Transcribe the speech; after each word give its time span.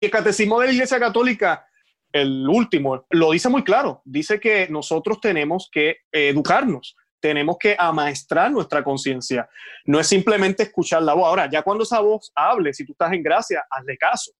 el 0.00 0.10
catecismo 0.10 0.60
de 0.60 0.66
la 0.66 0.72
Iglesia 0.72 0.98
Católica, 0.98 1.66
el 2.12 2.48
último, 2.48 3.04
lo 3.10 3.32
dice 3.32 3.48
muy 3.48 3.64
claro. 3.64 4.02
Dice 4.04 4.40
que 4.40 4.68
nosotros 4.68 5.20
tenemos 5.20 5.68
que 5.70 5.98
educarnos, 6.12 6.96
tenemos 7.20 7.58
que 7.58 7.76
amaestrar 7.78 8.50
nuestra 8.50 8.82
conciencia. 8.84 9.48
No 9.84 9.98
es 10.00 10.06
simplemente 10.06 10.62
escuchar 10.62 11.02
la 11.02 11.14
voz. 11.14 11.26
Ahora, 11.26 11.50
ya 11.50 11.62
cuando 11.62 11.84
esa 11.84 12.00
voz 12.00 12.32
hable, 12.34 12.72
si 12.72 12.86
tú 12.86 12.92
estás 12.92 13.12
en 13.12 13.22
gracia, 13.22 13.64
hazle 13.68 13.96
caso, 13.98 14.32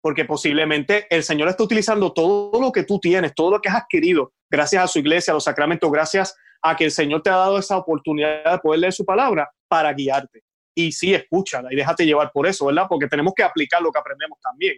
porque 0.00 0.24
posiblemente 0.24 1.06
el 1.10 1.24
Señor 1.24 1.48
está 1.48 1.62
utilizando 1.64 2.12
todo 2.12 2.60
lo 2.60 2.70
que 2.70 2.84
tú 2.84 3.00
tienes, 3.00 3.34
todo 3.34 3.50
lo 3.50 3.60
que 3.60 3.68
has 3.68 3.76
adquirido, 3.76 4.32
gracias 4.50 4.84
a 4.84 4.86
su 4.86 4.98
iglesia, 5.00 5.32
a 5.32 5.34
los 5.34 5.44
sacramentos, 5.44 5.90
gracias 5.90 6.36
a 6.62 6.76
que 6.76 6.84
el 6.84 6.90
Señor 6.90 7.22
te 7.22 7.30
ha 7.30 7.36
dado 7.36 7.58
esa 7.58 7.76
oportunidad 7.76 8.52
de 8.52 8.58
poder 8.58 8.80
leer 8.80 8.92
su 8.92 9.04
palabra 9.04 9.50
para 9.66 9.92
guiarte. 9.92 10.42
Y 10.76 10.92
sí, 10.92 11.14
escúchala 11.14 11.72
y 11.72 11.76
déjate 11.76 12.04
llevar 12.04 12.30
por 12.32 12.46
eso, 12.46 12.66
¿verdad? 12.66 12.86
Porque 12.88 13.08
tenemos 13.08 13.32
que 13.34 13.42
aplicar 13.42 13.82
lo 13.82 13.90
que 13.90 13.98
aprendemos 13.98 14.38
también. 14.40 14.76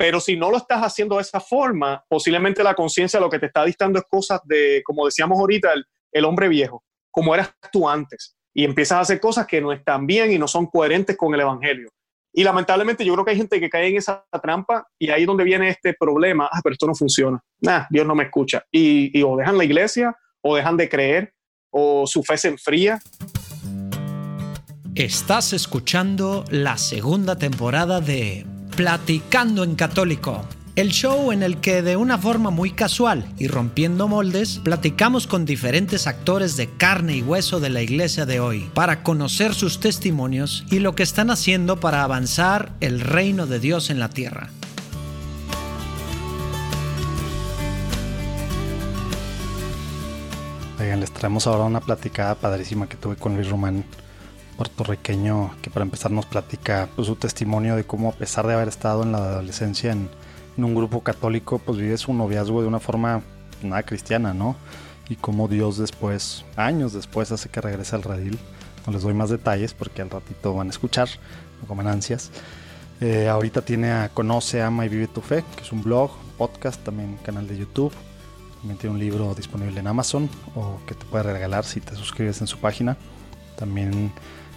Pero 0.00 0.18
si 0.18 0.34
no 0.34 0.50
lo 0.50 0.56
estás 0.56 0.80
haciendo 0.80 1.16
de 1.16 1.20
esa 1.20 1.40
forma, 1.40 2.02
posiblemente 2.08 2.64
la 2.64 2.72
conciencia 2.72 3.20
lo 3.20 3.28
que 3.28 3.38
te 3.38 3.44
está 3.44 3.66
dictando 3.66 3.98
es 3.98 4.06
cosas 4.08 4.40
de, 4.44 4.80
como 4.82 5.04
decíamos 5.04 5.38
ahorita, 5.38 5.74
el, 5.74 5.84
el 6.10 6.24
hombre 6.24 6.48
viejo, 6.48 6.82
como 7.10 7.34
eras 7.34 7.52
tú 7.70 7.86
antes. 7.86 8.34
Y 8.54 8.64
empiezas 8.64 8.96
a 8.96 9.00
hacer 9.02 9.20
cosas 9.20 9.46
que 9.46 9.60
no 9.60 9.72
están 9.72 10.06
bien 10.06 10.32
y 10.32 10.38
no 10.38 10.48
son 10.48 10.68
coherentes 10.68 11.18
con 11.18 11.34
el 11.34 11.40
Evangelio. 11.42 11.90
Y 12.32 12.42
lamentablemente 12.42 13.04
yo 13.04 13.12
creo 13.12 13.26
que 13.26 13.32
hay 13.32 13.36
gente 13.36 13.60
que 13.60 13.68
cae 13.68 13.88
en 13.88 13.98
esa 13.98 14.24
trampa 14.42 14.88
y 14.98 15.10
ahí 15.10 15.20
es 15.20 15.26
donde 15.26 15.44
viene 15.44 15.68
este 15.68 15.92
problema, 15.92 16.48
ah, 16.50 16.60
pero 16.64 16.72
esto 16.72 16.86
no 16.86 16.94
funciona, 16.94 17.38
nah, 17.60 17.84
Dios 17.90 18.06
no 18.06 18.14
me 18.14 18.24
escucha. 18.24 18.64
Y, 18.72 19.10
y 19.18 19.22
o 19.22 19.36
dejan 19.36 19.58
la 19.58 19.64
iglesia 19.64 20.16
o 20.40 20.56
dejan 20.56 20.78
de 20.78 20.88
creer 20.88 21.34
o 21.68 22.06
su 22.06 22.22
fe 22.22 22.38
se 22.38 22.48
enfría. 22.48 23.00
Estás 24.94 25.52
escuchando 25.52 26.46
la 26.48 26.78
segunda 26.78 27.36
temporada 27.36 28.00
de 28.00 28.46
Platicando 28.80 29.62
en 29.62 29.74
Católico 29.74 30.42
el 30.74 30.88
show 30.88 31.32
en 31.32 31.42
el 31.42 31.60
que 31.60 31.82
de 31.82 31.98
una 31.98 32.16
forma 32.16 32.48
muy 32.48 32.70
casual 32.70 33.30
y 33.36 33.46
rompiendo 33.46 34.08
moldes, 34.08 34.58
platicamos 34.64 35.26
con 35.26 35.44
diferentes 35.44 36.06
actores 36.06 36.56
de 36.56 36.66
carne 36.78 37.16
y 37.16 37.22
hueso 37.22 37.60
de 37.60 37.68
la 37.68 37.82
iglesia 37.82 38.24
de 38.24 38.40
hoy 38.40 38.70
para 38.72 39.02
conocer 39.02 39.52
sus 39.52 39.80
testimonios 39.80 40.64
y 40.70 40.78
lo 40.78 40.94
que 40.94 41.02
están 41.02 41.28
haciendo 41.28 41.78
para 41.78 42.02
avanzar 42.04 42.72
el 42.80 43.00
reino 43.00 43.46
de 43.46 43.60
Dios 43.60 43.90
en 43.90 44.00
la 44.00 44.08
tierra. 44.08 44.48
Oigan, 50.80 51.00
les 51.00 51.12
traemos 51.12 51.46
ahora 51.46 51.64
una 51.64 51.80
platicada 51.80 52.34
padrísima 52.34 52.88
que 52.88 52.96
tuve 52.96 53.16
con 53.16 53.34
Luis 53.34 53.50
Román, 53.50 53.84
puertorriqueño, 54.60 55.54
que 55.62 55.70
para 55.70 55.84
empezar 55.84 56.10
nos 56.10 56.26
platica 56.26 56.88
pues, 56.94 57.08
su 57.08 57.16
testimonio 57.16 57.76
de 57.76 57.84
cómo 57.84 58.10
a 58.10 58.12
pesar 58.12 58.46
de 58.46 58.52
haber 58.52 58.68
estado 58.68 59.02
en 59.02 59.12
la 59.12 59.18
adolescencia 59.18 59.90
en 59.90 60.10
en 60.56 60.64
un 60.64 60.74
grupo 60.74 61.02
católico, 61.02 61.58
pues 61.58 61.78
vive 61.78 61.96
su 61.96 62.12
noviazgo 62.12 62.62
de 62.62 62.68
una 62.68 62.80
forma 62.80 63.22
nada 63.62 63.82
cristiana, 63.82 64.34
¿no? 64.34 64.56
Y 65.08 65.16
como 65.16 65.48
Dios 65.48 65.78
después, 65.78 66.44
años 66.56 66.92
después, 66.92 67.32
hace 67.32 67.48
que 67.48 67.60
regrese 67.60 67.96
al 67.96 68.02
redil. 68.02 68.38
No 68.86 68.92
les 68.92 69.02
doy 69.02 69.14
más 69.14 69.30
detalles 69.30 69.74
porque 69.74 70.02
al 70.02 70.10
ratito 70.10 70.54
van 70.54 70.68
a 70.68 70.70
escuchar, 70.70 71.08
no 71.60 71.66
comen 71.66 71.86
ansias. 71.86 72.30
Eh, 73.00 73.28
ahorita 73.28 73.62
tiene 73.62 73.90
a 73.90 74.10
Conoce, 74.10 74.62
Ama 74.62 74.86
y 74.86 74.88
Vive 74.88 75.08
tu 75.08 75.20
Fe, 75.20 75.44
que 75.56 75.62
es 75.62 75.72
un 75.72 75.82
blog, 75.82 76.10
podcast, 76.36 76.82
también 76.84 77.16
canal 77.24 77.48
de 77.48 77.58
YouTube. 77.58 77.92
También 78.58 78.78
tiene 78.78 78.94
un 78.94 79.00
libro 79.00 79.34
disponible 79.34 79.80
en 79.80 79.86
Amazon 79.86 80.28
o 80.54 80.78
que 80.86 80.94
te 80.94 81.06
puede 81.06 81.24
regalar 81.24 81.64
si 81.64 81.80
te 81.80 81.96
suscribes 81.96 82.40
en 82.42 82.46
su 82.46 82.58
página. 82.58 82.96
También 83.56 84.12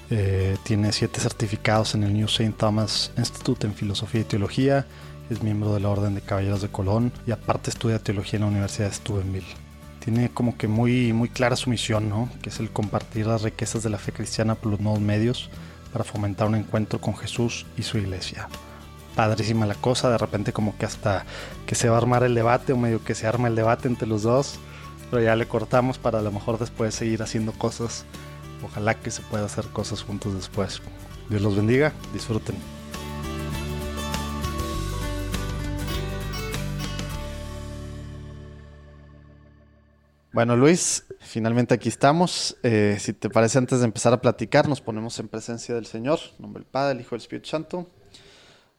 eh, 0.09 0.57
tiene 0.63 0.91
siete 0.91 1.19
certificados 1.19 1.95
en 1.95 2.03
el 2.03 2.13
New 2.13 2.25
St. 2.25 2.53
Thomas 2.57 3.11
Institute 3.17 3.65
en 3.65 3.73
Filosofía 3.73 4.21
y 4.21 4.25
Teología 4.25 4.85
es 5.29 5.41
miembro 5.41 5.73
de 5.73 5.79
la 5.79 5.89
Orden 5.89 6.15
de 6.15 6.21
Caballeros 6.21 6.61
de 6.61 6.69
Colón 6.69 7.11
y 7.25 7.31
aparte 7.31 7.69
estudia 7.69 7.99
teología 7.99 8.37
en 8.37 8.41
la 8.41 8.51
Universidad 8.51 8.89
de 8.89 8.93
Steubenville. 8.93 9.55
Tiene 9.99 10.29
como 10.29 10.57
que 10.57 10.67
muy, 10.67 11.13
muy 11.13 11.29
clara 11.29 11.55
su 11.55 11.69
misión, 11.69 12.09
¿no? 12.09 12.29
Que 12.41 12.49
es 12.49 12.59
el 12.59 12.69
compartir 12.69 13.25
las 13.25 13.41
riquezas 13.41 13.83
de 13.83 13.89
la 13.89 13.97
fe 13.97 14.11
cristiana 14.11 14.55
por 14.55 14.71
los 14.71 14.81
nuevos 14.81 14.99
medios 14.99 15.49
para 15.93 16.03
fomentar 16.03 16.47
un 16.47 16.55
encuentro 16.55 16.99
con 16.99 17.15
Jesús 17.15 17.65
y 17.77 17.83
su 17.83 17.97
iglesia. 17.97 18.49
Padrísima 19.15 19.65
la 19.65 19.75
cosa, 19.75 20.09
de 20.09 20.17
repente 20.17 20.51
como 20.51 20.77
que 20.77 20.85
hasta 20.85 21.25
que 21.65 21.75
se 21.75 21.87
va 21.87 21.95
a 21.95 21.99
armar 21.99 22.23
el 22.23 22.35
debate 22.35 22.73
o 22.73 22.77
medio 22.77 23.03
que 23.03 23.15
se 23.15 23.27
arma 23.27 23.47
el 23.47 23.55
debate 23.55 23.87
entre 23.87 24.07
los 24.07 24.23
dos, 24.23 24.59
pero 25.09 25.23
ya 25.23 25.35
le 25.35 25.47
cortamos 25.47 25.99
para 25.99 26.19
a 26.19 26.21
lo 26.23 26.31
mejor 26.31 26.59
después 26.59 26.95
seguir 26.95 27.21
haciendo 27.21 27.53
cosas. 27.53 28.05
Ojalá 28.65 28.99
que 28.99 29.11
se 29.11 29.21
pueda 29.21 29.45
hacer 29.45 29.65
cosas 29.67 30.03
juntos 30.03 30.33
después. 30.33 30.81
Dios 31.29 31.41
los 31.41 31.55
bendiga, 31.55 31.93
disfruten. 32.13 32.55
Bueno, 40.33 40.55
Luis, 40.55 41.05
finalmente 41.19 41.75
aquí 41.75 41.89
estamos. 41.89 42.57
Eh, 42.63 42.97
si 42.99 43.13
te 43.13 43.29
parece, 43.29 43.59
antes 43.59 43.79
de 43.79 43.85
empezar 43.85 44.13
a 44.13 44.21
platicar, 44.21 44.67
nos 44.67 44.81
ponemos 44.81 45.19
en 45.19 45.27
presencia 45.27 45.75
del 45.75 45.85
Señor, 45.85 46.19
en 46.37 46.41
nombre 46.41 46.61
del 46.63 46.69
Padre, 46.69 46.93
el 46.95 47.01
Hijo 47.01 47.13
y 47.13 47.17
el 47.17 47.21
Espíritu 47.21 47.49
Santo. 47.49 47.87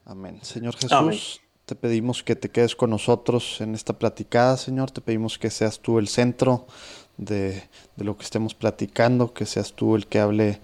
Amén. 0.04 0.40
Señor 0.42 0.74
Jesús, 0.76 1.40
te 1.64 1.76
pedimos 1.76 2.24
que 2.24 2.34
te 2.34 2.50
quedes 2.50 2.74
con 2.74 2.90
nosotros 2.90 3.60
en 3.60 3.74
esta 3.76 3.96
platicada, 3.96 4.56
Señor. 4.56 4.90
Te 4.90 5.00
pedimos 5.00 5.38
que 5.38 5.48
seas 5.48 5.78
tú 5.78 6.00
el 6.00 6.08
centro 6.08 6.66
de, 7.16 7.62
lo 7.96 8.16
que 8.16 8.24
estemos 8.24 8.54
platicando, 8.54 9.32
que 9.32 9.46
seas 9.46 9.72
tú 9.72 9.96
el 9.96 10.06
que 10.06 10.20
hable 10.20 10.60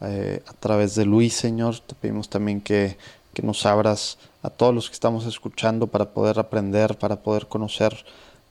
eh, 0.00 0.42
a 0.46 0.52
través 0.54 0.94
de 0.94 1.04
Luis, 1.04 1.34
Señor. 1.34 1.78
Te 1.80 1.94
pedimos 1.94 2.28
también 2.28 2.60
que, 2.60 2.96
que 3.34 3.42
nos 3.42 3.66
abras 3.66 4.18
a 4.42 4.50
todos 4.50 4.74
los 4.74 4.88
que 4.88 4.94
estamos 4.94 5.26
escuchando 5.26 5.86
para 5.86 6.10
poder 6.10 6.38
aprender, 6.38 6.98
para 6.98 7.16
poder 7.16 7.46
conocer 7.46 8.04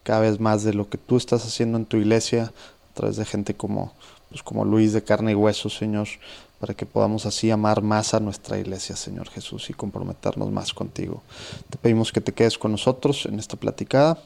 cada 0.03 0.21
vez 0.21 0.39
más 0.39 0.63
de 0.63 0.73
lo 0.73 0.89
que 0.89 0.97
tú 0.97 1.17
estás 1.17 1.45
haciendo 1.45 1.77
en 1.77 1.85
tu 1.85 1.97
iglesia 1.97 2.53
a 2.91 2.93
través 2.93 3.17
de 3.17 3.25
gente 3.25 3.55
como, 3.55 3.93
pues 4.29 4.41
como 4.41 4.65
Luis 4.65 4.93
de 4.93 5.03
carne 5.03 5.33
y 5.33 5.35
hueso, 5.35 5.69
Señor, 5.69 6.07
para 6.59 6.73
que 6.73 6.85
podamos 6.85 7.25
así 7.25 7.51
amar 7.51 7.81
más 7.81 8.13
a 8.13 8.19
nuestra 8.19 8.57
iglesia, 8.57 8.95
Señor 8.95 9.29
Jesús, 9.29 9.69
y 9.69 9.73
comprometernos 9.73 10.49
más 10.51 10.73
contigo. 10.73 11.21
Te 11.69 11.77
pedimos 11.77 12.11
que 12.11 12.21
te 12.21 12.33
quedes 12.33 12.57
con 12.57 12.71
nosotros 12.71 13.25
en 13.25 13.37
esta 13.39 13.57
platicada. 13.57 14.17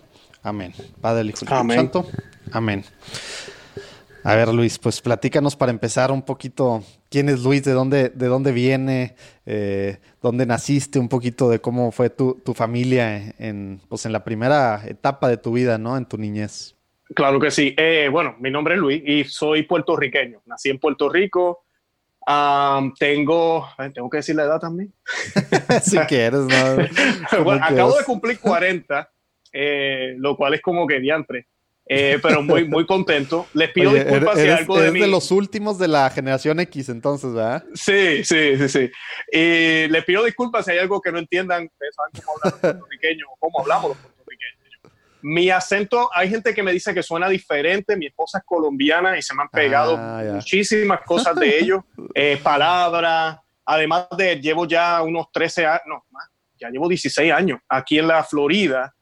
Amén. 0.44 0.74
Padre, 1.00 1.22
el 1.22 1.30
Hijo 1.30 1.40
y 1.42 1.54
el 1.54 1.76
Santo. 1.76 2.06
Amén. 2.52 2.84
A 4.24 4.36
ver, 4.36 4.50
Luis, 4.50 4.78
pues 4.78 5.02
platícanos 5.02 5.56
para 5.56 5.72
empezar 5.72 6.12
un 6.12 6.22
poquito 6.22 6.84
quién 7.10 7.28
es 7.30 7.44
Luis, 7.44 7.64
de 7.64 7.72
dónde, 7.72 8.10
de 8.10 8.28
dónde 8.28 8.52
viene, 8.52 9.16
eh, 9.46 9.98
dónde 10.22 10.46
naciste, 10.46 11.00
un 11.00 11.10
poquito 11.10 11.50
de 11.50 11.60
cómo 11.60 11.92
fue 11.92 12.10
tu, 12.12 12.40
familia 12.54 13.34
en, 13.40 13.82
pues 13.90 14.06
en 14.06 14.12
la 14.12 14.24
primera 14.24 14.84
etapa 14.86 15.28
de 15.28 15.38
tu 15.38 15.54
vida, 15.54 15.78
¿no? 15.78 15.98
En 15.98 16.06
tu 16.06 16.18
niñez. 16.18 16.76
Claro 17.16 17.40
que 17.40 17.50
sí. 17.50 17.74
Eh, 17.78 18.10
bueno, 18.12 18.36
mi 18.40 18.52
nombre 18.52 18.76
es 18.76 18.80
Luis 18.80 19.02
y 19.06 19.24
soy 19.24 19.64
puertorriqueño. 19.64 20.42
Nací 20.46 20.70
en 20.70 20.78
Puerto 20.78 21.10
Rico. 21.10 21.66
tengo, 23.00 23.68
tengo 23.94 24.10
que 24.10 24.18
decir 24.18 24.36
la 24.36 24.44
edad 24.44 24.60
también. 24.60 24.94
si 25.84 25.98
quieres, 26.00 26.42
¿no? 26.42 27.44
bueno, 27.44 27.66
acabo 27.66 27.98
de 27.98 28.06
cumplir 28.06 28.40
40, 28.40 29.10
eh, 29.52 30.16
lo 30.18 30.36
cual 30.36 30.54
es 30.54 30.62
como 30.62 30.88
que 30.88 31.00
diantre. 31.00 31.48
Eh, 31.88 32.20
pero 32.22 32.42
muy, 32.42 32.66
muy 32.66 32.86
contento. 32.86 33.48
Les 33.54 33.70
pido 33.72 33.94
disculpas 33.94 34.40
si 34.40 34.48
algo 34.48 34.80
de 34.80 34.92
de 34.92 35.08
los 35.08 35.30
últimos 35.32 35.78
de 35.78 35.90
la 35.90 36.10
generación 36.10 36.60
X, 36.62 36.88
entonces, 36.90 37.34
¿verdad? 37.34 37.66
Sí, 37.74 38.24
sí, 38.24 38.58
sí, 38.58 38.70
sí. 38.70 38.92
Les 39.32 40.06
pido 40.06 40.24
disculpas 40.24 40.66
si 40.66 40.72
hay 40.72 40.78
algo 40.78 41.02
que 41.02 41.12
no 41.12 41.20
entiendan. 41.20 41.66
Ustedes 41.66 41.96
saben 41.96 42.12
cómo 42.24 42.38
hablan 42.38 42.52
los 42.54 42.62
puertorriqueños, 42.62 43.30
cómo 43.40 43.60
hablamos 43.60 43.90
los 43.90 43.98
puertorriqueños. 43.98 44.62
Mi 45.24 45.50
acento, 45.50 46.10
hay 46.14 46.30
gente 46.30 46.54
que 46.54 46.64
me 46.64 46.72
dice 46.72 46.94
que 46.94 47.04
suena 47.04 47.30
diferente. 47.30 47.96
Mi 47.96 48.08
esposa 48.08 48.40
es 48.40 48.44
colombiana 48.44 49.18
y 49.18 49.22
se 49.22 49.36
me 49.36 49.44
han 49.44 49.50
pegado 49.50 49.96
ah, 49.98 50.24
muchísimas 50.34 51.02
cosas 51.02 51.36
de 51.36 51.60
ellos, 51.60 51.84
eh, 52.16 52.40
palabras. 52.42 53.38
Además 53.66 54.08
de, 54.18 54.40
llevo 54.40 54.66
ya 54.66 55.02
unos 55.02 55.32
13 55.32 55.66
años, 55.66 55.82
no, 55.86 56.06
más, 56.10 56.28
ya 56.60 56.70
llevo 56.70 56.88
16 56.88 57.32
años 57.32 57.60
aquí 57.70 58.00
en 58.00 58.08
la 58.08 58.24
Florida 58.24 58.94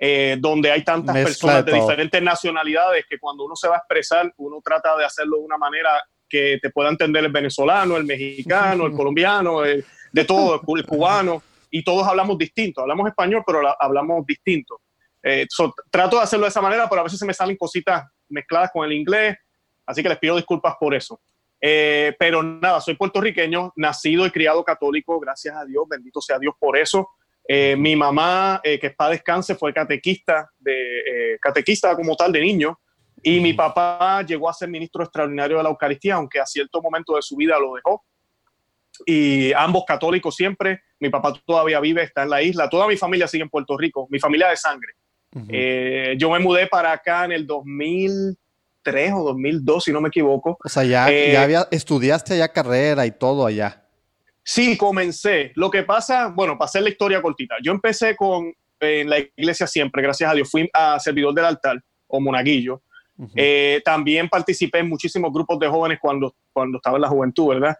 eh, 0.00 0.36
donde 0.38 0.70
hay 0.70 0.84
tantas 0.84 1.14
personas 1.16 1.64
de, 1.64 1.72
diferentes 1.72 2.22
nacionalidades 2.22 3.04
que 3.08 3.18
cuando 3.18 3.44
uno 3.44 3.56
se 3.56 3.68
va 3.68 3.76
a 3.76 3.78
expresar, 3.78 4.32
uno 4.36 4.60
trata 4.62 4.96
de 4.96 5.04
hacerlo 5.04 5.38
de 5.38 5.42
una 5.42 5.58
manera 5.58 5.90
que 6.28 6.58
te 6.60 6.70
pueda 6.70 6.90
entender 6.90 7.24
el 7.24 7.32
venezolano, 7.32 7.96
el 7.96 8.04
mexicano, 8.04 8.86
el 8.86 8.92
colombiano, 8.96 9.62
de 9.62 10.24
todo, 10.24 10.60
el 10.76 10.86
cubano, 10.86 11.42
y 11.70 11.82
todos 11.82 12.06
hablamos 12.06 12.38
distinto. 12.38 12.80
Hablamos 12.80 13.08
español, 13.08 13.42
pero 13.46 13.60
hablamos 13.78 14.24
distinto. 14.26 14.80
Eh, 15.22 15.46
trato 15.90 16.16
de 16.16 16.22
hacerlo 16.22 16.46
de 16.46 16.50
esa 16.50 16.62
manera, 16.62 16.88
pero 16.88 17.00
a 17.00 17.04
veces 17.04 17.18
se 17.18 17.26
me 17.26 17.34
salen 17.34 17.56
cositas 17.56 18.04
mezcladas 18.28 18.70
con 18.72 18.84
el 18.84 18.92
inglés, 18.92 19.36
así 19.84 20.02
que 20.02 20.08
les 20.08 20.18
pido 20.18 20.36
disculpas 20.36 20.76
por 20.78 20.94
eso. 20.94 21.20
Eh, 21.60 22.14
pero 22.18 22.42
nada, 22.42 22.80
soy 22.80 22.94
puertorriqueño, 22.94 23.72
nacido 23.76 24.24
y 24.26 24.30
criado 24.30 24.62
católico, 24.62 25.18
gracias 25.18 25.56
a 25.56 25.64
Dios, 25.64 25.84
bendito 25.88 26.20
sea 26.20 26.38
Dios 26.38 26.54
por 26.58 26.78
eso. 26.78 27.08
Eh, 27.50 27.76
mi 27.76 27.96
mamá, 27.96 28.60
eh, 28.62 28.78
que 28.78 28.88
está 28.88 29.08
descanse, 29.08 29.54
fue 29.54 29.72
catequista, 29.72 30.50
de, 30.58 31.32
eh, 31.32 31.38
catequista 31.40 31.96
como 31.96 32.14
tal 32.14 32.30
de 32.30 32.42
niño, 32.42 32.78
y 33.22 33.40
mi 33.40 33.54
papá 33.54 34.22
llegó 34.22 34.50
a 34.50 34.52
ser 34.52 34.68
ministro 34.68 35.02
extraordinario 35.02 35.56
de 35.56 35.62
la 35.62 35.70
Eucaristía, 35.70 36.16
aunque 36.16 36.38
a 36.38 36.44
cierto 36.44 36.82
momento 36.82 37.16
de 37.16 37.22
su 37.22 37.36
vida 37.36 37.58
lo 37.58 37.74
dejó. 37.74 38.04
y 39.06 39.52
ambos 39.52 39.84
católicos 39.86 40.34
siempre. 40.34 40.80
Mi 40.98 41.08
papá 41.08 41.32
todavía 41.46 41.78
vive, 41.78 42.02
está 42.02 42.24
en 42.24 42.30
la 42.30 42.42
isla. 42.42 42.68
Toda 42.68 42.88
mi 42.88 42.96
familia 42.96 43.28
sigue 43.28 43.44
en 43.44 43.48
Puerto 43.48 43.76
Rico, 43.78 44.08
mi 44.10 44.18
familia 44.18 44.48
de 44.48 44.56
sangre. 44.56 44.94
Eh, 45.48 46.16
yo 46.18 46.30
me 46.30 46.40
mudé 46.40 46.66
para 46.66 46.90
acá 46.90 47.24
en 47.24 47.30
el 47.30 47.46
2003 47.46 49.12
o 49.12 49.22
2002, 49.22 49.84
si 49.84 49.92
no 49.92 50.00
me 50.00 50.08
equivoco. 50.08 50.58
O 50.64 50.68
sea, 50.68 50.82
ya, 50.82 51.08
ya 51.08 51.42
había, 51.42 51.68
estudiaste 51.70 52.34
allá 52.34 52.48
carrera 52.48 53.06
y 53.06 53.12
todo 53.12 53.46
allá. 53.46 53.87
Sí, 54.50 54.78
comencé. 54.78 55.52
Lo 55.56 55.70
que 55.70 55.82
pasa, 55.82 56.28
bueno, 56.28 56.56
para 56.56 56.64
hacer 56.64 56.80
la 56.80 56.88
historia 56.88 57.20
cortita, 57.20 57.56
yo 57.62 57.70
empecé 57.70 58.16
con 58.16 58.50
en 58.80 59.10
la 59.10 59.18
iglesia 59.18 59.66
siempre, 59.66 60.00
gracias 60.00 60.30
a 60.30 60.34
Dios, 60.34 60.50
fui 60.50 60.70
a 60.72 60.98
servidor 60.98 61.34
del 61.34 61.44
altar 61.44 61.84
o 62.06 62.18
monaguillo. 62.18 62.80
Eh, 63.34 63.82
también 63.84 64.26
participé 64.26 64.78
en 64.78 64.88
muchísimos 64.88 65.30
grupos 65.34 65.58
de 65.58 65.68
jóvenes 65.68 65.98
cuando, 66.00 66.34
cuando 66.50 66.78
estaba 66.78 66.96
en 66.96 67.02
la 67.02 67.08
juventud, 67.08 67.48
¿verdad? 67.48 67.76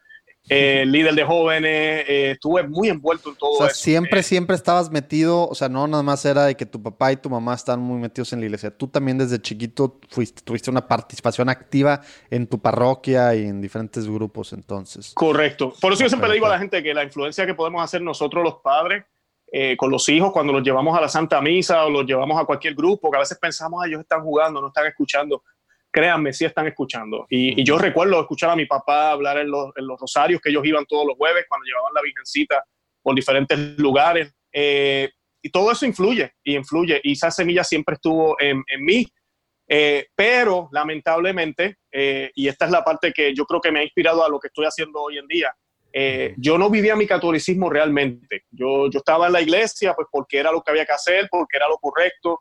Eh, 0.50 0.84
líder 0.86 1.14
de 1.14 1.24
jóvenes, 1.24 2.04
eh, 2.08 2.30
estuve 2.32 2.66
muy 2.66 2.88
envuelto 2.88 3.30
en 3.30 3.36
todo 3.36 3.50
o 3.50 3.56
sea, 3.58 3.66
eso. 3.66 3.76
siempre, 3.76 4.20
Eh, 4.20 4.22
siempre 4.22 4.56
estabas 4.56 4.90
metido, 4.90 5.48
o 5.48 5.54
sea, 5.54 5.68
no 5.68 5.86
nada 5.86 6.02
más 6.02 6.24
era 6.24 6.44
de 6.46 6.56
que 6.56 6.64
tu 6.66 6.82
papá 6.82 7.12
y 7.12 7.16
tu 7.16 7.28
mamá 7.28 7.54
estaban 7.54 7.80
muy 7.80 7.98
metidos 7.98 8.32
en 8.32 8.40
la 8.40 8.46
iglesia. 8.46 8.70
Tú 8.70 8.88
también 8.88 9.18
desde 9.18 9.40
chiquito 9.40 9.98
fuiste, 10.08 10.42
tuviste 10.42 10.70
una 10.70 10.86
participación 10.86 11.48
activa 11.48 12.00
en 12.30 12.46
tu 12.46 12.58
parroquia 12.60 13.34
y 13.34 13.44
en 13.46 13.60
diferentes 13.60 14.08
grupos 14.08 14.52
entonces. 14.52 15.12
Correcto. 15.14 15.74
Por 15.80 15.92
eso 15.92 16.02
yo 16.04 16.08
siempre 16.08 16.28
le 16.28 16.34
digo 16.34 16.46
a 16.46 16.50
la 16.50 16.58
gente 16.58 16.82
que 16.82 16.94
la 16.94 17.04
influencia 17.04 17.44
que 17.46 17.54
podemos 17.54 17.82
hacer 17.82 18.00
nosotros 18.02 18.42
los 18.42 18.54
padres 18.62 19.04
eh, 19.50 19.76
con 19.78 19.90
los 19.90 20.06
hijos 20.10 20.30
cuando 20.32 20.52
los 20.52 20.62
llevamos 20.62 20.96
a 20.96 21.00
la 21.00 21.08
Santa 21.08 21.40
Misa 21.40 21.84
o 21.86 21.90
los 21.90 22.04
llevamos 22.04 22.38
a 22.38 22.44
cualquier 22.44 22.74
grupo, 22.74 23.10
que 23.10 23.16
a 23.16 23.20
veces 23.20 23.38
pensamos, 23.38 23.82
"Ay, 23.82 23.90
ellos 23.90 24.02
están 24.02 24.22
jugando, 24.22 24.60
no 24.60 24.68
están 24.68 24.86
escuchando. 24.86 25.42
Créanme, 25.90 26.32
sí 26.32 26.44
están 26.44 26.66
escuchando. 26.66 27.26
Y, 27.28 27.60
y 27.60 27.64
yo 27.64 27.78
recuerdo 27.78 28.20
escuchar 28.20 28.50
a 28.50 28.56
mi 28.56 28.66
papá 28.66 29.10
hablar 29.10 29.38
en 29.38 29.50
los, 29.50 29.70
en 29.76 29.86
los 29.86 29.98
rosarios 29.98 30.40
que 30.40 30.50
ellos 30.50 30.64
iban 30.64 30.84
todos 30.86 31.06
los 31.06 31.16
jueves 31.16 31.46
cuando 31.48 31.64
llevaban 31.64 31.94
la 31.94 32.02
Virgencita 32.02 32.62
por 33.02 33.14
diferentes 33.14 33.58
lugares. 33.78 34.32
Eh, 34.52 35.10
y 35.42 35.50
todo 35.50 35.72
eso 35.72 35.86
influye 35.86 36.32
y 36.44 36.56
influye. 36.56 37.00
Y 37.02 37.12
esa 37.12 37.30
semilla 37.30 37.64
siempre 37.64 37.94
estuvo 37.94 38.36
en, 38.40 38.62
en 38.66 38.84
mí. 38.84 39.06
Eh, 39.70 40.06
pero 40.14 40.68
lamentablemente, 40.72 41.76
eh, 41.92 42.30
y 42.34 42.48
esta 42.48 42.64
es 42.64 42.70
la 42.70 42.82
parte 42.82 43.12
que 43.12 43.34
yo 43.34 43.44
creo 43.44 43.60
que 43.60 43.70
me 43.70 43.80
ha 43.80 43.84
inspirado 43.84 44.24
a 44.24 44.28
lo 44.28 44.40
que 44.40 44.48
estoy 44.48 44.64
haciendo 44.64 45.02
hoy 45.02 45.18
en 45.18 45.26
día, 45.26 45.54
eh, 45.92 46.34
yo 46.38 46.56
no 46.58 46.70
vivía 46.70 46.96
mi 46.96 47.06
catolicismo 47.06 47.68
realmente. 47.68 48.44
Yo, 48.50 48.90
yo 48.90 48.98
estaba 48.98 49.26
en 49.26 49.34
la 49.34 49.42
iglesia 49.42 49.94
pues 49.94 50.08
porque 50.10 50.38
era 50.38 50.52
lo 50.52 50.62
que 50.62 50.70
había 50.70 50.86
que 50.86 50.92
hacer, 50.92 51.28
porque 51.30 51.56
era 51.58 51.68
lo 51.68 51.76
correcto. 51.78 52.40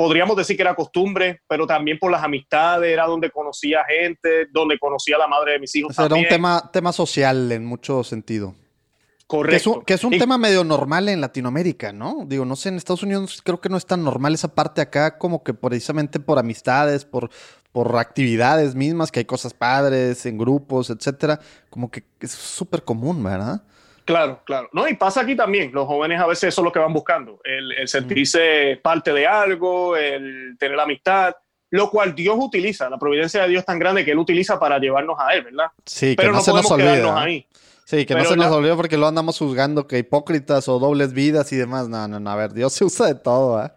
Podríamos 0.00 0.34
decir 0.36 0.56
que 0.56 0.62
era 0.62 0.74
costumbre, 0.74 1.42
pero 1.46 1.66
también 1.66 1.98
por 1.98 2.10
las 2.10 2.22
amistades, 2.22 2.90
era 2.90 3.06
donde 3.06 3.30
conocía 3.30 3.80
gente, 3.84 4.46
donde 4.50 4.78
conocía 4.78 5.16
a 5.16 5.18
la 5.18 5.28
madre 5.28 5.52
de 5.52 5.58
mis 5.58 5.74
hijos. 5.76 5.90
O 5.90 5.94
sea, 5.94 6.06
era 6.06 6.16
un 6.16 6.26
tema, 6.26 6.70
tema 6.72 6.90
social 6.92 7.52
en 7.52 7.66
mucho 7.66 8.02
sentido. 8.02 8.52
Que 8.52 9.36
es 9.36 9.62
correcto. 9.62 9.72
un, 9.74 9.84
que 9.84 9.94
es 9.94 10.02
un 10.04 10.14
Y- 10.14 10.18
tema 10.18 10.38
medio 10.38 10.64
normal 10.64 11.08
en 11.08 11.20
Latinoamérica, 11.20 11.92
¿no? 11.92 12.24
Digo, 12.26 12.44
no 12.44 12.56
sé, 12.56 12.70
en 12.70 12.76
Estados 12.76 13.02
Unidos 13.02 13.42
creo 13.44 13.60
que 13.60 13.68
no 13.68 13.76
es 13.76 13.84
tan 13.86 14.02
normal 14.02 14.34
esa 14.34 14.48
parte 14.54 14.80
acá, 14.80 15.18
como 15.18 15.42
que 15.44 15.54
precisamente 15.54 16.18
por 16.18 16.38
amistades, 16.38 17.04
por, 17.04 17.30
por 17.70 17.94
actividades 17.96 18.74
mismas, 18.74 19.12
que 19.12 19.20
hay 19.20 19.26
cosas 19.26 19.52
padres 19.54 20.24
en 20.26 20.38
grupos, 20.38 20.90
etcétera. 20.90 21.38
Como 21.68 21.90
que 21.90 22.02
es 22.20 22.32
súper 22.32 22.82
común, 22.82 23.22
¿verdad? 23.22 23.62
Claro, 24.04 24.40
claro. 24.44 24.68
No, 24.72 24.88
y 24.88 24.94
pasa 24.94 25.20
aquí 25.20 25.36
también. 25.36 25.70
Los 25.72 25.86
jóvenes 25.86 26.20
a 26.20 26.26
veces 26.26 26.44
eso 26.44 26.60
es 26.60 26.64
lo 26.64 26.72
que 26.72 26.78
van 26.78 26.92
buscando. 26.92 27.40
El, 27.44 27.72
el 27.72 27.88
sentirse 27.88 28.80
parte 28.82 29.12
de 29.12 29.26
algo, 29.26 29.96
el 29.96 30.56
tener 30.58 30.78
amistad, 30.80 31.34
lo 31.70 31.90
cual 31.90 32.14
Dios 32.14 32.36
utiliza. 32.38 32.90
La 32.90 32.98
providencia 32.98 33.42
de 33.42 33.48
Dios 33.48 33.60
es 33.60 33.66
tan 33.66 33.78
grande 33.78 34.04
que 34.04 34.10
Él 34.10 34.18
utiliza 34.18 34.58
para 34.58 34.78
llevarnos 34.78 35.16
a 35.20 35.34
Él, 35.34 35.44
¿verdad? 35.44 35.66
Sí, 35.86 36.10
que 36.10 36.16
Pero 36.16 36.32
no, 36.32 36.38
no, 36.38 36.42
se 36.42 36.52
nos 36.52 36.62
podemos 36.66 36.82
quedarnos 36.82 37.10
olvida. 37.12 37.22
ahí. 37.22 37.46
Sí, 37.84 38.06
que 38.06 38.14
no 38.14 38.24
se 38.24 38.36
nos 38.36 38.52
olvida 38.52 38.76
porque 38.76 38.96
lo 38.96 39.08
andamos 39.08 39.36
juzgando 39.38 39.88
que 39.88 39.98
hipócritas 39.98 40.68
o 40.68 40.78
dobles 40.78 41.12
vidas 41.12 41.52
y 41.52 41.56
demás. 41.56 41.88
No, 41.88 42.06
no, 42.06 42.20
no. 42.20 42.30
A 42.30 42.36
ver, 42.36 42.52
Dios 42.52 42.72
se 42.72 42.84
usa 42.84 43.06
de 43.06 43.16
todo, 43.16 43.64
¿eh? 43.64 43.70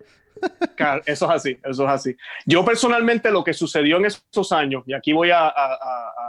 Eso 1.06 1.26
es 1.26 1.32
así, 1.32 1.58
eso 1.64 1.84
es 1.84 1.90
así. 1.90 2.16
Yo 2.46 2.66
personalmente 2.66 3.32
lo 3.32 3.44
que 3.44 3.54
sucedió 3.54 3.98
en 3.98 4.06
esos 4.06 4.52
años, 4.52 4.84
y 4.86 4.94
aquí 4.94 5.14
voy 5.14 5.30
a, 5.32 5.54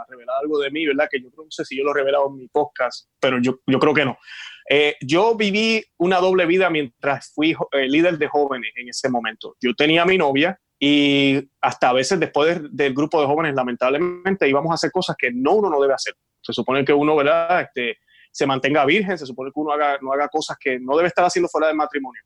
revelar 0.07 0.35
algo 0.41 0.59
de 0.59 0.69
mí, 0.71 0.85
¿verdad? 0.85 1.07
Que 1.09 1.19
yo 1.19 1.29
no 1.35 1.45
sé 1.49 1.65
si 1.65 1.77
yo 1.77 1.83
lo 1.83 1.91
he 1.91 1.95
revelado 1.95 2.27
en 2.29 2.37
mi 2.37 2.47
podcast, 2.47 3.09
pero 3.19 3.39
yo, 3.41 3.59
creo 3.79 3.93
que 3.93 4.05
no. 4.05 4.17
Eh, 4.69 4.95
yo 5.01 5.35
viví 5.35 5.83
una 5.97 6.19
doble 6.19 6.45
vida 6.45 6.69
mientras 6.69 7.31
fui 7.33 7.55
eh, 7.71 7.87
líder 7.87 8.17
de 8.17 8.27
jóvenes 8.27 8.71
en 8.75 8.89
ese 8.89 9.09
momento. 9.09 9.55
Yo 9.59 9.73
tenía 9.75 10.03
a 10.03 10.05
mi 10.05 10.17
novia 10.17 10.59
y 10.79 11.39
hasta 11.61 11.89
a 11.89 11.93
veces 11.93 12.19
después 12.19 12.61
de- 12.61 12.69
del 12.71 12.93
grupo 12.93 13.19
de 13.19 13.27
jóvenes, 13.27 13.55
lamentablemente, 13.55 14.47
íbamos 14.47 14.71
a 14.71 14.75
hacer 14.75 14.91
cosas 14.91 15.15
que 15.17 15.31
no 15.31 15.53
uno 15.53 15.69
no 15.69 15.81
debe 15.81 15.93
hacer. 15.93 16.15
Se 16.41 16.53
supone 16.53 16.85
que 16.85 16.93
uno, 16.93 17.15
¿verdad? 17.15 17.61
Este, 17.61 17.97
se 18.31 18.45
mantenga 18.45 18.85
virgen, 18.85 19.17
se 19.17 19.25
supone 19.25 19.49
que 19.51 19.59
uno 19.59 19.75
no 20.01 20.13
haga 20.13 20.27
cosas 20.27 20.57
que 20.59 20.79
no 20.79 20.95
debe 20.97 21.07
estar 21.07 21.25
haciendo 21.25 21.49
fuera 21.49 21.67
del 21.67 21.77
matrimonio. 21.77 22.21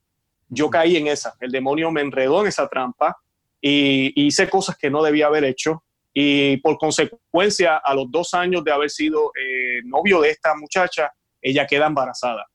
Yo 0.49 0.69
caí 0.69 0.97
en 0.97 1.07
esa, 1.07 1.35
el 1.39 1.51
demonio 1.51 1.91
me 1.91 2.01
enredó 2.01 2.41
en 2.41 2.47
esa 2.47 2.67
trampa 2.67 3.17
y 3.61 4.25
hice 4.27 4.49
cosas 4.49 4.77
que 4.77 4.89
no 4.89 5.03
debía 5.03 5.27
haber 5.27 5.43
hecho 5.43 5.83
y 6.13 6.57
por 6.57 6.77
consecuencia 6.77 7.77
a 7.77 7.93
los 7.93 8.09
dos 8.09 8.33
años 8.33 8.63
de 8.63 8.71
haber 8.71 8.89
sido 8.89 9.31
eh, 9.39 9.81
novio 9.85 10.21
de 10.21 10.31
esta 10.31 10.55
muchacha, 10.55 11.11
ella 11.41 11.67
queda 11.67 11.85
embarazada. 11.87 12.45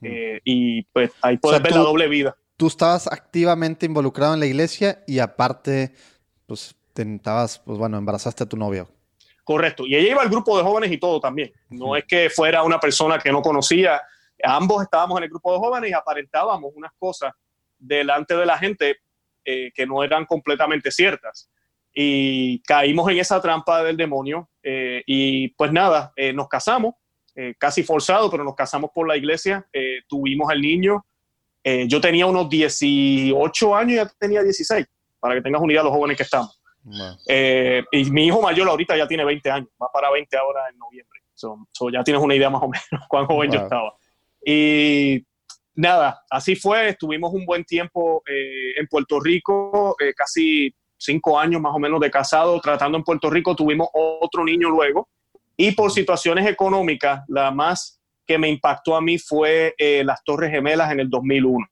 Eh, 0.00 0.40
y 0.44 0.82
pues 0.84 1.12
ahí 1.20 1.36
puedes 1.36 1.58
sea, 1.58 1.62
ver 1.62 1.72
tú- 1.72 1.78
la 1.78 1.84
doble 1.84 2.08
vida. 2.08 2.36
Tú 2.56 2.66
estabas 2.68 3.06
activamente 3.06 3.86
involucrado 3.86 4.34
en 4.34 4.40
la 4.40 4.46
iglesia 4.46 5.02
y 5.06 5.18
aparte, 5.18 5.94
pues, 6.46 6.74
te 6.92 7.02
estabas, 7.02 7.58
pues 7.58 7.76
bueno, 7.78 7.98
embarazaste 7.98 8.44
a 8.44 8.48
tu 8.48 8.56
novio. 8.56 8.88
Correcto. 9.44 9.84
Y 9.86 9.96
ella 9.96 10.10
iba 10.12 10.22
al 10.22 10.28
grupo 10.28 10.56
de 10.56 10.62
jóvenes 10.62 10.92
y 10.92 10.98
todo 10.98 11.18
también. 11.20 11.52
No 11.70 11.96
es 11.96 12.04
que 12.04 12.30
fuera 12.30 12.62
una 12.62 12.78
persona 12.78 13.18
que 13.18 13.32
no 13.32 13.42
conocía. 13.42 14.00
Ambos 14.44 14.82
estábamos 14.82 15.18
en 15.18 15.24
el 15.24 15.30
grupo 15.30 15.52
de 15.52 15.58
jóvenes 15.58 15.90
y 15.90 15.92
aparentábamos 15.92 16.70
unas 16.74 16.92
cosas 16.98 17.32
delante 17.82 18.34
de 18.36 18.46
la 18.46 18.58
gente 18.58 18.96
eh, 19.44 19.72
que 19.74 19.86
no 19.86 20.02
eran 20.04 20.24
completamente 20.26 20.90
ciertas. 20.90 21.50
Y 21.94 22.60
caímos 22.62 23.10
en 23.10 23.18
esa 23.18 23.40
trampa 23.40 23.82
del 23.82 23.96
demonio. 23.96 24.48
eh, 24.62 25.02
y 25.06 25.48
pues 25.48 25.72
nada, 25.72 26.12
eh, 26.16 26.32
nos 26.32 26.48
casamos, 26.48 26.94
eh, 27.34 27.54
casi 27.58 27.82
forzado, 27.82 28.30
pero 28.30 28.44
nos 28.44 28.54
casamos 28.54 28.90
por 28.94 29.06
la 29.08 29.16
iglesia. 29.16 29.66
eh, 29.72 30.00
tuvimos 30.08 30.50
al 30.50 30.60
niño. 30.60 31.04
Eh, 31.64 31.86
yo 31.88 32.00
tenía 32.00 32.26
unos 32.26 32.48
18 32.48 33.76
años 33.76 33.92
y 33.92 33.96
ya 33.96 34.06
tenía 34.18 34.42
16, 34.42 34.86
para 35.20 35.34
que 35.34 35.42
tengas 35.42 35.62
de 35.62 35.74
los 35.74 35.90
jóvenes 35.92 36.16
que 36.16 36.22
estamos. 36.24 36.60
Y 37.92 38.10
mi 38.10 38.26
hijo 38.26 38.42
mayor 38.42 38.68
ahorita 38.68 38.96
ya 38.96 39.06
tiene 39.06 39.24
20 39.24 39.50
años, 39.50 39.68
va 39.80 39.88
para 39.92 40.10
20 40.10 40.36
ahora 40.36 40.68
en 40.70 40.78
noviembre. 40.78 41.20
So, 41.34 41.66
so 41.72 41.90
ya 41.90 42.02
tienes 42.04 42.22
una 42.22 42.34
idea 42.34 42.50
más 42.50 42.62
o 42.62 42.68
menos 42.68 42.86
cuán 43.08 43.26
joven 43.26 43.50
yo 43.50 43.60
estaba. 43.60 43.94
Y 44.44 45.24
nada, 45.74 46.22
así 46.30 46.56
fue. 46.56 46.88
Estuvimos 46.88 47.32
un 47.32 47.44
buen 47.44 47.64
tiempo 47.64 48.22
eh, 48.26 48.78
en 48.78 48.86
Puerto 48.86 49.20
Rico, 49.20 49.96
eh, 50.00 50.12
casi 50.14 50.74
cinco 50.96 51.38
años 51.38 51.60
más 51.60 51.74
o 51.74 51.78
menos 51.78 52.00
de 52.00 52.10
casado, 52.10 52.60
tratando 52.60 52.98
en 52.98 53.04
Puerto 53.04 53.30
Rico. 53.30 53.56
Tuvimos 53.56 53.88
otro 53.92 54.44
niño 54.44 54.70
luego. 54.70 55.08
Y 55.56 55.72
por 55.72 55.90
situaciones 55.90 56.46
económicas, 56.46 57.22
la 57.28 57.50
más 57.50 58.00
que 58.26 58.38
me 58.38 58.48
impactó 58.48 58.96
a 58.96 59.00
mí 59.00 59.18
fue 59.18 59.74
eh, 59.76 60.02
las 60.04 60.22
Torres 60.24 60.50
Gemelas 60.50 60.92
en 60.92 61.00
el 61.00 61.10
2001. 61.10 61.66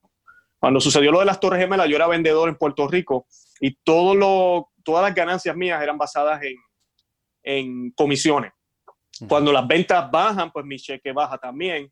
Cuando 0.59 0.81
sucedió 0.81 1.11
lo 1.11 1.21
de 1.21 1.25
las 1.25 1.41
Torres 1.41 1.61
Gemelas, 1.61 1.89
yo 1.89 1.97
era 1.97 2.07
vendedor 2.07 2.49
en 2.49 2.57
Puerto 2.57 2.87
Rico 2.87 3.27
y 3.61 3.77
todo 3.83 4.15
lo, 4.15 4.71
todas 4.85 5.03
las 5.05 5.15
ganancias 5.15 5.57
mías 5.57 5.83
eran 5.83 5.97
basadas 5.97 6.43
en, 6.43 6.57
en 7.43 7.91
comisiones. 7.93 8.53
Cuando 9.29 9.53
las 9.53 9.67
ventas 9.67 10.11
bajan, 10.11 10.51
pues 10.51 10.65
mi 10.65 10.77
cheque 10.77 11.13
baja 11.13 11.39
también. 11.39 11.91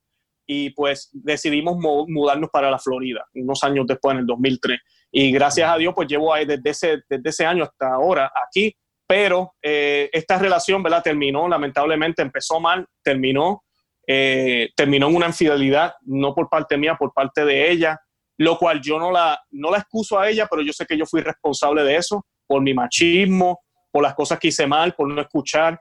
Y 0.50 0.70
pues 0.70 1.10
decidimos 1.12 1.76
mo- 1.76 2.06
mudarnos 2.08 2.48
para 2.50 2.70
la 2.70 2.78
Florida, 2.78 3.22
unos 3.34 3.62
años 3.64 3.86
después, 3.86 4.14
en 4.14 4.20
el 4.20 4.26
2003. 4.26 4.78
Y 5.12 5.30
gracias 5.30 5.70
a 5.70 5.76
Dios, 5.76 5.92
pues 5.94 6.08
llevo 6.08 6.32
ahí 6.32 6.46
desde 6.46 6.70
ese, 6.70 7.02
desde 7.08 7.28
ese 7.28 7.44
año 7.44 7.64
hasta 7.64 7.92
ahora 7.92 8.32
aquí. 8.46 8.74
Pero 9.06 9.54
eh, 9.62 10.08
esta 10.12 10.38
relación, 10.38 10.82
¿verdad? 10.82 11.02
Terminó, 11.02 11.48
lamentablemente, 11.48 12.22
empezó 12.22 12.60
mal, 12.60 12.86
terminó. 13.02 13.62
eh, 14.06 14.70
terminó 14.74 15.08
en 15.08 15.16
una 15.16 15.26
infidelidad, 15.26 15.92
no 16.02 16.34
por 16.34 16.48
parte 16.48 16.78
mía, 16.78 16.96
por 16.98 17.12
parte 17.12 17.44
de 17.44 17.70
ella, 17.70 18.00
lo 18.38 18.56
cual 18.56 18.80
yo 18.80 18.98
no 18.98 19.10
la, 19.10 19.38
no 19.50 19.70
la 19.70 19.78
excuso 19.78 20.18
a 20.18 20.30
ella, 20.30 20.46
pero 20.50 20.62
yo 20.62 20.72
sé 20.72 20.86
que 20.86 20.96
yo 20.96 21.04
fui 21.04 21.20
responsable 21.20 21.82
de 21.82 21.96
eso, 21.96 22.24
por 22.46 22.62
mi 22.62 22.72
machismo, 22.72 23.60
por 23.90 24.02
las 24.02 24.14
cosas 24.14 24.38
que 24.38 24.48
hice 24.48 24.66
mal, 24.66 24.94
por 24.94 25.08
no 25.08 25.20
escuchar, 25.20 25.78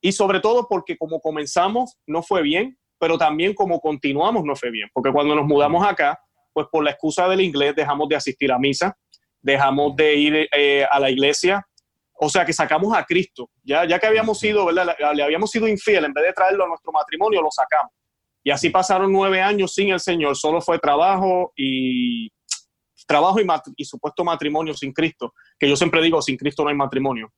y 0.00 0.12
sobre 0.12 0.38
todo 0.38 0.68
porque 0.68 0.96
como 0.96 1.18
comenzamos 1.20 1.96
no 2.06 2.22
fue 2.22 2.42
bien, 2.42 2.78
pero 2.98 3.16
también 3.16 3.54
como 3.54 3.80
continuamos 3.80 4.44
no 4.44 4.56
fue 4.56 4.70
bien, 4.70 4.88
porque 4.92 5.12
cuando 5.12 5.34
nos 5.34 5.46
mudamos 5.46 5.86
acá, 5.86 6.18
pues 6.52 6.66
por 6.70 6.82
la 6.82 6.90
excusa 6.90 7.28
del 7.28 7.40
inglés 7.40 7.74
dejamos 7.76 8.08
de 8.08 8.16
asistir 8.16 8.50
a 8.50 8.58
misa, 8.58 8.96
dejamos 9.40 9.94
de 9.96 10.14
ir 10.14 10.48
eh, 10.52 10.84
a 10.90 10.98
la 10.98 11.10
iglesia, 11.10 11.64
o 12.20 12.28
sea 12.28 12.44
que 12.44 12.52
sacamos 12.52 12.96
a 12.96 13.04
Cristo, 13.04 13.50
ya, 13.62 13.84
ya 13.86 13.98
que 13.98 14.06
habíamos 14.08 14.40
sido, 14.40 14.66
¿verdad? 14.66 14.96
Le, 14.98 15.14
le 15.14 15.22
habíamos 15.22 15.50
sido 15.50 15.68
infiel, 15.68 16.04
en 16.04 16.12
vez 16.12 16.24
de 16.24 16.32
traerlo 16.32 16.64
a 16.64 16.68
nuestro 16.68 16.90
matrimonio, 16.90 17.40
lo 17.40 17.50
sacamos. 17.50 17.92
Y 18.42 18.50
así 18.50 18.70
pasaron 18.70 19.12
nueve 19.12 19.40
años 19.40 19.74
sin 19.74 19.90
el 19.90 20.00
Señor, 20.00 20.36
solo 20.36 20.60
fue 20.60 20.78
trabajo 20.78 21.52
y 21.56 22.28
trabajo 23.06 23.40
y, 23.40 23.44
mat- 23.44 23.72
y 23.76 23.84
supuesto 23.84 24.24
matrimonio 24.24 24.74
sin 24.74 24.92
Cristo, 24.92 25.32
que 25.58 25.68
yo 25.68 25.76
siempre 25.76 26.02
digo, 26.02 26.20
sin 26.20 26.36
Cristo 26.36 26.62
no 26.62 26.70
hay 26.70 26.74
matrimonio. 26.76 27.32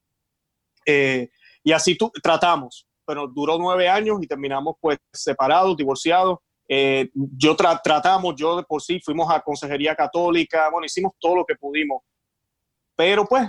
Eh, 0.86 1.28
y 1.62 1.72
así 1.72 1.96
tú, 1.96 2.10
tratamos, 2.22 2.88
pero 3.10 3.26
duró 3.26 3.58
nueve 3.58 3.88
años 3.88 4.18
y 4.22 4.26
terminamos 4.28 4.76
pues 4.80 4.96
separados, 5.12 5.76
divorciados. 5.76 6.38
Eh, 6.68 7.10
yo 7.14 7.56
tratamos, 7.56 8.36
yo 8.36 8.56
de 8.56 8.62
por 8.62 8.80
sí 8.80 9.00
fuimos 9.00 9.28
a 9.28 9.40
consejería 9.40 9.96
católica, 9.96 10.70
bueno, 10.70 10.84
hicimos 10.84 11.14
todo 11.18 11.34
lo 11.34 11.44
que 11.44 11.56
pudimos, 11.56 12.02
pero 12.94 13.26
pues 13.26 13.48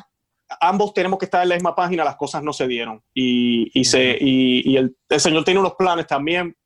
ambos 0.60 0.96
tenemos 0.96 1.20
que 1.20 1.26
estar 1.26 1.44
en 1.44 1.50
la 1.50 1.56
misma 1.56 1.76
página, 1.76 2.04
las 2.04 2.16
cosas 2.16 2.42
no 2.42 2.52
se 2.54 2.68
dieron 2.68 3.04
y, 3.14 3.70
y, 3.80 3.86
se, 3.86 4.18
y, 4.20 4.76
el, 4.76 4.98
el, 5.08 5.20
Señor 5.20 5.44
tiene 5.44 5.60
unos 5.60 5.76
planes 5.76 6.08
también, 6.08 6.58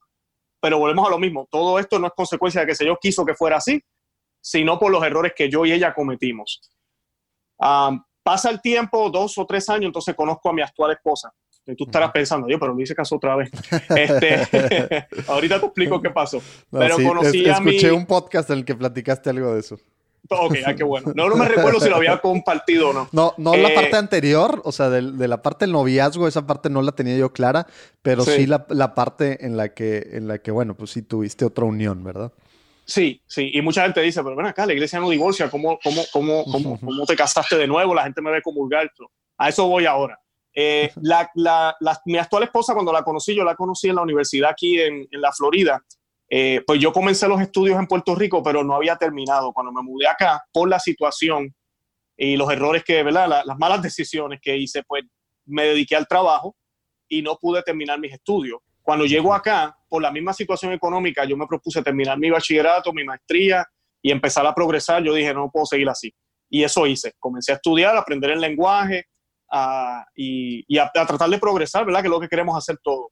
pero 0.61 0.79
volvemos 0.79 1.05
a 1.05 1.11
lo 1.11 1.19
mismo, 1.19 1.49
todo 1.51 1.77
esto 1.77 1.99
no 1.99 2.07
es 2.07 2.13
consecuencia 2.15 2.61
de 2.61 2.67
que 2.67 2.71
el 2.71 2.77
Señor 2.77 2.97
quiso 3.01 3.25
que 3.25 3.35
fuera 3.35 3.57
así, 3.57 3.83
sino 4.39 4.79
por 4.79 4.89
los 4.89 5.03
errores 5.03 5.33
que 5.35 5.49
yo 5.49 5.65
y 5.65 5.73
ella 5.73 5.93
cometimos. 5.93 6.61
Um, 7.57 8.01
pasa 8.23 8.49
el 8.49 8.61
tiempo, 8.61 9.09
dos 9.09 9.37
o 9.37 9.45
tres 9.45 9.67
años, 9.67 9.87
entonces 9.87 10.15
conozco 10.15 10.47
a 10.47 10.53
mi 10.53 10.61
actual 10.61 10.93
esposa. 10.93 11.33
Y 11.67 11.75
tú 11.75 11.85
estarás 11.85 12.11
pensando, 12.11 12.47
yo, 12.47 12.59
pero 12.59 12.75
me 12.75 12.83
hice 12.83 12.93
caso 12.93 13.15
otra 13.15 13.35
vez. 13.35 13.49
Este, 13.95 15.07
ahorita 15.27 15.59
te 15.59 15.65
explico 15.65 16.01
qué 16.01 16.09
pasó. 16.09 16.41
pero 16.71 16.97
conocí 16.97 17.47
a 17.47 17.53
Escuché 17.53 17.91
un 17.91 18.05
podcast 18.05 18.49
en 18.49 18.59
el 18.59 18.65
que 18.65 18.75
platicaste 18.75 19.29
algo 19.29 19.53
de 19.53 19.59
eso. 19.59 19.77
Ok, 20.29 20.55
qué 20.75 20.83
bueno. 20.83 21.11
No, 21.15 21.29
no 21.29 21.35
me 21.35 21.47
recuerdo 21.49 21.79
si 21.79 21.89
lo 21.89 21.95
había 21.97 22.17
compartido 22.17 22.89
o 22.89 22.93
no. 22.93 23.09
No, 23.11 23.33
no 23.37 23.55
la 23.55 23.69
eh, 23.69 23.75
parte 23.75 23.95
anterior, 23.95 24.61
o 24.63 24.71
sea, 24.71 24.89
de, 24.89 25.27
la 25.27 25.41
parte 25.41 25.65
del 25.65 25.71
noviazgo, 25.71 26.27
esa 26.27 26.47
parte 26.47 26.69
no 26.69 26.81
la 26.81 26.93
tenía 26.93 27.17
yo 27.17 27.31
clara, 27.31 27.67
pero 28.01 28.23
sí, 28.23 28.45
la, 28.45 28.65
la, 28.69 28.95
parte 28.95 29.45
en 29.45 29.57
la, 29.57 29.69
que, 29.69 30.09
en 30.13 30.27
la 30.27 30.39
que, 30.39 30.51
bueno, 30.51 30.75
pues 30.75 30.91
sí 30.91 31.01
tuviste 31.01 31.45
otra 31.45 31.65
unión, 31.65 32.03
¿verdad? 32.03 32.31
Sí, 32.85 33.21
sí, 33.25 33.51
y 33.53 33.61
mucha 33.61 33.83
gente 33.83 34.01
dice, 34.01 34.23
pero 34.23 34.35
ven 34.35 34.45
acá, 34.45 34.65
la 34.65 34.73
iglesia 34.73 34.99
no 34.99 35.09
divorcia, 35.09 35.49
¿cómo, 35.49 35.79
cómo, 35.83 36.03
cómo, 36.11 36.43
cómo, 36.45 36.79
cómo 36.79 37.05
te 37.05 37.15
casaste 37.15 37.57
de 37.57 37.67
nuevo? 37.67 37.95
La 37.95 38.03
gente 38.03 38.21
me 38.21 38.31
ve 38.31 38.41
comulgar. 38.41 38.91
A 39.37 39.49
eso 39.49 39.67
voy 39.67 39.85
ahora. 39.85 40.19
Eh, 40.57 40.89
la, 41.01 41.29
la, 41.35 41.75
mi 42.05 42.17
actual 42.17 42.43
esposa, 42.43 42.73
cuando 42.73 42.93
la 42.93 43.03
conocí, 43.03 43.35
yo 43.35 43.43
la 43.43 43.55
conocí 43.55 43.89
en 43.89 43.95
la 43.95 44.03
universidad 44.03 44.51
aquí 44.51 44.79
en, 44.79 45.05
en 45.11 45.21
la 45.21 45.33
Florida. 45.33 45.83
Eh, 46.29 46.63
pues 46.65 46.79
yo 46.79 46.93
comencé 46.93 47.27
los 47.27 47.41
estudios 47.41 47.77
en 47.77 47.87
Puerto 47.87 48.15
Rico, 48.15 48.41
pero 48.41 48.63
no 48.63 48.73
había 48.73 48.95
terminado. 48.95 49.51
Cuando 49.51 49.73
me 49.73 49.81
mudé 49.83 50.07
acá, 50.07 50.41
por 50.53 50.69
la 50.69 50.79
situación 50.79 51.53
y 52.17 52.37
los 52.37 52.49
errores 52.49 52.83
que, 52.85 53.03
¿verdad? 53.03 53.43
las 53.45 53.57
malas 53.57 53.81
decisiones 53.81 54.39
que 54.41 54.55
hice, 54.55 54.83
pues 54.87 55.03
me 55.45 55.65
dediqué 55.65 55.97
al 55.97 56.07
trabajo 56.07 56.55
y 57.09 57.21
no 57.21 57.35
pude 57.35 57.61
terminar 57.61 57.99
mis 57.99 58.13
estudios. 58.13 58.59
Cuando 58.81 59.05
llego 59.05 59.33
acá, 59.33 59.75
por 59.89 60.01
la 60.01 60.11
misma 60.11 60.33
situación 60.33 60.71
económica, 60.71 61.25
yo 61.25 61.35
me 61.35 61.47
propuse 61.47 61.83
terminar 61.83 62.17
mi 62.17 62.29
bachillerato, 62.29 62.93
mi 62.93 63.03
maestría 63.03 63.65
y 64.01 64.11
empezar 64.11 64.45
a 64.45 64.55
progresar. 64.55 65.03
Yo 65.03 65.13
dije, 65.13 65.33
no 65.33 65.49
puedo 65.51 65.65
seguir 65.65 65.89
así. 65.89 66.13
Y 66.49 66.63
eso 66.63 66.87
hice. 66.87 67.13
Comencé 67.19 67.51
a 67.51 67.55
estudiar, 67.55 67.95
a 67.95 67.99
aprender 67.99 68.31
el 68.31 68.39
lenguaje 68.39 69.05
y, 70.15 70.77
a, 70.77 70.91
tratar 70.91 71.29
de 71.29 71.39
progresar, 71.39 71.85
¿verdad? 71.85 72.01
Que 72.01 72.07
es 72.07 72.11
lo 72.11 72.19
que 72.19 72.29
queremos 72.29 72.57
hacer 72.57 72.77
todos. 72.83 73.07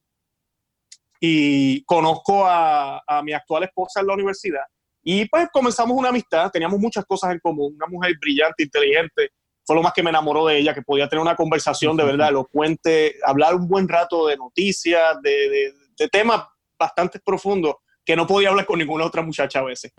Y 1.19 1.83
conozco 1.85 2.45
a, 2.45 3.01
a 3.07 3.23
mi 3.23 3.33
actual 3.33 3.63
esposa 3.63 4.01
en 4.01 4.07
la 4.07 4.13
universidad 4.13 4.63
y 5.03 5.27
pues 5.27 5.49
comenzamos 5.51 5.97
una 5.97 6.09
amistad, 6.09 6.49
teníamos 6.49 6.79
muchas 6.79 7.05
cosas 7.05 7.33
en 7.33 7.39
común, 7.39 7.73
una 7.75 7.87
mujer 7.87 8.13
brillante, 8.19 8.63
inteligente, 8.63 9.31
fue 9.65 9.75
lo 9.75 9.83
más 9.83 9.93
que 9.93 10.03
me 10.03 10.09
enamoró 10.09 10.45
de 10.47 10.57
ella, 10.57 10.73
que 10.73 10.81
podía 10.81 11.09
tener 11.09 11.21
una 11.21 11.35
conversación 11.35 11.97
de 11.97 12.05
verdad 12.05 12.29
elocuente, 12.29 13.15
hablar 13.25 13.55
un 13.55 13.67
buen 13.67 13.87
rato 13.87 14.27
de 14.27 14.37
noticias, 14.37 15.21
de, 15.21 15.73
de, 15.97 16.07
temas 16.09 16.43
bastante 16.77 17.19
profundos 17.19 17.75
que 18.05 18.15
no 18.15 18.27
podía 18.27 18.49
hablar 18.49 18.65
con 18.65 18.79
ninguna 18.79 19.05
otra 19.05 19.21
muchacha 19.21 19.59
a 19.59 19.63
veces. 19.63 19.93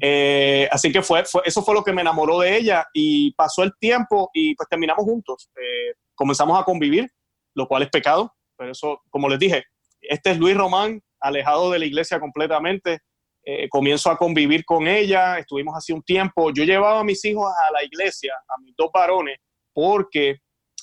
Eh, 0.00 0.68
así 0.70 0.90
que 0.90 1.02
fue, 1.02 1.24
fue, 1.24 1.42
eso 1.44 1.62
fue 1.62 1.74
lo 1.74 1.84
que 1.84 1.92
me 1.92 2.00
enamoró 2.00 2.40
de 2.40 2.56
ella 2.56 2.86
y 2.94 3.32
pasó 3.32 3.62
el 3.62 3.72
tiempo 3.78 4.30
y 4.32 4.54
pues 4.54 4.68
terminamos 4.68 5.04
juntos. 5.04 5.50
Eh, 5.56 5.94
comenzamos 6.14 6.58
a 6.58 6.64
convivir, 6.64 7.10
lo 7.54 7.66
cual 7.68 7.82
es 7.82 7.90
pecado, 7.90 8.34
pero 8.56 8.72
eso, 8.72 9.02
como 9.10 9.28
les 9.28 9.38
dije, 9.38 9.64
este 10.00 10.30
es 10.30 10.38
Luis 10.38 10.56
Román, 10.56 11.02
alejado 11.20 11.70
de 11.70 11.78
la 11.78 11.84
iglesia 11.84 12.18
completamente, 12.18 13.00
eh, 13.44 13.68
comienzo 13.68 14.10
a 14.10 14.16
convivir 14.16 14.64
con 14.64 14.86
ella, 14.86 15.38
estuvimos 15.38 15.74
así 15.76 15.92
un 15.92 16.02
tiempo. 16.02 16.50
Yo 16.52 16.64
llevaba 16.64 17.00
a 17.00 17.04
mis 17.04 17.24
hijos 17.24 17.50
a 17.50 17.72
la 17.72 17.84
iglesia, 17.84 18.34
a 18.48 18.60
mis 18.60 18.74
dos 18.76 18.90
varones, 18.92 19.38
porque, 19.72 20.38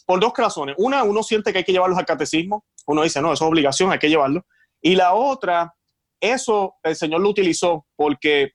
por 0.06 0.20
dos 0.20 0.34
razones. 0.36 0.76
Una, 0.80 1.04
uno 1.04 1.24
siente 1.24 1.52
que 1.52 1.60
hay 1.60 1.64
que 1.64 1.72
llevarlos 1.72 2.00
al 2.00 2.06
catecismo, 2.06 2.66
uno 2.88 3.04
dice, 3.04 3.22
no, 3.22 3.34
eso 3.34 3.46
es 3.46 3.50
obligación, 3.50 3.92
hay 3.92 4.00
que 4.00 4.10
llevarlos. 4.10 4.44
Y 4.82 4.96
la 4.96 5.14
otra, 5.14 5.74
eso 6.20 6.76
el 6.84 6.96
Señor 6.96 7.22
lo 7.22 7.30
utilizó 7.30 7.86
porque 7.96 8.54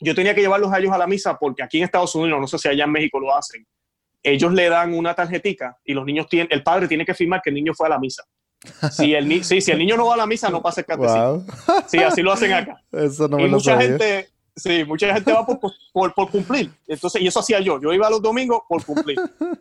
yo 0.00 0.14
tenía 0.14 0.34
que 0.34 0.40
llevarlos 0.40 0.72
a 0.72 0.78
ellos 0.78 0.92
a 0.92 0.98
la 0.98 1.06
misa, 1.06 1.36
porque 1.38 1.62
aquí 1.62 1.78
en 1.78 1.84
Estados 1.84 2.14
Unidos, 2.14 2.40
no 2.40 2.46
sé 2.46 2.58
si 2.58 2.68
allá 2.68 2.84
en 2.84 2.92
México 2.92 3.20
lo 3.20 3.34
hacen, 3.34 3.66
ellos 4.22 4.52
le 4.52 4.68
dan 4.68 4.94
una 4.94 5.14
tarjetica 5.14 5.78
y 5.84 5.94
los 5.94 6.04
niños 6.04 6.26
tienen, 6.28 6.48
el 6.50 6.62
padre 6.62 6.88
tiene 6.88 7.04
que 7.04 7.14
firmar 7.14 7.40
que 7.42 7.50
el 7.50 7.54
niño 7.54 7.72
fue 7.74 7.86
a 7.86 7.90
la 7.90 7.98
misa. 7.98 8.24
Si 8.92 9.14
el, 9.14 9.42
sí, 9.42 9.60
si 9.60 9.70
el 9.70 9.78
niño 9.78 9.96
no 9.96 10.06
va 10.06 10.14
a 10.14 10.18
la 10.18 10.26
misa, 10.26 10.50
no 10.50 10.60
pasa 10.60 10.82
el 10.82 10.86
catecismo. 10.86 11.44
Sí, 11.86 11.98
así 11.98 12.20
lo 12.20 12.32
hacen 12.32 12.52
acá. 12.52 12.82
Eso 12.92 13.26
no 13.26 13.38
me 13.38 13.44
y 13.44 13.48
mucha 13.48 13.80
gente, 13.80 14.28
sí, 14.54 14.84
mucha 14.84 15.14
gente 15.14 15.32
va 15.32 15.46
por, 15.46 15.58
por, 15.92 16.14
por, 16.14 16.30
cumplir. 16.30 16.70
Entonces, 16.86 17.22
y 17.22 17.26
eso 17.26 17.40
hacía 17.40 17.60
yo. 17.60 17.80
Yo 17.80 17.90
iba 17.94 18.10
los 18.10 18.20
domingos 18.20 18.60
por 18.68 18.84
cumplir 18.84 19.18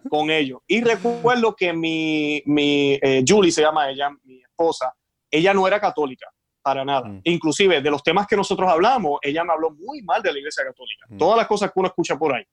con 0.09 0.29
ellos. 0.29 0.59
Y 0.67 0.81
recuerdo 0.81 1.55
que 1.55 1.71
mi, 1.71 2.43
mi 2.45 2.99
eh, 3.01 3.23
Julie 3.25 3.53
se 3.53 3.61
llama 3.61 3.89
ella, 3.89 4.09
mi 4.25 4.41
esposa, 4.41 4.93
ella 5.31 5.53
no 5.53 5.65
era 5.65 5.79
católica 5.79 6.27
para 6.69 6.85
nada. 6.85 7.07
Mm. 7.07 7.21
Inclusive, 7.23 7.81
de 7.81 7.89
los 7.89 8.03
temas 8.03 8.27
que 8.27 8.35
nosotros 8.35 8.69
hablamos, 8.69 9.19
ella 9.23 9.43
me 9.43 9.53
habló 9.53 9.71
muy 9.71 10.03
mal 10.03 10.21
de 10.21 10.31
la 10.31 10.37
iglesia 10.37 10.63
católica. 10.63 11.07
Mm. 11.09 11.17
Todas 11.17 11.37
las 11.37 11.47
cosas 11.47 11.71
que 11.71 11.79
uno 11.79 11.87
escucha 11.87 12.17
por 12.17 12.35
ahí. 12.35 12.43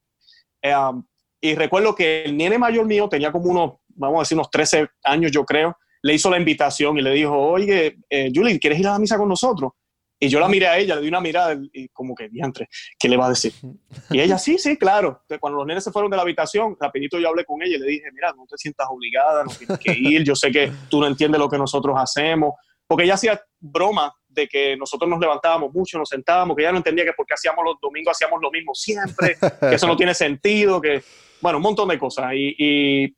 Eh, 0.62 0.74
um, 0.74 1.04
y 1.40 1.54
recuerdo 1.54 1.94
que 1.94 2.24
el 2.24 2.36
nene 2.36 2.58
mayor 2.58 2.86
mío 2.86 3.08
tenía 3.08 3.30
como 3.30 3.50
unos, 3.50 3.74
vamos 3.88 4.16
a 4.16 4.20
decir, 4.20 4.36
unos 4.36 4.50
13 4.50 4.88
años, 5.04 5.30
yo 5.30 5.44
creo 5.44 5.76
le 6.06 6.14
hizo 6.14 6.30
la 6.30 6.38
invitación 6.38 6.96
y 6.98 7.02
le 7.02 7.10
dijo, 7.10 7.36
oye, 7.36 7.98
eh, 8.08 8.30
Julie, 8.32 8.60
¿quieres 8.60 8.78
ir 8.78 8.86
a 8.86 8.92
la 8.92 8.98
misa 9.00 9.18
con 9.18 9.28
nosotros? 9.28 9.72
Y 10.20 10.28
yo 10.28 10.38
la 10.38 10.48
miré 10.48 10.68
a 10.68 10.78
ella, 10.78 10.94
le 10.94 11.02
di 11.02 11.08
una 11.08 11.20
mirada 11.20 11.58
y 11.72 11.88
como 11.88 12.14
que, 12.14 12.28
diantre, 12.28 12.68
¿qué 12.96 13.08
le 13.08 13.16
va 13.16 13.26
a 13.26 13.30
decir? 13.30 13.52
Y 14.10 14.20
ella, 14.20 14.38
sí, 14.38 14.56
sí, 14.56 14.76
claro. 14.76 15.22
cuando 15.40 15.58
los 15.58 15.66
nenes 15.66 15.82
se 15.82 15.90
fueron 15.90 16.08
de 16.10 16.16
la 16.16 16.22
habitación, 16.22 16.76
rapidito 16.80 17.18
yo 17.18 17.28
hablé 17.28 17.44
con 17.44 17.60
ella 17.60 17.76
y 17.76 17.80
le 17.80 17.86
dije, 17.86 18.04
mira, 18.12 18.32
no 18.36 18.46
te 18.46 18.56
sientas 18.56 18.86
obligada, 18.88 19.42
no 19.42 19.50
tienes 19.50 19.78
que 19.78 19.92
ir, 19.92 20.22
yo 20.22 20.36
sé 20.36 20.52
que 20.52 20.72
tú 20.88 21.00
no 21.00 21.08
entiendes 21.08 21.40
lo 21.40 21.48
que 21.48 21.58
nosotros 21.58 21.96
hacemos. 21.98 22.54
Porque 22.86 23.04
ella 23.04 23.14
hacía 23.14 23.40
broma 23.58 24.12
de 24.28 24.46
que 24.46 24.76
nosotros 24.76 25.08
nos 25.08 25.18
levantábamos 25.18 25.72
mucho, 25.72 25.98
nos 25.98 26.08
sentábamos, 26.08 26.56
que 26.56 26.62
ella 26.62 26.72
no 26.72 26.78
entendía 26.78 27.04
que 27.04 27.12
porque 27.16 27.34
hacíamos 27.34 27.64
los 27.64 27.76
domingos 27.80 28.12
hacíamos 28.12 28.40
lo 28.40 28.50
mismo 28.50 28.74
siempre, 28.74 29.36
que 29.60 29.74
eso 29.74 29.86
no 29.86 29.96
tiene 29.96 30.14
sentido, 30.14 30.80
que, 30.80 31.02
bueno, 31.40 31.58
un 31.58 31.62
montón 31.62 31.88
de 31.88 31.98
cosas. 31.98 32.32
Y, 32.34 32.54
y 32.58 33.16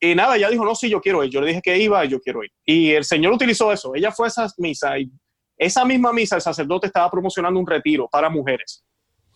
y 0.00 0.14
nada, 0.14 0.36
ella 0.36 0.48
dijo, 0.48 0.64
no, 0.64 0.74
sí, 0.74 0.88
yo 0.88 1.00
quiero 1.00 1.24
ir. 1.24 1.30
Yo 1.30 1.40
le 1.40 1.48
dije 1.48 1.62
que 1.62 1.76
iba 1.76 2.04
y 2.04 2.08
yo 2.08 2.20
quiero 2.20 2.44
ir. 2.44 2.50
Y 2.64 2.92
el 2.92 3.04
Señor 3.04 3.32
utilizó 3.32 3.72
eso. 3.72 3.94
Ella 3.94 4.12
fue 4.12 4.26
a 4.26 4.28
esa 4.28 4.46
misa 4.58 4.98
y 4.98 5.10
esa 5.56 5.84
misma 5.84 6.12
misa 6.12 6.36
el 6.36 6.42
sacerdote 6.42 6.86
estaba 6.86 7.10
promocionando 7.10 7.58
un 7.58 7.66
retiro 7.66 8.08
para 8.10 8.30
mujeres. 8.30 8.84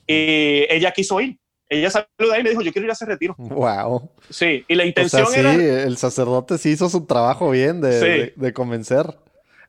Y 0.07 0.65
ella 0.69 0.93
quiso 0.93 1.21
ir. 1.21 1.37
Ella 1.69 1.91
salió 1.91 2.07
de 2.19 2.35
ahí 2.35 2.41
y 2.41 2.45
me 2.45 2.51
dijo, 2.51 2.62
yo 2.62 2.73
quiero 2.73 2.87
ir 2.87 2.91
a 2.91 2.93
ese 2.93 3.07
retiro. 3.07 3.35
Wow. 3.39 4.11
Sí, 4.29 4.65
y 4.69 4.75
la 4.75 4.85
intención 4.85 5.27
sí, 5.27 5.41
el 5.41 5.97
sacerdote 5.97 6.59
sí 6.59 6.71
hizo 6.71 6.89
su 6.89 7.07
trabajo 7.07 7.51
bien 7.51 7.81
de, 7.81 8.33
de, 8.37 8.53
convencer. 8.53 9.07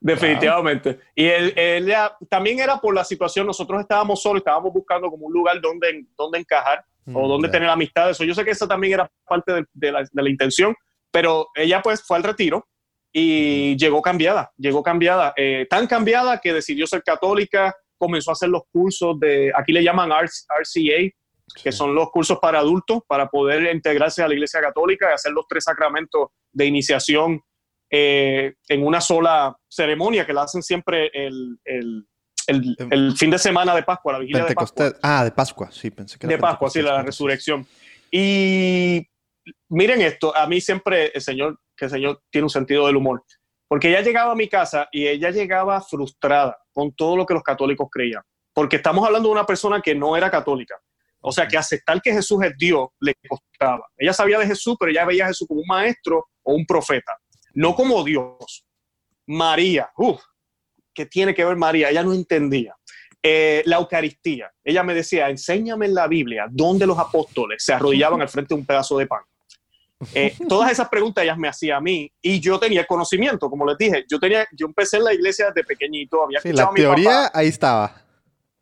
Definitivamente. 0.04 1.00
Y 1.16 1.26
él, 1.26 1.54
ella 1.56 2.16
también 2.30 2.60
era 2.60 2.78
por 2.78 2.94
la 2.94 3.06
situación, 3.06 3.48
nosotros 3.48 3.80
estábamos 3.80 4.22
solos, 4.22 4.42
estábamos 4.42 4.74
buscando 4.74 5.10
como 5.10 5.28
un 5.28 5.34
lugar 5.34 5.62
donde, 5.62 6.06
donde 6.18 6.40
encajar 6.40 6.84
o 7.08 7.26
mm, 7.26 7.30
dónde 7.30 7.48
tener 7.48 7.70
amistad. 7.70 8.10
Eso 8.10 8.26
yo 8.26 8.36
sé 8.36 8.44
que 8.44 8.52
eso 8.52 8.68
también 8.68 8.96
era 8.96 9.10
parte 9.26 9.66
de, 9.74 9.92
la, 9.92 10.04
de, 10.04 10.22
la, 10.22 10.30
intención, 10.30 10.76
pero 11.10 11.48
ella 11.56 11.82
pues 11.82 12.04
fue 12.06 12.18
al 12.18 12.24
retiro 12.24 12.68
y 13.14 13.78
llegó 13.78 14.02
cambiada, 14.02 14.52
llegó 14.58 14.84
cambiada, 14.84 15.34
eh, 15.38 15.68
tan 15.70 15.88
cambiada 15.88 16.42
que 16.42 16.52
decidió 16.52 16.86
ser 16.86 17.02
católica, 17.02 17.74
comenzó 17.98 18.32
a 18.32 18.34
hacer 18.34 18.50
los 18.50 18.64
cursos 18.70 19.18
de, 19.22 19.54
aquí 19.56 19.72
le 19.72 19.84
llaman 19.84 20.12
RCA, 20.12 21.14
que 21.64 21.72
son 21.72 21.96
los 21.96 22.10
cursos 22.12 22.40
para 22.42 22.60
adultos, 22.60 23.00
para 23.08 23.30
poder 23.30 23.74
integrarse 23.74 24.22
a 24.22 24.28
la 24.28 24.34
Iglesia 24.34 24.60
Católica 24.60 25.10
y 25.10 25.14
hacer 25.14 25.32
los 25.32 25.46
tres 25.48 25.64
sacramentos 25.64 26.30
de 26.52 26.66
iniciación 26.66 27.42
eh, 27.96 28.56
en 28.70 28.84
una 28.84 29.00
sola 29.00 29.56
ceremonia 29.68 30.26
que 30.26 30.34
la 30.34 30.42
hacen 30.42 30.64
siempre 30.64 31.12
el, 31.14 31.60
el 31.64 32.08
el, 32.48 32.76
em, 32.80 32.88
el, 32.92 33.16
fin 33.16 33.30
de 33.30 33.38
semana 33.38 33.76
de 33.76 33.84
Pascua, 33.84 34.14
la 34.14 34.20
vigilia 34.20 34.46
de 34.46 34.56
Pascua. 34.56 34.94
Ah, 35.02 35.24
de 35.24 35.32
Pascua, 35.32 35.72
sí, 35.72 35.92
pensé 35.92 36.18
que 36.18 36.26
era 36.26 36.36
De 36.36 36.42
Pascua, 36.42 36.70
sí, 36.70 36.82
la 36.82 37.04
resurrección. 37.04 37.66
Y 38.12 39.08
miren 39.70 40.02
esto, 40.02 40.36
a 40.36 40.48
mí 40.48 40.60
siempre 40.60 41.12
el 41.14 41.22
Señor, 41.22 41.60
que 41.78 41.86
el 41.86 41.92
Señor 41.92 42.22
tiene 42.32 42.46
un 42.46 42.50
sentido 42.50 42.88
del 42.88 42.98
humor, 42.98 43.24
porque 43.68 43.90
ella 43.90 44.02
llegaba 44.02 44.32
a 44.32 44.36
mi 44.36 44.50
casa 44.50 44.90
y 44.92 45.08
ella 45.08 45.30
llegaba 45.30 45.80
frustrada 45.80 46.58
con 46.74 46.94
todo 46.94 47.16
lo 47.16 47.26
que 47.28 47.36
los 47.36 47.44
católicos 47.44 47.88
creían, 47.92 48.24
porque 48.54 48.78
estamos 48.78 49.06
hablando 49.06 49.30
de 49.30 49.34
una 49.34 49.46
persona 49.46 49.82
que 49.82 49.94
no 49.94 50.18
era 50.18 50.32
católica. 50.32 50.76
O 51.26 51.32
sea, 51.32 51.48
que 51.48 51.58
aceptar 51.58 52.02
que 52.02 52.12
Jesús 52.12 52.44
es 52.44 52.52
Dios 52.58 52.90
le 53.00 53.14
costaba. 53.30 53.88
Ella 53.96 54.12
sabía 54.12 54.40
de 54.40 54.46
Jesús, 54.46 54.76
pero 54.78 54.92
ella 54.92 55.06
veía 55.06 55.24
a 55.24 55.28
Jesús 55.30 55.48
como 55.48 55.62
un 55.62 55.68
maestro 55.68 56.28
o 56.44 56.54
un 56.54 56.66
profeta, 56.66 57.14
no 57.54 57.76
como 57.76 58.04
Dios. 58.04 58.66
María, 59.28 59.90
uff, 59.98 60.22
que 60.94 61.06
tiene 61.06 61.34
que 61.34 61.46
ver 61.46 61.56
María, 61.56 61.90
ella 61.90 62.04
no 62.04 62.14
entendía. 62.14 62.76
Eh, 63.22 63.64
la 63.66 63.78
Eucaristía, 63.78 64.52
ella 64.64 64.84
me 64.84 64.94
decía, 64.94 65.30
enséñame 65.30 65.86
en 65.86 65.94
la 65.94 66.08
Biblia 66.08 66.46
dónde 66.50 66.86
los 66.86 67.00
apóstoles 67.00 67.64
se 67.64 67.74
arrodillaban 67.74 68.22
al 68.22 68.28
frente 68.28 68.54
de 68.54 68.60
un 68.60 68.66
pedazo 68.66 68.98
de 68.98 69.08
pan. 69.08 69.22
Eh, 70.14 70.36
todas 70.50 70.72
esas 70.72 70.90
preguntas 70.90 71.24
ellas 71.24 71.38
me 71.38 71.48
hacían 71.48 71.78
a 71.78 71.82
mí 71.82 72.12
y 72.22 72.42
yo 72.42 72.60
tenía 72.60 72.86
conocimiento, 72.86 73.50
como 73.50 73.66
les 73.66 73.78
dije, 73.78 74.06
yo 74.10 74.20
tenía, 74.20 74.46
yo 74.52 74.66
empecé 74.66 74.98
en 74.98 75.06
la 75.06 75.14
iglesia 75.14 75.48
desde 75.48 75.64
pequeñito, 75.64 76.24
había 76.24 76.42
sí, 76.42 76.52
la 76.52 76.70
teoría 76.72 77.32
ahí 77.34 77.48
estaba. 77.48 78.04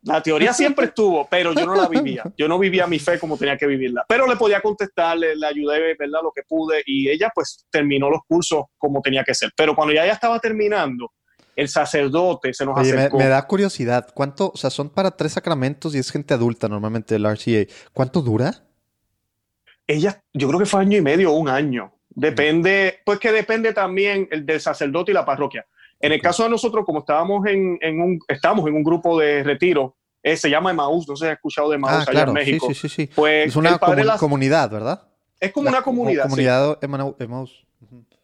La 0.02 0.22
teoría 0.22 0.52
siempre 0.52 0.86
estuvo, 0.86 1.26
pero 1.28 1.52
yo 1.52 1.66
no 1.66 1.74
la 1.74 1.88
vivía. 1.88 2.24
Yo 2.36 2.48
no 2.48 2.58
vivía 2.58 2.86
mi 2.86 2.98
fe 2.98 3.18
como 3.18 3.36
tenía 3.36 3.56
que 3.56 3.66
vivirla. 3.66 4.04
Pero 4.08 4.26
le 4.26 4.36
podía 4.36 4.60
contestar, 4.60 5.16
le, 5.16 5.34
ayudé, 5.46 5.94
¿verdad? 5.98 6.20
Lo 6.22 6.32
que 6.32 6.42
pude 6.42 6.82
y 6.86 7.08
ella 7.08 7.30
pues 7.34 7.66
terminó 7.70 8.10
los 8.10 8.20
cursos 8.26 8.64
como 8.78 9.00
tenía 9.00 9.24
que 9.24 9.34
ser. 9.34 9.50
Pero 9.56 9.74
cuando 9.74 9.94
ya 9.94 10.04
ya 10.06 10.12
estaba 10.12 10.38
terminando, 10.40 11.12
el 11.54 11.68
sacerdote 11.68 12.52
se 12.52 12.64
nos 12.64 12.78
acercó. 12.78 13.18
Me, 13.18 13.26
da 13.26 13.46
curiosidad, 13.46 14.08
¿cuánto, 14.14 14.52
o 14.54 14.56
sea, 14.56 14.70
son 14.70 14.90
para 14.90 15.10
tres 15.12 15.32
sacramentos 15.32 15.94
y 15.94 15.98
es 15.98 16.10
gente 16.10 16.34
adulta 16.34 16.68
normalmente 16.68 17.14
el 17.14 17.26
RCA. 17.26 17.66
¿Cuánto 17.92 18.22
dura? 18.22 18.64
Ella, 19.86 20.22
yo 20.32 20.48
creo 20.48 20.60
que 20.60 20.66
fue 20.66 20.80
año 20.80 20.96
y 20.96 21.02
medio 21.02 21.32
o 21.32 21.36
un 21.36 21.48
año. 21.48 21.92
Depende, 22.14 23.00
pues 23.04 23.18
que 23.18 23.32
depende 23.32 23.72
también 23.72 24.28
el 24.30 24.44
del 24.44 24.60
sacerdote 24.60 25.12
y 25.12 25.14
la 25.14 25.24
parroquia. 25.24 25.66
En 26.02 26.10
el 26.10 26.20
caso 26.20 26.42
de 26.42 26.50
nosotros, 26.50 26.84
como 26.84 26.98
estábamos 26.98 27.46
en, 27.46 27.78
un, 28.00 28.18
estamos 28.26 28.66
en 28.66 28.74
un 28.74 28.82
grupo 28.82 29.18
de 29.20 29.44
retiro, 29.44 29.96
eh, 30.20 30.36
se 30.36 30.50
llama 30.50 30.72
Emaús, 30.72 31.08
no 31.08 31.14
sé 31.14 31.26
si 31.26 31.28
has 31.28 31.36
escuchado 31.36 31.70
de 31.70 31.76
Emaús 31.76 32.04
ah, 32.06 32.10
allá 32.10 32.22
en 32.24 32.32
México. 32.32 32.66
Sí, 32.66 32.74
sí, 32.74 32.88
sí. 32.88 33.10
Pues 33.14 33.46
es 33.46 33.56
una 33.56 33.78
comunidad, 34.18 34.68
¿verdad? 34.68 35.00
Es 35.38 35.52
como 35.52 35.68
una 35.68 35.80
comunidad. 35.80 36.24
Comunidad 36.24 36.78
Emaús. 36.82 37.64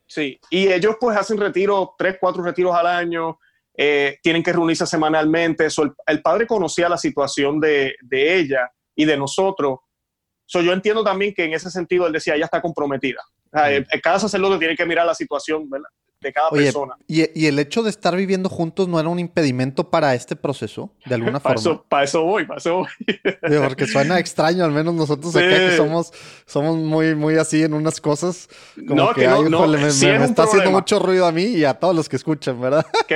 Sí, 0.06 0.40
y 0.50 0.68
ellos 0.68 0.96
pues 1.00 1.16
hacen 1.16 1.38
retiros, 1.38 1.90
tres, 1.96 2.16
cuatro 2.20 2.42
retiros 2.42 2.74
al 2.74 2.86
año, 2.86 3.38
eh, 3.76 4.18
tienen 4.22 4.42
que 4.42 4.52
reunirse 4.52 4.84
semanalmente. 4.84 5.66
Eso, 5.66 5.94
el, 6.04 6.22
padre 6.22 6.48
conocía 6.48 6.88
la 6.88 6.98
situación 6.98 7.60
de, 7.60 7.94
ella 8.10 8.72
y 8.96 9.04
de 9.04 9.16
nosotros. 9.16 9.78
So, 10.46 10.62
yo 10.62 10.72
entiendo 10.72 11.04
también 11.04 11.32
que 11.32 11.44
en 11.44 11.52
ese 11.52 11.70
sentido 11.70 12.08
él 12.08 12.12
decía, 12.12 12.34
ella 12.34 12.46
está 12.46 12.60
comprometida. 12.60 13.22
cada 14.02 14.18
sacerdote 14.18 14.58
tiene 14.58 14.74
que 14.74 14.84
mirar 14.84 15.06
la 15.06 15.14
situación, 15.14 15.70
¿verdad? 15.70 15.90
De 16.20 16.32
cada 16.32 16.50
persona. 16.50 16.96
Y, 17.06 17.46
el 17.46 17.58
hecho 17.58 17.82
de 17.82 17.90
estar 17.90 18.14
viviendo 18.16 18.48
juntos 18.48 18.88
no 18.88 18.98
era 18.98 19.08
un 19.08 19.18
impedimento 19.18 19.90
para 19.90 20.14
este 20.14 20.36
proceso, 20.36 20.90
de 21.06 21.14
alguna 21.14 21.38
para 21.40 21.56
forma? 21.56 21.72
Eso, 21.72 21.86
para 21.88 22.04
eso 22.04 22.22
voy, 22.22 22.46
para 22.46 22.58
eso 22.58 22.76
voy. 22.76 22.88
porque 23.62 23.86
suena 23.86 24.18
extraño, 24.18 24.64
al 24.64 24.72
menos 24.72 24.94
nosotros 24.94 25.34
acá 25.36 25.48
que 25.48 25.76
somos, 25.76 26.12
somos 26.46 26.76
muy, 26.76 27.14
muy 27.14 27.36
así 27.36 27.62
en 27.62 27.74
unas 27.74 28.00
cosas. 28.00 28.48
Como 28.74 28.94
no, 28.94 29.14
que, 29.14 29.26
no, 29.26 29.48
no 29.48 29.66
me, 29.66 29.88
está 29.88 30.44
haciendo 30.44 30.70
mucho 30.70 30.98
ruido 30.98 31.26
a 31.26 31.32
mí 31.32 31.44
y 31.44 31.64
a 31.64 31.74
todos 31.74 31.94
los 31.94 32.08
que 32.08 32.16
escuchan, 32.16 32.60
¿verdad? 32.60 32.86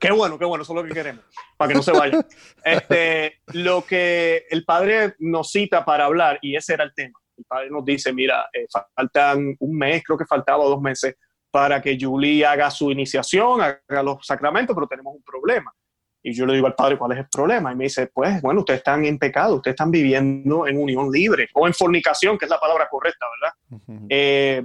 Qué, 0.00 0.12
bueno, 0.12 0.38
qué 0.38 0.44
bueno, 0.44 0.62
eso 0.62 0.72
es 0.72 0.82
lo 0.82 0.86
que 0.86 0.94
queremos, 0.94 1.24
para 1.56 1.68
que 1.68 1.74
no 1.74 1.82
se 1.82 1.92
vaya. 1.92 2.24
Este, 2.64 3.40
lo 3.52 3.84
que 3.84 4.44
el 4.50 4.64
padre 4.64 5.14
nos 5.18 5.50
cita 5.50 5.84
para 5.84 6.04
hablar, 6.04 6.38
y 6.42 6.56
ese 6.56 6.74
era 6.74 6.84
el 6.84 6.94
tema. 6.94 7.18
El 7.36 7.44
padre 7.44 7.70
nos 7.70 7.84
dice, 7.84 8.12
mira, 8.12 8.48
eh, 8.52 8.66
faltan 8.94 9.56
un 9.58 9.76
mes, 9.76 10.02
creo 10.04 10.16
que 10.16 10.26
faltaba 10.26 10.64
dos 10.64 10.80
meses 10.80 11.16
para 11.54 11.80
que 11.80 11.96
Julie 11.96 12.44
haga 12.44 12.68
su 12.68 12.90
iniciación, 12.90 13.60
haga 13.60 14.02
los 14.02 14.26
sacramentos, 14.26 14.74
pero 14.74 14.88
tenemos 14.88 15.14
un 15.14 15.22
problema. 15.22 15.72
Y 16.20 16.34
yo 16.34 16.46
le 16.46 16.54
digo 16.54 16.66
al 16.66 16.74
padre, 16.74 16.98
¿cuál 16.98 17.12
es 17.12 17.18
el 17.18 17.28
problema? 17.28 17.70
Y 17.70 17.76
me 17.76 17.84
dice, 17.84 18.08
pues, 18.12 18.42
bueno, 18.42 18.58
ustedes 18.62 18.78
están 18.78 19.04
en 19.04 19.20
pecado, 19.20 19.54
ustedes 19.54 19.74
están 19.74 19.92
viviendo 19.92 20.66
en 20.66 20.76
unión 20.76 21.12
libre 21.12 21.46
o 21.54 21.68
en 21.68 21.72
fornicación, 21.72 22.36
que 22.36 22.46
es 22.46 22.50
la 22.50 22.58
palabra 22.58 22.88
correcta, 22.90 23.24
¿verdad? 23.40 24.06
Eh, 24.08 24.64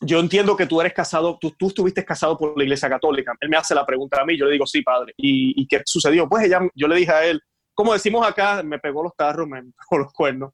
yo 0.00 0.20
entiendo 0.20 0.56
que 0.56 0.66
tú 0.66 0.80
eres 0.80 0.92
casado, 0.92 1.38
tú, 1.40 1.56
tú, 1.58 1.66
estuviste 1.66 2.04
casado 2.04 2.38
por 2.38 2.56
la 2.56 2.62
iglesia 2.62 2.88
católica. 2.88 3.34
Él 3.40 3.48
me 3.48 3.56
hace 3.56 3.74
la 3.74 3.84
pregunta 3.84 4.20
a 4.20 4.24
mí, 4.24 4.38
yo 4.38 4.44
le 4.44 4.52
digo, 4.52 4.64
sí, 4.64 4.82
padre. 4.82 5.12
¿Y, 5.16 5.66
qué 5.66 5.82
sucedió? 5.84 6.28
Pues 6.28 6.44
ella, 6.44 6.60
yo 6.76 6.86
le 6.86 6.94
dije 6.94 7.10
a 7.10 7.24
él, 7.24 7.42
como 7.74 7.94
decimos 7.94 8.24
acá, 8.24 8.62
me 8.62 8.78
pegó 8.78 9.02
los 9.02 9.16
tarros, 9.16 9.48
me 9.48 9.60
pegó 9.90 10.04
los 10.04 10.12
cuernos. 10.12 10.52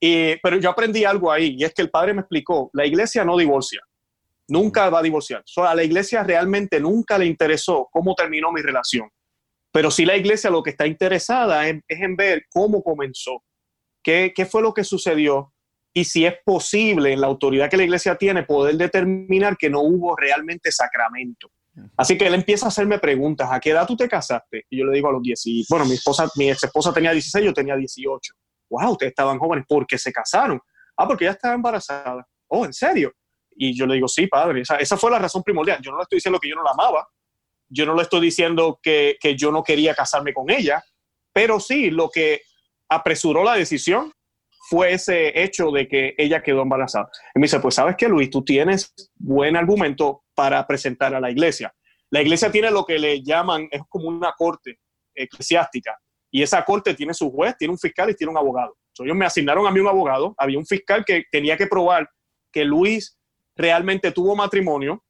Y, 0.00 0.36
pero 0.36 0.56
yo 0.56 0.70
aprendí 0.70 1.04
algo 1.04 1.30
ahí, 1.30 1.54
y 1.58 1.64
es 1.64 1.74
que 1.74 1.82
el 1.82 1.90
padre 1.90 2.14
me 2.14 2.22
explicó, 2.22 2.70
la 2.72 2.86
iglesia 2.86 3.26
no 3.26 3.36
divorcia. 3.36 3.82
Nunca 4.48 4.88
va 4.90 5.00
a 5.00 5.02
divorciar. 5.02 5.42
a 5.56 5.74
la 5.74 5.84
iglesia 5.84 6.22
realmente 6.22 6.80
nunca 6.80 7.18
le 7.18 7.26
interesó 7.26 7.88
cómo 7.90 8.14
terminó 8.14 8.52
mi 8.52 8.62
relación. 8.62 9.08
Pero 9.72 9.90
sí 9.90 10.04
la 10.06 10.16
iglesia 10.16 10.50
lo 10.50 10.62
que 10.62 10.70
está 10.70 10.86
interesada 10.86 11.68
es, 11.68 11.82
en 11.88 12.16
ver 12.16 12.44
cómo 12.48 12.82
comenzó, 12.82 13.42
qué, 14.02 14.32
qué 14.34 14.46
fue 14.46 14.62
lo 14.62 14.72
que 14.72 14.84
sucedió 14.84 15.52
y 15.92 16.04
si 16.04 16.26
es 16.26 16.34
posible 16.44 17.12
en 17.12 17.20
la 17.20 17.26
autoridad 17.26 17.70
que 17.70 17.76
la 17.76 17.84
iglesia 17.84 18.16
tiene 18.16 18.42
poder 18.44 18.76
determinar 18.76 19.56
que 19.56 19.70
no 19.70 19.80
hubo 19.80 20.14
realmente 20.16 20.70
sacramento. 20.70 21.50
Así 21.96 22.16
que 22.16 22.26
él 22.26 22.34
empieza 22.34 22.66
a 22.66 22.68
hacerme 22.68 22.98
preguntas, 22.98 23.48
¿a 23.50 23.60
qué 23.60 23.70
edad 23.70 23.86
tú 23.86 23.96
te 23.96 24.08
casaste? 24.08 24.64
Y 24.70 24.78
yo 24.78 24.86
le 24.86 24.94
digo 24.94 25.08
a 25.08 25.12
los 25.12 25.22
10, 25.22 25.66
bueno, 25.68 25.84
mi 25.84 25.94
esposa, 25.94 26.28
mi 26.36 26.50
ex 26.50 26.64
esposa 26.64 26.92
tenía 26.92 27.12
16, 27.12 27.44
yo 27.44 27.52
tenía 27.52 27.76
18. 27.76 28.32
Wow, 28.70 28.92
ustedes 28.92 29.10
estaban 29.10 29.38
jóvenes, 29.38 29.64
¿por 29.68 29.86
qué 29.86 29.98
se 29.98 30.12
casaron? 30.12 30.60
Ah, 30.96 31.06
porque 31.06 31.24
ella 31.24 31.32
estaba 31.32 31.54
embarazada. 31.54 32.26
Oh, 32.48 32.64
¿en 32.64 32.72
serio? 32.72 33.12
Y 33.56 33.76
yo 33.76 33.86
le 33.86 33.94
digo, 33.94 34.08
sí, 34.08 34.26
padre, 34.26 34.60
esa, 34.60 34.76
esa 34.76 34.96
fue 34.96 35.10
la 35.10 35.18
razón 35.18 35.42
primordial. 35.42 35.80
Yo 35.82 35.90
no 35.90 35.98
le 35.98 36.02
estoy 36.02 36.16
diciendo 36.16 36.38
que 36.38 36.48
yo 36.48 36.56
no 36.56 36.62
la 36.62 36.72
amaba, 36.72 37.08
yo 37.68 37.86
no 37.86 37.94
le 37.94 38.02
estoy 38.02 38.20
diciendo 38.20 38.78
que, 38.82 39.16
que 39.20 39.36
yo 39.36 39.50
no 39.50 39.62
quería 39.62 39.94
casarme 39.94 40.32
con 40.32 40.50
ella, 40.50 40.82
pero 41.32 41.58
sí, 41.58 41.90
lo 41.90 42.10
que 42.10 42.42
apresuró 42.88 43.42
la 43.44 43.54
decisión 43.54 44.12
fue 44.68 44.92
ese 44.92 45.42
hecho 45.42 45.70
de 45.70 45.86
que 45.86 46.14
ella 46.18 46.42
quedó 46.42 46.62
embarazada. 46.62 47.08
Y 47.34 47.38
me 47.38 47.44
dice, 47.44 47.60
pues 47.60 47.76
sabes 47.76 47.96
qué, 47.96 48.08
Luis, 48.08 48.30
tú 48.30 48.44
tienes 48.44 48.92
buen 49.14 49.56
argumento 49.56 50.24
para 50.34 50.66
presentar 50.66 51.14
a 51.14 51.20
la 51.20 51.30
iglesia. 51.30 51.72
La 52.10 52.22
iglesia 52.22 52.50
tiene 52.50 52.70
lo 52.70 52.84
que 52.84 52.98
le 52.98 53.22
llaman, 53.22 53.68
es 53.70 53.82
como 53.88 54.08
una 54.08 54.32
corte 54.36 54.80
eclesiástica, 55.14 55.98
y 56.30 56.42
esa 56.42 56.64
corte 56.64 56.94
tiene 56.94 57.14
su 57.14 57.30
juez, 57.30 57.56
tiene 57.56 57.72
un 57.72 57.78
fiscal 57.78 58.10
y 58.10 58.14
tiene 58.14 58.30
un 58.30 58.38
abogado. 58.38 58.76
ellos 58.98 59.16
me 59.16 59.26
asignaron 59.26 59.66
a 59.66 59.70
mí 59.70 59.80
un 59.80 59.88
abogado, 59.88 60.34
había 60.36 60.58
un 60.58 60.66
fiscal 60.66 61.04
que 61.04 61.24
tenía 61.30 61.56
que 61.56 61.66
probar 61.66 62.08
que 62.52 62.64
Luis 62.64 63.15
realmente 63.56 64.12
tuvo 64.12 64.36
matrimonio 64.36 65.02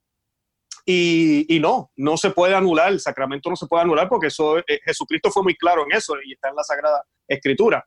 y, 0.88 1.58
no, 1.60 1.90
no 1.96 2.16
se 2.16 2.30
puede 2.30 2.54
anular, 2.54 2.92
el 2.92 3.00
sacramento 3.00 3.50
no 3.50 3.56
se 3.56 3.66
puede 3.66 3.82
anular 3.82 4.08
porque 4.08 4.28
eso, 4.28 4.58
eh, 4.58 4.80
Jesucristo 4.84 5.30
fue 5.32 5.42
muy 5.42 5.56
claro 5.56 5.84
en 5.84 5.96
eso 5.96 6.14
y 6.24 6.34
está 6.34 6.48
en 6.50 6.56
la 6.56 6.62
Sagrada 6.62 7.02
Escritura. 7.26 7.84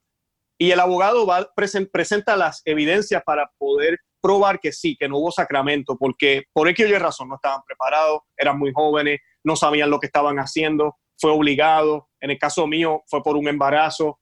Y 0.57 0.71
el 0.71 0.79
abogado 0.81 1.25
va, 1.25 1.49
presenta 1.55 2.35
las 2.35 2.61
evidencias 2.65 3.23
para 3.25 3.49
poder 3.57 3.99
probar 4.21 4.59
que 4.59 4.73
sí, 4.73 4.97
que 4.97 5.07
no 5.07 5.17
hubo 5.19 5.31
sacramento, 5.31 5.95
porque 5.97 6.43
por 6.51 6.67
X 6.67 6.99
razón 6.99 7.29
no 7.29 7.35
estaban 7.35 7.61
preparados, 7.65 8.21
eran 8.35 8.59
muy 8.59 8.73
jóvenes, 8.73 9.21
no 9.45 9.55
sabían 9.55 9.89
lo 9.89 9.99
que 10.01 10.07
estaban 10.07 10.37
haciendo, 10.37 10.97
fue 11.17 11.31
obligado, 11.31 12.09
en 12.19 12.31
el 12.31 12.37
caso 12.37 12.67
mío 12.67 13.03
fue 13.07 13.23
por 13.23 13.37
un 13.37 13.47
embarazo, 13.47 14.19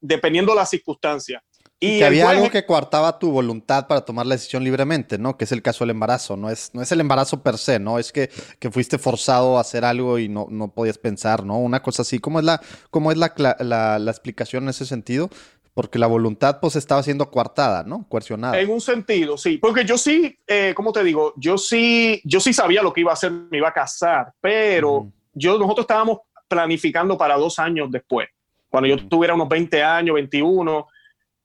dependiendo 0.00 0.52
de 0.52 0.58
las 0.58 0.70
circunstancias. 0.70 1.42
Y 1.82 1.98
que 1.98 2.04
había 2.04 2.28
algo 2.28 2.50
que 2.50 2.66
coartaba 2.66 3.18
tu 3.18 3.30
voluntad 3.30 3.86
para 3.86 4.02
tomar 4.02 4.26
la 4.26 4.34
decisión 4.34 4.62
libremente, 4.62 5.16
¿no? 5.16 5.38
Que 5.38 5.44
es 5.44 5.52
el 5.52 5.62
caso 5.62 5.84
del 5.84 5.92
embarazo, 5.92 6.36
no 6.36 6.50
es, 6.50 6.70
no 6.74 6.82
es 6.82 6.92
el 6.92 7.00
embarazo 7.00 7.42
per 7.42 7.56
se, 7.56 7.78
¿no? 7.78 7.98
Es 7.98 8.12
que, 8.12 8.28
que 8.58 8.70
fuiste 8.70 8.98
forzado 8.98 9.56
a 9.56 9.62
hacer 9.62 9.86
algo 9.86 10.18
y 10.18 10.28
no, 10.28 10.46
no 10.50 10.74
podías 10.74 10.98
pensar, 10.98 11.42
¿no? 11.42 11.58
Una 11.58 11.80
cosa 11.80 12.02
así, 12.02 12.18
¿cómo 12.18 12.38
es, 12.38 12.44
la, 12.44 12.60
cómo 12.90 13.10
es 13.10 13.16
la, 13.16 13.32
la, 13.60 13.98
la, 13.98 14.10
explicación 14.10 14.64
en 14.64 14.68
ese 14.68 14.84
sentido? 14.84 15.30
Porque 15.72 15.98
la 15.98 16.06
voluntad 16.06 16.60
pues 16.60 16.76
estaba 16.76 17.02
siendo 17.02 17.30
coartada, 17.30 17.82
¿no? 17.82 18.06
Coercionada. 18.10 18.60
En 18.60 18.68
un 18.68 18.82
sentido, 18.82 19.38
sí. 19.38 19.56
Porque 19.56 19.86
yo 19.86 19.96
sí, 19.96 20.38
eh, 20.46 20.74
¿cómo 20.76 20.92
te 20.92 21.02
digo? 21.02 21.32
Yo 21.38 21.56
sí, 21.56 22.20
yo 22.24 22.40
sí 22.40 22.52
sabía 22.52 22.82
lo 22.82 22.92
que 22.92 23.00
iba 23.00 23.12
a 23.12 23.14
hacer, 23.14 23.32
me 23.32 23.56
iba 23.56 23.68
a 23.68 23.72
casar, 23.72 24.34
pero 24.38 25.10
yo, 25.32 25.58
nosotros 25.58 25.84
estábamos 25.84 26.18
planificando 26.46 27.16
para 27.16 27.38
dos 27.38 27.58
años 27.58 27.90
después. 27.90 28.28
Cuando 28.68 28.86
yo 28.86 29.08
tuviera 29.08 29.34
unos 29.34 29.48
20 29.48 29.82
años, 29.82 30.14
21, 30.14 30.86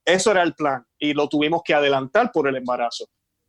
eso 0.06 0.32
era 0.32 0.44
el 0.44 0.54
plan 0.54 0.86
y 1.00 1.14
lo 1.14 1.28
tuvimos 1.28 1.62
que 1.66 1.74
adelantar 1.74 2.32
por 2.32 2.48
el 2.48 2.56
embarazo. 2.56 3.06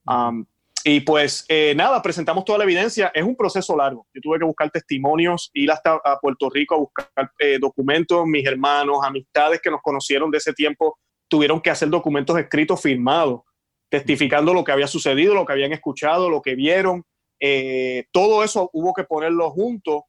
Um, 0.06 0.44
y 0.88 1.00
pues 1.00 1.44
eh, 1.48 1.74
nada, 1.76 2.00
presentamos 2.00 2.44
toda 2.44 2.58
la 2.58 2.64
evidencia. 2.64 3.10
Es 3.12 3.24
un 3.24 3.34
proceso 3.34 3.76
largo. 3.76 4.06
Yo 4.14 4.20
tuve 4.20 4.38
que 4.38 4.44
buscar 4.44 4.70
testimonios, 4.70 5.50
ir 5.52 5.70
hasta 5.70 6.00
a 6.04 6.18
Puerto 6.20 6.48
Rico 6.48 6.76
a 6.76 6.78
buscar 6.78 7.32
eh, 7.40 7.58
documentos. 7.60 8.24
Mis 8.24 8.46
hermanos, 8.46 8.98
amistades 9.02 9.60
que 9.60 9.70
nos 9.70 9.82
conocieron 9.82 10.30
de 10.30 10.38
ese 10.38 10.52
tiempo, 10.52 10.96
tuvieron 11.28 11.60
que 11.60 11.70
hacer 11.70 11.88
documentos 11.88 12.38
escritos 12.38 12.80
firmados, 12.80 13.40
testificando 13.88 14.54
lo 14.54 14.62
que 14.62 14.70
había 14.70 14.86
sucedido, 14.86 15.34
lo 15.34 15.44
que 15.44 15.54
habían 15.54 15.72
escuchado, 15.72 16.30
lo 16.30 16.40
que 16.40 16.54
vieron. 16.54 17.02
Eh, 17.40 18.04
todo 18.12 18.44
eso 18.44 18.70
hubo 18.72 18.94
que 18.94 19.02
ponerlo 19.02 19.50
junto 19.50 20.04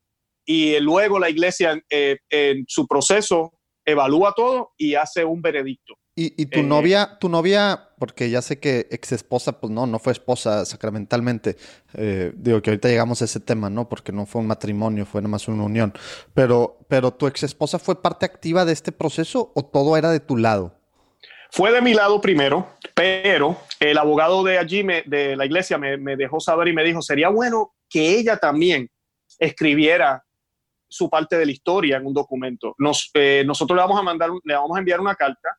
y 0.45 0.79
luego 0.79 1.17
la 1.17 1.29
iglesia 1.29 1.81
en 1.89 2.65
su 2.67 2.87
proceso 2.87 3.51
evalúa 3.83 4.33
todo 4.33 4.73
y 4.77 4.93
hace 4.93 5.25
un 5.25 5.41
veredicto. 5.41 5.95
Y, 6.19 6.47
tu 6.47 6.61
eh, 6.61 6.63
novia, 6.63 7.19
tu 7.19 7.29
novia, 7.29 7.89
porque 7.99 8.31
ya 8.31 8.41
sé 8.41 8.59
que 8.59 8.87
ex 8.89 9.11
esposa, 9.11 9.59
pues 9.59 9.71
no, 9.71 9.85
no 9.85 9.99
fue 9.99 10.13
esposa 10.13 10.65
sacramentalmente. 10.65 11.57
Eh, 11.93 12.31
digo 12.33 12.59
que 12.59 12.71
ahorita 12.71 12.87
llegamos 12.87 13.21
a 13.21 13.25
ese 13.25 13.39
tema, 13.39 13.69
¿no? 13.69 13.87
Porque 13.87 14.11
no 14.11 14.25
fue 14.25 14.41
un 14.41 14.47
matrimonio, 14.47 15.05
fue 15.05 15.21
nada 15.21 15.29
más 15.29 15.47
una 15.47 15.61
unión. 15.61 15.93
Pero, 16.33 16.79
pero 16.87 17.13
tu 17.13 17.27
ex 17.27 17.43
esposa 17.43 17.77
fue 17.77 18.01
parte 18.01 18.25
activa 18.25 18.65
de 18.65 18.73
este 18.73 18.91
proceso 18.91 19.51
o 19.53 19.63
todo 19.63 19.95
era 19.95 20.09
de 20.09 20.19
tu 20.19 20.37
lado? 20.37 20.73
Fue 21.51 21.71
de 21.71 21.83
mi 21.83 21.93
lado 21.93 22.19
primero, 22.19 22.67
pero 22.95 23.55
el 23.79 23.99
abogado 23.99 24.43
de 24.43 24.57
allí, 24.57 24.81
de 24.81 25.35
la 25.35 25.45
iglesia, 25.45 25.77
me, 25.77 26.15
dejó 26.15 26.39
saber 26.39 26.69
y 26.69 26.73
me 26.73 26.83
dijo, 26.83 27.03
sería 27.03 27.29
bueno 27.29 27.75
que 27.87 28.17
ella 28.17 28.37
también 28.37 28.89
escribiera 29.37 30.23
su 30.89 31.11
parte 31.11 31.37
de 31.37 31.45
la 31.45 31.51
historia 31.51 31.97
en 31.97 32.07
un 32.07 32.13
documento. 32.15 32.73
Nos, 32.79 33.11
eh, 33.13 33.43
nosotros 33.45 33.75
le 33.77 33.83
vamos 33.83 33.99
a 33.99 34.03
mandar, 34.03 34.31
le 34.43 34.55
vamos 34.55 34.75
a 34.75 34.79
enviar 34.79 34.99
una 34.99 35.13
carta 35.13 35.55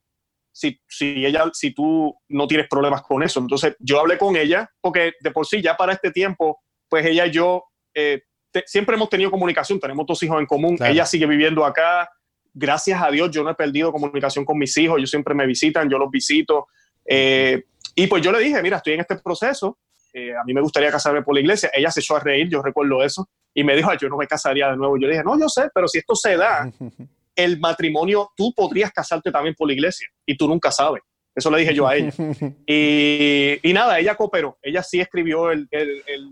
si, 0.58 0.80
si, 0.88 1.24
ella, 1.24 1.44
si 1.52 1.72
tú 1.72 2.12
no 2.28 2.48
tienes 2.48 2.66
problemas 2.68 3.02
con 3.02 3.22
eso. 3.22 3.38
Entonces 3.38 3.76
yo 3.78 4.00
hablé 4.00 4.18
con 4.18 4.36
ella, 4.36 4.68
porque 4.80 5.12
de 5.20 5.30
por 5.30 5.46
sí 5.46 5.62
ya 5.62 5.76
para 5.76 5.92
este 5.92 6.10
tiempo, 6.10 6.58
pues 6.88 7.06
ella 7.06 7.26
y 7.26 7.30
yo 7.30 7.62
eh, 7.94 8.22
siempre 8.66 8.96
hemos 8.96 9.08
tenido 9.08 9.30
comunicación, 9.30 9.78
tenemos 9.78 10.04
dos 10.04 10.20
hijos 10.24 10.40
en 10.40 10.46
común, 10.46 10.76
ella 10.80 11.06
sigue 11.06 11.26
viviendo 11.26 11.64
acá, 11.64 12.10
gracias 12.52 13.00
a 13.00 13.08
Dios 13.08 13.30
yo 13.30 13.44
no 13.44 13.50
he 13.50 13.54
perdido 13.54 13.92
comunicación 13.92 14.44
con 14.44 14.58
mis 14.58 14.76
hijos, 14.78 14.98
ellos 14.98 15.10
siempre 15.10 15.32
me 15.32 15.46
visitan, 15.46 15.88
yo 15.88 15.96
los 15.96 16.10
visito. 16.10 16.66
Eh, 17.06 17.62
y 17.94 18.08
pues 18.08 18.20
yo 18.20 18.32
le 18.32 18.40
dije, 18.40 18.60
mira, 18.60 18.78
estoy 18.78 18.94
en 18.94 19.00
este 19.00 19.16
proceso, 19.18 19.78
eh, 20.12 20.34
a 20.34 20.42
mí 20.42 20.52
me 20.54 20.60
gustaría 20.60 20.90
casarme 20.90 21.22
por 21.22 21.34
la 21.34 21.40
iglesia. 21.40 21.70
Ella 21.72 21.92
se 21.92 22.00
echó 22.00 22.16
a 22.16 22.20
reír, 22.20 22.48
yo 22.48 22.62
recuerdo 22.62 23.00
eso, 23.04 23.28
y 23.54 23.62
me 23.62 23.76
dijo, 23.76 23.94
yo 23.94 24.08
no 24.08 24.16
me 24.16 24.26
casaría 24.26 24.70
de 24.70 24.76
nuevo. 24.76 24.96
Yo 24.98 25.06
le 25.06 25.12
dije, 25.12 25.24
no, 25.24 25.38
yo 25.38 25.48
sé, 25.48 25.68
pero 25.72 25.86
si 25.86 25.98
esto 25.98 26.16
se 26.16 26.36
da, 26.36 26.68
el 27.38 27.58
matrimonio, 27.60 28.32
tú 28.36 28.52
podrías 28.54 28.92
casarte 28.92 29.30
también 29.30 29.54
por 29.54 29.68
la 29.68 29.74
iglesia, 29.74 30.08
y 30.26 30.36
tú 30.36 30.48
nunca 30.48 30.70
sabes. 30.70 31.02
Eso 31.34 31.52
le 31.52 31.60
dije 31.60 31.72
yo 31.72 31.86
a 31.86 31.94
ella. 31.94 32.12
Y, 32.66 33.72
nada, 33.72 33.98
ella 34.00 34.16
cooperó. 34.16 34.58
Ella 34.60 34.82
sí 34.82 35.00
escribió 35.00 35.52
el, 35.52 35.68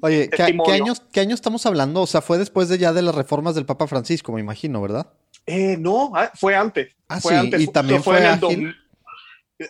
Oye, 0.03 0.29
¿qué, 0.29 0.43
años, 0.43 1.03
¿qué 1.13 1.21
años 1.21 1.35
estamos 1.35 1.65
hablando? 1.65 2.03
O 2.03 2.07
sea, 2.07 2.21
fue 2.21 2.39
después 2.39 2.69
de 2.69 2.79
ya 2.79 2.93
de 2.93 3.03
las 3.03 3.15
reformas 3.15 3.55
del 3.55 3.67
Papa 3.67 3.87
Francisco, 3.87 4.33
me 4.33 4.41
imagino, 4.41 4.83
¿verdad? 4.83 5.13
Eh, 5.47 5.77
no, 5.79 6.11
ah, 6.15 6.33
fue 6.35 6.57
antes. 6.57 6.89
Ah, 7.09 7.21
fue 7.21 7.41
sí, 7.41 7.51
y 7.59 7.67
también 7.69 8.03
fue, 8.03 8.19
en 8.19 8.27
el 8.27 8.75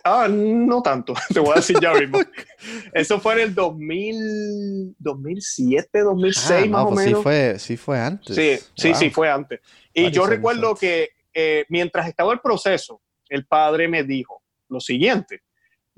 Ah, 0.03 0.27
no 0.29 0.81
tanto, 0.81 1.13
te 1.33 1.39
voy 1.39 1.51
a 1.51 1.55
decir 1.55 1.77
ya 1.81 1.93
mismo. 1.93 2.19
Eso 2.93 3.19
fue 3.19 3.33
en 3.35 3.39
el 3.39 3.55
2000, 3.55 4.95
2007, 4.99 5.99
2006 6.01 6.51
ah, 6.51 6.65
más 6.67 6.83
o 6.83 6.89
pues 6.89 7.05
menos. 7.05 7.19
Sí 7.19 7.23
fue, 7.23 7.59
sí 7.59 7.77
fue 7.77 7.99
antes. 7.99 8.35
Sí, 8.35 8.59
sí, 8.75 8.93
sí, 8.95 9.09
fue 9.09 9.29
antes. 9.29 9.61
Y 9.93 10.11
yo 10.11 10.25
recuerdo 10.25 10.75
que 10.75 11.11
eh, 11.39 11.67
mientras 11.69 12.07
estaba 12.07 12.33
el 12.33 12.39
proceso, 12.39 12.99
el 13.29 13.45
padre 13.45 13.87
me 13.87 14.03
dijo 14.03 14.41
lo 14.69 14.79
siguiente. 14.79 15.43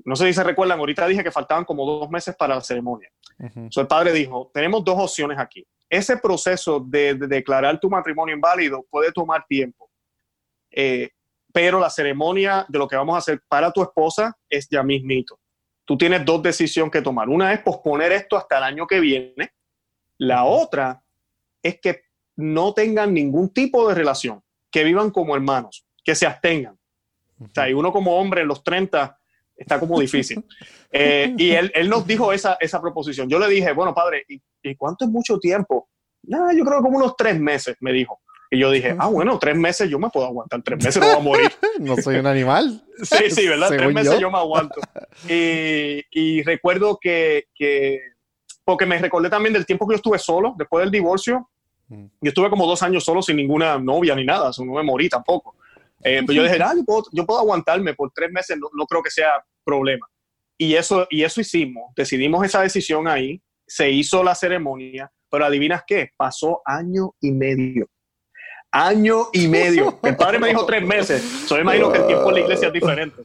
No 0.04 0.14
sé 0.14 0.26
si 0.26 0.34
se 0.34 0.44
recuerdan, 0.44 0.78
ahorita 0.78 1.06
dije 1.06 1.24
que 1.24 1.30
faltaban 1.30 1.64
como 1.64 1.86
dos 1.86 2.10
meses 2.10 2.36
para 2.36 2.56
la 2.56 2.60
ceremonia. 2.60 3.10
el 3.38 3.86
padre 3.86 4.12
dijo, 4.12 4.50
tenemos 4.52 4.84
dos 4.84 4.98
opciones 4.98 5.38
aquí. 5.38 5.66
Ese 5.88 6.18
proceso 6.18 6.80
de, 6.80 7.14
declarar 7.14 7.80
tu 7.80 7.88
matrimonio 7.88 8.34
inválido 8.34 8.84
puede 8.90 9.12
tomar 9.12 9.46
tiempo. 9.48 9.90
Eh, 10.70 11.08
pero 11.54 11.80
la 11.80 11.88
ceremonia 11.88 12.66
de 12.68 12.78
lo 12.78 12.86
que 12.86 12.96
vamos 12.96 13.14
a 13.14 13.18
hacer 13.18 13.40
para 13.48 13.72
tu 13.72 13.80
esposa 13.80 14.36
es 14.46 14.68
ya 14.70 14.82
mismito. 14.82 15.40
Tú 15.86 15.96
tienes 15.96 16.22
dos 16.22 16.42
decisiones 16.42 16.92
que 16.92 17.00
tomar. 17.00 17.30
Una 17.30 17.54
es 17.54 17.60
posponer 17.60 18.12
esto 18.12 18.36
hasta 18.36 18.58
el 18.58 18.64
año 18.64 18.86
que 18.86 19.00
viene. 19.00 19.54
La 20.18 20.44
otra 20.44 21.02
es 21.62 21.80
que 21.80 22.02
no 22.36 22.74
tengan 22.74 23.14
ningún 23.14 23.48
tipo 23.54 23.88
de 23.88 23.94
relación, 23.94 24.42
que 24.70 24.84
vivan 24.84 25.10
como 25.10 25.34
hermanos, 25.34 25.84
que 26.04 26.14
se 26.14 26.26
abstengan. 26.26 26.78
O 27.40 27.48
sea, 27.54 27.68
y 27.68 27.72
uno 27.72 27.92
como 27.92 28.16
hombre 28.16 28.42
en 28.42 28.48
los 28.48 28.62
30 28.62 29.18
está 29.56 29.78
como 29.78 30.00
difícil. 30.00 30.44
Eh, 30.92 31.32
y 31.38 31.52
él, 31.52 31.70
él, 31.76 31.88
nos 31.88 32.04
dijo 32.04 32.32
esa, 32.32 32.56
esa 32.58 32.80
proposición. 32.80 33.28
Yo 33.28 33.38
le 33.38 33.46
dije, 33.46 33.72
bueno, 33.72 33.94
padre, 33.94 34.24
¿y, 34.28 34.42
¿y 34.60 34.74
cuánto 34.74 35.04
es 35.04 35.10
mucho 35.12 35.38
tiempo? 35.38 35.88
Nada, 36.24 36.52
yo 36.52 36.64
creo 36.64 36.78
que 36.78 36.82
como 36.82 36.98
unos 36.98 37.14
tres 37.16 37.38
meses, 37.38 37.76
me 37.78 37.92
dijo. 37.92 38.20
Y 38.50 38.58
yo 38.58 38.72
dije, 38.72 38.96
ah, 38.98 39.06
bueno, 39.06 39.38
tres 39.38 39.56
meses 39.56 39.88
yo 39.88 40.00
me 40.00 40.10
puedo 40.10 40.26
aguantar, 40.26 40.60
tres 40.64 40.82
meses 40.82 41.00
no 41.00 41.06
voy 41.06 41.16
a 41.16 41.20
morir. 41.20 41.52
no 41.78 41.96
soy 41.96 42.16
un 42.16 42.26
animal. 42.26 42.82
sí, 43.04 43.30
sí, 43.30 43.46
¿verdad? 43.46 43.68
tres 43.68 43.94
meses 43.94 44.18
yo. 44.18 44.32
me 44.32 44.38
aguanto. 44.38 44.80
Y, 45.28 46.02
y 46.10 46.42
recuerdo 46.42 46.98
que, 47.00 47.44
que, 47.54 48.00
porque 48.64 48.86
me 48.86 48.98
recordé 48.98 49.30
también 49.30 49.52
del 49.52 49.66
tiempo 49.66 49.86
que 49.86 49.92
yo 49.92 49.96
estuve 49.96 50.18
solo, 50.18 50.54
después 50.58 50.82
del 50.82 50.90
divorcio. 50.90 51.49
Mm. 51.90 52.06
Yo 52.22 52.28
estuve 52.28 52.48
como 52.48 52.66
dos 52.66 52.82
años 52.82 53.04
solo 53.04 53.20
sin 53.20 53.36
ninguna 53.36 53.78
novia 53.78 54.14
ni 54.14 54.24
nada, 54.24 54.50
no 54.58 54.72
me 54.72 54.82
morí 54.82 55.08
tampoco. 55.08 55.56
Eh, 56.02 56.22
pero 56.26 56.32
yo 56.32 56.42
dije, 56.44 56.62
ah, 56.62 56.72
yo 56.74 56.84
puedo, 56.84 57.02
yo 57.12 57.26
puedo 57.26 57.40
aguantarme 57.40 57.92
por 57.92 58.10
tres 58.14 58.32
meses, 58.32 58.56
no, 58.58 58.68
no 58.72 58.86
creo 58.86 59.02
que 59.02 59.10
sea 59.10 59.44
problema. 59.62 60.08
Y 60.56 60.74
eso, 60.74 61.06
y 61.10 61.22
eso 61.24 61.40
hicimos, 61.40 61.92
decidimos 61.94 62.44
esa 62.44 62.62
decisión 62.62 63.06
ahí, 63.06 63.42
se 63.66 63.90
hizo 63.90 64.24
la 64.24 64.34
ceremonia, 64.34 65.10
pero 65.30 65.44
adivinas 65.44 65.82
qué, 65.86 66.10
pasó 66.16 66.62
año 66.64 67.14
y 67.20 67.32
medio 67.32 67.86
año 68.72 69.28
y 69.32 69.48
medio. 69.48 69.98
El 70.02 70.16
padre 70.16 70.38
me 70.38 70.48
dijo 70.48 70.64
tres 70.64 70.82
meses. 70.82 71.46
Yo 71.48 71.56
me 71.56 71.62
imagino 71.62 71.90
que 71.90 71.98
el 71.98 72.06
tiempo 72.06 72.28
en 72.28 72.34
la 72.34 72.40
iglesia 72.40 72.68
es 72.68 72.72
diferente. 72.72 73.22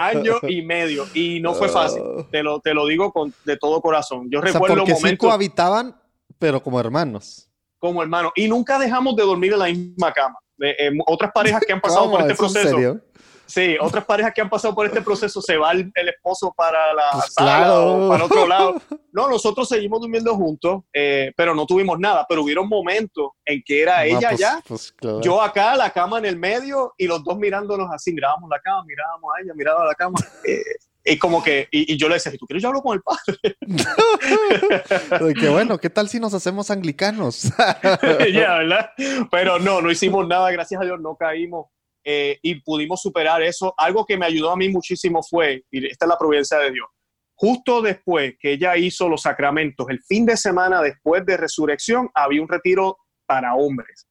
Año 0.00 0.34
y 0.42 0.62
medio. 0.62 1.06
Y 1.14 1.40
no 1.40 1.54
fue 1.54 1.68
fácil. 1.68 2.02
Te 2.30 2.42
lo, 2.42 2.60
te 2.60 2.74
lo 2.74 2.86
digo 2.86 3.12
con, 3.12 3.34
de 3.44 3.56
todo 3.56 3.80
corazón. 3.80 4.28
Yo 4.30 4.40
recuerdo 4.40 4.84
sea, 4.86 4.94
porque 4.94 5.16
Sí 5.16 5.28
habitaban, 5.30 5.96
pero 6.38 6.62
como 6.62 6.78
hermanos. 6.78 7.48
Como 7.78 8.02
hermanos. 8.02 8.32
Y 8.36 8.48
nunca 8.48 8.78
dejamos 8.78 9.16
de 9.16 9.22
dormir 9.22 9.52
en 9.52 9.58
la 9.58 9.66
misma 9.66 10.12
cama. 10.12 10.38
Eh, 10.60 10.90
otras 11.06 11.30
parejas 11.32 11.62
que 11.66 11.72
han 11.72 11.80
pasado 11.80 12.10
por 12.10 12.20
este 12.22 12.34
proceso. 12.34 13.00
Sí, 13.46 13.76
otras 13.80 14.04
parejas 14.04 14.32
que 14.34 14.40
han 14.40 14.50
pasado 14.50 14.74
por 14.74 14.86
este 14.86 15.00
proceso 15.00 15.40
se 15.40 15.56
va 15.56 15.70
el, 15.70 15.92
esposo 15.94 16.52
para 16.56 16.92
la 16.92 17.10
pues 17.12 17.32
sala 17.32 17.80
o 17.80 18.08
para 18.08 18.24
otro 18.24 18.46
lado. 18.46 18.74
No, 19.16 19.30
nosotros 19.30 19.66
seguimos 19.66 20.02
durmiendo 20.02 20.34
juntos, 20.34 20.82
eh, 20.92 21.32
pero 21.34 21.54
no 21.54 21.64
tuvimos 21.64 21.98
nada. 21.98 22.26
Pero 22.28 22.42
hubieron 22.42 22.68
momentos 22.68 23.30
en 23.46 23.62
que 23.64 23.80
era 23.80 24.04
ella 24.04 24.28
pues, 24.28 24.38
ya, 24.38 24.60
pues, 24.68 24.94
yo 25.22 25.40
acá, 25.40 25.74
la 25.74 25.88
cama 25.88 26.18
en 26.18 26.26
el 26.26 26.36
medio 26.36 26.92
y 26.98 27.06
los 27.06 27.24
dos 27.24 27.38
mirándonos 27.38 27.88
así, 27.90 28.12
mirábamos 28.12 28.50
la 28.50 28.60
cama, 28.60 28.84
mirábamos 28.84 29.30
a 29.34 29.42
ella, 29.42 29.54
mirábamos 29.54 29.86
la 29.88 29.94
cama. 29.94 30.18
Eh, 30.44 30.60
y 31.08 31.18
como 31.18 31.42
que, 31.42 31.68
y, 31.70 31.96
yo 31.96 32.08
le 32.08 32.14
decía, 32.14 32.32
si 32.32 32.38
tú 32.38 32.46
quieres, 32.46 32.62
yo 32.62 32.68
hablo 32.68 32.82
con 32.82 32.96
el 32.96 33.02
padre. 33.02 33.56
Qué 35.40 35.48
bueno, 35.48 35.78
¿qué 35.78 35.88
tal 35.88 36.08
si 36.08 36.18
nos 36.18 36.34
hacemos 36.34 36.70
anglicanos? 36.70 37.52
ya, 38.32 38.58
¿verdad? 38.58 38.90
Pero 39.30 39.60
no, 39.60 39.80
no 39.80 39.90
hicimos 39.90 40.26
nada, 40.26 40.50
gracias 40.50 40.80
a 40.80 40.84
Dios, 40.84 41.00
no 41.00 41.14
caímos 41.16 41.66
eh, 42.04 42.38
y 42.42 42.56
pudimos 42.56 43.00
superar 43.00 43.40
eso. 43.42 43.72
Algo 43.76 44.04
que 44.04 44.16
me 44.16 44.26
ayudó 44.26 44.50
a 44.50 44.56
mí 44.56 44.68
muchísimo 44.68 45.22
fue, 45.22 45.64
y 45.70 45.86
esta 45.86 46.06
es 46.06 46.08
la 46.08 46.18
providencia 46.18 46.58
de 46.58 46.72
Dios, 46.72 46.88
justo 47.36 47.82
después 47.82 48.34
que 48.40 48.52
ella 48.52 48.76
hizo 48.76 49.08
los 49.08 49.22
sacramentos, 49.22 49.86
el 49.88 50.02
fin 50.02 50.26
de 50.26 50.36
semana 50.36 50.82
después 50.82 51.24
de 51.24 51.36
resurrección, 51.36 52.10
había 52.14 52.42
un 52.42 52.48
retiro 52.48 52.98
para 53.26 53.54
hombres. 53.54 54.08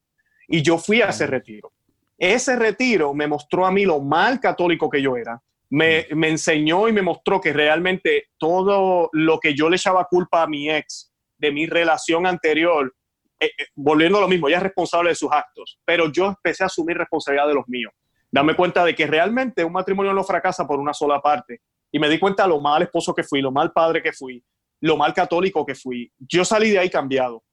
Y 0.48 0.62
yo 0.62 0.78
fui 0.78 1.02
a 1.02 1.08
ese 1.08 1.28
retiro. 1.28 1.74
Ese 2.18 2.56
retiro 2.56 3.14
me 3.14 3.28
mostró 3.28 3.66
a 3.66 3.72
mí 3.72 3.84
lo 3.84 4.00
mal 4.00 4.40
católico 4.40 4.90
que 4.90 5.02
yo 5.02 5.18
era. 5.18 5.42
Me, 5.70 6.08
me 6.12 6.30
enseñó 6.30 6.88
y 6.88 6.94
me 6.94 7.02
mostró 7.02 7.42
que 7.42 7.54
realmente 7.54 8.30
todo 8.38 9.10
lo 9.14 9.40
que 9.40 9.54
yo 9.54 9.70
le 9.70 9.78
echaba 9.78 10.06
culpa 10.06 10.44
a 10.44 10.48
mi 10.48 10.70
ex 10.70 11.12
de 11.38 11.52
mi 11.52 11.66
relación 11.66 12.26
anterior 12.26 12.94
eh, 13.40 13.52
eh, 13.58 13.66
volviendo 13.76 14.18
a 14.18 14.22
lo 14.22 14.28
mismo, 14.28 14.48
ella 14.48 14.58
es 14.58 14.64
responsable 14.64 15.10
de 15.10 15.16
sus 15.16 15.32
actos, 15.32 15.80
pero 15.84 16.12
yo 16.12 16.28
empecé 16.28 16.64
a 16.64 16.68
asumir 16.68 16.98
responsabilidad 16.98 17.48
de 17.48 17.54
los 17.54 17.68
míos. 17.68 17.92
Dame 18.32 18.56
cuenta 18.56 18.84
de 18.84 18.96
que 18.96 19.08
realmente 19.08 19.64
un 19.64 19.74
matrimonio 19.74 20.14
no 20.14 20.24
fracasa 20.24 20.66
por 20.66 20.80
una 20.80 20.94
sola 20.94 21.22
parte. 21.22 21.62
Y 21.92 22.00
me 22.00 22.10
di 22.10 22.20
cuenta 22.20 22.44
de 22.44 22.50
lo 22.50 22.60
mal 22.60 22.82
esposo 22.82 23.14
que 23.14 23.24
fui, 23.24 23.42
lo 23.42 23.52
mal 23.52 23.72
padre 23.72 24.02
que 24.02 24.12
fui, 24.12 24.44
lo 24.82 24.98
mal 24.98 25.14
católico 25.14 25.66
que 25.66 25.76
fui. 25.76 26.12
Yo 26.18 26.44
salí 26.44 26.72
de 26.72 26.80
ahí 26.80 26.90
cambiado. 26.90 27.44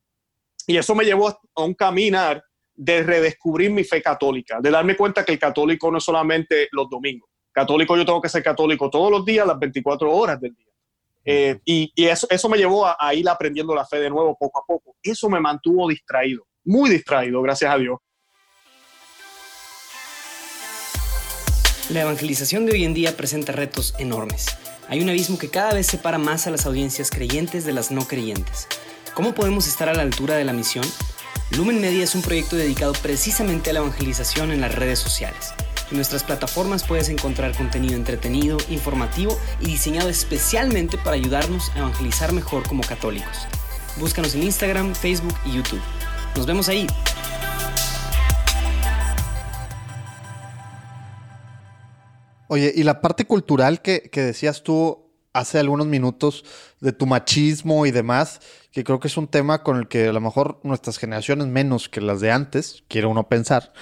Y 0.66 0.77
eso 0.77 0.94
me 0.94 1.05
llevó 1.05 1.29
a 1.29 1.62
un 1.62 1.75
caminar 1.75 2.42
de 2.75 3.03
redescubrir 3.03 3.70
mi 3.70 3.85
fe 3.85 4.03
católica, 4.03 4.59
de 4.61 4.70
darme 4.70 4.96
cuenta 4.96 5.25
que 5.25 5.33
el 5.33 5.38
católico 5.38 5.90
no 5.90 5.98
es 5.98 6.05
solamente 6.05 6.68
los 6.72 6.88
domingos. 6.88 7.29
Católico 7.53 7.97
yo 7.97 8.07
tengo 8.07 8.21
que 8.21 8.29
ser 8.29 8.43
católico 8.43 8.88
todos 8.88 9.11
los 9.11 9.25
días, 9.25 9.47
las 9.47 9.59
24 9.59 10.11
horas 10.11 10.41
del 10.41 10.55
día. 10.55 10.67
Eh, 11.25 11.61
y, 11.65 11.93
eso, 11.97 12.27
eso, 12.31 12.49
me 12.49 12.59
llevó 12.59 12.87
a, 12.87 13.15
ir 13.15 13.29
aprendiendo 13.29 13.75
la 13.75 13.87
fe 13.87 13.99
de 13.99 14.11
nuevo 14.11 14.37
poco 14.37 14.61
a 14.61 14.67
poco. 14.67 14.97
Eso 15.03 15.29
me 15.29 15.38
mantuvo 15.38 15.88
distraído, 15.88 16.47
muy 16.65 16.91
distraído, 16.91 17.41
gracias 17.43 17.73
a 17.73 17.79
Dios. 17.79 17.99
La 21.91 22.03
evangelización 22.03 22.65
de 22.65 22.73
hoy 22.73 22.85
en 22.85 22.95
día 22.95 23.17
presenta 23.17 23.53
retos 23.53 23.95
enormes. 23.99 24.47
Hay 24.88 25.01
un 25.01 25.11
abismo 25.11 25.38
que 25.38 25.51
cada 25.51 25.75
vez 25.75 25.87
separa 25.87 26.19
más 26.19 26.47
a 26.47 26.51
las 26.51 26.67
audiencias 26.67 27.11
creyentes 27.11 27.65
de 27.65 27.73
las 27.73 27.91
no 27.91 28.07
creyentes. 28.09 28.67
¿Cómo 29.15 29.35
podemos 29.35 29.69
estar 29.69 29.88
a 29.88 29.95
la 29.95 30.03
altura 30.03 30.37
de 30.37 30.45
la 30.45 30.53
misión? 30.53 30.85
Lumen 31.57 31.81
Media 31.81 32.05
es 32.05 32.15
un 32.15 32.23
proyecto 32.23 32.57
dedicado 32.57 32.95
precisamente 33.03 33.71
a 33.71 33.73
la 33.75 33.81
evangelización 33.81 34.53
en 34.53 34.62
las 34.62 34.75
redes 34.75 34.99
sociales. 34.99 35.53
En 35.93 35.97
nuestras 35.97 36.25
plataformas 36.25 36.85
puedes 36.85 37.11
encontrar 37.11 37.55
contenido 37.55 37.97
entretenido, 37.97 38.57
informativo 38.71 39.39
y 39.61 39.67
diseñado 39.67 40.09
especialmente 40.09 40.97
para 40.97 41.17
ayudarnos 41.17 41.69
a 41.75 41.81
evangelizar 41.81 42.33
mejor 42.33 42.67
como 42.67 42.83
católicos. 42.83 43.47
Búscanos 44.01 44.35
en 44.35 44.45
Instagram, 44.45 44.95
Facebook 44.95 45.35
y 45.45 45.53
YouTube. 45.57 45.83
Nos 46.35 46.47
vemos 46.47 46.71
ahí. 46.71 46.87
Oye, 52.49 52.73
y 52.75 52.85
la 52.85 53.03
parte 53.03 53.27
cultural 53.27 53.83
que, 53.83 54.09
que 54.11 54.23
decías 54.23 54.63
tú 54.63 55.13
hace 55.35 55.59
algunos 55.59 55.87
minutos 55.87 56.45
de 56.81 56.93
tu 56.93 57.07
machismo 57.07 57.87
y 57.87 57.91
demás, 57.91 58.41
que 58.71 58.85
creo 58.85 59.01
que 59.01 59.09
es 59.09 59.17
un 59.17 59.29
tema 59.29 59.63
con 59.63 59.79
el 59.79 59.89
que 59.89 60.09
a 60.09 60.13
lo 60.13 60.21
mejor 60.21 60.61
nuestras 60.63 60.99
generaciones 60.99 61.47
menos 61.47 61.89
que 61.89 62.01
las 62.01 62.21
de 62.21 62.33
antes, 62.33 62.83
quiere 62.89 63.07
uno 63.07 63.29
pensar, 63.29 63.73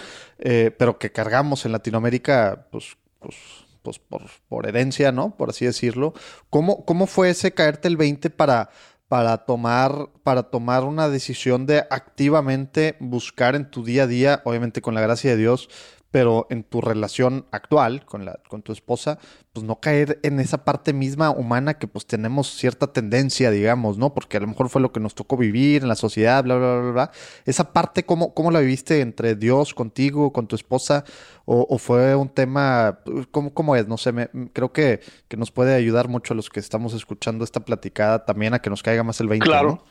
eh, 0.41 0.75
pero 0.77 0.99
que 0.99 1.13
cargamos 1.13 1.65
en 1.65 1.73
Latinoamérica, 1.73 2.67
pues, 2.71 2.97
pues, 3.19 3.37
pues 3.83 3.99
por, 3.99 4.23
por, 4.49 4.67
herencia, 4.67 5.13
¿no? 5.13 5.37
Por 5.37 5.51
así 5.51 5.67
decirlo. 5.67 6.15
¿Cómo, 6.49 6.85
cómo 6.85 7.07
fue 7.07 7.31
ese 7.31 7.53
caerte 7.53 7.89
el 7.89 7.97
20 7.97 8.31
para, 8.31 8.71
para, 9.09 9.37
tomar, 9.39 10.09
para 10.23 10.45
tomar 10.45 10.85
una 10.85 11.09
decisión 11.09 11.67
de 11.67 11.85
activamente 11.91 12.97
buscar 13.01 13.55
en 13.55 13.71
tu 13.71 13.85
día 13.85 14.05
a 14.05 14.07
día, 14.07 14.41
obviamente 14.45 14.81
con 14.81 14.95
la 14.95 15.01
gracia 15.01 15.33
de 15.33 15.37
Dios, 15.37 15.69
pero 16.11 16.47
en 16.51 16.65
tu 16.65 16.81
relación 16.81 17.47
actual 17.53 18.05
con, 18.05 18.25
la, 18.25 18.41
con 18.49 18.63
tu 18.63 18.73
esposa, 18.73 19.19
pues 19.53 19.65
no 19.65 19.81
caer 19.81 20.19
en 20.23 20.41
esa 20.41 20.65
parte 20.65 20.93
misma 20.93 21.31
humana 21.31 21.75
que 21.75 21.87
pues 21.87 22.07
tenemos 22.07 22.49
cierta 22.49 22.93
tendencia, 22.93 23.51
digamos, 23.51 23.97
¿no? 23.97 24.13
Porque 24.13 24.37
a 24.37 24.41
lo 24.41 24.49
mejor 24.49 24.69
fue 24.69 24.81
lo 24.81 24.93
que 24.93 25.01
nos 25.01 25.15
tocó 25.15 25.37
vivir 25.37 25.83
en 25.83 25.89
la 25.89 25.95
sociedad, 25.95 26.43
bla, 26.43 26.57
bla, 26.57 26.81
bla, 26.81 26.91
bla. 26.91 27.11
Esa 27.45 27.73
parte, 27.73 28.05
¿cómo, 28.05 28.35
cómo 28.35 28.51
la 28.51 28.61
viviste 28.61 29.01
entre 29.01 29.37
Dios, 29.37 29.73
contigo, 29.73 30.33
con 30.33 30.49
tu 30.49 30.57
esposa? 30.57 31.05
¿O, 31.45 31.79
fue 31.79 32.15
un 32.15 32.29
tema, 32.29 33.01
¿cómo, 33.33 33.53
cómo 33.53 33.75
es? 33.75 33.89
No 33.89 33.99
sé, 33.99 34.13
me, 34.13 34.29
creo 34.53 34.73
que, 34.73 35.01
que, 35.27 35.37
nos 35.37 35.51
puede 35.51 35.75
ayudar 35.75 36.07
mucho 36.07 36.33
a 36.33 36.37
los 36.37 36.49
que 36.49 36.61
estamos 36.61 36.95
escuchando 36.95 37.43
esta 37.43 37.61
platicada 37.61 38.25
también 38.25 38.55
a 38.55 38.61
que 38.61 38.71
nos 38.71 38.85
caiga 38.85 39.03
más 39.03 39.21
el 39.21 39.27
20, 39.27 39.47
Claro, 39.47 39.83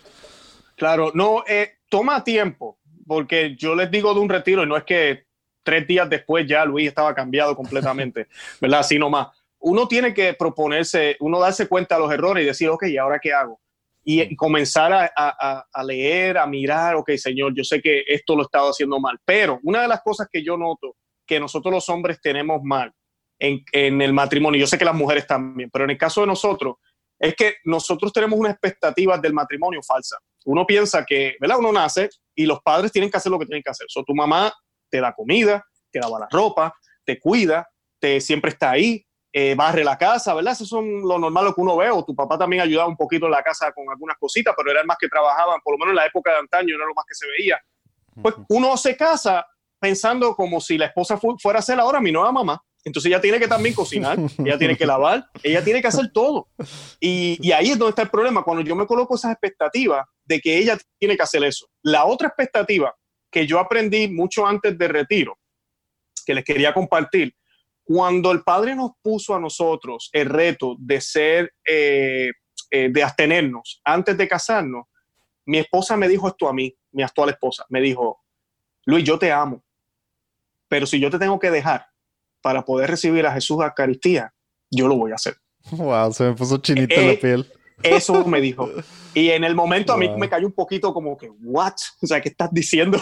claro. 0.76 1.12
No, 1.14 1.44
eh, 1.50 1.80
toma 1.90 2.24
tiempo, 2.24 2.80
porque 3.06 3.58
yo 3.58 3.76
les 3.76 3.92
digo 3.92 4.14
de 4.14 4.22
un 4.22 4.30
retiro 4.30 4.64
y 4.64 4.68
no 4.68 4.78
es 4.78 4.86
que 4.86 5.29
tres 5.64 5.88
días 5.88 6.10
después 6.10 6.48
ya 6.48 6.66
Luis 6.66 6.88
estaba 6.88 7.14
cambiado 7.14 7.56
completamente, 7.56 8.28
¿verdad? 8.62 8.80
Así 8.82 8.98
nomás. 8.98 9.28
Uno 9.60 9.88
tiene 9.88 10.14
que 10.14 10.34
proponerse, 10.34 11.18
uno 11.20 11.40
darse 11.40 11.68
cuenta 11.68 11.96
de 11.96 12.02
los 12.02 12.14
errores 12.14 12.44
y 12.44 12.48
decir, 12.48 12.70
ok, 12.70 12.88
¿y 12.88 12.98
ahora 12.98 13.20
qué 13.20 13.34
hago? 13.34 13.60
Y, 14.04 14.36
comenzar 14.38 14.94
a, 14.94 15.12
a, 15.16 15.66
a, 15.72 15.84
leer, 15.84 16.38
a 16.38 16.48
mirar, 16.48 16.96
ok, 16.96 17.12
Señor, 17.18 17.54
yo 17.54 17.64
sé 17.64 17.82
que 17.82 18.04
esto 18.08 18.36
lo 18.36 18.44
he 18.44 18.46
estado 18.46 18.70
haciendo 18.70 19.00
mal, 19.00 19.20
pero 19.26 19.60
una 19.64 19.82
de 19.82 19.90
las 19.90 20.02
cosas 20.02 20.28
que 20.32 20.44
yo 20.44 20.58
noto 20.58 20.96
que 21.28 21.40
nosotros 21.40 21.74
los 21.74 21.90
hombres 21.90 22.20
tenemos 22.22 22.64
mal 22.64 22.92
en, 23.38 23.64
en 23.72 24.02
el 24.02 24.14
matrimonio, 24.14 24.60
yo 24.60 24.68
sé 24.68 24.78
que 24.78 24.86
las 24.86 24.96
mujeres 24.96 25.28
también, 25.28 25.70
pero 25.72 25.84
en 25.84 25.92
el 25.92 25.98
caso 25.98 26.22
de 26.22 26.28
nosotros, 26.28 26.78
es 27.20 27.36
que 27.36 27.56
nosotros 27.66 28.14
tenemos 28.14 28.40
unas 28.40 28.54
expectativas 28.54 29.22
del 29.22 29.34
matrimonio 29.34 29.82
falsa. 29.84 30.18
Uno 30.46 30.66
piensa 30.66 31.06
que, 31.06 31.36
¿verdad? 31.40 31.60
Uno 31.60 31.72
nace 31.72 32.10
y 32.34 32.46
los 32.46 32.62
padres 32.62 32.92
tienen 32.92 33.12
que 33.12 33.18
hacer 33.18 33.32
lo 33.32 33.38
que 33.38 33.46
tienen 33.46 33.62
que 33.62 33.70
hacer. 33.70 33.88
So, 33.90 34.04
tu 34.04 34.16
mamá 34.16 34.52
te 34.90 35.02
da 35.02 35.14
comida, 35.14 35.66
te 35.92 36.00
lava 36.00 36.20
la 36.20 36.28
ropa, 36.30 36.76
te 37.06 37.20
cuida, 37.20 37.68
te 38.00 38.22
siempre 38.22 38.52
está 38.52 38.72
ahí, 38.72 39.06
eh, 39.32 39.54
barre 39.56 39.84
la 39.84 39.98
casa, 39.98 40.34
¿verdad? 40.34 40.54
Eso 40.54 40.66
son 40.66 41.02
lo 41.02 41.20
normal 41.20 41.46
lo 41.46 41.54
que 41.54 41.62
uno 41.62 41.78
ve, 41.78 41.90
o 41.92 42.04
tu 42.04 42.16
papá 42.16 42.38
también 42.38 42.64
ayudaba 42.64 42.88
un 42.88 42.98
poquito 42.98 43.26
en 43.26 43.32
la 43.32 43.44
casa 43.44 43.72
con 43.72 43.90
algunas 43.90 44.18
cositas, 44.18 44.54
pero 44.58 44.72
era 44.72 44.82
el 44.82 44.88
más 44.88 44.98
que 45.00 45.08
trabajaban, 45.08 45.60
por 45.64 45.74
lo 45.74 45.78
menos 45.78 45.92
en 45.92 45.98
la 45.98 46.06
época 46.08 46.32
de 46.32 46.40
antaño 46.40 46.76
era 46.76 46.86
lo 46.86 46.94
más 46.96 47.06
que 47.08 47.16
se 47.16 47.28
veía. 47.28 47.60
Pues 48.22 48.36
uno 48.50 48.76
se 48.76 48.98
casa 48.98 49.46
pensando 49.80 50.36
como 50.36 50.60
si 50.60 50.78
la 50.78 50.88
esposa 50.88 51.20
fuera 51.40 51.60
a 51.60 51.62
ser 51.62 51.80
ahora 51.80 52.02
mi 52.02 52.12
nueva 52.12 52.32
mamá. 52.32 52.62
Entonces 52.84 53.12
ella 53.12 53.22
tiene 53.22 53.40
que 53.40 53.48
también 53.48 53.76
cocinar, 53.76 54.18
ella 54.44 54.58
tiene 54.58 54.78
que 54.78 54.86
lavar, 54.86 55.26
ella 55.44 55.64
tiene 55.64 55.82
que 55.82 55.88
hacer 55.88 56.12
todo. 56.12 56.48
Y, 57.00 57.38
y, 57.42 57.52
ahí 57.52 57.72
es 57.72 57.78
donde 57.78 57.90
está 57.90 58.02
el 58.02 58.10
problema, 58.10 58.44
cuando 58.44 58.64
yo 58.64 58.76
me 58.76 58.88
coloco 58.88 59.16
esas 59.16 59.32
expectativas 59.32 60.06
de 60.26 60.40
que 60.40 60.58
ella 60.58 60.78
tiene 60.98 61.16
que 61.16 61.24
hacer 61.24 61.44
eso. 61.44 61.68
La 61.84 62.06
otra 62.06 62.30
expectativa 62.30 62.96
que 63.32 63.46
yo 63.46 63.60
aprendí 63.60 64.08
mucho 64.08 64.46
antes 64.46 64.78
de 64.78 64.88
retiro, 64.88 65.38
que 66.26 66.34
les 66.34 66.44
quería 66.44 66.74
compartir, 66.74 67.36
cuando 67.84 68.32
el 68.32 68.44
Padre 68.44 68.76
nos 68.76 68.92
puso 69.02 69.34
a 69.36 69.40
nosotros 69.40 70.10
el 70.14 70.30
reto 70.30 70.76
de 70.80 71.02
ser, 71.02 71.54
eh, 71.66 72.30
eh, 72.70 72.90
de 72.92 73.04
abstenernos 73.04 73.82
antes 73.84 74.16
de 74.18 74.28
casarnos, 74.28 74.86
mi 75.46 75.58
esposa 75.58 75.98
me 75.98 76.08
dijo 76.08 76.28
esto 76.28 76.48
a 76.48 76.54
mí, 76.54 76.76
mi 76.92 77.02
actual 77.02 77.30
esposa, 77.30 77.66
me 77.70 77.82
dijo, 77.82 78.22
Luis, 78.86 79.04
yo 79.04 79.18
te 79.18 79.32
amo, 79.32 79.64
pero 80.68 80.86
si 80.86 81.00
yo 81.00 81.10
te 81.10 81.18
tengo 81.18 81.40
que 81.40 81.50
dejar 81.50 81.88
para 82.42 82.64
poder 82.64 82.92
recibir 82.92 83.26
a 83.26 83.34
Jesús 83.34 83.60
a 83.62 83.66
Eucaristía, 83.66 84.34
yo 84.70 84.88
lo 84.88 84.96
voy 84.96 85.12
a 85.12 85.16
hacer. 85.16 85.36
Wow, 85.72 86.14
se 86.14 86.24
me 86.24 86.34
puso 86.34 86.58
chinita 86.58 86.96
la 87.02 87.12
eh, 87.12 87.18
piel. 87.18 87.52
Eso 87.84 88.26
me 88.26 88.42
dijo. 88.42 88.70
Y 89.14 89.30
en 89.30 89.44
el 89.44 89.56
momento 89.56 89.94
a 89.94 89.98
mí 89.98 90.10
me 90.18 90.30
cayó 90.30 90.46
un 90.46 90.54
poquito 90.54 90.94
como 90.94 91.18
que, 91.18 91.30
¿what? 91.42 91.74
O 92.02 92.08
sea, 92.08 92.22
¿qué 92.22 92.30
estás 92.30 92.50
diciendo? 92.52 93.02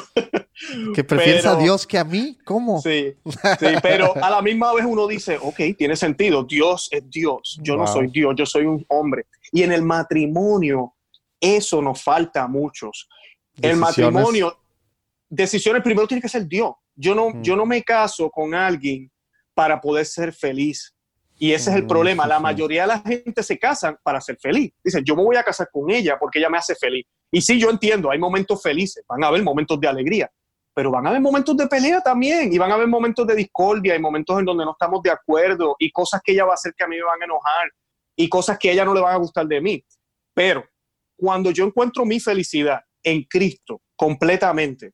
¿Que 0.94 1.04
prefieres 1.04 1.46
a 1.46 1.56
Dios 1.56 1.86
que 1.86 1.98
a 1.98 2.04
mí? 2.04 2.38
¿Cómo? 2.46 2.82
Sí, 2.82 3.14
sí, 3.60 3.68
pero 3.82 4.14
a 4.16 4.30
la 4.30 4.42
misma 4.42 4.74
vez 4.74 4.86
uno 4.86 5.08
dice, 5.08 5.38
ok, 5.42 5.60
tiene 5.78 5.96
sentido, 5.96 6.44
Dios 6.44 6.88
es 6.92 7.04
Dios, 7.10 7.60
yo 7.62 7.76
no 7.76 7.86
soy 7.86 8.08
Dios, 8.08 8.34
yo 8.38 8.46
soy 8.46 8.66
un 8.66 8.86
hombre. 8.90 9.28
Y 9.52 9.64
en 9.64 9.72
el 9.72 9.82
matrimonio, 9.82 10.96
eso 11.40 11.82
nos 11.82 12.02
falta 12.02 12.44
a 12.44 12.48
muchos. 12.48 13.08
El 13.62 13.78
matrimonio, 13.78 14.58
decisiones 15.30 15.84
primero 15.84 16.08
tiene 16.08 16.22
que 16.22 16.30
ser 16.30 16.48
Dios. 16.48 16.72
Yo 16.96 17.14
no, 17.14 17.42
yo 17.42 17.56
no 17.56 17.66
me 17.66 17.84
caso 17.84 18.30
con 18.30 18.56
alguien 18.56 19.12
para 19.54 19.80
poder 19.80 20.06
ser 20.06 20.34
feliz. 20.34 20.94
Y 21.40 21.54
ese 21.54 21.70
es 21.70 21.76
el 21.76 21.86
problema. 21.86 22.26
La 22.26 22.40
mayoría 22.40 22.82
de 22.82 22.88
la 22.88 23.00
gente 23.00 23.44
se 23.44 23.60
casan 23.60 23.98
para 24.02 24.20
ser 24.20 24.38
feliz. 24.38 24.74
Dicen, 24.84 25.04
yo 25.04 25.16
me 25.16 25.24
voy 25.24 25.36
a 25.36 25.44
casar 25.44 25.70
con 25.72 25.90
ella 25.90 26.18
porque 26.20 26.40
ella 26.40 26.50
me 26.50 26.58
hace 26.58 26.76
feliz. 26.76 27.06
Y 27.32 27.42
sí, 27.42 27.60
yo 27.60 27.70
entiendo, 27.70 28.10
hay 28.10 28.18
momentos 28.18 28.62
felices, 28.62 29.04
van 29.08 29.24
a 29.24 29.28
haber 29.28 29.44
momentos 29.44 29.80
de 29.80 29.88
alegría, 29.88 30.32
pero 30.74 30.92
van 30.92 31.06
a 31.06 31.10
haber 31.10 31.22
momentos 31.22 31.56
de 31.58 31.68
pelea 31.68 32.02
también 32.02 32.52
y 32.52 32.58
van 32.58 32.72
a 32.72 32.76
haber 32.76 32.88
momentos 32.88 33.28
de 33.28 33.36
discordia 33.36 33.96
y 33.96 34.00
momentos 34.00 34.40
en 34.40 34.46
donde 34.46 34.64
no 34.66 34.72
estamos 34.72 35.02
de 35.04 35.12
acuerdo 35.12 35.76
y 35.78 35.92
cosas 35.92 36.22
que 36.24 36.32
ella 36.32 36.46
va 36.46 36.52
a 36.52 36.56
hacer 36.56 36.74
que 36.76 36.86
a 36.86 36.88
mí 36.88 36.96
me 36.96 37.04
van 37.04 37.22
a 37.22 37.26
enojar 37.26 37.70
y 38.16 38.30
cosas 38.30 38.58
que 38.58 38.70
a 38.70 38.74
ella 38.74 38.86
no 38.86 38.94
le 38.94 39.02
van 39.02 39.14
a 39.14 39.18
gustar 39.18 39.46
de 39.46 39.62
mí. 39.62 39.84
Pero 40.34 40.64
cuando 41.18 41.52
yo 41.52 41.66
encuentro 41.66 42.06
mi 42.06 42.20
felicidad 42.20 42.82
en 43.04 43.24
Cristo 43.24 43.82
completamente 43.96 44.94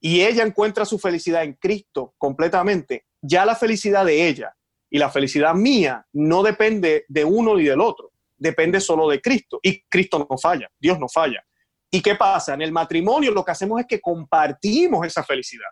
y 0.00 0.22
ella 0.22 0.44
encuentra 0.44 0.84
su 0.84 0.98
felicidad 0.98 1.44
en 1.44 1.54
Cristo 1.54 2.14
completamente, 2.18 3.06
ya 3.22 3.46
la 3.46 3.54
felicidad 3.54 4.04
de 4.04 4.28
ella 4.28 4.54
y 4.90 4.98
la 4.98 5.10
felicidad 5.10 5.54
mía 5.54 6.06
no 6.12 6.42
depende 6.42 7.04
de 7.08 7.24
uno 7.24 7.54
ni 7.54 7.64
del 7.64 7.80
otro, 7.80 8.12
depende 8.36 8.80
solo 8.80 9.08
de 9.08 9.20
Cristo. 9.20 9.58
Y 9.62 9.82
Cristo 9.88 10.26
no 10.28 10.38
falla, 10.38 10.68
Dios 10.78 10.98
no 10.98 11.08
falla. 11.08 11.44
¿Y 11.90 12.02
qué 12.02 12.14
pasa? 12.14 12.54
En 12.54 12.62
el 12.62 12.72
matrimonio 12.72 13.32
lo 13.32 13.44
que 13.44 13.52
hacemos 13.52 13.80
es 13.80 13.86
que 13.86 14.00
compartimos 14.00 15.06
esa 15.06 15.22
felicidad. 15.22 15.68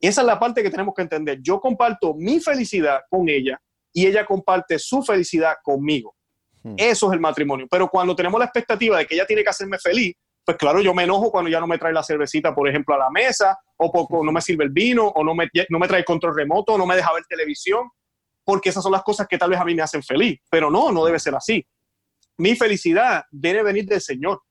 Y 0.00 0.08
esa 0.08 0.22
es 0.22 0.26
la 0.26 0.38
parte 0.38 0.62
que 0.62 0.70
tenemos 0.70 0.94
que 0.94 1.02
entender. 1.02 1.38
Yo 1.40 1.60
comparto 1.60 2.14
mi 2.14 2.40
felicidad 2.40 3.00
con 3.08 3.28
ella 3.28 3.60
y 3.92 4.06
ella 4.06 4.24
comparte 4.26 4.78
su 4.78 5.02
felicidad 5.02 5.54
conmigo. 5.62 6.16
Hmm. 6.62 6.74
Eso 6.76 7.06
es 7.06 7.12
el 7.12 7.20
matrimonio. 7.20 7.66
Pero 7.70 7.88
cuando 7.88 8.16
tenemos 8.16 8.38
la 8.38 8.46
expectativa 8.46 8.98
de 8.98 9.06
que 9.06 9.14
ella 9.14 9.26
tiene 9.26 9.44
que 9.44 9.50
hacerme 9.50 9.78
feliz, 9.78 10.14
pues 10.44 10.56
claro, 10.56 10.80
yo 10.80 10.92
me 10.92 11.04
enojo 11.04 11.30
cuando 11.30 11.48
ya 11.48 11.60
no 11.60 11.68
me 11.68 11.78
trae 11.78 11.92
la 11.92 12.02
cervecita, 12.02 12.52
por 12.52 12.68
ejemplo, 12.68 12.96
a 12.96 12.98
la 12.98 13.10
mesa, 13.10 13.56
o 13.76 13.92
poco 13.92 14.24
no 14.24 14.32
me 14.32 14.40
sirve 14.40 14.64
el 14.64 14.70
vino, 14.70 15.06
o 15.06 15.22
no 15.22 15.36
me, 15.36 15.48
no 15.68 15.78
me 15.78 15.86
trae 15.86 16.00
el 16.00 16.04
control 16.04 16.34
remoto, 16.34 16.72
o 16.72 16.78
no 16.78 16.84
me 16.84 16.96
deja 16.96 17.12
ver 17.12 17.22
televisión 17.28 17.88
porque 18.44 18.70
esas 18.70 18.82
son 18.82 18.92
las 18.92 19.02
cosas 19.02 19.26
que 19.28 19.38
tal 19.38 19.50
vez 19.50 19.60
a 19.60 19.64
mí 19.64 19.74
me 19.74 19.82
hacen 19.82 20.02
feliz, 20.02 20.40
pero 20.50 20.70
no, 20.70 20.90
no 20.90 21.04
debe 21.04 21.18
ser 21.18 21.34
así. 21.34 21.64
Mi 22.38 22.56
felicidad 22.56 23.24
debe 23.30 23.62
venir 23.62 23.86
del 23.86 24.00
Señor, 24.00 24.42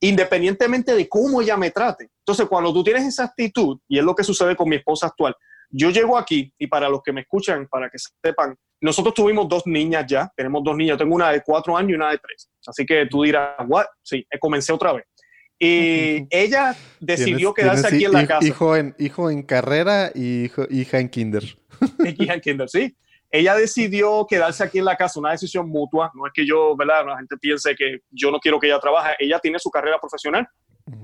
independientemente 0.00 0.94
de 0.94 1.08
cómo 1.08 1.40
ella 1.40 1.56
me 1.56 1.70
trate. 1.70 2.10
Entonces, 2.18 2.46
cuando 2.46 2.72
tú 2.72 2.84
tienes 2.84 3.04
esa 3.04 3.24
actitud, 3.24 3.78
y 3.88 3.98
es 3.98 4.04
lo 4.04 4.14
que 4.14 4.24
sucede 4.24 4.54
con 4.56 4.68
mi 4.68 4.76
esposa 4.76 5.06
actual, 5.06 5.34
yo 5.70 5.90
llego 5.90 6.16
aquí, 6.16 6.52
y 6.58 6.66
para 6.66 6.88
los 6.88 7.02
que 7.02 7.12
me 7.12 7.22
escuchan, 7.22 7.66
para 7.68 7.88
que 7.90 7.98
sepan, 7.98 8.56
nosotros 8.80 9.14
tuvimos 9.14 9.48
dos 9.48 9.66
niñas 9.66 10.04
ya, 10.06 10.30
tenemos 10.36 10.62
dos 10.62 10.76
niñas, 10.76 10.98
tengo 10.98 11.14
una 11.14 11.30
de 11.30 11.42
cuatro 11.42 11.76
años 11.76 11.90
y 11.92 11.94
una 11.94 12.10
de 12.10 12.18
tres. 12.18 12.48
Así 12.66 12.86
que 12.86 13.06
tú 13.06 13.22
dirás, 13.22 13.56
¿what? 13.66 13.86
Sí, 14.02 14.26
eh, 14.30 14.38
comencé 14.38 14.72
otra 14.72 14.92
vez. 14.92 15.04
Y 15.58 16.24
ella 16.30 16.76
decidió 17.00 17.52
quedarse 17.52 17.88
aquí 17.88 18.04
en 18.04 18.12
la 18.12 18.26
casa. 18.26 18.46
Hijo 18.46 18.76
en, 18.76 18.94
hijo 18.98 19.28
en 19.28 19.42
carrera 19.42 20.12
y 20.14 20.50
hija 20.70 21.00
en 21.00 21.08
kinder. 21.08 21.58
Hija 22.18 22.34
en 22.34 22.40
kinder, 22.40 22.68
sí 22.68 22.96
ella 23.30 23.54
decidió 23.54 24.26
quedarse 24.28 24.64
aquí 24.64 24.78
en 24.78 24.86
la 24.86 24.96
casa, 24.96 25.20
una 25.20 25.32
decisión 25.32 25.68
mutua, 25.68 26.10
no 26.14 26.26
es 26.26 26.32
que 26.32 26.46
yo, 26.46 26.74
¿verdad? 26.76 27.04
La 27.06 27.16
gente 27.18 27.36
piense 27.36 27.74
que 27.74 28.00
yo 28.10 28.30
no 28.30 28.38
quiero 28.38 28.58
que 28.58 28.68
ella 28.68 28.80
trabaje, 28.80 29.14
ella 29.18 29.38
tiene 29.38 29.58
su 29.58 29.70
carrera 29.70 29.98
profesional, 30.00 30.48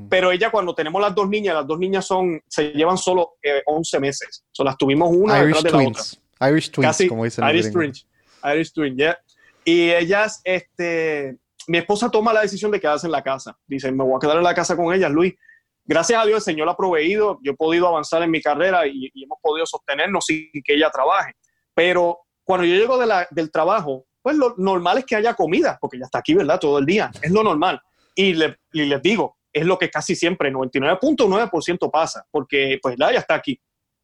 pero 0.08 0.32
ella 0.32 0.50
cuando 0.50 0.74
tenemos 0.74 1.00
las 1.02 1.14
dos 1.14 1.28
niñas, 1.28 1.54
las 1.54 1.66
dos 1.66 1.78
niñas 1.78 2.06
son, 2.06 2.40
se 2.48 2.70
llevan 2.72 2.96
solo 2.96 3.34
11 3.66 3.96
eh, 3.96 4.00
meses, 4.00 4.44
so, 4.52 4.64
las 4.64 4.78
tuvimos 4.78 5.10
una 5.12 5.42
detrás 5.42 5.62
de 5.62 5.70
la 5.70 5.78
otra. 5.88 6.02
Irish 6.50 6.70
Twins, 6.70 7.08
como 7.08 7.24
dicen. 7.24 7.48
Irish 7.48 7.70
Twins, 7.70 8.06
Irish 8.44 8.72
Twins, 8.72 8.96
yeah. 8.96 9.18
Y 9.64 9.90
ellas, 9.90 10.40
este, 10.44 11.36
mi 11.66 11.78
esposa 11.78 12.10
toma 12.10 12.32
la 12.32 12.42
decisión 12.42 12.70
de 12.70 12.80
quedarse 12.80 13.06
en 13.06 13.12
la 13.12 13.22
casa, 13.22 13.56
dice, 13.66 13.92
me 13.92 14.02
voy 14.02 14.14
a 14.16 14.18
quedar 14.18 14.38
en 14.38 14.44
la 14.44 14.54
casa 14.54 14.76
con 14.76 14.92
ellas, 14.94 15.10
Luis. 15.10 15.34
Gracias 15.86 16.18
a 16.18 16.24
Dios 16.24 16.38
el 16.38 16.54
Señor 16.54 16.66
ha 16.70 16.76
proveído, 16.76 17.38
yo 17.42 17.52
he 17.52 17.56
podido 17.56 17.86
avanzar 17.86 18.22
en 18.22 18.30
mi 18.30 18.40
carrera 18.40 18.86
y 18.86 19.10
hemos 19.22 19.36
podido 19.42 19.66
sostenernos 19.66 20.24
sin 20.24 20.48
que 20.64 20.74
ella 20.74 20.88
trabaje 20.88 21.34
pero 21.74 22.20
cuando 22.44 22.66
yo 22.66 22.74
llego 22.74 22.98
del 22.98 23.50
trabajo, 23.50 24.06
pues 24.22 24.36
lo 24.36 24.54
normal 24.56 24.98
es 24.98 25.04
que 25.04 25.16
haya 25.16 25.34
comida, 25.34 25.76
porque 25.80 25.98
ya 25.98 26.04
está 26.04 26.18
aquí, 26.18 26.34
¿verdad? 26.34 26.58
Todo 26.58 26.78
el 26.78 26.86
día. 26.86 27.10
Es 27.20 27.30
lo 27.30 27.42
normal. 27.42 27.80
Y, 28.14 28.32
les 28.32 29.02
digo, 29.02 29.36
es 29.52 29.66
lo 29.66 29.78
que 29.78 29.90
casi 29.90 30.14
siempre, 30.14 30.52
99.9% 30.52 31.90
pasa, 31.90 32.26
porque 32.30 32.78
pues 32.80 32.96
ya 32.98 33.10
está 33.10 33.34
aquí. 33.34 33.60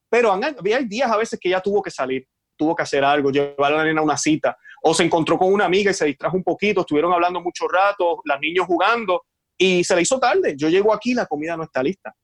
Pero 0.09 0.33
hay 0.33 0.85
días 0.87 1.11
a 1.11 1.17
veces 1.17 1.39
que 1.41 1.49
ella 1.49 1.61
tuvo 1.61 1.83
que 1.83 1.91
salir, 1.91 2.27
tuvo 2.57 2.75
que 2.75 2.83
hacer 2.83 3.05
algo, 3.05 3.31
llevar 3.31 3.73
a 3.73 3.77
la 3.79 3.85
nena 3.85 4.01
a 4.01 4.05
una 4.05 4.17
cita, 4.17 4.59
o 4.83 4.93
se 4.93 5.05
encontró 5.05 5.39
con 5.39 5.53
una 5.53 5.65
amiga 5.65 5.91
y 5.91 5.95
se 5.95 6.07
distrajo 6.07 6.37
un 6.37 6.45
poquito, 6.45 6.81
estuvieron 6.81 7.13
hablando 7.13 7.41
mucho 7.41 7.69
rato, 7.69 8.21
las 8.25 8.41
niños 8.41 8.67
jugando, 8.67 9.25
y 9.57 9.85
se 9.85 9.95
le 9.95 10.03
hizo 10.03 10.19
tarde. 10.19 10.55
Yo 10.57 10.69
llego 10.69 10.93
aquí, 10.93 11.15
la 11.15 11.27
comida 11.27 11.57
no 11.57 11.65
está 11.65 11.83
lista. 11.83 12.15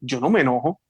Yo 0.00 0.20
no 0.20 0.30
me 0.30 0.42
enojo. 0.42 0.80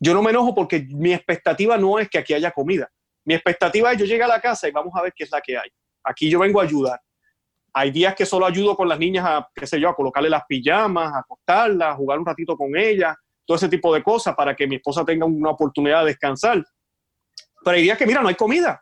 Yo 0.00 0.14
no 0.14 0.22
me 0.22 0.30
enojo 0.30 0.54
porque 0.54 0.86
mi 0.90 1.12
expectativa 1.12 1.76
no 1.76 1.98
es 1.98 2.08
que 2.08 2.18
aquí 2.18 2.34
haya 2.34 2.50
comida. 2.50 2.90
Mi 3.24 3.34
expectativa 3.34 3.92
es 3.92 3.98
yo 3.98 4.04
llegar 4.04 4.30
a 4.30 4.34
la 4.34 4.40
casa 4.40 4.68
y 4.68 4.72
vamos 4.72 4.92
a 4.94 5.02
ver 5.02 5.12
qué 5.14 5.24
es 5.24 5.30
la 5.30 5.40
que 5.40 5.56
hay. 5.56 5.68
Aquí 6.04 6.28
yo 6.28 6.38
vengo 6.38 6.60
a 6.60 6.64
ayudar. 6.64 7.00
Hay 7.72 7.90
días 7.90 8.14
que 8.14 8.26
solo 8.26 8.46
ayudo 8.46 8.76
con 8.76 8.88
las 8.88 8.98
niñas 8.98 9.24
a, 9.26 9.48
qué 9.54 9.66
sé 9.66 9.80
yo, 9.80 9.88
a 9.88 9.96
colocarle 9.96 10.30
las 10.30 10.44
pijamas, 10.46 11.12
a 11.12 11.18
acostarlas, 11.20 11.88
a 11.88 11.96
jugar 11.96 12.18
un 12.18 12.26
ratito 12.26 12.56
con 12.56 12.76
ellas, 12.76 13.16
todo 13.44 13.56
ese 13.56 13.68
tipo 13.68 13.92
de 13.92 14.02
cosas 14.02 14.34
para 14.34 14.54
que 14.54 14.66
mi 14.66 14.76
esposa 14.76 15.04
tenga 15.04 15.26
una 15.26 15.50
oportunidad 15.50 16.00
de 16.00 16.06
descansar. 16.08 16.64
Pero 17.64 17.76
hay 17.76 17.82
días 17.82 17.98
que, 17.98 18.06
mira, 18.06 18.22
no 18.22 18.28
hay 18.28 18.34
comida. 18.34 18.80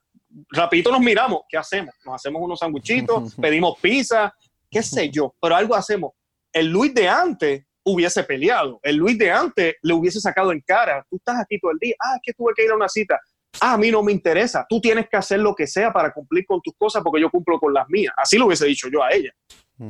Rapidito 0.50 0.90
nos 0.90 1.00
miramos, 1.00 1.42
¿qué 1.48 1.56
hacemos? 1.56 1.94
Nos 2.04 2.16
hacemos 2.16 2.42
unos 2.42 2.58
sanguchitos, 2.58 3.34
pedimos 3.40 3.78
pizza, 3.80 4.32
qué 4.70 4.82
sé 4.82 5.10
yo, 5.10 5.34
pero 5.40 5.54
algo 5.54 5.74
hacemos. 5.74 6.12
El 6.52 6.68
Luis 6.68 6.92
de 6.92 7.08
antes 7.08 7.64
hubiese 7.84 8.24
peleado, 8.24 8.78
el 8.82 8.96
Luis 8.96 9.18
de 9.18 9.30
antes 9.30 9.74
le 9.82 9.94
hubiese 9.94 10.20
sacado 10.20 10.52
en 10.52 10.60
cara, 10.60 11.04
tú 11.10 11.16
estás 11.16 11.40
aquí 11.40 11.58
todo 11.58 11.72
el 11.72 11.78
día, 11.78 11.94
ah, 11.98 12.16
es 12.16 12.20
que 12.22 12.32
tuve 12.32 12.52
que 12.54 12.64
ir 12.64 12.70
a 12.70 12.76
una 12.76 12.88
cita, 12.88 13.18
ah, 13.60 13.74
a 13.74 13.78
mí 13.78 13.90
no 13.90 14.02
me 14.02 14.12
interesa, 14.12 14.66
tú 14.68 14.80
tienes 14.80 15.08
que 15.08 15.16
hacer 15.16 15.40
lo 15.40 15.54
que 15.54 15.66
sea 15.66 15.92
para 15.92 16.12
cumplir 16.12 16.44
con 16.46 16.60
tus 16.60 16.74
cosas 16.76 17.02
porque 17.02 17.20
yo 17.20 17.30
cumplo 17.30 17.58
con 17.58 17.72
las 17.72 17.88
mías. 17.88 18.14
Así 18.16 18.38
lo 18.38 18.46
hubiese 18.46 18.66
dicho 18.66 18.88
yo 18.90 19.02
a 19.02 19.10
ella. 19.10 19.32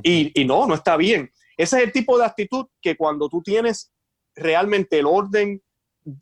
y, 0.03 0.41
y 0.41 0.45
no, 0.45 0.67
no 0.67 0.75
está 0.75 0.97
bien. 0.97 1.31
Ese 1.57 1.77
es 1.77 1.83
el 1.85 1.93
tipo 1.93 2.19
de 2.19 2.25
actitud 2.25 2.67
que 2.81 2.97
cuando 2.97 3.29
tú 3.29 3.43
tienes 3.43 3.93
realmente 4.35 4.99
el 4.99 5.07
orden 5.07 5.63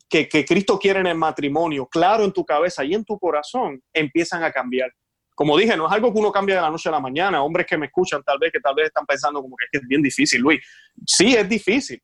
que, 0.09 0.27
que, 0.27 0.45
Cristo 0.45 0.77
quiere 0.77 0.99
en 0.99 1.07
el 1.07 1.17
matrimonio, 1.17 1.87
claro 1.87 2.23
en 2.23 2.31
tu 2.31 2.45
cabeza 2.45 2.83
y 2.83 2.93
en 2.93 3.03
tu 3.03 3.17
corazón, 3.17 3.81
empiezan 3.93 4.43
a 4.43 4.51
cambiar. 4.51 4.91
Como 5.33 5.57
dije, 5.57 5.75
no 5.75 5.87
es 5.87 5.91
algo 5.91 6.13
que 6.13 6.19
uno 6.19 6.31
cambia 6.31 6.55
de 6.55 6.61
la 6.61 6.69
noche 6.69 6.89
a 6.89 6.91
la 6.91 6.99
mañana. 6.99 7.41
Hombres 7.41 7.65
que 7.65 7.77
me 7.77 7.87
escuchan, 7.87 8.21
tal 8.23 8.37
vez, 8.37 8.51
que 8.51 8.59
tal 8.59 8.75
vez 8.75 8.87
están 8.87 9.05
pensando 9.05 9.41
como 9.41 9.55
que 9.55 9.77
es 9.77 9.87
bien 9.87 10.01
difícil, 10.01 10.41
Luis. 10.41 10.59
Sí, 11.05 11.33
es 11.35 11.47
difícil, 11.49 11.99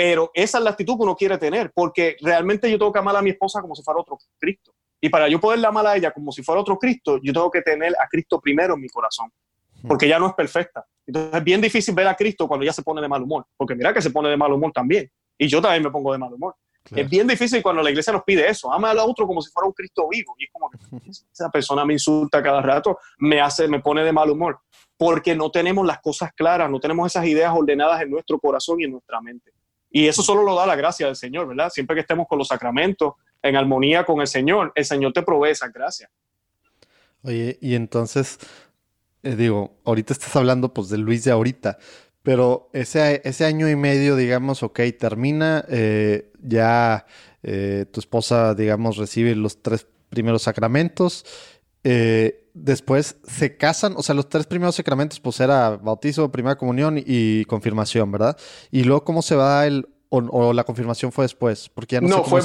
pero 0.00 0.30
esa 0.32 0.56
es 0.56 0.64
la 0.64 0.70
actitud 0.70 0.96
que 0.96 1.02
uno 1.02 1.14
quiere 1.14 1.36
tener, 1.36 1.72
porque 1.74 2.16
realmente 2.22 2.70
yo 2.70 2.78
tengo 2.78 2.90
que 2.90 3.00
amar 3.00 3.14
a 3.16 3.20
mi 3.20 3.28
esposa 3.28 3.60
como 3.60 3.74
si 3.74 3.82
fuera 3.82 4.00
otro 4.00 4.16
Cristo. 4.38 4.72
Y 4.98 5.10
para 5.10 5.28
yo 5.28 5.38
poder 5.38 5.62
amar 5.66 5.86
a 5.86 5.94
ella 5.94 6.10
como 6.10 6.32
si 6.32 6.42
fuera 6.42 6.58
otro 6.58 6.78
Cristo, 6.78 7.20
yo 7.22 7.34
tengo 7.34 7.50
que 7.50 7.60
tener 7.60 7.92
a 8.02 8.08
Cristo 8.08 8.40
primero 8.40 8.76
en 8.76 8.80
mi 8.80 8.88
corazón, 8.88 9.30
porque 9.86 10.06
ella 10.06 10.18
no 10.18 10.28
es 10.28 10.32
perfecta. 10.32 10.86
Entonces 11.06 11.34
es 11.34 11.44
bien 11.44 11.60
difícil 11.60 11.94
ver 11.94 12.08
a 12.08 12.14
Cristo 12.14 12.48
cuando 12.48 12.64
ya 12.64 12.72
se 12.72 12.82
pone 12.82 13.02
de 13.02 13.08
mal 13.08 13.22
humor, 13.22 13.44
porque 13.58 13.74
mira 13.74 13.92
que 13.92 14.00
se 14.00 14.08
pone 14.08 14.30
de 14.30 14.38
mal 14.38 14.50
humor 14.50 14.72
también. 14.72 15.06
Y 15.36 15.48
yo 15.48 15.60
también 15.60 15.82
me 15.82 15.90
pongo 15.90 16.12
de 16.12 16.18
mal 16.18 16.32
humor. 16.32 16.54
Es 16.96 17.06
bien 17.06 17.26
difícil 17.26 17.62
cuando 17.62 17.82
la 17.82 17.90
iglesia 17.90 18.14
nos 18.14 18.24
pide 18.24 18.48
eso. 18.48 18.72
Ama 18.72 18.92
al 18.92 19.00
otro 19.00 19.26
como 19.26 19.42
si 19.42 19.52
fuera 19.52 19.66
un 19.66 19.74
Cristo 19.74 20.08
vivo. 20.08 20.34
Y 20.38 20.44
es 20.44 20.50
como 20.50 20.70
que 20.70 20.78
esa 21.30 21.50
persona 21.50 21.84
me 21.84 21.92
insulta 21.92 22.42
cada 22.42 22.62
rato, 22.62 22.96
me 23.18 23.38
hace, 23.38 23.68
me 23.68 23.80
pone 23.80 24.02
de 24.02 24.14
mal 24.14 24.30
humor. 24.30 24.60
Porque 24.96 25.34
no 25.34 25.50
tenemos 25.50 25.86
las 25.86 26.00
cosas 26.00 26.32
claras, 26.32 26.70
no 26.70 26.80
tenemos 26.80 27.06
esas 27.12 27.26
ideas 27.26 27.52
ordenadas 27.54 28.00
en 28.00 28.10
nuestro 28.10 28.38
corazón 28.38 28.80
y 28.80 28.84
en 28.84 28.92
nuestra 28.92 29.20
mente. 29.20 29.52
Y 29.90 30.06
eso 30.06 30.22
solo 30.22 30.42
lo 30.42 30.54
da 30.54 30.66
la 30.66 30.76
gracia 30.76 31.06
del 31.06 31.16
Señor, 31.16 31.48
¿verdad? 31.48 31.70
Siempre 31.70 31.94
que 31.94 32.00
estemos 32.00 32.26
con 32.28 32.38
los 32.38 32.48
sacramentos, 32.48 33.14
en 33.42 33.56
armonía 33.56 34.04
con 34.04 34.20
el 34.20 34.26
Señor, 34.26 34.72
el 34.74 34.84
Señor 34.84 35.12
te 35.12 35.22
provee 35.22 35.50
esa 35.50 35.68
gracia. 35.68 36.10
Oye, 37.22 37.58
y 37.60 37.74
entonces, 37.74 38.38
eh, 39.22 39.36
digo, 39.36 39.78
ahorita 39.84 40.12
estás 40.12 40.34
hablando 40.36 40.72
pues 40.72 40.88
de 40.88 40.98
Luis 40.98 41.24
de 41.24 41.32
ahorita, 41.32 41.78
pero 42.22 42.70
ese, 42.72 43.20
ese 43.24 43.44
año 43.44 43.68
y 43.68 43.76
medio, 43.76 44.16
digamos, 44.16 44.62
ok, 44.62 44.80
termina, 44.98 45.64
eh, 45.68 46.30
ya 46.40 47.06
eh, 47.42 47.86
tu 47.90 48.00
esposa, 48.00 48.54
digamos, 48.54 48.96
recibe 48.96 49.34
los 49.34 49.62
tres 49.62 49.86
primeros 50.10 50.42
sacramentos. 50.42 51.24
Eh, 51.84 52.48
después 52.54 53.16
se 53.24 53.56
casan, 53.56 53.94
o 53.96 54.02
sea, 54.02 54.14
los 54.14 54.28
tres 54.28 54.46
primeros 54.46 54.74
sacramentos, 54.74 55.20
pues 55.20 55.40
era 55.40 55.76
bautizo, 55.76 56.30
primera 56.30 56.56
comunión 56.56 57.02
y 57.04 57.44
confirmación, 57.46 58.10
¿verdad? 58.12 58.36
Y 58.70 58.84
luego, 58.84 59.04
¿cómo 59.04 59.22
se 59.22 59.34
va 59.36 59.66
el, 59.66 59.88
o, 60.08 60.52
la 60.52 60.64
confirmación 60.64 61.12
fue 61.12 61.24
después? 61.24 61.68
Porque 61.68 61.96
ya 61.96 62.00
no, 62.00 62.08
no 62.08 62.24
fue 62.24 62.42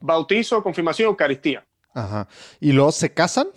bautizo, 0.00 0.62
confirmación, 0.62 1.08
Eucaristía. 1.08 1.66
Ajá. 1.94 2.28
¿Y 2.60 2.72
luego 2.72 2.90
se 2.92 3.12
casan? 3.12 3.48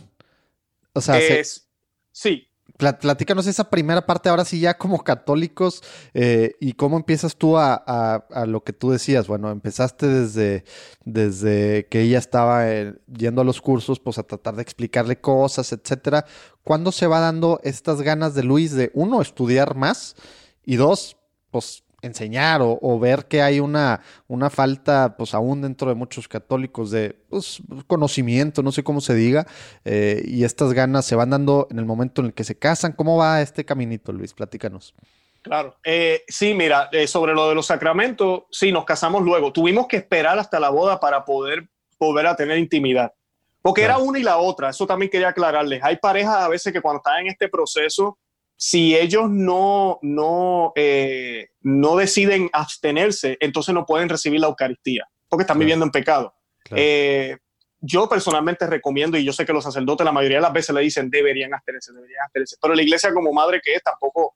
O 0.94 1.02
sea, 1.02 1.18
es, 1.20 1.68
sí, 2.12 2.47
platícanos 2.78 3.48
esa 3.48 3.70
primera 3.70 4.06
parte 4.06 4.30
ahora 4.30 4.46
sí 4.46 4.60
ya 4.60 4.78
como 4.78 5.04
católicos 5.04 5.84
eh, 6.14 6.56
y 6.60 6.74
cómo 6.74 6.98
empiezas 6.98 7.36
tú 7.36 7.58
a, 7.58 8.26
lo 8.48 8.64
que 8.64 8.74
tú 8.74 8.92
decías. 8.92 9.28
Bueno, 9.28 9.50
empezaste 9.50 10.08
desde, 10.08 10.64
desde 11.04 11.88
que 11.90 12.02
ella 12.02 12.20
estaba 12.20 12.70
eh, 12.70 12.94
yendo 13.08 13.42
a 13.42 13.46
los 13.46 13.62
cursos, 13.62 14.00
pues 14.00 14.18
a 14.18 14.24
tratar 14.24 14.56
de 14.56 14.62
explicarle 14.62 15.20
cosas, 15.20 15.72
etcétera. 15.72 16.26
¿Cuándo 16.64 16.92
se 16.92 17.08
va 17.08 17.20
dando 17.20 17.60
estas 17.64 18.02
ganas 18.02 18.36
de 18.36 18.44
Luis 18.44 18.74
de, 18.74 18.92
uno, 18.94 19.22
estudiar 19.22 19.76
más 19.76 20.16
y 20.64 20.76
dos, 20.76 21.18
pues 21.50 21.84
enseñar 22.08 22.62
o, 22.64 23.00
ver 23.00 23.26
que 23.26 23.42
hay 23.42 23.60
una, 23.60 24.02
una, 24.28 24.50
falta, 24.50 25.16
pues 25.18 25.34
aún 25.34 25.62
dentro 25.62 25.90
de 25.90 25.96
muchos 25.96 26.28
católicos, 26.28 26.92
de 26.92 27.16
pues, 27.30 27.62
conocimiento, 27.86 28.64
no 28.64 28.72
sé 28.72 28.84
cómo 28.84 29.00
se 29.00 29.14
diga, 29.14 29.46
eh, 29.86 30.24
y 30.26 30.44
estas 30.44 30.74
ganas 30.74 31.06
se 31.06 31.16
van 31.16 31.30
dando 31.30 31.68
en 31.70 31.80
el 31.80 31.86
momento 31.86 32.22
en 32.22 32.28
el 32.28 32.34
que 32.34 32.44
se 32.44 32.58
casan. 32.58 32.94
¿Cómo 32.94 33.18
va 33.18 33.42
este 33.42 33.64
caminito, 33.64 34.12
Luis? 34.12 34.34
Platícanos. 34.34 34.94
Claro, 35.42 35.78
eh, 35.84 36.24
sí, 36.28 36.54
mira, 36.54 36.90
eh, 36.92 37.08
sobre 37.08 37.34
lo 37.34 37.48
de 37.48 37.56
los 37.56 37.68
sacramentos, 37.68 38.44
sí, 38.52 38.72
nos 38.72 38.84
casamos 38.84 39.24
luego. 39.24 39.54
Tuvimos 39.54 39.88
que 39.88 39.98
esperar 39.98 40.38
hasta 40.40 40.60
la 40.60 40.70
boda 40.70 41.00
para 41.00 41.24
poder 41.24 41.70
volver 42.00 42.28
a 42.28 42.36
tener 42.36 42.58
intimidad. 42.58 43.14
Porque 43.62 43.84
era 43.84 43.98
una 43.98 44.20
y 44.20 44.24
la 44.24 44.38
otra, 44.38 44.70
eso 44.70 44.88
también 44.88 45.10
quería 45.10 45.30
aclararles. 45.30 45.84
Hay 45.84 45.98
parejas 45.98 46.38
a 46.38 46.48
veces 46.48 46.72
que 46.72 46.82
cuando 46.82 46.98
están 46.98 47.22
en 47.22 47.28
este 47.28 47.50
proceso 47.50 48.18
si 48.58 48.96
ellos 48.96 49.30
no, 49.30 50.00
no, 50.02 50.74
eh, 50.76 51.50
no 51.62 51.96
deciden 51.96 52.50
abstenerse, 52.52 53.38
entonces 53.40 53.74
no 53.74 53.86
pueden 53.86 54.10
recibir 54.10 54.42
la 54.42 54.48
Eucaristía, 54.48 55.08
porque 55.30 55.44
están 55.44 55.60
viviendo 55.60 55.86
en 55.86 55.92
pecado. 55.92 56.34
Eh, 56.72 57.38
yo 57.80 58.10
personalmente 58.10 58.66
recomiendo, 58.66 59.18
y 59.18 59.24
yo 59.24 59.32
sé 59.32 59.46
que 59.46 59.54
los 59.54 59.64
sacerdotes 59.64 60.04
la 60.04 60.12
mayoría 60.12 60.38
de 60.38 60.42
las 60.42 60.54
veces 60.54 60.74
le 60.74 60.82
dicen 60.82 61.10
deberían 61.10 61.54
abstenerse, 61.54 61.94
deberían 61.94 62.24
abstenerse, 62.24 62.58
pero 62.60 62.74
la 62.74 62.82
iglesia 62.82 63.14
como 63.14 63.32
madre 63.32 63.62
que 63.64 63.76
es 63.76 63.84
tampoco 63.84 64.36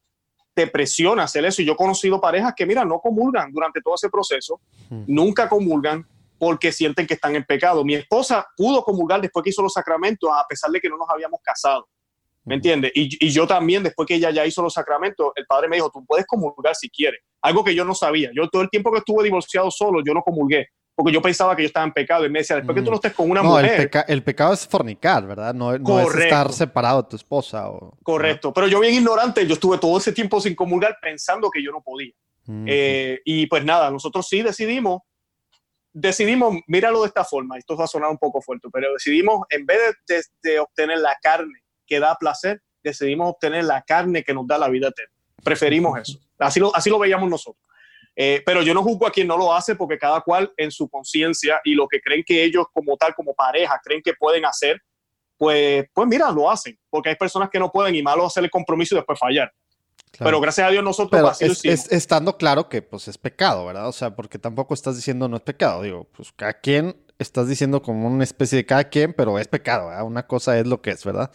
te 0.53 0.67
presiona 0.67 1.23
a 1.23 1.25
hacer 1.25 1.43
eso. 1.45 1.61
Y 1.61 1.65
yo 1.65 1.73
he 1.73 1.77
conocido 1.77 2.21
parejas 2.21 2.53
que, 2.55 2.65
mira, 2.65 2.85
no 2.85 2.99
comulgan 2.99 3.51
durante 3.51 3.81
todo 3.81 3.95
ese 3.95 4.09
proceso, 4.09 4.61
nunca 5.07 5.49
comulgan 5.49 6.05
porque 6.37 6.71
sienten 6.71 7.07
que 7.07 7.13
están 7.15 7.35
en 7.35 7.43
pecado. 7.43 7.83
Mi 7.83 7.95
esposa 7.95 8.45
pudo 8.55 8.83
comulgar 8.83 9.21
después 9.21 9.43
que 9.43 9.51
hizo 9.51 9.61
los 9.61 9.73
sacramentos, 9.73 10.29
a 10.31 10.45
pesar 10.47 10.71
de 10.71 10.79
que 10.79 10.89
no 10.89 10.97
nos 10.97 11.09
habíamos 11.09 11.39
casado. 11.43 11.87
¿Me 12.43 12.55
entiendes? 12.55 12.91
Y, 12.95 13.29
yo 13.29 13.45
también, 13.45 13.83
después 13.83 14.07
que 14.07 14.15
ella 14.15 14.31
ya 14.31 14.45
hizo 14.45 14.61
los 14.61 14.73
sacramentos, 14.73 15.31
el 15.35 15.45
padre 15.45 15.67
me 15.67 15.75
dijo, 15.75 15.91
tú 15.91 16.03
puedes 16.05 16.25
comulgar 16.25 16.75
si 16.75 16.89
quieres. 16.89 17.21
Algo 17.41 17.63
que 17.63 17.75
yo 17.75 17.85
no 17.85 17.93
sabía. 17.93 18.31
Yo 18.33 18.47
todo 18.49 18.63
el 18.63 18.69
tiempo 18.69 18.91
que 18.91 18.99
estuve 18.99 19.23
divorciado 19.23 19.69
solo, 19.69 20.01
yo 20.05 20.13
no 20.13 20.21
comulgué. 20.21 20.67
Porque 20.95 21.13
yo 21.13 21.21
pensaba 21.21 21.55
que 21.55 21.63
yo 21.63 21.67
estaba 21.67 21.85
en 21.85 21.93
pecado. 21.93 22.25
Y 22.25 22.29
me 22.29 22.39
decía, 22.39 22.55
después 22.55 22.75
que 22.75 22.81
tú 22.81 22.89
no 22.89 22.95
estés 22.95 23.13
con 23.13 23.29
una 23.29 23.43
mujer. 23.43 23.89
El, 24.07 24.23
pecado 24.23 24.53
es 24.53 24.67
fornicar, 24.67 25.25
¿verdad? 25.25 25.53
No, 25.53 25.73
es 25.73 26.15
estar 26.15 26.51
separado 26.51 27.03
de 27.03 27.09
tu 27.09 27.15
esposa. 27.15 27.69
O, 27.69 27.97
Correcto. 28.03 28.51
Pero 28.53 28.67
yo 28.67 28.79
bien 28.79 28.95
ignorante, 28.95 29.45
yo 29.45 29.53
estuve 29.53 29.77
todo 29.77 29.97
ese 29.97 30.11
tiempo 30.11 30.41
sin 30.41 30.55
comulgar 30.55 30.97
pensando 31.01 31.49
que 31.49 31.63
yo 31.63 31.71
no 31.71 31.81
podía. 31.81 32.13
Eh, 32.65 33.19
y 33.23 33.45
pues 33.45 33.63
nada, 33.63 33.91
nosotros 33.91 34.27
sí 34.27 34.41
decidimos, 34.41 35.01
decidimos, 35.93 36.57
míralo 36.67 37.01
de 37.01 37.07
esta 37.07 37.23
forma, 37.23 37.57
esto 37.57 37.77
va 37.77 37.85
a 37.85 37.87
sonar 37.87 38.09
un 38.09 38.17
poco 38.17 38.41
fuerte, 38.41 38.67
pero 38.73 38.91
decidimos, 38.91 39.45
en 39.49 39.65
vez 39.65 39.79
de 40.41 40.59
obtener 40.59 40.97
la 40.97 41.15
carne 41.21 41.61
que 41.91 41.99
da 41.99 42.15
placer, 42.15 42.61
decidimos 42.81 43.29
obtener 43.29 43.65
la 43.65 43.81
carne 43.81 44.23
que 44.23 44.33
nos 44.33 44.47
da 44.47 44.57
la 44.57 44.69
vida 44.69 44.87
eterna. 44.87 45.13
Preferimos 45.43 45.99
eso. 45.99 46.19
Así 46.39 46.57
lo, 46.57 46.73
así 46.73 46.89
lo 46.89 46.97
veíamos 46.97 47.29
nosotros. 47.29 47.61
Eh, 48.15 48.41
pero 48.45 48.61
yo 48.61 48.73
no 48.73 48.81
juzgo 48.81 49.07
a 49.07 49.11
quien 49.11 49.27
no 49.27 49.35
lo 49.35 49.53
hace 49.53 49.75
porque 49.75 49.97
cada 49.97 50.21
cual 50.21 50.53
en 50.55 50.71
su 50.71 50.87
conciencia 50.87 51.59
y 51.65 51.73
lo 51.73 51.89
que 51.89 51.99
creen 51.99 52.23
que 52.25 52.45
ellos 52.45 52.67
como 52.71 52.95
tal, 52.95 53.13
como 53.13 53.33
pareja, 53.33 53.77
creen 53.83 54.01
que 54.01 54.13
pueden 54.13 54.45
hacer, 54.45 54.81
pues, 55.35 55.83
pues 55.93 56.07
mira, 56.07 56.31
lo 56.31 56.49
hacen. 56.49 56.79
Porque 56.89 57.09
hay 57.09 57.15
personas 57.15 57.49
que 57.49 57.59
no 57.59 57.69
pueden 57.69 57.93
y 57.93 58.01
malo 58.01 58.25
hacer 58.25 58.45
el 58.45 58.49
compromiso 58.49 58.95
y 58.95 58.99
después 58.99 59.19
fallar. 59.19 59.51
Pero 60.17 60.39
gracias 60.39 60.67
a 60.67 60.71
Dios 60.71 60.83
nosotros 60.83 61.29
así 61.29 61.67
es, 61.67 61.91
estando 61.91 62.37
claro 62.37 62.69
que 62.69 62.81
pues 62.81 63.07
es 63.09 63.17
pecado, 63.17 63.65
¿verdad? 63.65 63.87
O 63.89 63.93
sea, 63.93 64.15
porque 64.15 64.39
tampoco 64.39 64.73
estás 64.73 64.95
diciendo 64.95 65.27
no 65.27 65.35
es 65.35 65.43
pecado. 65.43 65.81
Digo, 65.81 66.07
pues 66.15 66.31
cada 66.31 66.53
quien 66.53 66.95
estás 67.19 67.49
diciendo 67.49 67.81
como 67.81 68.07
una 68.07 68.23
especie 68.23 68.57
de 68.57 68.65
cada 68.65 68.85
quien, 68.85 69.13
pero 69.13 69.39
es 69.39 69.47
pecado, 69.47 69.87
¿verdad? 69.87 70.05
Una 70.05 70.25
cosa 70.25 70.57
es 70.57 70.67
lo 70.67 70.81
que 70.81 70.91
es, 70.91 71.03
¿verdad? 71.03 71.31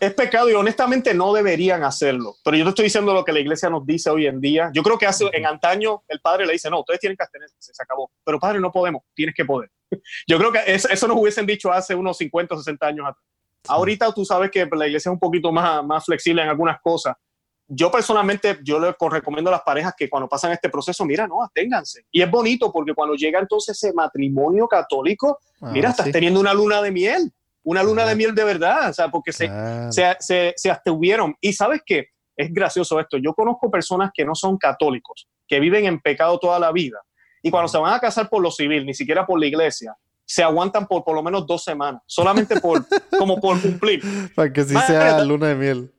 Es 0.00 0.14
pecado 0.14 0.48
y 0.48 0.54
honestamente 0.54 1.12
no 1.12 1.32
deberían 1.34 1.84
hacerlo. 1.84 2.34
Pero 2.42 2.56
yo 2.56 2.64
te 2.64 2.70
estoy 2.70 2.84
diciendo 2.84 3.12
lo 3.12 3.22
que 3.22 3.32
la 3.32 3.40
iglesia 3.40 3.68
nos 3.68 3.86
dice 3.86 4.08
hoy 4.08 4.26
en 4.26 4.40
día. 4.40 4.70
Yo 4.72 4.82
creo 4.82 4.96
que 4.96 5.06
hace, 5.06 5.28
en 5.32 5.44
antaño 5.44 6.02
el 6.08 6.20
padre 6.20 6.46
le 6.46 6.54
dice, 6.54 6.70
no, 6.70 6.80
ustedes 6.80 7.00
tienen 7.00 7.18
que 7.18 7.22
abstenerse, 7.22 7.54
se 7.58 7.82
acabó. 7.82 8.10
Pero 8.24 8.40
padre, 8.40 8.60
no 8.60 8.72
podemos, 8.72 9.02
tienes 9.14 9.34
que 9.34 9.44
poder. 9.44 9.70
Yo 10.26 10.38
creo 10.38 10.50
que 10.50 10.60
eso, 10.66 11.06
nos 11.06 11.18
hubiesen 11.18 11.44
dicho 11.44 11.70
hace 11.70 11.94
unos 11.94 12.16
50 12.16 12.54
o 12.54 12.58
60 12.58 12.86
años 12.86 13.06
atrás. 13.06 13.24
Ahorita 13.68 14.10
tú 14.14 14.24
sabes 14.24 14.50
que 14.50 14.64
la 14.64 14.86
iglesia 14.86 15.10
es 15.10 15.12
un 15.12 15.18
poquito 15.18 15.52
más, 15.52 15.84
más 15.84 16.02
flexible 16.02 16.42
en 16.42 16.48
algunas 16.48 16.80
cosas. 16.80 17.14
Yo 17.68 17.90
personalmente, 17.90 18.58
yo 18.64 18.80
le 18.80 18.96
recomiendo 18.98 19.50
a 19.50 19.52
las 19.52 19.62
parejas 19.62 19.92
que 19.96 20.08
cuando 20.08 20.28
pasan 20.28 20.50
este 20.52 20.70
proceso, 20.70 21.04
mira, 21.04 21.28
no, 21.28 21.42
absténganse. 21.42 22.06
Y 22.10 22.22
es 22.22 22.30
bonito 22.30 22.72
porque 22.72 22.94
cuando 22.94 23.14
llega 23.14 23.38
entonces 23.38 23.76
ese 23.76 23.92
matrimonio 23.92 24.66
católico, 24.66 25.38
mira, 25.60 25.90
ah, 25.90 25.92
estás 25.92 26.10
teniendo 26.10 26.40
una 26.40 26.54
luna 26.54 26.80
de 26.80 26.90
miel 26.90 27.32
una 27.62 27.82
luna 27.82 28.06
de 28.06 28.14
miel 28.14 28.34
de 28.34 28.44
verdad, 28.44 28.90
o 28.90 28.92
sea, 28.92 29.08
porque 29.10 29.32
se, 29.32 29.50
se, 29.90 30.54
se, 30.56 30.70
abstuvieron. 30.70 31.34
Y 31.40 31.52
sabes 31.52 31.82
qué, 31.84 32.08
es 32.36 32.52
gracioso 32.52 32.98
esto, 33.00 33.18
yo 33.18 33.34
conozco 33.34 33.70
personas 33.70 34.10
que 34.14 34.24
no 34.24 34.34
son 34.34 34.56
católicos, 34.56 35.28
que 35.46 35.60
viven 35.60 35.84
en 35.84 36.00
pecado 36.00 36.38
toda 36.38 36.58
la 36.58 36.72
vida, 36.72 36.98
y 37.42 37.50
cuando 37.50 37.68
se 37.68 37.78
van 37.78 37.94
a 37.94 38.00
casar 38.00 38.28
por 38.28 38.42
lo 38.42 38.50
civil, 38.50 38.84
ni 38.84 38.94
siquiera 38.94 39.26
por 39.26 39.38
la 39.38 39.46
iglesia, 39.46 39.94
se 40.24 40.42
aguantan 40.42 40.86
por 40.86 41.04
por 41.04 41.14
lo 41.14 41.22
menos 41.22 41.46
dos 41.46 41.64
semanas, 41.64 42.02
solamente 42.06 42.60
por, 42.60 42.84
como 43.18 43.40
por 43.40 43.60
cumplir. 43.60 44.02
Para 44.34 44.52
que 44.52 44.64
sí 44.64 44.74
sea 44.86 45.24
luna 45.24 45.48
de 45.48 45.54
miel. 45.54 45.90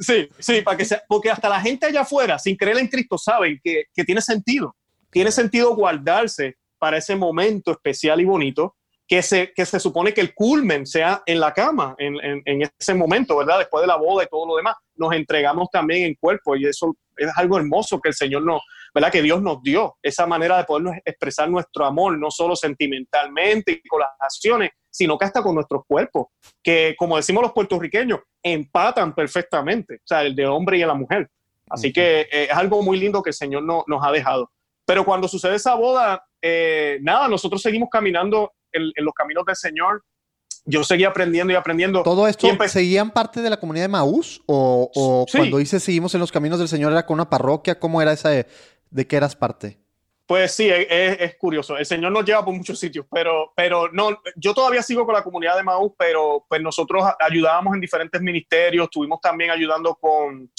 Sí, 0.00 0.28
sí, 0.38 0.62
para 0.62 0.76
que 0.76 0.84
sea, 0.84 1.02
porque 1.06 1.30
hasta 1.30 1.48
la 1.48 1.60
gente 1.60 1.86
allá 1.86 2.00
afuera, 2.00 2.38
sin 2.38 2.56
creer 2.56 2.78
en 2.78 2.88
Cristo, 2.88 3.18
saben 3.18 3.60
que, 3.62 3.84
que 3.94 4.04
tiene 4.04 4.20
sentido. 4.20 4.74
Tiene 5.10 5.30
sentido 5.30 5.76
guardarse 5.76 6.56
para 6.78 6.96
ese 6.96 7.14
momento 7.14 7.70
especial 7.70 8.20
y 8.20 8.24
bonito 8.24 8.74
que 9.06 9.22
se, 9.22 9.52
que 9.54 9.66
se 9.66 9.78
supone 9.78 10.14
que 10.14 10.20
el 10.20 10.34
culmen 10.34 10.86
sea 10.86 11.22
en 11.26 11.38
la 11.40 11.52
cama, 11.52 11.94
en, 11.98 12.16
en, 12.22 12.70
ese 12.78 12.94
momento, 12.94 13.36
¿verdad? 13.36 13.58
Después 13.58 13.82
de 13.82 13.86
la 13.86 13.96
boda 13.96 14.24
y 14.24 14.28
todo 14.28 14.46
lo 14.46 14.56
demás, 14.56 14.76
nos 14.94 15.12
entregamos 15.12 15.68
también 15.70 16.04
en 16.04 16.14
cuerpo 16.14 16.56
y 16.56 16.66
eso 16.66 16.96
es 17.16 17.30
algo 17.36 17.58
hermoso 17.58 18.00
que 18.00 18.08
el 18.08 18.14
Señor 18.14 18.42
nos, 18.42 18.62
¿verdad? 18.94 19.12
Que 19.12 19.22
Dios 19.22 19.42
nos 19.42 19.62
dio, 19.62 19.96
esa 20.02 20.26
manera 20.26 20.56
de 20.56 20.64
podernos 20.64 20.96
expresar 21.04 21.50
nuestro 21.50 21.84
amor, 21.84 22.18
no 22.18 22.30
solo 22.30 22.56
sentimentalmente 22.56 23.72
y 23.72 23.88
con 23.88 24.00
las 24.00 24.10
acciones, 24.18 24.70
sino 24.90 25.18
que 25.18 25.26
hasta 25.26 25.42
con 25.42 25.54
nuestros 25.54 25.82
cuerpos, 25.86 26.28
que 26.62 26.94
como 26.98 27.16
decimos 27.16 27.42
los 27.42 27.52
puertorriqueños, 27.52 28.20
empatan 28.42 29.14
perfectamente, 29.14 29.96
o 29.96 30.06
sea, 30.06 30.22
el 30.22 30.34
de 30.34 30.46
hombre 30.46 30.78
y 30.78 30.84
la 30.84 30.94
mujer. 30.94 31.28
Así 31.68 31.92
que 31.92 32.20
eh, 32.20 32.44
es 32.44 32.56
algo 32.56 32.82
muy 32.82 32.98
lindo 32.98 33.22
que 33.22 33.30
el 33.30 33.34
Señor 33.34 33.62
no, 33.62 33.84
nos 33.86 34.04
ha 34.04 34.12
dejado. 34.12 34.50
Pero 34.86 35.04
cuando 35.04 35.28
sucede 35.28 35.56
esa 35.56 35.74
boda, 35.74 36.24
eh, 36.42 36.98
nada, 37.02 37.26
nosotros 37.26 37.62
seguimos 37.62 37.88
caminando 37.90 38.52
en, 38.74 39.04
los 39.04 39.14
caminos 39.14 39.44
del 39.46 39.56
Señor. 39.56 40.04
Yo 40.66 40.82
seguí 40.82 41.04
aprendiendo 41.04 41.52
y 41.52 41.56
aprendiendo. 41.56 42.02
¿Todo 42.02 42.26
esto 42.26 42.48
seguían 42.68 43.10
parte 43.10 43.42
de 43.42 43.50
la 43.50 43.58
comunidad 43.58 43.84
de 43.84 43.88
Maús? 43.88 44.42
¿O, 44.46 45.26
cuando 45.30 45.58
dices 45.58 45.82
seguimos 45.82 46.14
en 46.14 46.20
los 46.20 46.32
caminos 46.32 46.58
del 46.58 46.68
Señor 46.68 46.92
era 46.92 47.04
con 47.04 47.14
una 47.14 47.28
parroquia? 47.28 47.78
¿Cómo 47.78 48.00
era 48.00 48.12
esa 48.12 48.30
de, 48.30 48.46
de 48.90 49.06
qué 49.06 49.16
eras 49.16 49.36
parte? 49.36 49.78
Pues 50.26 50.52
sí, 50.52 50.70
es, 50.70 51.36
curioso. 51.36 51.76
El 51.76 51.84
Señor 51.84 52.10
nos 52.10 52.24
lleva 52.24 52.42
por 52.42 52.54
muchos 52.54 52.78
sitios, 52.78 53.04
pero, 53.10 53.52
pero 53.54 53.92
no, 53.92 54.18
yo 54.36 54.54
todavía 54.54 54.82
sigo 54.82 55.04
con 55.04 55.14
la 55.14 55.22
comunidad 55.22 55.56
de 55.56 55.62
Maús, 55.62 55.92
pero 55.98 56.46
pues 56.48 56.62
nosotros 56.62 57.04
ayudábamos 57.20 57.74
en 57.74 57.80
diferentes 57.80 58.22
ministerios, 58.22 58.84
estuvimos 58.84 59.20
también 59.20 59.50
ayudando 59.50 59.94
con, 59.96 60.50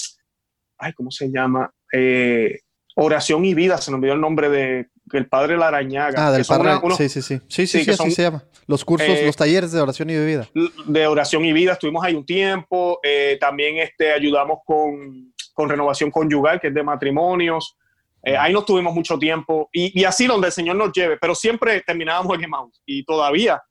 ay, 0.78 0.92
¿cómo 0.92 1.10
se 1.10 1.32
llama? 1.32 1.68
Eh, 1.92 2.60
Oración 2.94 3.44
y 3.44 3.54
Vida, 3.54 3.78
se 3.78 3.90
nos 3.90 3.98
olvidó 3.98 4.14
el 4.14 4.20
nombre 4.20 4.48
de 4.50 4.88
el 5.12 5.28
padre 5.28 5.56
Larañaga. 5.56 6.26
Ah, 6.26 6.32
del 6.32 6.44
padre. 6.44 6.72
sí, 6.96 7.08
sí, 7.08 7.22
sí. 7.22 7.40
Sí, 7.48 7.66
sí, 7.66 7.84
sí, 7.84 7.90
así 7.90 8.10
se 8.10 8.22
llama. 8.22 8.42
Los 8.66 8.84
cursos, 8.84 9.08
eh, 9.08 9.26
los 9.26 9.36
talleres 9.36 9.70
de 9.70 9.80
oración 9.80 10.10
y 10.10 10.14
de 10.14 10.26
vida. 10.26 10.48
De 10.86 11.06
oración 11.06 11.44
y 11.44 11.52
vida, 11.52 11.72
estuvimos 11.72 12.04
ahí 12.04 12.14
un 12.14 12.26
tiempo. 12.26 12.98
Eh, 13.02 13.38
también 13.40 13.76
este, 13.76 14.12
ayudamos 14.12 14.58
con, 14.64 15.32
con, 15.54 15.68
renovación 15.68 16.10
conyugal, 16.10 16.60
que 16.60 16.68
es 16.68 16.74
de 16.74 16.82
matrimonios. 16.82 17.76
Eh, 18.24 18.36
ahí 18.36 18.52
no 18.52 18.64
tuvimos 18.64 18.92
mucho 18.92 19.16
tiempo. 19.18 19.68
Y, 19.72 20.00
y, 20.00 20.04
así 20.04 20.26
donde 20.26 20.48
el 20.48 20.52
Señor 20.52 20.74
nos 20.74 20.92
lleve, 20.92 21.16
pero 21.18 21.34
siempre 21.34 21.80
terminábamos 21.82 22.36
en 22.36 22.44
Emmaus. 22.44 22.82
Y 22.84 23.04
todavía 23.04 23.62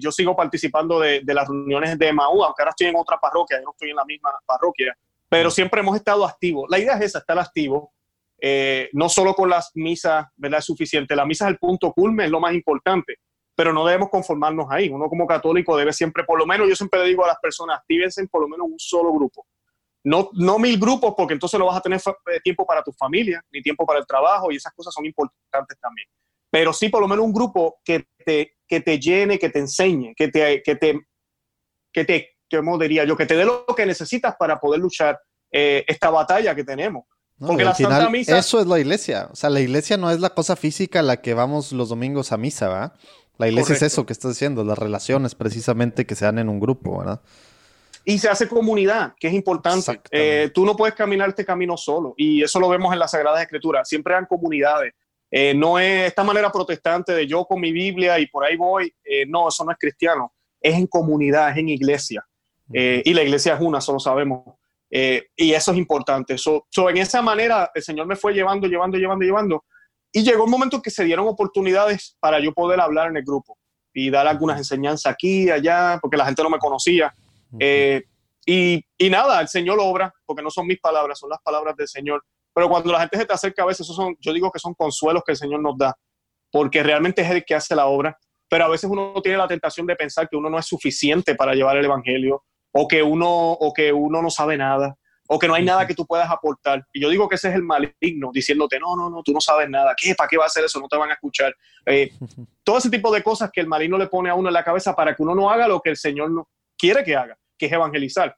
yo 0.00 0.10
sigo 0.10 0.34
participando 0.34 0.98
de, 0.98 1.20
de, 1.22 1.32
las 1.32 1.46
reuniones 1.46 1.96
de 1.96 2.08
Emmaus, 2.08 2.44
aunque 2.44 2.60
ahora 2.60 2.70
estoy 2.70 2.88
en 2.88 2.96
otra 2.96 3.18
parroquia, 3.18 3.58
yo 3.58 3.66
no 3.66 3.70
estoy 3.70 3.90
en 3.90 3.96
la 3.96 4.04
misma 4.04 4.30
parroquia. 4.44 4.98
Pero 5.28 5.48
siempre 5.48 5.80
hemos 5.80 5.94
estado 5.94 6.26
activos. 6.26 6.66
La 6.68 6.80
idea 6.80 6.94
es 6.94 7.02
esa, 7.02 7.20
estar 7.20 7.38
activo 7.38 7.92
eh, 8.40 8.88
no 8.92 9.08
solo 9.08 9.34
con 9.34 9.50
las 9.50 9.70
misas, 9.74 10.26
¿verdad? 10.36 10.60
Es 10.60 10.64
suficiente. 10.64 11.14
La 11.16 11.26
misa 11.26 11.46
es 11.46 11.52
el 11.52 11.58
punto 11.58 11.92
culme, 11.92 12.24
es 12.24 12.30
lo 12.30 12.40
más 12.40 12.54
importante, 12.54 13.16
pero 13.54 13.72
no 13.72 13.84
debemos 13.84 14.08
conformarnos 14.08 14.66
ahí. 14.70 14.88
Uno 14.88 15.08
como 15.08 15.26
católico 15.26 15.76
debe 15.76 15.92
siempre, 15.92 16.24
por 16.24 16.38
lo 16.38 16.46
menos 16.46 16.68
yo 16.68 16.74
siempre 16.74 17.00
le 17.00 17.08
digo 17.08 17.24
a 17.24 17.28
las 17.28 17.38
personas, 17.40 17.78
actívense 17.78 18.20
en 18.20 18.28
por 18.28 18.42
lo 18.42 18.48
menos 18.48 18.66
un 18.70 18.78
solo 18.78 19.12
grupo. 19.12 19.46
No, 20.02 20.30
no 20.32 20.58
mil 20.58 20.78
grupos, 20.78 21.12
porque 21.14 21.34
entonces 21.34 21.60
no 21.60 21.66
vas 21.66 21.76
a 21.76 21.82
tener 21.82 22.00
eh, 22.00 22.40
tiempo 22.42 22.64
para 22.64 22.82
tu 22.82 22.92
familia, 22.92 23.42
ni 23.52 23.60
tiempo 23.60 23.84
para 23.84 23.98
el 23.98 24.06
trabajo, 24.06 24.50
y 24.50 24.56
esas 24.56 24.72
cosas 24.72 24.94
son 24.94 25.04
importantes 25.04 25.78
también. 25.78 26.08
Pero 26.50 26.72
sí, 26.72 26.88
por 26.88 27.02
lo 27.02 27.08
menos 27.08 27.24
un 27.24 27.32
grupo 27.32 27.80
que 27.84 28.06
te, 28.24 28.56
que 28.66 28.80
te 28.80 28.98
llene, 28.98 29.38
que 29.38 29.50
te 29.50 29.58
enseñe, 29.58 30.14
que 30.16 30.28
te, 30.28 30.62
que 30.62 30.74
te, 30.76 31.00
que 31.92 32.04
te, 32.04 32.36
diría 32.78 33.04
yo? 33.04 33.16
Que 33.16 33.26
te 33.26 33.36
dé 33.36 33.44
lo 33.44 33.66
que 33.66 33.86
necesitas 33.86 34.34
para 34.38 34.58
poder 34.58 34.80
luchar 34.80 35.20
eh, 35.52 35.84
esta 35.86 36.10
batalla 36.10 36.54
que 36.54 36.64
tenemos. 36.64 37.04
Porque 37.40 37.64
la 37.64 37.74
Santa 37.74 38.10
Misa. 38.10 38.38
Eso 38.38 38.60
es 38.60 38.66
la 38.66 38.78
iglesia. 38.78 39.28
O 39.32 39.36
sea, 39.36 39.48
la 39.48 39.60
iglesia 39.60 39.96
no 39.96 40.10
es 40.10 40.20
la 40.20 40.30
cosa 40.30 40.56
física 40.56 41.00
a 41.00 41.02
la 41.02 41.22
que 41.22 41.34
vamos 41.34 41.72
los 41.72 41.88
domingos 41.88 42.32
a 42.32 42.36
misa, 42.36 42.68
¿verdad? 42.68 42.92
La 43.38 43.48
iglesia 43.48 43.74
es 43.74 43.82
eso 43.82 44.04
que 44.04 44.12
estás 44.12 44.32
diciendo, 44.32 44.62
las 44.64 44.78
relaciones 44.78 45.34
precisamente 45.34 46.04
que 46.04 46.14
se 46.14 46.26
dan 46.26 46.38
en 46.38 46.50
un 46.50 46.60
grupo, 46.60 46.98
¿verdad? 46.98 47.22
Y 48.04 48.18
se 48.18 48.28
hace 48.28 48.46
comunidad, 48.46 49.14
que 49.18 49.28
es 49.28 49.34
importante. 49.34 50.00
Eh, 50.10 50.50
tú 50.52 50.66
no 50.66 50.76
puedes 50.76 50.94
caminar 50.94 51.30
este 51.30 51.44
camino 51.44 51.76
solo. 51.76 52.12
Y 52.18 52.42
eso 52.42 52.60
lo 52.60 52.68
vemos 52.68 52.92
en 52.92 52.98
las 52.98 53.12
Sagradas 53.12 53.40
Escrituras. 53.40 53.88
Siempre 53.88 54.14
hay 54.14 54.26
comunidades. 54.26 54.92
Eh, 55.30 55.54
no 55.54 55.78
es 55.78 56.08
esta 56.08 56.24
manera 56.24 56.52
protestante 56.52 57.12
de 57.12 57.26
yo 57.26 57.46
con 57.46 57.60
mi 57.60 57.72
Biblia 57.72 58.18
y 58.18 58.26
por 58.26 58.44
ahí 58.44 58.56
voy. 58.56 58.92
Eh, 59.04 59.24
no, 59.26 59.48
eso 59.48 59.64
no 59.64 59.72
es 59.72 59.78
cristiano. 59.78 60.34
Es 60.60 60.74
en 60.74 60.86
comunidad, 60.86 61.50
es 61.50 61.56
en 61.56 61.70
iglesia. 61.70 62.26
y 62.72 63.14
la 63.14 63.22
iglesia 63.22 63.54
es 63.54 63.60
una, 63.60 63.78
eso 63.78 63.92
lo 63.92 64.00
sabemos. 64.00 64.59
Eh, 64.90 65.28
y 65.36 65.52
eso 65.52 65.70
es 65.72 65.78
importante. 65.78 66.36
So, 66.36 66.66
en 66.88 66.96
esa 66.96 67.22
manera, 67.22 67.70
el 67.74 67.82
Señor 67.82 68.06
me 68.06 68.16
fue 68.16 68.32
llevando, 68.32 68.66
llevando, 68.66 68.98
llevando, 68.98 69.24
llevando. 69.24 69.64
Y 70.12 70.22
llegó 70.22 70.44
un 70.44 70.50
momento 70.50 70.82
que 70.82 70.90
se 70.90 71.04
dieron 71.04 71.28
oportunidades 71.28 72.16
para 72.18 72.40
yo 72.40 72.52
poder 72.52 72.80
hablar 72.80 73.08
en 73.08 73.16
el 73.16 73.24
grupo 73.24 73.56
y 73.94 74.10
dar 74.10 74.26
algunas 74.26 74.58
enseñanzas 74.58 75.12
aquí 75.12 75.50
allá, 75.50 75.98
porque 76.00 76.16
la 76.16 76.26
gente 76.26 76.42
no 76.42 76.50
me 76.50 76.58
conocía. 76.58 77.14
Eh, 77.58 78.02
y, 78.44 78.84
y, 78.98 79.10
nada, 79.10 79.40
el 79.40 79.48
Señor 79.48 79.78
obra, 79.80 80.12
porque 80.26 80.42
no 80.42 80.50
son 80.50 80.66
mis 80.66 80.80
palabras, 80.80 81.18
son 81.18 81.30
las 81.30 81.40
palabras 81.42 81.76
del 81.76 81.86
Señor. 81.86 82.24
Pero 82.52 82.68
cuando 82.68 82.90
la 82.90 83.00
gente 83.00 83.16
se 83.16 83.24
te 83.26 83.32
acerca 83.32 83.62
a 83.62 83.66
veces, 83.66 83.86
esos 83.86 83.94
son, 83.94 84.16
yo 84.20 84.32
digo 84.32 84.50
que 84.50 84.58
son 84.58 84.74
consuelos 84.74 85.22
que 85.24 85.32
el 85.32 85.38
Señor 85.38 85.60
nos 85.60 85.78
da, 85.78 85.96
porque 86.50 86.82
realmente 86.82 87.22
es 87.22 87.30
el 87.30 87.44
que 87.44 87.54
hace 87.54 87.76
la 87.76 87.86
obra. 87.86 88.18
Pero 88.48 88.64
a 88.64 88.68
veces 88.68 88.90
uno 88.90 89.14
tiene 89.22 89.38
la 89.38 89.46
tentación 89.46 89.86
de 89.86 89.94
pensar 89.94 90.28
que 90.28 90.36
uno 90.36 90.50
no 90.50 90.58
es 90.58 90.66
suficiente 90.66 91.36
para 91.36 91.54
llevar 91.54 91.76
el 91.76 91.84
Evangelio 91.84 92.42
o 92.72 92.88
que 92.88 93.02
uno, 93.02 93.28
o 93.52 93.72
que 93.72 93.92
uno 93.92 94.22
no 94.22 94.30
sabe 94.30 94.56
nada, 94.56 94.96
o 95.28 95.38
que 95.38 95.46
no 95.46 95.54
hay 95.54 95.64
nada 95.64 95.86
que 95.86 95.94
tú 95.94 96.06
puedas 96.06 96.30
aportar. 96.30 96.84
Y 96.92 97.00
yo 97.00 97.08
digo 97.08 97.28
que 97.28 97.36
ese 97.36 97.48
es 97.50 97.54
el 97.54 97.62
maligno, 97.62 98.30
diciéndote, 98.32 98.80
no, 98.80 98.96
no, 98.96 99.08
no, 99.08 99.22
tú 99.22 99.32
no 99.32 99.40
sabes 99.40 99.68
nada, 99.70 99.94
¿qué? 99.96 100.14
¿Para 100.14 100.28
qué 100.28 100.36
va 100.36 100.44
a 100.44 100.46
hacer 100.46 100.64
eso? 100.64 100.80
No 100.80 100.88
te 100.88 100.96
van 100.96 101.10
a 101.10 101.14
escuchar. 101.14 101.54
Eh, 101.86 102.10
todo 102.64 102.78
ese 102.78 102.90
tipo 102.90 103.12
de 103.12 103.22
cosas 103.22 103.50
que 103.52 103.60
el 103.60 103.68
maligno 103.68 103.96
le 103.96 104.08
pone 104.08 104.30
a 104.30 104.34
uno 104.34 104.48
en 104.48 104.54
la 104.54 104.64
cabeza 104.64 104.94
para 104.94 105.14
que 105.14 105.22
uno 105.22 105.34
no 105.34 105.48
haga 105.48 105.68
lo 105.68 105.80
que 105.80 105.90
el 105.90 105.96
Señor 105.96 106.30
no 106.30 106.48
quiere 106.76 107.04
que 107.04 107.14
haga, 107.14 107.38
que 107.56 107.66
es 107.66 107.72
evangelizar. 107.72 108.36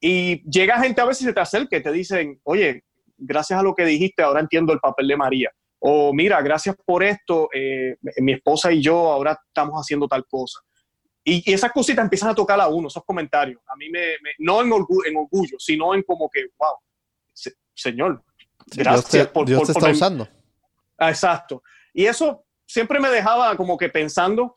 Y 0.00 0.42
llega 0.50 0.80
gente 0.80 1.00
a 1.02 1.04
veces 1.04 1.22
y 1.22 1.26
se 1.26 1.32
te 1.34 1.40
acerca 1.40 1.76
y 1.76 1.82
te 1.82 1.92
dicen, 1.92 2.40
oye, 2.44 2.84
gracias 3.18 3.60
a 3.60 3.62
lo 3.62 3.74
que 3.74 3.84
dijiste, 3.84 4.22
ahora 4.22 4.40
entiendo 4.40 4.72
el 4.72 4.80
papel 4.80 5.08
de 5.08 5.16
María. 5.16 5.50
O 5.78 6.12
mira, 6.12 6.40
gracias 6.42 6.74
por 6.84 7.02
esto, 7.02 7.48
eh, 7.54 7.96
mi 8.18 8.32
esposa 8.32 8.72
y 8.72 8.82
yo 8.82 9.10
ahora 9.10 9.38
estamos 9.46 9.74
haciendo 9.78 10.08
tal 10.08 10.24
cosa. 10.26 10.60
Y, 11.30 11.52
esas 11.52 11.70
cositas 11.70 12.02
empiezan 12.02 12.30
a 12.30 12.34
tocar 12.34 12.60
a 12.60 12.66
uno, 12.66 12.88
esos 12.88 13.04
comentarios. 13.04 13.60
A 13.68 13.76
mí 13.76 13.88
me, 13.88 14.16
no 14.38 14.62
en 14.62 14.72
orgullo, 14.72 15.58
sino 15.58 15.94
en 15.94 16.02
como 16.02 16.28
que, 16.28 16.46
wow, 16.58 16.74
señor, 17.72 18.22
gracias 18.66 19.28
por... 19.28 19.46
Dios 19.46 19.64
te 19.64 19.72
está 19.72 19.90
usando. 19.90 20.28
Ah, 20.98 21.10
exacto. 21.10 21.62
Y 21.94 22.06
eso 22.06 22.44
siempre 22.66 22.98
me 22.98 23.08
dejaba 23.10 23.56
como 23.56 23.78
que 23.78 23.88
pensando. 23.88 24.54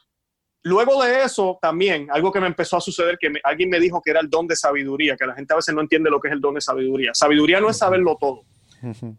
Luego 0.64 1.04
de 1.04 1.24
eso 1.24 1.60
también, 1.62 2.08
algo 2.10 2.32
que 2.32 2.40
me 2.40 2.48
empezó 2.48 2.78
a 2.78 2.82
suceder, 2.82 3.18
que 3.20 3.32
alguien 3.44 3.70
me 3.70 3.80
dijo 3.80 4.02
que 4.02 4.12
era 4.12 4.22
el 4.22 4.30
don 4.30 4.48
de 4.48 4.56
sabiduría, 4.56 5.16
que 5.16 5.28
la 5.28 5.36
gente 5.36 5.54
a 5.54 5.58
veces 5.58 5.76
no 5.76 5.82
entiende 5.82 6.10
lo 6.10 6.20
que 6.20 6.30
es 6.30 6.34
el 6.34 6.42
don 6.42 6.56
de 6.56 6.62
sabiduría. 6.62 7.12
Sabiduría 7.14 7.60
no 7.60 7.70
es 7.70 7.78
saberlo 7.78 8.18
todo. 8.20 8.46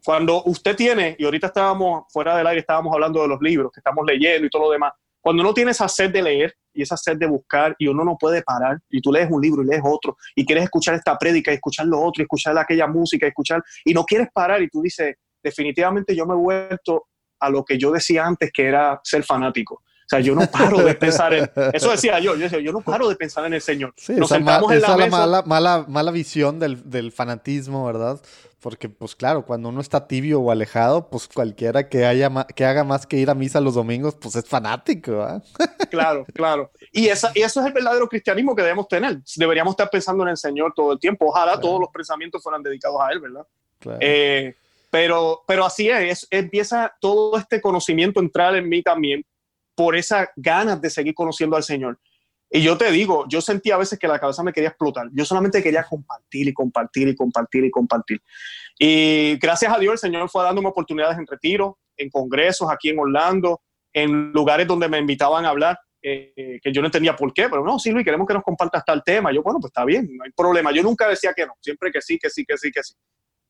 Cuando 0.04 0.42
usted 0.44 0.74
tiene, 0.74 1.16
y 1.18 1.24
ahorita 1.24 1.46
estábamos 1.46 2.04
fuera 2.12 2.36
del 2.36 2.46
aire, 2.46 2.60
estábamos 2.60 2.92
hablando 2.92 3.22
de 3.22 3.28
los 3.28 3.40
libros 3.40 3.72
que 3.72 3.80
estamos 3.80 4.04
leyendo 4.06 4.46
y 4.46 4.50
todo 4.50 4.64
lo 4.64 4.70
demás, 4.70 4.92
cuando 5.20 5.42
uno 5.42 5.54
tiene 5.54 5.70
esa 5.70 5.88
sed 5.88 6.10
de 6.10 6.20
leer 6.20 6.56
y 6.74 6.82
esa 6.82 6.96
sed 6.96 7.16
de 7.16 7.26
buscar 7.26 7.74
y 7.78 7.86
uno 7.86 8.04
no 8.04 8.16
puede 8.18 8.42
parar 8.42 8.78
y 8.90 9.00
tú 9.00 9.12
lees 9.12 9.30
un 9.30 9.40
libro 9.40 9.62
y 9.62 9.66
lees 9.66 9.82
otro 9.84 10.16
y 10.34 10.44
quieres 10.44 10.64
escuchar 10.64 10.94
esta 10.94 11.16
prédica 11.16 11.52
escuchar 11.52 11.86
lo 11.86 12.00
otro 12.00 12.22
escuchar 12.22 12.56
aquella 12.58 12.86
música 12.86 13.26
escuchar 13.26 13.62
y 13.84 13.94
no 13.94 14.04
quieres 14.04 14.28
parar 14.32 14.62
y 14.62 14.68
tú 14.68 14.82
dices, 14.82 15.16
definitivamente 15.42 16.14
yo 16.14 16.26
me 16.26 16.34
he 16.34 16.36
vuelto 16.36 17.06
a 17.40 17.50
lo 17.50 17.64
que 17.64 17.78
yo 17.78 17.92
decía 17.92 18.26
antes 18.26 18.50
que 18.52 18.66
era 18.66 19.00
ser 19.02 19.22
fanático. 19.22 19.82
O 20.04 20.08
sea, 20.08 20.20
yo 20.20 20.34
no 20.34 20.46
paro 20.46 20.78
de 20.78 20.94
pensar 20.94 21.32
en... 21.32 21.50
Eso 21.72 21.90
decía 21.90 22.18
yo, 22.20 22.34
yo 22.34 22.42
decía, 22.42 22.60
yo 22.60 22.72
no 22.72 22.80
paro 22.80 23.08
de 23.08 23.16
pensar 23.16 23.46
en 23.46 23.54
el 23.54 23.62
Señor. 23.62 23.94
Sí, 23.96 24.14
Nos 24.14 24.28
sentamos 24.28 24.70
en 24.70 24.82
la, 24.82 24.96
mala, 25.08 25.42
mala, 25.42 25.84
mala 25.88 26.10
visión 26.10 26.58
del, 26.58 26.90
del, 26.90 27.10
fanatismo, 27.10 27.86
¿verdad? 27.86 28.20
Porque, 28.60 28.88
pues 28.88 29.14
claro, 29.14 29.44
cuando 29.44 29.70
uno 29.70 29.80
está 29.80 30.06
tibio 30.06 30.40
o 30.40 30.50
alejado, 30.50 31.08
pues 31.08 31.28
cualquiera 31.28 31.88
que, 31.88 32.04
haya 32.04 32.30
que 32.54 32.64
haga 32.64 32.84
más 32.84 33.06
que 33.06 33.16
ir 33.16 33.30
a 33.30 33.34
misa 33.34 33.60
los 33.60 33.74
domingos, 33.74 34.14
pues 34.14 34.36
es 34.36 34.46
fanático, 34.46 35.12
¿verdad? 35.12 35.42
Claro, 35.90 36.26
claro. 36.34 36.70
Y, 36.90 37.08
esa, 37.08 37.30
y 37.34 37.42
eso 37.42 37.60
es 37.60 37.66
el 37.66 37.72
verdadero 37.72 38.08
cristianismo 38.08 38.54
que 38.54 38.62
debemos 38.62 38.88
tener. 38.88 39.18
Deberíamos 39.36 39.72
estar 39.72 39.88
pensando 39.90 40.24
en 40.24 40.30
el 40.30 40.36
Señor 40.36 40.72
todo 40.74 40.92
el 40.92 40.98
tiempo. 40.98 41.26
Ojalá 41.26 41.60
todos 41.60 41.78
los 41.80 41.90
pensamientos 41.90 42.42
fueran 42.42 42.62
dedicados 42.62 43.00
a 43.00 43.12
Él, 43.12 43.20
¿verdad? 43.20 43.46
Claro. 43.78 43.98
Eh, 44.00 44.54
pero, 44.90 45.42
pero 45.46 45.64
así 45.64 45.88
es, 45.88 46.26
empieza 46.30 46.94
todo 47.00 47.36
este 47.36 47.60
conocimiento 47.60 48.20
a 48.20 48.22
entrar 48.22 48.54
en 48.56 48.68
mí 48.68 48.82
también 48.82 49.24
por 49.74 49.96
esas 49.96 50.28
ganas 50.36 50.80
de 50.80 50.90
seguir 50.90 51.14
conociendo 51.14 51.56
al 51.56 51.62
Señor. 51.62 51.98
Y 52.50 52.62
yo 52.62 52.78
te 52.78 52.90
digo, 52.92 53.26
yo 53.28 53.40
sentía 53.40 53.74
a 53.74 53.78
veces 53.78 53.98
que 53.98 54.06
la 54.06 54.20
cabeza 54.20 54.44
me 54.44 54.52
quería 54.52 54.68
explotar. 54.68 55.08
Yo 55.12 55.24
solamente 55.24 55.60
quería 55.60 55.82
compartir 55.82 56.46
y 56.46 56.52
compartir 56.52 57.08
y 57.08 57.16
compartir 57.16 57.64
y 57.64 57.70
compartir. 57.70 58.22
Y 58.78 59.36
gracias 59.38 59.72
a 59.74 59.78
Dios 59.78 59.94
el 59.94 59.98
Señor 59.98 60.30
fue 60.30 60.44
dándome 60.44 60.68
oportunidades 60.68 61.18
en 61.18 61.26
retiro, 61.26 61.78
en 61.96 62.10
congresos 62.10 62.70
aquí 62.70 62.90
en 62.90 63.00
Orlando, 63.00 63.60
en 63.92 64.30
lugares 64.32 64.68
donde 64.68 64.88
me 64.88 64.98
invitaban 64.98 65.44
a 65.44 65.48
hablar, 65.48 65.78
eh, 66.00 66.60
que 66.62 66.72
yo 66.72 66.80
no 66.80 66.86
entendía 66.86 67.16
por 67.16 67.32
qué, 67.34 67.48
pero 67.48 67.64
no, 67.64 67.78
sí, 67.80 67.90
Luis, 67.90 68.04
queremos 68.04 68.26
que 68.28 68.34
nos 68.34 68.44
compartas 68.44 68.84
tal 68.84 69.02
tema. 69.02 69.32
Yo, 69.32 69.42
bueno, 69.42 69.58
pues 69.58 69.70
está 69.70 69.84
bien, 69.84 70.08
no 70.12 70.22
hay 70.22 70.30
problema. 70.30 70.70
Yo 70.70 70.84
nunca 70.84 71.08
decía 71.08 71.32
que 71.34 71.46
no, 71.46 71.54
siempre 71.60 71.90
que 71.90 72.00
sí, 72.00 72.18
que 72.18 72.30
sí, 72.30 72.44
que 72.44 72.56
sí, 72.56 72.70
que 72.70 72.82
sí. 72.84 72.94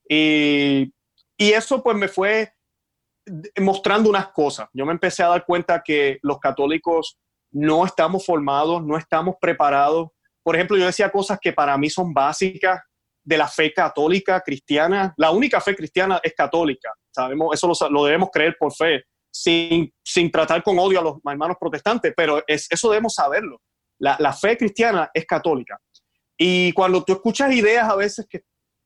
Y, 0.08 0.94
y 1.36 1.52
eso 1.52 1.82
pues 1.82 1.94
me 1.94 2.08
fue 2.08 2.53
mostrando 3.60 4.10
unas 4.10 4.28
cosas. 4.28 4.68
Yo 4.72 4.84
me 4.84 4.92
empecé 4.92 5.22
a 5.22 5.28
dar 5.28 5.44
cuenta 5.44 5.82
que 5.82 6.18
los 6.22 6.38
católicos 6.38 7.18
no 7.52 7.86
estamos 7.86 8.26
formados, 8.26 8.84
no 8.84 8.96
estamos 8.96 9.36
preparados. 9.40 10.08
Por 10.42 10.56
ejemplo, 10.56 10.76
yo 10.76 10.86
decía 10.86 11.10
cosas 11.10 11.38
que 11.40 11.52
para 11.52 11.76
mí 11.78 11.88
son 11.88 12.12
básicas 12.12 12.80
de 13.22 13.38
la 13.38 13.48
fe 13.48 13.72
católica 13.72 14.40
cristiana. 14.40 15.14
La 15.16 15.30
única 15.30 15.60
fe 15.60 15.74
cristiana 15.74 16.20
es 16.22 16.34
católica. 16.34 16.92
Sabemos, 17.10 17.54
eso 17.54 17.88
lo, 17.90 18.04
debemos 18.04 18.28
creer 18.30 18.56
por 18.58 18.74
fe, 18.74 19.04
sin, 19.32 19.90
sin, 20.04 20.30
tratar 20.30 20.62
con 20.62 20.78
odio 20.78 21.00
a 21.00 21.02
los 21.02 21.16
hermanos 21.24 21.56
protestantes, 21.58 22.12
pero 22.16 22.42
es, 22.46 22.66
eso 22.70 22.90
debemos 22.90 23.14
saberlo. 23.14 23.60
La, 23.98 24.16
la 24.18 24.32
fe 24.32 24.56
cristiana 24.58 25.10
es 25.14 25.24
católica. 25.24 25.78
Y 26.36 26.72
cuando 26.72 27.02
tú 27.04 27.14
escuchas 27.14 27.52
ideas 27.52 27.88
a 27.88 27.96
veces 27.96 28.26
que 28.28 28.42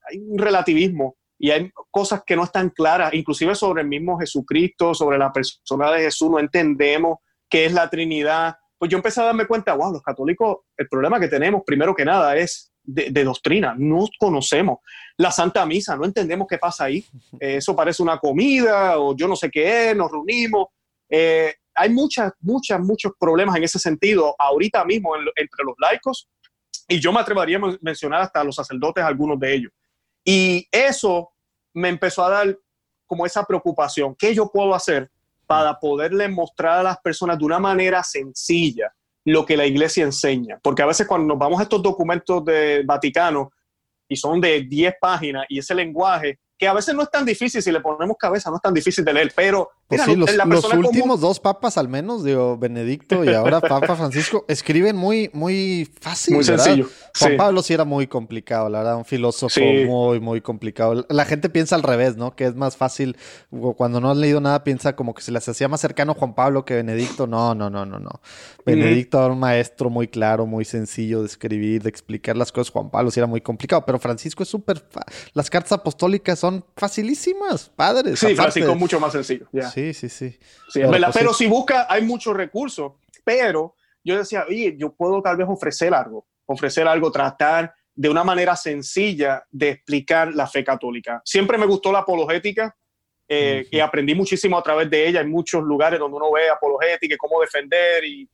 hay 0.09 0.19
un 0.19 0.39
relativismo 0.39 1.17
y 1.39 1.51
hay 1.51 1.71
cosas 1.91 2.23
que 2.27 2.37
no 2.37 2.45
están 2.45 2.71
claras, 2.71 3.15
inclusive 3.15 3.55
sobre 3.55 3.83
el 3.83 3.89
mismo 3.89 4.19
Jesucristo, 4.19 4.93
sobre 4.95 5.19
la 5.19 5.33
persona 5.33 5.93
de 5.93 6.03
Jesús, 6.03 6.31
no 6.31 6.39
entendemos 6.39 7.19
qué 7.49 7.67
es 7.67 7.73
la 7.73 7.89
Trinidad. 7.89 8.57
Pues 8.77 8.91
yo 8.91 8.99
empecé 8.99 9.21
a 9.21 9.27
darme 9.27 9.47
cuenta, 9.47 9.75
wow, 9.75 9.93
los 9.93 10.03
católicos, 10.03 10.59
el 10.77 10.89
problema 10.89 11.21
que 11.21 11.29
tenemos, 11.29 11.63
primero 11.65 11.95
que 11.95 12.05
nada, 12.05 12.37
es 12.37 12.73
de, 12.83 13.25
doctrina, 13.25 13.75
no 13.77 14.09
conocemos. 14.19 14.79
La 15.17 15.31
Santa 15.31 15.65
Misa, 15.67 15.97
no 15.97 16.05
entendemos 16.05 16.47
qué 16.49 16.59
pasa 16.59 16.85
ahí. 16.85 17.05
Eh, 17.39 17.57
eso 17.57 17.77
parece 17.77 18.03
una 18.03 18.19
comida 18.19 18.99
o 18.99 19.15
yo 19.15 19.29
no 19.29 19.37
sé 19.37 19.51
qué 19.51 19.91
es, 19.91 19.97
nos 19.97 20.11
reunimos. 20.11 20.69
Eh, 21.09 21.55
hay 21.75 21.91
muchas, 21.91 22.33
muchas, 22.41 22.81
muchos 22.81 23.13
problemas 23.19 23.57
en 23.57 23.65
ese 23.65 23.79
sentido 23.79 24.35
ahorita 24.39 24.85
mismo 24.85 25.15
entre 25.17 25.65
los 25.65 25.75
laicos 25.79 26.29
y 26.89 26.99
yo 26.99 27.13
me 27.13 27.21
atrevería 27.21 27.59
a 27.59 27.79
mencionar 27.83 28.23
hasta 28.23 28.43
los 28.43 28.57
sacerdotes, 28.57 29.05
algunos 29.05 29.39
de 29.39 29.55
ellos. 29.55 29.73
Y 30.31 30.69
eso 30.71 31.33
me 31.73 31.89
empezó 31.89 32.23
a 32.23 32.29
dar 32.29 32.59
como 33.07 33.25
esa 33.25 33.45
preocupación. 33.45 34.15
¿Qué 34.15 34.35
yo 34.35 34.51
puedo 34.53 34.75
hacer 34.75 35.11
para 35.47 35.81
poderle 35.81 36.29
mostrar 36.29 36.81
a 36.81 36.83
las 36.83 36.99
personas 36.99 37.39
de 37.39 37.47
una 37.47 37.59
manera 37.59 38.03
sencilla 38.03 38.93
lo 39.25 39.47
que 39.47 39.57
la 39.57 39.65
iglesia 39.65 40.05
enseña? 40.05 40.61
Porque 40.63 40.83
a 40.83 40.87
veces 40.87 41.07
cuando 41.07 41.29
nos 41.29 41.39
vamos 41.39 41.59
a 41.59 41.63
estos 41.63 41.83
documentos 41.83 42.45
del 42.45 42.85
Vaticano 42.85 43.51
y 44.07 44.17
son 44.17 44.39
de 44.39 44.65
10 44.65 44.97
páginas 45.01 45.47
y 45.49 45.61
ese 45.61 45.75
lenguaje 45.75 46.39
que 46.59 46.69
a 46.69 46.75
veces 46.75 46.95
no 46.95 47.05
es 47.05 47.11
tan 47.11 47.25
difícil, 47.25 47.63
si 47.63 47.73
le 47.73 47.81
ponemos 47.81 48.19
cabeza, 48.19 48.51
no 48.51 48.57
es 48.57 48.63
tan 48.63 48.75
difícil 48.75 49.07
de 49.07 49.15
leer, 49.15 49.33
pero 49.35 49.71
pues 49.89 50.07
los, 50.07 50.75
últimos 50.75 51.21
dos 51.23 51.41
papas 51.41 51.79
al 51.79 51.89
menos, 51.89 52.23
digo, 52.23 52.59
Benedicto 52.59 53.25
y 53.25 53.33
ahora 53.33 53.59
Papa 53.63 53.97
Francisco, 53.97 54.45
escriben 54.47 54.95
muy, 54.95 55.31
muy 55.33 55.91
fácil. 55.99 56.35
Muy 56.35 56.45
sencillo. 56.45 56.87
Juan 57.19 57.37
Pablo 57.39 57.63
sí 57.63 57.73
era 57.73 57.87
muy 57.87 58.07
complicado, 58.07 58.69
la 58.69 58.79
verdad, 58.81 58.97
un 58.97 59.07
filósofo 59.07 59.61
muy, 59.61 60.21
muy 60.21 60.43
complicado. 60.43 61.07
La 61.09 61.25
gente 61.25 61.49
piensa 61.49 61.75
al 61.75 61.83
revés, 61.83 62.19
¿no? 62.19 62.37
Que 62.37 62.45
es 62.45 62.55
más 62.55 62.77
fácil, 62.77 63.17
cuando 63.77 63.99
no 63.99 64.11
has 64.11 64.19
leído 64.19 64.43
nada, 64.43 64.63
piensa 64.63 64.95
como 64.95 65.15
que 65.15 65.23
se 65.23 65.33
les 65.33 65.49
hacía 65.49 65.69
más 65.69 65.81
cercano 65.81 66.13
Juan 66.13 66.35
Pablo 66.35 66.67
que 66.67 66.75
Benedicto. 66.75 67.27
No, 67.27 67.55
no, 67.55 67.71
no, 67.71 67.87
no, 67.87 67.99
no. 67.99 68.21
Benedicto 68.67 69.19
era 69.25 69.33
un 69.33 69.41
maestro 69.41 69.89
muy 69.89 70.07
claro, 70.07 70.45
muy 70.45 70.67
sencillo 70.67 71.21
de 71.21 71.27
escribir, 71.29 71.83
de 71.83 71.89
explicar 71.89 72.37
las 72.37 72.53
cosas. 72.53 72.71
Juan 72.71 72.91
Pablo 72.91 73.11
sí 73.11 73.21
era 73.21 73.27
muy 73.27 73.41
complicado, 73.41 73.87
pero 73.87 73.99
Francisco 73.99 74.43
es 74.43 74.51
súper... 74.51 74.85
Las 75.33 75.49
cartas 75.49 75.73
apostólicas 75.73 76.39
son 76.39 76.63
facilísimas, 76.77 77.71
padres. 77.75 78.19
Sí, 78.19 78.35
Francisco 78.37 78.75
mucho 78.75 79.01
más 79.01 79.13
sencillo. 79.13 79.47
Sí, 79.73 79.78
sí, 79.93 80.09
sí. 80.09 80.39
Pues 80.73 81.05
pero 81.15 81.33
si 81.33 81.47
busca, 81.47 81.87
hay 81.89 82.03
muchos 82.03 82.37
recursos. 82.37 82.93
Pero 83.25 83.75
yo 84.05 84.17
decía, 84.17 84.45
oye, 84.49 84.77
yo 84.79 84.95
puedo 84.95 85.21
tal 85.23 85.37
vez 85.37 85.47
ofrecer 85.49 85.93
algo, 85.93 86.27
ofrecer 86.47 86.87
algo, 86.87 87.11
tratar 87.13 87.75
de 87.95 88.09
una 88.09 88.25
manera 88.25 88.55
sencilla 88.57 89.45
de 89.51 89.71
explicar 89.71 90.33
la 90.35 90.47
fe 90.47 90.63
católica. 90.65 91.21
Siempre 91.25 91.59
me 91.59 91.67
gustó 91.67 91.91
la 91.91 91.99
apologética 91.99 92.75
eh, 93.29 93.67
y 93.71 93.81
aprendí 93.81 94.15
muchísimo 94.15 94.57
a 94.57 94.63
través 94.63 94.89
de 94.89 95.09
ella. 95.09 95.21
Hay 95.21 95.27
muchos 95.27 95.63
lugares 95.63 95.99
donde 95.99 96.17
uno 96.17 96.33
ve 96.33 96.49
apologética 96.49 97.15
y 97.15 97.19
cómo 97.19 97.41
defender 97.41 98.05
y, 98.05 98.29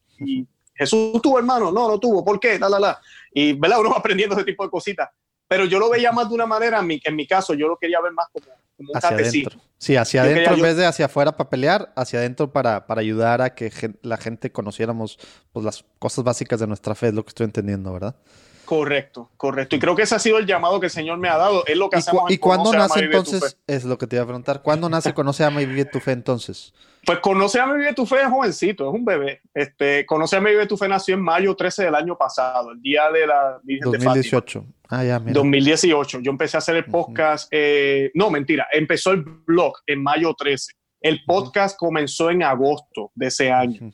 Jesús 0.76 1.22
tuvo 1.22 1.38
hermano, 1.38 1.70
no, 1.70 1.86
no 1.86 2.00
tuvo, 2.00 2.24
¿por 2.24 2.40
qué? 2.40 2.58
La, 2.58 2.68
la, 2.68 2.80
la. 2.80 3.00
Y 3.32 3.52
¿verdad? 3.52 3.78
uno 3.78 3.90
va 3.90 3.98
aprendiendo 3.98 4.34
ese 4.34 4.44
tipo 4.44 4.64
de 4.64 4.70
cositas. 4.70 5.08
Pero 5.54 5.66
yo 5.66 5.78
lo 5.78 5.88
veía 5.88 6.10
más 6.10 6.28
de 6.28 6.34
una 6.34 6.46
manera, 6.46 6.80
en 6.80 6.86
mi, 6.88 7.00
en 7.04 7.14
mi 7.14 7.28
caso, 7.28 7.54
yo 7.54 7.68
lo 7.68 7.76
quería 7.76 8.00
ver 8.00 8.10
más 8.10 8.26
como, 8.32 8.46
un 8.76 8.88
hacia 8.92 9.10
Adentro. 9.10 9.60
Sí, 9.78 9.94
hacia 9.94 10.22
adentro 10.22 10.54
en 10.54 10.62
vez 10.62 10.76
de 10.76 10.84
hacia 10.84 11.06
afuera 11.06 11.36
para 11.36 11.48
pelear, 11.48 11.92
hacia 11.94 12.18
adentro 12.18 12.50
para, 12.52 12.88
para 12.88 13.00
ayudar 13.02 13.40
a 13.40 13.54
que 13.54 13.70
la 14.02 14.16
gente 14.16 14.50
conociéramos 14.50 15.16
pues, 15.52 15.64
las 15.64 15.84
cosas 16.00 16.24
básicas 16.24 16.58
de 16.58 16.66
nuestra 16.66 16.96
fe, 16.96 17.08
es 17.08 17.14
lo 17.14 17.22
que 17.22 17.28
estoy 17.28 17.44
entendiendo, 17.44 17.92
¿verdad? 17.92 18.16
Correcto, 18.64 19.30
correcto. 19.36 19.76
Y 19.76 19.78
creo 19.78 19.94
que 19.94 20.02
ese 20.02 20.14
ha 20.14 20.18
sido 20.18 20.38
el 20.38 20.46
llamado 20.46 20.80
que 20.80 20.86
el 20.86 20.92
Señor 20.92 21.18
me 21.18 21.28
ha 21.28 21.36
dado. 21.36 21.66
Es 21.66 21.76
lo 21.76 21.90
que 21.90 21.96
hacemos. 21.96 22.30
¿Y, 22.30 22.38
cuándo 22.38 22.72
nace 22.72 23.00
entonces? 23.00 23.58
Es 23.66 23.84
lo 23.84 23.98
que 23.98 24.06
te 24.06 24.16
iba 24.16 24.22
a 24.22 24.26
preguntar. 24.26 24.62
¿Cuándo 24.62 24.88
nace 24.88 25.12
Conoce, 25.12 25.44
Ama 25.44 25.62
y 25.62 25.66
Vive 25.66 25.84
tu 25.84 26.00
Fe 26.00 26.12
entonces? 26.12 26.72
Pues 27.04 27.18
Conoce, 27.18 27.60
Ama 27.60 27.74
y 27.74 27.78
Vive 27.78 27.94
tu 27.94 28.06
Fe 28.06 28.22
es 28.22 28.28
jovencito, 28.28 28.88
es 28.88 28.94
un 28.94 29.04
bebé. 29.04 29.42
Este, 29.52 30.06
Conoce, 30.06 30.36
Ama 30.36 30.50
y 30.50 30.52
Vive 30.52 30.66
tu 30.66 30.76
Fe 30.76 30.88
nació 30.88 31.14
en 31.14 31.22
mayo 31.22 31.54
13 31.54 31.84
del 31.84 31.94
año 31.94 32.16
pasado, 32.16 32.72
el 32.72 32.80
día 32.80 33.10
de 33.10 33.26
la 33.26 33.60
Virgen 33.62 33.92
2018. 33.92 34.64
Ah, 34.88 35.04
ya, 35.04 35.18
mira. 35.18 35.32
2018. 35.34 36.20
Yo 36.20 36.30
empecé 36.30 36.56
a 36.56 36.58
hacer 36.58 36.76
el 36.76 36.84
podcast. 36.84 37.48
Eh, 37.50 38.10
no, 38.14 38.30
mentira. 38.30 38.66
Empezó 38.72 39.12
el 39.12 39.22
blog 39.22 39.74
en 39.86 40.02
mayo 40.02 40.34
13. 40.34 40.72
El 41.00 41.22
podcast 41.24 41.76
comenzó 41.78 42.30
en 42.30 42.42
agosto 42.42 43.10
de 43.14 43.26
ese 43.26 43.52
año. 43.52 43.92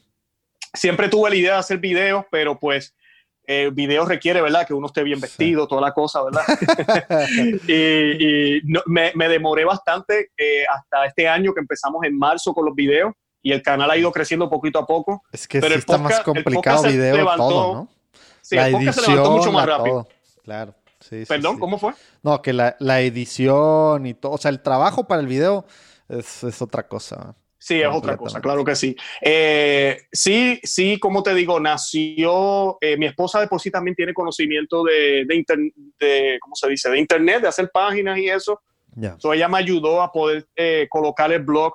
Siempre 0.74 1.08
tuve 1.08 1.30
la 1.30 1.36
idea 1.36 1.52
de 1.54 1.58
hacer 1.58 1.78
videos, 1.78 2.24
pero 2.30 2.60
pues 2.60 2.94
eh, 3.46 3.70
video 3.72 4.04
requiere, 4.04 4.40
¿verdad? 4.40 4.66
Que 4.66 4.74
uno 4.74 4.86
esté 4.86 5.02
bien 5.02 5.20
vestido, 5.20 5.66
toda 5.66 5.80
la 5.80 5.92
cosa, 5.92 6.22
¿verdad? 6.22 6.42
y, 7.68 8.60
me, 8.86 9.28
demoré 9.28 9.64
bastante 9.64 10.30
eh, 10.36 10.64
hasta 10.68 11.06
este 11.06 11.28
año 11.28 11.52
que 11.52 11.60
empezamos 11.60 12.04
en 12.04 12.16
marzo 12.16 12.52
con 12.52 12.64
los 12.66 12.74
videos 12.74 13.12
y 13.42 13.52
el 13.52 13.62
canal 13.62 13.90
ha 13.90 13.96
ido 13.96 14.12
creciendo 14.12 14.48
poquito 14.48 14.78
a 14.78 14.86
poco. 14.86 15.22
Es 15.32 15.48
que 15.48 15.60
pero 15.60 15.74
está 15.74 15.98
más 15.98 16.20
complicado 16.20 16.82
video 16.84 17.16
levantó, 17.16 17.48
todo, 17.48 17.74
¿no? 17.74 17.88
Sí, 18.42 18.56
la 18.56 18.66
el 18.66 18.72
podcast 18.72 18.98
edición, 18.98 19.04
se 19.04 19.10
levantó 19.10 19.36
mucho 19.36 19.52
más 19.52 19.66
rápido. 19.66 20.08
Claro. 20.44 20.74
Sí, 21.00 21.24
Perdón, 21.26 21.58
¿cómo 21.58 21.78
fue? 21.78 21.94
No, 22.22 22.42
que 22.42 22.52
la, 22.52 22.76
la, 22.78 23.00
edición 23.00 24.04
y 24.04 24.12
todo, 24.12 24.32
o 24.32 24.38
sea, 24.38 24.50
el 24.50 24.60
trabajo 24.60 25.08
para 25.08 25.22
el 25.22 25.26
video 25.26 25.64
es, 26.08 26.44
es 26.44 26.60
otra 26.60 26.86
cosa. 26.86 27.34
Sí, 27.62 27.78
es 27.78 27.88
otra 27.92 28.16
cosa, 28.16 28.40
claro 28.40 28.64
que 28.64 28.74
sí. 28.74 28.96
Eh, 29.20 30.06
sí, 30.10 30.58
sí, 30.62 30.98
como 30.98 31.22
te 31.22 31.34
digo, 31.34 31.60
nació, 31.60 32.78
eh, 32.80 32.96
mi 32.96 33.04
esposa 33.04 33.38
de 33.38 33.48
por 33.48 33.60
sí 33.60 33.70
también 33.70 33.94
tiene 33.94 34.14
conocimiento 34.14 34.82
de, 34.82 35.26
de, 35.26 36.38
¿cómo 36.40 36.54
se 36.54 36.70
dice? 36.70 36.88
De 36.88 36.98
internet, 36.98 37.42
de 37.42 37.48
hacer 37.48 37.70
páginas 37.70 38.16
y 38.16 38.30
eso. 38.30 38.62
So, 39.18 39.34
ella 39.34 39.46
me 39.46 39.58
ayudó 39.58 40.00
a 40.00 40.10
poder 40.10 40.48
eh, 40.56 40.86
colocar 40.88 41.30
el 41.32 41.42
blog 41.42 41.74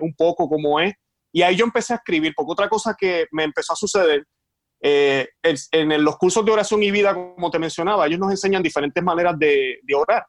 un 0.00 0.14
poco 0.14 0.48
como 0.48 0.80
es. 0.80 0.94
Y 1.30 1.42
ahí 1.42 1.56
yo 1.56 1.66
empecé 1.66 1.92
a 1.92 1.96
escribir, 1.96 2.32
porque 2.34 2.52
otra 2.52 2.70
cosa 2.70 2.96
que 2.98 3.26
me 3.32 3.44
empezó 3.44 3.74
a 3.74 3.76
suceder, 3.76 4.24
en 4.80 6.04
los 6.04 6.16
cursos 6.16 6.42
de 6.42 6.52
oración 6.52 6.82
y 6.82 6.90
vida, 6.90 7.12
como 7.12 7.50
te 7.50 7.58
mencionaba, 7.58 8.06
ellos 8.06 8.18
nos 8.18 8.30
enseñan 8.30 8.62
diferentes 8.62 9.04
maneras 9.04 9.38
de, 9.38 9.78
de 9.82 9.94
orar. 9.94 10.24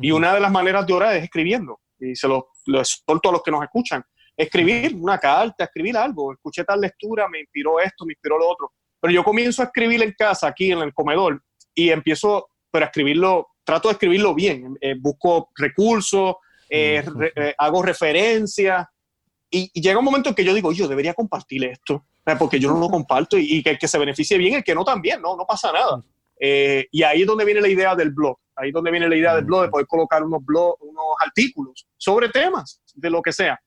Y 0.00 0.12
una 0.12 0.32
de 0.32 0.38
las 0.38 0.52
maneras 0.52 0.86
de 0.86 0.92
orar 0.92 1.16
es 1.16 1.24
escribiendo. 1.24 1.80
Y 1.98 2.14
se 2.14 2.28
lo, 2.28 2.50
lo 2.66 2.78
exhorto 2.78 3.30
a 3.30 3.32
los 3.32 3.42
que 3.42 3.50
nos 3.50 3.64
escuchan 3.64 4.04
escribir 4.36 4.94
una 4.94 5.18
carta, 5.18 5.64
escribir 5.64 5.96
algo. 5.96 6.32
Escuché 6.32 6.64
tal 6.64 6.80
lectura, 6.80 7.28
me 7.28 7.40
inspiró 7.40 7.80
esto, 7.80 8.04
me 8.04 8.12
inspiró 8.12 8.38
lo 8.38 8.48
otro. 8.48 8.72
Pero 9.00 9.12
yo 9.12 9.24
comienzo 9.24 9.62
a 9.62 9.66
escribir 9.66 10.02
en 10.02 10.12
casa, 10.12 10.48
aquí 10.48 10.72
en 10.72 10.78
el 10.78 10.94
comedor, 10.94 11.42
y 11.74 11.90
empiezo, 11.90 12.48
pero 12.70 12.84
a 12.84 12.88
escribirlo, 12.88 13.48
trato 13.64 13.88
de 13.88 13.92
escribirlo 13.92 14.34
bien. 14.34 14.76
Eh, 14.80 14.94
busco 14.98 15.50
recursos, 15.56 16.36
eh, 16.68 17.04
eh, 17.36 17.54
hago 17.58 17.82
referencias. 17.82 18.86
Y, 19.50 19.70
llega 19.80 19.98
un 19.98 20.04
momento 20.04 20.30
en 20.30 20.34
que 20.34 20.44
yo 20.44 20.54
digo, 20.54 20.72
yo 20.72 20.88
debería 20.88 21.14
compartir 21.14 21.64
esto, 21.64 22.06
porque 22.38 22.58
yo 22.58 22.70
no 22.70 22.80
lo 22.80 22.88
comparto 22.88 23.36
y, 23.38 23.62
que, 23.62 23.78
que, 23.78 23.86
se 23.86 23.98
beneficie 23.98 24.36
bien, 24.36 24.54
el 24.54 24.64
que 24.64 24.74
no 24.74 24.84
también, 24.84 25.22
no, 25.22 25.36
no 25.36 25.44
pasa 25.46 25.70
nada. 25.70 26.02
y 26.40 27.02
ahí 27.02 27.20
es 27.20 27.26
donde 27.26 27.44
viene 27.44 27.60
la 27.60 27.68
idea 27.68 27.94
del 27.94 28.10
blog. 28.10 28.36
Ahí 28.56 28.68
es 28.68 28.74
donde 28.74 28.90
viene 28.90 29.08
la 29.08 29.16
idea 29.16 29.36
del 29.36 29.44
blog, 29.44 29.62
de 29.62 29.68
poder 29.68 29.86
colocar 29.86 30.22
unos, 30.22 30.44
blog, 30.44 30.76
unos 30.80 31.04
artículos 31.20 31.86
sobre 31.96 32.28
temas, 32.30 32.80
de 32.94 33.10
lo 33.10 33.22
que 33.22 33.32
sea. 33.32 33.60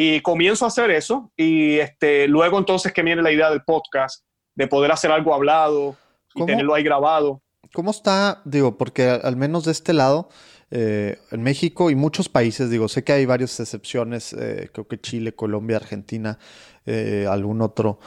Y 0.00 0.20
comienzo 0.20 0.64
a 0.64 0.68
hacer 0.68 0.92
eso 0.92 1.32
y 1.36 1.80
este, 1.80 2.28
luego 2.28 2.56
entonces 2.56 2.92
que 2.92 3.02
viene 3.02 3.20
la 3.20 3.32
idea 3.32 3.50
del 3.50 3.64
podcast, 3.64 4.24
de 4.54 4.68
poder 4.68 4.92
hacer 4.92 5.10
algo 5.10 5.34
hablado 5.34 5.96
y 6.36 6.46
tenerlo 6.46 6.72
ahí 6.74 6.84
grabado. 6.84 7.42
¿Cómo 7.74 7.90
está, 7.90 8.40
digo, 8.44 8.78
porque 8.78 9.08
al 9.08 9.34
menos 9.34 9.64
de 9.64 9.72
este 9.72 9.92
lado, 9.92 10.28
eh, 10.70 11.18
en 11.32 11.42
México 11.42 11.90
y 11.90 11.96
muchos 11.96 12.28
países, 12.28 12.70
digo, 12.70 12.86
sé 12.86 13.02
que 13.02 13.12
hay 13.12 13.26
varias 13.26 13.58
excepciones, 13.58 14.34
eh, 14.34 14.70
creo 14.72 14.86
que 14.86 15.00
Chile, 15.00 15.34
Colombia, 15.34 15.78
Argentina, 15.78 16.38
eh, 16.86 17.26
algún 17.28 17.60
otro, 17.60 17.98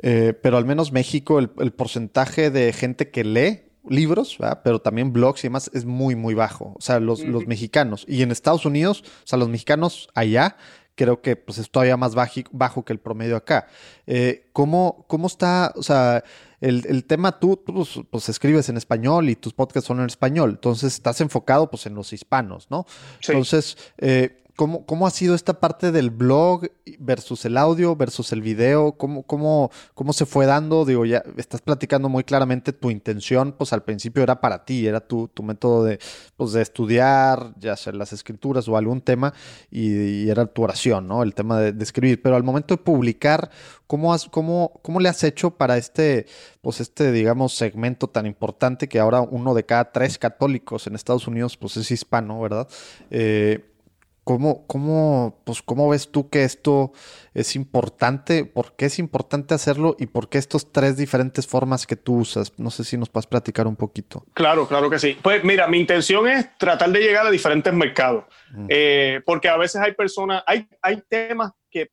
pero 0.00 0.56
al 0.56 0.64
menos 0.64 0.92
México, 0.92 1.40
el, 1.40 1.72
porcentaje 1.72 2.52
de 2.52 2.72
gente 2.72 3.10
que 3.10 3.24
lee 3.24 3.62
libros, 3.88 4.38
pero 4.62 4.80
también 4.80 5.12
blogs 5.12 5.42
y 5.42 5.48
demás 5.48 5.68
es 5.74 5.84
muy, 5.84 6.14
muy 6.14 6.34
bajo. 6.34 6.74
O 6.78 6.80
sea, 6.80 7.00
los, 7.00 7.24
los 7.24 7.48
mexicanos. 7.48 8.04
Y 8.08 8.22
en 8.22 8.30
Estados 8.30 8.64
Unidos, 8.64 9.02
o 9.02 9.26
sea, 9.26 9.38
los 9.38 9.48
mexicanos 9.48 10.08
allá 10.14 10.56
creo 11.00 11.22
que 11.22 11.34
pues, 11.34 11.56
es 11.56 11.70
todavía 11.70 11.96
más 11.96 12.14
bajo, 12.14 12.84
que 12.84 12.92
el 12.92 12.98
promedio 12.98 13.34
acá. 13.34 13.66
Eh, 14.06 14.50
¿cómo, 14.52 15.06
¿cómo, 15.08 15.28
está, 15.28 15.72
o 15.74 15.82
sea, 15.82 16.22
el, 16.60 17.04
tema 17.06 17.38
tú, 17.40 17.64
pues, 17.64 18.00
pues, 18.10 18.28
escribes 18.28 18.68
en 18.68 18.76
español 18.76 19.30
y 19.30 19.34
tus 19.34 19.54
podcasts 19.54 19.88
son 19.88 20.00
en 20.00 20.06
español, 20.06 20.50
entonces 20.50 20.92
estás 20.92 21.22
enfocado 21.22 21.70
pues 21.70 21.86
en 21.86 21.94
los 21.94 22.12
hispanos, 22.12 22.66
¿no? 22.70 22.84
Entonces, 23.26 23.78
eh, 23.96 24.42
¿cómo, 24.60 24.84
¿cómo 24.84 25.06
ha 25.06 25.10
sido 25.10 25.34
esta 25.34 25.54
parte 25.58 25.90
del 25.90 26.10
blog 26.10 26.68
versus 26.98 27.46
el 27.46 27.56
audio 27.56 27.96
versus 27.96 28.30
el 28.30 28.42
video? 28.42 28.92
¿Cómo, 28.92 29.22
cómo, 29.22 29.70
cómo 29.94 30.12
se 30.12 30.26
fue 30.26 30.44
dando? 30.44 30.84
Digo, 30.84 31.06
ya 31.06 31.22
estás 31.38 31.62
platicando 31.62 32.10
muy 32.10 32.24
claramente 32.24 32.74
tu 32.74 32.90
intención, 32.90 33.52
pues 33.52 33.72
al 33.72 33.84
principio 33.84 34.22
era 34.22 34.38
para 34.42 34.66
ti, 34.66 34.86
era 34.86 35.00
tu, 35.00 35.28
tu 35.28 35.42
método 35.42 35.84
de, 35.84 35.98
pues, 36.36 36.52
de 36.52 36.60
estudiar, 36.60 37.54
ya 37.58 37.74
sea 37.74 37.94
las 37.94 38.12
escrituras 38.12 38.68
o 38.68 38.76
algún 38.76 39.00
tema, 39.00 39.32
y, 39.70 40.28
era 40.28 40.44
tu 40.44 40.62
oración, 40.62 41.08
¿no? 41.08 41.22
El 41.22 41.34
tema 41.34 41.58
de, 41.58 41.82
escribir. 41.82 42.20
Pero 42.20 42.36
al 42.36 42.42
momento 42.42 42.76
de 42.76 42.82
publicar, 42.82 43.50
¿cómo, 43.86 44.12
has, 44.12 44.26
cómo, 44.26 44.78
¿cómo 44.82 45.00
le 45.00 45.08
has 45.08 45.24
hecho 45.24 45.52
para 45.52 45.78
este, 45.78 46.26
pues 46.60 46.82
este, 46.82 47.12
digamos, 47.12 47.54
segmento 47.54 48.08
tan 48.08 48.26
importante 48.26 48.90
que 48.90 49.00
ahora 49.00 49.22
uno 49.22 49.54
de 49.54 49.64
cada 49.64 49.90
tres 49.90 50.18
católicos 50.18 50.86
en 50.86 50.96
Estados 50.96 51.26
Unidos, 51.26 51.56
pues 51.56 51.78
es 51.78 51.90
hispano, 51.90 52.38
¿verdad? 52.42 52.68
Eh, 53.10 53.69
¿Cómo, 54.30 54.64
cómo, 54.68 55.42
pues, 55.44 55.60
¿Cómo 55.60 55.88
ves 55.88 56.12
tú 56.12 56.30
que 56.30 56.44
esto 56.44 56.92
es 57.34 57.56
importante? 57.56 58.44
¿Por 58.44 58.76
qué 58.76 58.84
es 58.84 59.00
importante 59.00 59.54
hacerlo? 59.54 59.96
¿Y 59.98 60.06
por 60.06 60.28
qué 60.28 60.38
estas 60.38 60.70
tres 60.70 60.96
diferentes 60.96 61.48
formas 61.48 61.84
que 61.84 61.96
tú 61.96 62.18
usas? 62.18 62.56
No 62.56 62.70
sé 62.70 62.84
si 62.84 62.96
nos 62.96 63.08
puedes 63.08 63.26
platicar 63.26 63.66
un 63.66 63.74
poquito. 63.74 64.24
Claro, 64.32 64.68
claro 64.68 64.88
que 64.88 65.00
sí. 65.00 65.18
Pues 65.20 65.42
mira, 65.42 65.66
mi 65.66 65.80
intención 65.80 66.28
es 66.28 66.56
tratar 66.58 66.90
de 66.90 67.00
llegar 67.00 67.26
a 67.26 67.30
diferentes 67.32 67.74
mercados. 67.74 68.22
Mm. 68.52 68.66
Eh, 68.68 69.20
porque 69.26 69.48
a 69.48 69.56
veces 69.56 69.82
hay 69.82 69.94
personas, 69.94 70.44
hay, 70.46 70.68
hay 70.80 71.02
temas 71.08 71.50
que 71.68 71.90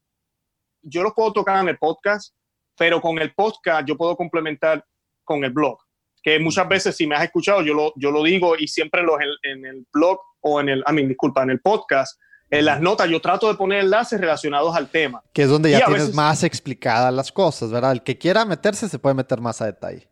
yo 0.83 1.01
los 1.01 1.13
puedo 1.15 1.33
tocar 1.33 1.59
en 1.63 1.69
el 1.69 1.79
podcast, 1.79 2.35
pero 2.77 3.01
con 3.01 3.17
el 3.17 3.33
podcast 3.33 3.87
yo 3.87 3.97
puedo 3.97 4.15
complementar 4.15 4.85
con 5.23 5.43
el 5.43 5.49
blog. 5.49 5.79
Que 6.21 6.37
muchas 6.37 6.67
veces, 6.67 6.95
si 6.95 7.07
me 7.07 7.15
has 7.15 7.23
escuchado, 7.23 7.63
yo 7.63 7.73
lo, 7.73 7.93
yo 7.95 8.11
lo 8.11 8.21
digo 8.21 8.55
y 8.55 8.67
siempre 8.67 9.01
los, 9.01 9.19
en, 9.19 9.57
en 9.57 9.65
el 9.65 9.87
blog 9.91 10.19
o 10.41 10.61
en 10.61 10.69
el, 10.69 10.83
a 10.85 10.91
mí, 10.91 11.03
disculpa, 11.07 11.41
en 11.41 11.49
el 11.49 11.61
podcast 11.61 12.15
en 12.49 12.65
las 12.65 12.81
notas 12.81 13.09
yo 13.09 13.19
trato 13.19 13.47
de 13.47 13.55
poner 13.55 13.79
enlaces 13.83 14.19
relacionados 14.19 14.75
al 14.75 14.89
tema. 14.89 15.23
Que 15.33 15.43
es 15.43 15.49
donde 15.49 15.71
ya 15.71 15.85
tienes 15.85 16.13
más 16.13 16.43
explicadas 16.43 17.13
las 17.13 17.31
cosas, 17.31 17.71
¿verdad? 17.71 17.91
El 17.91 18.03
que 18.03 18.17
quiera 18.17 18.45
meterse 18.45 18.87
se 18.87 18.99
puede 18.99 19.15
meter 19.15 19.41
más 19.41 19.61
a 19.61 19.65
detalle. 19.65 20.07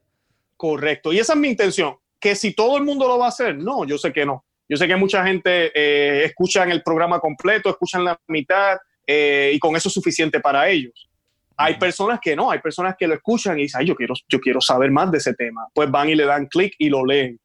Correcto. 0.57 1.13
Y 1.13 1.19
esa 1.19 1.33
es 1.33 1.39
mi 1.39 1.49
intención. 1.49 1.95
Que 2.19 2.35
si 2.35 2.53
todo 2.53 2.77
el 2.77 2.83
mundo 2.83 3.07
lo 3.07 3.17
va 3.17 3.25
a 3.25 3.29
hacer, 3.29 3.55
no, 3.57 3.85
yo 3.85 3.97
sé 3.97 4.11
que 4.11 4.25
no. 4.25 4.45
Yo 4.67 4.77
sé 4.77 4.87
que 4.87 4.95
mucha 4.95 5.23
gente 5.25 5.71
eh, 5.75 6.25
escuchan 6.25 6.71
el 6.71 6.81
programa 6.81 7.19
completo, 7.19 7.69
escuchan 7.69 8.03
la 8.03 8.19
mitad 8.27 8.77
eh, 9.05 9.51
y 9.53 9.59
con 9.59 9.75
eso 9.75 9.89
es 9.89 9.93
suficiente 9.93 10.39
para 10.39 10.67
ellos. 10.67 11.09
Hay 11.57 11.77
personas 11.77 12.19
que 12.21 12.35
no, 12.35 12.51
hay 12.51 12.59
personas 12.59 12.95
que 12.97 13.07
lo 13.07 13.13
escuchan 13.13 13.57
y 13.59 13.63
dicen, 13.63 13.81
Ay, 13.81 13.87
yo 13.87 13.95
quiero, 13.95 14.13
yo 14.27 14.39
quiero 14.39 14.59
saber 14.59 14.91
más 14.91 15.11
de 15.11 15.19
ese 15.19 15.33
tema. 15.33 15.67
Pues 15.73 15.89
van 15.89 16.09
y 16.09 16.15
le 16.15 16.25
dan 16.25 16.47
clic 16.47 16.73
y 16.79 16.89
lo 16.89 17.05
leen. 17.05 17.39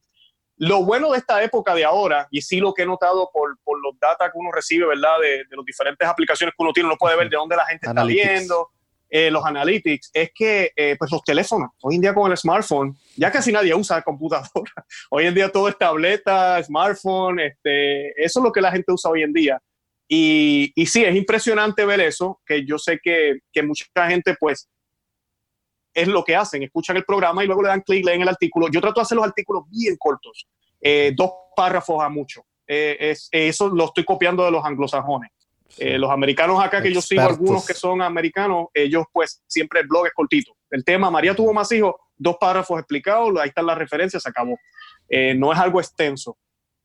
Lo 0.60 0.84
bueno 0.84 1.10
de 1.10 1.16
esta 1.16 1.42
época 1.42 1.74
de 1.74 1.86
ahora, 1.86 2.28
y 2.30 2.42
sí 2.42 2.60
lo 2.60 2.74
que 2.74 2.82
he 2.82 2.86
notado 2.86 3.30
por, 3.32 3.58
por 3.64 3.80
los 3.82 3.98
datos 3.98 4.26
que 4.30 4.38
uno 4.38 4.52
recibe, 4.52 4.86
¿verdad? 4.86 5.18
De, 5.18 5.44
de 5.44 5.56
las 5.56 5.64
diferentes 5.64 6.06
aplicaciones 6.06 6.54
que 6.54 6.62
uno 6.62 6.70
tiene, 6.74 6.88
uno 6.88 6.98
puede 6.98 7.16
ver 7.16 7.30
de 7.30 7.36
dónde 7.36 7.56
la 7.56 7.64
gente 7.64 7.86
está 7.86 8.04
viendo, 8.04 8.68
eh, 9.08 9.30
los 9.30 9.42
analytics, 9.42 10.10
es 10.12 10.30
que 10.34 10.70
eh, 10.76 10.96
pues 10.98 11.10
los 11.10 11.22
teléfonos, 11.22 11.70
hoy 11.80 11.94
en 11.94 12.02
día 12.02 12.12
con 12.12 12.30
el 12.30 12.36
smartphone, 12.36 12.94
ya 13.16 13.32
casi 13.32 13.50
nadie 13.50 13.74
usa 13.74 14.02
computadora. 14.02 14.70
hoy 15.10 15.24
en 15.24 15.34
día 15.34 15.50
todo 15.50 15.66
es 15.66 15.78
tableta, 15.78 16.62
smartphone, 16.62 17.40
este, 17.40 18.10
eso 18.22 18.40
es 18.40 18.44
lo 18.44 18.52
que 18.52 18.60
la 18.60 18.70
gente 18.70 18.92
usa 18.92 19.10
hoy 19.10 19.22
en 19.22 19.32
día. 19.32 19.62
Y, 20.06 20.72
y 20.74 20.84
sí, 20.84 21.02
es 21.02 21.16
impresionante 21.16 21.86
ver 21.86 22.00
eso, 22.00 22.38
que 22.44 22.66
yo 22.66 22.76
sé 22.76 23.00
que, 23.02 23.38
que 23.50 23.62
mucha 23.62 23.86
gente 24.08 24.36
pues 24.38 24.68
es 25.94 26.08
lo 26.08 26.24
que 26.24 26.36
hacen, 26.36 26.62
escuchan 26.62 26.96
el 26.96 27.04
programa 27.04 27.42
y 27.42 27.46
luego 27.46 27.62
le 27.62 27.68
dan 27.68 27.82
clic, 27.82 28.04
leen 28.04 28.22
el 28.22 28.28
artículo. 28.28 28.68
Yo 28.68 28.80
trato 28.80 29.00
de 29.00 29.02
hacer 29.02 29.16
los 29.16 29.26
artículos 29.26 29.64
bien 29.68 29.96
cortos, 29.98 30.46
eh, 30.80 31.12
dos 31.16 31.30
párrafos 31.56 32.02
a 32.02 32.08
mucho. 32.08 32.42
Eh, 32.66 32.96
es, 33.00 33.28
eso 33.32 33.68
lo 33.68 33.86
estoy 33.86 34.04
copiando 34.04 34.44
de 34.44 34.50
los 34.50 34.64
anglosajones. 34.64 35.30
Eh, 35.78 35.98
los 35.98 36.10
americanos 36.10 36.62
acá, 36.62 36.82
que 36.82 36.92
yo 36.92 37.00
sigo 37.00 37.22
algunos 37.22 37.64
que 37.64 37.74
son 37.74 38.02
americanos, 38.02 38.68
ellos 38.74 39.04
pues 39.12 39.42
siempre 39.46 39.80
el 39.80 39.86
blog 39.86 40.06
es 40.06 40.12
cortito. 40.12 40.52
El 40.70 40.84
tema, 40.84 41.10
María 41.10 41.34
tuvo 41.34 41.52
más 41.52 41.70
hijos, 41.72 41.94
dos 42.16 42.36
párrafos 42.40 42.78
explicados, 42.78 43.32
ahí 43.40 43.48
están 43.48 43.66
las 43.66 43.78
referencias, 43.78 44.22
se 44.22 44.28
acabó. 44.28 44.56
no 45.36 45.52
es 45.52 45.58
algo 45.58 45.80
extenso. 45.80 46.36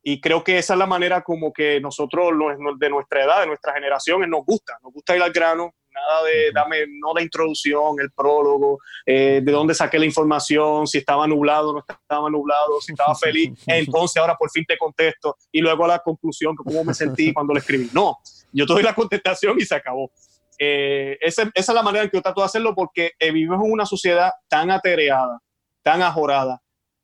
Y 0.07 0.21
creo 0.21 0.43
que 0.43 0.59
esa 0.59 0.73
es 0.73 0.79
la 0.79 0.85
manera 0.85 1.23
como 1.23 1.51
que 1.51 1.81
nosotros, 1.81 2.31
de 2.77 2.89
nuestra 2.91 3.23
edad, 3.23 3.41
de 3.41 3.47
nuestra 3.47 3.73
generación, 3.73 4.29
nos 4.29 4.45
gusta. 4.45 4.77
Nos 4.83 4.93
gusta 4.93 5.15
ir 5.15 5.23
al 5.23 5.31
grano, 5.31 5.73
nada 5.95 6.23
de 6.23 6.51
dame, 6.53 6.85
no 7.01 7.13
la 7.13 7.21
introducción, 7.21 7.95
el 7.99 8.11
prólogo, 8.11 8.79
eh, 9.05 9.41
de 9.43 9.51
dónde 9.51 9.73
saqué 9.73 9.97
la 9.97 10.05
información, 10.05 10.85
si 10.85 10.99
estaba 10.99 11.25
nublado, 11.25 11.73
no 11.73 11.79
estaba 11.87 12.29
nublado, 12.29 12.81
si 12.81 12.91
estaba 12.91 13.15
feliz, 13.15 13.57
entonces 13.65 14.17
ahora 14.17 14.35
por 14.35 14.51
fin 14.51 14.65
te 14.67 14.77
contesto 14.77 15.37
y 15.51 15.61
luego 15.61 15.87
la 15.87 15.99
conclusión, 15.99 16.55
cómo 16.55 16.83
me 16.83 16.93
sentí 16.93 17.33
cuando 17.33 17.53
le 17.53 17.59
escribí. 17.59 17.89
No, 17.93 18.17
yo 18.51 18.65
te 18.65 18.73
doy 18.73 18.83
la 18.83 18.93
contestación 18.93 19.59
y 19.59 19.65
se 19.65 19.75
acabó. 19.75 20.11
Eh, 20.57 21.17
esa, 21.19 21.43
esa, 21.53 21.71
es 21.71 21.75
la 21.75 21.83
manera 21.83 22.03
en 22.03 22.09
que 22.09 22.17
yo 22.17 22.21
trato 22.21 22.41
de 22.41 22.45
hacerlo 22.45 22.73
porque 22.73 23.11
eh, 23.19 23.31
vivimos 23.31 23.63
en 23.63 23.71
una 23.71 23.85
sociedad 23.85 24.31
tan 24.47 24.71
atereada, 24.71 25.39
tan 25.81 26.01
ajorada, 26.01 26.61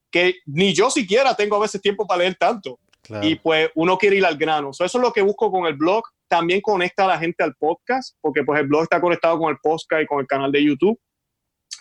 que 0.10 0.36
ni 0.46 0.74
yo 0.74 0.90
siquiera 0.90 1.36
tengo 1.36 1.56
a 1.56 1.60
veces 1.60 1.82
tiempo 1.82 2.06
para 2.06 2.20
leer 2.20 2.36
tanto. 2.36 2.80
Y 3.22 3.36
pues 3.36 3.70
uno 3.76 3.98
quiere 3.98 4.18
ir 4.18 4.26
al 4.26 4.38
grano. 4.38 4.70
eso 4.72 4.86
es 4.86 4.94
lo 4.94 5.12
que 5.12 5.22
busco 5.22 5.52
con 5.52 5.66
el 5.66 5.74
blog. 5.74 6.04
También 6.32 6.62
conecta 6.62 7.04
a 7.04 7.08
la 7.10 7.20
gente 7.20 7.44
al 7.44 7.54
podcast, 7.56 8.16
porque 8.22 8.42
pues 8.46 8.58
el 8.62 8.68
blog 8.68 8.84
está 8.84 9.02
conectado 9.02 9.38
con 9.38 9.50
el 9.50 9.58
podcast 9.62 10.04
y 10.04 10.06
con 10.06 10.22
el 10.22 10.28
canal 10.28 10.50
de 10.50 10.64
YouTube. 10.64 10.98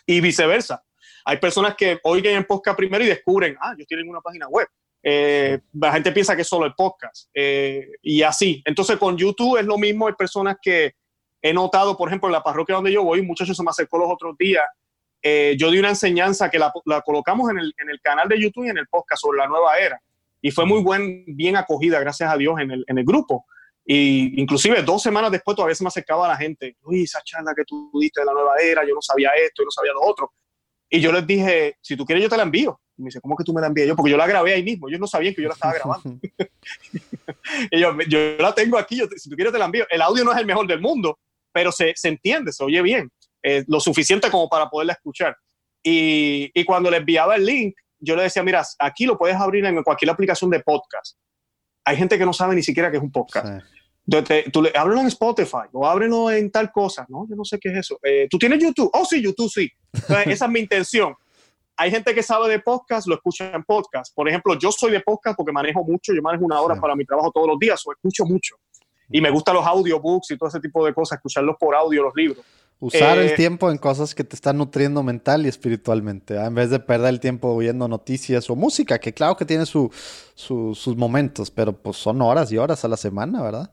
Y 0.07 0.21
viceversa. 0.21 0.83
Hay 1.25 1.37
personas 1.37 1.77
que 1.77 2.01
oigan 2.03 2.35
el 2.35 2.47
podcast 2.47 2.77
primero 2.77 3.05
y 3.05 3.07
descubren, 3.07 3.57
ah, 3.61 3.77
yo 3.79 3.85
tienen 3.87 4.09
una 4.09 4.21
página 4.21 4.49
web. 4.49 4.67
Eh, 5.05 5.61
la 5.73 5.93
gente 5.93 6.11
piensa 6.11 6.35
que 6.35 6.43
es 6.43 6.49
solo 6.49 6.67
el 6.67 6.75
podcast. 6.75 7.29
Eh, 7.33 7.93
y 8.03 8.23
así. 8.23 8.61
Entonces 8.65 8.97
con 8.97 9.17
YouTube 9.17 9.57
es 9.57 9.65
lo 9.67 9.79
mismo. 9.79 10.09
Hay 10.09 10.15
personas 10.15 10.57
que 10.61 10.95
he 11.41 11.53
notado, 11.53 11.97
por 11.97 12.09
ejemplo, 12.09 12.29
en 12.29 12.33
la 12.33 12.43
parroquia 12.43 12.75
donde 12.75 12.93
yo 12.93 13.05
voy, 13.05 13.23
muchachos 13.23 13.57
se 13.57 13.63
me 13.63 13.71
acercó 13.71 13.99
los 13.99 14.11
otros 14.11 14.37
días. 14.37 14.67
Eh, 15.23 15.55
yo 15.57 15.71
di 15.71 15.79
una 15.79 15.91
enseñanza 15.91 16.51
que 16.51 16.59
la, 16.59 16.73
la 16.87 17.03
colocamos 17.03 17.51
en 17.53 17.61
el, 17.61 17.73
en 17.79 17.89
el 17.89 18.01
canal 18.01 18.29
de 18.29 18.41
YouTube 18.41 18.67
y 18.67 18.71
en 18.71 18.79
el 18.79 18.89
podcast 18.89 19.23
sobre 19.23 19.39
la 19.39 19.47
nueva 19.47 19.79
era 19.79 20.01
y 20.43 20.51
fue 20.51 20.67
muy 20.67 20.83
buen, 20.83 21.25
bien 21.27 21.57
acogida, 21.57 22.01
gracias 22.01 22.33
a 22.33 22.37
Dios, 22.37 22.59
en 22.61 22.71
el, 22.71 22.85
en 22.87 22.99
el 22.99 23.05
grupo. 23.05 23.47
Y 23.93 24.41
inclusive 24.41 24.85
dos 24.85 25.03
semanas 25.03 25.33
después 25.33 25.57
todavía 25.57 25.75
se 25.75 25.83
me 25.83 25.89
acercaba 25.89 26.29
la 26.29 26.37
gente, 26.37 26.77
uy, 26.83 27.03
esa 27.03 27.21
charla 27.25 27.53
que 27.57 27.65
tú 27.65 27.91
diste 28.01 28.21
de 28.21 28.27
la 28.27 28.33
nueva 28.35 28.53
era, 28.63 28.87
yo 28.87 28.95
no 28.95 29.03
sabía 29.03 29.31
esto, 29.31 29.63
yo 29.63 29.65
no 29.65 29.71
sabía 29.73 29.93
lo 29.93 30.03
otro. 30.03 30.33
Y 30.89 31.01
yo 31.01 31.11
les 31.11 31.27
dije, 31.27 31.77
si 31.81 31.97
tú 31.97 32.05
quieres 32.05 32.23
yo 32.23 32.31
te 32.31 32.37
la 32.37 32.45
envío. 32.45 32.81
Y 32.97 33.03
me 33.03 33.07
dice, 33.07 33.21
¿cómo 33.21 33.35
que 33.35 33.43
tú 33.43 33.53
me 33.53 33.61
la 33.61 33.67
envías? 33.67 33.89
Yo, 33.89 33.97
porque 33.97 34.13
yo 34.13 34.17
la 34.17 34.29
grabé 34.29 34.55
ahí 34.55 34.63
mismo, 34.63 34.89
ellos 34.89 35.01
no 35.01 35.09
sabían 35.09 35.35
que 35.35 35.43
yo 35.43 35.49
la 35.49 35.55
estaba 35.55 35.75
grabando. 35.75 36.21
y 37.73 37.81
yo, 37.81 37.99
yo 38.07 38.37
la 38.39 38.55
tengo 38.55 38.79
aquí, 38.79 38.97
yo, 38.97 39.07
si 39.17 39.29
tú 39.29 39.35
quieres 39.35 39.53
te 39.53 39.59
la 39.59 39.65
envío. 39.65 39.85
El 39.91 40.03
audio 40.03 40.23
no 40.23 40.31
es 40.31 40.39
el 40.39 40.47
mejor 40.47 40.69
del 40.69 40.81
mundo, 40.81 41.19
pero 41.53 41.73
se, 41.73 41.93
se 41.97 42.11
entiende, 42.11 42.53
se 42.53 42.63
oye 42.63 42.83
bien, 42.83 43.11
eh, 43.43 43.65
lo 43.67 43.81
suficiente 43.81 44.31
como 44.31 44.49
para 44.49 44.71
poderla 44.71 44.93
escuchar. 44.93 45.37
Y, 45.83 46.49
y 46.55 46.65
cuando 46.65 46.93
le 46.93 46.99
enviaba 46.99 47.35
el 47.35 47.45
link, 47.45 47.75
yo 47.99 48.15
le 48.15 48.23
decía, 48.23 48.45
mira, 48.45 48.65
aquí 48.79 49.05
lo 49.05 49.19
puedes 49.19 49.35
abrir 49.35 49.65
en 49.65 49.83
cualquier 49.83 50.13
aplicación 50.13 50.49
de 50.49 50.61
podcast. 50.61 51.19
Hay 51.85 51.97
gente 51.97 52.17
que 52.17 52.25
no 52.25 52.33
sabe 52.33 52.55
ni 52.55 52.63
siquiera 52.63 52.89
que 52.89 52.99
es 52.99 53.03
un 53.03 53.11
podcast. 53.11 53.65
Tú 54.53 54.63
le, 54.63 54.73
ábrelo 54.75 55.01
en 55.01 55.07
Spotify 55.07 55.69
o 55.73 55.87
ábrelo 55.87 56.31
en 56.31 56.51
tal 56.51 56.71
cosa. 56.71 57.07
No, 57.09 57.27
yo 57.29 57.37
no 57.37 57.45
sé 57.45 57.59
qué 57.59 57.71
es 57.71 57.79
eso. 57.79 57.99
Eh, 58.03 58.27
¿Tú 58.31 58.39
tienes 58.39 58.59
YouTube? 58.61 58.91
Oh, 58.93 59.05
sí, 59.05 59.23
YouTube 59.23 59.51
sí. 59.51 59.71
esa 60.27 60.45
es 60.45 60.51
mi 60.51 60.61
intención. 60.61 61.15
Hay 61.77 61.91
gente 61.91 62.15
que 62.15 62.23
sabe 62.23 62.49
de 62.51 62.61
podcast, 62.61 63.07
lo 63.07 63.15
escucha 63.15 63.53
en 63.55 63.65
podcast. 63.65 64.15
Por 64.15 64.29
ejemplo, 64.29 64.55
yo 64.59 64.71
soy 64.71 64.93
de 64.93 65.01
podcast 65.01 65.37
porque 65.37 65.53
manejo 65.53 65.83
mucho. 65.83 66.13
Yo 66.13 66.21
manejo 66.21 66.45
una 66.45 66.61
hora 66.61 66.79
para 66.79 66.95
mi 66.95 67.07
trabajo 67.07 67.31
todos 67.33 67.47
los 67.47 67.59
días, 67.59 67.81
o 67.87 67.93
escucho 67.93 68.25
mucho. 68.27 68.57
Y 69.11 69.21
me 69.21 69.31
gustan 69.31 69.55
los 69.55 69.67
audiobooks 69.67 70.31
y 70.31 70.37
todo 70.37 70.49
ese 70.49 70.61
tipo 70.61 70.85
de 70.85 70.93
cosas, 70.93 71.17
escucharlos 71.17 71.57
por 71.59 71.75
audio, 71.75 72.03
los 72.03 72.15
libros. 72.15 72.45
Usar 72.81 73.19
el 73.19 73.31
eh, 73.31 73.35
tiempo 73.35 73.71
en 73.71 73.77
cosas 73.77 74.15
que 74.15 74.25
te 74.25 74.35
están 74.35 74.57
nutriendo 74.57 75.03
mental 75.03 75.45
y 75.45 75.49
espiritualmente, 75.49 76.37
en 76.37 76.55
vez 76.55 76.71
de 76.71 76.81
perder 76.81 77.11
el 77.11 77.21
tiempo 77.21 77.49
oyendo 77.49 77.87
noticias 77.89 78.49
o 78.49 78.57
música, 78.57 78.99
que 78.99 79.13
claro 79.13 79.37
que 79.37 79.45
tiene 79.45 79.67
sus 79.67 80.97
momentos, 80.97 81.51
pero 81.51 81.75
pues 81.75 81.99
son 81.99 82.23
horas 82.23 82.51
y 82.53 82.57
horas 82.57 82.83
a 82.85 82.89
la 82.89 82.97
semana, 82.97 83.43
¿verdad? 83.43 83.71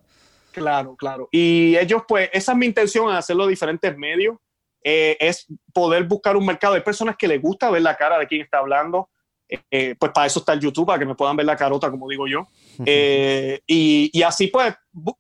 Claro, 0.58 0.96
claro. 0.96 1.30
Y 1.32 1.78
ellos, 1.78 2.04
pues, 2.08 2.30
esa 2.34 2.52
es 2.54 2.58
mi 2.58 2.66
intención, 2.66 3.14
hacerlo 3.14 3.46
diferentes 3.46 3.96
medios, 3.98 4.38
eh, 4.84 5.16
es 5.20 5.46
poder 5.74 6.04
buscar 6.06 6.36
un 6.36 6.46
mercado. 6.46 6.74
Hay 6.74 6.82
personas 6.82 7.16
que 7.18 7.28
les 7.28 7.42
gusta 7.42 7.70
ver 7.70 7.82
la 7.82 7.96
cara 7.96 8.18
de 8.18 8.28
quien 8.28 8.42
está 8.42 8.58
hablando, 8.58 9.10
eh, 9.48 9.96
pues 10.00 10.12
para 10.12 10.28
eso 10.28 10.40
está 10.40 10.54
el 10.54 10.60
YouTube, 10.60 10.88
para 10.88 11.00
que 11.00 11.06
me 11.06 11.16
puedan 11.16 11.36
ver 11.36 11.46
la 11.46 11.56
carota, 11.56 11.92
como 11.92 12.10
digo 12.10 12.28
yo. 12.28 12.48
y, 12.86 14.10
y 14.12 14.24
así, 14.24 14.48
pues, 14.48 14.74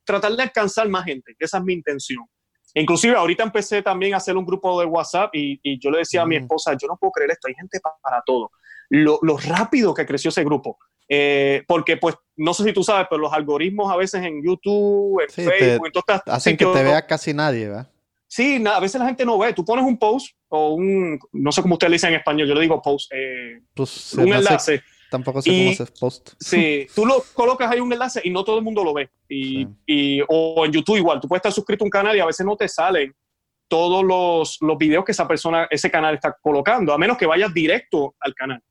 tratar 0.04 0.34
de 0.34 0.44
alcanzar 0.44 0.90
más 0.90 1.06
gente, 1.06 1.36
esa 1.40 1.58
es 1.60 1.64
mi 1.64 1.74
intención. 1.74 2.26
Inclusive 2.74 3.16
ahorita 3.16 3.44
empecé 3.44 3.82
también 3.82 4.14
a 4.14 4.18
hacer 4.18 4.38
un 4.38 4.46
grupo 4.46 4.80
de 4.80 4.86
WhatsApp 4.86 5.32
y, 5.34 5.80
yo 5.80 5.90
le 5.90 6.00
decía 6.00 6.22
a 6.22 6.26
mi 6.26 6.36
esposa, 6.36 6.76
yo 6.80 6.88
no 6.88 6.98
puedo 6.98 7.12
creer 7.12 7.32
esto, 7.32 7.48
hay 7.48 7.56
gente 7.56 7.80
para, 7.80 8.22
todo. 8.26 8.52
Lo, 8.90 9.20
rápido 9.38 9.94
que 9.94 10.06
creció 10.06 10.30
ese 10.30 10.44
grupo. 10.44 10.78
Eh, 11.10 11.64
porque 11.68 11.98
pues 11.98 12.16
no 12.36 12.54
sé 12.54 12.64
si 12.64 12.74
tú 12.74 12.84
sabes, 12.84 13.08
pero 13.10 13.22
los 13.22 13.34
algoritmos 13.34 13.92
a 13.92 13.96
veces 13.96 14.24
en 14.24 14.44
YouTube, 14.44 15.22
en 15.22 15.30
Facebook, 15.30 15.88
entonces, 15.88 16.22
hacen 16.26 16.58
que 16.58 16.66
te 16.66 16.84
vea 16.84 17.06
casi 17.06 17.34
nadie, 17.34 17.68
¿verdad? 17.68 17.90
Sí, 18.28 18.62
a 18.68 18.80
veces 18.80 19.00
la 19.00 19.08
gente 19.08 19.26
no 19.26 19.38
ve. 19.38 19.54
Tú 19.54 19.64
pones 19.64 19.86
un 19.86 19.98
post 19.98 20.36
o 20.50 20.74
un, 20.74 21.18
no 21.32 21.52
sé 21.52 21.62
cómo 21.62 21.76
usted 21.76 21.88
le 21.88 21.94
dice 21.94 22.08
en 22.08 22.16
español, 22.16 22.48
yo 22.48 22.56
le 22.56 22.62
digo 22.62 22.82
post, 22.82 23.12
eh, 23.14 23.62
pues, 23.74 24.14
un 24.16 24.28
enlace. 24.34 24.84
Tampoco 25.10 25.42
sé 25.42 25.50
cómo 25.50 25.72
hacer 25.72 25.94
post. 25.98 26.30
Sí, 26.38 26.88
tú 26.96 27.06
lo 27.06 27.24
colocas 27.34 27.72
ahí 27.72 27.80
un 27.80 27.92
enlace 27.94 28.20
y 28.24 28.30
no 28.30 28.44
todo 28.44 28.58
el 28.58 28.64
mundo 28.64 28.84
lo 28.84 28.94
ve. 28.94 29.10
Y, 29.30 29.66
y, 29.86 30.22
o 30.28 30.66
en 30.66 30.74
YouTube 30.74 30.98
igual, 30.98 31.22
tú 31.22 31.30
puedes 31.30 31.40
estar 31.40 31.54
suscrito 31.54 31.86
a 31.86 31.88
un 31.88 31.92
canal 31.92 32.16
y 32.18 32.20
a 32.20 32.26
veces 32.26 32.46
no 32.46 32.58
te 32.58 32.68
salen 32.68 33.16
todos 33.70 34.04
los, 34.04 34.58
los 34.62 34.78
videos 34.78 35.06
que 35.06 35.14
esa 35.14 35.28
persona, 35.28 35.68
ese 35.70 35.90
canal 35.90 36.16
está 36.16 36.36
colocando, 36.42 36.94
a 36.94 36.98
menos 36.98 37.18
que 37.18 37.26
vayas 37.26 37.54
directo 37.54 38.16
al 38.20 38.34
canal. 38.34 38.62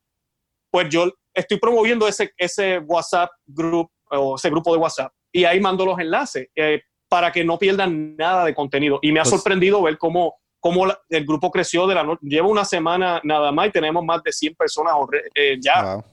Pues 0.69 0.89
yo 0.89 1.11
estoy 1.37 1.57
promoviendo 1.57 2.07
ese, 2.07 2.33
ese 2.37 2.79
WhatsApp 2.79 3.29
group 3.45 3.89
o 4.09 4.35
ese 4.35 4.49
grupo 4.49 4.73
de 4.73 4.79
WhatsApp 4.79 5.13
y 5.31 5.45
ahí 5.45 5.59
mando 5.59 5.85
los 5.85 5.99
enlaces 5.99 6.47
eh, 6.55 6.81
para 7.07 7.31
que 7.31 7.43
no 7.43 7.57
pierdan 7.59 8.15
nada 8.17 8.43
de 8.45 8.55
contenido. 8.55 8.99
Y 9.01 9.11
me 9.11 9.19
ha 9.19 9.23
pues 9.23 9.35
sorprendido 9.35 9.81
ver 9.81 9.97
cómo, 9.97 10.35
cómo 10.59 10.87
el 11.09 11.25
grupo 11.25 11.51
creció 11.51 11.87
de 11.87 11.95
la 11.95 12.03
noche. 12.03 12.21
Lleva 12.23 12.47
una 12.47 12.65
semana 12.65 13.21
nada 13.23 13.51
más 13.51 13.67
y 13.67 13.71
tenemos 13.71 14.03
más 14.03 14.23
de 14.23 14.31
100 14.31 14.55
personas 14.55 14.93
eh, 15.35 15.57
ya 15.61 16.03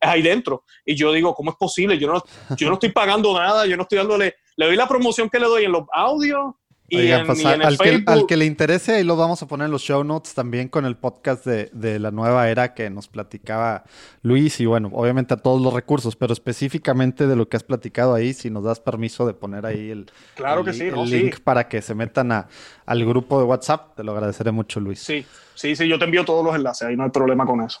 ahí 0.00 0.22
dentro. 0.22 0.64
Y 0.84 0.96
yo 0.96 1.12
digo, 1.12 1.34
¿cómo 1.34 1.50
es 1.50 1.56
posible? 1.56 1.98
Yo 1.98 2.12
no, 2.12 2.22
yo 2.56 2.68
no 2.68 2.74
estoy 2.74 2.90
pagando 2.90 3.38
nada, 3.38 3.66
yo 3.66 3.76
no 3.76 3.82
estoy 3.82 3.98
dándole, 3.98 4.36
le 4.56 4.66
doy 4.66 4.76
la 4.76 4.88
promoción 4.88 5.28
que 5.28 5.38
le 5.38 5.46
doy 5.46 5.64
en 5.64 5.72
los 5.72 5.84
audios 5.92 6.54
pues, 7.26 7.44
al, 7.44 7.78
que, 7.78 8.02
al, 8.06 8.26
que, 8.26 8.36
le 8.36 8.44
interese, 8.44 8.96
ahí 8.96 9.04
lo 9.04 9.16
vamos 9.16 9.42
a 9.42 9.46
poner 9.46 9.66
en 9.66 9.70
los 9.70 9.82
show 9.82 10.04
notes 10.04 10.34
también 10.34 10.68
con 10.68 10.84
el 10.84 10.96
podcast 10.96 11.46
de, 11.46 11.98
la 11.98 12.10
nueva 12.10 12.48
era 12.50 12.74
que 12.74 12.90
nos 12.90 13.08
platicaba 13.08 13.84
Luis. 14.22 14.60
Y 14.60 14.66
bueno, 14.66 14.90
obviamente 14.92 15.34
a 15.34 15.36
todos 15.36 15.60
los 15.62 15.72
recursos, 15.72 16.16
pero 16.16 16.32
específicamente 16.32 17.26
de 17.26 17.36
lo 17.36 17.48
que 17.48 17.56
has 17.56 17.64
platicado 17.64 18.14
ahí, 18.14 18.34
si 18.34 18.50
nos 18.50 18.64
das 18.64 18.80
permiso 18.80 19.26
de 19.26 19.34
poner 19.34 19.66
ahí 19.66 19.90
el, 19.90 20.10
claro 20.34 20.64
que 20.64 20.72
sí, 20.72 20.90
link 20.90 21.40
para 21.40 21.68
que 21.68 21.82
se 21.82 21.94
metan 21.94 22.32
a, 22.32 22.48
al 22.86 23.04
grupo 23.04 23.38
de 23.38 23.44
WhatsApp, 23.44 23.96
te 23.96 24.04
lo 24.04 24.12
agradeceré 24.12 24.52
mucho, 24.52 24.80
Luis. 24.80 25.00
Sí, 25.00 25.24
sí, 25.54 25.74
sí, 25.76 25.88
yo 25.88 25.98
te 25.98 26.04
envío 26.04 26.24
todos 26.24 26.44
los 26.44 26.54
enlaces, 26.54 26.88
ahí 26.88 26.96
no 26.96 27.04
hay 27.04 27.10
problema 27.10 27.46
con 27.46 27.62
eso. 27.62 27.80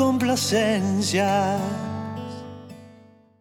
quien 0.00 0.18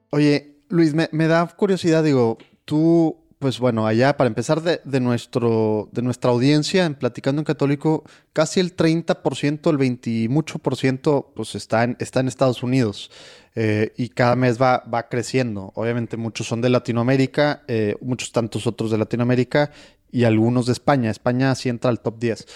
Oye, 0.09 0.57
Luis, 0.67 0.93
me, 0.93 1.27
da 1.27 1.47
curiosidad, 1.47 2.03
digo, 2.03 2.37
tú, 2.65 3.15
pues 3.39 3.59
bueno, 3.59 3.87
allá, 3.87 4.17
para 4.17 4.27
empezar 4.27 4.61
de, 4.61 4.99
nuestro, 4.99 5.87
de 5.93 6.01
nuestra 6.01 6.31
audiencia 6.31 6.85
en 6.85 6.95
Platicando 6.95 7.39
en 7.39 7.45
Católico, 7.45 8.03
casi 8.33 8.59
el 8.59 8.75
30%, 8.75 9.69
el 9.69 9.77
20 9.77 10.09
y 10.09 10.27
mucho 10.27 10.59
por 10.59 10.75
ciento, 10.75 11.31
pues 11.33 11.55
está 11.55 11.85
en, 11.85 11.95
está 11.99 12.19
en 12.19 12.27
Estados 12.27 12.61
Unidos. 12.61 13.09
Eh, 13.55 13.93
y 13.95 14.09
cada 14.09 14.35
mes 14.35 14.61
va, 14.61 14.83
va 14.93 15.07
creciendo. 15.07 15.71
Obviamente 15.75 16.17
muchos 16.17 16.47
son 16.47 16.59
de 16.59 16.69
Latinoamérica, 16.69 17.63
eh, 17.69 17.95
muchos 18.01 18.33
tantos 18.33 18.67
otros 18.67 18.91
de 18.91 18.97
Latinoamérica 18.97 19.71
y 20.11 20.25
algunos 20.25 20.65
de 20.65 20.73
España. 20.73 21.09
España 21.09 21.55
sí 21.55 21.69
entra 21.69 21.89
al 21.89 22.01
top 22.01 22.19
10. 22.19 22.47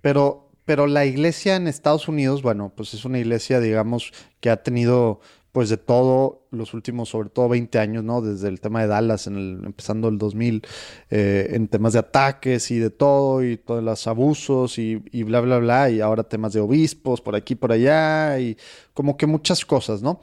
Pero 0.00 0.51
pero 0.72 0.86
la 0.86 1.04
iglesia 1.04 1.56
en 1.56 1.68
Estados 1.68 2.08
Unidos, 2.08 2.40
bueno, 2.40 2.72
pues 2.74 2.94
es 2.94 3.04
una 3.04 3.18
iglesia, 3.18 3.60
digamos, 3.60 4.10
que 4.40 4.48
ha 4.48 4.62
tenido 4.62 5.20
pues 5.52 5.68
de 5.68 5.76
todo 5.76 6.46
los 6.50 6.72
últimos, 6.72 7.10
sobre 7.10 7.28
todo 7.28 7.50
20 7.50 7.78
años, 7.78 8.02
¿no? 8.02 8.22
Desde 8.22 8.48
el 8.48 8.58
tema 8.58 8.80
de 8.80 8.86
Dallas, 8.86 9.26
en 9.26 9.36
el, 9.36 9.66
empezando 9.66 10.08
el 10.08 10.16
2000, 10.16 10.62
eh, 11.10 11.50
en 11.50 11.68
temas 11.68 11.92
de 11.92 11.98
ataques 11.98 12.70
y 12.70 12.78
de 12.78 12.88
todo, 12.88 13.44
y 13.44 13.58
todos 13.58 13.84
los 13.84 14.06
abusos 14.06 14.78
y, 14.78 15.02
y, 15.12 15.24
bla, 15.24 15.42
bla, 15.42 15.58
bla, 15.58 15.90
y 15.90 16.00
ahora 16.00 16.22
temas 16.22 16.54
de 16.54 16.60
obispos 16.60 17.20
por 17.20 17.36
aquí, 17.36 17.54
por 17.54 17.70
allá, 17.70 18.40
y 18.40 18.56
como 18.94 19.18
que 19.18 19.26
muchas 19.26 19.66
cosas, 19.66 20.00
¿no? 20.00 20.22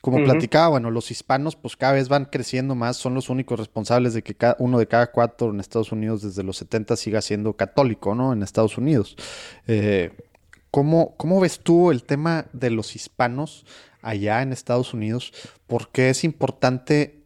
Como 0.00 0.24
platicaba, 0.24 0.68
bueno, 0.68 0.90
los 0.90 1.10
hispanos 1.10 1.56
pues 1.56 1.76
cada 1.76 1.92
vez 1.92 2.08
van 2.08 2.24
creciendo 2.24 2.74
más, 2.74 2.96
son 2.96 3.14
los 3.14 3.28
únicos 3.28 3.58
responsables 3.58 4.14
de 4.14 4.22
que 4.22 4.34
cada, 4.34 4.56
uno 4.58 4.78
de 4.78 4.86
cada 4.86 5.10
cuatro 5.10 5.50
en 5.50 5.60
Estados 5.60 5.92
Unidos 5.92 6.22
desde 6.22 6.42
los 6.42 6.56
70 6.56 6.96
siga 6.96 7.20
siendo 7.20 7.54
católico, 7.54 8.14
¿no? 8.14 8.32
En 8.32 8.42
Estados 8.42 8.78
Unidos. 8.78 9.16
Eh, 9.66 10.12
¿cómo, 10.70 11.14
¿Cómo 11.16 11.40
ves 11.40 11.60
tú 11.60 11.90
el 11.90 12.04
tema 12.04 12.46
de 12.52 12.70
los 12.70 12.96
hispanos 12.96 13.66
allá 14.00 14.40
en 14.42 14.52
Estados 14.52 14.94
Unidos? 14.94 15.32
¿Por 15.66 15.90
qué 15.90 16.10
es 16.10 16.24
importante 16.24 17.20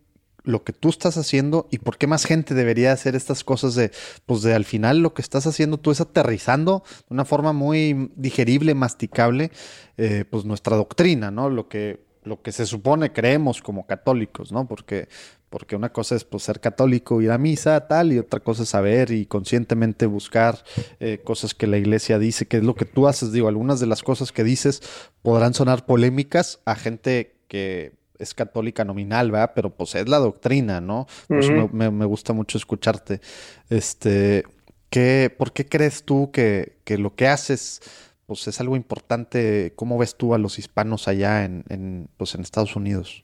lo 0.45 0.62
que 0.62 0.72
tú 0.72 0.91
estás 0.91 1.16
haciendo 1.16 1.68
y 1.70 1.79
por 1.79 1.97
qué 1.97 2.07
más 2.07 2.27
gente 2.27 2.55
debería 2.55 2.93
hacer 2.93 3.16
estas 3.16 3.43
cosas 3.45 3.75
de, 3.75 3.91
pues 4.27 4.43
de 4.43 4.55
al 4.55 4.64
final 4.64 4.99
lo 4.99 5.14
que 5.14 5.22
estás 5.22 5.47
haciendo 5.47 5.79
tú 5.79 5.91
es 5.91 6.01
aterrizando 6.01 6.85
de 7.09 7.14
una 7.14 7.25
forma 7.25 7.53
muy 7.53 8.11
digerible, 8.14 8.75
masticable, 8.75 9.51
eh, 9.97 10.25
pues 10.31 10.45
nuestra 10.45 10.77
doctrina, 10.77 11.31
¿no? 11.31 11.49
Lo 11.49 11.68
que 11.68 12.05
lo 12.25 12.43
que 12.43 12.53
se 12.53 12.66
supone 12.66 13.12
creemos 13.12 13.62
como 13.62 13.87
católicos, 13.87 14.51
¿no? 14.51 14.66
Porque, 14.66 15.09
porque 15.51 15.77
una 15.77 15.93
cosa 15.93 16.16
es 16.16 16.25
pues, 16.25 16.43
ser 16.43 16.61
católico, 16.61 17.20
ir 17.20 17.31
a 17.31 17.39
misa, 17.39 17.87
tal, 17.87 18.12
y 18.12 18.18
otra 18.18 18.41
cosa 18.41 18.64
es 18.64 18.70
saber 18.70 19.11
y 19.11 19.27
conscientemente 19.27 20.07
buscar 20.07 20.64
eh, 21.01 21.20
cosas 21.22 21.55
que 21.55 21.66
la 21.66 21.77
iglesia 21.79 22.18
dice, 22.18 22.47
que 22.47 22.59
es 22.59 22.64
lo 22.64 22.75
que 22.75 22.87
tú 22.87 23.07
haces. 23.07 23.33
Digo, 23.33 23.49
algunas 23.49 23.81
de 23.81 23.87
las 23.87 24.03
cosas 24.03 24.33
que 24.33 24.45
dices 24.45 24.83
podrán 25.22 25.55
sonar 25.55 25.87
polémicas 25.87 26.61
a 26.64 26.75
gente 26.75 27.37
que 27.49 27.93
es 28.18 28.35
católica 28.35 28.85
nominal, 28.85 29.31
¿verdad? 29.31 29.53
Pero 29.55 29.70
pues 29.70 29.95
es 29.95 30.09
la 30.09 30.18
doctrina, 30.18 30.81
¿no? 30.81 31.07
Pues 31.29 31.51
me, 31.51 31.91
me, 31.91 32.05
gusta 32.05 32.33
mucho 32.33 32.59
escucharte. 32.59 33.20
Este, 33.68 34.45
¿qué, 34.89 35.35
¿Por 35.37 35.53
qué 35.53 35.66
crees 35.66 36.05
tú 36.05 36.31
que, 36.31 36.79
que 36.85 36.97
lo 36.97 37.14
que 37.14 37.29
haces 37.29 37.83
pues 38.27 38.47
es 38.49 38.61
algo 38.61 38.77
importante. 38.77 39.72
¿Cómo 39.77 39.99
ves 39.99 40.16
tú 40.16 40.35
a 40.35 40.39
los 40.39 40.59
hispanos 40.59 41.09
allá 41.09 41.45
en, 41.45 42.09
pues 42.16 42.35
en 42.35 42.41
Estados 42.41 42.77
Unidos? 42.77 43.22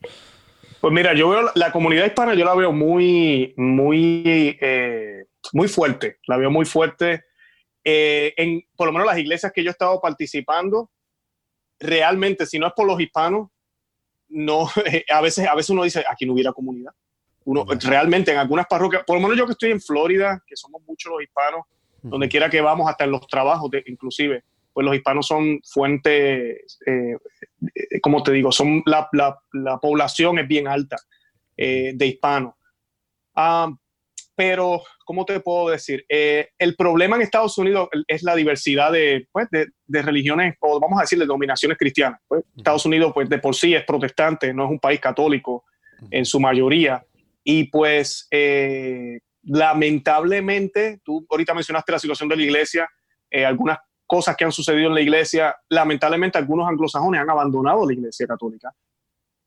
Pues 0.81 0.93
mira, 0.95 1.15
yo 1.15 1.29
veo 1.29 1.51
la 1.55 1.73
comunidad 1.73 2.07
hispana, 2.07 2.35
yo 2.35 2.45
la 2.45 2.55
veo 2.55 2.73
muy, 2.73 3.53
muy, 3.57 4.57
eh, 4.61 5.27
muy 5.53 5.69
fuerte. 5.69 6.19
La 6.27 6.37
veo 6.37 6.51
muy 6.51 6.65
fuerte. 6.65 7.25
Eh, 7.85 8.35
en 8.37 8.63
por 8.77 8.87
lo 8.87 8.93
menos 8.93 9.07
las 9.07 9.19
iglesias 9.19 9.53
que 9.53 9.63
yo 9.63 9.71
he 9.71 9.73
estado 9.73 10.01
participando, 10.01 10.91
realmente, 11.79 12.47
si 12.47 12.59
no 12.59 12.67
es 12.67 12.73
por 12.75 12.87
los 12.87 13.01
hispanos, 13.01 13.49
no, 14.29 14.69
a 15.13 15.21
veces, 15.21 15.47
a 15.47 15.55
veces 15.55 15.71
uno 15.71 15.85
dice, 15.85 16.05
aquí 16.09 16.27
no 16.27 16.33
hubiera 16.35 16.53
comunidad. 16.53 16.93
Uno, 17.45 17.65
realmente 17.81 18.33
en 18.33 18.39
algunas 18.39 18.67
parroquias, 18.67 19.03
por 19.05 19.17
lo 19.17 19.23
menos 19.23 19.37
yo 19.37 19.47
que 19.47 19.53
estoy 19.53 19.71
en 19.71 19.81
Florida, 19.81 20.43
que 20.47 20.57
somos 20.57 20.83
muchos 20.87 21.11
los 21.11 21.23
hispanos, 21.23 21.65
donde 22.03 22.29
quiera 22.29 22.49
que 22.49 22.61
vamos, 22.61 22.89
hasta 22.89 23.05
en 23.05 23.11
los 23.11 23.27
trabajos, 23.27 23.71
inclusive, 23.87 24.45
pues 24.73 24.85
los 24.85 24.95
hispanos 24.95 25.27
son 25.27 25.61
fuente, 25.65 26.53
eh, 26.87 27.17
eh, 27.75 28.01
como 28.01 28.23
te 28.23 28.33
digo, 28.33 28.53
son 28.53 28.83
la, 28.87 29.09
población 29.81 30.39
es 30.39 30.49
bien 30.49 30.69
alta 30.69 30.97
eh, 31.57 31.93
de 31.95 32.07
hispanos. 32.07 32.55
Ah, 33.35 33.71
pero, 34.37 34.83
¿cómo 35.05 35.27
te 35.27 35.41
puedo 35.41 35.71
decir? 35.71 36.05
el 36.09 36.77
problema 36.77 37.17
en 37.17 37.23
Estados 37.23 37.59
Unidos 37.59 37.89
es 38.07 38.23
la 38.23 38.35
diversidad 38.35 38.91
de, 38.91 39.29
pues, 39.31 39.49
de, 39.51 40.03
religiones, 40.03 40.55
o 40.61 40.81
vamos 40.81 40.99
a 40.99 41.03
decir, 41.03 41.19
de 41.19 41.27
dominaciones 41.27 41.77
cristianas. 41.77 42.21
Pues, 42.27 42.45
Estados 42.57 42.87
Unidos, 42.87 43.13
pues, 43.13 43.29
de 43.29 43.39
por 43.39 43.55
sí 43.55 43.75
es 43.75 43.85
protestante, 43.85 44.55
no 44.55 44.65
es 44.65 44.71
un 44.71 44.79
país 44.79 44.99
católico 44.99 45.65
en 46.11 46.25
su 46.25 46.41
mayoría. 46.41 47.05
Y 47.45 47.65
pues, 47.65 48.29
lamentablemente, 49.43 51.01
tú 51.05 51.27
ahorita 51.29 51.53
mencionaste 51.53 51.93
la 51.93 51.99
situación 51.99 52.29
de 52.31 52.37
la 52.37 52.43
iglesia, 52.43 52.89
algunas 53.31 53.79
cosas 54.11 54.37
que 54.37 54.45
han 54.45 54.51
sucedido 54.51 54.89
en 54.89 54.95
la 54.95 55.01
iglesia. 55.01 55.57
Lamentablemente, 55.69 56.37
algunos 56.37 56.69
anglosajones 56.69 57.21
han 57.21 57.31
abandonado 57.31 57.87
la 57.87 57.93
iglesia 57.93 58.27
católica 58.27 58.75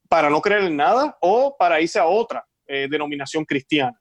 para 0.08 0.30
no 0.30 0.40
creer 0.40 0.64
en 0.64 0.78
nada 0.78 1.18
o 1.20 1.54
para 1.60 1.82
irse 1.82 2.00
a 2.00 2.06
otra 2.06 2.48
eh, 2.66 2.88
denominación 2.90 3.44
cristiana. 3.44 4.00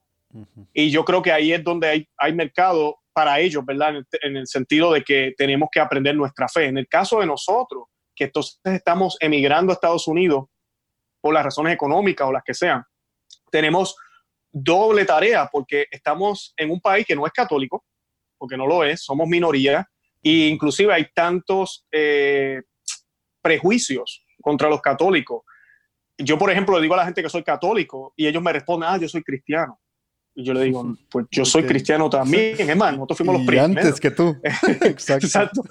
Y 0.72 0.88
yo 0.88 1.04
creo 1.04 1.20
que 1.20 1.32
ahí 1.32 1.52
es 1.52 1.64
donde 1.64 1.88
hay, 1.88 2.08
hay 2.16 2.32
mercado 2.32 2.96
para 3.12 3.40
ellos, 3.40 3.66
¿verdad? 3.66 4.04
En 4.22 4.36
el, 4.36 4.46
sentido 4.46 4.92
de 4.92 5.02
que 5.02 5.34
tenemos 5.36 5.68
que 5.70 5.80
aprender 5.80 6.14
nuestra 6.14 6.48
fe. 6.48 6.66
En 6.66 6.78
el 6.78 6.86
caso 6.86 7.18
de 7.18 7.26
nosotros, 7.26 7.86
que 8.14 8.24
entonces 8.24 8.60
estamos 8.62 9.16
emigrando 9.18 9.72
a 9.72 9.74
Estados 9.74 10.06
Unidos 10.06 10.44
por 11.20 11.34
las 11.34 11.44
razones 11.44 11.74
económicas 11.74 12.28
o 12.28 12.32
las 12.32 12.44
que 12.44 12.54
sean, 12.54 12.84
tenemos 13.50 13.96
doble 14.52 15.04
tarea 15.04 15.48
porque 15.50 15.86
estamos 15.90 16.54
en 16.56 16.70
un 16.70 16.80
país 16.80 17.04
que 17.04 17.16
no 17.16 17.26
es 17.26 17.32
católico, 17.32 17.84
porque 18.38 18.56
no 18.56 18.66
lo 18.66 18.84
es, 18.84 19.02
somos 19.02 19.26
minoría, 19.26 19.88
y 20.23 20.47
inclusive 20.49 20.93
hay 20.93 21.07
tantos 21.14 21.85
eh, 21.93 22.62
prejuicios 23.41 24.25
contra 24.41 24.68
los 24.68 24.81
católicos. 24.81 25.43
Yo, 26.18 26.39
por 26.39 26.51
ejemplo, 26.51 26.77
le 26.77 26.83
digo 26.83 26.95
a 26.95 26.99
la 26.99 27.05
gente 27.05 27.23
que 27.23 27.29
soy 27.29 27.43
católico 27.43 28.12
y 28.16 28.27
ellos 28.27 28.43
me 28.43 28.53
responden, 28.53 28.89
ah, 28.91 28.99
yo 28.99 29.09
soy 29.09 29.23
cristiano. 29.23 29.81
Y 30.35 30.45
yo 30.45 30.55
le 30.55 30.62
digo, 30.64 30.97
pues 31.11 31.27
yo 31.31 31.45
soy 31.45 31.64
cristiano 31.64 32.09
también, 32.09 32.57
es 32.70 32.77
más, 32.77 32.93
nosotros 32.95 33.18
fuimos 33.18 33.37
los 33.37 33.47
primeros. 33.47 33.77
antes 33.77 34.01
que 34.01 34.11
tú. 34.11 34.35
Exacto. 34.43 35.27
Exacto. 35.27 35.62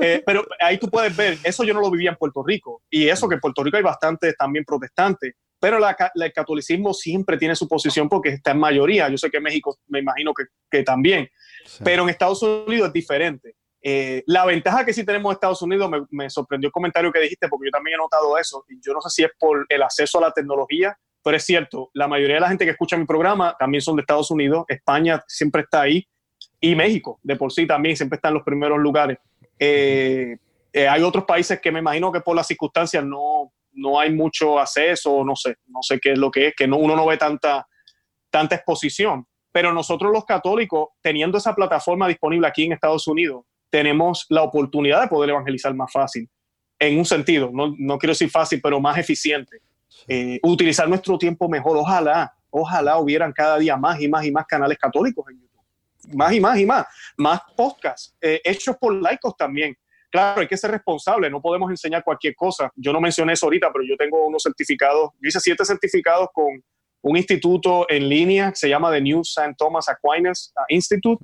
Eh, 0.00 0.22
pero 0.26 0.44
ahí 0.60 0.76
tú 0.78 0.88
puedes 0.90 1.14
ver, 1.16 1.38
eso 1.44 1.62
yo 1.62 1.72
no 1.72 1.80
lo 1.80 1.90
vivía 1.90 2.10
en 2.10 2.16
Puerto 2.16 2.42
Rico. 2.42 2.82
Y 2.90 3.06
eso 3.08 3.28
que 3.28 3.36
en 3.36 3.40
Puerto 3.40 3.62
Rico 3.62 3.76
hay 3.76 3.82
bastantes 3.84 4.34
también 4.36 4.64
protestantes. 4.64 5.34
Pero 5.60 5.78
la 5.78 5.94
ca- 5.94 6.10
la- 6.14 6.26
el 6.26 6.32
catolicismo 6.32 6.92
siempre 6.94 7.36
tiene 7.36 7.54
su 7.54 7.68
posición 7.68 8.08
porque 8.08 8.30
está 8.30 8.50
en 8.52 8.58
mayoría. 8.58 9.08
Yo 9.08 9.18
sé 9.18 9.30
que 9.30 9.36
en 9.36 9.42
México 9.44 9.76
me 9.86 10.00
imagino 10.00 10.32
que, 10.34 10.44
que 10.70 10.82
también. 10.82 11.28
Sí. 11.64 11.82
Pero 11.84 12.02
en 12.04 12.08
Estados 12.08 12.42
Unidos 12.42 12.88
es 12.88 12.92
diferente. 12.92 13.54
Eh, 13.80 14.22
la 14.26 14.44
ventaja 14.44 14.84
que 14.84 14.92
sí 14.92 15.04
tenemos 15.04 15.30
en 15.30 15.34
Estados 15.34 15.62
Unidos, 15.62 15.90
me, 16.10 16.28
sorprendió 16.28 16.68
el 16.68 16.72
comentario 16.72 17.12
que 17.12 17.20
dijiste, 17.20 17.48
porque 17.48 17.66
yo 17.66 17.70
también 17.70 17.94
he 17.94 17.98
notado 17.98 18.36
eso. 18.38 18.64
Y 18.68 18.80
yo 18.84 18.92
no 18.92 19.00
sé 19.00 19.10
si 19.10 19.24
es 19.24 19.30
por 19.38 19.66
el 19.68 19.82
acceso 19.82 20.18
a 20.18 20.22
la 20.22 20.32
tecnología, 20.32 20.96
pero 21.22 21.36
es 21.36 21.44
cierto, 21.44 21.90
la 21.94 22.08
mayoría 22.08 22.36
de 22.36 22.40
la 22.40 22.48
gente 22.48 22.64
que 22.64 22.72
escucha 22.72 22.96
mi 22.96 23.06
programa 23.06 23.56
también 23.58 23.82
son 23.82 23.96
de 23.96 24.02
Estados 24.02 24.30
Unidos. 24.30 24.64
España 24.68 25.22
siempre 25.26 25.62
está 25.62 25.82
ahí. 25.82 26.06
Y 26.60 26.74
México, 26.74 27.20
de 27.22 27.36
por 27.36 27.52
sí 27.52 27.66
también, 27.66 27.96
siempre 27.96 28.16
está 28.16 28.28
en 28.28 28.34
los 28.34 28.42
primeros 28.42 28.78
lugares. 28.78 29.18
Eh, 29.58 30.36
eh, 30.72 30.88
hay 30.88 31.02
otros 31.02 31.24
países 31.24 31.60
que 31.60 31.70
me 31.70 31.78
imagino 31.78 32.10
que 32.10 32.20
por 32.20 32.34
las 32.34 32.46
circunstancias 32.46 33.04
no, 33.04 33.52
no 33.72 33.98
hay 33.98 34.12
mucho 34.12 34.58
acceso, 34.58 35.24
no 35.24 35.36
sé, 35.36 35.56
no 35.66 35.82
sé 35.82 35.98
qué 36.00 36.12
es 36.12 36.18
lo 36.18 36.30
que 36.30 36.48
es, 36.48 36.54
que 36.56 36.66
no, 36.66 36.76
uno 36.76 36.96
no 36.96 37.06
ve 37.06 37.16
tanta, 37.16 37.66
tanta 38.30 38.56
exposición. 38.56 39.26
Pero 39.52 39.72
nosotros 39.72 40.12
los 40.12 40.24
católicos, 40.24 40.88
teniendo 41.00 41.38
esa 41.38 41.54
plataforma 41.54 42.06
disponible 42.08 42.46
aquí 42.46 42.64
en 42.64 42.72
Estados 42.72 43.06
Unidos, 43.06 43.44
tenemos 43.70 44.26
la 44.28 44.42
oportunidad 44.42 45.02
de 45.02 45.08
poder 45.08 45.30
evangelizar 45.30 45.74
más 45.74 45.92
fácil, 45.92 46.28
en 46.78 46.98
un 46.98 47.04
sentido, 47.04 47.50
no, 47.52 47.74
no 47.76 47.98
quiero 47.98 48.12
decir 48.12 48.30
fácil, 48.30 48.60
pero 48.62 48.80
más 48.80 48.98
eficiente. 48.98 49.60
Eh, 50.06 50.38
utilizar 50.42 50.88
nuestro 50.88 51.18
tiempo 51.18 51.48
mejor, 51.48 51.76
ojalá, 51.76 52.32
ojalá 52.50 52.98
hubieran 52.98 53.32
cada 53.32 53.58
día 53.58 53.76
más 53.76 54.00
y 54.00 54.08
más 54.08 54.24
y 54.24 54.30
más 54.30 54.46
canales 54.46 54.78
católicos 54.78 55.24
en 55.28 55.40
YouTube, 55.40 56.16
más 56.16 56.32
y 56.32 56.40
más 56.40 56.58
y 56.58 56.66
más, 56.66 56.86
más 57.16 57.40
podcasts, 57.56 58.14
eh, 58.20 58.40
hechos 58.44 58.76
por 58.76 58.94
laicos 58.94 59.36
también. 59.36 59.76
Claro, 60.10 60.40
hay 60.40 60.48
que 60.48 60.56
ser 60.56 60.70
responsable, 60.70 61.28
no 61.28 61.42
podemos 61.42 61.70
enseñar 61.70 62.02
cualquier 62.02 62.34
cosa. 62.34 62.72
Yo 62.76 62.94
no 62.94 63.00
mencioné 63.00 63.34
eso 63.34 63.44
ahorita, 63.44 63.70
pero 63.70 63.84
yo 63.84 63.94
tengo 63.96 64.26
unos 64.26 64.42
certificados, 64.42 65.10
yo 65.20 65.28
hice 65.28 65.40
siete 65.40 65.64
certificados 65.66 66.28
con 66.32 66.62
un 67.02 67.16
instituto 67.16 67.86
en 67.90 68.08
línea 68.08 68.50
que 68.50 68.56
se 68.56 68.68
llama 68.68 68.90
The 68.90 69.00
New 69.02 69.20
St. 69.20 69.54
Thomas 69.58 69.86
Aquinas 69.88 70.52
uh, 70.56 70.62
Institute 70.68 71.22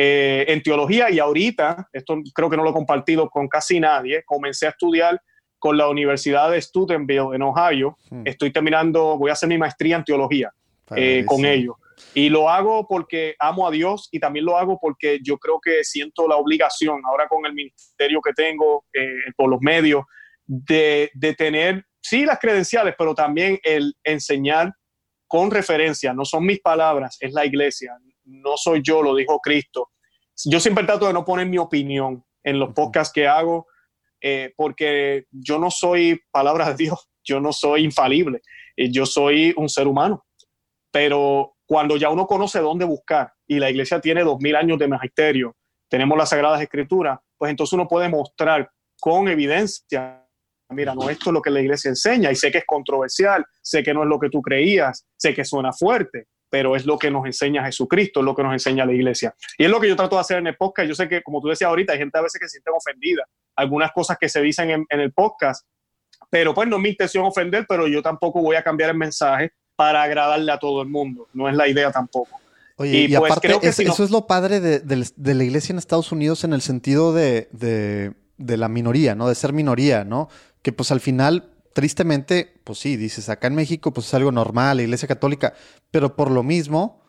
eh, 0.00 0.44
en 0.46 0.62
teología 0.62 1.10
y 1.10 1.18
ahorita, 1.18 1.88
esto 1.92 2.18
creo 2.32 2.48
que 2.48 2.56
no 2.56 2.62
lo 2.62 2.70
he 2.70 2.72
compartido 2.72 3.28
con 3.28 3.48
casi 3.48 3.80
nadie, 3.80 4.22
comencé 4.24 4.66
a 4.66 4.70
estudiar 4.70 5.20
con 5.58 5.76
la 5.76 5.88
Universidad 5.88 6.52
de 6.52 6.62
Steubenville 6.62 7.34
en 7.34 7.42
Ohio. 7.42 7.98
Hmm. 8.08 8.22
Estoy 8.24 8.52
terminando, 8.52 9.18
voy 9.18 9.30
a 9.30 9.32
hacer 9.32 9.48
mi 9.48 9.58
maestría 9.58 9.96
en 9.96 10.04
teología 10.04 10.52
eh, 10.94 11.24
con 11.26 11.44
ellos. 11.44 11.74
Y 12.14 12.28
lo 12.28 12.48
hago 12.48 12.86
porque 12.86 13.34
amo 13.40 13.66
a 13.66 13.72
Dios 13.72 14.08
y 14.12 14.20
también 14.20 14.44
lo 14.44 14.56
hago 14.56 14.78
porque 14.80 15.18
yo 15.20 15.36
creo 15.36 15.58
que 15.60 15.82
siento 15.82 16.28
la 16.28 16.36
obligación, 16.36 17.00
ahora 17.04 17.26
con 17.26 17.44
el 17.44 17.52
ministerio 17.52 18.20
que 18.22 18.32
tengo, 18.34 18.84
eh, 18.92 19.32
por 19.36 19.50
los 19.50 19.60
medios, 19.60 20.04
de, 20.46 21.10
de 21.12 21.34
tener, 21.34 21.84
sí, 22.00 22.24
las 22.24 22.38
credenciales, 22.38 22.94
pero 22.96 23.16
también 23.16 23.58
el 23.64 23.96
enseñar 24.04 24.72
con 25.26 25.50
referencia. 25.50 26.14
No 26.14 26.24
son 26.24 26.46
mis 26.46 26.60
palabras, 26.60 27.16
es 27.18 27.32
la 27.32 27.44
iglesia. 27.44 27.98
No 28.28 28.56
soy 28.56 28.80
yo, 28.82 29.02
lo 29.02 29.14
dijo 29.14 29.38
Cristo. 29.40 29.90
Yo 30.44 30.60
siempre 30.60 30.84
trato 30.84 31.06
de 31.06 31.12
no 31.12 31.24
poner 31.24 31.46
mi 31.46 31.58
opinión 31.58 32.24
en 32.44 32.58
los 32.58 32.72
podcasts 32.72 33.12
que 33.12 33.26
hago, 33.26 33.66
eh, 34.20 34.52
porque 34.56 35.26
yo 35.30 35.58
no 35.58 35.70
soy 35.70 36.20
palabra 36.30 36.70
de 36.70 36.76
Dios, 36.76 37.08
yo 37.24 37.40
no 37.40 37.52
soy 37.52 37.84
infalible, 37.84 38.40
eh, 38.76 38.90
yo 38.90 39.06
soy 39.06 39.52
un 39.56 39.68
ser 39.68 39.86
humano 39.86 40.24
pero 40.90 41.56
cuando 41.66 41.96
ya 41.96 42.10
uno 42.10 42.26
conoce 42.26 42.60
dónde 42.60 42.84
buscar 42.84 43.32
y 43.46 43.58
la 43.58 43.70
iglesia 43.70 44.00
tiene 44.00 44.22
dos 44.22 44.38
mil 44.40 44.56
años 44.56 44.78
de 44.78 44.88
magisterio, 44.88 45.56
tenemos 45.88 46.16
las 46.16 46.30
sagradas 46.30 46.60
escrituras, 46.62 47.18
pues 47.36 47.50
entonces 47.50 47.74
uno 47.74 47.86
puede 47.86 48.08
mostrar 48.08 48.70
con 49.00 49.28
evidencia, 49.28 50.26
mira, 50.70 50.94
no 50.94 51.08
esto 51.08 51.30
es 51.30 51.34
lo 51.34 51.42
que 51.42 51.50
la 51.50 51.60
iglesia 51.60 51.90
enseña 51.90 52.32
y 52.32 52.36
sé 52.36 52.50
que 52.50 52.58
es 52.58 52.64
controversial, 52.66 53.44
sé 53.62 53.82
que 53.82 53.94
no 53.94 54.02
es 54.02 54.08
lo 54.08 54.18
que 54.18 54.30
tú 54.30 54.42
creías, 54.42 55.06
sé 55.16 55.34
que 55.34 55.44
suena 55.44 55.72
fuerte, 55.72 56.26
pero 56.50 56.76
es 56.76 56.86
lo 56.86 56.98
que 56.98 57.10
nos 57.10 57.26
enseña 57.26 57.64
Jesucristo, 57.64 58.20
es 58.20 58.24
lo 58.24 58.34
que 58.34 58.42
nos 58.42 58.52
enseña 58.52 58.84
la 58.86 58.92
iglesia. 58.92 59.34
Y 59.58 59.64
es 59.64 59.70
lo 59.70 59.80
que 59.80 59.88
yo 59.88 59.96
trato 59.96 60.16
de 60.16 60.20
hacer 60.20 60.38
en 60.38 60.46
el 60.46 60.56
podcast. 60.56 60.88
Yo 60.88 60.94
sé 60.94 61.08
que, 61.08 61.22
como 61.22 61.40
tú 61.40 61.48
decías 61.48 61.68
ahorita, 61.68 61.92
hay 61.92 61.98
gente 61.98 62.18
a 62.18 62.22
veces 62.22 62.40
que 62.40 62.46
se 62.48 62.52
sienten 62.52 62.74
ofendida, 62.76 63.22
algunas 63.56 63.92
cosas 63.92 64.16
que 64.18 64.28
se 64.28 64.40
dicen 64.40 64.70
en, 64.70 64.86
en 64.88 65.00
el 65.00 65.12
podcast, 65.12 65.66
pero 66.30 66.54
pues 66.54 66.68
no 66.68 66.76
es 66.76 66.82
mi 66.82 66.88
intención 66.90 67.24
ofender, 67.24 67.66
pero 67.68 67.86
yo 67.86 68.02
tampoco 68.02 68.40
voy 68.42 68.56
a 68.56 68.62
cambiar 68.62 68.90
el 68.90 68.96
mensaje 68.96 69.52
para 69.76 70.02
agradarle 70.02 70.50
a 70.52 70.58
todo 70.58 70.82
el 70.82 70.88
mundo. 70.88 71.28
No 71.32 71.48
es 71.48 71.54
la 71.54 71.68
idea 71.68 71.90
tampoco. 71.92 72.38
Oye, 72.76 72.90
Y, 72.96 73.04
y, 73.04 73.08
pues, 73.16 73.30
aparte, 73.32 73.48
creo 73.48 73.60
que 73.60 73.68
es- 73.68 73.76
si 73.76 73.84
no- 73.84 73.92
eso 73.92 74.04
es 74.04 74.10
lo 74.10 74.26
padre 74.26 74.60
de, 74.60 74.80
de- 74.80 75.08
de 75.16 75.34
la 75.34 75.44
iglesia 75.44 75.72
en 75.72 75.78
Estados 75.78 76.12
Unidos 76.12 76.44
en 76.44 76.52
el 76.52 76.60
sentido 76.62 77.12
de, 77.12 77.48
de- 77.52 78.12
de 78.36 78.56
la 78.56 78.68
minoría, 78.68 79.14
¿no? 79.14 79.28
De 79.28 79.34
ser 79.34 79.52
minoría, 79.52 80.04
¿no? 80.04 80.28
Que 80.62 80.72
pues 80.72 80.92
al 80.92 81.00
final, 81.00 81.50
tristemente, 81.72 82.60
pues 82.64 82.78
sí, 82.78 82.96
dices, 82.96 83.28
acá 83.28 83.46
en 83.46 83.54
México 83.54 83.92
pues 83.92 84.06
es 84.08 84.14
algo 84.14 84.32
normal, 84.32 84.76
la 84.78 84.82
iglesia 84.84 85.08
católica, 85.08 85.54
pero 85.90 86.16
por 86.16 86.30
lo 86.30 86.42
mismo, 86.42 87.02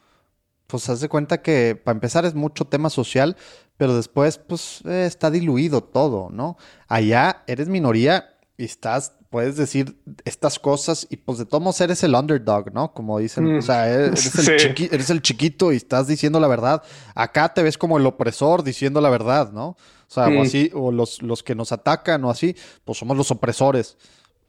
pues 0.67 0.87
haz 0.89 0.99
de 1.01 1.09
cuenta 1.09 1.41
que 1.41 1.75
para 1.75 1.95
empezar 1.95 2.25
es 2.25 2.35
mucho 2.35 2.65
tema 2.65 2.89
social, 2.89 3.35
pero 3.77 3.95
después 3.95 4.37
pues 4.37 4.81
eh, 4.85 5.05
está 5.07 5.31
diluido 5.31 5.81
todo, 5.83 6.29
¿no? 6.31 6.57
Allá 6.87 7.43
eres 7.47 7.67
minoría 7.69 8.35
y 8.57 8.65
estás, 8.65 9.13
puedes 9.29 9.55
decir 9.55 9.99
estas 10.25 10.59
cosas 10.59 11.07
y 11.09 11.17
pues 11.17 11.37
de 11.37 11.45
todos 11.45 11.63
modos 11.63 11.81
eres 11.81 12.03
el 12.03 12.13
underdog, 12.13 12.71
¿no? 12.73 12.93
Como 12.93 13.17
dicen, 13.19 13.45
Mm. 13.55 13.57
o 13.59 13.61
sea, 13.61 13.89
eres 13.89 14.35
el, 14.35 14.43
Sí. 14.59 14.67
chiqui- 14.67 14.89
eres 14.91 15.09
el 15.09 15.21
chiquito 15.21 15.71
y 15.71 15.77
estás 15.77 16.07
diciendo 16.07 16.39
la 16.39 16.47
verdad. 16.47 16.83
Acá 17.15 17.53
te 17.53 17.63
ves 17.63 17.77
como 17.77 17.97
el 17.97 18.05
opresor 18.05 18.63
diciendo 18.63 19.01
la 19.01 19.09
verdad, 19.09 19.51
¿no? 19.51 19.69
O 19.69 19.77
sea, 20.11 20.25
o 20.27 20.31
Mm. 20.31 20.41
así, 20.41 20.71
o 20.75 20.91
los, 20.91 21.21
los 21.21 21.41
que 21.41 21.55
nos 21.55 21.71
atacan 21.71 22.23
o 22.25 22.29
así, 22.29 22.55
pues 22.83 22.97
somos 22.97 23.15
los 23.15 23.31
opresores. 23.31 23.97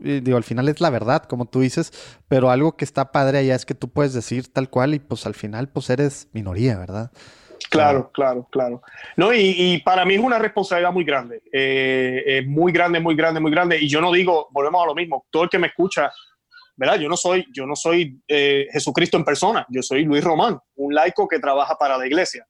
Y 0.00 0.20
digo, 0.20 0.36
al 0.36 0.44
final 0.44 0.68
es 0.68 0.80
la 0.80 0.90
verdad, 0.90 1.24
como 1.24 1.46
tú 1.46 1.60
dices, 1.60 1.92
pero 2.28 2.50
algo 2.50 2.76
que 2.76 2.84
está 2.84 3.12
padre 3.12 3.38
allá 3.38 3.54
es 3.54 3.66
que 3.66 3.74
tú 3.74 3.88
puedes 3.88 4.14
decir 4.14 4.52
tal 4.52 4.70
cual 4.70 4.94
y 4.94 4.98
pues 4.98 5.26
al 5.26 5.34
final 5.34 5.68
pues 5.68 5.90
eres 5.90 6.28
minoría, 6.32 6.78
¿verdad? 6.78 7.10
Claro, 7.68 8.10
claro, 8.12 8.48
claro. 8.50 8.82
No, 9.16 9.32
y, 9.32 9.80
para 9.84 10.04
mí 10.04 10.14
es 10.14 10.20
una 10.20 10.38
responsabilidad 10.38 10.92
muy 10.92 11.04
grande. 11.04 11.42
Eh, 11.52 12.22
eh, 12.26 12.42
muy 12.46 12.72
grande, 12.72 12.98
muy 13.00 13.14
grande, 13.14 13.38
muy 13.38 13.50
grande. 13.50 13.78
Y 13.78 13.88
yo 13.88 14.00
no 14.00 14.10
digo, 14.10 14.48
volvemos 14.50 14.82
a 14.82 14.86
lo 14.86 14.94
mismo, 14.94 15.26
todo 15.30 15.44
el 15.44 15.50
que 15.50 15.58
me 15.58 15.68
escucha, 15.68 16.10
¿verdad? 16.76 16.98
Yo 16.98 17.08
no 17.08 17.16
soy, 17.16 17.46
yo 17.52 17.66
no 17.66 17.76
soy 17.76 18.20
eh, 18.26 18.66
Jesucristo 18.72 19.16
en 19.18 19.24
persona, 19.24 19.66
yo 19.68 19.82
soy 19.82 20.04
Luis 20.04 20.24
Román, 20.24 20.58
un 20.76 20.94
laico 20.94 21.28
que 21.28 21.38
trabaja 21.38 21.76
para 21.76 21.98
la 21.98 22.06
iglesia. 22.06 22.46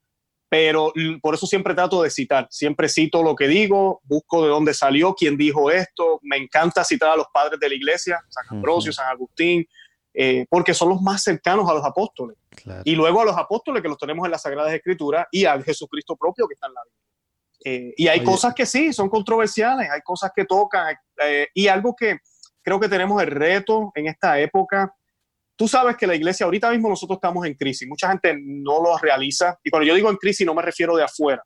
Pero 0.50 0.92
por 1.22 1.34
eso 1.36 1.46
siempre 1.46 1.74
trato 1.74 2.02
de 2.02 2.10
citar, 2.10 2.48
siempre 2.50 2.88
cito 2.88 3.22
lo 3.22 3.36
que 3.36 3.46
digo, 3.46 4.00
busco 4.02 4.42
de 4.42 4.48
dónde 4.48 4.74
salió, 4.74 5.14
quién 5.14 5.36
dijo 5.36 5.70
esto. 5.70 6.18
Me 6.22 6.36
encanta 6.36 6.82
citar 6.82 7.10
a 7.10 7.16
los 7.16 7.28
padres 7.32 7.60
de 7.60 7.68
la 7.68 7.74
iglesia, 7.76 8.20
San 8.28 8.44
Ambrosio, 8.56 8.90
Ujú. 8.90 8.96
San 8.96 9.06
Agustín, 9.08 9.64
eh, 10.12 10.44
porque 10.50 10.74
son 10.74 10.88
los 10.88 11.00
más 11.00 11.22
cercanos 11.22 11.70
a 11.70 11.74
los 11.74 11.84
apóstoles 11.84 12.36
Claro. 12.56 12.82
y 12.84 12.96
luego 12.96 13.20
a 13.20 13.24
los 13.24 13.36
apóstoles 13.38 13.80
que 13.80 13.88
los 13.88 13.96
tenemos 13.96 14.24
en 14.24 14.32
las 14.32 14.42
Sagradas 14.42 14.72
Escrituras 14.74 15.24
y 15.30 15.44
al 15.44 15.62
Jesucristo 15.62 16.16
propio 16.16 16.48
que 16.48 16.54
está 16.54 16.66
en 16.66 16.74
la 16.74 16.80
Biblia. 16.82 17.00
Eh, 17.64 17.94
y 17.96 18.08
hay 18.08 18.18
Oye. 18.18 18.26
cosas 18.26 18.52
que 18.52 18.66
sí, 18.66 18.92
son 18.92 19.08
controversiales, 19.08 19.88
hay 19.88 20.00
cosas 20.00 20.32
que 20.34 20.46
tocan, 20.46 20.96
eh, 21.22 21.46
y 21.54 21.68
algo 21.68 21.94
que 21.94 22.18
creo 22.60 22.80
que 22.80 22.88
tenemos 22.88 23.22
el 23.22 23.30
reto 23.30 23.92
en 23.94 24.08
esta 24.08 24.40
época. 24.40 24.92
Tú 25.60 25.68
sabes 25.68 25.94
que 25.98 26.06
la 26.06 26.14
iglesia, 26.14 26.46
ahorita 26.46 26.70
mismo 26.70 26.88
nosotros 26.88 27.18
estamos 27.18 27.44
en 27.44 27.52
crisis, 27.52 27.86
mucha 27.86 28.08
gente 28.08 28.34
no 28.42 28.82
lo 28.82 28.96
realiza, 28.96 29.58
y 29.62 29.68
cuando 29.68 29.86
yo 29.86 29.94
digo 29.94 30.08
en 30.08 30.16
crisis 30.16 30.46
no 30.46 30.54
me 30.54 30.62
refiero 30.62 30.96
de 30.96 31.04
afuera, 31.04 31.42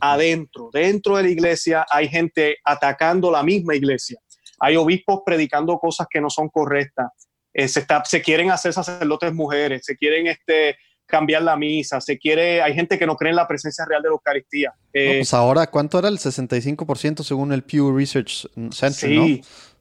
adentro, 0.00 0.70
dentro 0.72 1.18
de 1.18 1.24
la 1.24 1.28
iglesia 1.28 1.84
hay 1.90 2.08
gente 2.08 2.56
atacando 2.64 3.30
la 3.30 3.42
misma 3.42 3.74
iglesia, 3.74 4.18
hay 4.58 4.76
obispos 4.76 5.20
predicando 5.26 5.76
cosas 5.76 6.06
que 6.08 6.18
no 6.18 6.30
son 6.30 6.48
correctas, 6.48 7.08
eh, 7.52 7.68
se, 7.68 7.80
está, 7.80 8.02
se 8.06 8.22
quieren 8.22 8.50
hacer 8.50 8.72
sacerdotes 8.72 9.34
mujeres, 9.34 9.82
se 9.84 9.96
quieren 9.98 10.28
este, 10.28 10.78
cambiar 11.04 11.42
la 11.42 11.54
misa, 11.54 12.00
se 12.00 12.16
quiere, 12.16 12.62
hay 12.62 12.72
gente 12.72 12.98
que 12.98 13.06
no 13.06 13.16
cree 13.16 13.32
en 13.32 13.36
la 13.36 13.46
presencia 13.46 13.84
real 13.84 14.00
de 14.00 14.08
la 14.08 14.14
Eucaristía. 14.14 14.72
No, 14.74 14.90
Eh, 14.94 15.16
pues 15.18 15.34
ahora, 15.34 15.66
¿cuánto 15.66 15.98
era 15.98 16.08
el 16.08 16.16
65% 16.16 17.22
según 17.22 17.52
el 17.52 17.64
Pew 17.64 17.94
Research 17.94 18.48
Center, 18.70 18.92
sí, 18.92 19.14
no? 19.14 19.24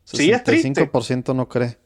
sí, 0.04 0.30
es 0.30 0.44
triste. 0.44 0.74
65% 0.74 1.34
no 1.34 1.48
cree. 1.48 1.78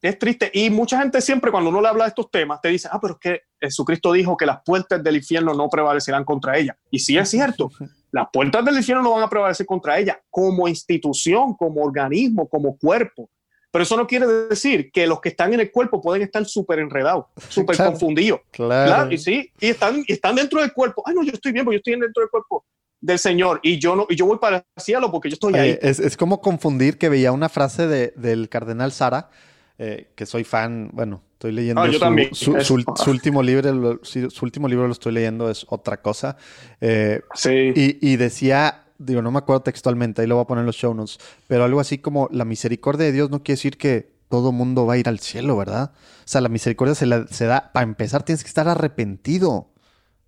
Es 0.00 0.18
triste. 0.18 0.50
Y 0.54 0.70
mucha 0.70 1.00
gente 1.00 1.20
siempre 1.20 1.50
cuando 1.50 1.70
uno 1.70 1.80
le 1.80 1.88
habla 1.88 2.04
de 2.04 2.08
estos 2.08 2.30
temas 2.30 2.60
te 2.60 2.68
dice, 2.68 2.88
ah, 2.90 3.00
pero 3.00 3.14
es 3.14 3.20
que 3.20 3.40
Jesucristo 3.60 4.12
dijo 4.12 4.36
que 4.36 4.46
las 4.46 4.60
puertas 4.64 5.02
del 5.02 5.16
infierno 5.16 5.54
no 5.54 5.68
prevalecerán 5.68 6.24
contra 6.24 6.56
ella. 6.56 6.76
Y 6.90 7.00
sí 7.00 7.18
es 7.18 7.28
cierto, 7.28 7.70
las 8.12 8.28
puertas 8.32 8.64
del 8.64 8.76
infierno 8.76 9.02
no 9.02 9.12
van 9.12 9.24
a 9.24 9.28
prevalecer 9.28 9.66
contra 9.66 9.98
ella 9.98 10.20
como 10.30 10.68
institución, 10.68 11.54
como 11.54 11.82
organismo, 11.82 12.48
como 12.48 12.76
cuerpo. 12.78 13.28
Pero 13.70 13.82
eso 13.82 13.96
no 13.98 14.06
quiere 14.06 14.26
decir 14.26 14.90
que 14.90 15.06
los 15.06 15.20
que 15.20 15.28
están 15.28 15.52
en 15.52 15.60
el 15.60 15.70
cuerpo 15.70 16.00
pueden 16.00 16.22
estar 16.22 16.42
súper 16.46 16.78
enredados, 16.78 17.26
súper 17.48 17.76
Claro. 17.76 17.90
confundidos. 17.90 18.40
Claro. 18.50 18.86
Claro, 18.86 19.12
y 19.12 19.18
sí, 19.18 19.52
y 19.60 19.66
están, 19.68 20.02
y 20.06 20.12
están 20.12 20.36
dentro 20.36 20.60
del 20.60 20.72
cuerpo. 20.72 21.02
Ay, 21.04 21.14
no, 21.14 21.22
yo 21.22 21.32
estoy 21.32 21.52
bien, 21.52 21.64
porque 21.64 21.76
yo 21.76 21.78
estoy 21.80 22.00
dentro 22.00 22.22
del 22.22 22.30
cuerpo 22.30 22.64
del 23.00 23.18
Señor 23.18 23.60
y 23.62 23.78
yo 23.78 23.94
no, 23.94 24.06
y 24.08 24.16
yo 24.16 24.26
voy 24.26 24.38
para 24.38 24.56
el 24.56 24.82
cielo 24.82 25.10
porque 25.12 25.28
yo 25.28 25.34
estoy 25.34 25.54
ahí. 25.54 25.78
es, 25.80 26.00
es 26.00 26.16
como 26.16 26.40
confundir 26.40 26.98
que 26.98 27.08
veía 27.08 27.30
una 27.30 27.48
frase 27.48 27.86
de, 27.86 28.12
del 28.16 28.48
cardenal 28.48 28.90
Sara 28.90 29.30
eh, 29.78 30.10
que 30.14 30.26
soy 30.26 30.44
fan, 30.44 30.90
bueno, 30.92 31.22
estoy 31.34 31.52
leyendo 31.52 31.80
Ah, 31.82 31.86
yo 31.86 31.92
su, 31.94 31.98
también. 32.00 32.34
su- 32.34 32.56
Es- 32.56 32.66
su- 32.66 32.84
su 32.96 33.10
último 33.10 33.42
libro, 33.42 34.00
su 34.02 34.28
último 34.44 34.66
libro 34.68 34.86
lo 34.86 34.92
estoy 34.92 35.12
leyendo, 35.12 35.48
es 35.50 35.64
otra 35.68 36.00
cosa. 36.02 36.36
Eh, 36.80 37.20
Sí. 37.34 37.72
y, 37.74 37.98
y 38.12 38.16
decía, 38.16 38.84
digo, 38.98 39.22
no 39.22 39.30
me 39.30 39.38
acuerdo 39.38 39.62
textualmente, 39.62 40.20
ahí 40.22 40.26
lo 40.28 40.34
voy 40.34 40.42
a 40.42 40.46
poner 40.46 40.62
en 40.62 40.66
los 40.66 40.76
show 40.76 40.92
notes, 40.94 41.18
pero 41.46 41.64
algo 41.64 41.78
así 41.80 41.98
como 41.98 42.28
la 42.32 42.44
misericordia 42.44 43.06
de 43.06 43.12
Dios 43.12 43.30
no 43.30 43.42
quiere 43.42 43.56
decir 43.56 43.78
que 43.78 44.10
todo 44.28 44.52
mundo 44.52 44.84
va 44.84 44.94
a 44.94 44.98
ir 44.98 45.08
al 45.08 45.20
cielo, 45.20 45.56
¿verdad? 45.56 45.92
O 45.94 46.22
sea, 46.26 46.40
la 46.40 46.48
misericordia 46.48 46.94
se, 46.94 47.06
la- 47.06 47.26
se 47.28 47.46
da, 47.46 47.70
para 47.72 47.84
empezar 47.84 48.24
tienes 48.24 48.42
que 48.42 48.48
estar 48.48 48.68
arrepentido, 48.68 49.70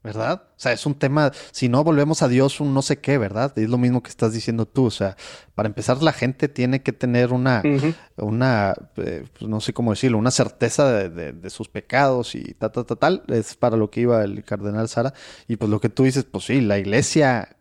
¿verdad? 0.02 0.44
O 0.50 0.54
sea, 0.60 0.72
es 0.72 0.86
un 0.86 0.94
tema, 0.94 1.30
si 1.50 1.68
no 1.68 1.84
volvemos 1.84 2.22
a 2.22 2.28
Dios 2.28 2.60
un 2.60 2.72
no 2.72 2.80
sé 2.82 3.00
qué, 3.00 3.18
¿verdad? 3.18 3.52
Es 3.58 3.68
lo 3.68 3.76
mismo 3.78 4.02
que 4.02 4.08
estás 4.10 4.32
diciendo 4.32 4.66
tú, 4.66 4.86
o 4.86 4.90
sea, 4.90 5.16
para 5.54 5.68
empezar 5.68 6.02
la 6.02 6.12
gente 6.12 6.48
tiene 6.48 6.82
que 6.82 6.92
tener 6.92 7.32
una, 7.32 7.60
una, 8.16 8.74
eh, 8.96 9.24
pues, 9.38 9.48
no 9.48 9.60
sé 9.60 9.72
cómo 9.72 9.90
decirlo, 9.92 10.16
una 10.18 10.30
certeza 10.30 10.90
de, 10.90 11.10
de- 11.10 11.32
de 11.32 11.50
sus 11.50 11.68
pecados 11.68 12.34
y 12.34 12.54
tal, 12.54 12.72
tal, 12.72 12.86
tal, 12.86 12.98
tal, 12.98 13.22
es 13.28 13.54
para 13.56 13.76
lo 13.76 13.90
que 13.90 14.00
iba 14.00 14.22
el 14.24 14.42
cardenal 14.44 14.88
Sara. 14.88 15.12
Y 15.48 15.56
pues 15.56 15.70
lo 15.70 15.80
que 15.80 15.88
tú 15.90 16.04
dices, 16.04 16.24
pues 16.24 16.44
sí, 16.44 16.60
la 16.60 16.78
iglesia, 16.78 17.56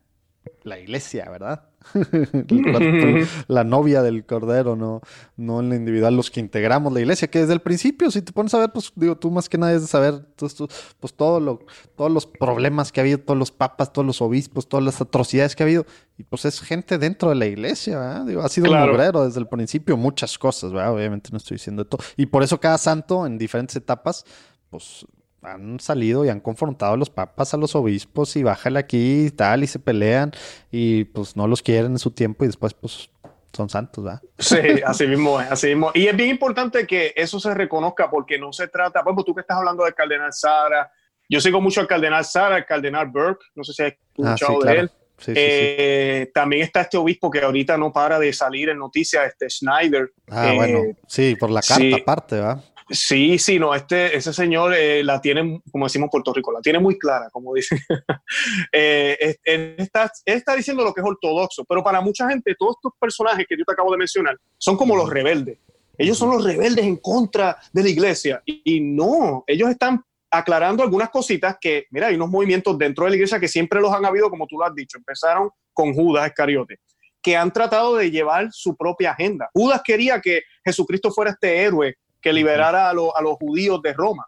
la 0.63 0.79
iglesia, 0.79 1.29
¿verdad? 1.29 1.68
la, 2.49 2.79
la 3.47 3.63
novia 3.63 4.01
del 4.01 4.25
cordero, 4.25 4.75
no, 4.75 5.01
no 5.37 5.59
en 5.59 5.69
la 5.69 5.75
individual, 5.75 6.15
los 6.15 6.29
que 6.29 6.39
integramos 6.39 6.91
la 6.93 6.99
iglesia, 6.99 7.29
que 7.29 7.39
desde 7.39 7.53
el 7.53 7.61
principio, 7.61 8.11
si 8.11 8.21
te 8.21 8.31
pones 8.31 8.53
a 8.53 8.59
ver, 8.59 8.71
pues 8.71 8.91
digo, 8.95 9.17
tú 9.17 9.31
más 9.31 9.49
que 9.49 9.57
nadie 9.57 9.75
es 9.75 9.81
de 9.83 9.87
saber, 9.87 10.19
tú- 10.35 10.47
pues 10.99 11.13
todo 11.13 11.39
lo, 11.39 11.59
todos 11.95 12.11
los 12.11 12.25
problemas 12.25 12.91
que 12.91 12.99
ha 12.99 13.03
habido, 13.03 13.19
todos 13.19 13.37
los 13.37 13.51
papas, 13.51 13.91
todos 13.93 14.05
los 14.05 14.21
obispos, 14.21 14.67
todas 14.67 14.85
las 14.85 14.99
atrocidades 15.01 15.55
que 15.55 15.63
ha 15.63 15.65
habido, 15.65 15.85
y 16.17 16.23
pues 16.23 16.45
es 16.45 16.59
gente 16.61 16.97
dentro 16.97 17.29
de 17.29 17.35
la 17.35 17.45
iglesia, 17.45 17.97
¿verdad? 17.99 18.25
Digo, 18.25 18.41
ha 18.41 18.49
sido 18.49 18.65
un 18.67 18.71
Claro. 18.73 18.93
obrero 18.93 19.25
desde 19.25 19.39
el 19.39 19.47
principio, 19.47 19.95
muchas 19.97 20.37
cosas, 20.37 20.71
¿verdad? 20.73 20.93
Obviamente 20.93 21.29
no 21.31 21.37
estoy 21.37 21.55
diciendo 21.55 21.83
de 21.83 21.89
todo. 21.89 22.03
Y 22.17 22.25
por 22.25 22.43
eso 22.43 22.59
cada 22.59 22.77
santo 22.77 23.25
en 23.25 23.37
diferentes 23.37 23.75
etapas, 23.75 24.25
pues 24.69 25.05
han 25.41 25.79
salido 25.79 26.25
y 26.25 26.29
han 26.29 26.39
confrontado 26.39 26.93
a 26.93 26.97
los 26.97 27.09
papas, 27.09 27.53
a 27.53 27.57
los 27.57 27.75
obispos, 27.75 28.35
y 28.35 28.43
bájale 28.43 28.79
aquí 28.79 29.25
y 29.27 29.31
tal, 29.31 29.63
y 29.63 29.67
se 29.67 29.79
pelean, 29.79 30.31
y 30.71 31.05
pues 31.05 31.35
no 31.35 31.47
los 31.47 31.61
quieren 31.61 31.91
en 31.93 31.99
su 31.99 32.11
tiempo, 32.11 32.43
y 32.43 32.47
después 32.47 32.73
pues 32.73 33.09
son 33.53 33.69
santos, 33.69 34.03
¿verdad? 34.03 34.21
Sí, 34.37 34.57
así 34.85 35.07
mismo 35.07 35.39
es, 35.41 35.51
así 35.51 35.67
mismo. 35.67 35.91
Y 35.93 36.07
es 36.07 36.15
bien 36.15 36.29
importante 36.29 36.85
que 36.85 37.13
eso 37.15 37.39
se 37.39 37.53
reconozca 37.53 38.09
porque 38.09 38.37
no 38.37 38.53
se 38.53 38.67
trata, 38.67 39.01
por 39.01 39.11
ejemplo, 39.11 39.23
tú 39.25 39.33
que 39.35 39.41
estás 39.41 39.57
hablando 39.57 39.83
del 39.85 39.93
cardenal 39.95 40.31
Sara, 40.33 40.91
yo 41.27 41.39
sigo 41.41 41.59
mucho 41.61 41.81
al 41.81 41.87
cardenal 41.87 42.25
Sara, 42.25 42.55
al 42.57 42.65
cardenal 42.65 43.07
Burke, 43.07 43.45
no 43.55 43.63
sé 43.63 43.73
si 43.73 43.83
has 43.83 43.93
Ah, 43.93 43.95
sí, 43.95 44.23
escuchado 44.43 44.53
de 44.59 44.61
claro. 44.63 44.79
él. 44.81 44.91
Sí, 45.17 45.25
sí, 45.25 45.33
sí. 45.33 45.37
Eh, 45.37 46.31
También 46.33 46.63
está 46.63 46.81
este 46.81 46.97
obispo 46.97 47.29
que 47.29 47.41
ahorita 47.41 47.77
no 47.77 47.91
para 47.91 48.17
de 48.19 48.31
salir 48.33 48.69
en 48.69 48.77
noticias, 48.77 49.27
este 49.27 49.49
Schneider. 49.49 50.11
Ah, 50.29 50.53
Eh, 50.53 50.55
bueno, 50.55 50.81
sí, 51.07 51.35
por 51.35 51.49
la 51.49 51.61
carta 51.61 51.95
aparte, 52.01 52.35
¿verdad? 52.35 52.63
Sí, 52.89 53.37
sí, 53.37 53.59
no, 53.59 53.75
este, 53.75 54.15
ese 54.15 54.33
señor 54.33 54.73
eh, 54.73 55.03
la 55.03 55.21
tiene, 55.21 55.61
como 55.71 55.85
decimos 55.85 56.07
en 56.07 56.09
Puerto 56.09 56.33
Rico, 56.33 56.51
la 56.51 56.61
tiene 56.61 56.79
muy 56.79 56.97
clara, 56.97 57.29
como 57.31 57.53
dice. 57.53 57.79
Eh, 58.71 59.35
él, 59.43 59.75
está, 59.77 60.11
él 60.25 60.37
está 60.37 60.55
diciendo 60.55 60.83
lo 60.83 60.93
que 60.93 61.01
es 61.01 61.07
ortodoxo, 61.07 61.65
pero 61.65 61.83
para 61.83 61.99
mucha 62.01 62.29
gente, 62.29 62.55
todos 62.57 62.75
estos 62.77 62.93
personajes 62.99 63.45
que 63.47 63.57
yo 63.57 63.65
te 63.65 63.73
acabo 63.73 63.91
de 63.91 63.97
mencionar 63.97 64.37
son 64.57 64.77
como 64.77 64.95
los 64.95 65.09
rebeldes. 65.09 65.57
Ellos 65.97 66.17
son 66.17 66.29
los 66.29 66.43
rebeldes 66.43 66.85
en 66.85 66.97
contra 66.97 67.57
de 67.73 67.83
la 67.83 67.89
iglesia. 67.89 68.41
Y, 68.45 68.61
y 68.63 68.79
no, 68.81 69.43
ellos 69.47 69.69
están 69.69 70.03
aclarando 70.31 70.83
algunas 70.83 71.09
cositas 71.09 71.57
que, 71.59 71.87
mira, 71.91 72.07
hay 72.07 72.15
unos 72.15 72.29
movimientos 72.29 72.77
dentro 72.77 73.05
de 73.05 73.11
la 73.11 73.15
iglesia 73.15 73.39
que 73.39 73.47
siempre 73.47 73.81
los 73.81 73.91
han 73.91 74.05
habido, 74.05 74.29
como 74.29 74.47
tú 74.47 74.57
lo 74.57 74.65
has 74.65 74.75
dicho. 74.75 74.97
Empezaron 74.97 75.49
con 75.73 75.93
Judas 75.93 76.27
Iscariote, 76.27 76.79
que 77.21 77.35
han 77.35 77.51
tratado 77.51 77.95
de 77.95 78.11
llevar 78.11 78.49
su 78.51 78.75
propia 78.75 79.11
agenda. 79.11 79.49
Judas 79.53 79.81
quería 79.83 80.21
que 80.21 80.41
Jesucristo 80.63 81.11
fuera 81.11 81.31
este 81.31 81.61
héroe 81.63 81.95
que 82.21 82.33
liberara 82.33 82.89
a, 82.89 82.93
lo- 82.93 83.15
a 83.15 83.21
los 83.21 83.35
judíos 83.37 83.81
de 83.81 83.93
Roma. 83.93 84.27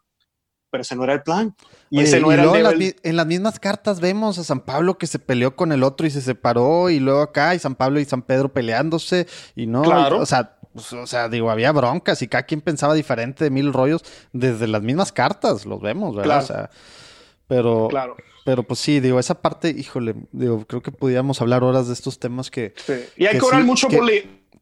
Pero 0.69 0.83
ese 0.83 0.95
no 0.95 1.03
era 1.03 1.13
el 1.13 1.21
plan. 1.21 1.53
Y 1.89 1.97
Oye, 1.97 2.07
ese 2.07 2.21
no 2.21 2.31
y 2.31 2.33
era 2.35 2.43
el 2.43 2.55
en, 2.55 2.63
las, 2.63 2.95
en 3.03 3.15
las 3.17 3.25
mismas 3.27 3.59
cartas 3.59 3.99
vemos 3.99 4.37
a 4.37 4.43
San 4.45 4.61
Pablo 4.61 4.97
que 4.97 5.05
se 5.07 5.19
peleó 5.19 5.55
con 5.57 5.73
el 5.73 5.83
otro 5.83 6.07
y 6.07 6.11
se 6.11 6.21
separó, 6.21 6.89
y 6.89 6.99
luego 7.01 7.21
acá, 7.21 7.53
y 7.55 7.59
San 7.59 7.75
Pablo 7.75 7.99
y 7.99 8.05
San 8.05 8.21
Pedro 8.21 8.53
peleándose, 8.53 9.27
y 9.55 9.67
no, 9.67 9.81
Claro. 9.81 10.19
o 10.19 10.25
sea, 10.25 10.55
pues, 10.73 10.93
o 10.93 11.05
sea, 11.07 11.27
digo, 11.27 11.51
había 11.51 11.73
broncas 11.73 12.21
y 12.21 12.29
cada 12.29 12.43
quien 12.43 12.61
pensaba 12.61 12.93
diferente 12.93 13.43
de 13.43 13.49
mil 13.49 13.73
rollos 13.73 14.01
desde 14.31 14.67
las 14.67 14.81
mismas 14.81 15.11
cartas, 15.11 15.65
los 15.65 15.81
vemos, 15.81 16.15
¿verdad? 16.15 16.23
Claro. 16.39 16.43
O 16.43 16.47
sea, 16.47 16.69
pero, 17.47 17.87
Claro. 17.89 18.15
pero 18.45 18.63
pues 18.63 18.79
sí, 18.79 19.01
digo, 19.01 19.19
esa 19.19 19.41
parte, 19.41 19.71
híjole, 19.71 20.15
digo, 20.31 20.65
creo 20.65 20.81
que 20.81 20.91
podíamos 20.93 21.41
hablar 21.41 21.65
horas 21.65 21.87
de 21.87 21.93
estos 21.93 22.17
temas 22.19 22.49
que, 22.49 22.73
Sí. 22.77 22.93
Y 23.17 23.25
hay 23.25 23.33
que 23.33 23.39
que 23.39 23.45
orar 23.45 23.59
sí, 23.61 23.67
mucho 23.67 23.87
que- 23.89 23.97
por 23.97 24.05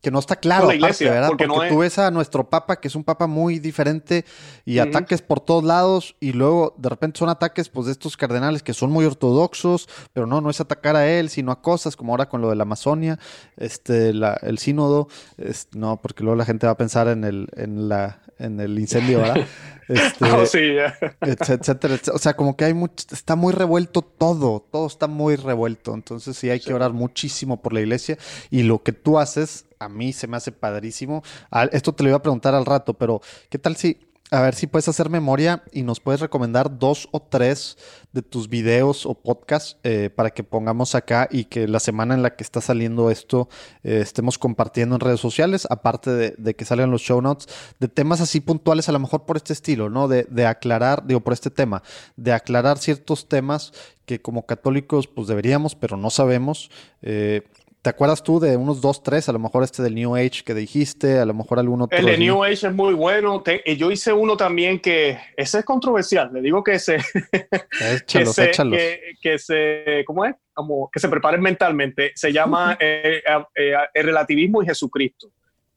que 0.01 0.11
no 0.11 0.19
está 0.19 0.37
claro, 0.37 0.67
la 0.67 0.73
aparte, 0.73 0.77
iglesia, 0.77 1.11
¿verdad? 1.11 1.27
porque 1.27 1.45
Porque, 1.45 1.57
no 1.59 1.63
es- 1.65 1.71
tú 1.71 1.77
ves 1.79 1.99
a 1.99 2.09
nuestro 2.09 2.49
papa, 2.49 2.79
que 2.79 2.87
es 2.87 2.95
un 2.95 3.03
papa 3.03 3.27
muy 3.27 3.59
diferente, 3.59 4.23
y 4.63 4.79
ataques 4.79 5.21
por 5.21 5.41
todos 5.41 5.63
lados, 5.63 6.15
y 6.21 6.31
luego 6.31 6.73
de 6.77 6.87
repente 6.89 7.19
son 7.19 7.27
ataques 7.29 7.67
pues 7.69 7.85
de 7.87 7.91
estos 7.91 8.15
cardenales 8.15 8.63
que 8.63 8.73
son 8.73 8.91
muy 8.91 9.03
ortodoxos, 9.05 9.89
pero 10.13 10.25
no, 10.25 10.39
no 10.39 10.49
es 10.49 10.61
atacar 10.61 10.95
a 10.95 11.05
él, 11.09 11.29
sino 11.29 11.51
a 11.51 11.61
cosas, 11.61 11.97
como 11.97 12.13
ahora 12.13 12.29
con 12.29 12.39
lo 12.41 12.49
de 12.49 12.55
la 12.55 12.63
Amazonia, 12.63 13.19
este, 13.57 14.13
la- 14.13 14.39
el 14.41 14.57
sínodo, 14.57 15.09
es- 15.37 15.67
no, 15.73 15.97
porque 16.01 16.23
luego 16.23 16.37
la 16.37 16.45
gente 16.45 16.65
va 16.65 16.71
a 16.73 16.77
pensar 16.77 17.07
en 17.09 17.23
el, 17.25 17.49
en 17.57 17.89
la, 17.89 18.21
en 18.39 18.59
el 18.59 18.77
incendio, 18.79 19.19
¿verdad? 19.19 19.45
Este, 19.89 20.23
Oh, 20.25 20.45
sí, 20.45 20.75
ya. 20.75 20.95
etc- 21.19 21.39
etcétera, 21.59 21.95
etcétera. 21.95 22.15
O 22.15 22.19
sea, 22.19 22.35
como 22.35 22.55
que 22.55 22.63
hay 22.65 22.75
mucho, 22.75 23.07
está 23.11 23.35
muy 23.35 23.51
revuelto 23.53 24.03
todo, 24.03 24.63
todo 24.71 24.85
está 24.85 25.07
muy 25.07 25.35
revuelto. 25.35 25.95
Entonces 25.95 26.37
sí 26.37 26.47
hay 26.51 26.59
que 26.59 26.75
orar 26.75 26.93
muchísimo 26.93 27.59
por 27.59 27.73
la 27.73 27.79
iglesia 27.81 28.15
y 28.51 28.61
lo 28.61 28.83
que 28.83 28.91
tú 28.91 29.17
haces 29.17 29.65
a 29.79 29.89
mí 29.89 30.13
se 30.13 30.27
me 30.27 30.37
hace 30.37 30.51
padrísimo. 30.51 31.23
Esto 31.71 31.93
te 31.95 32.03
lo 32.03 32.09
iba 32.09 32.17
a 32.17 32.21
preguntar 32.21 32.53
al 32.53 32.67
rato, 32.67 32.93
pero 32.93 33.19
¿qué 33.49 33.57
tal 33.57 33.77
si, 33.77 33.97
a 34.31 34.41
ver 34.41 34.53
si 34.53 34.67
puedes 34.67 34.87
hacer 34.87 35.09
memoria 35.09 35.63
y 35.71 35.81
nos 35.81 35.99
puedes 35.99 36.21
recomendar 36.21 36.77
dos 36.77 37.09
o 37.11 37.21
tres 37.21 37.77
de 38.13 38.21
tus 38.21 38.47
videos 38.47 39.05
o 39.05 39.15
podcasts 39.15 39.77
eh, 39.83 40.09
para 40.15 40.29
que 40.29 40.43
pongamos 40.43 40.93
acá 40.93 41.27
y 41.31 41.45
que 41.45 41.67
la 41.67 41.79
semana 41.79 42.13
en 42.13 42.21
la 42.21 42.35
que 42.35 42.43
está 42.43 42.61
saliendo 42.61 43.09
esto 43.09 43.49
eh, 43.83 43.99
estemos 44.01 44.37
compartiendo 44.37 44.95
en 44.95 45.01
redes 45.01 45.19
sociales, 45.19 45.67
aparte 45.69 46.11
de, 46.11 46.35
de 46.37 46.55
que 46.55 46.65
salgan 46.65 46.91
los 46.91 47.01
show 47.01 47.21
notes, 47.21 47.47
de 47.79 47.87
temas 47.87 48.21
así 48.21 48.39
puntuales, 48.39 48.87
a 48.87 48.91
lo 48.91 48.99
mejor 48.99 49.25
por 49.25 49.37
este 49.37 49.53
estilo, 49.53 49.89
¿no? 49.89 50.07
De, 50.07 50.27
de 50.29 50.45
aclarar, 50.45 51.05
digo, 51.07 51.21
por 51.21 51.33
este 51.33 51.49
tema, 51.49 51.81
de 52.15 52.33
aclarar 52.33 52.77
ciertos 52.77 53.27
temas 53.27 53.73
que 54.09 54.19
como 54.19 54.47
católicos 54.47 55.05
pues 55.07 55.27
deberíamos, 55.27 55.75
pero 55.75 55.95
no 55.95 56.09
sabemos. 56.09 56.71
Eh, 57.03 57.43
¿Te 57.81 57.89
acuerdas 57.89 58.21
tú 58.23 58.41
de 58.41 58.57
unos 58.57 58.81
dos, 58.81 59.01
tres? 59.01 59.29
A 59.29 59.31
lo 59.31 59.39
mejor 59.39 59.63
este 59.63 59.81
del 59.81 59.95
New 59.95 60.13
Age 60.15 60.43
que 60.45 60.53
dijiste, 60.53 61.17
a 61.19 61.25
lo 61.25 61.33
mejor 61.33 61.59
algún 61.59 61.81
otro. 61.81 61.97
El 61.97 62.05
de? 62.07 62.17
New 62.17 62.43
Age 62.43 62.67
es 62.67 62.73
muy 62.73 62.93
bueno. 62.93 63.41
Te- 63.41 63.63
y 63.65 63.77
yo 63.77 63.89
hice 63.89 64.11
uno 64.11 64.35
también 64.35 64.79
que 64.81 65.17
ese 65.37 65.59
es 65.59 65.65
controversial. 65.65 66.29
Le 66.33 66.41
digo 66.41 66.61
que 66.61 66.77
se, 66.77 66.97
que 67.31 67.93
Échalos, 67.95 68.35
se, 68.35 68.49
échalos. 68.49 68.77
que, 68.77 68.99
que 69.21 69.39
se, 69.39 70.03
¿cómo 70.05 70.25
es? 70.25 70.35
Como 70.53 70.89
que 70.91 70.99
se 70.99 71.07
preparen 71.07 71.39
mentalmente. 71.41 72.11
Se 72.15 72.33
llama 72.33 72.77
eh, 72.81 73.21
eh, 73.25 73.43
eh, 73.55 73.73
El 73.93 74.03
relativismo 74.05 74.61
y 74.61 74.65
Jesucristo. 74.65 75.29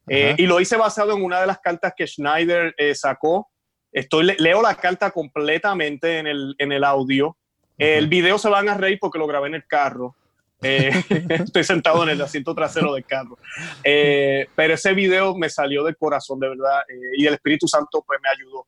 Eh, 0.09 0.35
y 0.37 0.45
lo 0.45 0.59
hice 0.59 0.75
basado 0.75 1.15
en 1.15 1.23
una 1.23 1.39
de 1.39 1.47
las 1.47 1.59
cartas 1.59 1.93
que 1.95 2.05
Schneider 2.05 2.75
eh, 2.77 2.93
sacó. 2.95 3.49
Estoy, 3.93 4.25
le- 4.25 4.35
leo 4.39 4.61
la 4.61 4.75
carta 4.75 5.11
completamente 5.11 6.17
en 6.19 6.27
el, 6.27 6.53
en 6.57 6.73
el 6.73 6.83
audio. 6.83 7.37
El 7.77 8.07
video 8.07 8.37
se 8.37 8.49
van 8.49 8.67
a 8.67 8.75
reír 8.75 8.97
porque 8.99 9.17
lo 9.19 9.25
grabé 9.27 9.47
en 9.47 9.55
el 9.55 9.65
carro. 9.65 10.15
Eh, 10.63 10.91
estoy 11.29 11.63
sentado 11.63 12.03
en 12.03 12.09
el 12.09 12.21
asiento 12.21 12.55
trasero 12.55 12.93
del 12.93 13.05
carro. 13.05 13.37
Eh, 13.83 14.47
pero 14.55 14.73
ese 14.73 14.93
video 14.93 15.35
me 15.35 15.49
salió 15.49 15.83
del 15.83 15.97
corazón, 15.97 16.39
de 16.39 16.49
verdad. 16.49 16.81
eh, 16.89 17.17
y 17.17 17.27
el 17.27 17.33
Espíritu 17.33 17.67
Santo 17.67 18.03
pues 18.05 18.19
me 18.21 18.29
ayudó. 18.29 18.67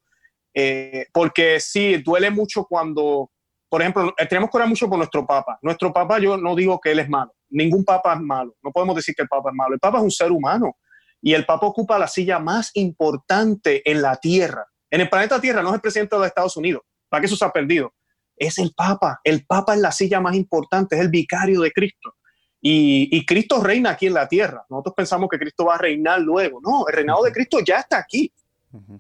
Eh, 0.54 1.08
porque 1.12 1.60
sí, 1.60 1.98
duele 1.98 2.30
mucho 2.32 2.66
cuando, 2.66 3.30
por 3.70 3.82
ejemplo, 3.82 4.14
tenemos 4.30 4.50
que 4.50 4.58
orar 4.58 4.70
mucho 4.70 4.88
por 4.88 4.98
nuestro 4.98 5.26
Papa. 5.26 5.60
Nuestro 5.62 5.92
Papa, 5.92 6.20
yo 6.20 6.38
no 6.38 6.56
digo 6.56 6.80
que 6.80 6.92
él 6.92 7.00
es 7.00 7.10
malo. 7.10 7.34
Ningún 7.50 7.84
Papa 7.84 8.14
es 8.14 8.22
malo. 8.22 8.56
No 8.64 8.72
podemos 8.72 8.96
decir 8.96 9.14
que 9.16 9.24
el 9.24 9.28
Papa 9.28 9.50
es 9.50 9.56
malo. 9.56 9.74
El 9.74 9.80
Papa 9.80 9.98
es 9.98 10.04
un 10.04 10.12
ser 10.12 10.32
humano. 10.32 10.78
Y 11.22 11.34
el 11.34 11.46
Papa 11.46 11.68
ocupa 11.68 12.00
la 12.00 12.08
silla 12.08 12.40
más 12.40 12.72
importante 12.76 13.90
en 13.90 14.02
la 14.02 14.16
Tierra. 14.18 14.66
En 14.90 15.02
el 15.02 15.10
planeta 15.10 15.42
Tierra 15.42 15.62
no 15.62 15.70
es 15.70 15.76
el 15.76 15.82
presidente 15.82 16.18
de 16.18 16.28
Estados 16.28 16.56
Unidos. 16.56 16.84
¿Para 17.10 17.22
que 17.22 17.26
eso 17.28 17.36
se 17.36 17.46
ha 17.46 17.52
perdido? 17.52 17.94
Es 18.38 18.58
el 18.58 18.74
Papa. 18.76 19.20
El 19.24 19.46
Papa 19.46 19.76
es 19.76 19.82
la 19.82 19.92
silla 19.92 20.20
más 20.20 20.36
importante, 20.36 20.96
es 20.96 21.02
el 21.02 21.10
vicario 21.10 21.62
de 21.62 21.72
Cristo. 21.72 22.16
Y, 22.62 23.10
y 23.12 23.26
Cristo 23.26 23.62
reina 23.62 23.92
aquí 23.92 24.08
en 24.08 24.14
la 24.14 24.28
tierra. 24.28 24.66
Nosotros 24.70 24.96
pensamos 24.96 25.30
que 25.30 25.38
Cristo 25.38 25.66
va 25.66 25.76
a 25.76 25.80
reinar 25.80 26.20
luego. 26.22 26.60
No, 26.62 26.88
el 26.88 26.96
reinado 26.96 27.24
de 27.24 27.32
Cristo 27.32 27.60
ya 27.60 27.78
está 27.78 27.98
aquí 27.98 28.34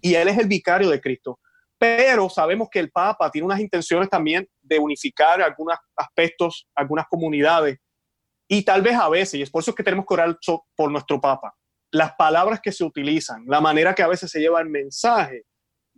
y 0.01 0.13
él 0.15 0.27
es 0.27 0.37
el 0.37 0.47
vicario 0.47 0.89
de 0.89 1.01
Cristo. 1.01 1.39
Pero 1.77 2.29
sabemos 2.29 2.69
que 2.71 2.79
el 2.79 2.91
Papa 2.91 3.29
tiene 3.29 3.45
unas 3.45 3.59
intenciones 3.59 4.09
también 4.09 4.47
de 4.61 4.79
unificar 4.79 5.41
algunos 5.41 5.77
aspectos, 5.95 6.67
algunas 6.73 7.05
comunidades, 7.07 7.79
y 8.47 8.63
tal 8.63 8.81
vez 8.81 8.95
a 8.95 9.09
veces, 9.09 9.35
y 9.35 9.41
es 9.41 9.49
por 9.49 9.61
eso 9.61 9.73
que 9.73 9.83
tenemos 9.83 10.05
que 10.05 10.13
orar 10.13 10.37
por 10.75 10.91
nuestro 10.91 11.19
Papa, 11.19 11.53
las 11.91 12.13
palabras 12.13 12.59
que 12.61 12.71
se 12.71 12.83
utilizan, 12.83 13.43
la 13.47 13.59
manera 13.59 13.93
que 13.93 14.03
a 14.03 14.07
veces 14.07 14.29
se 14.29 14.39
lleva 14.39 14.61
el 14.61 14.69
mensaje, 14.69 15.43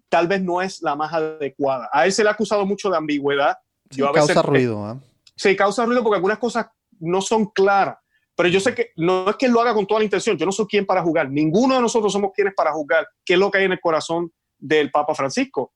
tal 0.09 0.27
vez 0.27 0.41
no 0.41 0.61
es 0.61 0.81
la 0.81 0.95
más 0.95 1.13
adecuada. 1.13 1.89
A 1.91 2.05
él 2.05 2.11
se 2.11 2.23
le 2.23 2.29
ha 2.29 2.33
acusado 2.33 2.65
mucho 2.65 2.89
de 2.89 2.97
ambigüedad. 2.97 3.57
Sí, 3.89 3.99
Yo 3.99 4.07
a 4.07 4.11
veces- 4.11 4.33
causa 4.33 4.41
ruido, 4.41 4.85
¿ah? 4.85 4.97
Sí, 5.35 5.55
causa 5.55 5.85
ruido 5.85 6.03
porque 6.03 6.15
algunas 6.15 6.39
cosas 6.39 6.67
no 6.99 7.21
son 7.21 7.45
claras. 7.47 7.97
Pero 8.35 8.49
yo 8.49 8.59
sé 8.59 8.75
que 8.75 8.91
no 8.95 9.29
es 9.29 9.35
que 9.35 9.47
él 9.47 9.51
lo 9.51 9.61
haga 9.61 9.73
con 9.73 9.87
toda 9.87 9.99
la 9.99 10.03
intención, 10.03 10.37
yo 10.37 10.45
no 10.45 10.51
soy 10.51 10.67
quien 10.67 10.85
para 10.85 11.01
juzgar, 11.01 11.27
ninguno 11.29 11.73
de 11.73 11.81
nosotros 11.81 12.13
somos 12.13 12.31
quienes 12.35 12.53
para 12.53 12.71
juzgar 12.71 13.07
qué 13.25 13.33
es 13.33 13.39
lo 13.39 13.49
que 13.49 13.57
hay 13.57 13.65
en 13.65 13.71
el 13.71 13.79
corazón 13.79 14.31
del 14.59 14.91
Papa 14.91 15.15
Francisco, 15.15 15.73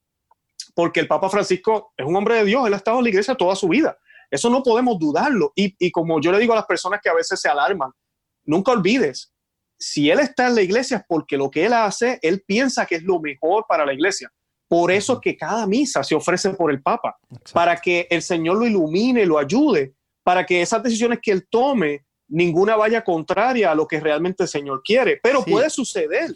porque 0.76 1.00
el 1.00 1.08
Papa 1.08 1.28
Francisco 1.28 1.92
es 1.98 2.06
un 2.06 2.16
hombre 2.16 2.36
de 2.36 2.46
Dios, 2.46 2.68
él 2.68 2.74
ha 2.76 2.78
estado 2.78 3.00
en 3.00 3.04
la 3.06 3.10
iglesia 3.10 3.34
toda 3.34 3.56
su 3.56 3.68
vida, 3.68 3.98
eso 4.30 4.48
no 4.52 4.62
podemos 4.62 5.00
dudarlo. 5.00 5.52
Y, 5.56 5.76
y 5.80 5.90
como 5.92 6.22
yo 6.22 6.32
le 6.32 6.38
digo 6.38 6.54
a 6.54 6.58
las 6.58 6.66
personas 6.68 7.00
que 7.02 7.10
a 7.10 7.16
veces 7.16 7.40
se 7.42 7.50
alarman, 7.50 7.92
nunca 8.46 8.72
olvides, 8.74 9.31
si 9.84 10.12
él 10.12 10.20
está 10.20 10.48
en 10.48 10.56
la 10.56 10.62
iglesia 10.62 10.98
es 10.98 11.04
porque 11.08 11.38
lo 11.38 11.50
que 11.50 11.66
él 11.66 11.74
hace, 11.74 12.20
él 12.22 12.44
piensa 12.46 12.86
que 12.86 12.96
es 12.96 13.04
lo 13.04 13.20
mejor 13.20 13.66
para 13.68 13.84
la 13.84 13.94
iglesia. 13.94 14.32
Por 14.68 14.92
eso 14.92 15.14
es 15.14 15.20
que 15.22 15.36
cada 15.36 15.66
misa 15.66 16.04
se 16.04 16.14
ofrece 16.14 16.52
por 16.52 16.70
el 16.72 16.82
Papa, 16.84 17.18
Exacto. 17.32 17.52
para 17.54 17.76
que 17.78 18.08
el 18.12 18.22
Señor 18.22 18.58
lo 18.60 18.68
ilumine, 18.68 19.26
lo 19.26 19.40
ayude, 19.40 19.96
para 20.24 20.46
que 20.46 20.62
esas 20.62 20.84
decisiones 20.84 21.18
que 21.22 21.32
él 21.32 21.48
tome, 21.50 22.06
ninguna 22.28 22.76
vaya 22.76 23.04
contraria 23.04 23.72
a 23.72 23.76
lo 23.76 23.88
que 23.88 24.00
realmente 24.00 24.44
el 24.44 24.50
Señor 24.50 24.82
quiere. 24.84 25.20
Pero 25.22 25.42
Sí. 25.44 25.52
puede 25.52 25.70
suceder. 25.72 26.34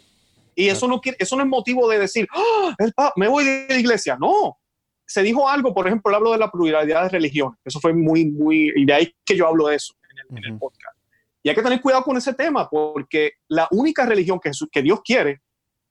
Y 0.56 0.66
eso 0.68 0.88
no, 0.88 1.00
quiere, 1.00 1.16
eso 1.20 1.36
no 1.36 1.42
es 1.44 1.48
motivo 1.48 1.88
de 1.88 1.98
decir, 2.00 2.26
"Ah, 2.34 2.74
el 2.78 2.92
Papa, 2.92 3.12
me 3.16 3.28
voy 3.28 3.44
de 3.44 3.66
la 3.68 3.78
iglesia. 3.78 4.16
No. 4.20 4.58
Se 5.06 5.22
dijo 5.22 5.48
algo, 5.48 5.72
por 5.72 5.86
ejemplo, 5.86 6.14
hablo 6.16 6.32
de 6.32 6.38
la 6.38 6.50
pluralidad 6.50 7.04
de 7.04 7.08
religiones. 7.10 7.58
Eso 7.64 7.78
fue 7.78 7.94
muy, 7.94 8.26
muy, 8.26 8.72
y 8.74 8.84
de 8.84 8.92
ahí 8.92 9.14
que 9.24 9.36
yo 9.36 9.46
hablo 9.46 9.68
de 9.68 9.76
eso 9.76 9.94
en 10.10 10.18
el, 10.18 10.38
en 10.38 10.44
el 10.44 10.50
Ujú. 10.52 10.58
podcast. 10.60 10.95
Y 11.46 11.48
hay 11.48 11.54
que 11.54 11.62
tener 11.62 11.80
cuidado 11.80 12.02
con 12.02 12.16
ese 12.16 12.34
tema, 12.34 12.68
porque 12.68 13.34
la 13.46 13.68
única 13.70 14.04
religión 14.04 14.40
que, 14.40 14.48
Jesús- 14.48 14.68
que 14.68 14.82
Dios 14.82 15.00
quiere 15.04 15.42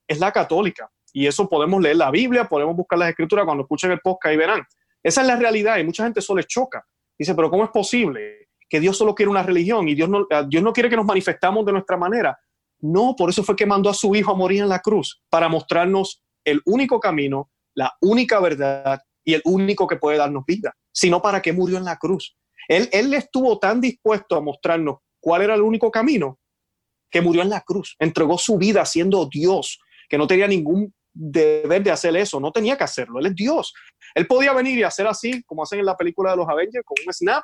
es 0.05 0.19
la 0.19 0.29
católica. 0.29 0.91
Y 1.13 1.27
eso 1.27 1.47
podemos 1.47 1.81
leer 1.81 1.95
la 1.95 2.11
Biblia, 2.11 2.43
podemos 2.43 2.75
buscar 2.75 2.99
las 2.99 3.07
escrituras 3.07 3.45
cuando 3.45 3.63
escuchen 3.63 3.89
el 3.89 4.01
podcast 4.01 4.33
y 4.33 4.37
verán. 4.37 4.63
Esa 5.01 5.21
es 5.21 5.27
la 5.27 5.37
realidad 5.37 5.77
y 5.77 5.85
mucha 5.85 6.03
gente 6.03 6.19
eso 6.19 6.35
les 6.35 6.45
choca. 6.45 6.85
Dice, 7.17 7.33
pero 7.35 7.49
¿cómo 7.49 7.63
es 7.63 7.69
posible 7.69 8.49
que 8.67 8.81
Dios 8.81 8.97
solo 8.97 9.15
quiere 9.15 9.29
una 9.29 9.43
religión 9.43 9.87
y 9.87 9.95
Dios 9.95 10.09
no, 10.09 10.27
eh, 10.29 10.43
Dios 10.45 10.61
no 10.61 10.73
quiere 10.73 10.89
que 10.89 10.97
nos 10.97 11.05
manifestamos 11.05 11.65
de 11.65 11.71
nuestra 11.71 11.95
manera? 11.95 12.37
No, 12.81 13.15
por 13.17 13.29
eso 13.29 13.41
fue 13.41 13.55
que 13.55 13.65
mandó 13.65 13.89
a 13.89 13.93
su 13.93 14.13
Hijo 14.13 14.33
a 14.33 14.35
morir 14.35 14.61
en 14.61 14.67
la 14.67 14.79
cruz, 14.79 15.23
para 15.29 15.47
mostrarnos 15.47 16.21
el 16.43 16.61
único 16.65 16.99
camino, 16.99 17.49
la 17.75 17.95
única 18.01 18.41
verdad 18.41 18.99
y 19.23 19.35
el 19.35 19.41
único 19.45 19.87
que 19.87 19.95
puede 19.95 20.17
darnos 20.17 20.43
vida. 20.45 20.75
Sino 20.91 21.21
para 21.21 21.41
qué 21.41 21.53
murió 21.53 21.77
en 21.77 21.85
la 21.85 21.95
cruz. 21.95 22.35
Él, 22.67 22.89
él 22.91 23.13
estuvo 23.13 23.57
tan 23.57 23.79
dispuesto 23.79 24.35
a 24.35 24.41
mostrarnos 24.41 24.97
cuál 25.25 25.41
era 25.41 25.55
el 25.55 25.63
único 25.63 25.89
camino 25.89 26.37
que 27.09 27.19
murió 27.19 27.41
en 27.41 27.49
la 27.49 27.61
cruz. 27.61 27.95
Entregó 27.97 28.37
su 28.37 28.59
vida 28.59 28.85
siendo 28.85 29.25
Dios, 29.25 29.79
que 30.07 30.19
no 30.19 30.27
tenía 30.27 30.47
ningún 30.47 30.93
deber 31.11 31.81
de 31.81 31.89
hacer 31.89 32.15
eso, 32.15 32.39
no 32.39 32.51
tenía 32.51 32.77
que 32.77 32.83
hacerlo. 32.83 33.17
Él 33.19 33.25
es 33.25 33.35
Dios. 33.35 33.73
Él 34.13 34.27
podía 34.27 34.53
venir 34.53 34.77
y 34.77 34.83
hacer 34.83 35.07
así, 35.07 35.41
como 35.47 35.63
hacen 35.63 35.79
en 35.79 35.87
la 35.87 35.97
película 35.97 36.29
de 36.29 36.37
los 36.37 36.47
Avengers, 36.47 36.85
con 36.85 36.95
un 37.03 37.11
snap, 37.11 37.43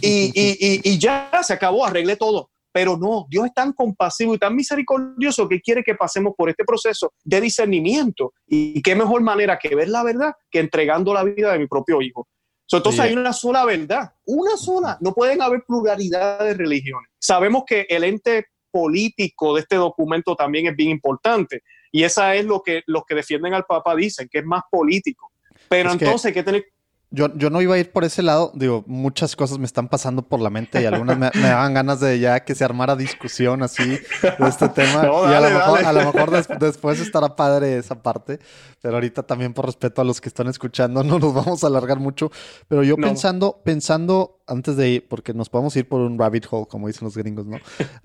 y, 0.00 0.98
ya 0.98 1.30
se 1.42 1.52
acabó, 1.52 1.84
arreglé 1.84 2.16
todo. 2.16 2.48
Pero 2.72 2.96
no, 2.96 3.26
Dios 3.28 3.44
es 3.44 3.52
tan 3.52 3.74
compasivo 3.74 4.34
y 4.34 4.38
tan 4.38 4.56
misericordioso 4.56 5.46
que 5.46 5.60
quiere 5.60 5.82
que 5.82 5.96
pasemos 5.96 6.32
por 6.34 6.48
este 6.48 6.64
proceso 6.64 7.12
de 7.22 7.38
discernimiento. 7.42 8.32
Y 8.46 8.80
qué 8.80 8.94
mejor 8.94 9.20
manera 9.20 9.58
que 9.58 9.74
ver 9.74 9.90
la 9.90 10.04
verdad 10.04 10.32
que 10.50 10.60
entregando 10.60 11.12
la 11.12 11.24
vida 11.24 11.52
de 11.52 11.58
mi 11.58 11.66
propio 11.66 12.00
hijo. 12.00 12.26
So, 12.70 12.76
entonces 12.76 13.00
hay 13.00 13.14
una 13.14 13.32
sola 13.32 13.64
verdad, 13.64 14.12
una 14.26 14.56
sola. 14.56 14.96
No 15.00 15.12
pueden 15.12 15.42
haber 15.42 15.64
pluralidad 15.66 16.38
de 16.38 16.54
religiones. 16.54 17.10
Sabemos 17.18 17.64
que 17.66 17.84
el 17.88 18.04
ente 18.04 18.46
político 18.70 19.54
de 19.56 19.62
este 19.62 19.74
documento 19.74 20.36
también 20.36 20.68
es 20.68 20.76
bien 20.76 20.90
importante. 20.90 21.62
Y 21.90 22.04
esa 22.04 22.36
es 22.36 22.44
lo 22.44 22.62
que 22.62 22.84
los 22.86 23.02
que 23.04 23.16
defienden 23.16 23.54
al 23.54 23.64
Papa 23.64 23.96
dicen, 23.96 24.28
que 24.30 24.38
es 24.38 24.44
más 24.44 24.62
político. 24.70 25.32
Pero 25.68 25.90
Es 25.90 25.96
que- 25.96 26.04
entonces 26.04 26.26
hay 26.26 26.32
que 26.32 26.42
tener 26.44 26.64
Yo, 27.12 27.26
yo 27.36 27.50
no 27.50 27.60
iba 27.60 27.74
a 27.74 27.78
ir 27.78 27.90
por 27.90 28.04
ese 28.04 28.22
lado, 28.22 28.52
digo, 28.54 28.84
muchas 28.86 29.34
cosas 29.34 29.58
me 29.58 29.64
están 29.66 29.88
pasando 29.88 30.22
por 30.22 30.38
la 30.40 30.48
mente 30.48 30.80
y 30.80 30.84
algunas 30.84 31.18
me, 31.18 31.28
me 31.34 31.48
daban 31.48 31.74
ganas 31.74 31.98
de 31.98 32.20
ya 32.20 32.44
que 32.44 32.54
se 32.54 32.62
armara 32.64 32.94
discusión 32.94 33.64
así 33.64 33.84
de 33.84 34.48
este 34.48 34.68
tema. 34.68 35.02
No, 35.06 35.28
y 35.28 35.34
a, 35.34 35.40
lo 35.40 35.50
mejor, 35.50 35.84
a 35.84 35.92
lo 35.92 36.04
mejor 36.12 36.30
des- 36.30 36.48
después 36.60 37.00
estará 37.00 37.34
padre 37.34 37.78
esa 37.78 38.00
parte, 38.00 38.38
pero 38.80 38.94
ahorita 38.94 39.24
también 39.24 39.54
por 39.54 39.66
respeto 39.66 40.00
a 40.00 40.04
los 40.04 40.20
que 40.20 40.28
están 40.28 40.46
escuchando 40.46 41.02
no 41.02 41.18
nos 41.18 41.34
vamos 41.34 41.64
a 41.64 41.66
alargar 41.66 41.98
mucho. 41.98 42.30
Pero 42.68 42.84
yo 42.84 42.96
No. 42.96 43.08
pensando, 43.08 43.60
pensando, 43.64 44.40
antes 44.46 44.76
de 44.76 44.88
ir, 44.90 45.08
porque 45.08 45.34
nos 45.34 45.48
podemos 45.48 45.74
ir 45.74 45.88
por 45.88 46.00
un 46.02 46.16
rabbit 46.16 46.46
hole, 46.48 46.66
como 46.68 46.86
dicen 46.86 47.06
los 47.06 47.16
gringos, 47.16 47.44
¿no? 47.44 47.56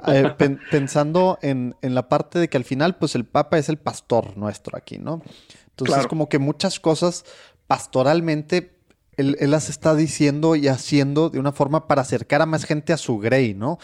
Eh, 0.07 0.31
pen- 0.35 0.59
pensando 0.71 1.37
en, 1.43 1.75
en 1.83 1.93
la 1.93 2.09
parte 2.09 2.39
de 2.39 2.49
que 2.49 2.57
al 2.57 2.63
final, 2.63 2.95
pues 2.97 3.13
el 3.13 3.25
Papa 3.25 3.59
es 3.59 3.69
el 3.69 3.77
pastor 3.77 4.35
nuestro 4.35 4.75
aquí, 4.75 4.97
¿no? 4.97 5.21
Entonces, 5.69 5.93
Claro. 5.95 6.09
como 6.09 6.27
que 6.27 6.39
muchas 6.39 6.79
cosas 6.79 7.23
pastoralmente 7.67 8.74
él, 9.17 9.37
él 9.39 9.51
las 9.51 9.69
está 9.69 9.95
diciendo 9.95 10.55
y 10.55 10.67
haciendo 10.67 11.29
de 11.29 11.39
una 11.39 11.51
forma 11.51 11.87
para 11.87 12.01
acercar 12.01 12.41
a 12.41 12.45
más 12.45 12.65
gente 12.65 12.93
a 12.93 12.97
su 12.97 13.17
Grey, 13.19 13.53
¿no? 13.53 13.79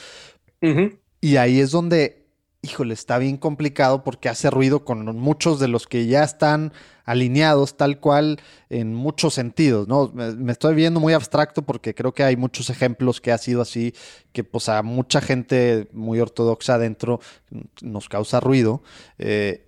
Y 1.21 1.37
ahí 1.37 1.59
es 1.59 1.71
donde, 1.71 2.27
híjole, 2.61 2.93
está 2.93 3.17
bien 3.17 3.37
complicado 3.37 4.03
porque 4.03 4.29
hace 4.29 4.49
ruido 4.49 4.85
con 4.85 5.05
muchos 5.17 5.59
de 5.59 5.67
los 5.67 5.87
que 5.87 6.07
ya 6.07 6.23
están 6.23 6.73
alineados 7.05 7.77
tal 7.77 7.99
cual 7.99 8.39
en 8.69 8.93
muchos 8.93 9.33
sentidos, 9.33 9.87
¿no? 9.87 10.11
Me, 10.13 10.33
me 10.33 10.51
estoy 10.51 10.75
viendo 10.75 10.99
muy 10.99 11.13
abstracto 11.13 11.63
porque 11.63 11.93
creo 11.95 12.13
que 12.13 12.23
hay 12.23 12.37
muchos 12.37 12.69
ejemplos 12.69 13.21
que 13.21 13.31
ha 13.31 13.37
sido 13.37 13.61
así, 13.61 13.93
que 14.33 14.43
pues 14.43 14.69
a 14.69 14.83
mucha 14.83 15.21
gente 15.21 15.89
muy 15.93 16.19
ortodoxa 16.19 16.75
adentro 16.75 17.19
nos 17.81 18.09
causa 18.09 18.39
ruido. 18.39 18.83
eh, 19.17 19.67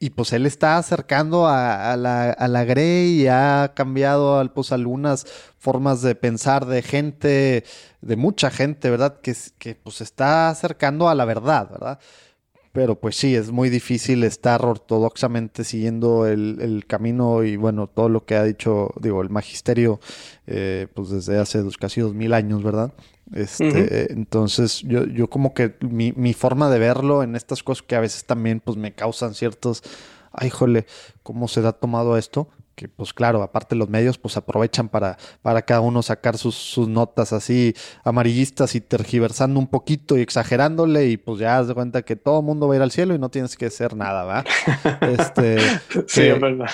y 0.00 0.10
pues 0.10 0.32
él 0.32 0.46
está 0.46 0.78
acercando 0.78 1.48
a, 1.48 1.96
la, 1.96 2.30
a 2.30 2.48
la 2.48 2.64
Grey 2.64 3.22
y 3.22 3.26
ha 3.26 3.72
cambiado 3.74 4.52
pues 4.54 4.70
algunas 4.70 5.26
formas 5.58 6.02
de 6.02 6.14
pensar 6.14 6.66
de 6.66 6.82
gente, 6.82 7.64
de 8.00 8.16
mucha 8.16 8.50
gente, 8.50 8.90
¿verdad? 8.90 9.20
Que, 9.20 9.34
que 9.58 9.74
pues 9.74 10.00
está 10.00 10.50
acercando 10.50 11.08
a 11.08 11.14
la 11.14 11.24
verdad, 11.24 11.68
¿verdad? 11.70 11.98
Pero 12.72 13.00
pues 13.00 13.16
sí, 13.16 13.34
es 13.34 13.50
muy 13.50 13.70
difícil 13.70 14.22
estar 14.22 14.64
ortodoxamente 14.64 15.64
siguiendo 15.64 16.26
el, 16.26 16.58
el 16.60 16.86
camino 16.86 17.42
y 17.42 17.56
bueno, 17.56 17.88
todo 17.88 18.08
lo 18.08 18.24
que 18.24 18.36
ha 18.36 18.44
dicho, 18.44 18.90
digo, 19.00 19.20
el 19.22 19.30
magisterio, 19.30 19.98
eh, 20.46 20.86
pues 20.94 21.10
desde 21.10 21.38
hace 21.38 21.60
casi 21.80 22.00
dos 22.02 22.14
mil 22.14 22.32
años, 22.34 22.62
¿verdad? 22.62 22.92
Este, 23.32 24.02
eh, 24.02 24.06
entonces 24.10 24.82
yo, 24.82 25.04
yo 25.06 25.28
como 25.28 25.52
que 25.54 25.76
mi, 25.80 26.12
mi 26.12 26.32
forma 26.34 26.70
de 26.70 26.78
verlo 26.78 27.22
en 27.22 27.36
estas 27.36 27.62
cosas 27.62 27.82
que 27.82 27.96
a 27.96 28.00
veces 28.00 28.24
también 28.24 28.60
pues 28.60 28.76
me 28.76 28.94
causan 28.94 29.34
ciertos, 29.34 29.82
ay, 30.32 30.50
jole, 30.50 30.86
¿cómo 31.22 31.46
se 31.48 31.60
ha 31.66 31.72
tomado 31.72 32.16
esto? 32.16 32.48
Que 32.74 32.88
pues 32.88 33.12
claro, 33.12 33.42
aparte 33.42 33.74
los 33.74 33.88
medios 33.88 34.18
pues 34.18 34.36
aprovechan 34.36 34.88
para, 34.88 35.18
para 35.42 35.62
cada 35.62 35.80
uno 35.80 36.00
sacar 36.00 36.38
sus, 36.38 36.54
sus 36.54 36.86
notas 36.88 37.32
así 37.32 37.74
amarillistas 38.04 38.76
y 38.76 38.80
tergiversando 38.80 39.58
un 39.58 39.66
poquito 39.66 40.16
y 40.16 40.20
exagerándole 40.20 41.06
y 41.08 41.16
pues 41.16 41.40
ya 41.40 41.58
haz 41.58 41.66
de 41.66 41.74
cuenta 41.74 42.02
que 42.02 42.14
todo 42.14 42.38
el 42.38 42.46
mundo 42.46 42.68
va 42.68 42.74
a 42.74 42.76
ir 42.76 42.82
al 42.82 42.92
cielo 42.92 43.16
y 43.16 43.18
no 43.18 43.30
tienes 43.30 43.56
que 43.56 43.66
hacer 43.66 43.96
nada, 43.96 44.22
¿va? 44.22 44.44
Este, 45.00 45.58
Sí, 46.06 46.20
que- 46.20 46.30
es 46.34 46.40
verdad. 46.40 46.68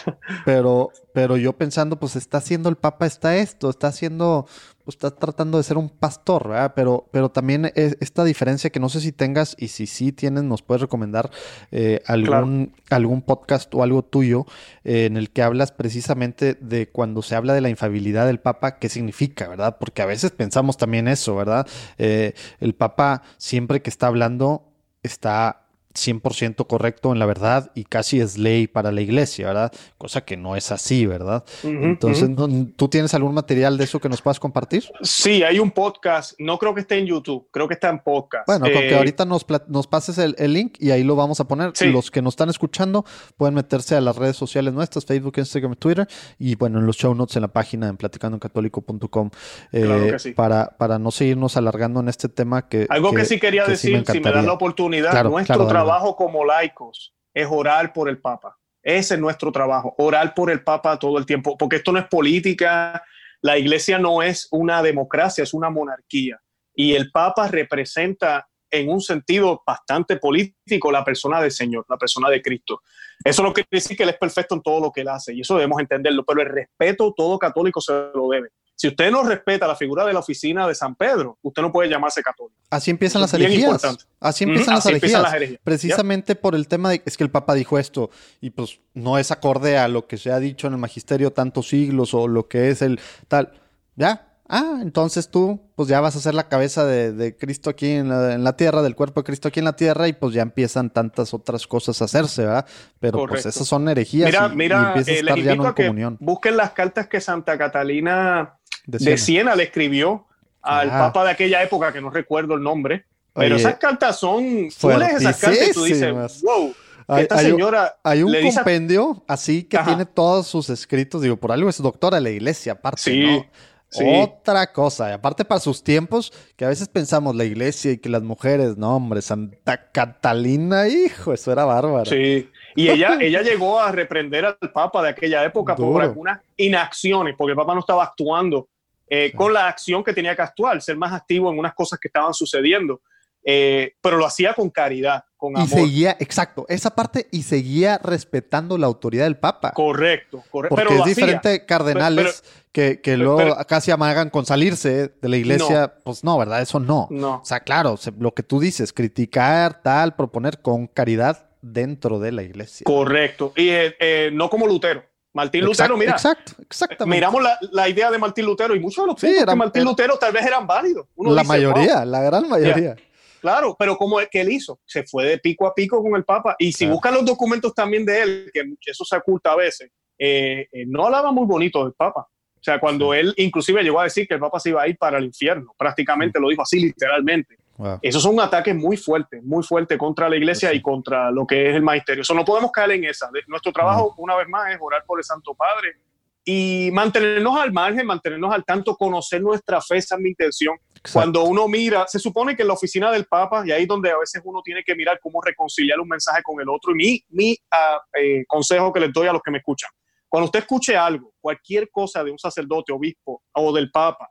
pero, 0.45 0.91
pero 1.15 1.37
yo 1.39 1.55
pensando, 1.55 1.99
pues 1.99 2.17
está 2.17 2.37
haciendo 2.39 2.69
el 2.69 2.77
Papa, 2.77 3.07
está 3.07 3.37
esto, 3.39 3.71
está 3.71 3.87
haciendo, 3.89 4.47
está 4.87 5.11
tratando 5.11 5.59
de 5.59 5.65
ser 5.65 5.79
un 5.79 5.89
pastor, 5.89 6.49
¿verdad? 6.49 6.73
Pero, 6.75 7.09
pero 7.13 7.31
también 7.31 7.73
es 7.75 7.97
esta 8.01 8.25
diferencia 8.25 8.71
que 8.71 8.81
no 8.81 8.89
sé 8.89 9.01
si 9.01 9.13
tengas 9.13 9.57
y 9.59 9.69
si 9.69 9.87
sí 9.87 10.13
tienes, 10.13 10.45
nos 10.45 10.63
puedes 10.63 10.83
recomendar 10.83 11.31
eh, 11.71 12.01
algún, 12.07 12.75
algún 12.91 13.23
podcast 13.23 13.75
o 13.75 13.83
algo 13.83 14.03
tuyo 14.03 14.47
eh, 14.85 15.07
en 15.07 15.17
el 15.17 15.31
que 15.31 15.43
hablas 15.43 15.73
precisamente 15.73 16.55
de 16.55 16.89
cuando 16.89 17.23
se 17.23 17.35
habla 17.35 17.55
de 17.55 17.61
la 17.61 17.71
infabilidad 17.71 18.27
del 18.27 18.41
Papa, 18.41 18.79
qué 18.79 18.89
significa, 18.89 19.49
¿verdad? 19.49 19.79
Porque 19.79 20.03
a 20.03 20.07
veces 20.07 20.31
pensamos 20.31 20.77
también 20.77 21.09
eso, 21.09 21.35
¿verdad? 21.37 21.67
Eh, 21.99 22.35
el 22.61 22.75
Papa 22.75 23.23
siempre 23.39 23.83
que 23.83 23.91
está 23.91 24.09
hablando 24.09 24.71
está 25.03 25.64
100% 25.95 26.67
correcto 26.67 27.13
en 27.13 27.19
la 27.19 27.27
verdad 27.27 27.71
y 27.75 27.85
casi 27.85 28.21
es 28.21 28.37
ley 28.39 28.67
para 28.67 28.93
la 28.93 29.01
iglesia, 29.01 29.47
¿verdad? 29.47 29.73
Cosa 29.99 30.23
que 30.25 30.37
no 30.37 30.57
es 30.57 30.71
así, 30.73 31.07
¿verdad? 31.07 31.45
Entonces. 31.63 32.29
¿no- 32.31 32.49
¿tú 32.77 32.89
tienes 32.89 33.15
algún 33.15 33.35
material 33.35 33.79
de 33.79 33.85
eso 33.85 34.01
que 34.01 34.09
nos 34.09 34.21
puedas 34.23 34.41
compartir? 34.41 34.85
Sí, 35.03 35.43
hay 35.43 35.59
un 35.59 35.71
podcast, 35.71 36.33
no 36.39 36.59
creo 36.59 36.75
que 36.75 36.81
esté 36.81 36.99
en 36.99 37.07
YouTube, 37.07 37.47
creo 37.51 37.69
que 37.69 37.75
está 37.75 37.89
en 37.89 38.01
podcast. 38.01 38.47
Bueno, 38.47 38.65
con 38.65 38.73
que 38.73 38.91
Eh, 38.91 38.97
ahorita 38.97 39.25
nos, 39.25 39.47
nos 39.69 39.87
pases 39.87 40.19
el, 40.19 40.35
el 40.39 40.53
link 40.53 40.77
y 40.79 40.91
ahí 40.91 41.03
lo 41.05 41.17
vamos 41.17 41.41
a 41.41 41.45
poner. 41.49 41.71
Sí. 41.75 41.87
Los 41.87 42.11
que 42.11 42.23
nos 42.23 42.33
están 42.35 42.51
escuchando 42.51 43.05
pueden 43.37 43.55
meterse 43.55 43.95
a 43.97 44.01
las 44.01 44.17
redes 44.17 44.37
sociales 44.37 44.75
nuestras, 44.75 45.05
Facebook, 45.05 45.35
Instagram, 45.37 45.75
Twitter 45.77 46.07
y 46.39 46.55
bueno, 46.57 46.79
en 46.81 46.87
los 46.87 46.97
show 46.97 47.15
notes 47.15 47.37
en 47.37 47.43
la 47.43 47.49
página 47.49 47.89
en 47.89 47.97
platicandoencatólico.com 47.97 49.31
eh, 49.73 49.83
Claro 49.83 50.19
sí. 50.19 50.33
para, 50.33 50.77
para 50.77 50.99
no 50.99 51.11
seguirnos 51.11 51.57
alargando 51.57 52.01
en 52.01 52.09
este 52.09 52.29
tema 52.29 52.69
que... 52.69 52.87
Algo 52.91 53.13
que, 53.13 53.25
sí 53.25 53.39
quería 53.39 53.65
que 53.65 53.77
sí 53.77 53.91
decir, 53.93 54.05
si 54.13 54.21
me 54.21 54.31
dan 54.33 54.47
la 54.47 54.53
oportunidad, 54.53 55.11
Claro, 55.11 55.31
nuestro 55.31 55.55
claro, 55.55 55.69
dale, 55.71 55.84
trabajo 55.85 56.17
como 56.17 56.45
laicos 56.45 57.15
es 57.33 57.47
orar 57.51 57.93
por 57.93 58.09
el 58.09 58.19
Papa. 58.19 58.57
Ese 58.83 59.15
es 59.15 59.21
nuestro 59.21 59.51
trabajo, 59.51 59.95
orar 59.99 60.35
por 60.35 60.51
el 60.51 60.63
Papa 60.63 60.99
todo 60.99 61.19
el 61.19 61.27
tiempo, 61.27 61.57
porque 61.57 61.77
esto 61.77 61.93
no 61.93 61.99
es 61.99 62.07
política, 62.07 63.03
la 63.41 63.59
iglesia 63.59 63.99
no 63.99 64.23
es 64.23 64.49
una 64.51 64.83
democracia, 64.83 65.43
es 65.43 65.55
una 65.55 65.71
monarquía. 65.71 66.41
Y 66.75 66.95
el 66.95 67.11
Papa 67.11 67.49
representa 67.49 68.47
en 68.71 68.91
un 68.91 69.01
sentido 69.01 69.63
bastante 69.67 70.17
político 70.17 70.91
la 70.91 71.05
persona 71.05 71.41
del 71.41 71.53
Señor, 71.53 71.87
la 71.89 71.97
persona 71.97 72.29
de 72.29 72.43
Cristo. 72.43 72.83
Eso 73.25 73.43
no 73.43 73.53
quiere 73.53 73.69
decir 73.71 73.97
que 73.97 74.03
Él 74.03 74.09
es 74.11 74.19
perfecto 74.19 74.55
en 74.55 74.63
todo 74.63 74.81
lo 74.81 74.91
que 74.91 75.03
Él 75.03 75.09
hace, 75.09 75.33
y 75.33 75.41
eso 75.41 75.55
debemos 75.55 75.81
entenderlo, 75.81 76.25
pero 76.25 76.43
el 76.43 76.49
respeto 76.49 77.15
todo 77.17 77.39
católico 77.39 77.81
se 77.81 77.93
lo 78.15 78.29
debe. 78.29 78.49
Si 78.77 78.89
usted 78.89 79.11
no 79.11 79.23
respeta 79.23 79.67
la 79.69 79.77
figura 79.77 80.05
de 80.05 80.13
la 80.13 80.19
oficina 80.19 80.67
de 80.67 80.75
San 80.75 80.95
Pedro, 80.97 81.39
usted 81.43 81.63
no 81.63 81.71
puede 81.71 81.89
llamarse 81.89 82.23
católico. 82.23 82.59
Así 82.71 82.91
empiezan 82.91 83.23
las 83.23 83.33
herejías. 83.33 83.83
Así 84.21 84.45
empiezan 84.45 84.75
las 84.75 84.87
así 84.87 84.95
empiezan 84.95 85.21
herejías. 85.21 85.23
las 85.23 85.35
herejías. 85.35 85.61
Precisamente 85.63 86.35
por 86.35 86.55
el 86.55 86.67
tema 86.67 86.91
de 86.91 87.01
es 87.05 87.17
que 87.17 87.25
el 87.25 87.31
Papa 87.31 87.55
dijo 87.55 87.79
esto 87.79 88.11
y 88.41 88.51
pues 88.51 88.81
no 88.93 89.17
es 89.19 89.31
acorde 89.31 89.79
a 89.79 89.87
lo 89.89 90.07
que 90.09 90.17
se 90.17 90.33
ha 90.33 90.41
dicho 90.41 90.67
en 90.67 90.73
el 90.73 90.79
magisterio 90.81 91.33
tantos 91.33 91.69
siglos 91.69 92.15
o 92.15 92.27
lo 92.27 92.49
que 92.49 92.71
es 92.71 92.83
el 92.83 93.01
tal. 93.29 93.53
Ya. 93.95 94.31
Ah, 94.47 94.81
entonces 94.83 95.31
tú 95.31 95.59
pues 95.75 95.89
ya 95.89 96.01
vas 96.01 96.17
a 96.17 96.21
ser 96.21 96.35
la 96.35 96.49
cabeza 96.51 96.85
de, 96.85 97.13
de 97.13 97.35
Cristo 97.35 97.71
aquí 97.71 97.93
en 97.93 98.11
la, 98.11 98.35
en 98.35 98.45
la 98.45 98.55
tierra, 98.57 98.83
del 98.83 98.95
cuerpo 98.95 99.21
de 99.21 99.25
Cristo 99.25 99.49
aquí 99.49 99.61
en 99.61 99.65
la 99.65 99.75
tierra 99.75 100.07
y 100.07 100.13
pues 100.13 100.35
ya 100.35 100.43
empiezan 100.43 100.91
tantas 100.91 101.33
otras 101.33 101.67
cosas 101.67 102.03
a 102.03 102.05
hacerse, 102.05 102.45
¿verdad? 102.45 102.67
Pero 103.01 103.25
pues 103.27 103.47
esas 103.47 103.67
son 103.67 103.89
herejías 103.89 104.27
Mira, 104.27 104.49
y, 104.51 104.53
y 104.53 104.57
mira, 104.57 104.89
empieza 104.89 105.11
a 105.13 105.15
eh, 105.15 105.19
estar 105.21 105.39
ya 105.39 105.55
no 105.55 105.67
en 105.69 105.73
comunión. 105.73 106.17
busquen 106.21 106.59
las 106.59 106.73
cartas 106.73 107.07
que 107.09 107.23
Santa 107.23 107.57
Catalina 107.57 108.59
de 108.87 108.99
de 108.99 109.19
Siena. 109.19 109.55
Le 109.55 109.65
escribió 109.65 110.27
al 110.63 110.91
Ah. 110.91 110.99
Papa 110.99 111.25
de 111.25 111.31
aquella 111.33 111.63
época, 111.63 111.93
que 111.93 112.01
no 112.01 112.11
recuerdo 112.11 112.55
el 112.55 112.63
nombre. 112.63 113.05
Pero 113.35 113.55
Oye, 113.57 113.63
esas 113.65 113.77
cartas 113.79 114.19
son, 114.19 114.69
tú 114.81 114.89
lees 114.91 115.15
esas 115.15 115.37
cartas 115.39 115.69
y 115.69 115.73
tú 115.73 115.83
dices, 115.85 116.13
wow, 116.43 116.73
Hay- 117.09 117.23
esta 117.23 117.37
hay 117.39 117.47
un- 117.47 117.51
señora 117.53 117.97
Hay 118.05 118.23
un 118.23 118.35
a- 118.35 118.41
compendio 118.55 119.25
así 119.27 119.65
que 119.65 119.77
Ajá. 119.77 119.87
tiene 119.87 120.07
todos 120.07 120.47
sus 120.47 120.71
escritos. 120.71 121.21
Digo, 121.21 121.37
por 121.37 121.51
algo 121.51 121.69
es 121.69 121.83
doctora 121.83 122.17
de 122.19 122.23
la 122.23 122.31
iglesia, 122.31 122.75
aparte, 122.75 123.03
Sí, 123.03 123.21
¿no? 123.21 123.45
sí. 123.91 124.05
Otra 124.07 124.73
cosa, 124.73 125.11
y 125.11 125.13
aparte 125.15 125.45
para 125.45 125.61
sus 125.61 125.83
tiempos, 125.83 126.33
que 126.57 126.65
a 126.65 126.69
veces 126.69 126.87
pensamos 126.89 127.35
la 127.35 127.45
iglesia 127.45 127.91
y 127.93 127.99
que 127.99 128.09
las 128.09 128.23
mujeres, 128.23 128.77
no, 128.77 128.95
hombre, 128.97 129.21
Santa 129.21 129.91
Catalina, 129.91 130.87
hijo, 130.89 131.33
eso 131.33 131.51
era 131.53 131.65
bárbaro. 131.65 132.07
Sí. 132.07 132.49
Y 132.77 132.89
ella, 132.89 133.17
ella 133.21 133.43
llegó 133.43 133.81
a 133.81 133.91
reprender 133.93 134.45
al 134.47 134.71
Papa 134.73 135.03
de 135.03 135.09
aquella 135.11 135.45
época 135.45 135.75
por 135.75 136.01
algunas 136.03 136.41
inacciones, 136.57 137.35
porque 137.37 137.51
el 137.53 137.57
Papa 137.57 137.75
no 137.75 137.81
estaba 137.81 138.05
actuando 138.05 138.69
eh, 139.17 139.33
con 139.37 139.53
la 139.53 139.69
acción 139.69 140.03
que 140.03 140.13
tenía 140.13 140.35
que 140.35 140.43
actuar, 140.43 140.81
ser 140.83 140.97
más 140.97 141.13
activo 141.13 141.51
en 141.53 141.59
unas 141.59 141.75
cosas 141.75 141.99
que 142.01 142.09
estaban 142.09 142.35
sucediendo. 142.35 143.01
Eh, 143.47 143.93
pero 144.01 144.17
lo 144.17 144.25
hacía 144.25 144.55
con 144.55 144.71
caridad, 144.71 145.23
con 145.37 145.53
Y 145.53 145.57
amor. 145.57 145.69
seguía, 145.69 146.17
exacto, 146.19 146.65
esa 146.71 146.95
parte, 146.95 147.29
y 147.31 147.43
seguía 147.43 147.99
respetando 148.03 148.79
la 148.79 148.87
autoridad 148.87 149.25
del 149.25 149.37
Papa. 149.37 149.73
Correcto, 149.73 150.43
correcto. 150.51 150.75
Porque 150.75 150.89
pero 150.89 150.91
es 150.97 151.01
hacía. 151.03 151.15
diferente 151.15 151.67
cardenales 151.67 152.43
que, 152.73 153.03
que 153.03 153.19
luego 153.19 153.37
pero- 153.37 153.57
casi 153.69 153.91
amagan 153.91 154.31
con 154.31 154.47
salirse 154.47 155.09
de 155.21 155.29
la 155.29 155.37
iglesia. 155.37 155.95
Pues 156.05 156.25
no, 156.25 156.39
¿verdad? 156.39 156.63
Eso 156.63 156.81
no. 156.81 157.07
No. 157.11 157.41
O 157.43 157.45
sea, 157.45 157.61
claro, 157.61 157.99
lo 158.19 158.33
que 158.33 158.43
tú 158.43 158.61
dices, 158.61 158.95
criticar, 158.95 159.83
tal, 159.83 160.17
proponer 160.17 160.63
con 160.63 160.87
caridad 160.87 161.51
dentro 161.61 162.19
de 162.21 162.33
la 162.33 162.43
iglesia. 162.43 162.85
Correcto. 162.85 163.53
Y 163.57 163.69
eh, 163.69 163.95
eh, 164.01 164.31
no 164.33 164.49
como 164.49 164.67
Lutero. 164.67 165.05
Martín 165.35 165.65
Lutero, 165.65 165.97
mira, 165.97 166.13
Exacto, 166.13 166.53
exactamente. 166.61 167.17
miramos 167.17 167.43
la, 167.43 167.59
la 167.73 167.89
idea 167.89 168.11
de 168.11 168.19
Martín 168.19 168.47
Lutero 168.47 168.75
y 168.75 168.81
muchos 168.81 169.05
de 169.05 169.11
los 169.13 169.21
Sí, 169.21 169.27
puntos 169.27 169.45
que 169.53 169.57
Martín 169.57 169.85
Lutero 169.85 170.17
tal 170.17 170.33
vez 170.33 170.47
eran 170.47 170.65
válidos. 170.67 171.07
Uno 171.17 171.33
la 171.35 171.43
dice, 171.43 171.49
mayoría, 171.53 171.97
"Wow". 171.99 172.07
la 172.07 172.23
gran 172.23 172.49
mayoría. 172.49 172.97
Claro, 173.41 173.77
pero 173.79 173.97
como 173.99 174.21
es 174.21 174.29
que 174.31 174.41
él 174.41 174.53
hizo, 174.53 174.79
se 174.87 175.03
fue 175.05 175.25
de 175.27 175.39
pico 175.39 175.67
a 175.67 175.75
pico 175.75 176.01
con 176.03 176.15
el 176.17 176.25
Papa. 176.25 176.55
Y 176.59 176.73
si 176.73 176.85
Claro. 176.85 176.93
buscan 176.95 177.15
los 177.15 177.25
documentos 177.27 177.75
también 177.75 178.07
de 178.07 178.23
él, 178.23 178.51
que 178.53 178.91
eso 178.91 179.05
se 179.05 179.17
oculta 179.17 179.53
a 179.53 179.57
veces, 179.57 179.91
eh, 180.19 180.67
eh, 180.73 180.85
no 180.87 181.05
hablaba 181.05 181.31
muy 181.33 181.47
bonito 181.47 181.83
del 181.85 181.93
Papa. 181.93 182.21
O 182.21 182.63
sea, 182.65 182.79
cuando 182.81 183.13
él 183.13 183.35
inclusive 183.37 183.83
llegó 183.83 184.01
a 184.01 184.05
decir 184.05 184.27
que 184.27 184.35
el 184.35 184.41
Papa 184.41 184.59
se 184.61 184.71
iba 184.71 184.81
a 184.83 184.89
ir 184.89 184.97
para 184.97 185.19
el 185.19 185.25
infierno, 185.25 185.75
prácticamente 185.77 186.41
lo 186.41 186.49
dijo 186.49 186.63
así 186.63 186.79
literalmente. 186.81 187.57
Wow. 187.77 187.99
Esos 188.03 188.23
son 188.23 188.39
ataques 188.41 188.75
muy 188.75 188.97
fuertes, 188.97 189.43
muy 189.43 189.63
fuertes 189.65 189.99
contra 189.99 190.29
la 190.29 190.37
iglesia 190.37 190.71
Sí. 190.71 190.77
y 190.77 190.83
contra 190.83 191.31
lo 191.31 191.47
que 191.47 191.71
es 191.71 191.77
el 191.77 191.83
magisterio. 191.83 192.23
Eso 192.23 192.35
no 192.35 192.45
podemos 192.45 192.71
caer 192.71 192.93
en 192.93 193.05
esa. 193.05 193.29
Nuestro 193.49 193.73
trabajo, 193.73 194.15
una 194.19 194.37
vez 194.37 194.49
más, 194.49 194.73
es 194.73 194.79
orar 194.81 195.05
por 195.05 195.19
el 195.19 195.25
Santo 195.25 195.55
Padre 195.55 195.97
y 196.45 196.91
mantenernos 196.93 197.59
al 197.59 197.73
margen, 197.73 198.07
mantenernos 198.07 198.53
al 198.53 198.65
tanto, 198.65 198.95
conocer 198.97 199.41
nuestra 199.41 199.81
fe, 199.81 199.97
esa 199.97 200.17
es 200.17 200.21
mi 200.21 200.29
intención. 200.29 200.77
Exacto. 200.91 201.13
Cuando 201.13 201.45
uno 201.45 201.67
mira, 201.69 202.07
se 202.07 202.19
supone 202.19 202.55
que 202.55 202.63
en 202.63 202.69
la 202.69 202.75
oficina 202.75 203.11
del 203.11 203.25
Papa, 203.25 203.63
y 203.67 203.73
ahí 203.73 203.83
es 203.83 203.89
donde 203.89 204.11
a 204.11 204.19
veces 204.19 204.43
uno 204.45 204.61
tiene 204.63 204.83
que 204.85 204.95
mirar 204.95 205.19
cómo 205.21 205.41
reconciliar 205.41 205.99
un 206.01 206.09
mensaje 206.09 206.43
con 206.43 206.61
el 206.61 206.69
otro. 206.69 206.93
Y 206.93 206.95
mi, 206.95 207.25
mi 207.31 207.57
ah, 207.71 207.99
eh, 208.21 208.45
consejo 208.47 208.93
que 208.93 209.01
les 209.01 209.13
doy 209.13 209.27
a 209.27 209.33
los 209.33 209.43
que 209.43 209.51
me 209.51 209.59
escuchan, 209.59 209.91
cuando 210.29 210.47
usted 210.47 210.61
escuche 210.61 210.97
algo, 210.97 211.33
cualquier 211.41 211.89
cosa 211.91 212.23
de 212.23 212.31
un 212.31 212.39
sacerdote, 212.39 212.93
obispo 212.93 213.43
o 213.53 213.73
del 213.73 213.91
Papa, 213.91 214.29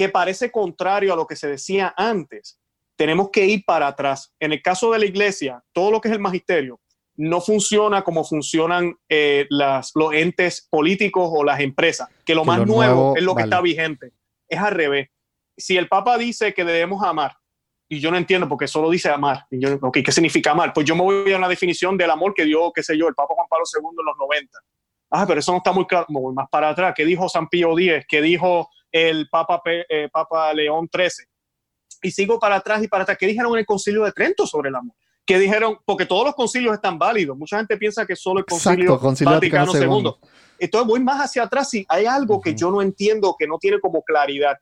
que 0.00 0.08
parece 0.08 0.50
contrario 0.50 1.12
a 1.12 1.16
lo 1.16 1.26
que 1.26 1.36
se 1.36 1.46
decía 1.46 1.92
antes, 1.94 2.58
tenemos 2.96 3.28
que 3.30 3.44
ir 3.44 3.64
para 3.66 3.86
atrás. 3.86 4.32
En 4.40 4.50
el 4.50 4.62
caso 4.62 4.90
de 4.92 4.98
la 4.98 5.04
iglesia, 5.04 5.62
todo 5.74 5.90
lo 5.90 6.00
que 6.00 6.08
es 6.08 6.14
el 6.14 6.20
magisterio 6.20 6.80
no 7.16 7.42
funciona 7.42 8.02
como 8.02 8.24
funcionan 8.24 8.94
eh, 9.10 9.44
las, 9.50 9.90
los 9.94 10.14
entes 10.14 10.66
políticos 10.70 11.28
o 11.30 11.44
las 11.44 11.60
empresas, 11.60 12.08
que 12.24 12.34
lo 12.34 12.44
Que 12.44 12.46
más 12.46 12.58
lo 12.60 12.64
nuevo, 12.64 12.94
nuevo 12.94 13.16
es 13.18 13.22
lo 13.22 13.34
que 13.34 13.42
está 13.42 13.60
vigente. 13.60 14.12
Es 14.48 14.58
al 14.58 14.72
revés. 14.72 15.10
Si 15.54 15.76
el 15.76 15.86
Papa 15.86 16.16
dice 16.16 16.54
que 16.54 16.64
debemos 16.64 17.04
amar, 17.04 17.36
y 17.86 18.00
yo 18.00 18.10
no 18.10 18.16
entiendo 18.16 18.48
porque 18.48 18.68
solo 18.68 18.88
dice 18.88 19.10
amar, 19.10 19.44
y 19.50 19.60
yo, 19.60 19.78
ok, 19.82 19.98
¿qué 20.02 20.12
significa 20.12 20.52
amar? 20.52 20.72
Pues 20.72 20.86
yo 20.86 20.96
me 20.96 21.02
voy 21.02 21.30
a 21.30 21.36
una 21.36 21.46
definición 21.46 21.98
del 21.98 22.10
amor 22.10 22.32
que 22.32 22.46
dio, 22.46 22.72
qué 22.72 22.82
sé 22.82 22.96
yo, 22.96 23.06
el 23.06 23.14
Papa 23.14 23.34
Juan 23.34 23.48
Pablo 23.50 23.66
II 23.70 23.86
en 23.86 24.06
los 24.06 24.16
90. 24.16 24.58
Ah, 25.10 25.26
pero 25.26 25.40
eso 25.40 25.52
no 25.52 25.58
está 25.58 25.72
muy 25.72 25.86
claro. 25.86 26.06
Voy 26.08 26.34
más 26.34 26.48
para 26.48 26.70
atrás. 26.70 26.94
¿Qué 26.96 27.04
dijo 27.04 27.28
San 27.28 27.48
Pío 27.48 27.76
X? 27.78 28.04
¿Qué 28.08 28.22
dijo 28.22 28.68
el 28.92 29.28
Papa, 29.28 29.60
eh, 29.66 30.08
Papa 30.12 30.52
León 30.54 30.88
XIII? 30.92 31.26
Y 32.02 32.10
sigo 32.10 32.38
para 32.38 32.56
atrás 32.56 32.82
y 32.82 32.88
para 32.88 33.02
atrás. 33.02 33.18
¿Qué 33.18 33.26
dijeron 33.26 33.52
en 33.52 33.58
el 33.58 33.66
Concilio 33.66 34.04
de 34.04 34.12
Trento 34.12 34.46
sobre 34.46 34.68
el 34.68 34.76
amor? 34.76 34.94
¿Qué 35.26 35.38
dijeron? 35.38 35.78
Porque 35.84 36.06
todos 36.06 36.24
los 36.24 36.34
concilios 36.34 36.74
están 36.74 36.98
válidos. 36.98 37.36
Mucha 37.36 37.58
gente 37.58 37.76
piensa 37.76 38.04
que 38.06 38.16
solo 38.16 38.40
el 38.40 38.46
Concilio, 38.46 38.84
Exacto, 38.84 39.00
Concilio 39.00 39.34
Vaticano, 39.34 39.72
II. 39.76 40.12
Entonces 40.58 40.88
voy 40.88 41.00
más 41.00 41.20
hacia 41.20 41.44
atrás 41.44 41.72
y 41.74 41.86
hay 41.88 42.06
algo 42.06 42.40
que 42.40 42.50
Ujú. 42.50 42.58
yo 42.58 42.70
no 42.70 42.82
entiendo, 42.82 43.36
que 43.38 43.46
no 43.46 43.58
tiene 43.58 43.80
como 43.80 44.02
claridad. 44.02 44.56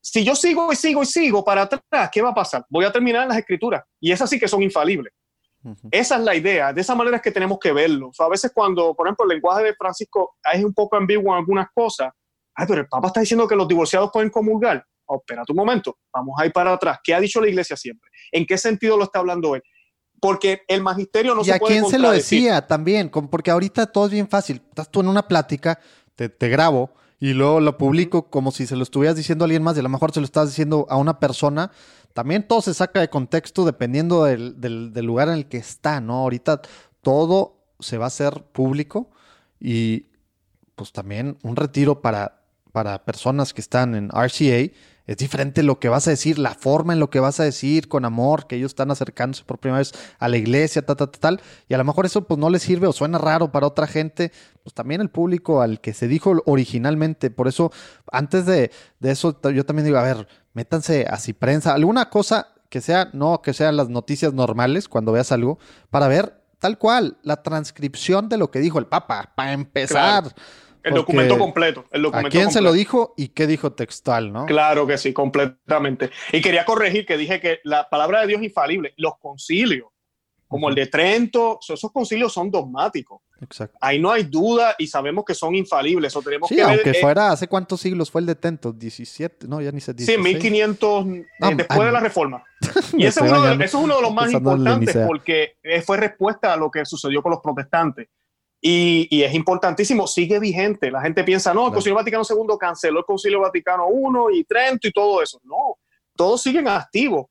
Si 0.00 0.24
yo 0.24 0.34
sigo 0.34 0.72
y 0.72 0.76
sigo 0.76 1.02
y 1.02 1.06
sigo 1.06 1.44
para 1.44 1.62
atrás, 1.62 2.10
¿qué 2.12 2.22
va 2.22 2.30
a 2.30 2.34
pasar? 2.34 2.64
Voy 2.68 2.84
a 2.84 2.92
terminar 2.92 3.22
en 3.22 3.28
las 3.28 3.38
escrituras. 3.38 3.82
Y 4.00 4.12
esas 4.12 4.28
sí 4.28 4.38
que 4.38 4.48
son 4.48 4.62
infalibles. 4.62 5.12
Esa 5.90 6.16
es 6.16 6.22
la 6.22 6.34
idea, 6.34 6.72
de 6.72 6.80
esa 6.80 6.94
manera 6.94 7.16
es 7.16 7.22
que 7.22 7.30
tenemos 7.30 7.58
que 7.58 7.72
verlo. 7.72 8.08
O 8.08 8.12
sea, 8.12 8.26
a 8.26 8.28
veces 8.28 8.52
cuando, 8.54 8.94
por 8.94 9.06
ejemplo, 9.06 9.24
el 9.24 9.36
lenguaje 9.36 9.64
de 9.64 9.74
Francisco 9.74 10.36
es 10.52 10.64
un 10.64 10.74
poco 10.74 10.96
ambiguo 10.96 11.32
en 11.32 11.38
algunas 11.38 11.68
cosas, 11.74 12.12
ay, 12.54 12.66
pero 12.68 12.82
el 12.82 12.88
Papa 12.88 13.08
está 13.08 13.20
diciendo 13.20 13.48
que 13.48 13.56
los 13.56 13.66
divorciados 13.66 14.10
pueden 14.12 14.30
comulgar. 14.30 14.84
Oh, 15.06 15.16
espérate 15.16 15.52
un 15.52 15.56
momento, 15.56 15.98
vamos 16.12 16.34
a 16.38 16.46
ir 16.46 16.52
para 16.52 16.72
atrás. 16.72 16.98
¿Qué 17.02 17.14
ha 17.14 17.20
dicho 17.20 17.40
la 17.40 17.48
iglesia 17.48 17.76
siempre? 17.76 18.10
¿En 18.32 18.46
qué 18.46 18.56
sentido 18.56 18.96
lo 18.96 19.04
está 19.04 19.18
hablando 19.18 19.54
él? 19.54 19.62
Porque 20.20 20.62
el 20.68 20.82
magisterio 20.82 21.34
no 21.34 21.42
¿Y 21.42 21.46
se 21.46 21.54
a 21.54 21.58
puede 21.58 21.74
quién 21.74 21.86
se 21.86 21.98
lo 21.98 22.10
decía 22.10 22.66
también? 22.66 23.10
Porque 23.10 23.50
ahorita 23.50 23.86
todo 23.86 24.06
es 24.06 24.12
bien 24.12 24.28
fácil. 24.28 24.62
Estás 24.68 24.90
tú 24.90 25.00
en 25.00 25.08
una 25.08 25.28
plática, 25.28 25.78
te, 26.14 26.28
te 26.28 26.48
grabo 26.48 26.94
y 27.20 27.32
luego 27.32 27.60
lo 27.60 27.78
publico 27.78 28.28
como 28.28 28.50
si 28.50 28.66
se 28.66 28.76
lo 28.76 28.82
estuvieras 28.82 29.16
diciendo 29.16 29.44
a 29.44 29.46
alguien 29.46 29.62
más 29.62 29.76
y 29.76 29.80
a 29.80 29.82
lo 29.82 29.88
mejor 29.88 30.12
se 30.12 30.20
lo 30.20 30.26
estás 30.26 30.48
diciendo 30.48 30.86
a 30.90 30.96
una 30.96 31.18
persona. 31.18 31.70
También 32.14 32.46
todo 32.46 32.62
se 32.62 32.74
saca 32.74 33.00
de 33.00 33.10
contexto 33.10 33.64
dependiendo 33.64 34.24
del, 34.24 34.92
lugar 34.94 35.28
en 35.28 35.34
el 35.34 35.46
que 35.46 35.58
está, 35.58 36.00
¿no? 36.00 36.14
Ahorita 36.14 36.62
todo 37.02 37.58
se 37.80 37.98
va 37.98 38.04
a 38.04 38.08
hacer 38.08 38.44
público 38.52 39.10
y 39.58 40.06
pues 40.76 40.92
también 40.92 41.36
un 41.42 41.56
retiro 41.56 42.00
para, 42.00 42.40
para 42.70 43.04
personas 43.04 43.52
que 43.52 43.60
están 43.60 43.96
en 43.96 44.10
RCA 44.10 44.72
es 45.06 45.16
diferente 45.18 45.62
lo 45.62 45.78
que 45.78 45.88
vas 45.88 46.06
a 46.06 46.10
decir, 46.10 46.38
la 46.38 46.54
forma 46.54 46.92
en 46.92 47.00
lo 47.00 47.10
que 47.10 47.20
vas 47.20 47.38
a 47.38 47.44
decir 47.44 47.88
con 47.88 48.04
amor, 48.04 48.46
que 48.46 48.56
ellos 48.56 48.70
están 48.70 48.90
acercándose 48.90 49.44
por 49.44 49.58
primera 49.58 49.78
vez 49.78 49.92
a 50.18 50.28
la 50.28 50.36
iglesia, 50.36 50.84
tal, 50.84 50.96
tal, 50.96 51.10
tal, 51.10 51.20
tal, 51.20 51.40
y 51.68 51.74
a 51.74 51.78
lo 51.78 51.84
mejor 51.84 52.06
eso 52.06 52.24
pues 52.24 52.38
no 52.38 52.48
les 52.48 52.62
sirve 52.62 52.86
o 52.86 52.92
suena 52.92 53.18
raro 53.18 53.52
para 53.52 53.66
otra 53.66 53.86
gente, 53.86 54.32
pues 54.62 54.72
también 54.72 55.00
el 55.00 55.10
público 55.10 55.60
al 55.60 55.80
que 55.80 55.92
se 55.92 56.08
dijo 56.08 56.42
originalmente, 56.46 57.30
por 57.30 57.48
eso 57.48 57.70
antes 58.10 58.46
de, 58.46 58.70
de 59.00 59.10
eso 59.10 59.38
yo 59.50 59.66
también 59.66 59.84
digo, 59.84 59.98
a 59.98 60.02
ver, 60.02 60.26
métanse 60.54 61.06
así 61.08 61.32
prensa, 61.32 61.74
alguna 61.74 62.08
cosa 62.08 62.48
que 62.70 62.80
sea, 62.80 63.10
no 63.12 63.42
que 63.42 63.52
sean 63.52 63.76
las 63.76 63.88
noticias 63.88 64.32
normales 64.32 64.88
cuando 64.88 65.12
veas 65.12 65.32
algo, 65.32 65.58
para 65.90 66.08
ver 66.08 66.40
tal 66.58 66.78
cual 66.78 67.18
la 67.22 67.42
transcripción 67.42 68.30
de 68.30 68.38
lo 68.38 68.50
que 68.50 68.58
dijo 68.58 68.78
el 68.78 68.86
Papa, 68.86 69.32
para 69.34 69.52
empezar. 69.52 70.34
El 70.84 70.94
documento 70.94 71.38
completo. 71.38 71.86
El 71.90 72.06
¿A 72.12 72.22
quién 72.24 72.50
se 72.52 72.60
lo 72.60 72.72
dijo 72.72 73.14
y 73.16 73.28
qué 73.28 73.46
dijo 73.46 73.72
textual, 73.72 74.32
no? 74.32 74.46
Claro 74.46 74.86
que 74.86 74.98
sí, 74.98 75.12
completamente. 75.12 76.10
Y 76.32 76.40
quería 76.40 76.64
corregir 76.64 77.06
que 77.06 77.16
dije 77.16 77.40
que 77.40 77.60
la 77.64 77.88
palabra 77.88 78.20
de 78.20 78.26
Dios 78.28 78.40
es 78.40 78.46
infalible. 78.46 78.92
Los 78.96 79.18
concilios, 79.18 79.88
como 80.46 80.68
el 80.68 80.74
de 80.74 80.86
Trento, 80.86 81.58
so- 81.60 81.74
esos 81.74 81.90
concilios 81.90 82.32
son 82.32 82.50
dogmáticos. 82.50 83.22
Exacto. 83.40 83.76
Ahí 83.80 83.98
no 83.98 84.10
hay 84.12 84.22
duda 84.24 84.74
y 84.78 84.86
sabemos 84.86 85.24
que 85.24 85.34
son 85.34 85.54
infalibles. 85.54 86.12
Eso 86.12 86.22
tenemos 86.22 86.48
Sí, 86.48 86.54
que 86.54 86.62
aunque 86.62 86.84
ver. 86.84 86.96
eh, 86.96 87.00
fuera, 87.00 87.30
¿hace 87.32 87.48
cuántos 87.48 87.80
siglos 87.80 88.10
fue 88.10 88.20
el 88.20 88.26
de 88.26 88.34
Tento? 88.36 88.72
17, 88.72 89.48
no, 89.48 89.60
ya 89.60 89.72
ni 89.72 89.80
sé. 89.80 89.92
sí, 89.98 90.12
en 90.14 90.22
16. 90.22 90.34
1500, 90.34 91.06
eh, 91.06 91.24
después 91.56 91.80
de 91.86 91.92
la 91.92 92.00
reforma. 92.00 92.44
Y 92.96 93.06
ese 93.06 93.24
es, 93.24 93.30
uno 93.30 93.42
de, 93.42 93.54
eso 93.64 93.78
es 93.78 93.84
uno 93.84 93.96
de 93.96 94.02
los 94.02 94.14
más 94.14 94.30
importantes 94.32 94.96
porque 95.06 95.56
eh, 95.62 95.82
fue 95.82 95.96
respuesta 95.96 96.52
a 96.52 96.56
lo 96.56 96.70
que 96.70 96.84
sucedió 96.84 97.22
con 97.22 97.30
los 97.32 97.40
protestantes. 97.40 98.08
Y, 98.66 99.08
y 99.10 99.22
es 99.24 99.34
importantísimo, 99.34 100.06
sigue 100.06 100.38
vigente. 100.38 100.90
La 100.90 101.02
gente 101.02 101.22
piensa, 101.22 101.52
no, 101.52 101.60
el 101.60 101.64
Claro. 101.66 101.74
Concilio 101.74 101.96
Vaticano 101.96 102.24
II 102.26 102.56
canceló 102.58 103.00
el 103.00 103.04
Concilio 103.04 103.40
Vaticano 103.40 103.88
I 103.90 104.38
y 104.38 104.44
Trento 104.44 104.88
y 104.88 104.90
todo 104.92 105.22
eso. 105.22 105.38
No, 105.42 105.76
todos 106.16 106.40
siguen 106.40 106.66
activos. 106.68 107.26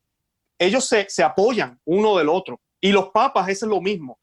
Ellos 0.59 0.85
se, 0.87 1.09
se 1.09 1.23
apoyan 1.23 1.79
uno 1.85 2.17
del 2.19 2.29
otro. 2.29 2.61
Y 2.79 2.91
los 2.91 3.09
papas, 3.09 3.49
eso 3.49 3.65
es 3.65 3.69
lo 3.71 3.81
mismo. 3.81 4.19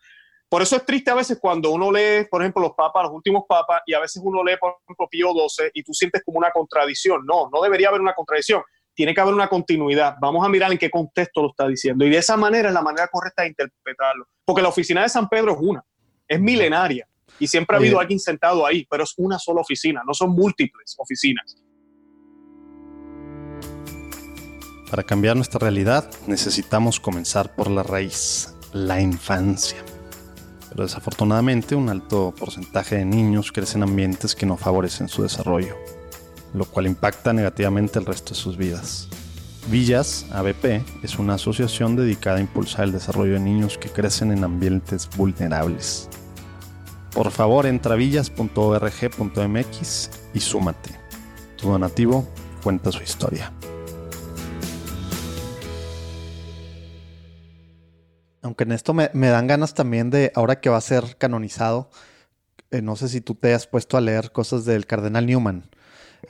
por 0.49 0.63
eso 0.63 0.77
es 0.77 0.87
triste 0.87 1.11
a 1.11 1.15
veces 1.17 1.39
cuando 1.41 1.71
uno 1.73 1.91
lee, 1.91 2.27
por 2.31 2.43
ejemplo, 2.43 2.63
los 2.63 2.75
papas, 2.75 3.03
los 3.05 3.13
últimos 3.13 3.43
papas, 3.49 3.83
y 3.87 3.95
a 3.95 3.99
veces 3.99 4.23
uno 4.25 4.45
lee, 4.45 4.57
por 4.61 4.77
ejemplo, 4.85 5.09
Pío 5.11 5.33
XII, 5.33 5.71
y 5.75 5.83
tú 5.83 5.93
sientes 5.93 6.23
como 6.25 6.39
una 6.39 6.53
contradicción. 6.53 7.27
No, 7.27 7.51
no 7.53 7.61
debería 7.61 7.89
haber 7.89 8.03
una 8.03 8.15
contradicción. 8.15 8.63
Tiene 8.95 9.15
que 9.15 9.21
haber 9.21 9.35
una 9.35 9.49
continuidad. 9.49 10.15
Vamos 10.21 10.47
a 10.47 10.49
mirar 10.49 10.71
en 10.71 10.79
qué 10.79 10.91
contexto 10.91 11.43
lo 11.43 11.49
está 11.51 11.67
diciendo. 11.67 12.05
Y 12.05 12.11
de 12.11 12.19
esa 12.19 12.37
manera 12.37 12.69
es 12.69 12.75
la 12.75 12.83
manera 12.83 13.09
correcta 13.09 13.43
de 13.43 13.49
interpretarlo. 13.49 14.27
Porque 14.45 14.63
la 14.63 14.69
oficina 14.69 15.03
de 15.03 15.09
San 15.09 15.29
Pedro 15.29 15.53
es 15.53 15.59
una, 15.61 15.85
es 16.31 16.41
milenaria. 16.41 17.09
Y 17.39 17.47
siempre 17.47 17.77
ha 17.77 17.79
habido 17.79 17.97
Oye. 17.97 18.05
alguien 18.05 18.21
sentado 18.21 18.65
ahí, 18.65 18.87
pero 18.89 19.03
es 19.03 19.15
una 19.17 19.39
sola 19.39 19.63
oficina, 19.63 20.03
no 20.07 20.15
son 20.15 20.31
múltiples 20.31 20.95
oficinas. 20.97 21.57
Para 24.91 25.03
cambiar 25.03 25.37
nuestra 25.37 25.59
realidad 25.59 26.09
necesitamos 26.27 27.01
comenzar 27.01 27.55
por 27.55 27.71
la 27.71 27.83
raíz, 27.83 28.55
la 28.73 29.01
infancia. 29.01 29.79
Pero 30.69 30.85
desafortunadamente 30.85 31.75
un 31.75 31.89
alto 31.89 32.33
porcentaje 32.39 32.97
de 32.97 33.05
niños 33.05 33.51
crecen 33.51 33.83
en 33.83 33.89
ambientes 33.89 34.37
que 34.37 34.47
no 34.47 34.57
favorecen 34.57 35.09
su 35.09 35.23
desarrollo, 35.23 35.77
lo 36.55 36.65
cual 36.65 36.87
impacta 36.87 37.33
negativamente 37.33 37.99
el 37.99 38.07
resto 38.07 38.35
de 38.35 38.41
sus 38.41 38.57
vidas. 38.57 39.09
Villas, 39.69 40.27
ABP, 40.33 40.85
es 41.03 41.19
una 41.19 41.35
asociación 41.35 41.97
dedicada 41.97 42.37
a 42.37 42.41
impulsar 42.41 42.85
el 42.85 42.93
desarrollo 42.93 43.35
de 43.35 43.41
niños 43.41 43.79
que 43.79 43.89
crecen 43.89 44.33
en 44.33 44.45
ambientes 44.45 45.09
vulnerables. 45.17 46.09
Por 47.13 47.31
favor, 47.31 47.67
entra 47.67 47.97
villas.org.mx 47.97 50.11
y 50.33 50.41
súmate. 50.41 50.91
Tu 51.57 51.69
donativo 51.69 52.27
cuenta 52.63 52.93
su 52.93 53.03
historia. 53.03 53.53
Aunque 58.43 58.65
en 58.65 58.73
esto 58.73 58.95
me, 58.95 59.11
me 59.13 59.29
dan 59.29 59.47
ganas 59.47 59.75
también 59.75 60.11
de, 60.11 60.33
ahora 60.35 60.61
que 60.61 60.71
va 60.71 60.79
a 60.79 60.81
ser 60.81 61.17
canonizado, 61.19 61.91
eh, 62.71 62.83
no 62.83 62.97
sé 62.97 63.09
si 63.09 63.21
tú 63.21 63.35
te 63.35 63.53
has 63.53 63.67
puesto 63.67 63.97
a 63.97 64.01
leer 64.01 64.33
cosas 64.33 64.65
del 64.65 64.87
cardenal 64.87 65.27
Newman. 65.27 65.69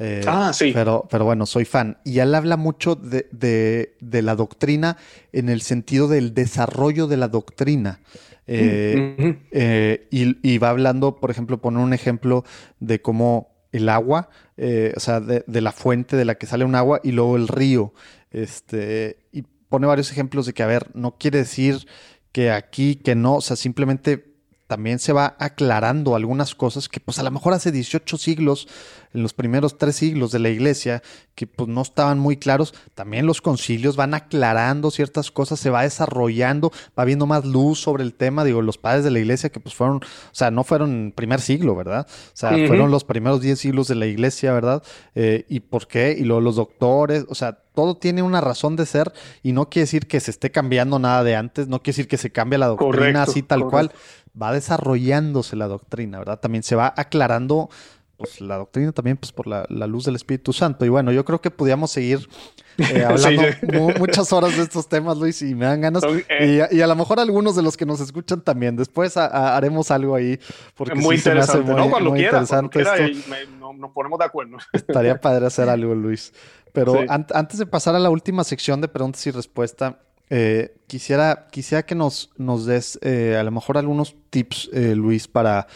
Eh, 0.01 0.23
Ah, 0.27 0.53
sí. 0.53 0.73
Pero, 0.75 1.07
pero 1.11 1.25
bueno, 1.25 1.47
soy 1.47 1.65
fan. 1.65 1.99
Y 2.05 2.19
él 2.21 2.35
habla 2.35 2.57
mucho 2.57 2.95
de, 2.97 3.29
de- 3.33 3.97
de 4.01 4.23
la 4.23 4.35
doctrina 4.35 4.97
en 5.33 5.49
el 5.49 5.61
sentido 5.61 6.09
del 6.09 6.33
desarrollo 6.35 7.07
de 7.07 7.17
la 7.19 7.29
doctrina. 7.29 8.01
Eh, 8.47 9.17
Ujú. 9.19 9.37
eh, 9.53 10.09
y, 10.11 10.37
y 10.49 10.59
va 10.59 10.71
hablando, 10.71 11.17
por 11.17 11.31
ejemplo, 11.31 11.61
poner 11.61 11.81
un 11.83 11.93
ejemplo 11.93 12.45
de 12.81 13.01
cómo 13.03 13.49
el 13.73 13.89
agua, 13.89 14.31
o 14.97 15.01
sea, 15.01 15.21
de, 15.21 15.45
de 15.47 15.61
la 15.61 15.71
fuente 15.73 16.17
de 16.17 16.25
la 16.25 16.35
que 16.35 16.47
sale 16.47 16.65
un 16.65 16.75
agua 16.75 17.01
y 17.05 17.13
luego 17.13 17.37
el 17.37 17.47
río. 17.47 17.93
Este, 18.33 19.19
y 19.33 19.43
pone 19.69 19.87
varios 19.87 20.11
ejemplos 20.11 20.47
de 20.47 20.53
que, 20.55 20.63
a 20.63 20.67
ver, 20.67 20.91
no 20.95 21.17
quiere 21.19 21.39
decir 21.39 21.87
que 22.33 22.51
aquí, 22.51 22.97
que 22.97 23.15
no, 23.15 23.37
o 23.37 23.41
sea, 23.41 23.57
simplemente 23.57 24.30
también 24.71 25.01
se 25.01 25.13
va 25.13 25.35
aclarando 25.41 26.15
algunas 26.15 26.55
cosas 26.55 26.89
que 26.89 27.01
pues 27.01 27.19
a 27.19 27.25
lo 27.25 27.33
mejor 27.33 27.55
hace 27.55 27.73
18 27.73 28.17
siglos, 28.19 28.69
en 29.13 29.25
los 29.25 29.35
primeros 29.35 29.79
tres 29.79 29.97
siglos 29.97 30.31
de 30.31 30.39
la 30.39 30.49
iglesia, 30.49 31.03
que 31.35 31.49
pues 31.49 31.69
no 31.69 31.83
estaban 31.83 32.21
muy 32.21 32.37
claros, 32.37 32.73
también 32.95 33.27
los 33.27 33.41
concilios 33.41 33.97
van 33.97 34.15
aclarando 34.15 34.93
ciertas 34.93 35.33
cosas, 35.33 35.59
se 35.59 35.71
va 35.71 35.83
desarrollando, 35.83 36.71
va 36.97 37.05
viendo 37.05 37.27
más 37.27 37.45
luz 37.45 37.81
sobre 37.81 38.05
el 38.05 38.15
tema, 38.15 38.45
digo, 38.45 38.63
los 38.63 38.79
padres 38.79 39.03
de 39.03 39.11
la 39.11 39.19
iglesia 39.19 39.51
que 39.51 39.59
pues 39.59 39.75
fueron, 39.75 39.97
o 39.97 40.35
sea, 40.35 40.53
no 40.53 40.63
fueron 40.63 41.13
primer 41.17 41.41
siglo, 41.41 41.75
¿verdad? 41.75 42.07
O 42.09 42.37
sea, 42.37 42.51
fueron 42.69 42.93
los 42.93 43.03
primeros 43.03 43.41
10 43.41 43.59
siglos 43.59 43.89
de 43.89 43.97
la 43.97 44.07
iglesia, 44.07 44.53
¿verdad? 44.53 44.85
Eh, 45.17 45.47
¿Y 45.49 45.59
por 45.59 45.89
qué? 45.89 46.15
Y 46.17 46.23
luego 46.23 46.43
los 46.43 46.55
doctores, 46.55 47.27
o 47.29 47.35
sea, 47.35 47.59
todo 47.75 47.97
tiene 47.97 48.23
una 48.23 48.41
razón 48.41 48.77
de 48.77 48.85
ser 48.87 49.13
y 49.43 49.53
no 49.53 49.69
quiere 49.69 49.85
decir 49.85 50.07
que 50.07 50.21
se 50.21 50.31
esté 50.31 50.51
cambiando 50.51 50.99
nada 50.99 51.25
de 51.25 51.37
antes, 51.37 51.69
no 51.69 51.83
quiere 51.83 51.97
decir 51.97 52.09
que 52.09 52.19
se 52.19 52.31
cambie 52.31 52.59
la 52.59 52.67
doctrina 52.67 52.91
Correcto, 52.91 53.21
así 53.21 53.43
tal 53.43 53.67
cual. 53.67 53.93
Va 54.41 54.53
desarrollándose 54.53 55.57
la 55.57 55.69
doctrina, 55.69 56.19
¿verdad? 56.19 56.41
También 56.41 56.63
se 56.63 56.77
va 56.77 56.93
aclarando 56.97 57.69
pues 58.17 58.39
la 58.43 58.59
doctrina 58.59 58.93
también 58.93 59.17
pues 59.17 59.33
por 59.33 59.47
la, 59.47 59.65
la 59.71 59.87
luz 59.87 60.05
del 60.05 60.15
Espíritu 60.15 60.53
Santo. 60.53 60.85
Y 60.85 60.91
bueno, 60.91 61.11
yo 61.11 61.25
creo 61.25 61.41
que 61.41 61.51
podíamos 61.51 61.91
seguir 61.91 62.29
eh, 62.77 63.03
hablando 63.09 63.43
Sí. 63.43 63.67
mu- 63.73 63.93
muchas 63.99 64.31
horas 64.35 64.55
de 64.59 64.63
estos 64.63 64.91
temas, 64.91 65.17
Luis, 65.17 65.41
y 65.41 65.55
me 65.55 65.65
dan 65.65 65.81
ganas. 65.81 66.03
Son, 66.03 66.23
eh, 66.29 66.47
y, 66.47 66.61
a, 66.61 66.69
y 66.71 66.83
a 66.83 66.87
lo 66.87 66.97
mejor 66.97 67.19
algunos 67.19 67.57
de 67.57 67.63
los 67.63 67.79
que 67.79 67.87
nos 67.87 67.99
escuchan 67.99 68.43
también. 68.43 68.77
Después 68.77 69.17
a- 69.17 69.25
a- 69.27 69.57
haremos 69.57 69.91
algo 69.91 70.15
ahí. 70.15 70.39
Porque 70.77 70.97
muy 70.97 71.17
sí 71.17 71.23
se 71.23 71.33
me 71.35 71.41
hace 71.41 71.53
interesante. 71.61 71.73
muy- 71.73 71.81
no, 71.87 71.91
cuando 71.91 72.11
muy 72.11 72.19
quiera, 72.19 72.45
cuando 72.45 72.67
interesante 72.67 73.01
quiera 73.01 73.19
esto. 73.19 73.31
me- 73.31 73.59
no- 73.59 73.73
nos 73.73 73.91
ponemos 73.93 74.19
de 74.19 74.25
acuerdo. 74.27 74.59
Estaría 74.75 75.19
padre 75.19 75.47
hacer 75.47 75.69
algo, 75.71 75.95
Luis. 75.95 76.35
Pero 76.75 76.93
Sí. 76.93 77.07
an- 77.09 77.27
antes 77.33 77.59
de 77.59 77.65
pasar 77.65 77.95
a 77.95 77.99
la 77.99 78.11
última 78.11 78.45
sección 78.45 78.83
de 78.83 78.89
preguntas 78.89 79.27
y 79.27 79.31
respuestas, 79.31 79.95
eh, 80.31 80.77
quisiera, 80.87 81.49
quisiera 81.51 81.85
que 81.85 81.95
nos, 81.95 82.31
nos 82.37 82.65
des 82.65 82.99
eh, 83.03 83.37
a 83.39 83.43
lo 83.43 83.51
mejor 83.51 83.79
algunos 83.79 84.17
tips, 84.31 84.71
eh, 84.73 84.95
Luis, 84.95 85.29
para, 85.29 85.67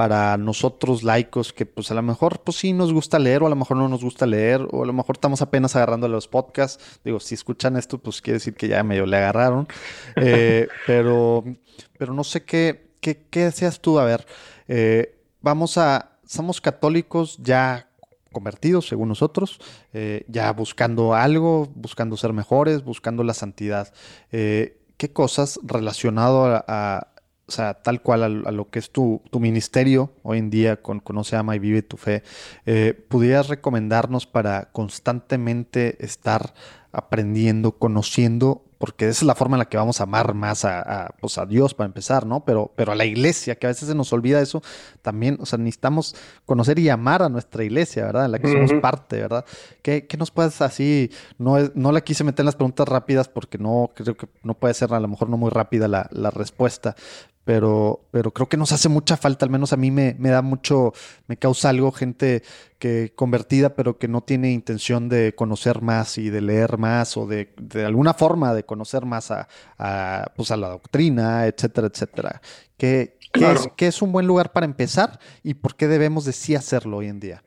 para 0.00 0.38
nosotros 0.38 1.02
laicos 1.02 1.52
que 1.52 1.66
pues 1.66 1.90
a 1.90 1.94
lo 1.94 2.00
mejor 2.00 2.40
pues 2.40 2.56
sí 2.56 2.72
nos 2.72 2.90
gusta 2.90 3.18
leer 3.18 3.42
o 3.42 3.46
a 3.46 3.50
lo 3.50 3.56
mejor 3.56 3.76
no 3.76 3.86
nos 3.86 4.02
gusta 4.02 4.24
leer 4.24 4.66
o 4.70 4.82
a 4.82 4.86
lo 4.86 4.94
mejor 4.94 5.16
estamos 5.16 5.42
apenas 5.42 5.76
agarrando 5.76 6.08
los 6.08 6.26
podcasts. 6.26 7.00
Digo, 7.04 7.20
si 7.20 7.34
escuchan 7.34 7.76
esto 7.76 7.98
pues 7.98 8.22
quiere 8.22 8.38
decir 8.38 8.54
que 8.54 8.66
ya 8.66 8.82
medio 8.82 9.04
le 9.04 9.18
agarraron. 9.18 9.68
Eh, 10.16 10.68
pero, 10.86 11.44
pero 11.98 12.14
no 12.14 12.24
sé 12.24 12.44
qué, 12.44 12.92
qué, 13.02 13.26
qué 13.30 13.44
deseas 13.44 13.80
tú. 13.80 13.98
A 13.98 14.04
ver, 14.04 14.26
eh, 14.68 15.18
vamos 15.42 15.76
a, 15.76 16.18
somos 16.24 16.62
católicos 16.62 17.36
ya 17.38 17.89
convertidos, 18.30 18.88
según 18.88 19.08
nosotros, 19.08 19.60
eh, 19.92 20.24
ya 20.28 20.52
buscando 20.52 21.14
algo, 21.14 21.68
buscando 21.74 22.16
ser 22.16 22.32
mejores, 22.32 22.84
buscando 22.84 23.24
la 23.24 23.34
santidad. 23.34 23.92
Eh, 24.32 24.78
¿Qué 24.96 25.12
cosas 25.12 25.58
relacionado 25.62 26.62
a, 26.66 27.08
o 27.46 27.52
sea, 27.52 27.74
tal 27.82 28.02
cual 28.02 28.22
a, 28.22 28.48
a 28.48 28.52
lo 28.52 28.70
que 28.70 28.78
es 28.78 28.90
tu, 28.90 29.22
tu 29.30 29.40
ministerio 29.40 30.12
hoy 30.22 30.38
en 30.38 30.50
día 30.50 30.82
con 30.82 31.00
Conoce, 31.00 31.36
Ama 31.36 31.56
y 31.56 31.58
Vive 31.58 31.82
tu 31.82 31.96
Fe, 31.96 32.22
eh, 32.66 32.94
pudieras 33.08 33.48
recomendarnos 33.48 34.26
para 34.26 34.70
constantemente 34.72 36.04
estar 36.04 36.54
aprendiendo, 36.92 37.72
conociendo, 37.72 38.64
porque 38.80 39.04
esa 39.08 39.18
es 39.18 39.22
la 39.24 39.34
forma 39.34 39.56
en 39.56 39.58
la 39.58 39.66
que 39.66 39.76
vamos 39.76 40.00
a 40.00 40.04
amar 40.04 40.32
más 40.32 40.64
a, 40.64 40.80
a, 40.80 41.08
pues 41.20 41.36
a 41.36 41.44
Dios 41.44 41.74
para 41.74 41.84
empezar, 41.86 42.24
¿no? 42.24 42.46
Pero, 42.46 42.72
pero 42.74 42.92
a 42.92 42.94
la 42.94 43.04
iglesia, 43.04 43.54
que 43.56 43.66
a 43.66 43.68
veces 43.68 43.86
se 43.88 43.94
nos 43.94 44.10
olvida 44.14 44.40
eso, 44.40 44.62
también, 45.02 45.36
o 45.38 45.44
sea, 45.44 45.58
necesitamos 45.58 46.16
conocer 46.46 46.78
y 46.78 46.88
amar 46.88 47.22
a 47.22 47.28
nuestra 47.28 47.62
iglesia, 47.62 48.06
¿verdad? 48.06 48.24
En 48.24 48.32
la 48.32 48.38
que 48.38 48.48
somos 48.48 48.72
parte, 48.80 49.20
¿verdad? 49.20 49.44
¿Qué, 49.82 50.06
qué 50.06 50.16
nos 50.16 50.30
puedes 50.30 50.62
así? 50.62 51.10
No, 51.36 51.58
es- 51.58 51.72
no 51.74 51.92
la 51.92 52.00
quise 52.00 52.24
meter 52.24 52.40
en 52.42 52.46
las 52.46 52.56
preguntas 52.56 52.88
rápidas 52.88 53.28
porque 53.28 53.58
no, 53.58 53.90
creo 53.94 54.16
que 54.16 54.28
no 54.42 54.54
puede 54.54 54.72
ser 54.72 54.94
a 54.94 55.00
lo 55.00 55.08
mejor 55.08 55.28
no 55.28 55.36
muy 55.36 55.50
rápida 55.50 55.86
la, 55.86 56.08
la 56.10 56.30
respuesta, 56.30 56.96
pero, 57.44 58.06
pero 58.10 58.32
creo 58.32 58.48
que 58.48 58.56
nos 58.56 58.72
hace 58.72 58.88
mucha 58.88 59.16
falta, 59.16 59.44
al 59.44 59.50
menos 59.50 59.72
a 59.72 59.76
mí 59.76 59.90
me, 59.90 60.14
me 60.18 60.30
da 60.30 60.42
mucho, 60.42 60.92
me 61.26 61.36
causa 61.36 61.70
algo 61.70 61.90
gente 61.90 62.42
que 62.78 63.12
convertida, 63.14 63.74
pero 63.74 63.98
que 63.98 64.08
no 64.08 64.22
tiene 64.22 64.52
intención 64.52 65.08
de 65.08 65.34
conocer 65.34 65.82
más 65.82 66.18
y 66.18 66.30
de 66.30 66.40
leer 66.42 66.78
más 66.78 67.16
o 67.16 67.26
de, 67.26 67.52
de 67.60 67.84
alguna 67.84 68.14
forma 68.14 68.54
de 68.54 68.64
conocer 68.64 69.06
más 69.06 69.30
a, 69.30 69.48
a, 69.78 70.32
pues 70.36 70.50
a 70.50 70.56
la 70.56 70.68
doctrina, 70.68 71.46
etcétera, 71.46 71.88
etcétera. 71.88 72.40
¿Qué, 72.76 73.18
qué 73.32 73.52
es, 73.52 73.68
qué 73.76 73.86
es 73.86 74.02
un 74.02 74.12
buen 74.12 74.26
lugar 74.26 74.52
para 74.52 74.66
empezar 74.66 75.18
y 75.42 75.54
por 75.54 75.76
qué 75.76 75.88
debemos 75.88 76.24
de 76.24 76.32
sí 76.32 76.54
hacerlo 76.54 76.98
hoy 76.98 77.08
en 77.08 77.20
día? 77.20 77.42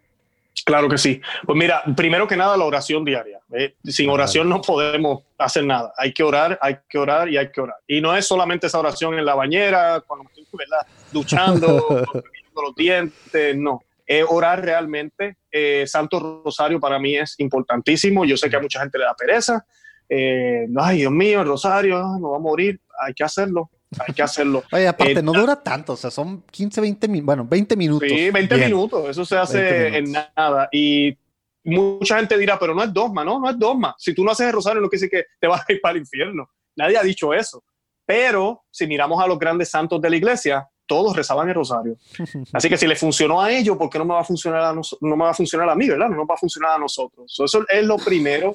Claro 0.65 0.87
que 0.87 0.97
sí. 0.97 1.19
Pues 1.45 1.57
mira, 1.57 1.83
primero 1.95 2.27
que 2.27 2.37
nada 2.37 2.55
la 2.55 2.63
oración 2.63 3.03
diaria. 3.03 3.39
¿eh? 3.51 3.75
Sin 3.83 4.09
oración 4.09 4.47
no 4.47 4.61
podemos 4.61 5.23
hacer 5.37 5.65
nada. 5.65 5.93
Hay 5.97 6.13
que 6.13 6.23
orar, 6.23 6.57
hay 6.61 6.77
que 6.87 6.97
orar 6.97 7.27
y 7.27 7.37
hay 7.37 7.51
que 7.51 7.61
orar. 7.61 7.75
Y 7.87 7.99
no 7.99 8.15
es 8.15 8.25
solamente 8.25 8.67
esa 8.67 8.79
oración 8.79 9.17
en 9.17 9.25
la 9.25 9.35
bañera, 9.35 10.01
cuando 10.07 10.29
estoy 10.29 10.45
¿verdad? 10.53 10.87
duchando, 11.11 11.85
los 12.55 12.75
dientes, 12.75 13.57
no. 13.57 13.81
Es 14.05 14.25
orar 14.27 14.63
realmente. 14.63 15.37
Eh, 15.51 15.85
Santo 15.87 16.41
Rosario 16.43 16.79
para 16.79 16.99
mí 16.99 17.15
es 17.17 17.35
importantísimo. 17.39 18.23
Yo 18.25 18.37
sé 18.37 18.49
que 18.49 18.55
a 18.55 18.61
mucha 18.61 18.79
gente 18.79 18.97
le 18.97 19.05
da 19.05 19.15
pereza. 19.15 19.65
Eh, 20.07 20.67
Ay, 20.77 20.99
Dios 20.99 21.11
mío, 21.11 21.41
el 21.41 21.47
Rosario, 21.47 21.97
ah, 21.97 22.17
me 22.19 22.27
va 22.29 22.37
a 22.37 22.39
morir. 22.39 22.79
Hay 23.05 23.13
que 23.13 23.23
hacerlo. 23.23 23.69
Hay 24.05 24.13
que 24.13 24.23
hacerlo. 24.23 24.63
Oye, 24.71 24.87
aparte, 24.87 25.19
Eh, 25.19 25.21
no 25.21 25.33
dura 25.33 25.55
tanto, 25.55 25.93
o 25.93 25.97
sea, 25.97 26.11
son 26.11 26.43
15, 26.49 26.81
20 26.81 27.07
minutos, 27.07 27.25
bueno, 27.25 27.45
20 27.49 27.75
minutos. 27.75 28.09
Sí, 28.09 28.29
20 28.29 28.55
Bien. 28.55 28.67
minutos, 28.67 29.09
eso 29.09 29.25
se 29.25 29.35
20 29.35 29.43
hace 29.43 29.97
en 29.97 30.11
nada. 30.11 30.69
Y 30.71 31.17
mucha 31.63 32.17
gente 32.17 32.37
dirá, 32.37 32.57
pero 32.59 32.73
no 32.73 32.83
es 32.83 32.93
dogma, 32.93 33.23
no, 33.23 33.39
no 33.39 33.49
es 33.49 33.57
dogma. 33.57 33.95
Si 33.97 34.13
tú 34.13 34.23
no 34.23 34.31
haces 34.31 34.47
el 34.47 34.53
rosario, 34.53 34.81
no 34.81 34.89
quiere 34.89 35.01
decir 35.05 35.19
que 35.19 35.25
te 35.39 35.47
vas 35.47 35.61
a 35.67 35.73
ir 35.73 35.81
para 35.81 35.93
el 35.93 35.99
infierno. 35.99 36.49
Nadie 36.75 36.97
ha 36.97 37.03
dicho 37.03 37.33
eso. 37.33 37.63
Pero 38.05 38.63
si 38.69 38.85
miramos 38.87 39.23
a 39.23 39.27
los 39.27 39.39
grandes 39.39 39.69
santos 39.69 40.01
de 40.01 40.09
la 40.09 40.15
iglesia, 40.17 40.67
todos 40.85 41.15
rezaban 41.15 41.47
el 41.47 41.55
rosario. 41.55 41.95
Así 42.53 42.69
que 42.69 42.77
si 42.77 42.87
le 42.87 42.95
funcionó 42.95 43.41
a 43.41 43.51
ellos, 43.51 43.77
¿por 43.77 43.89
qué 43.89 43.97
no 43.97 44.05
me 44.05 44.13
va 44.13 44.21
a 44.21 44.25
funcionar 44.25 44.61
a, 44.61 44.73
no 44.73 45.15
me 45.15 45.23
va 45.23 45.31
a, 45.31 45.33
funcionar 45.33 45.69
a 45.69 45.75
mí, 45.75 45.87
verdad? 45.87 46.09
No 46.09 46.17
nos 46.17 46.27
va 46.29 46.35
a 46.35 46.37
funcionar 46.37 46.71
a 46.71 46.77
nosotros. 46.77 47.25
So, 47.27 47.45
Eso 47.45 47.65
es 47.69 47.85
lo 47.85 47.97
primero. 47.97 48.53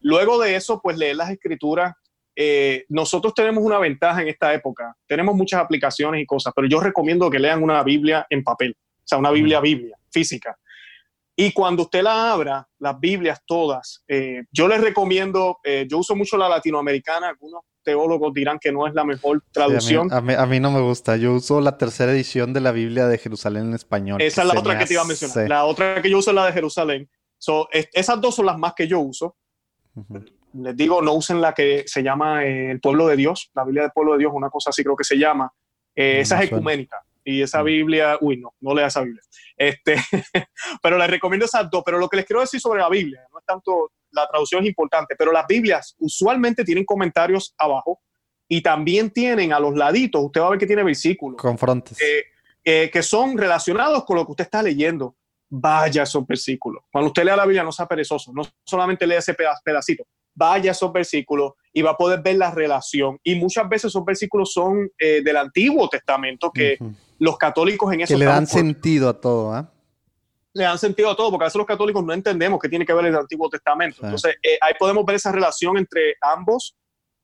Luego 0.00 0.40
de 0.40 0.56
eso, 0.56 0.80
pues 0.80 0.96
leer 0.96 1.16
las 1.16 1.30
escrituras. 1.30 1.94
Eh, 2.40 2.84
nosotros 2.90 3.34
tenemos 3.34 3.64
una 3.64 3.80
ventaja 3.80 4.22
en 4.22 4.28
esta 4.28 4.54
época. 4.54 4.96
Tenemos 5.08 5.34
muchas 5.34 5.60
aplicaciones 5.60 6.22
y 6.22 6.26
cosas, 6.26 6.52
pero 6.54 6.68
yo 6.68 6.78
recomiendo 6.78 7.28
que 7.28 7.40
lean 7.40 7.64
una 7.64 7.82
Biblia 7.82 8.28
en 8.30 8.44
papel, 8.44 8.76
o 8.78 9.02
sea, 9.04 9.18
una 9.18 9.32
Biblia, 9.32 9.58
Biblia, 9.60 9.98
física. 10.08 10.56
Y 11.34 11.50
cuando 11.50 11.82
usted 11.82 12.00
la 12.00 12.32
abra, 12.32 12.68
las 12.78 13.00
Biblias 13.00 13.40
todas, 13.44 14.04
eh, 14.06 14.44
yo 14.52 14.68
les 14.68 14.80
recomiendo, 14.80 15.58
eh, 15.64 15.88
yo 15.90 15.98
uso 15.98 16.14
mucho 16.14 16.36
la 16.36 16.48
latinoamericana, 16.48 17.28
algunos 17.28 17.62
teólogos 17.82 18.32
dirán 18.32 18.60
que 18.60 18.70
no 18.70 18.86
es 18.86 18.94
la 18.94 19.02
mejor 19.02 19.42
traducción. 19.50 20.08
Sí, 20.08 20.14
a, 20.14 20.20
mí, 20.20 20.34
a, 20.34 20.36
mí, 20.36 20.42
a, 20.44 20.46
mí, 20.46 20.60
no 20.60 20.70
me 20.70 20.80
gusta, 20.80 21.16
yo 21.16 21.34
uso 21.34 21.60
la 21.60 21.76
tercera 21.76 22.12
edición 22.12 22.52
de 22.52 22.60
la 22.60 22.70
Biblia 22.70 23.08
de 23.08 23.18
Jerusalén 23.18 23.64
en 23.64 23.74
español. 23.74 24.22
Esa 24.22 24.42
es 24.42 24.48
la 24.48 24.60
otra 24.60 24.78
que 24.78 24.86
te 24.86 24.92
iba 24.92 25.02
a 25.02 25.06
mencionar, 25.06 25.48
la 25.48 25.64
otra 25.64 26.00
que 26.00 26.08
yo 26.08 26.18
uso 26.18 26.30
es 26.30 26.36
la 26.36 26.46
de 26.46 26.52
Jerusalén. 26.52 27.10
So, 27.36 27.68
es, 27.72 27.88
esas 27.92 28.20
dos 28.20 28.36
son 28.36 28.46
las 28.46 28.58
más 28.58 28.74
que 28.74 28.86
yo 28.86 29.00
uso. 29.00 29.36
Uh 29.94 30.04
-huh. 30.08 30.37
Les 30.54 30.76
digo, 30.76 31.02
no 31.02 31.14
usen 31.14 31.40
la 31.40 31.52
que 31.52 31.84
se 31.86 32.02
llama 32.02 32.44
eh, 32.44 32.70
El 32.70 32.80
Pueblo 32.80 33.06
de 33.06 33.16
Dios, 33.16 33.50
la 33.54 33.64
Biblia 33.64 33.82
del 33.82 33.92
Pueblo 33.92 34.12
de 34.12 34.18
Dios, 34.18 34.32
una 34.34 34.50
cosa 34.50 34.70
así 34.70 34.82
creo 34.82 34.96
que 34.96 35.04
se 35.04 35.16
llama. 35.16 35.52
Eh, 35.94 36.14
no, 36.16 36.20
esa 36.22 36.42
es 36.42 36.50
ecuménica. 36.50 37.02
Y 37.24 37.42
esa 37.42 37.62
Biblia, 37.62 38.16
uy, 38.20 38.38
no, 38.38 38.54
no 38.60 38.74
lea 38.74 38.86
esa 38.86 39.02
Biblia. 39.02 39.22
Este, 39.56 39.96
pero 40.82 40.96
les 40.96 41.10
recomiendo 41.10 41.44
esas 41.44 41.70
dos. 41.70 41.82
Pero 41.84 41.98
lo 41.98 42.08
que 42.08 42.16
les 42.16 42.24
quiero 42.26 42.40
decir 42.40 42.60
sobre 42.60 42.80
la 42.80 42.88
Biblia, 42.88 43.20
no 43.30 43.38
es 43.38 43.44
tanto, 43.44 43.92
la 44.12 44.26
traducción 44.26 44.62
es 44.62 44.68
importante, 44.68 45.14
pero 45.16 45.30
las 45.30 45.46
Biblias 45.46 45.94
usualmente 45.98 46.64
tienen 46.64 46.84
comentarios 46.84 47.54
abajo 47.58 48.00
y 48.48 48.62
también 48.62 49.10
tienen 49.10 49.52
a 49.52 49.60
los 49.60 49.74
laditos, 49.74 50.24
usted 50.24 50.40
va 50.40 50.46
a 50.46 50.50
ver 50.50 50.58
que 50.58 50.66
tiene 50.66 50.82
versículos. 50.82 51.40
Confrontes. 51.40 52.00
Eh, 52.00 52.24
eh, 52.64 52.90
que 52.90 53.02
son 53.02 53.36
relacionados 53.36 54.04
con 54.04 54.16
lo 54.16 54.24
que 54.24 54.32
usted 54.32 54.44
está 54.44 54.62
leyendo. 54.62 55.16
Vaya 55.50 56.02
esos 56.02 56.26
versículos. 56.26 56.84
Cuando 56.92 57.08
usted 57.08 57.24
lea 57.24 57.36
la 57.36 57.44
Biblia, 57.44 57.62
no 57.62 57.72
sea 57.72 57.86
perezoso, 57.86 58.32
no 58.34 58.42
solamente 58.64 59.06
lea 59.06 59.18
ese 59.18 59.34
pedacito, 59.64 60.06
vaya 60.38 60.70
esos 60.70 60.92
versículos 60.92 61.52
y 61.72 61.82
va 61.82 61.90
a 61.90 61.96
poder 61.96 62.22
ver 62.22 62.36
la 62.36 62.50
relación. 62.50 63.18
Y 63.22 63.34
muchas 63.34 63.68
veces 63.68 63.86
esos 63.86 64.04
versículos 64.04 64.52
son 64.52 64.88
eh, 64.98 65.20
del 65.22 65.36
Antiguo 65.36 65.88
Testamento 65.88 66.50
que 66.52 66.76
uh 66.80 66.84
-huh. 66.84 66.94
los 67.18 67.36
católicos 67.36 67.92
en 67.92 68.00
eso... 68.02 68.14
Que 68.14 68.18
le 68.18 68.24
dan 68.24 68.46
sentido 68.46 69.08
a 69.08 69.20
todo, 69.20 69.58
¿eh? 69.58 69.64
Le 70.54 70.64
dan 70.64 70.78
sentido 70.78 71.10
a 71.10 71.16
todo, 71.16 71.30
porque 71.30 71.44
a 71.44 71.48
veces 71.48 71.58
los 71.58 71.66
católicos 71.66 72.02
no 72.02 72.12
entendemos 72.12 72.58
qué 72.58 72.68
tiene 72.68 72.86
que 72.86 72.94
ver 72.94 73.06
el 73.06 73.16
Antiguo 73.16 73.48
Testamento. 73.48 73.96
Sí. 73.96 74.04
Entonces, 74.04 74.36
eh, 74.42 74.58
ahí 74.60 74.74
podemos 74.78 75.04
ver 75.04 75.16
esa 75.16 75.30
relación 75.30 75.76
entre 75.76 76.16
ambos 76.20 76.76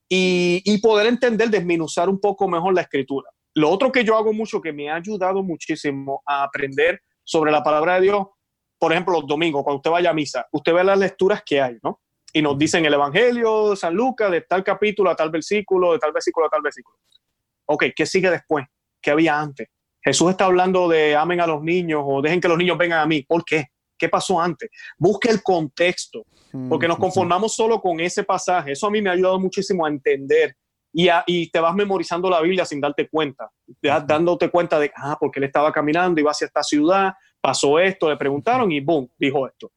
y, 0.08 0.60
y 0.64 0.78
poder 0.78 1.06
entender, 1.06 1.48
desminuzar 1.48 2.08
un 2.08 2.20
poco 2.20 2.46
mejor 2.48 2.74
la 2.74 2.82
escritura. 2.82 3.30
Lo 3.54 3.70
otro 3.70 3.90
que 3.90 4.04
yo 4.04 4.16
hago 4.16 4.32
mucho, 4.32 4.60
que 4.60 4.72
me 4.72 4.90
ha 4.90 4.96
ayudado 4.96 5.42
muchísimo 5.42 6.22
a 6.26 6.44
aprender 6.44 7.00
sobre 7.24 7.50
la 7.50 7.62
palabra 7.62 7.94
de 7.94 8.02
Dios, 8.02 8.26
por 8.78 8.92
ejemplo, 8.92 9.14
los 9.14 9.26
domingos, 9.26 9.62
cuando 9.62 9.78
usted 9.78 9.90
vaya 9.90 10.10
a 10.10 10.14
misa, 10.14 10.46
usted 10.52 10.74
ve 10.74 10.84
las 10.84 10.98
lecturas 10.98 11.42
que 11.46 11.60
hay, 11.60 11.78
¿no? 11.82 12.00
Y 12.36 12.42
nos 12.42 12.58
dicen 12.58 12.84
el 12.84 12.92
Evangelio 12.92 13.70
de 13.70 13.76
San 13.76 13.94
Lucas, 13.94 14.28
de 14.28 14.40
tal 14.40 14.64
capítulo 14.64 15.08
a 15.08 15.14
tal 15.14 15.30
versículo, 15.30 15.92
de 15.92 16.00
tal 16.00 16.12
versículo 16.12 16.46
a 16.46 16.50
tal 16.50 16.62
versículo. 16.62 16.98
Ok, 17.66 17.84
¿qué 17.94 18.04
sigue 18.04 18.28
después? 18.28 18.66
¿Qué 19.00 19.12
había 19.12 19.38
antes? 19.38 19.68
Jesús 20.02 20.32
está 20.32 20.46
hablando 20.46 20.88
de 20.88 21.14
amen 21.14 21.40
a 21.40 21.46
los 21.46 21.62
niños 21.62 22.02
o 22.04 22.20
dejen 22.20 22.40
que 22.40 22.48
los 22.48 22.58
niños 22.58 22.76
vengan 22.76 22.98
a 22.98 23.06
mí. 23.06 23.22
¿Por 23.22 23.44
qué? 23.44 23.66
¿Qué 23.96 24.08
pasó 24.08 24.40
antes? 24.40 24.68
Busque 24.98 25.30
el 25.30 25.44
contexto, 25.44 26.26
porque 26.68 26.88
nos 26.88 26.98
conformamos 26.98 27.54
solo 27.54 27.80
con 27.80 28.00
ese 28.00 28.24
pasaje. 28.24 28.72
Eso 28.72 28.88
a 28.88 28.90
mí 28.90 29.00
me 29.00 29.10
ha 29.10 29.12
ayudado 29.12 29.38
muchísimo 29.38 29.86
a 29.86 29.88
entender 29.88 30.56
y, 30.92 31.08
a, 31.08 31.22
y 31.28 31.48
te 31.52 31.60
vas 31.60 31.74
memorizando 31.76 32.28
la 32.28 32.40
Biblia 32.40 32.64
sin 32.64 32.80
darte 32.80 33.08
cuenta, 33.08 33.48
dándote 33.80 34.50
cuenta 34.50 34.80
de, 34.80 34.90
ah, 34.96 35.16
porque 35.20 35.38
él 35.38 35.44
estaba 35.44 35.70
caminando, 35.70 36.20
iba 36.20 36.32
hacia 36.32 36.48
esta 36.48 36.64
ciudad, 36.64 37.14
pasó 37.40 37.78
esto, 37.78 38.10
le 38.10 38.16
preguntaron 38.16 38.72
y 38.72 38.80
boom, 38.80 39.08
dijo 39.16 39.46
esto 39.46 39.70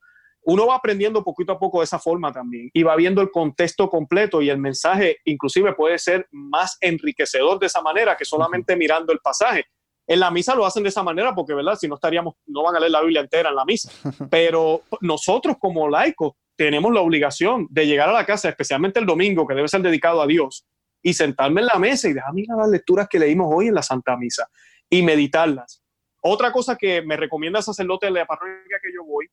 uno 0.49 0.65
va 0.65 0.75
aprendiendo 0.75 1.25
poquito 1.25 1.51
a 1.51 1.59
poco 1.59 1.79
de 1.79 1.83
esa 1.83 1.99
forma 1.99 2.31
también 2.31 2.69
y 2.73 2.81
va 2.81 2.95
viendo 2.95 3.21
el 3.21 3.31
contexto 3.31 3.89
completo 3.89 4.41
y 4.41 4.49
el 4.49 4.57
mensaje 4.57 5.17
inclusive 5.25 5.73
puede 5.73 5.99
ser 5.99 6.25
más 6.31 6.77
enriquecedor 6.79 7.59
de 7.59 7.65
esa 7.65 7.81
manera 7.81 8.15
que 8.15 8.23
solamente 8.23 8.77
mirando 8.77 9.11
el 9.11 9.19
pasaje. 9.19 9.65
En 10.07 10.21
la 10.21 10.31
misa 10.31 10.55
lo 10.55 10.65
hacen 10.65 10.83
de 10.83 10.89
esa 10.89 11.03
manera 11.03 11.35
porque, 11.35 11.53
¿verdad? 11.53 11.75
Si 11.75 11.89
no 11.89 11.95
estaríamos, 11.95 12.35
no 12.45 12.63
van 12.63 12.77
a 12.77 12.79
leer 12.79 12.93
la 12.93 13.01
Biblia 13.01 13.19
entera 13.19 13.49
en 13.49 13.57
la 13.57 13.65
misa. 13.65 13.91
Pero 14.31 14.83
nosotros 15.01 15.57
como 15.59 15.89
laicos 15.89 16.31
tenemos 16.55 16.93
la 16.93 17.01
obligación 17.01 17.67
de 17.69 17.85
llegar 17.85 18.07
a 18.07 18.13
la 18.13 18.25
casa, 18.25 18.47
especialmente 18.47 19.01
el 19.01 19.05
domingo, 19.05 19.45
que 19.45 19.53
debe 19.53 19.67
ser 19.67 19.81
dedicado 19.81 20.21
a 20.21 20.27
Dios, 20.27 20.65
y 21.03 21.13
sentarme 21.13 21.59
en 21.59 21.67
la 21.67 21.77
mesa 21.77 22.07
y 22.07 22.13
dejar 22.13 22.33
mirar 22.33 22.57
las 22.57 22.69
lecturas 22.69 23.09
que 23.09 23.19
leímos 23.19 23.49
hoy 23.53 23.67
en 23.67 23.75
la 23.75 23.83
Santa 23.83 24.15
Misa 24.15 24.47
y 24.89 25.03
meditarlas. 25.03 25.83
Otra 26.23 26.53
cosa 26.53 26.77
que 26.77 27.01
me 27.01 27.17
recomienda 27.17 27.59
el 27.59 27.65
sacerdote 27.65 28.05
de 28.05 28.13
la 28.13 28.25
parroquia 28.25 28.77
que 28.81 28.93
yo 28.95 29.03
voy 29.03 29.29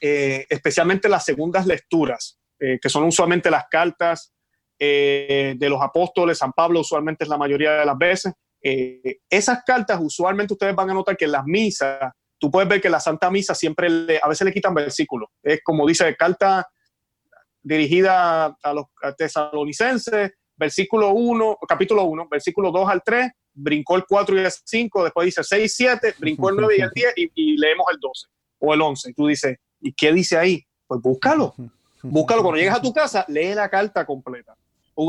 eh, 0.00 0.46
especialmente 0.48 1.08
las 1.08 1.24
segundas 1.24 1.66
lecturas, 1.66 2.38
eh, 2.58 2.78
que 2.80 2.88
son 2.88 3.04
usualmente 3.04 3.50
las 3.50 3.66
cartas 3.70 4.32
eh, 4.78 5.54
de 5.56 5.68
los 5.68 5.80
apóstoles, 5.82 6.38
San 6.38 6.52
Pablo 6.52 6.80
usualmente 6.80 7.24
es 7.24 7.30
la 7.30 7.38
mayoría 7.38 7.72
de 7.72 7.86
las 7.86 7.96
veces. 7.96 8.32
Eh, 8.62 9.18
esas 9.28 9.62
cartas 9.64 9.98
usualmente 10.00 10.52
ustedes 10.52 10.74
van 10.74 10.90
a 10.90 10.94
notar 10.94 11.16
que 11.16 11.24
en 11.24 11.32
las 11.32 11.44
misas, 11.44 12.12
tú 12.38 12.50
puedes 12.50 12.68
ver 12.68 12.80
que 12.80 12.90
la 12.90 13.00
Santa 13.00 13.30
Misa 13.30 13.54
siempre, 13.54 13.88
le, 13.88 14.20
a 14.22 14.28
veces 14.28 14.44
le 14.44 14.52
quitan 14.52 14.74
versículos. 14.74 15.30
Es 15.42 15.60
como 15.62 15.86
dice, 15.86 16.14
carta 16.16 16.66
dirigida 17.62 18.56
a 18.62 18.72
los 18.74 18.86
tesalonicenses, 19.16 20.32
versículo 20.56 21.10
1, 21.10 21.58
capítulo 21.66 22.04
1, 22.04 22.28
versículo 22.30 22.70
2 22.70 22.88
al 22.88 23.02
3, 23.04 23.30
brincó 23.54 23.96
el 23.96 24.04
4 24.06 24.36
y 24.36 24.40
el 24.40 24.50
5, 24.50 25.04
después 25.04 25.24
dice 25.26 25.42
6 25.42 25.64
y 25.64 25.68
7, 25.68 26.14
brincó 26.18 26.50
el 26.50 26.56
9 26.56 26.74
y 26.78 26.80
el 26.82 26.90
10 26.94 27.12
y, 27.16 27.30
y 27.34 27.56
leemos 27.56 27.86
el 27.92 27.98
12 27.98 28.26
o 28.60 28.74
el 28.74 28.80
11. 28.80 29.10
Y 29.10 29.14
tú 29.14 29.26
dices, 29.26 29.56
¿Y 29.86 29.92
qué 29.92 30.12
dice 30.12 30.36
ahí? 30.36 30.66
Pues 30.88 31.00
búscalo. 31.00 31.54
Búscalo. 32.02 32.42
Cuando 32.42 32.58
llegues 32.58 32.74
a 32.74 32.82
tu 32.82 32.92
casa, 32.92 33.24
lee 33.28 33.54
la 33.54 33.68
carta 33.68 34.04
completa. 34.04 34.56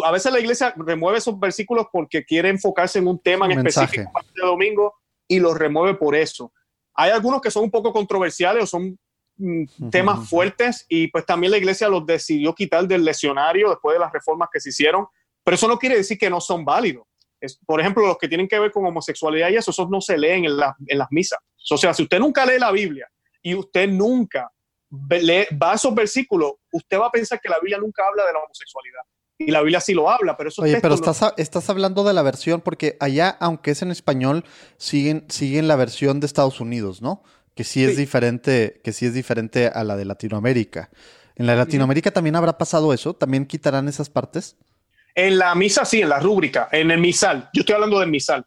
A 0.04 0.12
veces 0.12 0.32
la 0.32 0.40
iglesia 0.40 0.72
remueve 0.78 1.18
esos 1.18 1.40
versículos 1.40 1.88
porque 1.92 2.24
quiere 2.24 2.50
enfocarse 2.50 3.00
en 3.00 3.08
un 3.08 3.18
tema 3.18 3.48
en 3.48 3.54
específico 3.54 4.12
para 4.14 4.28
este 4.28 4.42
domingo 4.42 4.94
y 5.28 5.40
los 5.40 5.58
remueve 5.58 5.96
por 5.96 6.14
eso. 6.16 6.54
Hay 6.94 7.10
algunos 7.10 7.42
que 7.42 7.50
son 7.50 7.64
un 7.64 7.72
poco 7.72 7.92
controversiales 7.92 8.66
o 8.66 8.68
son 8.68 9.00
mm, 9.38 9.90
temas 9.90 10.30
fuertes 10.30 10.86
y 10.88 11.08
pues 11.08 11.26
también 11.26 11.52
la 11.52 11.58
iglesia 11.58 11.90
los 11.90 12.06
decidió 12.06 12.54
quitar 12.54 12.88
del 12.88 13.04
leccionario 13.04 13.70
después 13.72 13.96
de 13.96 14.00
las 14.00 14.14
reformas 14.14 14.50
que 14.54 14.60
se 14.60 14.70
hicieron, 14.70 15.08
pero 15.44 15.56
eso 15.56 15.68
no 15.68 15.80
quiere 15.80 15.96
decir 15.96 16.20
que 16.20 16.30
no 16.30 16.40
son 16.40 16.64
válidos. 16.64 17.06
Es, 17.42 17.58
por 17.66 17.82
ejemplo, 17.82 18.06
los 18.06 18.20
que 18.20 18.28
tienen 18.28 18.48
que 18.48 18.60
ver 18.60 18.72
con 18.72 18.86
homosexualidad 18.86 19.50
y 19.50 19.56
eso, 19.56 19.72
esos 19.72 19.90
no 19.90 20.02
se 20.02 20.20
leen 20.20 20.46
en, 20.46 20.58
la, 20.58 20.76
en 20.86 21.00
las 21.00 21.08
misas. 21.10 21.40
O 21.72 21.78
sea, 21.78 21.96
si 21.96 22.04
usted 22.04 22.20
nunca 22.20 22.46
lee 22.46 22.60
la 22.60 22.72
Biblia 22.72 23.08
y 23.42 23.56
usted 23.56 23.88
nunca 23.88 24.52
va 24.90 25.72
a 25.72 25.76
esos 25.76 25.94
versículos, 25.94 26.54
usted 26.72 27.00
va 27.00 27.08
a 27.08 27.12
pensar 27.12 27.40
que 27.42 27.50
la 27.50 27.60
Biblia 27.60 27.78
nunca 27.78 28.04
habla 28.08 28.26
de 28.26 28.34
la 28.34 28.40
homosexualidad. 28.40 29.02
Y 29.40 29.52
la 29.52 29.62
Biblia 29.62 29.80
sí 29.80 29.94
lo 29.94 30.10
habla, 30.10 30.36
pero 30.36 30.50
eso 30.50 30.64
Oye, 30.64 30.80
pero 30.82 30.96
estás, 30.96 31.22
no... 31.22 31.34
estás 31.38 31.70
hablando 31.70 32.04
de 32.04 32.14
la 32.14 32.24
versión, 32.24 32.62
porque 32.62 32.98
allá, 33.00 33.38
aunque 33.40 33.72
es 33.72 33.82
en 33.84 33.92
español, 33.92 34.44
siguen, 34.78 35.26
siguen 35.30 35.68
la 35.68 35.76
versión 35.76 36.20
de 36.20 36.26
Estados 36.26 36.60
Unidos, 36.60 37.02
¿no? 37.02 37.24
Que 37.54 37.64
sí 37.64 37.84
es 37.84 37.92
sí. 37.92 37.98
diferente, 37.98 38.82
que 38.84 38.94
sí 38.94 39.06
es 39.06 39.14
diferente 39.14 39.68
a 39.68 39.84
la 39.84 39.96
de 39.96 40.06
Latinoamérica. 40.06 40.90
¿En 41.36 41.46
la 41.46 41.52
de 41.54 41.60
Latinoamérica 41.60 42.10
también 42.10 42.36
habrá 42.36 42.58
pasado 42.58 42.94
eso? 42.94 43.14
¿También 43.14 43.46
quitarán 43.46 43.88
esas 43.88 44.10
partes? 44.10 44.58
En 45.14 45.38
la 45.38 45.54
misa 45.54 45.86
sí, 45.86 46.02
en 46.02 46.10
la 46.10 46.20
rúbrica, 46.20 46.70
en 46.72 46.90
el 46.90 47.00
misal. 47.00 47.50
Yo 47.54 47.62
estoy 47.62 47.76
hablando 47.76 48.00
del 48.00 48.10
misal. 48.10 48.46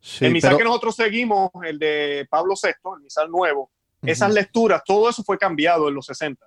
Sí, 0.00 0.26
el 0.26 0.32
misal 0.32 0.50
pero... 0.50 0.58
que 0.58 0.64
nosotros 0.64 0.96
seguimos, 0.96 1.50
el 1.64 1.78
de 1.78 2.26
Pablo 2.28 2.54
VI, 2.62 2.72
el 2.96 3.02
misal 3.02 3.30
nuevo, 3.30 3.70
esas 4.06 4.32
lecturas, 4.32 4.82
todo 4.84 5.08
eso 5.08 5.22
fue 5.22 5.38
cambiado 5.38 5.88
en 5.88 5.94
los 5.94 6.06
60. 6.06 6.46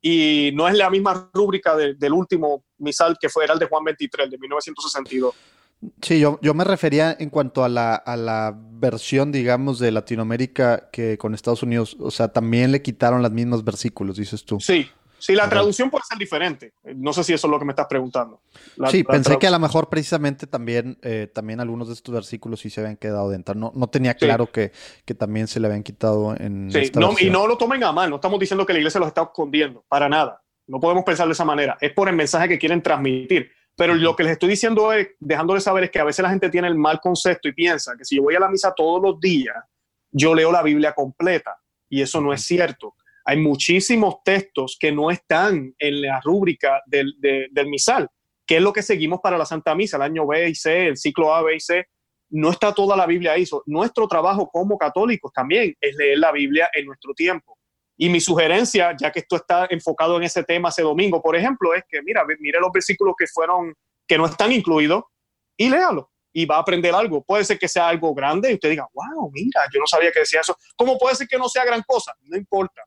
Y 0.00 0.50
no 0.54 0.68
es 0.68 0.76
la 0.76 0.90
misma 0.90 1.30
rúbrica 1.32 1.74
de, 1.76 1.94
del 1.94 2.12
último 2.12 2.64
misal 2.78 3.16
que 3.20 3.28
fue, 3.28 3.44
era 3.44 3.54
el 3.54 3.58
de 3.58 3.66
Juan 3.66 3.84
23, 3.84 4.30
de 4.30 4.38
1962. 4.38 5.34
Sí, 6.00 6.18
yo, 6.20 6.38
yo 6.42 6.54
me 6.54 6.64
refería 6.64 7.16
en 7.18 7.28
cuanto 7.28 7.62
a 7.64 7.68
la, 7.68 7.94
a 7.94 8.16
la 8.16 8.56
versión, 8.56 9.30
digamos, 9.30 9.78
de 9.78 9.90
Latinoamérica 9.90 10.88
que 10.90 11.18
con 11.18 11.34
Estados 11.34 11.62
Unidos, 11.62 11.96
o 12.00 12.10
sea, 12.10 12.28
también 12.28 12.72
le 12.72 12.82
quitaron 12.82 13.22
los 13.22 13.30
mismos 13.30 13.62
versículos, 13.62 14.16
dices 14.16 14.44
tú. 14.44 14.58
Sí, 14.60 14.88
Sí, 15.18 15.34
la 15.34 15.48
traducción 15.48 15.90
puede 15.90 16.04
ser 16.08 16.18
diferente. 16.18 16.72
No 16.94 17.12
sé 17.12 17.24
si 17.24 17.32
eso 17.32 17.46
es 17.46 17.50
lo 17.50 17.58
que 17.58 17.64
me 17.64 17.72
estás 17.72 17.86
preguntando. 17.86 18.40
La, 18.76 18.90
sí, 18.90 19.02
la 19.02 19.12
pensé 19.12 19.38
que 19.38 19.46
a 19.46 19.50
lo 19.50 19.58
mejor 19.58 19.88
precisamente 19.88 20.46
también, 20.46 20.98
eh, 21.02 21.28
también 21.32 21.60
algunos 21.60 21.88
de 21.88 21.94
estos 21.94 22.14
versículos 22.14 22.60
sí 22.60 22.70
se 22.70 22.80
habían 22.80 22.96
quedado 22.96 23.30
dentro. 23.30 23.54
No, 23.54 23.72
no 23.74 23.88
tenía 23.88 24.14
claro 24.14 24.46
sí. 24.46 24.52
que, 24.52 24.72
que 25.04 25.14
también 25.14 25.46
se 25.46 25.60
le 25.60 25.66
habían 25.66 25.82
quitado 25.82 26.34
en. 26.38 26.70
Sí, 26.70 26.90
no, 26.94 27.14
y 27.18 27.30
no 27.30 27.46
lo 27.46 27.56
tomen 27.56 27.82
a 27.84 27.92
mal. 27.92 28.10
No 28.10 28.16
estamos 28.16 28.38
diciendo 28.38 28.66
que 28.66 28.72
la 28.72 28.78
iglesia 28.78 29.00
los 29.00 29.08
está 29.08 29.22
escondiendo, 29.22 29.84
para 29.88 30.08
nada. 30.08 30.42
No 30.66 30.80
podemos 30.80 31.04
pensar 31.04 31.26
de 31.26 31.32
esa 31.32 31.44
manera. 31.44 31.78
Es 31.80 31.92
por 31.92 32.08
el 32.08 32.16
mensaje 32.16 32.48
que 32.48 32.58
quieren 32.58 32.82
transmitir. 32.82 33.50
Pero 33.76 33.94
lo 33.94 34.16
que 34.16 34.22
les 34.22 34.32
estoy 34.32 34.48
diciendo 34.48 34.92
es, 34.92 35.08
dejándoles 35.20 35.62
saber, 35.62 35.84
es 35.84 35.90
que 35.90 36.00
a 36.00 36.04
veces 36.04 36.22
la 36.22 36.30
gente 36.30 36.48
tiene 36.48 36.66
el 36.66 36.76
mal 36.76 36.98
concepto 36.98 37.46
y 37.46 37.52
piensa 37.52 37.94
que 37.96 38.06
si 38.06 38.16
yo 38.16 38.22
voy 38.22 38.34
a 38.34 38.40
la 38.40 38.48
misa 38.48 38.72
todos 38.74 39.02
los 39.02 39.20
días, 39.20 39.56
yo 40.10 40.34
leo 40.34 40.50
la 40.50 40.62
Biblia 40.62 40.94
completa. 40.94 41.58
Y 41.88 42.00
eso 42.00 42.20
no 42.20 42.32
es 42.32 42.42
cierto 42.42 42.94
hay 43.28 43.38
muchísimos 43.38 44.22
textos 44.24 44.76
que 44.78 44.92
no 44.92 45.10
están 45.10 45.74
en 45.80 46.02
la 46.02 46.20
rúbrica 46.20 46.80
del, 46.86 47.12
de, 47.18 47.48
del 47.50 47.66
misal, 47.66 48.08
que 48.46 48.58
es 48.58 48.62
lo 48.62 48.72
que 48.72 48.82
seguimos 48.82 49.18
para 49.20 49.36
la 49.36 49.44
Santa 49.44 49.74
Misa, 49.74 49.96
el 49.96 50.04
año 50.04 50.24
B 50.28 50.48
y 50.48 50.54
C, 50.54 50.86
el 50.86 50.96
ciclo 50.96 51.34
A, 51.34 51.42
B 51.42 51.56
y 51.56 51.60
C. 51.60 51.86
No 52.30 52.50
está 52.50 52.72
toda 52.72 52.96
la 52.96 53.04
Biblia 53.04 53.32
ahí. 53.32 53.44
Nuestro 53.66 54.06
trabajo 54.06 54.48
como 54.48 54.78
católicos 54.78 55.32
también 55.34 55.74
es 55.80 55.96
leer 55.96 56.18
la 56.18 56.30
Biblia 56.30 56.70
en 56.72 56.86
nuestro 56.86 57.14
tiempo. 57.14 57.58
Y 57.96 58.08
mi 58.10 58.20
sugerencia, 58.20 58.94
ya 58.96 59.10
que 59.10 59.20
esto 59.20 59.36
está 59.36 59.66
enfocado 59.70 60.16
en 60.18 60.22
ese 60.22 60.44
tema 60.44 60.68
ese 60.68 60.82
domingo, 60.82 61.20
por 61.20 61.34
ejemplo, 61.34 61.74
es 61.74 61.82
que 61.88 62.02
mira, 62.02 62.24
mire 62.38 62.60
los 62.60 62.70
versículos 62.72 63.14
que 63.18 63.26
fueron, 63.26 63.74
que 64.06 64.18
no 64.18 64.26
están 64.26 64.52
incluidos 64.52 65.02
y 65.56 65.68
léalo 65.68 66.12
y 66.32 66.46
va 66.46 66.58
a 66.58 66.60
aprender 66.60 66.94
algo. 66.94 67.24
Puede 67.24 67.44
ser 67.44 67.58
que 67.58 67.66
sea 67.66 67.88
algo 67.88 68.14
grande 68.14 68.52
y 68.52 68.54
usted 68.54 68.70
diga, 68.70 68.86
wow, 68.92 69.32
mira, 69.32 69.62
yo 69.72 69.80
no 69.80 69.86
sabía 69.88 70.12
que 70.12 70.20
decía 70.20 70.42
eso. 70.42 70.56
¿Cómo 70.76 70.96
puede 70.96 71.16
ser 71.16 71.26
que 71.26 71.38
no 71.38 71.48
sea 71.48 71.64
gran 71.64 71.82
cosa? 71.84 72.14
No 72.20 72.36
importa 72.36 72.82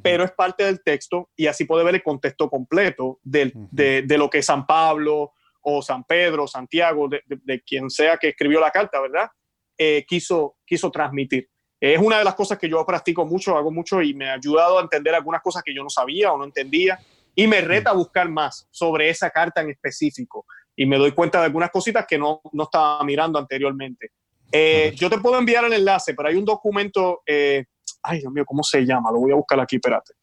pero 0.00 0.24
es 0.24 0.32
parte 0.32 0.64
del 0.64 0.82
texto 0.82 1.30
y 1.36 1.46
así 1.46 1.64
puede 1.64 1.84
ver 1.84 1.96
el 1.96 2.02
contexto 2.02 2.48
completo 2.48 3.18
del, 3.22 3.52
de, 3.70 4.02
de 4.02 4.18
lo 4.18 4.30
que 4.30 4.42
San 4.42 4.66
Pablo 4.66 5.32
o 5.60 5.82
San 5.82 6.04
Pedro, 6.04 6.46
Santiago, 6.46 7.08
de, 7.08 7.22
de- 7.26 7.40
de 7.42 7.60
quien 7.62 7.90
sea 7.90 8.16
que 8.16 8.28
escribió 8.28 8.60
la 8.60 8.70
carta, 8.70 9.00
¿verdad? 9.00 9.28
Eh, 9.76 10.04
quiso, 10.06 10.56
quiso 10.64 10.90
transmitir. 10.90 11.48
Es 11.80 11.98
una 11.98 12.18
de 12.18 12.24
las 12.24 12.34
cosas 12.36 12.58
que 12.58 12.68
yo 12.68 12.84
practico 12.86 13.26
mucho, 13.26 13.56
hago 13.56 13.72
mucho 13.72 14.00
y 14.02 14.14
me 14.14 14.30
ha 14.30 14.34
ayudado 14.34 14.78
a 14.78 14.82
entender 14.82 15.14
algunas 15.14 15.42
cosas 15.42 15.62
que 15.64 15.74
yo 15.74 15.82
no 15.82 15.90
sabía 15.90 16.32
o 16.32 16.38
no 16.38 16.44
entendía 16.44 16.98
y 17.34 17.46
me 17.46 17.60
reta 17.60 17.90
a 17.90 17.94
buscar 17.94 18.28
más 18.28 18.68
sobre 18.70 19.08
esa 19.08 19.30
carta 19.30 19.62
en 19.62 19.70
específico 19.70 20.46
y 20.76 20.86
me 20.86 20.96
doy 20.96 21.12
cuenta 21.12 21.38
de 21.40 21.46
algunas 21.46 21.70
cositas 21.70 22.06
que 22.08 22.18
no, 22.18 22.40
no 22.52 22.64
estaba 22.64 23.02
mirando 23.04 23.38
anteriormente. 23.38 24.10
Eh, 24.52 24.92
yo 24.96 25.08
te 25.10 25.18
puedo 25.18 25.38
enviar 25.38 25.64
el 25.64 25.72
enlace, 25.72 26.14
pero 26.14 26.28
hay 26.28 26.36
un 26.36 26.44
documento, 26.44 27.22
eh, 27.26 27.64
ay 28.02 28.20
Dios 28.20 28.32
mío, 28.32 28.44
¿cómo 28.46 28.62
se 28.62 28.84
llama? 28.84 29.10
Lo 29.10 29.20
voy 29.20 29.32
a 29.32 29.36
buscar 29.36 29.60
aquí, 29.60 29.76
espérate. 29.76 30.14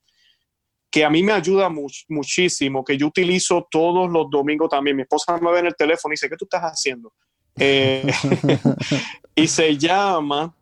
Que 0.91 1.05
a 1.05 1.09
mí 1.09 1.21
me 1.21 1.31
ayuda 1.33 1.69
much- 1.69 2.05
muchísimo, 2.09 2.83
que 2.83 2.97
yo 2.97 3.07
utilizo 3.07 3.67
todos 3.69 4.09
los 4.11 4.29
domingos 4.29 4.69
también. 4.69 4.95
Mi 4.95 5.03
esposa 5.03 5.37
me 5.37 5.51
ve 5.51 5.59
en 5.59 5.65
el 5.67 5.75
teléfono 5.75 6.11
y 6.11 6.15
dice, 6.15 6.29
¿qué 6.29 6.35
tú 6.35 6.45
estás 6.45 6.63
haciendo? 6.63 7.13
Eh, 7.57 8.07
y 9.35 9.47
se 9.47 9.77
llama, 9.77 10.55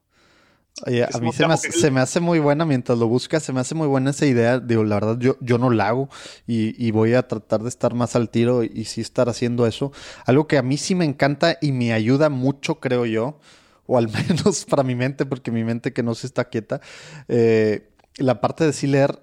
Oye, 0.86 1.04
a 1.04 1.18
mí 1.20 1.32
se 1.32 1.48
me, 1.48 1.54
hace, 1.54 1.70
que- 1.70 1.78
se 1.80 1.90
me 1.90 2.02
hace 2.02 2.20
muy 2.20 2.38
buena 2.40 2.66
mientras 2.66 2.98
lo 3.00 3.08
buscas, 3.08 3.42
se 3.42 3.52
me 3.52 3.60
hace 3.62 3.74
muy 3.74 3.88
buena 3.88 4.12
esa 4.12 4.26
idea. 4.26 4.60
Digo, 4.60 4.84
la 4.84 4.96
verdad, 4.96 5.18
yo, 5.20 5.36
yo 5.40 5.58
no 5.58 5.70
la 5.72 5.88
hago 5.88 6.10
y, 6.46 6.76
y 6.86 6.92
voy 6.92 7.14
a 7.16 7.28
tratar 7.28 7.64
de 7.64 7.70
estar 7.70 7.96
más 7.96 8.16
al 8.16 8.30
tiro 8.30 8.64
y, 8.64 8.86
sí 8.86 9.02
estar 9.02 9.28
haciendo 9.28 9.66
eso. 9.66 9.92
Algo 10.26 10.48
que 10.48 10.58
a 10.58 10.62
mí 10.62 10.78
sí 10.78 10.94
me 10.94 11.06
encanta 11.06 11.58
y 11.62 11.72
me 11.72 11.94
ayuda 11.94 12.30
mucho, 12.30 12.76
creo 12.80 13.06
yo, 13.08 13.40
o 13.88 13.98
al 13.98 14.10
menos 14.30 14.66
para 14.66 14.84
mi 14.84 14.96
mente, 14.96 15.26
porque 15.26 15.52
mi 15.52 15.64
mente 15.64 15.94
que 15.94 16.04
no 16.04 16.14
se 16.14 16.28
está 16.28 16.46
quieta, 16.46 16.82
eh, 17.28 17.90
la 18.18 18.42
parte 18.42 18.66
de 18.66 18.74
sí 18.74 18.88
leer 18.88 19.20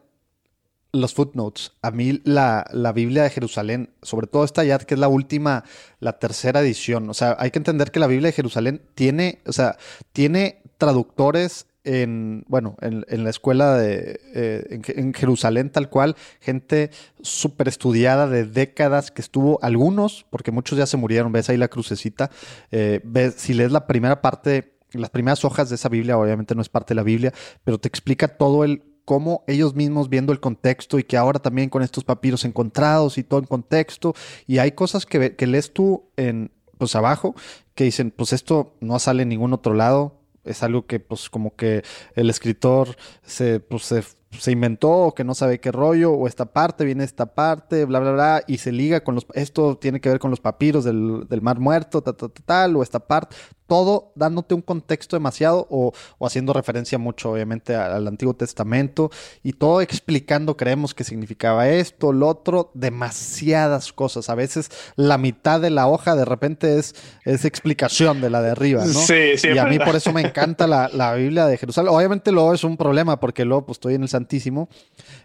los 0.92 1.14
footnotes. 1.14 1.72
A 1.82 1.90
mí 1.90 2.20
la, 2.24 2.66
la 2.72 2.92
Biblia 2.92 3.24
de 3.24 3.30
Jerusalén, 3.30 3.90
sobre 4.02 4.26
todo 4.26 4.44
esta 4.44 4.64
ya 4.64 4.78
que 4.78 4.94
es 4.94 5.00
la 5.00 5.08
última, 5.08 5.64
la 6.00 6.18
tercera 6.18 6.60
edición. 6.60 7.10
O 7.10 7.14
sea, 7.14 7.36
hay 7.38 7.50
que 7.50 7.58
entender 7.58 7.90
que 7.90 8.00
la 8.00 8.06
Biblia 8.06 8.28
de 8.28 8.32
Jerusalén 8.32 8.82
tiene, 8.94 9.40
o 9.46 9.52
sea, 9.52 9.76
tiene 10.12 10.62
traductores 10.78 11.66
en, 11.84 12.44
bueno, 12.48 12.76
en, 12.80 13.24
la 13.24 13.30
escuela 13.30 13.76
de, 13.76 14.20
eh, 14.34 14.80
en, 14.96 15.12
Jerusalén 15.14 15.70
tal 15.70 15.90
cual, 15.90 16.16
gente 16.40 16.90
súper 17.20 17.68
estudiada 17.68 18.26
de 18.26 18.44
décadas 18.44 19.10
que 19.10 19.20
estuvo, 19.22 19.58
algunos, 19.62 20.26
porque 20.30 20.50
muchos 20.50 20.78
ya 20.78 20.86
se 20.86 20.96
murieron, 20.96 21.30
ves 21.30 21.50
ahí 21.50 21.56
la 21.56 21.68
crucecita, 21.68 22.30
eh, 22.70 23.00
ves, 23.04 23.34
si 23.36 23.54
lees 23.54 23.70
la 23.70 23.86
primera 23.86 24.22
parte, 24.22 24.78
las 24.92 25.10
primeras 25.10 25.44
hojas 25.44 25.68
de 25.68 25.76
esa 25.76 25.88
Biblia, 25.88 26.18
obviamente 26.18 26.54
no 26.54 26.62
es 26.62 26.68
parte 26.68 26.94
de 26.94 26.96
la 26.96 27.02
Biblia, 27.02 27.32
pero 27.64 27.78
te 27.78 27.88
explica 27.88 28.28
todo 28.28 28.64
el 28.64 28.82
cómo 29.04 29.44
ellos 29.46 29.74
mismos 29.74 30.08
viendo 30.08 30.32
el 30.32 30.40
contexto 30.40 30.98
y 30.98 31.04
que 31.04 31.18
ahora 31.18 31.38
también 31.38 31.68
con 31.68 31.82
estos 31.82 32.04
papiros 32.04 32.46
encontrados 32.46 33.18
y 33.18 33.22
todo 33.22 33.40
en 33.40 33.46
contexto 33.46 34.14
y 34.46 34.58
hay 34.58 34.72
cosas 34.72 35.04
que, 35.04 35.36
que 35.36 35.46
lees 35.46 35.74
tú 35.74 36.04
en 36.16 36.50
pues 36.78 36.96
abajo 36.96 37.34
que 37.74 37.84
dicen 37.84 38.10
pues 38.10 38.32
esto 38.32 38.74
no 38.80 38.98
sale 38.98 39.24
en 39.24 39.28
ningún 39.28 39.52
otro 39.52 39.74
lado 39.74 40.23
es 40.44 40.62
algo 40.62 40.86
que 40.86 41.00
pues 41.00 41.30
como 41.30 41.56
que 41.56 41.82
el 42.14 42.30
escritor 42.30 42.96
se 43.22 43.60
pues 43.60 43.84
se, 43.84 44.02
se 44.38 44.52
inventó 44.52 44.90
o 44.90 45.14
que 45.14 45.24
no 45.24 45.34
sabe 45.34 45.60
qué 45.60 45.72
rollo 45.72 46.12
o 46.12 46.26
esta 46.26 46.46
parte 46.46 46.84
viene 46.84 47.04
esta 47.04 47.26
parte 47.26 47.84
bla 47.84 48.00
bla 48.00 48.12
bla 48.12 48.44
y 48.46 48.58
se 48.58 48.72
liga 48.72 49.02
con 49.02 49.14
los 49.14 49.26
esto 49.34 49.76
tiene 49.76 50.00
que 50.00 50.08
ver 50.08 50.18
con 50.18 50.30
los 50.30 50.40
papiros 50.40 50.84
del, 50.84 51.26
del 51.28 51.42
mar 51.42 51.58
muerto 51.60 52.02
ta, 52.02 52.12
ta, 52.12 52.28
ta, 52.28 52.42
tal 52.44 52.76
o 52.76 52.82
esta 52.82 53.00
parte 53.00 53.36
todo 53.66 54.12
dándote 54.14 54.54
un 54.54 54.62
contexto 54.62 55.16
demasiado 55.16 55.66
o, 55.70 55.92
o 56.18 56.26
haciendo 56.26 56.52
referencia 56.52 56.98
mucho, 56.98 57.32
obviamente, 57.32 57.74
al 57.74 58.06
Antiguo 58.06 58.34
Testamento 58.34 59.10
y 59.42 59.54
todo 59.54 59.80
explicando, 59.80 60.56
creemos 60.56 60.94
que 60.94 61.04
significaba 61.04 61.68
esto, 61.68 62.12
lo 62.12 62.28
otro, 62.28 62.70
demasiadas 62.74 63.92
cosas. 63.92 64.28
A 64.28 64.34
veces 64.34 64.70
la 64.96 65.18
mitad 65.18 65.60
de 65.60 65.70
la 65.70 65.88
hoja 65.88 66.14
de 66.14 66.24
repente 66.24 66.78
es, 66.78 66.94
es 67.24 67.44
explicación 67.44 68.20
de 68.20 68.30
la 68.30 68.42
de 68.42 68.50
arriba, 68.50 68.84
¿no? 68.84 68.92
Sí, 68.92 69.36
sí, 69.38 69.48
y 69.54 69.58
a 69.58 69.64
mí 69.64 69.78
por 69.78 69.96
eso 69.96 70.12
me 70.12 70.20
encanta 70.20 70.66
la, 70.66 70.90
la 70.92 71.14
Biblia 71.14 71.46
de 71.46 71.56
Jerusalén. 71.56 71.92
Obviamente 71.92 72.32
luego 72.32 72.52
es 72.52 72.64
un 72.64 72.76
problema 72.76 73.18
porque 73.18 73.44
luego 73.44 73.66
pues 73.66 73.76
estoy 73.76 73.94
en 73.94 74.02
el 74.02 74.08
Santísimo 74.24 74.68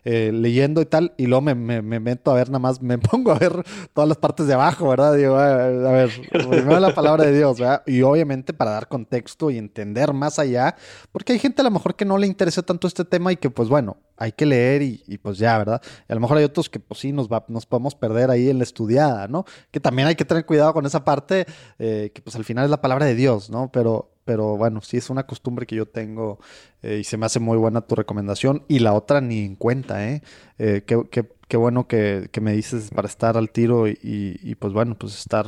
eh, 0.04 0.32
leyendo 0.34 0.82
y 0.82 0.86
tal 0.86 1.14
y 1.18 1.26
luego 1.26 1.42
me, 1.42 1.56
me, 1.56 1.82
me 1.82 2.00
meto 2.00 2.32
a 2.32 2.34
ver 2.34 2.50
nada 2.50 2.60
más, 2.60 2.82
me 2.82 2.98
pongo 3.00 3.32
a 3.32 3.40
ver 3.40 3.64
todas 3.94 4.08
las 4.08 4.18
partes 4.18 4.48
de 4.48 4.54
abajo, 4.54 4.90
¿verdad? 4.90 5.16
Digo, 5.16 5.38
a 5.38 5.56
ver, 5.56 5.86
a 5.88 5.92
ver, 5.92 6.10
primero 6.30 6.80
la 6.80 6.94
palabra 6.94 7.26
de 7.26 7.38
Dios, 7.38 7.60
¿verdad? 7.60 7.84
Y 7.86 8.02
obviamente 8.02 8.54
para 8.54 8.72
dar 8.72 8.88
contexto 8.88 9.50
y 9.52 9.58
entender 9.58 10.14
más 10.14 10.40
allá, 10.40 10.76
porque 11.12 11.34
hay 11.34 11.40
gente 11.40 11.62
a 11.62 11.64
lo 11.64 11.72
mejor 11.72 11.96
que 11.96 12.06
no 12.06 12.18
le 12.18 12.28
interesa 12.28 12.62
tanto 12.62 12.88
este 12.88 13.06
tema 13.06 13.32
y 13.32 13.38
que 13.38 13.50
pues 13.50 13.70
bueno, 13.70 13.98
hay 14.20 14.34
que 14.34 14.46
leer 14.46 14.82
y, 14.82 15.02
y, 15.08 15.18
pues 15.18 15.38
ya, 15.38 15.58
¿verdad? 15.58 15.82
Y 16.08 16.12
a 16.12 16.16
lo 16.16 16.22
mejor 16.22 16.38
hay 16.38 16.44
otros 16.44 16.70
que 16.70 16.80
pues 16.80 17.00
sí 17.00 17.14
nos, 17.14 17.30
va, 17.30 17.46
nos 17.48 17.66
podemos 17.66 17.96
perder 17.96 18.30
ahí 18.30 18.50
en 18.50 18.58
la 18.58 18.64
estudiada, 18.64 19.28
¿no? 19.28 19.46
Que 19.72 19.80
también 19.80 20.10
hay 20.10 20.16
que 20.16 20.26
tener 20.26 20.46
cuidado 20.46 20.74
con 20.74 20.86
esa 20.86 21.06
parte, 21.06 21.46
eh, 21.80 22.12
que 22.14 22.22
pues 22.22 22.36
al 22.36 22.44
final 22.44 22.66
es 22.66 22.72
la 22.72 22.82
palabra 22.82 23.06
de 23.06 23.16
Dios, 23.16 23.50
¿no? 23.50 23.72
Pero, 23.72 24.12
pero 24.30 24.58
bueno, 24.58 24.80
sí 24.82 24.96
es 24.96 25.10
una 25.10 25.26
costumbre 25.26 25.66
que 25.66 25.76
yo 25.76 25.88
tengo 25.88 26.38
eh, 26.84 27.00
y 27.00 27.04
se 27.04 27.18
me 27.18 27.26
hace 27.26 27.40
muy 27.40 27.58
buena 27.58 27.82
tu 27.82 27.96
recomendación. 27.96 28.64
Y 28.68 28.78
la 28.78 28.94
otra 28.94 29.22
ni 29.22 29.40
en 29.44 29.56
cuenta, 29.56 30.08
¿eh? 30.08 30.22
eh 30.60 30.84
qué, 30.86 31.02
qué, 31.10 31.26
qué, 31.48 31.58
bueno 31.58 31.88
que, 31.88 32.30
que, 32.32 32.40
me 32.40 32.54
dices 32.54 32.92
para 32.94 33.08
estar 33.08 33.38
al 33.38 33.50
tiro 33.50 33.88
y, 33.88 33.98
y, 34.04 34.54
pues 34.54 34.72
bueno, 34.72 34.94
pues 35.00 35.18
estar, 35.18 35.48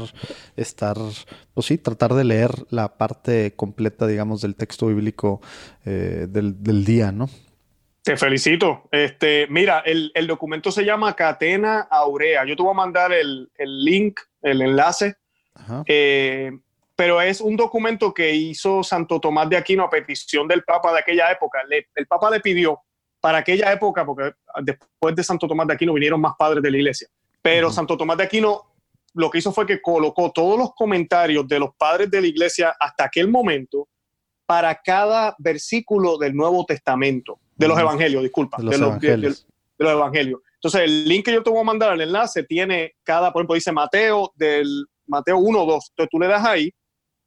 estar, 0.55 0.97
pues 1.53 1.67
sí, 1.67 1.77
tratar 1.77 2.15
de 2.15 2.23
leer 2.23 2.49
la 2.71 2.97
parte 2.97 3.53
completa, 3.55 4.07
digamos, 4.07 4.41
del 4.41 4.55
texto 4.55 4.87
bíblico 4.87 5.41
eh, 5.85 6.25
del, 6.27 6.63
del 6.63 6.83
día, 6.83 7.11
¿no? 7.11 7.29
Te 8.01 8.17
felicito. 8.17 8.89
Este, 8.91 9.45
mira, 9.51 9.83
el, 9.85 10.11
el, 10.15 10.25
documento 10.25 10.71
se 10.71 10.85
llama 10.85 11.15
Catena 11.15 11.81
Aurea. 11.81 12.45
Yo 12.45 12.55
te 12.55 12.63
voy 12.63 12.71
a 12.71 12.73
mandar 12.77 13.13
el, 13.13 13.51
el 13.59 13.85
link, 13.85 14.21
el 14.41 14.63
enlace. 14.63 15.17
Eh, 15.85 16.51
pero 17.01 17.19
es 17.19 17.41
un 17.41 17.57
documento 17.57 18.13
que 18.13 18.31
hizo 18.31 18.83
Santo 18.83 19.19
Tomás 19.19 19.49
de 19.49 19.57
Aquino 19.57 19.83
a 19.83 19.89
petición 19.89 20.47
del 20.47 20.63
Papa 20.63 20.93
de 20.93 20.99
aquella 20.99 21.31
época. 21.31 21.57
Le, 21.67 21.87
el 21.95 22.05
Papa 22.05 22.29
le 22.29 22.39
pidió 22.39 22.79
para 23.19 23.39
aquella 23.39 23.73
época, 23.73 24.05
porque 24.05 24.33
después 24.61 25.15
de 25.15 25.23
Santo 25.23 25.47
Tomás 25.47 25.65
de 25.65 25.73
Aquino 25.73 25.93
vinieron 25.95 26.21
más 26.21 26.33
padres 26.37 26.61
de 26.61 26.69
la 26.69 26.77
iglesia, 26.77 27.07
pero 27.41 27.69
uh 27.69 27.69
-huh. 27.71 27.73
Santo 27.73 27.97
Tomás 27.97 28.17
de 28.17 28.25
Aquino 28.25 28.61
lo 29.15 29.31
que 29.31 29.39
hizo 29.39 29.51
fue 29.51 29.65
que 29.65 29.81
colocó 29.81 30.31
todos 30.31 30.59
los 30.59 30.75
comentarios 30.75 31.47
de 31.47 31.57
los 31.57 31.71
padres 31.75 32.11
de 32.11 32.21
la 32.21 32.27
iglesia 32.27 32.75
hasta 32.79 33.05
aquel 33.05 33.27
momento 33.29 33.87
para 34.45 34.75
cada 34.75 35.35
versículo 35.39 36.19
del 36.19 36.35
Nuevo 36.35 36.65
Testamento, 36.65 37.39
de 37.55 37.67
los 37.67 37.77
uh 37.77 37.79
-huh. 37.79 37.83
evangelios, 37.83 38.21
disculpa, 38.21 38.57
de 38.57 38.63
los, 38.65 38.73
de 38.73 38.77
los 38.77 38.89
evangelios. 38.89 39.47
De, 39.47 39.85
de 39.85 39.85
los 39.85 39.93
evangelios. 39.93 40.41
Entonces, 40.53 40.81
el 40.81 41.05
link 41.05 41.25
que 41.25 41.33
yo 41.33 41.41
te 41.41 41.49
voy 41.49 41.61
a 41.61 41.63
mandar, 41.63 41.93
el 41.93 42.01
enlace, 42.01 42.43
tiene 42.43 42.93
cada, 43.03 43.33
por 43.33 43.39
ejemplo, 43.39 43.55
dice 43.55 43.71
Mateo, 43.71 44.31
del 44.35 44.85
Mateo 45.07 45.39
1, 45.39 45.65
2. 45.65 45.89
Entonces 45.89 46.09
tú 46.11 46.19
le 46.19 46.27
das 46.27 46.45
ahí, 46.45 46.71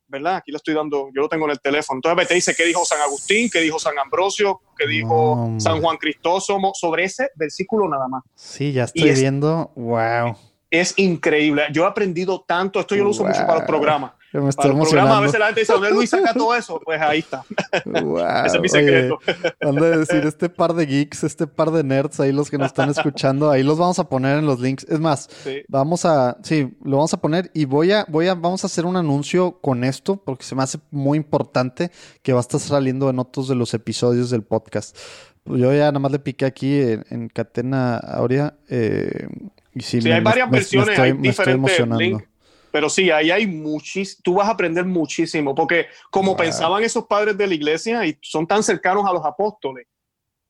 ¿verdad? 0.09 0.37
Aquí 0.37 0.51
le 0.51 0.57
estoy 0.57 0.75
dando, 0.75 1.09
yo 1.15 1.23
lo 1.23 1.29
tengo 1.29 1.45
en 1.47 1.53
el 1.53 1.61
teléfono. 1.61 1.99
Entonces 1.99 2.29
te 2.29 2.35
dice 2.35 2.55
qué 2.55 2.65
dijo 2.65 2.85
San 2.85 3.01
Agustín, 3.01 3.49
qué 3.51 3.61
dijo 3.61 3.79
San 3.79 3.99
Ambrosio, 3.99 4.61
qué 4.77 4.87
dijo 4.87 5.49
no, 5.51 5.61
San 5.61 5.81
Juan 5.81 5.97
Cristóstomo, 5.97 6.73
sobre 6.75 7.05
ese 7.05 7.31
versículo 7.35 7.89
nada 7.89 8.09
más. 8.09 8.23
Sí, 8.35 8.73
ya 8.73 8.85
estoy 8.85 9.09
es, 9.09 9.21
viendo, 9.21 9.71
wow. 9.75 10.37
Es 10.75 10.95
increíble. 10.97 11.63
Yo 11.73 11.85
he 11.85 11.87
aprendido 11.87 12.45
tanto, 12.47 12.81
esto 12.81 12.97
yo 12.97 13.05
lo 13.05 13.11
uso 13.11 13.23
wow. 13.23 13.29
mucho 13.29 13.41
para 13.47 13.59
los 13.61 13.65
programas. 13.65 14.13
Yo 14.33 14.43
me 14.43 14.51
estoy 14.51 14.71
para 14.71 14.79
los 14.81 14.89
programas, 14.89 15.17
a 15.17 15.21
veces 15.21 15.39
la 15.39 15.47
gente 15.47 15.61
dice, 15.61 15.73
¿dónde 15.73 15.91
Luis 15.93 16.11
saca 16.11 16.35
todo 16.35 16.57
eso? 16.57 16.81
Pues 16.85 17.01
ahí 17.01 17.21
está. 17.21 17.45
Wow, 17.85 18.19
Ese 18.45 18.57
es 18.57 18.63
mi 18.63 18.69
secreto. 18.69 19.21
Han 19.61 19.77
de 19.77 19.99
decir, 19.99 20.27
este 20.27 20.49
par 20.49 20.75
de 20.75 20.87
geeks, 20.87 21.23
este 21.23 21.47
par 21.47 21.71
de 21.71 21.85
nerds 21.85 22.19
ahí, 22.19 22.33
los 22.33 22.51
que 22.51 22.59
nos 22.59 22.67
están 22.67 22.91
escuchando, 22.91 23.49
ahí 23.49 23.63
los 23.63 23.79
vamos 23.79 24.01
a 24.01 24.09
poner 24.09 24.39
en 24.39 24.47
los 24.47 24.59
links. 24.59 24.85
Es 24.89 24.99
más, 24.99 25.29
sí. 25.45 25.63
vamos 25.69 26.05
a, 26.05 26.37
sí, 26.43 26.77
lo 26.83 26.97
vamos 26.97 27.15
a 27.15 27.19
poner 27.19 27.53
y 27.55 27.67
voy 27.67 27.93
a, 27.93 28.05
voy 28.09 28.27
a, 28.27 28.35
vamos 28.35 28.65
a 28.65 28.67
hacer 28.67 28.85
un 28.85 28.97
anuncio 28.97 29.61
con 29.61 29.85
esto, 29.85 30.17
porque 30.17 30.43
se 30.43 30.57
me 30.57 30.65
hace 30.65 30.79
muy 30.91 31.17
importante 31.17 31.93
que 32.23 32.33
va 32.33 32.41
a 32.41 32.43
estar 32.43 32.59
saliendo 32.59 33.09
en 33.11 33.21
otros 33.21 33.47
de 33.47 33.55
los 33.55 33.73
episodios 33.73 34.31
del 34.31 34.43
podcast. 34.43 34.97
Yo 35.45 35.73
ya 35.73 35.93
nada 35.93 35.99
más 36.01 36.11
le 36.11 36.19
piqué 36.19 36.47
aquí 36.47 36.81
en, 36.81 37.05
en 37.11 37.29
Catena 37.29 37.99
Aurea. 37.99 38.55
Eh, 38.69 39.29
y 39.75 39.81
sí, 39.81 40.01
sí 40.01 40.09
me, 40.09 40.15
hay 40.15 40.21
varias 40.23 40.51
me, 40.51 40.59
versiones, 40.59 40.87
me 40.87 40.93
estoy, 40.95 41.11
hay 41.11 41.17
diferentes 41.19 41.89
links. 41.89 42.25
Pero 42.71 42.89
sí, 42.89 43.11
ahí 43.11 43.31
hay 43.31 43.47
muchísimo, 43.47 44.21
tú 44.25 44.35
vas 44.35 44.49
a 44.49 44.53
aprender 44.53 44.85
muchísimo, 44.85 45.55
porque 45.55 45.87
como 46.11 46.31
wow. 46.33 46.39
pensaban 46.39 46.83
esos 46.83 47.07
padres 47.07 47.39
de 47.39 47.47
la 47.47 47.55
iglesia 47.55 48.05
y 48.05 48.19
son 48.21 48.47
tan 48.47 48.63
cercanos 48.65 49.07
a 49.07 49.13
los 49.13 49.25
apóstoles, 49.25 49.87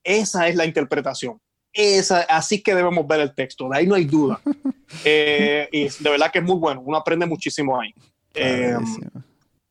esa 0.02 0.48
es 0.48 0.56
la 0.56 0.64
interpretación. 0.64 1.38
Esa, 1.70 2.20
así 2.20 2.62
que 2.62 2.74
debemos 2.74 3.06
ver 3.06 3.20
el 3.20 3.34
texto, 3.34 3.68
de 3.68 3.78
ahí 3.78 3.86
no 3.86 3.94
hay 3.94 4.04
duda. 4.04 4.40
eh, 5.04 5.68
y 5.70 5.88
de 5.88 6.10
verdad 6.10 6.30
que 6.30 6.38
es 6.38 6.44
muy 6.44 6.56
bueno, 6.56 6.82
uno 6.82 6.96
aprende 6.96 7.26
muchísimo 7.26 7.78
ahí. 7.78 7.92
Eh, 8.34 8.76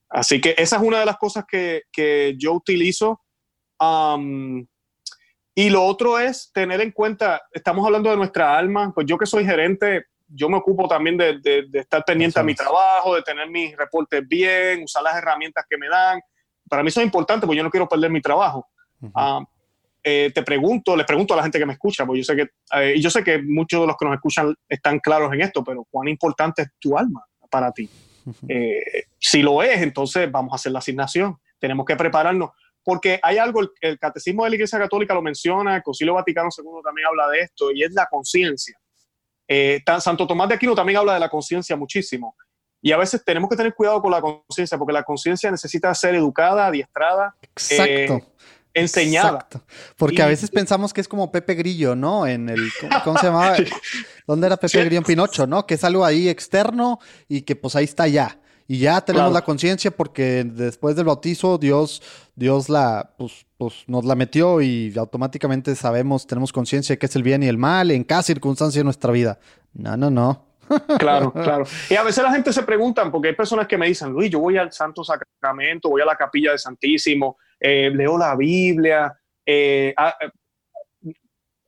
así 0.09 0.39
que 0.39 0.53
esa 0.57 0.75
es 0.75 0.81
una 0.81 0.99
de 0.99 1.05
las 1.05 1.17
cosas 1.17 1.45
que, 1.49 1.83
que 1.91 2.35
yo 2.37 2.53
utilizo. 2.53 3.19
Um, 3.79 4.65
y 5.55 5.69
lo 5.69 5.83
otro 5.83 6.19
es 6.19 6.51
tener 6.53 6.81
en 6.81 6.91
cuenta, 6.91 7.41
estamos 7.51 7.85
hablando 7.85 8.09
de 8.09 8.17
nuestra 8.17 8.57
alma, 8.57 8.91
pues 8.93 9.05
yo 9.07 9.17
que 9.17 9.25
soy 9.25 9.45
gerente, 9.45 10.05
yo 10.27 10.49
me 10.49 10.57
ocupo 10.57 10.87
también 10.87 11.17
de, 11.17 11.39
de, 11.39 11.65
de 11.69 11.79
estar 11.79 12.03
pendiente 12.03 12.39
a 12.39 12.43
mi 12.43 12.55
trabajo, 12.55 13.15
de 13.15 13.21
tener 13.21 13.49
mis 13.49 13.75
reportes 13.77 14.27
bien, 14.27 14.83
usar 14.83 15.03
las 15.03 15.15
herramientas 15.15 15.65
que 15.69 15.77
me 15.77 15.87
dan. 15.87 16.19
Para 16.67 16.81
mí 16.81 16.89
eso 16.89 17.01
es 17.01 17.05
importante 17.05 17.45
porque 17.45 17.57
yo 17.57 17.63
no 17.63 17.69
quiero 17.69 17.87
perder 17.87 18.09
mi 18.09 18.21
trabajo. 18.21 18.67
Uh 18.99 19.07
-huh. 19.07 19.41
uh, 19.41 19.45
eh, 20.03 20.31
te 20.33 20.43
pregunto, 20.43 20.97
les 20.97 21.05
pregunto 21.05 21.33
a 21.33 21.37
la 21.37 21.43
gente 21.43 21.57
que 21.59 21.65
me 21.65 21.73
escucha, 21.73 22.05
porque 22.05 22.19
yo 22.19 22.25
sé 22.25 22.35
que, 22.35 22.49
eh, 22.73 22.99
yo 22.99 23.09
sé 23.09 23.23
que 23.23 23.41
muchos 23.41 23.81
de 23.81 23.87
los 23.87 23.95
que 23.95 24.05
nos 24.05 24.15
escuchan 24.15 24.53
están 24.67 24.99
claros 24.99 25.31
en 25.33 25.41
esto, 25.41 25.63
pero 25.63 25.85
cuán 25.89 26.09
importante 26.09 26.63
es 26.63 26.69
tu 26.79 26.97
alma 26.97 27.23
para 27.49 27.71
ti. 27.71 27.89
Eh, 28.47 29.05
si 29.19 29.41
lo 29.41 29.61
es, 29.63 29.81
entonces 29.81 30.29
vamos 30.31 30.51
a 30.53 30.55
hacer 30.55 30.71
la 30.71 30.79
asignación. 30.79 31.37
Tenemos 31.59 31.85
que 31.85 31.95
prepararnos, 31.95 32.51
porque 32.83 33.19
hay 33.23 33.37
algo, 33.37 33.61
el, 33.61 33.69
el 33.81 33.99
Catecismo 33.99 34.43
de 34.43 34.49
la 34.51 34.55
Iglesia 34.55 34.79
Católica 34.79 35.13
lo 35.13 35.21
menciona, 35.21 35.75
el 35.75 35.83
Concilio 35.83 36.13
Vaticano 36.13 36.49
II 36.55 36.81
también 36.83 37.07
habla 37.07 37.29
de 37.29 37.39
esto, 37.39 37.71
y 37.71 37.83
es 37.83 37.93
la 37.93 38.07
conciencia. 38.07 38.77
Eh, 39.47 39.81
Santo 39.99 40.25
Tomás 40.27 40.49
de 40.49 40.55
Aquino 40.55 40.75
también 40.75 40.97
habla 40.97 41.13
de 41.15 41.19
la 41.19 41.29
conciencia 41.29 41.75
muchísimo. 41.75 42.35
Y 42.81 42.91
a 42.91 42.97
veces 42.97 43.23
tenemos 43.23 43.49
que 43.49 43.55
tener 43.55 43.73
cuidado 43.73 44.01
con 44.01 44.11
la 44.11 44.19
conciencia, 44.21 44.77
porque 44.77 44.93
la 44.93 45.03
conciencia 45.03 45.49
necesita 45.49 45.93
ser 45.95 46.15
educada, 46.15 46.67
adiestrada, 46.67 47.35
Exacto. 47.41 47.83
eh, 48.15 48.23
enseñada. 48.73 49.29
Exacto. 49.29 49.63
Porque 49.95 50.21
a 50.21 50.25
Y- 50.25 50.29
veces 50.29 50.49
pensamos 50.51 50.91
que 50.91 50.99
es 50.99 51.07
como 51.07 51.31
Pepe 51.31 51.53
Grillo, 51.53 51.95
¿no? 51.95 52.27
En 52.27 52.49
el, 52.49 52.69
¿cómo, 53.03 53.17
se 53.17 53.27
llamaba? 53.27 53.55
¿Dónde 54.27 54.47
era 54.47 54.57
Pepe. 54.57 54.79
Grillo 54.83 54.97
en 54.97 55.03
Pinocho, 55.05 55.47
no? 55.47 55.65
Que 55.65 55.75
es 55.75 55.83
algo 55.85 56.03
ahí 56.03 56.27
externo 56.27 56.99
y 57.29 57.43
que 57.43 57.55
pues 57.55 57.75
ahí 57.77 57.85
está 57.85 58.07
ya. 58.07 58.39
Y 58.67 58.79
ya 58.79 59.01
tenemos 59.01 59.25
Claro. 59.29 59.33
la 59.33 59.41
conciencia 59.43 59.91
porque 59.91 60.43
después 60.45 60.95
del 60.95 61.05
bautizo 61.05 61.57
Dios, 61.57 62.01
Dios 62.35 62.69
la, 62.69 63.13
pues, 63.17 63.45
pues 63.57 63.83
nos 63.87 64.05
la 64.05 64.15
metió 64.15 64.61
y 64.61 64.93
automáticamente 64.97 65.75
sabemos, 65.75 66.25
tenemos 66.25 66.51
conciencia 66.53 66.93
de 66.93 66.97
qué 66.99 67.05
es 67.07 67.15
el 67.15 67.23
bien 67.23 67.43
y 67.43 67.47
el 67.47 67.57
mal 67.57 67.91
en 67.91 68.03
cada 68.03 68.23
circunstancia 68.23 68.79
de 68.79 68.85
nuestra 68.85 69.11
vida. 69.11 69.37
No, 69.73 69.97
no, 69.97 70.09
no. 70.09 70.45
Claro, 70.97 71.33
claro. 71.33 71.65
Y 71.89 71.95
a 71.95 72.03
veces 72.03 72.23
la 72.23 72.31
gente 72.31 72.53
se 72.53 72.63
preguntan, 72.63 73.11
porque 73.11 73.27
hay 73.29 73.35
personas 73.35 73.67
que 73.67 73.77
me 73.77 73.85
dicen, 73.87 74.09
Luis, 74.11 74.31
yo 74.31 74.39
voy 74.39 74.57
al 74.57 74.71
Santo 74.71 75.03
Sacramento, 75.03 75.89
voy 75.89 76.01
a 76.01 76.05
la 76.05 76.15
capilla 76.15 76.51
del 76.51 76.59
Santísimo, 76.59 77.37
eh, 77.59 77.91
leo 77.93 78.17
la 78.17 78.33
Biblia, 78.35 79.13
eh, 79.45 79.93
ha- 79.97 80.15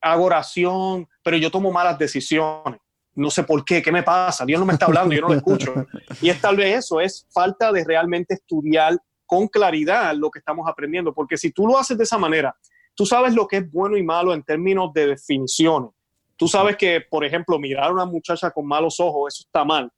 hago 0.01 0.23
oración, 0.23 1.07
pero 1.23 1.35
yo 1.37 1.51
tomo 1.51 1.71
malas 1.71 1.97
decisiones. 1.97 2.79
No 3.15 3.29
sé 3.29 3.43
por 3.43 3.63
qué, 3.63 3.81
qué 3.81 3.91
me 3.91 4.03
pasa, 4.03 4.45
Dios 4.45 4.59
no 4.59 4.65
me 4.65 4.73
está 4.73 4.85
hablando, 4.85 5.15
yo 5.15 5.21
no 5.21 5.29
lo 5.29 5.35
escucho. 5.35 5.73
Y 6.21 6.29
es 6.29 6.39
tal 6.41 6.57
vez 6.57 6.77
eso, 6.79 6.99
es 6.99 7.25
falta 7.31 7.71
de 7.71 7.83
realmente 7.83 8.33
estudiar 8.33 8.97
con 9.25 9.47
claridad 9.47 10.13
lo 10.15 10.29
que 10.29 10.39
estamos 10.39 10.67
aprendiendo, 10.67 11.13
porque 11.13 11.37
si 11.37 11.51
tú 11.51 11.65
lo 11.65 11.77
haces 11.77 11.97
de 11.97 12.03
esa 12.03 12.17
manera, 12.17 12.55
tú 12.93 13.05
sabes 13.05 13.33
lo 13.33 13.47
que 13.47 13.57
es 13.57 13.71
bueno 13.71 13.97
y 13.97 14.03
malo 14.03 14.33
en 14.33 14.43
términos 14.43 14.91
de 14.93 15.07
definiciones. 15.07 15.91
Tú 16.37 16.47
sabes 16.47 16.75
que, 16.75 17.01
por 17.01 17.23
ejemplo, 17.23 17.57
mirar 17.57 17.85
a 17.85 17.93
una 17.93 18.05
muchacha 18.05 18.51
con 18.51 18.67
malos 18.67 18.99
ojos, 18.99 19.33
eso 19.33 19.43
está 19.47 19.63
mal. 19.63 19.89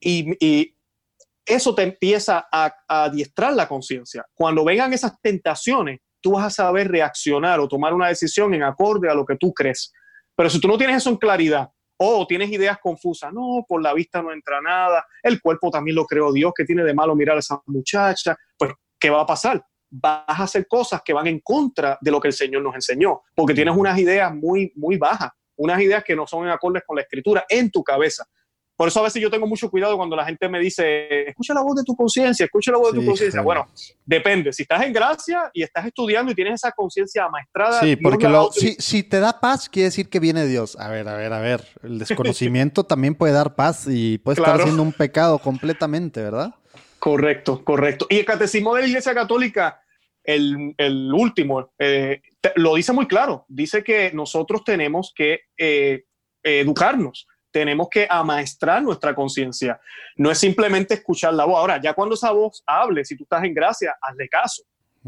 Y, 0.00 0.36
y 0.44 0.74
eso 1.46 1.74
te 1.74 1.82
empieza 1.82 2.46
a, 2.50 2.74
a 2.88 3.04
adiestrar 3.04 3.54
la 3.54 3.68
conciencia. 3.68 4.26
Cuando 4.34 4.64
vengan 4.64 4.92
esas 4.92 5.20
tentaciones, 5.20 6.00
tú 6.20 6.32
vas 6.32 6.46
a 6.46 6.50
saber 6.50 6.90
reaccionar 6.90 7.60
o 7.60 7.68
tomar 7.68 7.94
una 7.94 8.08
decisión 8.08 8.52
en 8.54 8.62
acorde 8.62 9.08
a 9.08 9.14
lo 9.14 9.24
que 9.24 9.36
tú 9.36 9.52
crees. 9.52 9.92
Pero 10.34 10.50
si 10.50 10.60
tú 10.60 10.66
no 10.66 10.76
tienes 10.76 10.96
eso 10.96 11.10
en 11.10 11.16
claridad 11.16 11.68
o 11.96 12.26
tienes 12.26 12.50
ideas 12.50 12.78
confusas, 12.80 13.32
no, 13.32 13.64
por 13.68 13.82
la 13.82 13.92
vista 13.94 14.22
no 14.22 14.32
entra 14.32 14.60
nada, 14.60 15.04
el 15.22 15.40
cuerpo 15.40 15.70
también 15.70 15.96
lo 15.96 16.06
creó 16.06 16.32
Dios, 16.32 16.52
que 16.54 16.64
tiene 16.64 16.84
de 16.84 16.94
malo 16.94 17.14
mirar 17.14 17.36
a 17.36 17.40
esa 17.40 17.60
muchacha, 17.66 18.36
pues, 18.56 18.72
¿qué 18.98 19.10
va 19.10 19.22
a 19.22 19.26
pasar? 19.26 19.64
Vas 19.90 20.24
a 20.26 20.42
hacer 20.42 20.66
cosas 20.66 21.02
que 21.04 21.12
van 21.12 21.26
en 21.26 21.40
contra 21.40 21.98
de 22.00 22.10
lo 22.10 22.20
que 22.20 22.28
el 22.28 22.34
Señor 22.34 22.62
nos 22.62 22.74
enseñó, 22.74 23.22
porque 23.34 23.54
tienes 23.54 23.76
unas 23.76 23.98
ideas 23.98 24.34
muy, 24.34 24.72
muy 24.76 24.96
bajas, 24.96 25.30
unas 25.56 25.80
ideas 25.80 26.02
que 26.02 26.16
no 26.16 26.26
son 26.26 26.46
en 26.46 26.50
acordes 26.50 26.82
con 26.86 26.96
la 26.96 27.02
escritura 27.02 27.44
en 27.48 27.70
tu 27.70 27.84
cabeza. 27.84 28.24
Por 28.76 28.88
eso 28.88 28.98
a 29.00 29.04
veces 29.04 29.22
yo 29.22 29.30
tengo 29.30 29.46
mucho 29.46 29.70
cuidado 29.70 29.96
cuando 29.96 30.16
la 30.16 30.24
gente 30.24 30.48
me 30.48 30.58
dice, 30.58 31.28
escucha 31.28 31.54
la 31.54 31.62
voz 31.62 31.76
de 31.76 31.84
tu 31.84 31.94
conciencia, 31.94 32.44
escucha 32.44 32.72
la 32.72 32.78
voz 32.78 32.92
de 32.92 32.98
tu 33.00 33.06
conciencia. 33.06 33.40
Bueno, 33.40 33.68
depende. 34.04 34.52
Si 34.52 34.62
estás 34.62 34.82
en 34.82 34.92
gracia 34.92 35.48
y 35.52 35.62
estás 35.62 35.86
estudiando 35.86 36.32
y 36.32 36.34
tienes 36.34 36.54
esa 36.54 36.72
conciencia 36.72 37.28
maestrada, 37.28 37.80
Sí, 37.80 37.86
Dios 37.94 38.00
porque 38.02 38.28
lo, 38.28 38.50
si, 38.50 38.74
si 38.80 39.04
te 39.04 39.20
da 39.20 39.38
paz, 39.40 39.68
quiere 39.68 39.84
decir 39.86 40.08
que 40.08 40.18
viene 40.18 40.44
Dios. 40.46 40.76
A 40.80 40.88
ver, 40.88 41.06
a 41.08 41.16
ver, 41.16 41.32
a 41.32 41.38
ver. 41.38 41.64
El 41.84 42.00
desconocimiento 42.00 42.82
también 42.84 43.14
puede 43.14 43.32
dar 43.32 43.54
paz 43.54 43.86
y 43.88 44.18
puede 44.18 44.40
estar 44.40 44.60
haciendo 44.60 44.82
un 44.82 44.92
pecado 44.92 45.38
completamente, 45.38 46.20
¿verdad? 46.20 46.54
Correcto, 46.98 47.62
correcto. 47.64 48.06
Y 48.10 48.16
el 48.18 48.24
catecismo 48.24 48.74
de 48.74 48.82
la 48.82 48.88
Iglesia 48.88 49.14
Católica, 49.14 49.80
el, 50.24 50.74
el 50.78 51.12
último, 51.12 51.72
eh, 51.78 52.22
te- 52.40 52.52
lo 52.56 52.74
dice 52.74 52.92
muy 52.92 53.06
claro. 53.06 53.44
Dice 53.46 53.84
que 53.84 54.10
nosotros 54.12 54.64
tenemos 54.64 55.12
que 55.14 55.42
eh, 55.56 56.06
educarnos, 56.42 57.26
tenemos 57.54 57.88
que 57.88 58.04
amaestrar 58.10 58.82
nuestra 58.82 59.14
conciencia. 59.14 59.80
No 60.16 60.28
es 60.28 60.38
simplemente 60.38 60.94
escuchar 60.94 61.32
la 61.34 61.44
voz. 61.44 61.56
Ahora, 61.56 61.80
ya 61.80 61.94
cuando 61.94 62.16
esa 62.16 62.32
voz 62.32 62.64
hable, 62.66 63.04
si 63.04 63.16
tú 63.16 63.22
estás 63.22 63.44
en 63.44 63.54
gracia, 63.54 63.94
hazle 64.02 64.28
caso. 64.28 64.64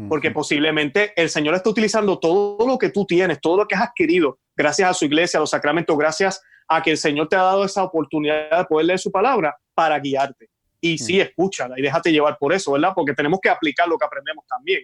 porque 0.07 0.29
posiblemente 0.29 1.11
el 1.15 1.27
Señor 1.27 1.55
está 1.55 1.71
utilizando 1.71 2.19
todo 2.19 2.65
lo 2.67 2.77
que 2.77 2.89
tú 2.89 3.03
tienes, 3.03 3.41
todo 3.41 3.57
lo 3.57 3.67
que 3.67 3.73
has 3.73 3.81
adquirido, 3.81 4.37
gracias 4.55 4.91
a 4.91 4.93
su 4.93 5.05
iglesia, 5.05 5.39
a 5.39 5.41
los 5.41 5.49
sacramentos, 5.49 5.97
gracias 5.97 6.39
a 6.67 6.83
que 6.83 6.91
el 6.91 6.97
Señor 6.97 7.27
te 7.27 7.35
ha 7.35 7.41
dado 7.41 7.65
esa 7.65 7.83
oportunidad 7.83 8.59
de 8.59 8.65
poder 8.65 8.85
leer 8.85 8.99
su 8.99 9.11
palabra 9.11 9.57
para 9.73 9.99
guiarte. 9.99 10.49
Y 10.79 10.99
sí, 10.99 11.19
escúchala 11.19 11.79
y 11.79 11.81
déjate 11.81 12.11
llevar 12.11 12.37
por 12.39 12.53
eso, 12.53 12.73
¿verdad? 12.73 12.91
Porque 12.95 13.15
tenemos 13.15 13.39
que 13.41 13.49
aplicar 13.49 13.87
lo 13.87 13.97
que 13.97 14.05
aprendemos 14.05 14.45
también. 14.47 14.83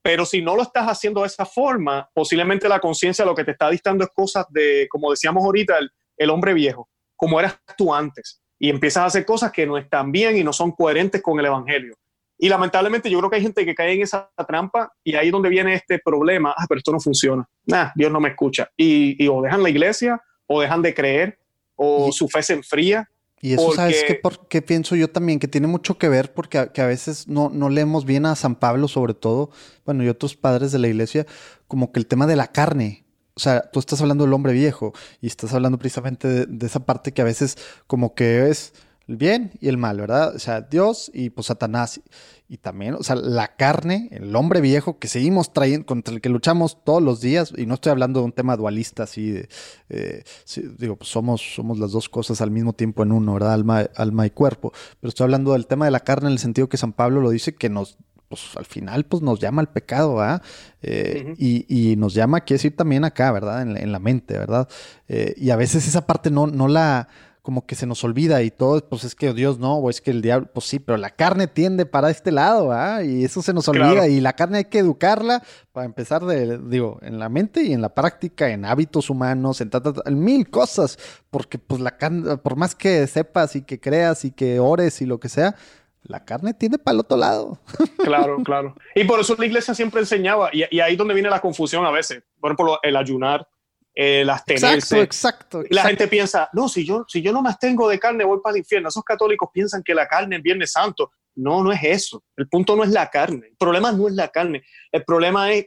Pero 0.00 0.24
si 0.24 0.40
no 0.40 0.54
lo 0.54 0.62
estás 0.62 0.86
haciendo 0.86 1.22
de 1.22 1.26
esa 1.26 1.44
forma, 1.44 2.08
posiblemente 2.14 2.68
la 2.68 2.78
conciencia 2.78 3.24
lo 3.24 3.34
que 3.34 3.44
te 3.44 3.50
está 3.50 3.68
dictando 3.68 4.04
es 4.04 4.10
cosas 4.14 4.46
de, 4.50 4.86
como 4.88 5.10
decíamos 5.10 5.44
ahorita, 5.44 5.76
el, 5.76 5.90
el 6.20 6.30
hombre 6.30 6.54
viejo, 6.54 6.88
como 7.16 7.40
eras 7.40 7.58
tú 7.76 7.92
antes. 7.94 8.40
Y 8.58 8.68
empiezas 8.68 9.02
a 9.04 9.06
hacer 9.06 9.24
cosas 9.24 9.50
que 9.52 9.66
no 9.66 9.78
están 9.78 10.12
bien 10.12 10.36
y 10.36 10.44
no 10.44 10.52
son 10.52 10.72
coherentes 10.72 11.22
con 11.22 11.38
el 11.40 11.46
Evangelio. 11.46 11.94
Y 12.38 12.48
lamentablemente 12.48 13.10
yo 13.10 13.18
creo 13.18 13.30
que 13.30 13.36
hay 13.36 13.42
gente 13.42 13.64
que 13.64 13.74
cae 13.74 13.92
en 13.94 14.02
esa 14.02 14.30
trampa 14.48 14.92
y 15.04 15.14
ahí 15.14 15.26
es 15.26 15.32
donde 15.32 15.48
viene 15.48 15.74
este 15.74 15.98
problema, 15.98 16.54
ah, 16.56 16.64
pero 16.68 16.78
esto 16.78 16.92
no 16.92 17.00
funciona, 17.00 17.46
nah, 17.66 17.90
Dios 17.94 18.10
no 18.12 18.20
me 18.20 18.28
escucha. 18.30 18.70
Y, 18.76 19.22
y 19.22 19.28
o 19.28 19.42
dejan 19.42 19.62
la 19.62 19.70
iglesia, 19.70 20.22
o 20.46 20.60
dejan 20.60 20.82
de 20.82 20.94
creer, 20.94 21.38
o 21.76 22.08
Y- 22.08 22.12
su 22.12 22.28
fe 22.28 22.42
se 22.42 22.52
enfría. 22.54 23.08
Y 23.42 23.54
eso, 23.54 23.72
¿sabes 23.72 23.96
Porque- 23.96 24.06
qué, 24.14 24.20
por, 24.20 24.48
qué 24.48 24.60
pienso 24.62 24.94
yo 24.96 25.08
también? 25.08 25.38
Que 25.38 25.48
tiene 25.48 25.66
mucho 25.66 25.96
que 25.96 26.10
ver 26.10 26.34
porque 26.34 26.58
a, 26.58 26.72
que 26.72 26.82
a 26.82 26.86
veces 26.86 27.26
no, 27.28 27.48
no 27.48 27.70
leemos 27.70 28.04
bien 28.04 28.26
a 28.26 28.34
San 28.36 28.54
Pablo, 28.54 28.86
sobre 28.88 29.14
todo, 29.14 29.50
bueno, 29.86 30.04
y 30.04 30.08
otros 30.08 30.36
padres 30.36 30.72
de 30.72 30.78
la 30.78 30.88
iglesia, 30.88 31.26
como 31.66 31.90
que 31.92 32.00
el 32.00 32.06
tema 32.06 32.26
de 32.26 32.36
la 32.36 32.48
carne. 32.48 33.04
O 33.34 33.40
sea, 33.40 33.62
tú 33.70 33.80
estás 33.80 34.00
hablando 34.00 34.24
del 34.24 34.32
hombre 34.32 34.52
viejo 34.52 34.92
y 35.20 35.26
estás 35.26 35.54
hablando 35.54 35.78
precisamente 35.78 36.46
de, 36.46 36.66
esa 36.66 36.80
parte 36.80 37.12
que 37.12 37.22
a 37.22 37.24
veces 37.24 37.56
como 37.86 38.14
que 38.14 38.48
es 38.48 38.72
el 39.06 39.16
bien 39.16 39.52
y 39.60 39.68
el 39.68 39.76
mal, 39.76 39.98
¿verdad? 39.98 40.34
O 40.34 40.38
sea, 40.38 40.60
Dios 40.60 41.10
y 41.12 41.30
pues 41.30 41.48
Satanás. 41.48 42.00
Y 42.48 42.58
también, 42.58 42.94
o 42.94 43.02
sea, 43.04 43.14
la 43.14 43.54
carne, 43.54 44.08
el 44.10 44.34
hombre 44.34 44.60
viejo 44.60 44.98
que 44.98 45.06
seguimos 45.06 45.52
trayendo, 45.52 45.86
contra 45.86 46.12
el 46.12 46.20
que 46.20 46.28
luchamos 46.28 46.82
todos 46.82 47.00
los 47.00 47.20
días, 47.20 47.52
y 47.56 47.64
no 47.64 47.74
estoy 47.74 47.90
hablando 47.90 48.18
de 48.18 48.26
un 48.26 48.32
tema 48.32 48.56
dualista 48.56 49.04
así, 49.04 49.30
de, 49.30 49.48
eh, 49.88 50.24
sí, 50.44 50.64
digo, 50.76 50.96
pues 50.96 51.10
somos, 51.10 51.40
somos 51.54 51.78
las 51.78 51.92
dos 51.92 52.08
cosas 52.08 52.40
al 52.40 52.50
mismo 52.50 52.72
tiempo 52.72 53.04
en 53.04 53.12
uno, 53.12 53.34
¿verdad? 53.34 53.52
Alma, 53.52 53.88
alma 53.94 54.26
y 54.26 54.30
cuerpo. 54.30 54.72
Pero 55.00 55.08
estoy 55.08 55.24
hablando 55.24 55.52
del 55.52 55.68
tema 55.68 55.84
de 55.84 55.92
la 55.92 56.00
carne 56.00 56.26
en 56.26 56.32
el 56.32 56.38
sentido 56.40 56.68
que 56.68 56.76
San 56.76 56.92
Pablo 56.92 57.20
lo 57.20 57.30
dice, 57.30 57.54
que 57.54 57.68
nos, 57.68 57.98
pues 58.30 58.56
al 58.56 58.64
final, 58.64 59.04
pues 59.06 59.22
nos 59.24 59.40
llama 59.40 59.60
al 59.60 59.68
pecado, 59.72 60.14
¿verdad? 60.14 60.40
Eh, 60.82 61.34
y, 61.36 61.66
y 61.68 61.96
nos 61.96 62.14
llama, 62.14 62.42
quiere 62.42 62.58
decir 62.58 62.76
también 62.76 63.04
acá, 63.04 63.32
¿verdad? 63.32 63.60
En 63.62 63.74
la, 63.74 63.80
en 63.80 63.90
la 63.90 63.98
mente, 63.98 64.38
¿verdad? 64.38 64.68
Eh, 65.08 65.34
y 65.36 65.50
a 65.50 65.56
veces 65.56 65.86
esa 65.88 66.06
parte 66.06 66.30
no, 66.30 66.46
no 66.46 66.68
la 66.68 67.08
como 67.42 67.66
que 67.66 67.74
se 67.74 67.86
nos 67.86 68.04
olvida 68.04 68.42
y 68.42 68.50
todo, 68.52 68.86
pues 68.88 69.02
es 69.02 69.14
que 69.16 69.32
Dios 69.32 69.58
no, 69.58 69.78
o 69.78 69.90
es 69.90 70.00
que 70.00 70.10
el 70.12 70.20
diablo, 70.22 70.48
pues 70.52 70.66
sí, 70.66 70.78
pero 70.78 70.96
la 70.98 71.10
carne 71.10 71.48
tiende 71.48 71.86
para 71.86 72.10
este 72.10 72.30
lado, 72.30 72.70
¿ah? 72.70 73.02
Y 73.02 73.24
eso 73.24 73.42
se 73.42 73.52
nos 73.52 73.66
olvida 73.66 73.92
Claro. 73.92 74.06
y 74.06 74.20
la 74.20 74.34
carne 74.34 74.58
hay 74.58 74.64
que 74.66 74.78
educarla 74.78 75.42
para 75.72 75.86
empezar 75.86 76.24
de, 76.24 76.58
digo, 76.58 76.98
en 77.02 77.18
la 77.18 77.28
mente 77.30 77.64
y 77.64 77.72
en 77.72 77.80
la 77.80 77.94
práctica, 77.94 78.50
en 78.50 78.64
hábitos 78.66 79.10
humanos, 79.10 79.60
en, 79.60 79.70
ta, 79.70 79.82
ta, 79.82 79.92
ta, 79.94 80.02
en 80.04 80.22
mil 80.22 80.50
cosas, 80.50 80.98
porque 81.30 81.58
pues 81.58 81.80
la 81.80 81.96
carne, 81.96 82.36
por 82.36 82.54
más 82.56 82.74
que 82.76 83.04
sepas 83.08 83.56
y 83.56 83.62
que 83.62 83.80
creas 83.80 84.24
y 84.24 84.30
que 84.30 84.60
ores 84.60 85.00
y 85.00 85.06
lo 85.06 85.18
que 85.18 85.30
sea, 85.30 85.56
la 86.02 86.24
carne 86.24 86.54
tiende 86.54 86.78
para 86.78 86.94
el 86.94 87.00
otro 87.00 87.16
lado. 87.16 87.58
Claro, 88.04 88.38
claro. 88.42 88.74
Y 88.94 89.04
por 89.04 89.20
eso 89.20 89.36
la 89.38 89.46
iglesia 89.46 89.74
siempre 89.74 90.00
enseñaba, 90.00 90.50
y, 90.52 90.64
y 90.70 90.80
ahí 90.80 90.92
es 90.92 90.98
donde 90.98 91.14
viene 91.14 91.28
la 91.28 91.40
confusión 91.40 91.84
a 91.84 91.90
veces. 91.90 92.22
Por 92.40 92.50
ejemplo, 92.50 92.78
el 92.82 92.96
ayunar, 92.96 93.46
el 93.94 94.30
abstenerse. 94.30 95.00
Exacto, 95.00 95.02
exacto. 95.02 95.58
La 95.58 95.66
exacto. 95.66 95.88
gente 95.88 96.08
piensa, 96.08 96.48
no, 96.52 96.68
si 96.68 96.84
yo, 96.84 97.04
si 97.06 97.20
yo 97.20 97.32
no 97.32 97.42
me 97.42 97.50
abstengo 97.50 97.88
de 97.88 97.98
carne, 97.98 98.24
voy 98.24 98.40
para 98.42 98.54
el 98.54 98.60
infierno. 98.60 98.88
Esos 98.88 99.04
católicos 99.04 99.50
piensan 99.52 99.82
que 99.82 99.94
la 99.94 100.08
carne 100.08 100.36
es 100.36 100.42
Viernes 100.42 100.72
Santo. 100.72 101.12
No, 101.36 101.62
no 101.62 101.72
es 101.72 101.80
eso. 101.82 102.24
El 102.36 102.48
punto 102.48 102.74
no 102.74 102.84
es 102.84 102.90
la 102.90 103.08
carne. 103.10 103.48
El 103.48 103.56
problema 103.56 103.92
no 103.92 104.08
es 104.08 104.14
la 104.14 104.28
carne. 104.28 104.62
El 104.90 105.04
problema 105.04 105.52
es 105.52 105.66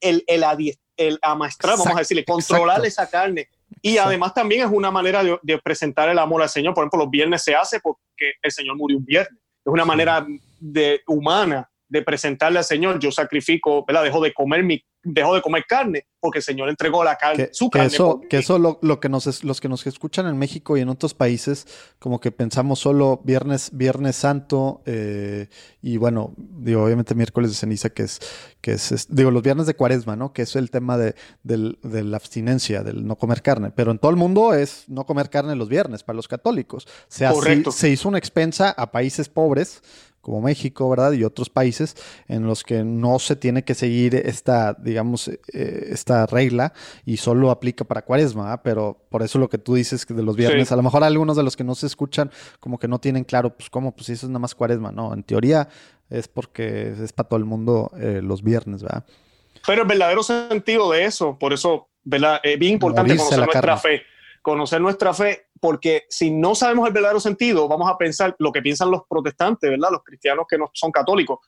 el, 0.00 0.24
el, 0.26 0.44
el 0.96 1.18
amaestrar, 1.22 1.72
vamos 1.72 1.86
a 1.86 1.90
Exacto, 1.90 1.98
decirle, 1.98 2.24
controlar 2.24 2.84
exacto. 2.84 3.02
esa 3.02 3.10
carne. 3.10 3.48
Y 3.82 3.90
Exacto. 3.90 4.08
además 4.08 4.34
también 4.34 4.64
es 4.64 4.72
una 4.72 4.90
manera 4.90 5.22
de, 5.22 5.38
de 5.42 5.58
presentar 5.58 6.08
el 6.08 6.18
amor 6.18 6.42
al 6.42 6.48
Señor. 6.48 6.72
Por 6.72 6.84
ejemplo, 6.84 7.00
los 7.00 7.10
viernes 7.10 7.42
se 7.42 7.54
hace 7.54 7.80
porque 7.80 8.34
el 8.42 8.52
Señor 8.52 8.76
murió 8.76 8.96
un 8.96 9.04
viernes. 9.04 9.40
Es 9.68 9.72
una 9.72 9.84
manera 9.84 10.26
de, 10.60 11.02
humana 11.06 11.67
de 11.88 12.02
presentarle 12.02 12.58
al 12.58 12.64
Señor, 12.64 12.98
yo 12.98 13.10
sacrifico, 13.10 13.84
¿verdad? 13.86 14.04
Dejo 14.04 14.20
de 14.20 14.32
comer 14.34 14.62
mi, 14.62 14.82
dejo 15.02 15.34
de 15.34 15.40
comer 15.42 15.64
carne, 15.66 16.06
porque 16.20 16.38
el 16.38 16.42
Señor 16.44 16.68
entregó 16.68 17.02
la 17.04 17.16
carne, 17.16 17.46
Que, 17.48 17.54
su 17.54 17.70
que 17.70 17.78
carne. 17.78 17.94
eso, 17.94 18.20
que 18.28 18.38
eso 18.38 18.58
lo, 18.58 18.78
lo 18.82 19.00
que 19.00 19.08
nos, 19.08 19.26
es- 19.26 19.42
los 19.44 19.60
que 19.60 19.68
nos 19.68 19.86
escuchan 19.86 20.26
en 20.26 20.36
México 20.36 20.76
y 20.76 20.80
en 20.82 20.88
otros 20.90 21.14
países, 21.14 21.66
como 21.98 22.20
que 22.20 22.30
pensamos 22.32 22.80
solo 22.80 23.20
viernes, 23.24 23.70
viernes 23.72 24.16
santo, 24.16 24.82
eh, 24.86 25.48
y 25.80 25.96
bueno, 25.96 26.34
digo, 26.36 26.84
obviamente 26.84 27.14
miércoles 27.14 27.50
de 27.52 27.56
ceniza, 27.56 27.88
que 27.90 28.02
es, 28.02 28.20
que 28.60 28.72
es, 28.72 28.92
es- 28.92 29.14
digo, 29.14 29.30
los 29.30 29.42
viernes 29.42 29.66
de 29.66 29.74
cuaresma, 29.74 30.14
¿no? 30.16 30.32
Que 30.32 30.42
es 30.42 30.56
el 30.56 30.70
tema 30.70 30.98
de, 30.98 31.14
del- 31.42 31.78
de 31.82 32.02
la 32.04 32.16
abstinencia, 32.18 32.82
del 32.82 33.06
no 33.06 33.16
comer 33.16 33.40
carne. 33.40 33.70
Pero 33.70 33.92
en 33.92 33.98
todo 33.98 34.10
el 34.10 34.16
mundo 34.18 34.52
es 34.52 34.84
no 34.88 35.06
comer 35.06 35.30
carne 35.30 35.54
los 35.56 35.68
viernes 35.68 36.02
para 36.02 36.16
los 36.16 36.28
católicos. 36.28 36.86
Se, 37.08 37.24
así- 37.24 37.34
Correcto. 37.34 37.70
se 37.72 37.88
hizo 37.88 38.08
una 38.08 38.18
expensa 38.18 38.70
a 38.70 38.90
países 38.90 39.28
pobres 39.30 39.80
como 40.28 40.42
México, 40.42 40.88
¿verdad? 40.90 41.12
Y 41.12 41.24
otros 41.24 41.48
países 41.48 41.96
en 42.28 42.46
los 42.46 42.62
que 42.62 42.84
no 42.84 43.18
se 43.18 43.34
tiene 43.34 43.64
que 43.64 43.74
seguir 43.74 44.14
esta, 44.14 44.74
digamos, 44.74 45.28
eh, 45.28 45.38
esta 45.90 46.26
regla 46.26 46.72
y 47.06 47.16
solo 47.16 47.50
aplica 47.50 47.84
para 47.84 48.02
cuaresma, 48.02 48.52
¿ah? 48.52 48.62
pero 48.62 49.06
por 49.08 49.22
eso 49.22 49.38
lo 49.38 49.48
que 49.48 49.58
tú 49.58 49.74
dices 49.74 50.04
que 50.04 50.12
de 50.14 50.22
los 50.22 50.36
viernes, 50.36 50.68
Sí. 50.68 50.74
a 50.74 50.76
lo 50.76 50.82
mejor 50.82 51.02
algunos 51.02 51.36
de 51.36 51.42
los 51.42 51.56
que 51.56 51.64
no 51.64 51.74
se 51.74 51.86
escuchan 51.86 52.30
como 52.60 52.78
que 52.78 52.88
no 52.88 52.98
tienen 53.00 53.24
claro, 53.24 53.56
pues 53.56 53.70
cómo, 53.70 53.94
pues 53.96 54.10
eso 54.10 54.26
es 54.26 54.30
nada 54.30 54.40
más 54.40 54.54
cuaresma, 54.54 54.92
no, 54.92 55.14
en 55.14 55.22
teoría 55.22 55.68
es 56.10 56.28
porque 56.28 56.92
es 57.02 57.12
para 57.12 57.28
todo 57.28 57.38
el 57.38 57.44
mundo 57.46 57.90
eh, 57.98 58.20
los 58.22 58.42
viernes, 58.42 58.82
¿verdad? 58.82 59.04
Pero 59.66 59.82
el 59.82 59.88
verdadero 59.88 60.22
sentido 60.22 60.90
de 60.92 61.04
eso, 61.04 61.38
por 61.38 61.52
eso, 61.52 61.88
¿verdad? 62.04 62.40
Es 62.42 62.58
bien 62.58 62.74
importante 62.74 63.08
Morirse 63.14 63.24
conocer 63.24 63.38
nuestra 63.44 63.60
carne. 63.76 63.98
fe. 63.98 64.02
Conocer 64.40 64.80
nuestra 64.80 65.12
fe, 65.12 65.47
porque 65.60 66.04
si 66.08 66.30
no 66.30 66.54
sabemos 66.54 66.86
el 66.86 66.92
verdadero 66.92 67.20
sentido, 67.20 67.68
vamos 67.68 67.90
a 67.90 67.96
pensar 67.96 68.34
lo 68.38 68.52
que 68.52 68.62
piensan 68.62 68.90
los 68.90 69.02
protestantes, 69.08 69.70
¿verdad? 69.70 69.90
Los 69.92 70.02
cristianos 70.02 70.46
que 70.48 70.58
no 70.58 70.70
son 70.72 70.90
católicos. 70.90 71.38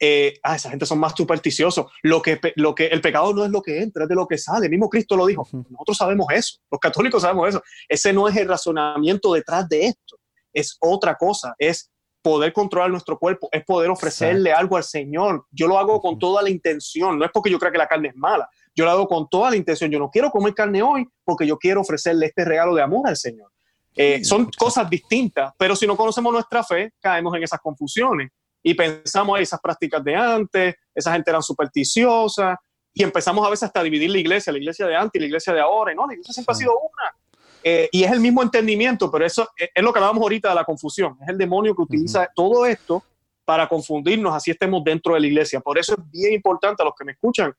Eh, 0.00 0.38
ah, 0.42 0.56
esa 0.56 0.70
gente 0.70 0.86
son 0.86 0.98
más 0.98 1.14
supersticiosos. 1.16 1.86
Lo 2.02 2.20
que, 2.20 2.38
lo 2.56 2.74
que 2.74 2.86
el 2.86 3.00
pecado 3.00 3.32
no 3.32 3.44
es 3.44 3.50
lo 3.50 3.62
que 3.62 3.80
entra, 3.80 4.04
es 4.04 4.08
de 4.08 4.14
lo 4.14 4.26
que 4.26 4.38
sale. 4.38 4.66
El 4.66 4.70
mismo 4.70 4.88
Cristo 4.88 5.16
lo 5.16 5.26
dijo. 5.26 5.46
Nosotros 5.52 5.96
sabemos 5.96 6.26
eso. 6.32 6.58
Los 6.70 6.80
católicos 6.80 7.22
sabemos 7.22 7.48
eso. 7.48 7.62
Ese 7.88 8.12
no 8.12 8.28
es 8.28 8.36
el 8.36 8.48
razonamiento 8.48 9.32
detrás 9.32 9.68
de 9.68 9.86
esto. 9.86 10.18
Es 10.52 10.76
otra 10.80 11.14
cosa. 11.16 11.54
Es 11.58 11.90
poder 12.22 12.52
controlar 12.54 12.90
nuestro 12.90 13.18
cuerpo, 13.18 13.50
es 13.52 13.64
poder 13.64 13.90
ofrecerle 13.90 14.50
algo 14.50 14.78
al 14.78 14.84
Señor. 14.84 15.46
Yo 15.50 15.68
lo 15.68 15.78
hago 15.78 16.00
con 16.00 16.18
toda 16.18 16.42
la 16.42 16.48
intención. 16.48 17.18
No 17.18 17.24
es 17.24 17.30
porque 17.32 17.50
yo 17.50 17.58
crea 17.58 17.70
que 17.70 17.78
la 17.78 17.86
carne 17.86 18.08
es 18.08 18.16
mala. 18.16 18.48
Yo 18.74 18.84
lo 18.84 18.90
hago 18.90 19.06
con 19.06 19.28
toda 19.28 19.50
la 19.50 19.56
intención. 19.56 19.90
Yo 19.90 19.98
no 19.98 20.10
quiero 20.10 20.30
comer 20.30 20.54
carne 20.54 20.82
hoy 20.82 21.06
porque 21.22 21.46
yo 21.46 21.58
quiero 21.58 21.82
ofrecerle 21.82 22.26
este 22.26 22.44
regalo 22.44 22.74
de 22.74 22.82
amor 22.82 23.06
al 23.06 23.16
Señor. 23.16 23.52
Eh, 23.96 24.24
son 24.24 24.50
cosas 24.56 24.88
distintas, 24.90 25.52
pero 25.58 25.76
si 25.76 25.86
no 25.86 25.96
conocemos 25.96 26.32
nuestra 26.32 26.64
fe, 26.64 26.92
caemos 27.00 27.34
en 27.36 27.42
esas 27.44 27.60
confusiones 27.60 28.30
y 28.62 28.74
pensamos, 28.74 29.36
"Ay, 29.36 29.44
esas 29.44 29.60
prácticas 29.60 30.02
de 30.02 30.16
antes, 30.16 30.74
esa 30.94 31.12
gente 31.12 31.30
eran 31.30 31.42
supersticiosas, 31.42 32.58
y 32.92 33.02
empezamos 33.02 33.46
a 33.46 33.50
veces 33.50 33.64
hasta 33.64 33.80
a 33.80 33.82
dividir 33.82 34.10
la 34.10 34.18
iglesia, 34.18 34.52
la 34.52 34.58
iglesia 34.58 34.86
de 34.86 34.96
antes 34.96 35.18
y 35.18 35.20
la 35.20 35.26
iglesia 35.26 35.52
de 35.52 35.60
ahora, 35.60 35.92
y 35.92 35.96
no, 35.96 36.06
la 36.06 36.12
iglesia 36.14 36.32
siempre 36.32 36.52
ha 36.52 36.54
Sí. 36.54 36.60
sido 36.62 36.72
una. 36.78 37.14
Eh, 37.62 37.88
y 37.92 38.04
es 38.04 38.12
el 38.12 38.20
mismo 38.20 38.42
entendimiento, 38.42 39.10
pero 39.10 39.24
eso 39.24 39.48
es, 39.56 39.70
es 39.74 39.82
lo 39.82 39.92
que 39.92 39.98
hablábamos 39.98 40.22
ahorita 40.22 40.50
de 40.50 40.54
la 40.54 40.64
confusión, 40.64 41.16
es 41.22 41.28
el 41.28 41.38
demonio 41.38 41.74
que 41.74 41.82
utiliza 41.82 42.28
todo 42.34 42.66
esto 42.66 43.02
para 43.44 43.66
confundirnos, 43.68 44.34
así 44.34 44.50
estemos 44.50 44.82
dentro 44.84 45.14
de 45.14 45.20
la 45.20 45.26
iglesia. 45.26 45.60
Por 45.60 45.76
eso 45.78 45.94
es 45.94 46.10
bien 46.10 46.32
importante 46.34 46.82
a 46.82 46.86
los 46.86 46.94
que 46.94 47.04
me 47.04 47.12
escuchan, 47.12 47.52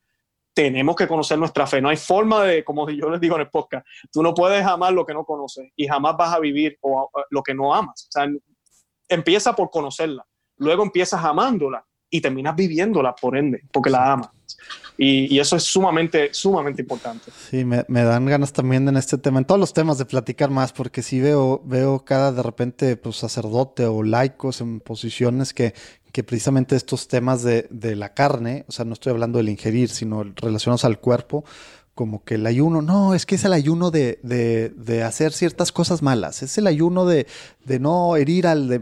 tenemos 0.55 0.95
que 0.95 1.07
conocer 1.07 1.37
nuestra 1.37 1.67
fe. 1.67 1.81
No 1.81 1.89
hay 1.89 1.97
forma 1.97 2.43
de, 2.43 2.63
como 2.63 2.89
yo 2.89 3.09
les 3.09 3.21
digo 3.21 3.35
en 3.35 3.41
el 3.41 3.49
podcast, 3.49 3.85
tú 4.11 4.23
no 4.23 4.33
puedes 4.33 4.65
amar 4.65 4.93
lo 4.93 5.05
que 5.05 5.13
no 5.13 5.25
conoces 5.25 5.69
y 5.75 5.85
jamás 5.85 6.15
vas 6.17 6.33
a 6.33 6.39
vivir 6.39 6.77
o, 6.81 7.01
o, 7.01 7.23
lo 7.29 7.43
que 7.43 7.53
no 7.53 7.75
amas. 7.75 8.07
O 8.09 8.11
sea, 8.11 8.27
empieza 9.07 9.53
por 9.53 9.69
conocerla, 9.69 10.25
luego 10.57 10.81
empiezas 10.81 11.23
amándola 11.23 11.85
y 12.15 12.21
terminas 12.21 12.55
viviéndola 12.55 13.15
por 13.15 13.37
ende, 13.37 13.63
porque 13.71 13.89
la 13.89 14.13
amas. 14.13 14.29
Y, 14.97 15.33
y 15.33 15.39
eso 15.39 15.57
es 15.57 15.63
sumamente, 15.63 16.29
sumamente 16.33 16.81
importante. 16.81 17.31
Sí, 17.49 17.65
me, 17.65 17.83
me 17.89 18.03
dan 18.03 18.25
ganas 18.25 18.53
también 18.53 18.87
en 18.87 18.95
este 18.95 19.17
tema, 19.17 19.39
en 19.39 19.45
todos 19.45 19.59
los 19.59 19.73
temas 19.73 19.97
de 19.97 20.05
platicar 20.05 20.49
más, 20.49 20.71
porque 20.71 21.01
sí 21.01 21.19
veo, 21.19 21.61
veo 21.65 22.05
cada 22.05 22.31
de 22.31 22.41
repente 22.41 22.95
pues, 22.95 23.17
sacerdote 23.17 23.85
o 23.85 24.03
laicos 24.03 24.61
en 24.61 24.79
posiciones 24.79 25.53
que, 25.53 25.73
que 26.13 26.23
precisamente 26.23 26.77
estos 26.77 27.09
temas 27.09 27.43
de, 27.43 27.67
de 27.69 27.95
la 27.95 28.13
carne, 28.13 28.63
o 28.67 28.71
sea, 28.71 28.85
no 28.85 28.93
estoy 28.93 29.11
hablando 29.11 29.37
del 29.37 29.49
ingerir, 29.49 29.89
sino 29.89 30.23
relacionados 30.23 30.85
al 30.85 30.99
cuerpo, 30.99 31.43
como 31.95 32.23
que 32.23 32.35
el 32.35 32.45
ayuno, 32.45 32.81
no, 32.81 33.13
es 33.15 33.25
que 33.25 33.35
es 33.35 33.45
el 33.45 33.53
ayuno 33.53 33.89
de, 33.89 34.19
de, 34.21 34.69
de 34.75 35.01
hacer 35.03 35.31
ciertas 35.31 35.71
cosas 35.71 36.01
malas, 36.01 36.43
es 36.43 36.57
el 36.57 36.67
ayuno 36.67 37.05
de, 37.05 37.25
de 37.65 37.79
no 37.79 38.15
herir 38.17 38.47
al 38.47 38.67
de... 38.67 38.81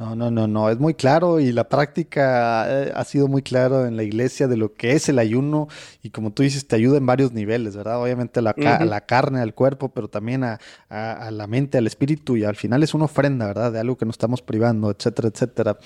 No, 0.00 0.16
no, 0.16 0.32
no, 0.32 0.48
no, 0.48 0.68
es 0.68 0.80
muy 0.80 0.94
claro 0.94 1.38
y 1.38 1.52
la 1.52 1.68
práctica 1.68 2.66
eh, 2.68 2.92
ha 2.94 3.04
sido 3.04 3.28
muy 3.28 3.40
claro 3.40 3.86
en 3.86 3.96
la 3.96 4.02
iglesia 4.02 4.48
de 4.48 4.56
lo 4.56 4.74
que 4.74 4.92
es 4.94 5.08
el 5.08 5.18
ayuno 5.20 5.68
y 6.02 6.10
como 6.10 6.32
tú 6.32 6.42
dices, 6.42 6.66
te 6.66 6.74
ayuda 6.74 6.98
en 6.98 7.06
varios 7.06 7.32
niveles, 7.32 7.76
¿verdad? 7.76 8.02
Obviamente 8.02 8.40
a 8.40 8.42
la, 8.42 8.50
a 8.50 8.84
la 8.84 9.00
carne, 9.02 9.40
al 9.40 9.54
cuerpo, 9.54 9.90
pero 9.90 10.08
también 10.08 10.42
a, 10.42 10.58
a- 10.88 11.12
a 11.12 11.30
la 11.30 11.46
mente, 11.46 11.78
al 11.78 11.86
espíritu 11.86 12.36
y 12.36 12.42
al 12.44 12.56
final 12.56 12.82
es 12.82 12.94
una 12.94 13.04
ofrenda, 13.04 13.46
¿verdad? 13.46 13.70
De 13.72 13.78
algo 13.78 13.96
que 13.96 14.06
nos 14.06 14.14
estamos 14.14 14.42
privando, 14.42 14.90
etcétera, 14.90 15.28
etcétera. 15.28 15.78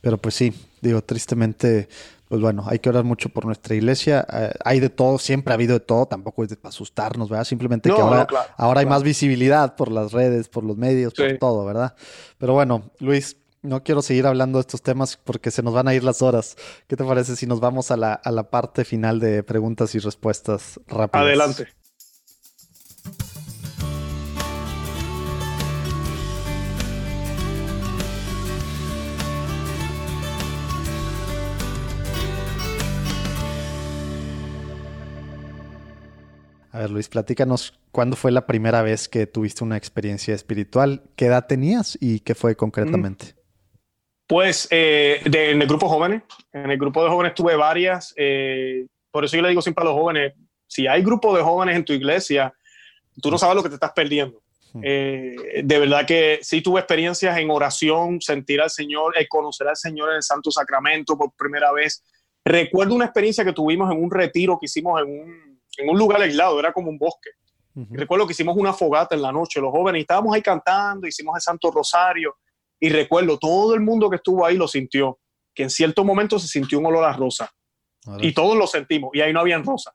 Pero 0.00 0.16
pues 0.18 0.36
sí, 0.36 0.52
digo, 0.80 1.02
tristemente, 1.02 1.88
pues 2.28 2.40
bueno, 2.40 2.64
hay 2.66 2.78
que 2.78 2.88
orar 2.88 3.04
mucho 3.04 3.28
por 3.28 3.44
nuestra 3.44 3.74
iglesia. 3.74 4.26
Eh, 4.32 4.52
hay 4.64 4.80
de 4.80 4.90
todo, 4.90 5.18
siempre 5.18 5.52
ha 5.52 5.54
habido 5.54 5.74
de 5.74 5.80
todo, 5.80 6.06
tampoco 6.06 6.42
es 6.42 6.48
de 6.50 6.56
para 6.56 6.70
asustarnos, 6.70 7.28
¿verdad? 7.28 7.44
Simplemente 7.44 7.88
No, 7.88 7.96
que 7.96 8.02
ahora, 8.02 8.20
no, 8.20 8.26
claro, 8.26 8.48
ahora 8.56 8.80
hay 8.80 8.86
más 8.86 9.02
visibilidad 9.02 9.76
por 9.76 9.90
las 9.90 10.12
redes, 10.12 10.48
por 10.48 10.64
los 10.64 10.76
medios, 10.76 11.12
por 11.14 11.38
todo, 11.38 11.64
¿verdad? 11.64 11.94
Pero 12.38 12.54
bueno, 12.54 12.90
Luis, 12.98 13.36
no 13.62 13.82
quiero 13.82 14.02
seguir 14.02 14.26
hablando 14.26 14.58
de 14.58 14.62
estos 14.62 14.82
temas 14.82 15.16
porque 15.16 15.50
se 15.50 15.62
nos 15.62 15.74
van 15.74 15.88
a 15.88 15.94
ir 15.94 16.04
las 16.04 16.22
horas. 16.22 16.56
¿Qué 16.86 16.96
te 16.96 17.04
parece 17.04 17.36
si 17.36 17.46
nos 17.46 17.60
vamos 17.60 17.90
a 17.90 17.96
la, 17.96 18.12
a 18.12 18.30
la 18.30 18.50
parte 18.50 18.84
final 18.84 19.20
de 19.20 19.42
preguntas 19.42 19.94
y 19.94 19.98
respuestas 19.98 20.80
rápidas? 20.86 21.26
Adelante. 21.26 21.83
A 36.74 36.80
ver, 36.80 36.90
Luis, 36.90 37.08
platícanos 37.08 37.78
cuándo 37.92 38.16
fue 38.16 38.32
la 38.32 38.46
primera 38.46 38.82
vez 38.82 39.08
que 39.08 39.28
tuviste 39.28 39.62
una 39.62 39.76
experiencia 39.76 40.34
espiritual, 40.34 41.04
qué 41.14 41.26
edad 41.26 41.46
tenías 41.46 41.96
y 42.00 42.18
qué 42.18 42.34
fue 42.34 42.56
concretamente. 42.56 43.36
Pues 44.26 44.66
eh, 44.72 45.20
de- 45.24 45.52
en 45.52 45.62
el 45.62 45.68
grupo 45.68 45.88
jóvenes, 45.88 46.22
en 46.52 46.68
el 46.72 46.76
grupo 46.76 47.04
de 47.04 47.10
jóvenes 47.10 47.34
tuve 47.34 47.54
varias, 47.54 48.12
eh, 48.16 48.86
por 49.12 49.24
eso 49.24 49.36
yo 49.36 49.42
le 49.42 49.50
digo 49.50 49.62
siempre 49.62 49.82
a 49.82 49.84
los 49.84 49.94
jóvenes, 49.94 50.32
si 50.66 50.88
hay 50.88 51.00
grupo 51.04 51.36
de 51.36 51.44
jóvenes 51.44 51.76
en 51.76 51.84
tu 51.84 51.92
iglesia, 51.92 52.52
tú 53.22 53.30
no 53.30 53.38
sabes 53.38 53.54
lo 53.54 53.62
que 53.62 53.68
te 53.68 53.76
estás 53.76 53.92
perdiendo. 53.92 54.42
Eh, 54.82 55.62
de 55.62 55.78
verdad 55.78 56.04
que 56.04 56.40
sí 56.42 56.60
tuve 56.60 56.80
experiencias 56.80 57.38
en 57.38 57.48
oración, 57.50 58.20
sentir 58.20 58.60
al 58.60 58.70
Señor, 58.70 59.14
conocer 59.28 59.68
al 59.68 59.76
Señor 59.76 60.10
en 60.10 60.16
el 60.16 60.22
Santo 60.24 60.50
Sacramento 60.50 61.16
por 61.16 61.30
primera 61.36 61.70
vez. 61.70 62.02
Recuerdo 62.44 62.96
una 62.96 63.04
experiencia 63.04 63.44
que 63.44 63.52
tuvimos 63.52 63.92
en 63.92 64.02
un 64.02 64.10
retiro 64.10 64.58
que 64.58 64.66
hicimos 64.66 65.00
en 65.00 65.08
un, 65.08 65.53
en 65.78 65.88
un 65.88 65.98
lugar 65.98 66.20
aislado, 66.20 66.58
era 66.58 66.72
como 66.72 66.90
un 66.90 66.98
bosque. 66.98 67.30
Ujú. 67.74 67.94
Y 67.94 67.96
recuerdo 67.96 68.26
que 68.26 68.32
hicimos 68.32 68.56
una 68.56 68.72
fogata 68.72 69.14
en 69.14 69.22
la 69.22 69.32
noche, 69.32 69.60
los 69.60 69.70
jóvenes, 69.72 70.00
y 70.00 70.02
estábamos 70.02 70.34
ahí 70.34 70.42
cantando, 70.42 71.06
hicimos 71.06 71.34
el 71.36 71.42
Santo 71.42 71.70
Rosario, 71.70 72.36
y 72.80 72.88
recuerdo, 72.90 73.38
todo 73.38 73.74
el 73.74 73.80
mundo 73.80 74.08
que 74.10 74.16
estuvo 74.16 74.44
ahí 74.46 74.56
lo 74.56 74.68
sintió, 74.68 75.18
que 75.54 75.64
en 75.64 75.70
cierto 75.70 76.04
momento 76.04 76.38
se 76.38 76.48
sintió 76.48 76.78
un 76.78 76.86
olor 76.86 77.04
a 77.04 77.12
rosa, 77.12 77.50
Ahora, 78.06 78.24
y 78.24 78.32
todos 78.32 78.56
lo 78.56 78.66
sentimos, 78.66 79.10
y 79.14 79.20
ahí 79.20 79.32
no 79.32 79.40
habían 79.40 79.64
rosa. 79.64 79.92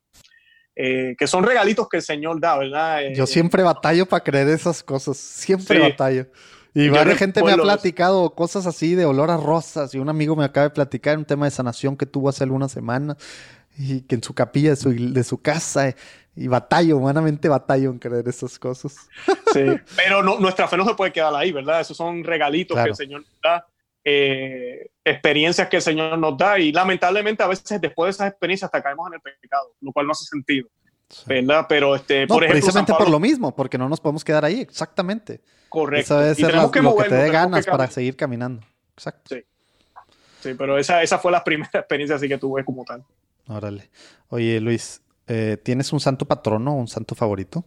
Eh, 0.76 1.16
que 1.18 1.28
son 1.28 1.44
regalitos 1.44 1.90
que 1.90 1.98
el 1.98 2.04
Señor 2.04 2.40
da, 2.40 2.58
¿verdad? 2.58 3.04
Eh, 3.04 3.14
Yo 3.14 3.28
siempre 3.28 3.64
batallo 3.64 4.06
para 4.06 4.24
creer 4.24 4.48
esas 4.48 4.82
cosas, 4.82 5.18
siempre 5.18 5.76
Sí. 5.78 5.82
batallo. 5.82 6.28
Y 6.74 6.88
varias 6.88 7.18
gente 7.18 7.44
me 7.44 7.52
ha 7.52 7.56
eso. 7.56 7.64
platicado 7.64 8.34
cosas 8.34 8.66
así 8.66 8.96
de 8.96 9.04
olor 9.06 9.30
a 9.32 9.36
rosas. 9.38 9.94
Y 9.94 9.98
un 10.00 10.08
amigo 10.08 10.36
me 10.38 10.46
acaba 10.46 10.66
de 10.66 10.70
platicar 10.70 11.18
un 11.18 11.26
tema 11.26 11.46
de 11.46 11.52
sanación 11.52 11.98
que 11.98 12.06
tuvo 12.06 12.30
hace 12.30 12.44
algunas 12.46 12.72
semanas. 12.72 13.18
Y 13.82 14.02
que 14.02 14.16
en 14.16 14.24
su 14.24 14.34
capilla 14.34 14.72
de 14.72 14.76
su, 14.76 14.92
de 14.94 15.24
su 15.24 15.42
casa. 15.42 15.96
Y 16.36 16.48
batallo, 16.48 16.98
humanamente 16.98 17.48
batallo 17.50 17.90
en 17.92 17.98
creer 18.00 18.28
esas 18.28 18.60
cosas. 18.60 18.96
Sí, 19.54 19.66
pero 19.96 20.22
no, 20.22 20.38
nuestra 20.40 20.68
fe 20.68 20.78
no 20.78 20.86
se 20.86 20.94
puede 20.94 21.12
quedar 21.12 21.34
ahí, 21.34 21.52
¿verdad? 21.52 21.82
Esos 21.82 21.98
son 21.98 22.24
regalitos 22.24 22.76
Claro. 22.76 22.86
que 22.86 22.90
el 22.92 22.96
Señor 22.96 23.22
nos 23.22 23.42
da, 23.42 23.66
eh, 24.04 24.92
experiencias 25.04 25.68
que 25.68 25.78
el 25.78 25.82
Señor 25.82 26.18
nos 26.20 26.38
da 26.38 26.60
y 26.60 26.72
lamentablemente 26.72 27.42
a 27.42 27.48
veces 27.48 27.82
después 27.82 28.08
de 28.08 28.12
esas 28.12 28.28
experiencias 28.30 28.68
hasta 28.68 28.84
caemos 28.84 29.08
en 29.08 29.16
el 29.16 29.22
pecado, 29.22 29.74
lo 29.82 29.92
cual 29.92 30.06
no 30.06 30.12
hace 30.12 30.26
sentido, 30.26 30.68
¿verdad? 31.26 31.66
Pero 31.68 31.96
este, 31.96 32.22
No, 32.22 32.36
por 32.36 32.44
ejemplo, 32.44 32.62
precisamente 32.62 32.94
por 32.94 33.10
lo 33.10 33.20
mismo, 33.20 33.56
porque 33.56 33.78
no 33.80 33.90
nos 33.90 34.00
podemos 34.00 34.24
quedar 34.24 34.46
ahí, 34.46 34.62
exactamente. 34.62 35.42
correcto. 35.68 36.04
Eso 36.16 36.20
debe 36.20 36.32
Y 36.34 36.36
ser 36.36 36.46
tenemos 36.52 36.66
la- 36.68 36.72
que 36.72 36.82
lo 36.82 36.90
que 36.90 37.04
te 37.04 37.10
movernos, 37.10 37.12
dé 37.20 37.26
tenemos 37.32 37.52
ganas 37.52 37.66
que 37.66 37.72
para 37.72 37.88
seguir 37.88 38.16
caminando. 38.16 38.62
Exacto. 38.94 39.36
Sí. 39.36 39.44
Sí, 40.42 40.54
pero 40.54 40.78
esa, 40.78 41.02
esa 41.02 41.18
fue 41.18 41.32
la 41.32 41.44
primera 41.44 41.72
experiencia 41.74 42.16
así 42.18 42.28
que 42.28 42.38
tuve 42.38 42.64
como 42.64 42.86
tal. 42.86 43.04
Órale. 43.50 43.90
Oye, 44.30 44.62
Luis, 44.62 45.02
eh, 45.28 45.58
¿tienes 45.62 45.92
un 45.92 46.00
santo 46.00 46.26
patrono, 46.26 46.74
un 46.76 46.88
santo 46.88 47.16
favorito? 47.16 47.66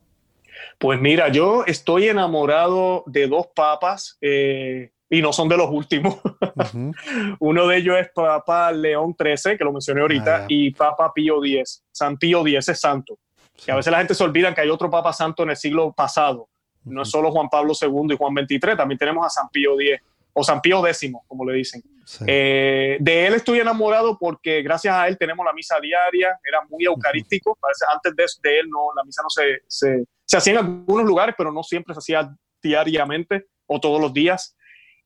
Pues 0.79 1.01
mira, 1.01 1.29
yo 1.29 1.65
estoy 1.67 2.09
enamorado 2.09 3.03
de 3.07 3.27
dos 3.27 3.49
papas. 3.55 4.17
eh, 4.23 4.91
y 5.11 5.21
no 5.21 5.31
son 5.31 5.47
de 5.47 5.59
los 5.59 5.69
últimos. 5.71 6.17
Uno 7.39 7.67
de 7.67 7.77
ellos 7.77 7.97
es 8.01 8.09
Papa 8.15 8.73
León 8.73 9.15
XIII, 9.19 9.59
que 9.59 9.65
lo 9.65 9.73
mencioné 9.73 10.01
ahorita, 10.01 10.37
Ah, 10.37 10.47
y 10.49 10.71
Papa 10.71 11.13
Pío 11.13 11.45
X. 11.45 11.83
San 11.93 12.17
Pío 12.17 12.47
X 12.47 12.69
es 12.71 12.81
santo. 12.81 13.19
Que 13.63 13.73
a 13.73 13.77
veces 13.77 13.91
la 13.93 13.99
gente 13.99 14.15
se 14.15 14.25
olvida 14.25 14.55
que 14.55 14.63
hay 14.63 14.71
otro 14.71 14.91
Papa 14.91 15.13
Santo 15.13 15.43
en 15.43 15.51
el 15.51 15.57
siglo 15.57 15.93
pasado. 15.93 16.49
No 16.85 17.03
es 17.03 17.11
solo 17.11 17.31
Juan 17.31 17.49
Pablo 17.51 17.75
II 17.81 18.15
y 18.15 18.17
Juan 18.17 18.35
XXIII, 18.35 18.77
también 18.77 18.99
tenemos 18.99 19.25
a 19.27 19.29
San 19.29 19.49
Pío 19.51 19.79
X, 19.79 20.01
o 20.35 20.43
San 20.43 20.61
Pío 20.61 20.87
X, 20.87 21.13
como 21.27 21.45
le 21.45 21.59
dicen. 21.59 21.83
Sí. 22.05 22.25
Eh, 22.27 22.97
de 23.01 23.27
él 23.27 23.35
estoy 23.35 23.61
enamorado 23.61 24.19
porque 24.19 24.63
gracias 24.63 24.95
a 24.95 25.07
él 25.09 25.17
tenemos 25.19 25.45
la 25.47 25.53
misa 25.53 25.79
diaria, 25.81 26.39
era 26.47 26.61
muy 26.69 26.85
eucarístico. 26.85 27.57
Parece- 27.61 27.85
Antes 27.93 28.17
de, 28.17 28.49
de 28.49 28.59
él, 28.61 28.69
no, 28.69 28.89
la 28.97 29.05
misa 29.05 29.23
no 29.23 29.31
se, 29.31 29.61
se, 29.69 30.05
se 30.25 30.37
hacía 30.37 30.55
en 30.55 30.59
algunos 30.59 31.05
lugares, 31.07 31.35
pero 31.39 31.53
no 31.53 31.63
siempre 31.63 31.95
se 31.95 31.99
hacía 31.99 32.35
diariamente 32.63 33.47
o 33.67 33.79
todos 33.81 34.01
los 34.01 34.13
días. 34.13 34.57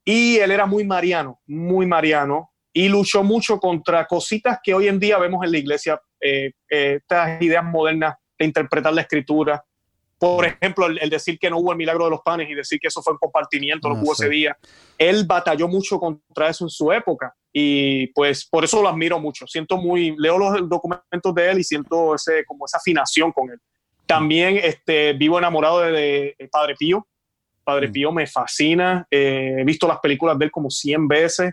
Y 0.05 0.37
él 0.39 0.51
era 0.53 0.67
muy 0.67 0.85
mariano, 0.85 1.41
muy 1.47 1.85
mariano, 1.87 2.53
y 2.73 2.89
luchó 2.89 3.23
mucho 3.25 3.59
contra 3.59 4.07
cositas 4.07 4.59
que 4.63 4.75
hoy 4.75 4.87
en 4.89 5.01
día 5.01 5.19
vemos 5.19 5.45
en 5.45 5.51
la 5.53 5.59
iglesia, 5.59 6.01
eh, 6.21 6.53
eh, 6.71 6.99
estas 7.01 7.41
ideas 7.43 7.65
modernas 7.65 8.15
de 8.39 8.45
interpretar 8.47 8.93
la 8.93 9.01
escritura. 9.01 9.65
Por 10.19 10.47
ejemplo, 10.47 10.87
el, 10.87 10.99
el 10.99 11.11
decir 11.11 11.39
que 11.39 11.51
no 11.51 11.59
hubo 11.59 11.73
el 11.73 11.79
milagro 11.79 12.05
de 12.05 12.11
los 12.11 12.21
panes 12.23 12.49
y 12.49 12.55
decir 12.55 12.79
que 12.81 12.89
eso 12.89 13.03
fue 13.03 13.13
un 13.13 13.19
compartimiento, 13.19 13.89
no 13.89 13.97
Ah, 13.97 14.01
hubo 14.03 14.15
sí. 14.15 14.23
ese 14.25 14.31
día. 14.31 14.57
Él 14.97 15.25
batalló 15.27 15.69
mucho 15.69 15.99
contra 15.99 16.49
eso 16.49 16.65
en 16.65 16.71
su 16.71 16.91
época 16.91 17.35
y 17.53 18.07
pues 18.09 18.47
por 18.49 18.65
eso 18.65 18.81
lo 18.83 18.89
admiro 18.89 19.19
mucho. 19.21 19.47
Siento 19.47 19.77
muy, 19.77 20.15
leo 20.19 20.39
los 20.39 20.69
documentos 20.69 21.35
de 21.35 21.51
él 21.51 21.59
y 21.59 21.65
siento 21.65 22.15
ese, 22.15 22.45
como 22.47 22.65
esa 22.65 22.79
afinación 22.79 23.31
con 23.33 23.51
él. 23.51 23.59
También 24.07 24.57
este, 24.63 25.13
vivo 25.15 25.39
enamorado 25.39 25.81
de, 25.81 26.35
de 26.39 26.49
Padre 26.51 26.75
Pío. 26.79 27.07
Padre 27.65 27.89
Mm. 27.89 27.93
Pío 27.93 28.13
me 28.13 28.27
fascina. 28.27 29.07
Eh, 29.11 29.57
he 29.59 29.65
visto 29.65 29.87
las 29.89 29.99
películas 29.99 30.39
de 30.39 30.45
él 30.47 30.51
como 30.51 30.71
100 30.71 31.09
veces. 31.09 31.53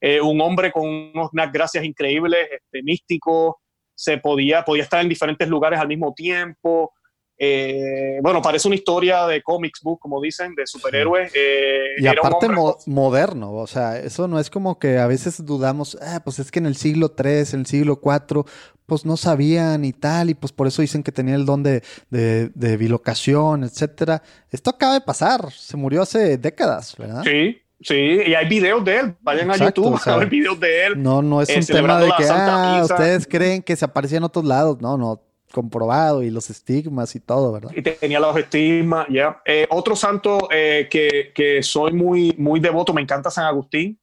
Eh, 0.00 0.20
un 0.20 0.40
hombre 0.40 0.70
con 0.70 0.86
unos- 0.86 1.30
unas 1.32 1.50
gracias 1.52 1.84
increíbles, 1.84 2.38
este, 2.52 2.82
místico. 2.84 3.60
Se 3.94 4.16
podía, 4.18 4.64
podía 4.64 4.84
estar 4.84 5.00
en 5.02 5.08
diferentes 5.08 5.48
lugares 5.48 5.80
al 5.80 5.88
mismo 5.88 6.14
tiempo. 6.14 6.92
Eh, 7.40 8.18
bueno, 8.22 8.42
parece 8.42 8.66
una 8.66 8.74
historia 8.74 9.26
de 9.26 9.42
comics 9.42 9.80
book, 9.82 10.00
como 10.00 10.20
dicen, 10.20 10.54
de 10.56 10.66
superhéroes. 10.66 11.30
Eh, 11.34 11.94
Y 11.98 12.06
aparte 12.06 12.48
mo- 12.48 12.78
moderno, 12.86 13.52
o 13.54 13.66
sea, 13.66 13.98
eso 13.98 14.26
no 14.26 14.40
es 14.40 14.50
como 14.50 14.78
que 14.78 14.98
a 14.98 15.06
veces 15.06 15.44
dudamos, 15.44 15.96
ah, 16.02 16.20
pues 16.24 16.38
es 16.40 16.50
que 16.50 16.58
en 16.58 16.66
el 16.66 16.74
siglo 16.76 17.14
III, 17.16 17.30
en 17.52 17.60
el 17.60 17.66
siglo 17.66 18.00
IV, 18.02 18.44
pues 18.86 19.04
no 19.04 19.16
sabían 19.16 19.84
y 19.84 19.92
tal, 19.92 20.30
y 20.30 20.34
pues 20.34 20.50
por 20.52 20.66
eso 20.66 20.82
dicen 20.82 21.02
que 21.02 21.12
tenía 21.12 21.36
el 21.36 21.44
don 21.46 21.62
de, 21.62 21.82
de, 22.10 22.48
de 22.54 22.76
bilocación, 22.76 23.62
etcétera. 23.62 24.22
Esto 24.50 24.70
acaba 24.70 24.94
de 24.94 25.00
pasar, 25.02 25.52
se 25.52 25.76
murió 25.76 26.02
hace 26.02 26.38
décadas, 26.38 26.96
¿verdad? 26.96 27.22
Sí, 27.22 27.58
sí, 27.82 27.94
y 28.26 28.34
hay 28.34 28.48
videos 28.48 28.84
de 28.84 28.96
él. 28.98 29.14
Vayan 29.20 29.50
Exacto, 29.50 29.64
a 29.64 29.84
YouTube 29.84 29.94
o 29.94 29.98
sea, 29.98 30.14
a 30.14 30.16
ver 30.16 30.28
videos 30.28 30.58
de 30.58 30.86
él. 30.86 31.02
No, 31.02 31.22
no 31.22 31.40
es 31.42 31.50
Eh, 31.50 31.58
un 31.58 31.66
tema 31.66 32.00
de 32.00 32.10
que, 32.16 32.24
ah, 32.30 32.80
ustedes 32.82 33.26
creen 33.26 33.62
que 33.62 33.76
se 33.76 33.84
aparecía 33.84 34.18
en 34.18 34.24
otros 34.24 34.44
lados. 34.46 34.78
No, 34.80 34.96
no, 34.96 35.20
comprobado 35.52 36.22
y 36.22 36.30
los 36.30 36.50
estigmas 36.50 37.14
y 37.14 37.20
todo, 37.20 37.52
¿verdad? 37.52 37.70
y 37.74 37.82
tenía 37.82 38.20
la 38.20 38.38
estigma, 38.38 39.06
ya. 39.10 39.40
Eh, 39.44 39.66
otro 39.70 39.96
santo 39.96 40.48
eh, 40.50 40.88
que, 40.90 41.32
que 41.34 41.62
soy 41.62 41.92
muy, 41.92 42.34
muy 42.38 42.60
devoto, 42.60 42.92
me 42.92 43.02
encanta 43.02 43.30
San 43.30 43.44
Agustín. 43.44 43.98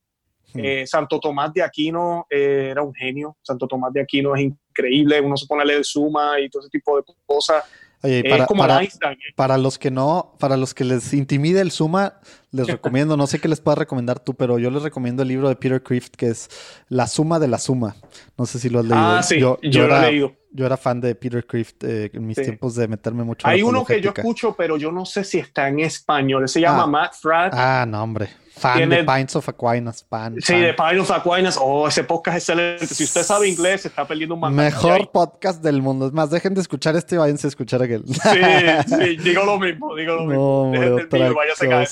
Hmm. 0.56 0.60
Eh, 0.64 0.88
Santo 0.88 1.20
Tomás 1.20 1.54
de 1.54 1.62
Aquino 1.62 2.26
eh, 2.30 2.70
era 2.72 2.82
un 2.82 2.94
genio. 2.94 3.38
Santo 3.42 3.68
Tomás 3.68 3.92
de 3.94 4.02
Aquino 4.02 4.36
es 4.36 4.44
increíble. 4.44 5.20
Uno 5.20 5.36
se 5.36 5.46
pone 5.46 5.64
a 5.64 5.66
leer 5.66 5.84
Suma 5.84 6.40
y 6.40 6.50
todo 6.50 6.62
ese 6.62 6.70
tipo 6.70 6.96
de 6.98 7.04
cosas. 7.26 7.64
Oye, 8.06 8.20
y 8.20 8.30
para, 8.30 8.44
es 8.44 8.48
como 8.48 8.62
para- 8.62 8.80
Einstein. 8.82 9.14
¿eh? 9.14 9.34
para 9.36 9.58
los 9.58 9.78
que 9.78 9.92
no, 9.92 10.36
para 10.40 10.58
los 10.58 10.74
que 10.74 10.84
les 10.84 11.14
intimide 11.14 11.62
el 11.62 11.72
Suma, 11.72 12.20
les 12.52 12.68
recomiendo, 12.68 13.18
no 13.18 13.28
sé 13.28 13.40
qué 13.40 13.48
les 13.48 13.60
puedas 13.62 13.78
recomendar 13.78 14.20
tú, 14.20 14.34
pero 14.34 14.58
yo 14.60 14.70
les 14.72 14.84
recomiendo 14.84 15.24
el 15.24 15.28
libro 15.30 15.50
de 15.50 15.56
Peter 15.56 15.82
Crift 15.84 16.16
que 16.16 16.28
es 16.28 16.50
La 16.90 17.08
Suma 17.08 17.40
de 17.40 17.48
la 17.48 17.58
Suma. 17.58 17.96
No 18.38 18.46
sé 18.46 18.60
si 18.60 18.70
lo 18.70 18.80
has 18.80 18.86
leído. 18.86 18.98
Ah, 19.00 19.24
sí, 19.24 19.40
yo, 19.40 19.58
lo 19.62 19.84
era, 19.86 20.08
he 20.08 20.12
leído. 20.12 20.34
yo 20.52 20.66
era 20.66 20.78
fan 20.78 21.02
de 21.02 21.16
Peter 21.16 21.46
Crift 21.46 21.84
eh, 21.84 22.10
en 22.14 22.26
mis 22.28 22.38
Sí. 22.38 22.44
tiempos 22.44 22.76
de 22.76 22.88
meterme 22.88 23.24
mucho 23.24 23.48
en 23.48 23.54
Hay 23.54 23.62
uno 23.64 23.84
que 23.84 24.00
yo 24.02 24.12
escucho, 24.16 24.56
pero 24.58 24.78
yo 24.78 24.92
no 24.92 25.06
sé 25.06 25.24
si 25.24 25.40
está 25.40 25.68
en 25.68 25.80
español. 25.80 26.48
Se 26.48 26.62
llama 26.62 26.84
Ah. 26.84 26.88
Matt 26.88 27.14
Fradd. 27.16 27.52
Ah, 27.54 27.86
no, 27.88 28.02
hombre. 28.04 28.30
Fan 28.58 28.78
Tiene- 28.78 28.98
de 28.98 29.04
Pints 29.04 29.36
of 29.36 29.50
Aquinas, 29.50 30.04
pan. 30.04 30.36
Sí, 30.42 30.54
fan. 30.54 30.62
de 30.62 30.74
Pine 30.74 31.00
of 31.00 31.12
Aquinas. 31.12 31.58
Oh, 31.62 31.88
ese 31.88 32.04
podcast 32.06 32.38
es 32.38 32.44
excelente. 32.44 32.88
Si 32.88 33.04
usted 33.04 33.24
sabe 33.24 33.50
inglés, 33.50 33.82
se 33.82 33.90
está 33.90 34.06
perdiendo 34.08 34.36
un 34.36 34.42
montón. 34.42 34.56
Mejor 34.56 35.12
podcast 35.12 35.62
del 35.62 35.82
mundo. 35.82 36.08
Es 36.08 36.14
más, 36.14 36.30
dejen 36.30 36.54
de 36.54 36.62
escuchar 36.62 36.96
este 36.96 37.16
y 37.16 37.18
váyanse 37.18 37.48
a 37.48 37.50
escuchar 37.50 37.84
aquel. 37.84 38.04
Sí, 38.08 38.40
sí, 38.88 39.18
digo 39.18 39.44
lo 39.44 39.60
mismo, 39.60 39.94
digo 39.96 40.16
lo 40.16 40.22
No, 40.26 40.66
mismo. 40.72 40.72
Dejen 40.96 41.10
del 41.10 41.32
y 41.32 41.36
váyase 41.36 41.74
a. 41.74 41.84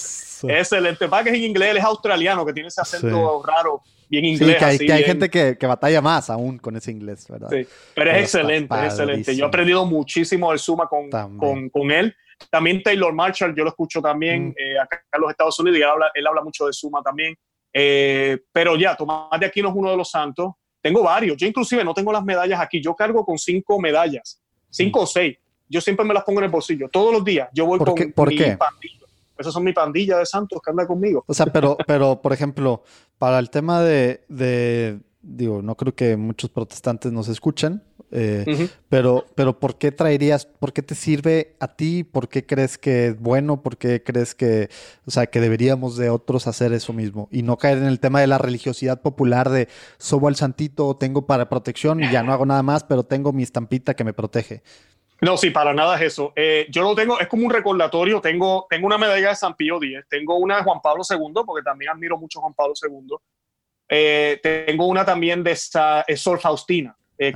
Excelente. 0.59 1.07
Para 1.07 1.23
que 1.23 1.29
es 1.31 1.35
en 1.35 1.43
inglés, 1.43 1.71
él 1.71 1.77
es 1.77 1.83
australiano, 1.83 2.45
que 2.45 2.53
tiene 2.53 2.67
ese 2.69 2.81
acento 2.81 3.41
raro, 3.45 3.81
bien 4.09 4.23
Sí, 4.25 4.31
inglés. 4.31 4.57
que 4.57 4.65
hay, 4.65 4.75
así, 4.75 4.85
que 4.85 4.91
hay 4.93 4.97
bien- 4.99 5.09
gente 5.11 5.29
que, 5.29 5.57
que 5.57 5.67
batalla 5.67 6.01
más 6.01 6.29
aún 6.29 6.57
con 6.59 6.75
ese 6.75 6.91
inglés, 6.91 7.25
¿verdad? 7.29 7.47
Sí, 7.49 7.55
pero 7.55 7.65
es 7.65 7.67
Pero 7.95 8.09
está 8.11 8.19
excelente, 8.21 8.75
es 8.75 8.83
excelente. 8.85 9.35
Yo 9.35 9.45
he 9.45 9.47
aprendido 9.47 9.85
muchísimo 9.85 10.49
del 10.51 10.59
Suma 10.59 10.87
con, 10.87 11.09
con, 11.37 11.69
con 11.69 11.91
él. 11.91 12.15
También 12.49 12.81
Taylor 12.83 13.13
Marshall, 13.13 13.55
yo 13.55 13.63
lo 13.63 13.69
escucho 13.69 14.01
también 14.01 14.49
Mm. 14.49 14.53
eh, 14.57 14.79
acá 14.79 15.03
en 15.11 15.21
los 15.21 15.31
Estados 15.31 15.59
Unidos 15.59 15.79
y 15.79 15.81
él 15.81 15.89
habla, 15.89 16.11
él 16.13 16.27
habla 16.27 16.41
mucho 16.43 16.65
de 16.67 16.73
Suma 16.73 17.01
también. 17.01 17.35
Eh, 17.73 18.37
pero 18.51 18.75
ya, 18.75 18.95
Tomás 18.95 19.39
de 19.39 19.45
Aquino 19.47 19.69
es 19.69 19.75
uno 19.75 19.89
de 19.91 19.97
los 19.97 20.09
santos. 20.09 20.53
Tengo 20.81 21.01
varios. 21.03 21.37
Yo 21.37 21.47
inclusive 21.47 21.83
no 21.83 21.93
tengo 21.93 22.11
las 22.11 22.23
medallas 22.23 22.59
aquí. 22.59 22.81
Yo 22.81 22.93
cargo 22.95 23.25
con 23.25 23.37
cinco 23.37 23.79
medallas, 23.79 24.41
cinco 24.69 25.01
o 25.01 25.05
seis. 25.07 25.37
Yo 25.69 25.81
siempre 25.81 26.05
me 26.05 26.13
las 26.13 26.23
pongo 26.23 26.39
en 26.39 26.45
el 26.45 26.51
bolsillo. 26.51 26.89
Todos 26.89 27.11
los 27.13 27.23
días 27.23 27.49
yo 27.53 27.65
voy 27.65 27.79
¿Por 27.79 27.87
con 27.87 27.95
qué? 27.95 28.07
¿Por 28.09 28.29
mi 28.29 28.37
qué? 28.37 28.57
pandilla. 28.57 28.99
Esas 29.37 29.53
son 29.53 29.63
mi 29.63 29.73
pandilla 29.73 30.17
de 30.19 30.25
santos 30.27 30.61
que 30.63 30.69
anda 30.69 30.85
conmigo. 30.85 31.23
O 31.25 31.33
sea, 31.33 31.47
pero, 31.47 31.75
pero, 31.87 32.21
por 32.21 32.33
ejemplo, 32.33 32.83
para 33.17 33.39
el 33.39 33.49
tema 33.49 33.81
de, 33.81 34.23
de- 34.27 34.99
digo, 35.21 35.61
no 35.63 35.75
creo 35.75 35.95
que 35.95 36.15
muchos 36.17 36.49
protestantes 36.51 37.11
nos 37.11 37.27
escuchen, 37.29 37.81
eh, 38.15 38.45
Ujú. 38.47 38.69
pero, 38.89 39.25
pero 39.33 39.59
¿por 39.59 39.77
qué 39.77 39.91
traerías, 39.91 40.45
por 40.45 40.71
qué 40.71 40.83
te 40.83 40.93
sirve 40.93 41.55
a 41.59 41.67
ti? 41.67 42.03
¿Por 42.03 42.29
qué 42.29 42.45
crees 42.45 42.77
que 42.77 43.07
es 43.07 43.19
bueno? 43.19 43.63
¿Por 43.63 43.77
qué 43.77 44.03
crees 44.03 44.35
que, 44.35 44.69
o 45.05 45.11
sea, 45.11 45.25
que 45.25 45.39
deberíamos 45.39 45.97
de 45.97 46.11
otros 46.11 46.45
hacer 46.45 46.73
eso 46.73 46.93
mismo? 46.93 47.27
Y 47.31 47.41
no 47.41 47.57
caer 47.57 47.79
en 47.79 47.85
el 47.85 47.99
tema 47.99 48.21
de 48.21 48.27
la 48.27 48.37
religiosidad 48.37 49.01
popular 49.01 49.49
de 49.49 49.67
sobo 49.97 50.27
al 50.27 50.35
santito, 50.35 50.95
tengo 50.95 51.25
para 51.25 51.49
protección 51.49 52.03
y 52.03 52.11
ya 52.11 52.21
no 52.21 52.31
hago 52.31 52.45
nada 52.45 52.61
más, 52.61 52.83
pero 52.83 53.03
tengo 53.03 53.33
mi 53.33 53.41
estampita 53.41 53.95
que 53.95 54.03
me 54.03 54.13
protege. 54.13 54.61
No, 55.21 55.37
sí, 55.37 55.51
para 55.51 55.73
nada 55.73 55.95
es 55.95 56.01
eso. 56.01 56.33
Eh, 56.35 56.67
yo 56.69 56.83
lo 56.83 56.93
tengo, 56.93 57.19
es 57.19 57.27
como 57.27 57.45
un 57.45 57.51
recordatorio. 57.51 58.19
Tengo, 58.19 58.67
tengo 58.69 58.85
una 58.85 58.97
medalla 58.97 59.29
de 59.29 59.35
San 59.35 59.55
Pío 59.55 59.77
X, 59.77 60.05
tengo 60.09 60.37
una 60.37 60.57
de 60.57 60.63
Juan 60.63 60.81
Pablo 60.83 61.01
II, 61.09 61.43
porque 61.45 61.63
también 61.63 61.91
admiro 61.91 62.17
mucho 62.17 62.39
a 62.39 62.41
Juan 62.41 62.53
Pablo 62.53 62.73
II. 62.79 63.15
Eh, 63.87 64.39
tengo 64.43 64.85
una 64.85 65.05
también 65.05 65.43
de 65.43 65.51
esa, 65.51 66.01
es 66.01 66.19
Sor 66.19 66.39
Faustina, 66.39 66.95
eh, 67.17 67.31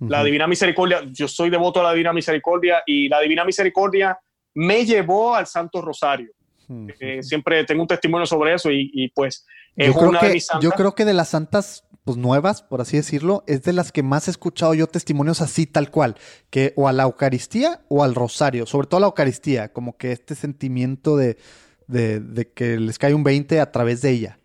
La. 0.00 0.24
Divina 0.24 0.46
Misericordia, 0.46 1.02
yo 1.10 1.28
soy 1.28 1.50
devoto 1.50 1.80
a 1.80 1.84
la 1.84 1.92
Divina 1.92 2.12
Misericordia 2.12 2.82
y 2.86 3.08
la 3.08 3.20
Divina 3.20 3.44
Misericordia 3.44 4.18
me 4.54 4.84
llevó 4.84 5.34
al 5.34 5.46
Santo 5.46 5.80
Rosario. 5.80 6.32
Eh, 7.00 7.22
siempre 7.22 7.64
tengo 7.64 7.82
un 7.82 7.88
testimonio 7.88 8.26
sobre 8.26 8.54
eso 8.54 8.70
y, 8.70 8.90
y, 8.94 9.08
pues 9.08 9.44
es 9.74 9.88
Yo 9.88 9.94
creo, 9.94 10.08
una 10.08 10.20
de 10.20 10.26
que, 10.28 10.34
mis 10.34 10.46
santas. 10.46 10.62
yo 10.62 10.70
creo 10.70 10.94
que 10.94 11.04
de 11.04 11.14
las 11.14 11.28
santas 11.28 11.84
pues, 12.04 12.16
nuevas, 12.16 12.62
por 12.62 12.80
así 12.80 12.96
decirlo, 12.96 13.44
es 13.46 13.62
de 13.62 13.72
las 13.72 13.92
que 13.92 14.02
más 14.02 14.28
he 14.28 14.30
escuchado 14.30 14.74
yo 14.74 14.86
testimonios 14.86 15.40
así, 15.40 15.66
tal 15.66 15.90
cual, 15.90 16.16
que 16.48 16.72
o 16.76 16.88
a 16.88 16.92
la 16.92 17.04
Eucaristía 17.04 17.80
o 17.88 18.04
al 18.04 18.14
Rosario, 18.14 18.66
sobre 18.66 18.86
todo 18.86 18.98
a 18.98 19.00
la 19.00 19.06
Eucaristía, 19.08 19.72
como 19.72 19.96
que 19.96 20.12
este 20.12 20.34
sentimiento 20.34 21.16
de, 21.16 21.36
de, 21.88 22.20
de 22.20 22.52
que 22.52 22.78
les 22.78 22.98
cae 22.98 23.14
un 23.14 23.24
20 23.24 23.60
a 23.60 23.70
través 23.72 24.00
de 24.02 24.10
ella. 24.10 24.38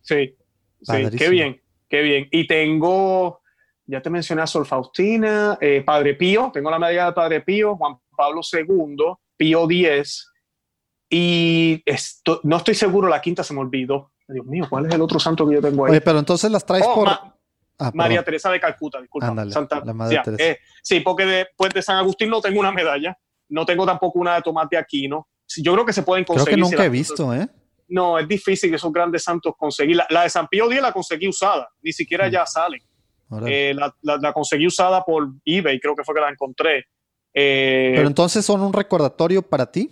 Sí, 0.00 0.36
sí, 0.82 0.94
qué 1.16 1.28
bien, 1.28 1.60
qué 1.88 2.02
bien. 2.02 2.28
Y 2.30 2.46
tengo, 2.46 3.41
ya 3.86 4.00
te 4.00 4.10
mencioné 4.10 4.42
a 4.42 4.46
Sol 4.46 4.66
Faustina, 4.66 5.58
eh, 5.60 5.82
Padre 5.84 6.14
Pío, 6.14 6.50
tengo 6.52 6.70
la 6.70 6.78
medalla 6.78 7.06
de 7.06 7.12
Padre 7.12 7.40
Pío, 7.40 7.76
Juan 7.76 7.96
Pablo 8.16 8.40
II, 8.52 8.96
Pío 9.36 9.64
X, 9.70 10.28
y 11.10 11.82
esto, 11.84 12.40
no 12.44 12.56
estoy 12.56 12.74
seguro, 12.74 13.08
la 13.08 13.20
quinta 13.20 13.42
se 13.44 13.52
me 13.54 13.60
olvidó. 13.60 14.12
Dios 14.28 14.46
mío, 14.46 14.66
¿cuál 14.70 14.86
es 14.86 14.94
el 14.94 15.00
otro 15.02 15.18
santo 15.18 15.46
que 15.46 15.56
yo 15.56 15.60
tengo 15.60 15.84
ahí? 15.84 15.90
Oye, 15.92 16.00
pero 16.00 16.18
entonces 16.18 16.50
las 16.50 16.64
traes 16.64 16.84
Oh, 16.88 16.94
por... 16.94 17.06
Ma- 17.06 17.28
Ah, 17.78 17.90
María. 17.94 18.22
Teresa 18.22 18.48
de 18.48 18.60
Calcuta, 18.60 19.00
disculpa. 19.00 19.26
Ándale, 19.26 19.50
Santa, 19.50 19.82
la 19.84 19.92
Madre 19.92 20.14
ya, 20.14 20.22
Teresa. 20.22 20.44
eh, 20.44 20.58
sí, 20.82 21.00
porque 21.00 21.24
después 21.26 21.74
de 21.74 21.82
San 21.82 21.96
Agustín 21.96 22.30
no 22.30 22.40
tengo 22.40 22.60
una 22.60 22.70
medalla, 22.70 23.16
no 23.48 23.66
tengo 23.66 23.84
tampoco 23.84 24.20
una 24.20 24.36
de 24.36 24.42
Tomás 24.42 24.68
de 24.70 24.76
Aquino. 24.76 25.26
Yo 25.56 25.72
creo 25.72 25.84
que 25.84 25.92
se 25.92 26.04
pueden 26.04 26.22
Creo 26.24 26.36
conseguir. 26.36 26.60
que 26.62 26.64
si 26.66 26.70
nunca 26.70 26.84
he 26.84 26.88
visto, 26.88 27.34
¿eh? 27.34 27.48
No, 27.88 28.20
es 28.20 28.28
difícil 28.28 28.70
que 28.70 28.76
esos 28.76 28.92
grandes 28.92 29.24
santos 29.24 29.54
conseguir. 29.58 29.96
La, 29.96 30.06
la 30.10 30.22
de 30.22 30.30
San 30.30 30.46
Pío 30.46 30.66
X 30.70 30.80
la 30.80 30.92
conseguí 30.92 31.26
usada, 31.26 31.68
ni 31.80 31.92
siquiera 31.92 32.28
Mm. 32.28 32.30
ya 32.30 32.46
sale. 32.46 32.78
Eh, 33.46 33.72
la, 33.74 33.94
la- 34.02 34.16
la 34.18 34.32
conseguí 34.32 34.66
usada 34.66 35.02
por 35.04 35.28
eBay, 35.44 35.80
creo 35.80 35.94
que 35.96 36.04
fue 36.04 36.14
que 36.14 36.20
la 36.20 36.30
encontré. 36.30 36.84
Eh, 37.34 37.92
pero 37.96 38.08
entonces 38.08 38.44
son 38.44 38.60
un 38.60 38.72
recordatorio 38.72 39.42
para 39.42 39.70
ti. 39.70 39.90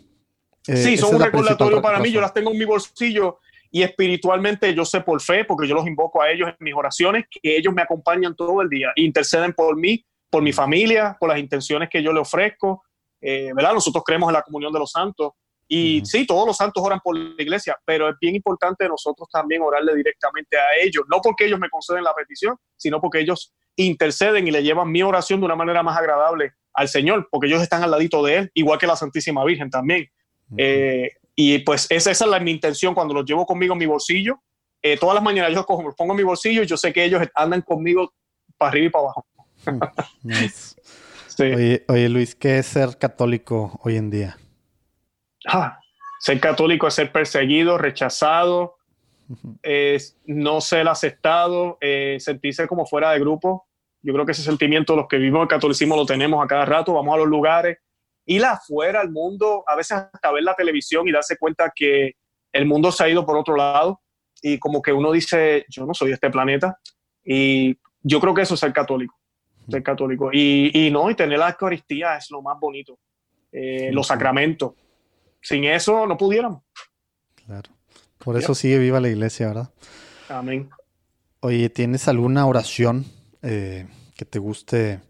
Eh, 0.67 0.77
sí, 0.77 0.97
son 0.97 1.15
un 1.17 1.23
recordatorio 1.23 1.81
para 1.81 1.99
mí. 1.99 2.11
Yo 2.11 2.21
razón. 2.21 2.23
las 2.23 2.35
tengo 2.35 2.51
en 2.53 2.59
mi 2.59 2.65
bolsillo 2.67 3.39
y 3.71 3.83
espiritualmente 3.83 4.75
yo 4.75 4.85
sé 4.85 5.01
por 5.01 5.21
fe, 5.23 5.45
porque 5.45 5.67
yo 5.67 5.75
los 5.75 5.87
invoco 5.87 6.21
a 6.21 6.31
ellos 6.31 6.49
en 6.49 6.57
mis 6.61 6.75
oraciones, 6.75 7.25
que 7.31 7.57
ellos 7.57 7.73
me 7.73 7.83
acompañan 7.83 8.35
todo 8.37 8.61
el 8.63 8.69
día, 8.69 8.89
interceden 8.97 9.53
por 9.55 9.77
mí, 9.77 10.05
por 10.29 10.43
Mm. 10.43 10.45
mi 10.45 10.53
familia, 10.53 11.17
por 11.19 11.29
las 11.31 11.39
intenciones 11.39 11.89
que 11.89 12.03
yo 12.03 12.13
le 12.13 12.21
ofrezco. 12.21 12.83
Eh, 13.23 13.51
¿verdad? 13.55 13.75
Nosotros 13.75 14.03
creemos 14.05 14.29
en 14.29 14.35
la 14.35 14.43
comunión 14.43 14.73
de 14.73 14.79
los 14.79 14.91
santos 14.91 15.33
Y 15.73 16.05
sí, 16.05 16.27
todos 16.27 16.45
los 16.49 16.57
santos 16.57 16.83
oran 16.85 16.99
por 16.99 17.17
la 17.17 17.41
iglesia, 17.41 17.79
pero 17.85 18.09
es 18.09 18.17
bien 18.21 18.35
importante 18.35 18.89
nosotros 18.89 19.29
también 19.33 19.63
orarle 19.63 19.95
directamente 19.95 20.57
a 20.57 20.65
ellos, 20.83 21.05
no 21.09 21.21
porque 21.23 21.45
ellos 21.45 21.61
me 21.61 21.71
conceden 21.71 22.03
la 22.03 22.13
petición, 22.13 22.57
sino 22.77 23.01
porque 23.01 23.21
ellos 23.21 23.55
interceden 23.77 24.49
y 24.49 24.51
le 24.51 24.65
llevan 24.65 24.91
mi 24.91 25.01
oración 25.05 25.39
de 25.39 25.47
una 25.47 25.55
manera 25.55 25.85
más 25.85 25.97
agradable 25.97 26.55
al 26.75 26.89
Señor, 26.89 27.29
porque 27.31 27.47
ellos 27.47 27.63
están 27.63 27.85
al 27.85 27.93
ladito 27.93 28.21
de 28.25 28.39
Él, 28.39 28.51
igual 28.55 28.81
que 28.81 28.89
la 28.89 28.97
Santísima 28.97 29.45
Virgen 29.45 29.71
también. 29.71 30.09
Eh, 30.57 31.13
y 31.37 31.61
pues 31.61 31.87
esa, 31.89 32.11
esa 32.11 32.25
es 32.25 32.31
la, 32.33 32.41
mi 32.41 32.51
intención 32.51 32.93
cuando 32.93 33.15
los 33.15 33.25
llevo 33.25 33.47
conmigo 33.47 33.75
en 33.75 33.79
mi 33.79 33.87
bolsillo. 33.87 34.43
Eh, 34.83 34.97
todas 34.97 35.15
las 35.15 35.23
mañanas 35.23 35.53
yo 35.53 35.65
cojo, 35.65 35.85
los 35.85 35.95
pongo 35.95 36.15
en 36.15 36.17
mi 36.17 36.25
bolsillo 36.25 36.65
y 36.65 36.67
yo 36.67 36.77
sé 36.77 36.93
que 36.93 37.05
ellos 37.05 37.23
andan 37.37 37.63
conmigo 37.63 38.13
para 38.59 38.71
arriba 38.71 38.87
y 38.87 38.91
para 38.91 39.05
abajo. 39.05 39.27
Nice. 40.25 40.75
Sí. 41.29 41.45
Oye, 41.45 41.85
oye, 41.87 42.09
Luis, 42.09 42.35
¿qué 42.35 42.59
es 42.59 42.67
ser 42.67 42.99
católico 42.99 43.79
hoy 43.85 43.97
en 43.97 44.11
día? 44.11 44.37
Ah, 45.47 45.79
ser 46.21 46.41
católico 46.41 46.87
es 46.87 46.95
ser 46.95 47.11
perseguido, 47.13 47.79
rechazado, 47.79 48.77
es 49.63 50.19
no 50.27 50.61
ser 50.61 50.89
aceptado, 50.89 51.79
eh, 51.81 52.19
sentirse 52.21 52.67
como 52.67 52.85
fuera 52.85 53.13
de 53.13 53.21
grupo. 53.21 53.67
Yo 54.03 54.13
creo 54.13 54.27
que 54.27 54.33
ese 54.33 54.43
sentimiento 54.43 54.97
los 54.97 55.07
que 55.09 55.19
vivimos 55.19 55.43
el 55.43 55.49
catolicismo 55.49 55.97
lo 55.97 56.07
tenemos 56.07 56.45
a 56.45 56.49
cada 56.49 56.65
rato, 56.65 56.95
vamos 56.95 57.15
a 57.15 57.19
los 57.19 57.29
lugares, 57.29 57.79
ir 58.27 58.45
afuera 58.45 59.01
al 59.01 59.11
mundo, 59.11 59.65
a 59.67 59.77
veces 59.77 59.99
hasta 60.13 60.33
ver 60.33 60.43
la 60.43 60.55
televisión 60.55 61.07
y 61.09 61.13
darse 61.13 61.37
cuenta 61.37 61.73
que 61.75 62.15
el 62.53 62.67
mundo 62.67 62.91
se 62.93 63.05
ha 63.05 63.09
ido 63.09 63.25
por 63.25 63.37
otro 63.37 63.57
lado 63.57 64.01
y 64.43 64.59
como 64.59 64.83
que 64.83 64.93
uno 64.93 65.13
dice, 65.13 65.65
yo 65.69 65.87
no 65.87 65.95
soy 65.95 66.09
de 66.09 66.15
este 66.15 66.31
planeta 66.31 66.79
y 67.25 67.77
yo 68.03 68.21
creo 68.21 68.35
que 68.35 68.43
eso 68.43 68.55
es 68.55 68.61
ser 68.61 68.73
católico, 68.73 69.15
ser 69.69 69.83
católico. 69.83 70.31
Y, 70.33 70.71
y 70.75 70.91
no, 70.91 71.11
y 71.11 71.15
tener 71.15 71.39
la 71.39 71.51
Eucaristía 71.51 72.17
es 72.17 72.31
lo 72.31 72.43
más 72.43 72.59
bonito, 72.59 72.99
Eh, 73.53 73.91
los 73.93 74.07
sacramentos. 74.07 74.75
Sin 75.41 75.65
eso 75.65 76.07
no 76.07 76.17
pudiéramos. 76.17 76.63
Claro. 77.47 77.71
Por 78.19 78.37
eso 78.37 78.55
sigue 78.55 78.79
viva 78.79 79.01
la 79.01 79.09
iglesia, 79.09 79.49
¿verdad? 79.49 79.71
Amén. 80.29 80.69
Oye, 81.41 81.71
¿tienes 81.71 82.07
alguna 82.07 82.47
oración 82.47 83.07
eh, 83.43 83.87
que 84.15 84.27
te 84.27 84.39
guste 84.39 85.01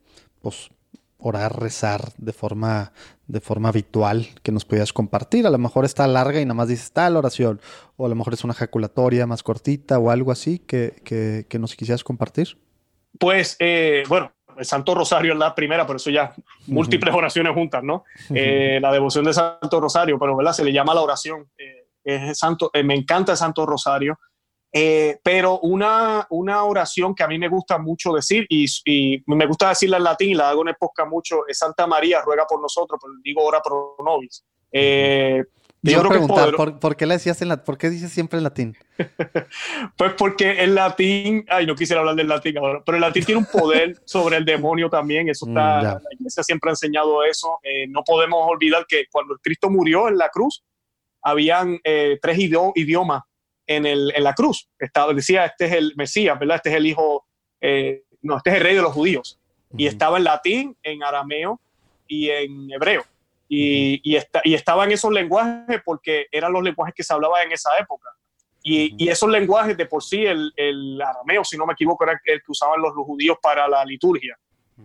pues, 0.40 0.70
orar, 1.18 1.60
rezar 1.60 2.12
de 2.18 2.32
forma, 2.32 2.92
de 3.26 3.40
forma 3.40 3.68
habitual 3.68 4.28
que 4.44 4.52
nos 4.52 4.64
pudieras 4.64 4.92
compartir? 4.92 5.46
A 5.46 5.50
lo 5.50 5.58
mejor 5.58 5.84
está 5.84 6.06
larga 6.06 6.40
y 6.40 6.44
nada 6.44 6.54
más 6.54 6.68
dices 6.68 6.92
tal 6.92 7.16
oración, 7.16 7.60
o 7.96 8.06
a 8.06 8.08
lo 8.08 8.14
mejor 8.14 8.34
es 8.34 8.44
una 8.44 8.52
ejaculatoria 8.52 9.26
más 9.26 9.42
cortita 9.42 9.98
o 9.98 10.10
algo 10.10 10.30
así 10.30 10.60
que, 10.60 11.02
que, 11.04 11.46
que 11.48 11.58
nos 11.58 11.74
quisieras 11.74 12.04
compartir. 12.04 12.58
Pues, 13.18 13.56
eh, 13.58 14.04
bueno, 14.08 14.32
el 14.56 14.64
Santo 14.64 14.94
Rosario 14.94 15.32
es 15.32 15.38
la 15.38 15.54
primera, 15.54 15.86
por 15.86 15.96
eso 15.96 16.10
ya 16.10 16.34
múltiples 16.66 17.14
oraciones 17.14 17.52
juntas, 17.54 17.82
¿no? 17.82 18.04
Eh, 18.34 18.78
la 18.80 18.92
devoción 18.92 19.24
de 19.24 19.32
Santo 19.32 19.80
Rosario, 19.80 20.18
pero 20.18 20.36
¿verdad? 20.36 20.52
Se 20.52 20.64
le 20.64 20.72
llama 20.72 20.94
la 20.94 21.02
oración. 21.02 21.50
eh, 21.58 21.86
es 22.02 22.38
santo, 22.38 22.70
eh, 22.72 22.82
me 22.82 22.94
encanta 22.94 23.32
el 23.32 23.38
Santo 23.38 23.66
Rosario. 23.66 24.18
Pero 24.72 25.58
una, 25.60 26.26
una 26.30 26.62
oración 26.62 27.12
que 27.14 27.24
a 27.24 27.28
mí 27.28 27.38
me 27.38 27.48
gusta 27.48 27.78
mucho 27.78 28.12
decir 28.12 28.46
y, 28.48 28.66
y 28.84 29.20
me 29.26 29.46
gusta 29.46 29.70
decirla 29.70 29.96
en 29.96 30.04
latín 30.04 30.30
y 30.30 30.34
la 30.34 30.50
hago 30.50 30.62
en 30.62 30.68
época 30.68 31.04
mucho 31.04 31.46
es 31.48 31.58
Santa 31.58 31.88
María, 31.88 32.22
ruega 32.22 32.46
por 32.48 32.62
nosotros, 32.62 33.00
pero 33.02 33.14
digo 33.24 33.44
ora 33.44 33.60
pro 33.60 33.96
nobis. 34.04 34.44
Yo 35.82 35.98
creo 36.00 36.02
es 36.02 36.08
preguntar, 36.08 36.54
¿por, 36.56 36.78
por 36.78 36.96
qué 36.96 37.06
la 37.06 37.14
decías 37.14 37.40
en 37.42 37.48
la, 37.48 37.64
¿por 37.64 37.78
qué 37.78 37.88
dices 37.90 38.12
siempre 38.12 38.36
en 38.38 38.44
latín? 38.44 38.76
Pues 39.96 40.12
porque 40.14 40.62
el 40.62 40.74
latín, 40.74 41.44
ay, 41.48 41.66
no 41.66 41.74
quisiera 41.74 42.00
hablar 42.00 42.14
del 42.16 42.28
latín 42.28 42.58
ahora, 42.58 42.82
pero 42.84 42.96
el 42.96 43.00
latín 43.02 43.24
tiene 43.24 43.38
un 43.38 43.46
poder 43.46 43.96
sobre 44.04 44.36
el 44.36 44.44
demonio 44.44 44.88
también, 44.90 45.28
eso 45.28 45.46
Mm, 45.46 45.48
está, 45.50 45.82
ya. 45.82 45.92
la 45.94 46.00
iglesia 46.12 46.42
siempre 46.42 46.70
ha 46.70 46.72
enseñado 46.72 47.24
eso, 47.24 47.58
Eh, 47.62 47.86
no 47.88 48.02
podemos 48.04 48.46
olvidar 48.48 48.84
que 48.86 49.04
cuando 49.10 49.36
Cristo 49.42 49.70
murió 49.70 50.08
en 50.08 50.18
la 50.18 50.28
cruz, 50.28 50.62
habían 51.22 51.78
eh, 51.84 52.18
tres 52.20 52.38
idio- 52.38 52.72
idiomas 52.74 53.22
en, 53.66 53.86
el, 53.86 54.12
en 54.14 54.24
la 54.24 54.34
cruz, 54.34 54.68
estaba, 54.78 55.12
decía, 55.14 55.44
este 55.46 55.66
es 55.66 55.72
el 55.72 55.92
Mesías, 55.96 56.38
¿verdad? 56.38 56.56
Este 56.56 56.70
es 56.70 56.76
el 56.76 56.86
hijo, 56.86 57.26
eh, 57.60 58.02
no, 58.22 58.36
este 58.36 58.50
es 58.50 58.56
el 58.56 58.62
rey 58.62 58.74
de 58.74 58.82
los 58.82 58.92
judíos, 58.92 59.38
y 59.76 59.84
Ujú. 59.86 59.92
estaba 59.92 60.18
en 60.18 60.24
latín, 60.24 60.76
en 60.82 61.02
arameo 61.02 61.60
y 62.06 62.28
en 62.30 62.70
hebreo. 62.70 63.04
Y, 63.52 64.00
y, 64.08 64.14
esta- 64.14 64.40
y 64.44 64.54
estaban 64.54 64.92
esos 64.92 65.10
lenguajes 65.12 65.80
porque 65.84 66.26
eran 66.30 66.52
los 66.52 66.62
lenguajes 66.62 66.94
que 66.94 67.02
se 67.02 67.12
hablaban 67.12 67.46
en 67.46 67.52
esa 67.52 67.70
época. 67.80 68.08
Y, 68.62 68.94
y 69.04 69.08
esos 69.08 69.28
lenguajes 69.28 69.76
de 69.76 69.86
por 69.86 70.04
sí, 70.04 70.24
el, 70.24 70.52
el 70.54 71.02
arameo, 71.02 71.42
si 71.42 71.56
no 71.56 71.66
me 71.66 71.72
equivoco, 71.72 72.04
era 72.04 72.12
el 72.24 72.38
que 72.42 72.52
usaban 72.52 72.80
los, 72.80 72.94
los 72.94 73.04
judíos 73.04 73.38
para 73.42 73.66
la 73.66 73.84
liturgia, 73.84 74.38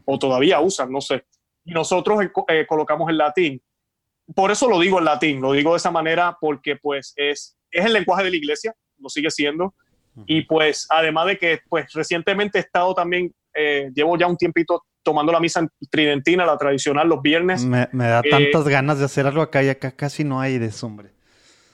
o 0.05 0.17
todavía 0.17 0.59
usan, 0.61 0.91
no 0.91 0.99
sé. 0.99 1.25
Y 1.63 1.73
nosotros 1.73 2.23
eh, 2.23 2.31
eh, 2.47 2.65
colocamos 2.67 3.07
el 3.09 3.17
latín. 3.19 3.61
Por 4.33 4.49
eso 4.49 4.67
lo 4.67 4.79
digo 4.79 4.97
en 4.97 5.05
latín, 5.05 5.41
lo 5.41 5.51
digo 5.51 5.71
de 5.73 5.77
esa 5.77 5.91
manera 5.91 6.35
porque 6.41 6.77
pues 6.77 7.13
es, 7.17 7.55
es 7.69 7.85
el 7.85 7.93
lenguaje 7.93 8.23
de 8.23 8.31
la 8.31 8.35
iglesia, 8.37 8.73
lo 8.97 9.09
sigue 9.09 9.29
siendo. 9.29 9.75
Y 10.25 10.41
pues 10.43 10.87
además 10.89 11.27
de 11.27 11.37
que 11.37 11.59
pues 11.69 11.91
recientemente 11.93 12.57
he 12.57 12.61
estado 12.61 12.95
también, 12.95 13.31
eh, 13.53 13.91
llevo 13.93 14.17
ya 14.17 14.25
un 14.25 14.37
tiempito 14.37 14.83
tomando 15.06 15.32
la 15.32 15.40
misa 15.40 15.65
tridentina, 15.90 16.45
la 16.45 16.57
tradicional, 16.57 17.07
los 17.07 17.22
viernes. 17.22 17.64
Me, 17.64 17.88
me 17.94 18.07
da 18.07 18.22
Eh, 18.23 18.30
tantas 18.30 18.68
ganas 18.68 18.99
de 18.99 19.06
hacer 19.06 19.26
algo 19.27 19.41
acá 19.41 19.64
y 19.64 19.69
acá 19.69 19.91
casi 19.91 20.23
no 20.26 20.41
hay 20.41 20.57
de 20.57 20.65
eso, 20.65 20.88
hombre. 20.88 21.11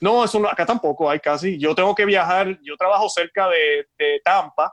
No, 0.00 0.24
eso 0.24 0.38
no, 0.38 0.48
acá 0.48 0.66
tampoco 0.66 1.08
hay 1.08 1.18
casi. 1.20 1.58
Yo 1.58 1.74
tengo 1.74 1.94
que 1.94 2.04
viajar, 2.04 2.58
yo 2.62 2.76
trabajo 2.76 3.08
cerca 3.08 3.48
de, 3.48 3.86
de 3.98 4.20
Tampa 4.22 4.72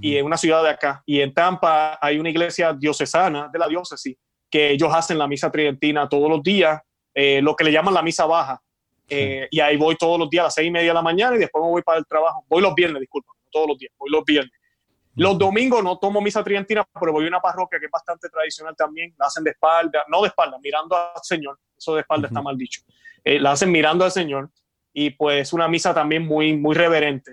y 0.00 0.16
en 0.16 0.26
una 0.26 0.36
ciudad 0.36 0.62
de 0.62 0.70
acá. 0.70 1.02
Y 1.06 1.20
en 1.20 1.32
Tampa 1.32 1.98
hay 2.00 2.18
una 2.18 2.28
iglesia 2.28 2.72
diocesana 2.72 3.48
de 3.52 3.58
la 3.58 3.66
diócesis 3.68 4.16
que 4.50 4.70
ellos 4.72 4.92
hacen 4.92 5.18
la 5.18 5.26
misa 5.26 5.50
tridentina 5.50 6.08
todos 6.08 6.28
los 6.28 6.42
días, 6.42 6.80
eh, 7.14 7.40
lo 7.40 7.54
que 7.56 7.64
le 7.64 7.72
llaman 7.72 7.94
la 7.94 8.02
misa 8.02 8.26
baja. 8.26 8.60
Eh, 9.08 9.46
Y 9.50 9.60
ahí 9.60 9.76
voy 9.76 9.94
todos 9.96 10.18
los 10.18 10.28
días 10.28 10.42
a 10.42 10.44
las 10.46 10.54
seis 10.54 10.66
y 10.68 10.70
media 10.70 10.88
de 10.88 10.94
la 10.94 11.02
mañana 11.02 11.36
y 11.36 11.38
después 11.38 11.62
me 11.64 11.70
voy 11.70 11.82
para 11.82 11.98
el 11.98 12.06
trabajo. 12.06 12.44
Voy 12.48 12.60
los 12.60 12.74
viernes, 12.74 13.00
disculpa, 13.00 13.32
no 13.40 13.48
todos 13.52 13.68
los 13.68 13.78
días, 13.78 13.92
voy 13.96 14.10
los 14.10 14.24
viernes. 14.24 14.52
Los 15.16 15.38
domingos 15.38 15.82
no 15.82 15.98
tomo 15.98 16.20
misa 16.20 16.44
tridentina, 16.44 16.86
pero 17.00 17.12
voy 17.12 17.24
a 17.24 17.28
una 17.28 17.40
parroquia 17.40 17.78
que 17.80 17.86
es 17.86 17.90
bastante 17.90 18.28
tradicional 18.28 18.74
también. 18.76 19.14
La 19.18 19.26
hacen 19.26 19.42
de 19.44 19.50
espalda, 19.50 20.04
no 20.08 20.20
de 20.22 20.28
espalda, 20.28 20.58
mirando 20.62 20.94
al 20.96 21.10
Señor. 21.22 21.58
Eso 21.76 21.94
de 21.94 22.02
espalda 22.02 22.28
está 22.28 22.42
mal 22.42 22.56
dicho. 22.56 22.82
Eh, 23.24 23.40
la 23.40 23.52
hacen 23.52 23.70
mirando 23.72 24.04
al 24.04 24.12
Señor 24.12 24.50
y 24.92 25.10
pues 25.10 25.52
una 25.52 25.68
misa 25.68 25.92
también 25.94 26.26
muy, 26.26 26.56
muy 26.56 26.74
reverente. 26.74 27.32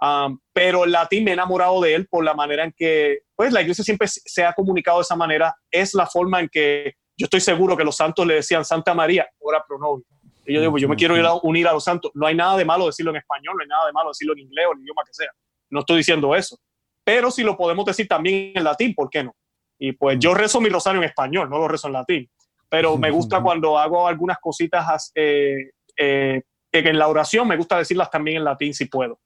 Um, 0.00 0.38
pero 0.52 0.84
el 0.84 0.92
latín 0.92 1.24
me 1.24 1.30
he 1.30 1.34
enamorado 1.34 1.80
de 1.80 1.94
él 1.94 2.06
por 2.08 2.24
la 2.24 2.34
manera 2.34 2.64
en 2.64 2.72
que, 2.72 3.20
pues 3.34 3.52
la 3.52 3.62
iglesia 3.62 3.82
siempre 3.84 4.06
se- 4.08 4.44
ha 4.44 4.52
comunicado 4.52 4.98
de 4.98 5.02
esa 5.02 5.16
manera. 5.16 5.54
Es 5.70 5.94
la 5.94 6.06
forma 6.06 6.40
en 6.40 6.48
que 6.48 6.94
yo 7.16 7.24
estoy 7.24 7.40
seguro 7.40 7.76
que 7.76 7.84
los 7.84 7.96
santos 7.96 8.26
le 8.26 8.34
decían 8.34 8.64
Santa 8.64 8.92
María, 8.92 9.26
ora 9.38 9.64
pro 9.66 9.78
nobis. 9.78 10.04
Y 10.44 10.52
yo 10.52 10.60
digo, 10.60 10.72
pues 10.72 10.82
yo 10.82 10.88
me 10.88 10.96
quiero 10.96 11.16
ir 11.16 11.24
a 11.24 11.34
unir 11.42 11.66
a 11.68 11.72
los 11.72 11.84
santos. 11.84 12.10
No 12.14 12.26
hay 12.26 12.34
nada 12.34 12.56
de 12.58 12.64
malo 12.66 12.86
decirlo 12.86 13.12
en 13.12 13.16
español, 13.18 13.54
no 13.56 13.62
hay 13.62 13.68
nada 13.68 13.86
de 13.86 13.92
malo 13.92 14.10
decirlo 14.10 14.34
en 14.34 14.40
inglés 14.40 14.66
o 14.68 14.72
el 14.74 14.80
idioma 14.80 15.02
que 15.06 15.14
sea. 15.14 15.30
No 15.70 15.80
estoy 15.80 15.98
diciendo 15.98 16.34
eso. 16.34 16.58
Pero 17.04 17.30
si 17.30 17.42
lo 17.42 17.56
podemos 17.56 17.84
decir 17.84 18.08
también 18.08 18.52
en 18.54 18.64
latín, 18.64 18.94
¿por 18.94 19.10
qué 19.10 19.22
no? 19.24 19.34
Y 19.78 19.92
pues 19.92 20.18
yo 20.18 20.34
rezo 20.34 20.60
mi 20.60 20.68
rosario 20.70 21.00
en 21.02 21.08
español, 21.08 21.50
no 21.50 21.58
lo 21.58 21.68
rezo 21.68 21.88
en 21.88 21.92
latín. 21.94 22.30
Pero 22.68 22.96
me 22.96 23.10
gusta 23.10 23.36
cuando 23.42 23.78
hago 23.78 24.08
algunas 24.08 24.38
cositas 24.40 24.88
as- 24.88 25.12
eh, 25.14 25.70
eh, 25.96 26.42
que 26.72 26.78
en 26.78 26.98
la 26.98 27.06
oración 27.08 27.46
me 27.46 27.56
gusta 27.56 27.78
decirlas 27.78 28.10
también 28.10 28.38
en 28.38 28.44
latín 28.44 28.72
si 28.74 28.86
puedo. 28.86 29.20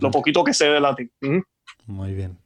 Lo 0.00 0.10
poquito 0.10 0.42
que 0.44 0.54
sé 0.54 0.68
de 0.70 0.80
latín. 0.80 1.10
Muy 1.86 2.14
bien. 2.14 2.38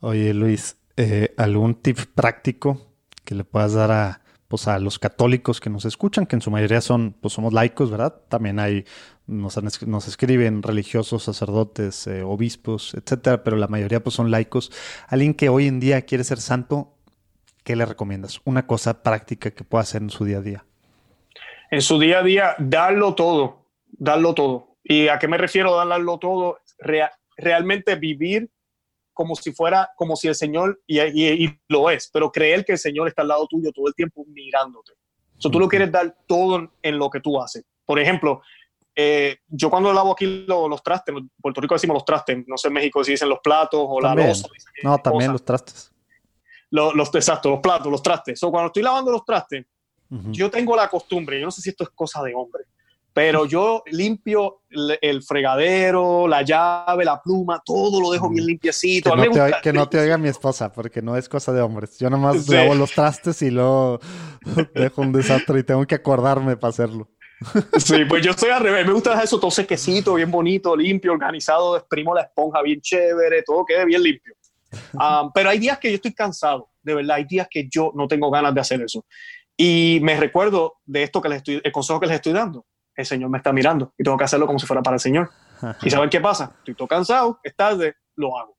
Oye, 0.00 0.32
Luis, 0.32 0.76
eh, 0.96 1.34
¿algún 1.36 1.74
tip 1.82 1.98
práctico 2.14 2.80
que 3.24 3.34
le 3.34 3.44
puedas 3.44 3.74
dar 3.74 3.90
a, 3.90 4.22
pues, 4.48 4.66
a 4.68 4.78
los 4.78 4.98
católicos 4.98 5.60
que 5.60 5.70
nos 5.70 5.84
escuchan, 5.84 6.26
que 6.26 6.36
en 6.36 6.42
su 6.42 6.50
mayoría 6.50 6.80
son, 6.80 7.12
pues 7.20 7.34
somos 7.34 7.52
laicos, 7.52 7.90
¿verdad? 7.90 8.22
También 8.28 8.58
hay, 8.58 8.84
nos, 9.26 9.60
nos 9.86 10.08
escriben 10.08 10.62
religiosos, 10.62 11.22
sacerdotes, 11.24 12.06
eh, 12.06 12.22
obispos, 12.22 12.94
etcétera, 12.94 13.44
pero 13.44 13.56
la 13.56 13.68
mayoría 13.68 14.02
pues 14.02 14.14
son 14.16 14.30
laicos. 14.30 14.72
Alguien 15.06 15.34
que 15.34 15.48
hoy 15.50 15.66
en 15.66 15.80
día 15.80 16.02
quiere 16.02 16.24
ser 16.24 16.38
santo, 16.38 16.94
¿qué 17.62 17.76
le 17.76 17.84
recomiendas? 17.86 18.40
Una 18.44 18.66
cosa 18.66 19.02
práctica 19.02 19.50
que 19.50 19.64
pueda 19.64 19.82
hacer 19.82 20.02
en 20.02 20.10
su 20.10 20.24
día 20.24 20.38
a 20.38 20.42
día. 20.42 20.64
En 21.70 21.82
su 21.82 21.98
día 21.98 22.20
a 22.20 22.22
día, 22.22 22.54
darlo 22.58 23.14
todo, 23.14 23.66
darlo 23.90 24.34
todo. 24.34 24.76
¿Y 24.82 25.08
a 25.08 25.18
qué 25.18 25.28
me 25.28 25.36
refiero 25.36 25.76
darlo 25.76 26.18
todo? 26.18 26.60
Rea- 26.78 27.12
realmente 27.36 27.94
vivir 27.96 28.50
como 29.18 29.34
si 29.34 29.52
fuera, 29.52 29.90
como 29.96 30.14
si 30.14 30.28
el 30.28 30.36
Señor, 30.36 30.80
y, 30.86 31.00
y- 31.00 31.44
y 31.46 31.60
lo 31.66 31.90
es, 31.90 32.08
pero 32.12 32.30
creer 32.30 32.64
que 32.64 32.70
el 32.70 32.78
Señor 32.78 33.08
está 33.08 33.22
al 33.22 33.28
lado 33.28 33.48
tuyo 33.48 33.72
todo 33.72 33.88
el 33.88 33.94
tiempo 33.96 34.24
mirándote. 34.28 34.92
So, 35.38 35.50
tú 35.50 35.58
lo 35.58 35.66
quieres 35.66 35.90
dar 35.90 36.16
todo 36.28 36.70
en, 36.82 36.96
lo 36.98 37.10
que 37.10 37.18
tú 37.18 37.40
haces. 37.42 37.64
Por 37.84 37.98
ejemplo, 37.98 38.40
eh, 38.94 39.38
yo 39.48 39.70
cuando 39.70 39.92
lavo 39.92 40.12
aquí 40.12 40.44
lo- 40.46 40.68
los 40.68 40.80
trastes, 40.84 41.16
en 41.16 41.28
Puerto 41.42 41.60
Rico 41.60 41.74
decimos 41.74 41.94
los 41.94 42.04
trastes, 42.04 42.46
no 42.46 42.56
sé 42.56 42.68
en 42.68 42.74
México 42.74 43.02
si 43.02 43.10
dicen 43.10 43.28
los 43.28 43.40
platos 43.42 43.80
o 43.82 43.98
También. 44.00 44.28
la 44.28 44.34
dicen 44.34 44.50
No, 44.84 44.98
también 44.98 45.30
cosas. 45.30 45.32
los 45.32 45.44
trastes. 45.44 45.92
Los, 46.70 46.94
los, 46.94 47.12
exacto, 47.16 47.50
los 47.50 47.58
platos, 47.60 47.90
los 47.90 48.02
trastes. 48.02 48.38
So, 48.38 48.52
cuando 48.52 48.68
estoy 48.68 48.84
lavando 48.84 49.10
los 49.10 49.24
trastes, 49.24 49.66
Ujú. 50.10 50.30
yo 50.30 50.48
tengo 50.48 50.76
la 50.76 50.88
costumbre, 50.88 51.40
yo 51.40 51.46
no 51.46 51.50
sé 51.50 51.60
si 51.60 51.70
esto 51.70 51.82
es 51.82 51.90
cosa 51.90 52.22
de 52.22 52.34
hombre, 52.36 52.62
pero 53.18 53.46
yo 53.46 53.82
limpio 53.86 54.60
el, 54.70 55.22
fregadero, 55.24 56.28
la 56.28 56.42
llave, 56.42 57.04
la 57.04 57.20
pluma, 57.20 57.60
todo 57.64 58.00
lo 58.00 58.12
dejo 58.12 58.30
bien 58.30 58.46
limpiecito. 58.46 59.10
Que 59.10 59.16
no, 59.16 59.22
te, 59.22 59.28
gusta- 59.28 59.44
oi- 59.46 59.52
que 59.60 59.72
no 59.72 59.88
te 59.88 59.98
oiga 59.98 60.16
mi 60.18 60.28
esposa, 60.28 60.72
porque 60.72 61.02
no 61.02 61.16
es 61.16 61.28
cosa 61.28 61.52
de 61.52 61.60
hombres. 61.60 61.98
Yo 61.98 62.08
nomás 62.10 62.44
Sí. 62.44 62.52
lavo 62.54 62.76
los 62.76 62.92
trastes 62.92 63.42
y 63.42 63.50
luego 63.50 63.98
dejo 64.74 65.02
un 65.02 65.12
desastre 65.12 65.58
y 65.58 65.62
tengo 65.64 65.84
que 65.84 65.96
acordarme 65.96 66.56
para 66.56 66.70
hacerlo. 66.70 67.08
Sí, 67.78 68.04
pues 68.08 68.24
yo 68.24 68.32
soy 68.34 68.50
al 68.50 68.62
revés. 68.62 68.86
Me 68.86 68.92
gusta 68.92 69.10
dejar 69.10 69.24
eso 69.24 69.40
todo 69.40 69.50
sequecito, 69.50 70.14
bien 70.14 70.30
bonito, 70.30 70.76
limpio, 70.76 71.10
organizado. 71.12 71.76
Exprimo 71.76 72.14
la 72.14 72.22
esponja 72.22 72.62
bien 72.62 72.80
chévere, 72.80 73.42
todo 73.42 73.64
quede 73.64 73.84
bien 73.84 74.02
limpio. 74.02 74.34
Ah, 75.00 75.28
pero 75.34 75.50
hay 75.50 75.58
días 75.58 75.78
que 75.78 75.88
yo 75.90 75.96
estoy 75.96 76.14
cansado, 76.14 76.70
de 76.82 76.94
verdad. 76.94 77.16
Hay 77.16 77.24
días 77.24 77.48
que 77.50 77.66
yo 77.68 77.90
no 77.96 78.06
tengo 78.06 78.30
ganas 78.30 78.54
de 78.54 78.60
hacer 78.60 78.80
eso. 78.82 79.04
Y 79.56 79.98
me 80.02 80.16
recuerdo 80.20 80.74
de 80.86 81.02
esto 81.02 81.20
que 81.20 81.28
les 81.30 81.38
estoy, 81.38 81.60
el 81.64 81.72
consejo 81.72 81.98
que 81.98 82.06
les 82.06 82.14
estoy 82.16 82.32
dando. 82.32 82.64
El 82.98 83.06
Señor 83.06 83.30
me 83.30 83.38
está 83.38 83.52
mirando 83.52 83.94
y 83.96 84.02
tengo 84.02 84.16
que 84.16 84.24
hacerlo 84.24 84.44
como 84.44 84.58
si 84.58 84.66
fuera 84.66 84.82
para 84.82 84.96
el 84.96 85.00
Señor. 85.00 85.30
¿Y 85.82 85.88
saben 85.88 86.10
qué 86.10 86.20
pasa? 86.20 86.56
Estoy 86.58 86.74
todo 86.74 86.88
cansado, 86.88 87.38
es 87.44 87.54
tarde, 87.54 87.94
lo 88.16 88.36
hago. 88.36 88.58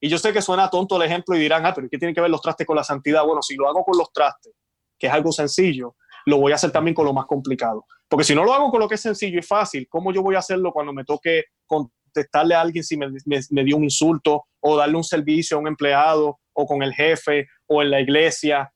Y 0.00 0.08
yo 0.08 0.16
sé 0.16 0.32
que 0.32 0.40
suena 0.40 0.70
tonto 0.70 0.96
el 0.96 1.02
ejemplo 1.02 1.36
y 1.36 1.38
dirán, 1.38 1.66
ah, 1.66 1.74
pero 1.74 1.86
¿qué 1.90 1.98
tiene 1.98 2.14
que 2.14 2.20
ver 2.22 2.30
los 2.30 2.40
trastes 2.40 2.66
con 2.66 2.76
la 2.76 2.82
santidad? 2.82 3.26
Bueno, 3.26 3.42
si 3.42 3.56
lo 3.56 3.68
hago 3.68 3.84
con 3.84 3.98
los 3.98 4.10
trastes, 4.10 4.54
que 4.98 5.06
es 5.06 5.12
algo 5.12 5.32
sencillo, 5.32 5.96
lo 6.24 6.38
voy 6.38 6.52
a 6.52 6.54
hacer 6.54 6.72
también 6.72 6.94
con 6.94 7.04
lo 7.04 7.12
más 7.12 7.26
complicado. 7.26 7.84
Porque 8.08 8.24
si 8.24 8.34
no 8.34 8.42
lo 8.42 8.54
hago 8.54 8.70
con 8.70 8.80
lo 8.80 8.88
que 8.88 8.94
es 8.94 9.02
sencillo 9.02 9.38
y 9.38 9.42
fácil, 9.42 9.86
¿cómo 9.90 10.14
yo 10.14 10.22
voy 10.22 10.36
a 10.36 10.38
hacerlo 10.38 10.72
cuando 10.72 10.94
me 10.94 11.04
toque 11.04 11.44
contestarle 11.66 12.54
a 12.54 12.62
alguien 12.62 12.82
si 12.84 12.96
me, 12.96 13.08
me, 13.26 13.40
me 13.50 13.64
dio 13.64 13.76
un 13.76 13.84
insulto 13.84 14.46
o 14.60 14.78
darle 14.78 14.96
un 14.96 15.04
servicio 15.04 15.58
a 15.58 15.60
un 15.60 15.68
empleado 15.68 16.38
o 16.54 16.66
con 16.66 16.82
el 16.82 16.94
jefe 16.94 17.48
o 17.66 17.82
en 17.82 17.90
la 17.90 18.00
iglesia? 18.00 18.72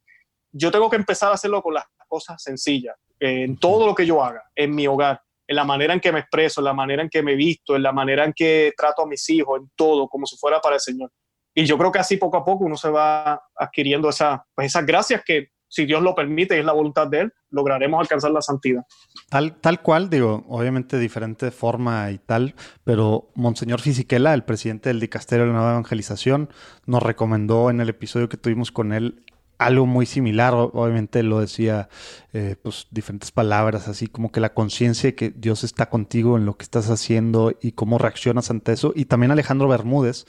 Yo 0.52 0.70
tengo 0.70 0.90
que 0.90 0.96
empezar 0.96 1.30
a 1.30 1.34
hacerlo 1.34 1.62
con 1.62 1.72
las 1.72 1.84
cosas 2.06 2.42
sencillas, 2.42 2.94
en 3.20 3.56
todo 3.56 3.86
lo 3.86 3.94
que 3.94 4.06
yo 4.06 4.22
haga, 4.22 4.42
en 4.54 4.74
mi 4.74 4.86
hogar, 4.86 5.20
en 5.46 5.56
la 5.56 5.64
manera 5.64 5.94
en 5.94 6.00
que 6.00 6.12
me 6.12 6.20
expreso, 6.20 6.60
en 6.60 6.66
la 6.66 6.74
manera 6.74 7.02
en 7.02 7.08
que 7.08 7.22
me 7.22 7.34
visto, 7.34 7.74
en 7.74 7.82
la 7.82 7.92
manera 7.92 8.24
en 8.24 8.32
que 8.32 8.72
trato 8.76 9.02
a 9.02 9.06
mis 9.06 9.28
hijos, 9.30 9.60
en 9.60 9.70
todo, 9.74 10.08
como 10.08 10.26
si 10.26 10.36
fuera 10.36 10.60
para 10.60 10.76
el 10.76 10.80
Señor. 10.80 11.10
Y 11.54 11.64
yo 11.64 11.76
creo 11.78 11.90
que 11.90 11.98
así 11.98 12.16
poco 12.16 12.36
a 12.36 12.44
poco 12.44 12.64
uno 12.64 12.76
se 12.76 12.90
va 12.90 13.42
adquiriendo 13.56 14.08
esa, 14.08 14.44
pues 14.54 14.68
esas 14.68 14.86
gracias 14.86 15.22
que, 15.24 15.48
si 15.68 15.84
Dios 15.84 16.02
lo 16.02 16.14
permite 16.14 16.56
y 16.56 16.60
es 16.60 16.64
la 16.64 16.72
voluntad 16.72 17.06
de 17.06 17.20
Él, 17.20 17.32
lograremos 17.50 18.00
alcanzar 18.00 18.30
la 18.30 18.40
santidad. 18.40 18.82
Tal, 19.28 19.60
tal 19.60 19.82
cual, 19.82 20.08
digo, 20.08 20.44
obviamente 20.48 20.98
diferente 20.98 21.50
forma 21.50 22.10
y 22.10 22.18
tal, 22.18 22.54
pero 22.84 23.30
Monseñor 23.34 23.80
Fisiquela, 23.80 24.34
el 24.34 24.44
presidente 24.44 24.88
del 24.88 25.00
Dicasterio 25.00 25.44
de 25.44 25.52
la 25.52 25.58
Nueva 25.58 25.72
Evangelización, 25.72 26.48
nos 26.86 27.02
recomendó 27.02 27.70
en 27.70 27.80
el 27.80 27.90
episodio 27.90 28.28
que 28.28 28.38
tuvimos 28.38 28.72
con 28.72 28.92
él 28.92 29.24
algo 29.58 29.86
muy 29.86 30.06
similar, 30.06 30.54
obviamente 30.54 31.22
lo 31.24 31.40
decía, 31.40 31.88
eh, 32.32 32.54
pues 32.62 32.86
diferentes 32.90 33.32
palabras, 33.32 33.88
así 33.88 34.06
como 34.06 34.30
que 34.30 34.40
la 34.40 34.54
conciencia 34.54 35.08
de 35.10 35.14
que 35.16 35.30
Dios 35.30 35.64
está 35.64 35.90
contigo 35.90 36.36
en 36.36 36.46
lo 36.46 36.56
que 36.56 36.62
estás 36.62 36.90
haciendo 36.90 37.52
y 37.60 37.72
cómo 37.72 37.98
reaccionas 37.98 38.50
ante 38.50 38.72
eso. 38.72 38.92
Y 38.94 39.06
también 39.06 39.32
Alejandro 39.32 39.66
Bermúdez, 39.66 40.26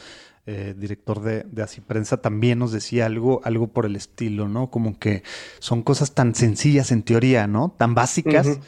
eh, 0.47 0.73
director 0.76 1.22
de, 1.22 1.43
de 1.43 1.61
Así 1.61 1.80
Prensa, 1.80 2.18
también 2.18 2.57
nos 2.57 2.72
decía 2.72 3.06
algo, 3.06 3.41
algo 3.43 3.68
por 3.68 3.85
el 3.85 3.95
estilo, 3.95 4.47
¿no? 4.47 4.72
Como 4.72 4.97
que 4.97 5.22
son 5.60 5.84
cosas 5.84 6.14
tan 6.15 6.34
sencillas 6.34 6.91
en 6.91 7.03
teoría, 7.03 7.45
¿no? 7.45 7.76
Tan 7.77 7.93
básicas. 7.93 8.47
Uh 8.47 8.49
-huh. 8.49 8.61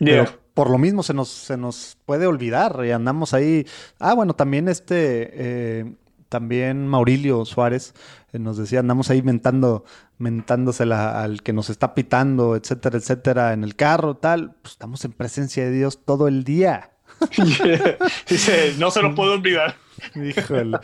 yeah. 0.00 0.24
Pero 0.24 0.38
por 0.54 0.70
lo 0.70 0.78
mismo 0.78 1.02
se 1.02 1.12
nos, 1.12 1.28
se 1.28 1.58
nos 1.58 1.98
puede 2.06 2.26
olvidar 2.26 2.82
y 2.86 2.90
andamos 2.90 3.34
ahí. 3.34 3.66
Ah, 3.98 4.14
bueno, 4.14 4.34
también 4.34 4.68
este... 4.68 5.30
Eh, 5.34 5.94
también 6.28 6.88
Maurilio 6.88 7.44
Suárez 7.44 7.94
eh, 8.32 8.38
nos 8.38 8.56
decía, 8.56 8.80
andamos 8.80 9.10
ahí 9.10 9.22
mentando, 9.22 9.84
mentándosela 10.18 11.22
al 11.22 11.42
que 11.42 11.52
nos 11.52 11.70
está 11.70 11.94
pitando, 11.94 12.56
etcétera, 12.56 12.98
etcétera, 12.98 13.52
en 13.52 13.64
el 13.64 13.76
carro, 13.76 14.16
tal. 14.16 14.54
Pues 14.62 14.72
estamos 14.72 15.04
en 15.04 15.12
presencia 15.12 15.64
de 15.64 15.72
Dios 15.72 16.04
todo 16.04 16.28
el 16.28 16.44
día. 16.44 16.90
Dice, 18.28 18.74
no 18.78 18.90
se 18.90 19.02
nos 19.02 19.14
puede 19.14 19.32
olvidar. 19.32 19.76
Híjole. 20.14 20.78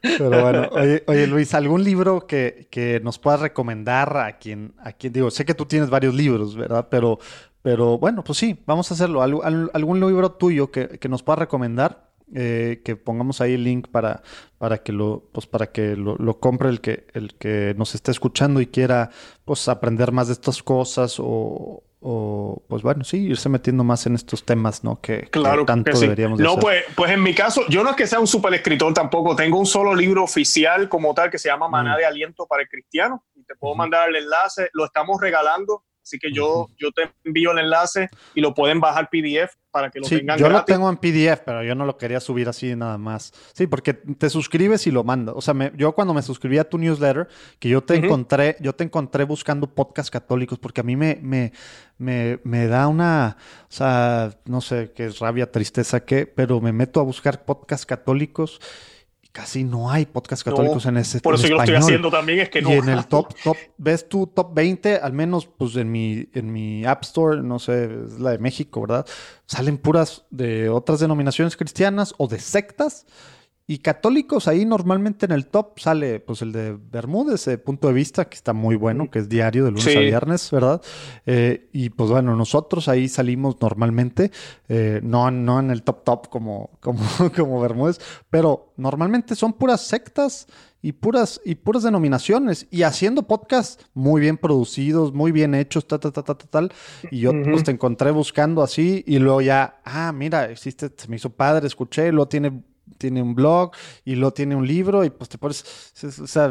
Pero 0.00 0.42
bueno, 0.42 0.68
oye, 0.72 1.02
oye, 1.06 1.26
Luis, 1.26 1.54
¿algún 1.54 1.82
libro 1.82 2.26
que, 2.26 2.68
que 2.70 3.00
nos 3.00 3.18
puedas 3.18 3.40
recomendar 3.40 4.16
a 4.16 4.38
quien, 4.38 4.74
a 4.78 4.92
quien, 4.92 5.12
digo, 5.12 5.30
sé 5.30 5.44
que 5.44 5.54
tú 5.54 5.66
tienes 5.66 5.90
varios 5.90 6.14
libros, 6.14 6.56
¿verdad? 6.56 6.88
Pero, 6.90 7.18
pero 7.62 7.98
bueno, 7.98 8.22
pues 8.22 8.38
sí, 8.38 8.62
vamos 8.66 8.90
a 8.90 8.94
hacerlo. 8.94 9.22
¿Alg 9.22 9.70
algún 9.72 10.00
libro 10.00 10.32
tuyo 10.32 10.70
que, 10.70 10.98
que 11.00 11.08
nos 11.08 11.22
puedas 11.22 11.40
recomendar? 11.40 12.05
Eh, 12.34 12.82
que 12.84 12.96
pongamos 12.96 13.40
ahí 13.40 13.54
el 13.54 13.62
link 13.62 13.86
para, 13.88 14.20
para 14.58 14.78
que 14.78 14.90
lo, 14.92 15.28
pues 15.32 15.46
para 15.46 15.70
que 15.70 15.94
lo, 15.94 16.16
lo, 16.16 16.40
compre 16.40 16.68
el 16.70 16.80
que, 16.80 17.06
el 17.14 17.34
que 17.34 17.72
nos 17.78 17.94
esté 17.94 18.10
escuchando 18.10 18.60
y 18.60 18.66
quiera 18.66 19.10
pues 19.44 19.68
aprender 19.68 20.10
más 20.10 20.26
de 20.26 20.32
estas 20.32 20.60
cosas 20.60 21.20
o, 21.20 21.84
o 22.00 22.64
pues 22.68 22.82
bueno, 22.82 23.04
sí, 23.04 23.18
irse 23.28 23.48
metiendo 23.48 23.84
más 23.84 24.06
en 24.06 24.16
estos 24.16 24.44
temas, 24.44 24.82
¿no? 24.82 25.00
Que, 25.00 25.28
claro 25.30 25.62
que 25.62 25.66
tanto 25.66 25.92
que 25.92 25.96
sí. 25.98 26.02
deberíamos 26.02 26.38
de 26.38 26.44
No, 26.44 26.50
hacer. 26.50 26.62
pues, 26.62 26.84
pues 26.96 27.10
en 27.12 27.22
mi 27.22 27.32
caso, 27.32 27.62
yo 27.68 27.84
no 27.84 27.90
es 27.90 27.96
que 27.96 28.08
sea 28.08 28.18
un 28.18 28.26
super 28.26 28.52
escritor 28.54 28.92
tampoco, 28.92 29.36
tengo 29.36 29.58
un 29.60 29.66
solo 29.66 29.94
libro 29.94 30.24
oficial 30.24 30.88
como 30.88 31.14
tal 31.14 31.30
que 31.30 31.38
se 31.38 31.48
llama 31.48 31.68
Maná 31.68 31.94
Mm. 31.94 31.98
de 31.98 32.04
Aliento 32.06 32.46
para 32.48 32.62
el 32.62 32.68
Cristiano 32.68 33.24
y 33.36 33.44
te 33.44 33.54
puedo 33.54 33.76
mandar 33.76 34.08
el 34.08 34.16
enlace, 34.16 34.68
lo 34.72 34.84
estamos 34.84 35.20
regalando, 35.20 35.84
así 36.06 36.18
que 36.18 36.32
yo, 36.32 36.70
yo 36.78 36.92
te 36.92 37.10
envío 37.24 37.50
el 37.50 37.58
enlace 37.58 38.08
y 38.34 38.40
lo 38.40 38.54
pueden 38.54 38.78
bajar 38.80 39.10
PDF 39.10 39.56
para 39.72 39.90
que 39.90 39.98
lo 39.98 40.06
Sí, 40.08 40.18
tengan 40.18 40.38
yo 40.38 40.48
lo 40.48 40.64
tengo 40.64 40.88
en 40.88 40.96
PDF, 40.98 41.42
pero 41.44 41.62
yo 41.64 41.74
no 41.74 41.84
lo 41.84 41.98
quería 41.98 42.20
subir 42.20 42.48
así 42.48 42.76
nada 42.76 42.96
más. 42.96 43.32
Sí, 43.54 43.66
porque 43.66 43.92
te 43.94 44.30
suscribes 44.30 44.86
y 44.86 44.90
lo 44.90 45.02
mandas. 45.04 45.34
O 45.36 45.40
sea, 45.40 45.52
me- 45.52 45.72
yo 45.76 45.92
cuando 45.94 46.14
me 46.14 46.22
suscribí 46.22 46.58
a 46.58 46.68
tu 46.68 46.78
newsletter, 46.78 47.28
que 47.58 47.68
yo 47.68 47.82
te 47.82 47.94
encontré, 47.96 48.56
yo 48.60 48.74
te 48.74 48.84
encontré 48.84 49.24
buscando 49.24 49.66
podcasts 49.66 50.10
católicos, 50.10 50.58
porque 50.58 50.80
a 50.80 50.84
mí 50.84 50.96
me, 50.96 51.18
me, 51.22 51.52
me, 51.98 52.38
me 52.44 52.66
da 52.68 52.86
una, 52.88 53.36
o 53.68 53.72
sea, 53.72 54.30
no 54.44 54.60
sé 54.60 54.92
qué 54.94 55.06
es 55.06 55.18
rabia, 55.18 55.50
tristeza, 55.50 56.04
qué, 56.04 56.26
pero 56.26 56.60
me 56.60 56.72
meto 56.72 57.00
a 57.00 57.02
buscar 57.02 57.44
podcasts 57.44 57.84
católicos 57.86 58.60
casi 59.36 59.64
no 59.64 59.90
hay 59.90 60.06
podcasts 60.06 60.46
No, 60.46 60.52
católicos 60.52 60.86
en 60.86 60.96
ese 60.96 61.20
Por 61.20 61.34
en 61.34 61.40
eso 61.40 61.48
yo 61.48 61.56
lo 61.56 61.62
estoy 61.62 61.76
haciendo 61.76 62.10
también, 62.10 62.40
es 62.40 62.48
que 62.48 62.62
no. 62.62 62.70
Y 62.70 62.72
en 62.72 62.88
el 62.88 63.04
top, 63.06 63.34
top, 63.44 63.56
ves 63.76 64.08
tu 64.08 64.26
top 64.26 64.54
20, 64.54 64.96
al 64.96 65.12
menos 65.12 65.46
pues 65.46 65.76
en 65.76 65.92
mi, 65.92 66.26
en 66.32 66.50
mi 66.50 66.86
App 66.86 67.02
Store, 67.02 67.42
no 67.42 67.58
sé, 67.58 67.84
es 67.84 68.18
la 68.18 68.30
de 68.30 68.38
México, 68.38 68.80
¿verdad? 68.80 69.06
Salen 69.44 69.76
puras 69.76 70.24
de 70.30 70.70
otras 70.70 71.00
denominaciones 71.00 71.54
cristianas 71.54 72.14
o 72.16 72.28
de 72.28 72.38
sectas. 72.38 73.04
Y 73.68 73.78
católicos, 73.78 74.46
ahí 74.46 74.64
normalmente 74.64 75.26
en 75.26 75.32
el 75.32 75.48
top 75.48 75.80
sale 75.80 76.20
pues 76.20 76.40
el 76.40 76.52
de 76.52 76.76
Bermúdez, 76.80 77.48
eh, 77.48 77.58
punto 77.58 77.88
de 77.88 77.94
vista, 77.94 78.26
que 78.28 78.36
está 78.36 78.52
muy 78.52 78.76
bueno, 78.76 79.10
que 79.10 79.18
es 79.18 79.28
diario 79.28 79.64
de 79.64 79.70
lunes 79.72 79.82
Sí. 79.84 79.96
a 79.96 80.00
viernes, 80.00 80.48
¿verdad? 80.52 80.80
Eh, 81.26 81.68
y 81.72 81.90
pues 81.90 82.08
bueno, 82.10 82.36
nosotros 82.36 82.86
ahí 82.86 83.08
salimos 83.08 83.56
normalmente, 83.60 84.30
eh, 84.68 85.00
no, 85.02 85.28
no 85.32 85.58
en 85.58 85.72
el 85.72 85.82
top 85.82 86.04
top 86.04 86.28
como, 86.28 86.70
como, 86.80 87.00
como 87.34 87.60
Bermúdez, 87.60 87.98
pero 88.30 88.72
normalmente 88.76 89.34
son 89.34 89.52
puras 89.52 89.80
sectas 89.80 90.46
y 90.80 90.92
puras, 90.92 91.40
y 91.44 91.56
puras 91.56 91.82
denominaciones 91.82 92.68
y 92.70 92.84
haciendo 92.84 93.24
podcasts 93.24 93.84
muy 93.94 94.20
bien 94.20 94.36
producidos, 94.36 95.12
muy 95.12 95.32
bien 95.32 95.56
hechos, 95.56 95.88
ta, 95.88 95.98
ta, 95.98 96.12
ta, 96.12 96.22
ta, 96.22 96.38
ta, 96.38 96.46
tal. 96.46 96.72
Y 97.10 97.18
yo 97.18 97.32
pues 97.42 97.64
te 97.64 97.72
encontré 97.72 98.12
buscando 98.12 98.62
así 98.62 99.02
y 99.08 99.18
luego 99.18 99.40
ya, 99.40 99.80
ah, 99.84 100.12
mira, 100.12 100.48
existe, 100.52 100.88
se 100.96 101.08
me 101.08 101.16
hizo 101.16 101.30
padre, 101.30 101.66
escuché, 101.66 102.12
luego 102.12 102.28
tiene 102.28 102.62
tiene 102.98 103.22
un 103.22 103.34
blog 103.34 103.72
y 104.04 104.14
luego 104.14 104.32
tiene 104.32 104.56
un 104.56 104.66
libro 104.66 105.04
y 105.04 105.10
pues 105.10 105.28
te 105.28 105.38
pones, 105.38 105.64
o 106.02 106.26
sea, 106.26 106.48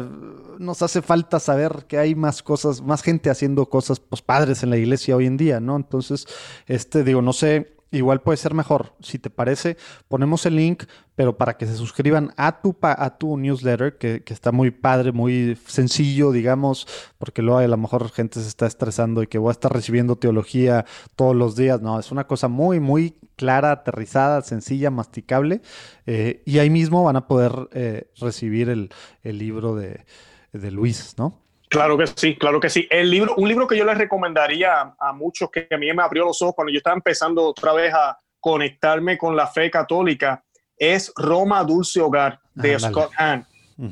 nos 0.58 0.82
hace 0.82 1.02
falta 1.02 1.40
saber 1.40 1.86
que 1.88 1.98
hay 1.98 2.14
más 2.14 2.42
cosas, 2.42 2.80
más 2.82 3.02
gente 3.02 3.30
haciendo 3.30 3.66
cosas 3.66 4.00
pues 4.00 4.22
padres 4.22 4.62
en 4.62 4.70
la 4.70 4.76
iglesia 4.76 5.16
hoy 5.16 5.26
en 5.26 5.36
día, 5.36 5.60
¿no? 5.60 5.76
Entonces, 5.76 6.26
este, 6.66 7.04
digo, 7.04 7.22
no 7.22 7.32
sé, 7.32 7.75
igual 7.90 8.20
puede 8.20 8.36
ser 8.36 8.54
mejor, 8.54 8.94
si 9.00 9.18
te 9.18 9.30
parece, 9.30 9.76
ponemos 10.08 10.44
el 10.46 10.56
link, 10.56 10.84
pero 11.14 11.36
para 11.36 11.56
que 11.56 11.66
se 11.66 11.76
suscriban 11.76 12.32
a 12.36 12.60
tu, 12.60 12.76
a 12.82 13.18
tu 13.18 13.36
newsletter, 13.36 13.96
que, 13.96 14.22
que 14.22 14.34
está 14.34 14.52
muy 14.52 14.70
padre, 14.70 15.12
muy 15.12 15.56
sencillo, 15.66 16.32
digamos, 16.32 16.86
porque 17.18 17.42
luego 17.42 17.58
a 17.58 17.66
lo 17.66 17.76
mejor 17.76 18.10
gente 18.10 18.40
se 18.40 18.48
está 18.48 18.66
estresando 18.66 19.22
y 19.22 19.26
que 19.26 19.38
voy 19.38 19.50
a 19.50 19.52
estar 19.52 19.72
recibiendo 19.72 20.16
teología 20.16 20.84
todos 21.14 21.34
los 21.34 21.56
días, 21.56 21.80
no, 21.80 21.98
es 21.98 22.10
una 22.10 22.26
cosa 22.26 22.48
muy, 22.48 22.80
muy 22.80 23.16
clara, 23.36 23.70
aterrizada, 23.72 24.42
sencilla, 24.42 24.90
masticable, 24.90 25.62
eh, 26.06 26.42
y 26.44 26.58
ahí 26.58 26.70
mismo 26.70 27.04
van 27.04 27.16
a 27.16 27.26
poder 27.26 27.68
eh, 27.72 28.10
recibir 28.18 28.68
el, 28.68 28.90
el 29.22 29.38
libro 29.38 29.74
de, 29.74 30.04
de 30.52 30.70
Luis, 30.70 31.14
¿no? 31.18 31.45
Claro 31.68 31.98
que 31.98 32.06
sí, 32.06 32.36
claro 32.36 32.60
que 32.60 32.70
sí. 32.70 32.86
El 32.90 33.10
libro, 33.10 33.34
un 33.36 33.48
libro 33.48 33.66
que 33.66 33.76
yo 33.76 33.84
les 33.84 33.98
recomendaría 33.98 34.80
a, 34.80 34.96
a 34.98 35.12
muchos 35.12 35.50
que 35.50 35.66
a 35.70 35.76
mí 35.76 35.92
me 35.92 36.02
abrió 36.02 36.24
los 36.24 36.40
ojos 36.42 36.54
cuando 36.54 36.72
yo 36.72 36.78
estaba 36.78 36.94
empezando 36.96 37.44
otra 37.44 37.72
vez 37.72 37.92
a 37.92 38.16
conectarme 38.40 39.18
con 39.18 39.34
la 39.34 39.46
fe 39.48 39.70
católica 39.70 40.42
es 40.78 41.12
Roma 41.16 41.64
Dulce 41.64 42.00
Hogar 42.00 42.38
de 42.54 42.74
Ándale. 42.74 42.92
Scott 42.92 43.10
Hahn. 43.18 43.46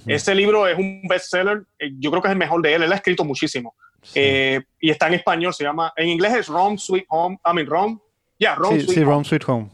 Ese 0.07 0.35
libro 0.35 0.67
es 0.67 0.79
un 0.79 1.03
bestseller, 1.09 1.65
eh, 1.79 1.91
yo 1.99 2.11
creo 2.11 2.23
que 2.23 2.29
es 2.29 2.33
el 2.33 2.39
mejor 2.39 2.63
de 2.63 2.75
él, 2.75 2.83
él 2.85 2.93
ha 2.93 2.97
escrito 2.97 3.25
muchísimo. 3.25 3.75
Sí. 4.03 4.21
Eh, 4.23 4.61
y 4.81 4.91
está 4.91 5.09
en 5.09 5.15
español, 5.15 5.53
se 5.53 5.65
llama, 5.65 5.93
en 5.97 6.09
inglés 6.09 6.33
es 6.35 6.49
Rome 6.49 6.79
Sweet 6.79 7.05
Home, 7.09 7.39
I 7.45 7.55
mean 7.55 7.67
Rome, 7.67 7.99
ya, 8.39 8.55
Rome 8.55 8.81
sí, 8.81 8.85
Sweet 8.87 8.95
sí, 8.99 9.03
Home. 9.03 9.13
Rome 9.13 9.25
Sweet 9.25 9.43
Home. 9.49 9.71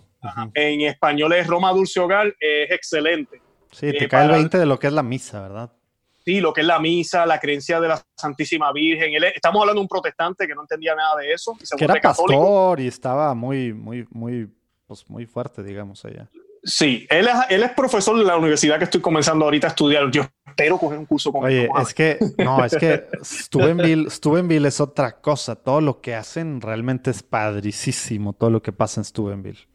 En 0.55 0.81
español 0.83 1.33
es 1.35 1.47
Roma 1.47 1.73
Dulce 1.73 2.01
Hogar, 2.01 2.27
es 2.41 2.71
excelente. 2.71 3.41
Sí, 3.73 3.91
te 3.93 4.05
Eh, 4.05 4.09
cae 4.09 4.23
el 4.23 4.29
para- 4.31 4.39
20 4.39 4.59
de 4.59 4.67
lo 4.67 4.79
que 4.79 4.87
es 4.89 4.93
la 4.93 5.03
misa, 5.03 5.41
¿verdad? 5.43 5.73
Sí, 6.25 6.41
lo 6.41 6.53
que 6.53 6.61
es 6.63 6.67
la 6.67 6.79
misa, 6.79 7.27
la 7.27 7.39
creencia 7.41 7.81
de 7.81 7.89
la 7.89 8.03
Santísima 8.17 8.73
Virgen. 8.73 9.13
Él- 9.15 9.25
estamos 9.35 9.61
hablando 9.61 9.81
de 9.81 9.83
un 9.85 9.89
protestante 9.89 10.47
que 10.47 10.55
no 10.55 10.63
entendía 10.63 10.95
nada 10.95 11.17
de 11.17 11.33
eso. 11.33 11.57
Y 11.61 11.67
se 11.67 11.77
Que 11.77 11.85
era 11.85 12.01
católico. 12.01 12.41
pastor 12.41 12.81
y 12.81 12.87
estaba 12.87 13.35
muy, 13.35 13.73
muy, 13.73 14.07
muy, 14.11 14.49
pues 14.87 15.09
muy 15.09 15.27
fuerte, 15.27 15.63
digamos, 15.63 16.05
allá. 16.05 16.29
Sí, 16.63 17.07
él 17.09 17.27
es, 17.27 17.35
él 17.49 17.63
es 17.63 17.71
profesor 17.71 18.19
de 18.19 18.25
la 18.25 18.37
universidad 18.37 18.77
que 18.77 18.85
estoy 18.85 19.01
comenzando 19.01 19.47
ahorita 19.47 19.69
a 19.69 19.71
estudiar. 19.71 20.11
Yo 20.11 20.27
espero 20.47 20.77
coger 20.77 20.99
un 20.99 21.07
curso 21.07 21.33
con 21.33 21.45
Oye, 21.47 21.65
él. 21.65 21.71
Es 21.81 21.95
que, 21.95 22.19
no, 22.37 22.63
es 22.63 22.77
que 22.77 23.07
Steubenville, 23.25 24.11
Steubenville 24.11 24.69
es 24.69 24.79
otra 24.79 25.21
cosa. 25.23 25.57
Todo 25.57 25.81
lo 25.81 26.03
que 26.03 26.15
hacen 26.15 26.61
realmente 26.61 27.11
es 27.11 27.23
padricísimo, 27.23 28.35
todo 28.35 28.51
lo 28.51 28.61
que 28.63 28.73
pasa 28.73 29.01
en 29.01 29.07
Steubenville. 29.07 29.70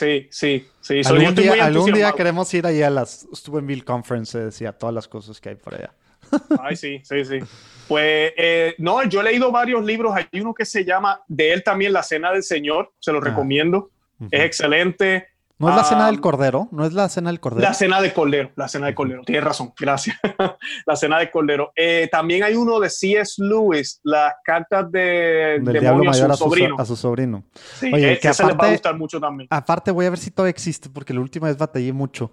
Sí, 0.00 0.28
sí, 0.30 0.66
sí. 0.80 1.02
Yo 1.02 1.10
Algún 1.10 1.34
día, 1.34 1.64
algún 1.66 1.92
día 1.92 2.12
queremos 2.12 2.52
ir 2.54 2.64
ahí 2.66 2.80
a 2.80 2.88
las 2.88 3.26
Steubenville 3.34 3.84
Conferences 3.84 4.58
y 4.62 4.64
a 4.64 4.72
todas 4.72 4.94
las 4.94 5.06
cosas 5.06 5.38
que 5.40 5.50
hay 5.50 5.56
por 5.56 5.74
allá. 5.74 5.92
Ay, 6.58 6.74
sí, 6.74 7.02
sí, 7.04 7.22
sí. 7.22 7.38
Pues, 7.86 8.32
eh, 8.38 8.74
no, 8.78 9.04
yo 9.04 9.20
he 9.20 9.24
leído 9.24 9.52
varios 9.52 9.84
libros. 9.84 10.14
Hay 10.16 10.40
uno 10.40 10.54
que 10.54 10.64
se 10.64 10.86
llama, 10.86 11.20
de 11.28 11.52
él 11.52 11.62
también, 11.62 11.92
La 11.92 12.02
Cena 12.02 12.32
del 12.32 12.42
Señor. 12.42 12.92
Se 12.98 13.12
lo 13.12 13.18
Ah. 13.18 13.24
recomiendo. 13.24 13.90
Es 14.30 14.40
excelente. 14.42 15.28
¿No 15.60 15.68
es 15.68 15.76
la 15.76 15.84
cena 15.84 16.06
del 16.06 16.20
cordero? 16.20 16.68
¿No 16.72 16.84
es 16.86 16.92
la 16.94 17.08
cena 17.08 17.30
del 17.30 17.38
cordero? 17.38 17.62
La 17.62 17.74
Cena 17.74 18.00
del 18.00 18.12
Cordero. 18.12 18.50
La 18.56 18.66
Cena 18.66 18.86
del 18.86 18.94
Cordero. 18.94 19.22
Tienes 19.24 19.44
razón. 19.44 19.72
Gracias. 19.78 20.16
la 20.86 20.96
Cena 20.96 21.18
del 21.18 21.30
Cordero. 21.30 21.70
Eh, 21.76 22.08
también 22.10 22.42
hay 22.42 22.54
uno 22.54 22.80
de 22.80 22.88
C.S. 22.90 23.34
Lewis, 23.44 24.00
Las 24.02 24.32
Cartas 24.42 24.90
de 24.90 25.60
Del 25.62 25.64
Demonio 25.80 26.08
a 26.10 26.12
mayor 26.12 26.26
su 26.28 26.32
a 26.32 26.36
su, 26.36 26.44
sobrino. 26.44 26.76
a 26.78 26.84
su 26.86 26.96
sobrino. 26.96 27.44
Sí, 27.78 27.92
Oye, 27.92 28.12
ese 28.12 28.20
que 28.20 28.28
les 28.28 28.40
va 28.40 28.44
a 28.46 28.52
aparte- 28.54 28.72
gustar 28.72 28.96
mucho 28.98 29.20
también. 29.20 29.48
Aparte, 29.50 29.90
voy 29.90 30.06
a 30.06 30.10
ver 30.10 30.18
si 30.18 30.30
todavía 30.30 30.50
existe, 30.50 30.88
porque 30.88 31.12
la 31.14 31.20
última 31.20 31.46
vez 31.48 31.58
batallé 31.58 31.92
mucho. 31.92 32.32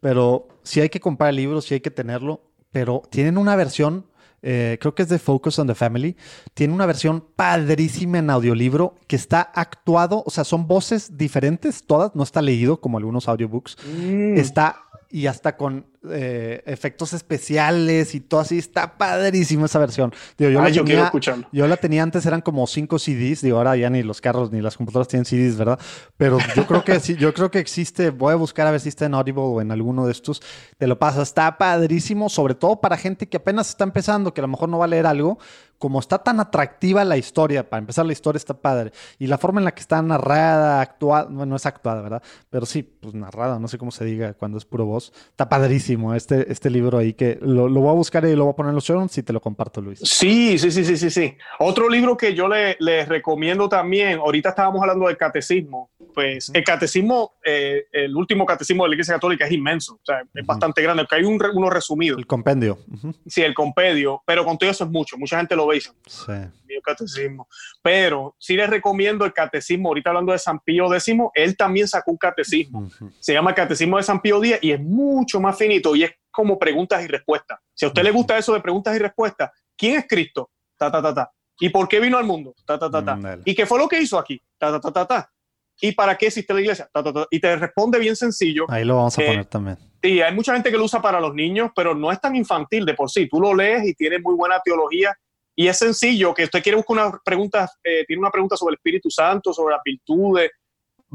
Pero 0.00 0.46
sí 0.62 0.80
hay 0.80 0.88
que 0.88 1.00
comprar 1.00 1.34
libros, 1.34 1.64
sí 1.64 1.74
hay 1.74 1.80
que 1.80 1.90
tenerlo. 1.90 2.42
Pero 2.70 3.02
tienen 3.10 3.38
una 3.38 3.56
versión, 3.56 4.06
eh, 4.42 4.78
creo 4.80 4.94
que 4.94 5.02
es 5.02 5.08
de 5.08 5.18
Focus 5.18 5.58
on 5.58 5.66
the 5.66 5.74
Family. 5.74 6.16
Tiene 6.54 6.74
una 6.74 6.86
versión 6.86 7.24
padrísima 7.34 8.18
en 8.18 8.30
audiolibro 8.30 8.94
que 9.06 9.16
está 9.16 9.40
actuado, 9.40 10.22
o 10.26 10.30
sea, 10.30 10.44
son 10.44 10.66
voces 10.66 11.16
diferentes, 11.16 11.84
todas, 11.84 12.14
no 12.14 12.22
está 12.22 12.42
leído 12.42 12.80
como 12.80 12.98
algunos 12.98 13.28
audiobooks. 13.28 13.76
Mm. 13.86 14.36
Está 14.36 14.87
y 15.10 15.26
hasta 15.26 15.56
con 15.56 15.86
eh, 16.10 16.62
efectos 16.66 17.12
especiales 17.12 18.14
y 18.14 18.20
todo 18.20 18.40
así. 18.40 18.58
Está 18.58 18.98
padrísima 18.98 19.66
esa 19.66 19.78
versión. 19.78 20.12
Digo, 20.36 20.50
yo, 20.50 20.60
Ay, 20.60 20.66
la 20.66 20.70
yo 20.70 20.84
tenía, 20.84 21.04
escucharlo. 21.04 21.48
yo 21.50 21.66
la 21.66 21.76
tenía 21.76 22.02
antes, 22.02 22.26
eran 22.26 22.40
como 22.42 22.66
cinco 22.66 22.98
CDs. 22.98 23.40
Digo, 23.40 23.58
ahora 23.58 23.76
ya 23.76 23.88
ni 23.88 24.02
los 24.02 24.20
carros 24.20 24.52
ni 24.52 24.60
las 24.60 24.76
computadoras 24.76 25.08
tienen 25.08 25.24
CDs, 25.24 25.56
¿verdad? 25.56 25.78
Pero 26.16 26.38
yo 26.54 26.66
creo 26.66 26.84
que 26.84 27.00
sí, 27.00 27.16
yo 27.16 27.32
creo 27.32 27.50
que 27.50 27.58
existe. 27.58 28.10
Voy 28.10 28.32
a 28.32 28.36
buscar 28.36 28.66
a 28.66 28.70
ver 28.70 28.80
si 28.80 28.90
está 28.90 29.06
en 29.06 29.14
Audible 29.14 29.42
o 29.42 29.60
en 29.60 29.70
alguno 29.70 30.06
de 30.06 30.12
estos. 30.12 30.42
Te 30.76 30.86
lo 30.86 30.98
pasa, 30.98 31.22
está 31.22 31.56
padrísimo, 31.56 32.28
sobre 32.28 32.54
todo 32.54 32.80
para 32.80 32.96
gente 32.96 33.28
que 33.28 33.38
apenas 33.38 33.70
está 33.70 33.84
empezando, 33.84 34.34
que 34.34 34.40
a 34.40 34.42
lo 34.42 34.48
mejor 34.48 34.68
no 34.68 34.78
va 34.78 34.84
a 34.84 34.88
leer 34.88 35.06
algo. 35.06 35.38
Como 35.78 36.00
está 36.00 36.18
tan 36.18 36.40
atractiva 36.40 37.04
la 37.04 37.16
historia, 37.16 37.68
para 37.68 37.78
empezar 37.78 38.04
la 38.04 38.12
historia 38.12 38.38
está 38.38 38.54
padre. 38.54 38.90
Y 39.18 39.26
la 39.28 39.38
forma 39.38 39.60
en 39.60 39.64
la 39.64 39.72
que 39.72 39.80
está 39.80 40.02
narrada, 40.02 40.80
actuada, 40.80 41.24
bueno, 41.24 41.46
no 41.46 41.56
es 41.56 41.66
actuada, 41.66 42.02
¿verdad? 42.02 42.22
Pero 42.50 42.66
sí, 42.66 42.82
pues 42.82 43.14
narrada, 43.14 43.58
no 43.58 43.68
sé 43.68 43.78
cómo 43.78 43.90
se 43.90 44.04
diga 44.04 44.34
cuando 44.34 44.58
es 44.58 44.64
puro 44.64 44.84
voz. 44.86 45.12
Está 45.30 45.48
padrísimo 45.48 46.14
este, 46.14 46.50
este 46.50 46.68
libro 46.70 46.98
ahí 46.98 47.14
que 47.14 47.38
lo, 47.40 47.68
lo 47.68 47.80
voy 47.80 47.90
a 47.90 47.94
buscar 47.94 48.24
y 48.24 48.34
lo 48.34 48.44
voy 48.44 48.52
a 48.52 48.56
poner 48.56 48.70
en 48.70 48.74
los 48.74 48.84
show 48.84 48.98
notes 48.98 49.16
y 49.18 49.22
te 49.22 49.32
lo 49.32 49.40
comparto, 49.40 49.80
Luis. 49.80 50.00
Sí, 50.02 50.58
sí, 50.58 50.70
sí, 50.70 50.84
sí, 50.84 50.96
sí, 50.96 51.10
sí. 51.10 51.34
Otro 51.60 51.88
libro 51.88 52.16
que 52.16 52.34
yo 52.34 52.48
le- 52.48 52.76
les 52.80 53.08
recomiendo 53.08 53.68
también, 53.68 54.18
ahorita 54.18 54.48
estábamos 54.50 54.80
hablando 54.82 55.06
del 55.06 55.16
catecismo, 55.16 55.90
pues 56.14 56.50
el 56.52 56.64
catecismo, 56.64 57.34
eh, 57.44 57.84
el 57.92 58.16
último 58.16 58.44
catecismo 58.44 58.82
de 58.82 58.88
la 58.90 58.94
Iglesia 58.96 59.14
Católica 59.14 59.46
es 59.46 59.52
inmenso, 59.52 59.94
o 59.94 60.00
sea, 60.04 60.22
es 60.34 60.44
bastante 60.46 60.82
grande, 60.82 61.04
porque 61.04 61.16
hay 61.16 61.24
un, 61.24 61.38
uno 61.54 61.70
resumido, 61.70 62.18
El 62.18 62.26
compendio. 62.26 62.78
Ujú. 62.92 63.14
sí, 63.26 63.42
el 63.42 63.54
compendio, 63.54 64.22
pero 64.26 64.44
con 64.44 64.58
todo 64.58 64.68
eso 64.70 64.84
es 64.84 64.90
mucho, 64.90 65.16
mucha 65.16 65.36
gente 65.36 65.54
lo 65.54 65.67
dice, 65.72 65.90
Sí. 66.06 66.32
mío 66.66 66.80
catecismo, 66.82 67.48
pero 67.82 68.34
sí 68.38 68.54
les 68.56 68.68
recomiendo 68.68 69.24
el 69.24 69.32
catecismo, 69.32 69.88
ahorita 69.88 70.10
hablando 70.10 70.32
de 70.32 70.38
San 70.38 70.60
Pío 70.60 70.92
X, 70.92 71.14
él 71.34 71.56
también 71.56 71.88
sacó 71.88 72.10
un 72.10 72.16
catecismo, 72.18 72.80
Ujú. 72.80 73.10
se 73.20 73.32
llama 73.32 73.50
el 73.50 73.56
Catecismo 73.56 73.96
de 73.96 74.02
San 74.02 74.20
Pío 74.20 74.42
X 74.42 74.58
y 74.62 74.72
es 74.72 74.80
mucho 74.80 75.40
más 75.40 75.56
finito 75.56 75.94
y 75.96 76.04
es 76.04 76.12
como 76.30 76.58
preguntas 76.58 77.02
y 77.04 77.06
respuestas. 77.08 77.58
Si 77.74 77.84
a 77.84 77.88
usted 77.88 78.02
le 78.02 78.10
gusta 78.10 78.36
eso 78.38 78.52
de 78.54 78.60
preguntas 78.60 78.94
y 78.94 78.98
respuestas, 78.98 79.50
¿quién 79.76 79.98
es 79.98 80.06
Cristo? 80.08 80.50
Ta, 80.76 80.90
ta, 80.90 81.02
ta, 81.02 81.14
ta. 81.14 81.30
¿Y 81.60 81.70
por 81.70 81.88
qué 81.88 81.98
vino 81.98 82.16
al 82.18 82.24
mundo? 82.24 82.54
Ta, 82.64 82.78
ta, 82.78 82.88
ta, 82.90 83.04
ta. 83.04 83.12
Ándale. 83.12 83.42
¿Y 83.44 83.54
qué 83.54 83.66
fue 83.66 83.78
lo 83.78 83.88
que 83.88 84.00
hizo 84.00 84.18
aquí? 84.18 84.40
Ta, 84.58 84.70
ta, 84.70 84.80
ta, 84.80 84.92
ta, 84.92 85.06
ta. 85.06 85.32
¿Y 85.80 85.92
para 85.92 86.16
qué 86.16 86.26
existe 86.26 86.52
la 86.54 86.60
iglesia? 86.60 86.88
Ta, 86.92 87.02
ta, 87.02 87.12
ta. 87.12 87.26
Y 87.30 87.40
te 87.40 87.56
responde 87.56 87.98
bien 87.98 88.14
sencillo. 88.14 88.66
Ahí 88.68 88.84
lo 88.84 88.96
vamos 88.96 89.18
a 89.18 89.22
Eh, 89.22 89.26
poner 89.26 89.46
también. 89.46 89.78
Y 90.02 90.20
hay 90.20 90.32
mucha 90.34 90.52
gente 90.54 90.70
que 90.70 90.76
lo 90.76 90.84
usa 90.84 91.02
para 91.02 91.20
los 91.20 91.34
niños, 91.34 91.70
pero 91.74 91.94
no 91.94 92.12
es 92.12 92.20
tan 92.20 92.36
infantil 92.36 92.84
de 92.86 92.94
por 92.94 93.10
sí. 93.10 93.28
Tú 93.28 93.40
lo 93.40 93.52
lees 93.54 93.84
y 93.88 93.94
tiene 93.94 94.18
muy 94.20 94.34
buena 94.36 94.60
teología. 94.64 95.16
Y 95.58 95.66
es 95.66 95.76
sencillo 95.76 96.32
que 96.32 96.44
usted 96.44 96.62
quiere 96.62 96.76
buscar 96.76 96.96
una 96.96 97.18
pregunta, 97.24 97.68
eh, 97.82 98.04
tiene 98.06 98.20
una 98.20 98.30
pregunta 98.30 98.56
sobre 98.56 98.74
el 98.74 98.76
Espíritu 98.76 99.10
Santo, 99.10 99.52
sobre 99.52 99.74
las 99.74 99.82
virtudes, 99.84 100.52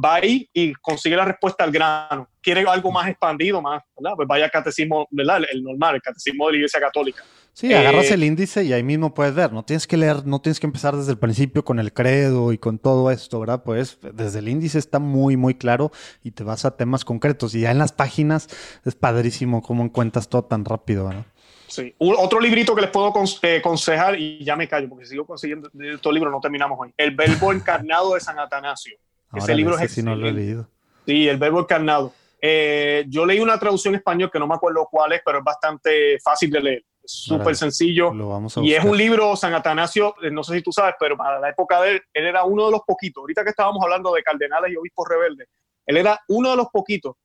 va 0.04 0.16
ahí 0.16 0.50
y 0.52 0.74
consigue 0.74 1.16
la 1.16 1.24
respuesta 1.24 1.64
al 1.64 1.72
grano. 1.72 2.28
Quiere 2.42 2.66
algo 2.68 2.92
más 2.92 3.08
expandido, 3.08 3.62
más, 3.62 3.82
¿verdad? 3.98 4.18
Pues 4.18 4.28
vaya 4.28 4.44
al 4.44 4.52
catecismo, 4.52 5.08
¿verdad? 5.12 5.38
El, 5.38 5.48
el 5.50 5.64
normal, 5.64 5.96
el 5.96 6.02
catecismo 6.02 6.48
de 6.48 6.52
la 6.52 6.58
Iglesia 6.58 6.82
Católica. 6.82 7.24
Sí, 7.54 7.74
agarras 7.74 8.12
eh, 8.12 8.16
el 8.16 8.26
índice 8.26 8.66
y 8.66 8.74
ahí 8.74 8.84
mismo 8.84 9.14
puedes 9.14 9.34
ver. 9.34 9.54
No 9.54 9.64
tienes 9.64 9.88
que 9.88 9.96
leer, 9.96 10.26
no 10.26 10.42
tienes 10.42 10.60
que 10.60 10.68
empezar 10.68 10.98
desde 10.98 11.14
el 11.14 11.20
principio 11.20 11.64
con 11.64 11.80
el 11.80 11.94
credo 11.94 12.52
y 12.52 12.58
con 12.58 12.80
todo 12.80 13.12
esto, 13.12 13.40
¿verdad? 13.40 13.64
Pues 13.64 13.98
desde 14.14 14.40
el 14.40 14.50
índice 14.50 14.78
está 14.78 15.00
muy, 15.00 15.38
muy 15.38 15.56
claro 15.56 15.94
y 16.22 16.32
te 16.32 16.44
vas 16.44 16.66
a 16.66 16.76
temas 16.76 17.06
concretos. 17.06 17.56
Y 17.56 17.62
ya 17.62 17.72
en 17.72 17.78
las 17.78 17.94
páginas 17.94 18.50
es 18.84 18.96
padrísimo 18.96 19.62
cómo 19.62 19.86
encuentras 19.86 20.28
todo 20.28 20.44
tan 20.44 20.66
rápido, 20.66 21.08
¿verdad? 21.08 21.26
Sí. 21.74 21.96
Otro 21.98 22.40
librito 22.40 22.76
que 22.76 22.82
les 22.82 22.92
puedo 22.92 23.12
eh, 23.42 23.58
aconsejar, 23.58 24.20
y 24.20 24.44
ya 24.44 24.56
me 24.56 24.68
callo 24.68 24.88
porque 24.90 25.06
sigo 25.06 25.26
consiguiendo 25.26 25.72
estos 25.74 26.14
libros, 26.14 26.32
no 26.32 26.40
terminamos 26.40 26.78
hoy. 26.80 26.94
El 26.96 27.16
Verbo 27.16 27.52
Encarnado 27.52 28.14
de 28.14 28.20
San 28.20 28.38
Atanasio. 28.38 28.96
Ese 29.34 29.56
libro 29.56 29.80
es 29.80 29.92
sí 29.92 30.04
no 30.04 30.16
lo 30.16 30.28
he 30.28 30.32
leído. 30.32 30.68
Sí, 31.08 31.28
el 31.28 31.38
verbo 31.38 31.62
encarnado. 31.62 32.14
Eh, 32.40 33.06
yo 33.08 33.26
leí 33.26 33.40
una 33.40 33.58
traducción 33.58 33.96
en 33.96 34.00
español 34.00 34.30
que 34.32 34.38
no 34.38 34.48
me 34.48 34.54
acuerdo 34.54 34.88
cuál 34.90 35.14
es, 35.14 35.22
pero 35.26 35.40
es 35.40 35.44
bastante 35.44 36.20
fácil 36.24 36.52
de 36.52 36.62
leer. 36.62 36.86
Súper 37.04 37.56
sencillo. 37.56 38.14
Lo 38.14 38.30
vamos 38.30 38.56
a 38.56 38.62
Y 38.62 38.74
es 38.74 38.86
un 38.86 38.96
libro, 38.96 39.36
San 39.36 39.54
Atanasio, 39.54 40.16
eh, 40.22 40.30
no 40.30 40.44
sé 40.44 40.56
si 40.56 40.62
tú 40.62 40.72
sabes, 40.72 40.96
pero 41.00 41.18
para 41.18 41.40
la 41.40 41.50
época 41.50 41.82
de 41.82 41.94
él, 41.94 42.02
él 42.14 42.26
era 42.28 42.44
uno 42.44 42.68
de 42.68 42.72
los 42.72 42.82
poquitos. 42.82 43.22
Ahorita 43.22 43.44
que 43.44 43.50
estábamos 43.50 43.84
hablando 43.84 44.14
de 44.14 44.22
cardenales 44.22 44.72
y 44.72 44.76
obispos 44.76 45.08
rebeldes, 45.10 45.48
él 45.88 45.98
era 45.98 46.22
uno 46.30 46.52
de 46.52 46.58
los 46.58 46.68
poquitos 46.68 47.16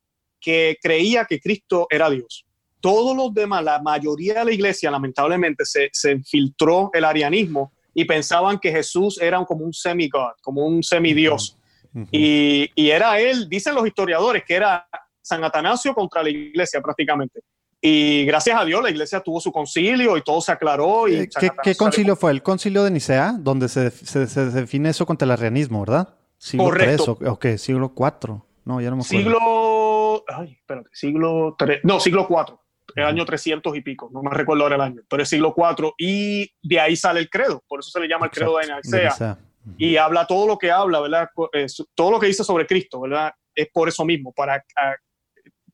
que 0.40 0.78
creía 0.80 1.26
que 1.26 1.38
Cristo 1.38 1.86
era 1.90 2.08
Dios. 2.08 2.47
Todos 2.80 3.16
los 3.16 3.34
demás, 3.34 3.64
la 3.64 3.80
mayoría 3.82 4.34
de 4.40 4.44
la 4.46 4.52
iglesia, 4.52 4.90
lamentablemente, 4.90 5.64
se, 5.64 5.88
se 5.92 6.12
infiltró 6.12 6.90
el 6.92 7.04
arianismo 7.04 7.72
y 7.94 8.04
pensaban 8.04 8.58
que 8.58 8.70
Jesús 8.70 9.20
era 9.20 9.44
como 9.44 9.64
un 9.64 9.72
semigod, 9.72 10.32
como 10.42 10.64
un 10.66 10.82
semidios. 10.82 11.56
Ujú. 11.94 12.06
Y, 12.12 12.70
y 12.74 12.90
era 12.90 13.18
él, 13.18 13.48
dicen 13.48 13.74
los 13.74 13.86
historiadores, 13.86 14.44
que 14.46 14.54
era 14.54 14.86
San 15.20 15.42
Atanasio 15.42 15.92
contra 15.94 16.22
la 16.22 16.30
iglesia 16.30 16.80
prácticamente. 16.80 17.40
Y 17.80 18.24
gracias 18.24 18.60
a 18.60 18.64
Dios 18.64 18.82
la 18.82 18.90
iglesia 18.90 19.20
tuvo 19.20 19.40
su 19.40 19.52
concilio 19.52 20.16
y 20.16 20.22
todo 20.22 20.40
se 20.40 20.50
aclaró. 20.52 21.06
Y 21.08 21.14
Eh, 21.14 21.28
¿Qué, 21.62 21.74
concilio 21.76 22.16
fue? 22.16 22.30
El 22.32 22.42
concilio 22.42 22.82
de 22.84 22.90
Nicea, 22.90 23.36
donde 23.38 23.68
se, 23.68 23.90
se- 23.90 24.26
se 24.26 24.46
define 24.50 24.90
eso 24.90 25.06
contra 25.06 25.26
el 25.26 25.30
arrianismo, 25.32 25.80
¿verdad? 25.80 26.08
Siglo 26.36 26.64
Correcto. 26.66 27.16
III, 27.20 27.26
o, 27.28 27.32
o 27.32 27.38
qué, 27.38 27.56
siglo 27.58 27.92
IV. 27.96 28.40
No, 28.64 28.80
ya 28.80 28.90
no 28.90 28.96
me 28.96 29.02
acuerdo. 29.02 29.04
Siglo. 29.04 30.24
Ay, 30.28 30.52
espérate, 30.60 30.88
siglo. 30.92 31.56
tre- 31.58 31.80
no, 31.84 31.98
siglo 32.00 32.26
4. 32.28 32.60
El 33.00 33.06
año 33.06 33.24
300 33.24 33.76
y 33.76 33.80
pico. 33.80 34.10
No 34.12 34.22
me 34.22 34.30
recuerdo 34.30 34.62
ahora 34.64 34.76
el 34.76 34.80
año. 34.82 35.02
Pero 35.08 35.22
es 35.22 35.28
siglo 35.28 35.52
4. 35.54 35.94
Y 35.98 36.50
de 36.62 36.80
ahí 36.80 36.96
sale 36.96 37.20
el 37.20 37.28
credo. 37.30 37.62
Por 37.68 37.80
eso 37.80 37.90
se 37.90 38.00
le 38.00 38.08
llama 38.08 38.26
el 38.26 38.32
credo 38.32 38.56
de 38.58 38.64
Exacto, 38.64 38.90
de 38.96 39.04
Nicea. 39.04 39.38
Y 39.76 39.96
habla 39.96 40.26
todo 40.26 40.46
lo 40.46 40.56
que 40.58 40.70
habla, 40.70 41.00
¿verdad? 41.00 41.28
Eh, 41.52 41.66
todo 41.94 42.10
lo 42.10 42.18
que 42.20 42.26
dice 42.26 42.42
sobre 42.44 42.66
Cristo, 42.66 43.00
¿verdad? 43.00 43.32
Es 43.54 43.68
por 43.72 43.88
eso 43.88 44.04
mismo, 44.04 44.32
para 44.32 44.54
a- 44.54 44.96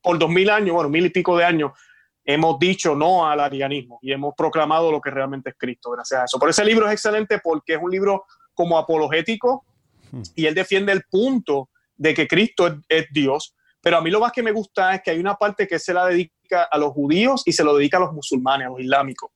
por 0.01 0.19
dos 0.19 0.29
mil 0.29 0.49
años, 0.49 0.73
bueno, 0.75 0.89
mil 0.89 1.05
y 1.05 1.09
pico 1.09 1.35
de 1.37 1.45
años, 1.45 1.71
hemos 2.23 2.59
dicho 2.59 2.93
no 2.95 3.27
al 3.27 3.39
arianismo 3.39 3.99
y 4.01 4.11
hemos 4.11 4.33
proclamado 4.35 4.91
lo 4.91 4.99
que 5.01 5.09
realmente 5.11 5.51
es 5.51 5.55
Cristo, 5.57 5.91
gracias 5.91 6.21
a 6.21 6.23
eso. 6.25 6.37
Por 6.39 6.49
ese 6.49 6.63
libro 6.65 6.87
es 6.87 6.93
excelente 6.93 7.39
porque 7.43 7.73
es 7.75 7.79
un 7.81 7.89
libro 7.91 8.25
como 8.53 8.77
apologético 8.77 9.65
Hmm. 10.11 10.21
y 10.35 10.45
él 10.45 10.53
defiende 10.53 10.91
el 10.91 11.03
punto 11.09 11.69
de 11.95 12.13
que 12.13 12.27
Cristo 12.27 12.67
es, 12.67 12.73
es 12.89 13.05
Dios, 13.11 13.55
pero 13.81 13.97
a 13.97 14.01
mí 14.01 14.11
lo 14.11 14.19
más 14.19 14.31
que 14.31 14.43
me 14.43 14.51
gusta 14.51 14.93
es 14.95 15.01
que 15.01 15.09
hay 15.11 15.19
una 15.19 15.33
parte 15.35 15.67
que 15.67 15.79
se 15.79 15.93
la 15.93 16.05
dedica 16.05 16.33
a 16.53 16.77
los 16.77 16.91
judíos 16.91 17.43
y 17.45 17.51
se 17.51 17.63
lo 17.63 17.75
dedica 17.75 17.97
a 17.97 18.01
los 18.01 18.13
musulmanes, 18.13 18.67
a 18.67 18.69
los 18.69 18.79
islámicos. 18.79 19.31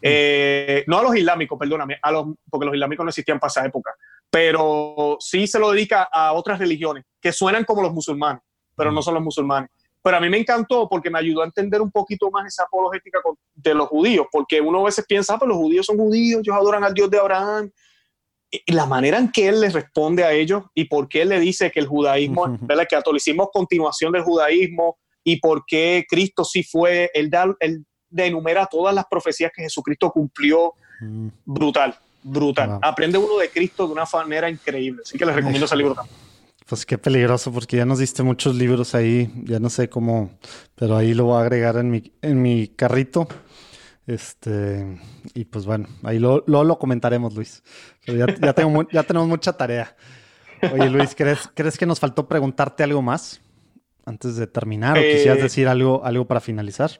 Eh, 0.00 0.84
no 0.86 0.98
a 0.98 1.02
los 1.02 1.16
islámicos, 1.16 1.58
perdóname, 1.58 1.98
a 2.00 2.12
los, 2.12 2.26
porque 2.48 2.66
los 2.66 2.74
islámicos 2.74 3.04
no 3.04 3.10
existían 3.10 3.40
para 3.40 3.48
esa 3.48 3.66
época, 3.66 3.90
pero 4.30 5.16
sí 5.18 5.46
se 5.46 5.58
lo 5.58 5.72
dedica 5.72 6.08
a 6.12 6.32
otras 6.32 6.58
religiones 6.58 7.04
que 7.20 7.32
suenan 7.32 7.64
como 7.64 7.82
los 7.82 7.92
musulmanes, 7.92 8.42
pero 8.76 8.92
no 8.92 9.02
son 9.02 9.14
los 9.14 9.22
musulmanes. 9.22 9.70
Pero 10.00 10.16
a 10.16 10.20
mí 10.20 10.28
me 10.28 10.38
encantó 10.38 10.88
porque 10.88 11.10
me 11.10 11.18
ayudó 11.18 11.42
a 11.42 11.46
entender 11.46 11.82
un 11.82 11.90
poquito 11.90 12.30
más 12.30 12.46
esa 12.46 12.62
apologética 12.62 13.18
de 13.54 13.74
los 13.74 13.88
judíos, 13.88 14.26
porque 14.30 14.60
uno 14.60 14.80
a 14.80 14.84
veces 14.84 15.04
piensa, 15.06 15.34
ah, 15.34 15.38
pues 15.38 15.48
los 15.48 15.58
judíos 15.58 15.86
son 15.86 15.96
judíos, 15.96 16.40
ellos 16.40 16.56
adoran 16.56 16.84
al 16.84 16.94
Dios 16.94 17.10
de 17.10 17.18
Abraham. 17.18 17.70
Y 18.50 18.72
la 18.72 18.86
manera 18.86 19.18
en 19.18 19.30
que 19.30 19.48
él 19.48 19.60
les 19.60 19.74
responde 19.74 20.24
a 20.24 20.32
ellos 20.32 20.62
y 20.72 20.84
por 20.84 21.08
qué 21.08 21.22
él 21.22 21.30
le 21.30 21.40
dice 21.40 21.70
que 21.70 21.80
el 21.80 21.86
judaísmo. 21.86 22.46
¿verdad? 22.60 22.82
el 22.82 22.88
catolicismo 22.88 23.42
es 23.42 23.48
continuación 23.52 24.12
del 24.12 24.22
judaísmo 24.22 24.96
y 25.24 25.40
por 25.40 25.64
qué 25.66 26.06
Cristo 26.08 26.44
sí 26.44 26.62
fue, 26.62 27.10
él, 27.14 27.30
da, 27.30 27.46
él 27.60 27.84
enumera 28.16 28.66
todas 28.66 28.94
las 28.94 29.06
profecías 29.06 29.50
que 29.54 29.62
Jesucristo 29.62 30.10
cumplió 30.10 30.74
Mm. 31.00 31.28
brutal, 31.44 31.94
brutal. 32.22 32.68
Wow. 32.70 32.80
Aprende 32.82 33.18
uno 33.18 33.38
de 33.38 33.50
Cristo 33.50 33.86
de 33.86 33.92
una 33.92 34.04
manera 34.12 34.50
increíble. 34.50 35.02
Así 35.04 35.18
que 35.18 35.24
les 35.24 35.34
recomiendo 35.34 35.66
ese 35.66 35.76
libro 35.76 35.94
también. 35.94 36.16
Pues 36.66 36.84
qué 36.84 36.98
peligroso, 36.98 37.50
porque 37.50 37.78
ya 37.78 37.86
nos 37.86 37.98
diste 37.98 38.22
muchos 38.22 38.54
libros 38.54 38.94
ahí, 38.94 39.32
ya 39.44 39.58
no 39.58 39.70
sé 39.70 39.88
cómo, 39.88 40.38
pero 40.74 40.96
ahí 40.96 41.14
lo 41.14 41.24
voy 41.24 41.38
a 41.38 41.40
agregar 41.40 41.76
en 41.76 41.90
mi, 41.90 42.12
en 42.20 42.42
mi 42.42 42.68
carrito. 42.68 43.26
Este, 44.06 44.98
y 45.34 45.44
pues 45.44 45.64
bueno, 45.64 45.88
ahí 46.02 46.18
lo, 46.18 46.44
lo, 46.46 46.78
comentaremos, 46.78 47.34
Luis. 47.34 47.62
Pero 48.04 48.26
ya, 48.26 48.34
ya, 48.38 48.52
tengo, 48.52 48.86
ya 48.90 49.02
tenemos 49.02 49.28
mucha 49.28 49.54
tarea. 49.54 49.96
Oye, 50.72 50.90
Luis, 50.90 51.14
¿crees, 51.14 51.48
¿crees 51.54 51.78
que 51.78 51.86
nos 51.86 52.00
faltó 52.00 52.28
preguntarte 52.28 52.82
algo 52.82 53.00
más 53.00 53.40
antes 54.08 54.36
de 54.36 54.46
terminar? 54.46 54.98
¿O 54.98 55.00
quisieras 55.00 55.38
eh, 55.38 55.42
decir 55.42 55.68
algo, 55.68 56.04
algo 56.04 56.26
para 56.26 56.40
finalizar? 56.40 56.90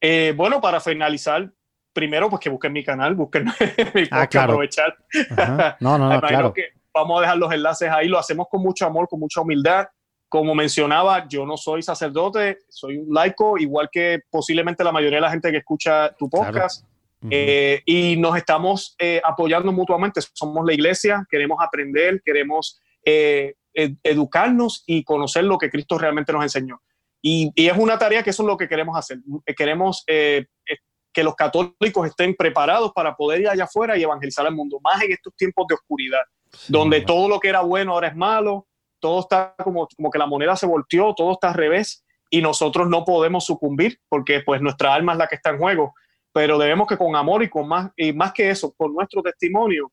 Eh, 0.00 0.34
bueno, 0.36 0.60
para 0.60 0.80
finalizar, 0.80 1.50
primero, 1.92 2.28
pues 2.28 2.40
que 2.40 2.50
busquen 2.50 2.72
mi 2.72 2.84
canal, 2.84 3.14
busquen 3.14 3.44
mi 3.94 4.02
ah, 4.10 4.26
claro. 4.26 4.52
aprovechar. 4.52 4.96
No, 5.80 5.98
no, 5.98 6.10
no, 6.10 6.20
claro. 6.20 6.52
Que, 6.52 6.68
vamos 6.92 7.18
a 7.18 7.22
dejar 7.22 7.38
los 7.38 7.52
enlaces 7.52 7.90
ahí, 7.90 8.08
lo 8.08 8.18
hacemos 8.18 8.46
con 8.50 8.62
mucho 8.62 8.86
amor, 8.86 9.08
con 9.08 9.18
mucha 9.18 9.40
humildad. 9.40 9.86
Como 10.28 10.54
mencionaba, 10.54 11.26
yo 11.28 11.46
no 11.46 11.56
soy 11.56 11.82
sacerdote, 11.82 12.58
soy 12.68 12.98
un 12.98 13.14
laico, 13.14 13.56
igual 13.56 13.88
que 13.90 14.20
posiblemente 14.30 14.84
la 14.84 14.92
mayoría 14.92 15.18
de 15.18 15.22
la 15.22 15.30
gente 15.30 15.50
que 15.50 15.58
escucha 15.58 16.14
tu 16.18 16.28
podcast. 16.28 16.84
Eh, 17.30 17.80
y 17.86 18.16
nos 18.18 18.36
estamos 18.36 18.96
eh, 18.98 19.20
apoyando 19.24 19.72
mutuamente. 19.72 20.20
Somos 20.34 20.66
la 20.66 20.74
iglesia, 20.74 21.26
queremos 21.30 21.58
aprender, 21.60 22.20
queremos 22.22 22.82
eh, 23.04 23.54
educarnos 23.74 24.84
y 24.86 25.04
conocer 25.04 25.44
lo 25.44 25.58
que 25.58 25.70
Cristo 25.70 25.98
realmente 25.98 26.32
nos 26.32 26.42
enseñó. 26.42 26.80
Y, 27.20 27.50
y, 27.54 27.68
es 27.68 27.76
una 27.76 27.98
tarea 27.98 28.22
que 28.22 28.30
eso 28.30 28.42
es 28.42 28.46
lo 28.46 28.56
que 28.56 28.68
queremos 28.68 28.96
hacer. 28.96 29.18
Queremos 29.56 30.04
que 30.06 31.22
los 31.22 31.34
católicos 31.34 32.06
estén 32.06 32.34
preparados 32.34 32.92
para 32.92 33.14
poder 33.16 33.40
ir 33.40 33.48
allá 33.48 33.64
afuera 33.64 33.96
y 33.96 34.02
evangelizar 34.02 34.46
al 34.46 34.54
mundo, 34.54 34.78
más 34.82 35.02
en 35.02 35.12
estos 35.12 35.34
tiempos 35.36 35.66
de 35.68 35.74
oscuridad 35.74 36.22
donde 36.68 37.00
todo 37.00 37.28
lo 37.28 37.40
que 37.40 37.48
era 37.48 37.62
bueno 37.62 37.92
ahora 37.92 38.08
es 38.08 38.16
malo, 38.16 38.66
todo 39.00 39.20
está 39.20 39.54
como, 39.62 39.88
como 39.96 40.10
que 40.10 40.18
la 40.18 40.26
moneda 40.26 40.56
se 40.56 40.66
volteó, 40.66 41.14
todo 41.14 41.32
está 41.32 41.48
al 41.48 41.54
revés 41.54 42.04
y 42.30 42.40
nosotros 42.40 42.88
no 42.88 43.04
podemos 43.04 43.44
sucumbir 43.44 43.98
porque 44.08 44.40
pues 44.40 44.60
nuestra 44.60 44.94
alma 44.94 45.12
es 45.12 45.18
la 45.18 45.26
que 45.26 45.36
está 45.36 45.50
en 45.50 45.58
juego, 45.58 45.94
pero 46.32 46.58
debemos 46.58 46.88
que 46.88 46.96
con 46.96 47.14
amor 47.16 47.42
y 47.42 47.50
con 47.50 47.68
más, 47.68 47.90
y 47.96 48.12
más 48.12 48.32
que 48.32 48.50
eso, 48.50 48.72
con 48.76 48.94
nuestro 48.94 49.22
testimonio, 49.22 49.92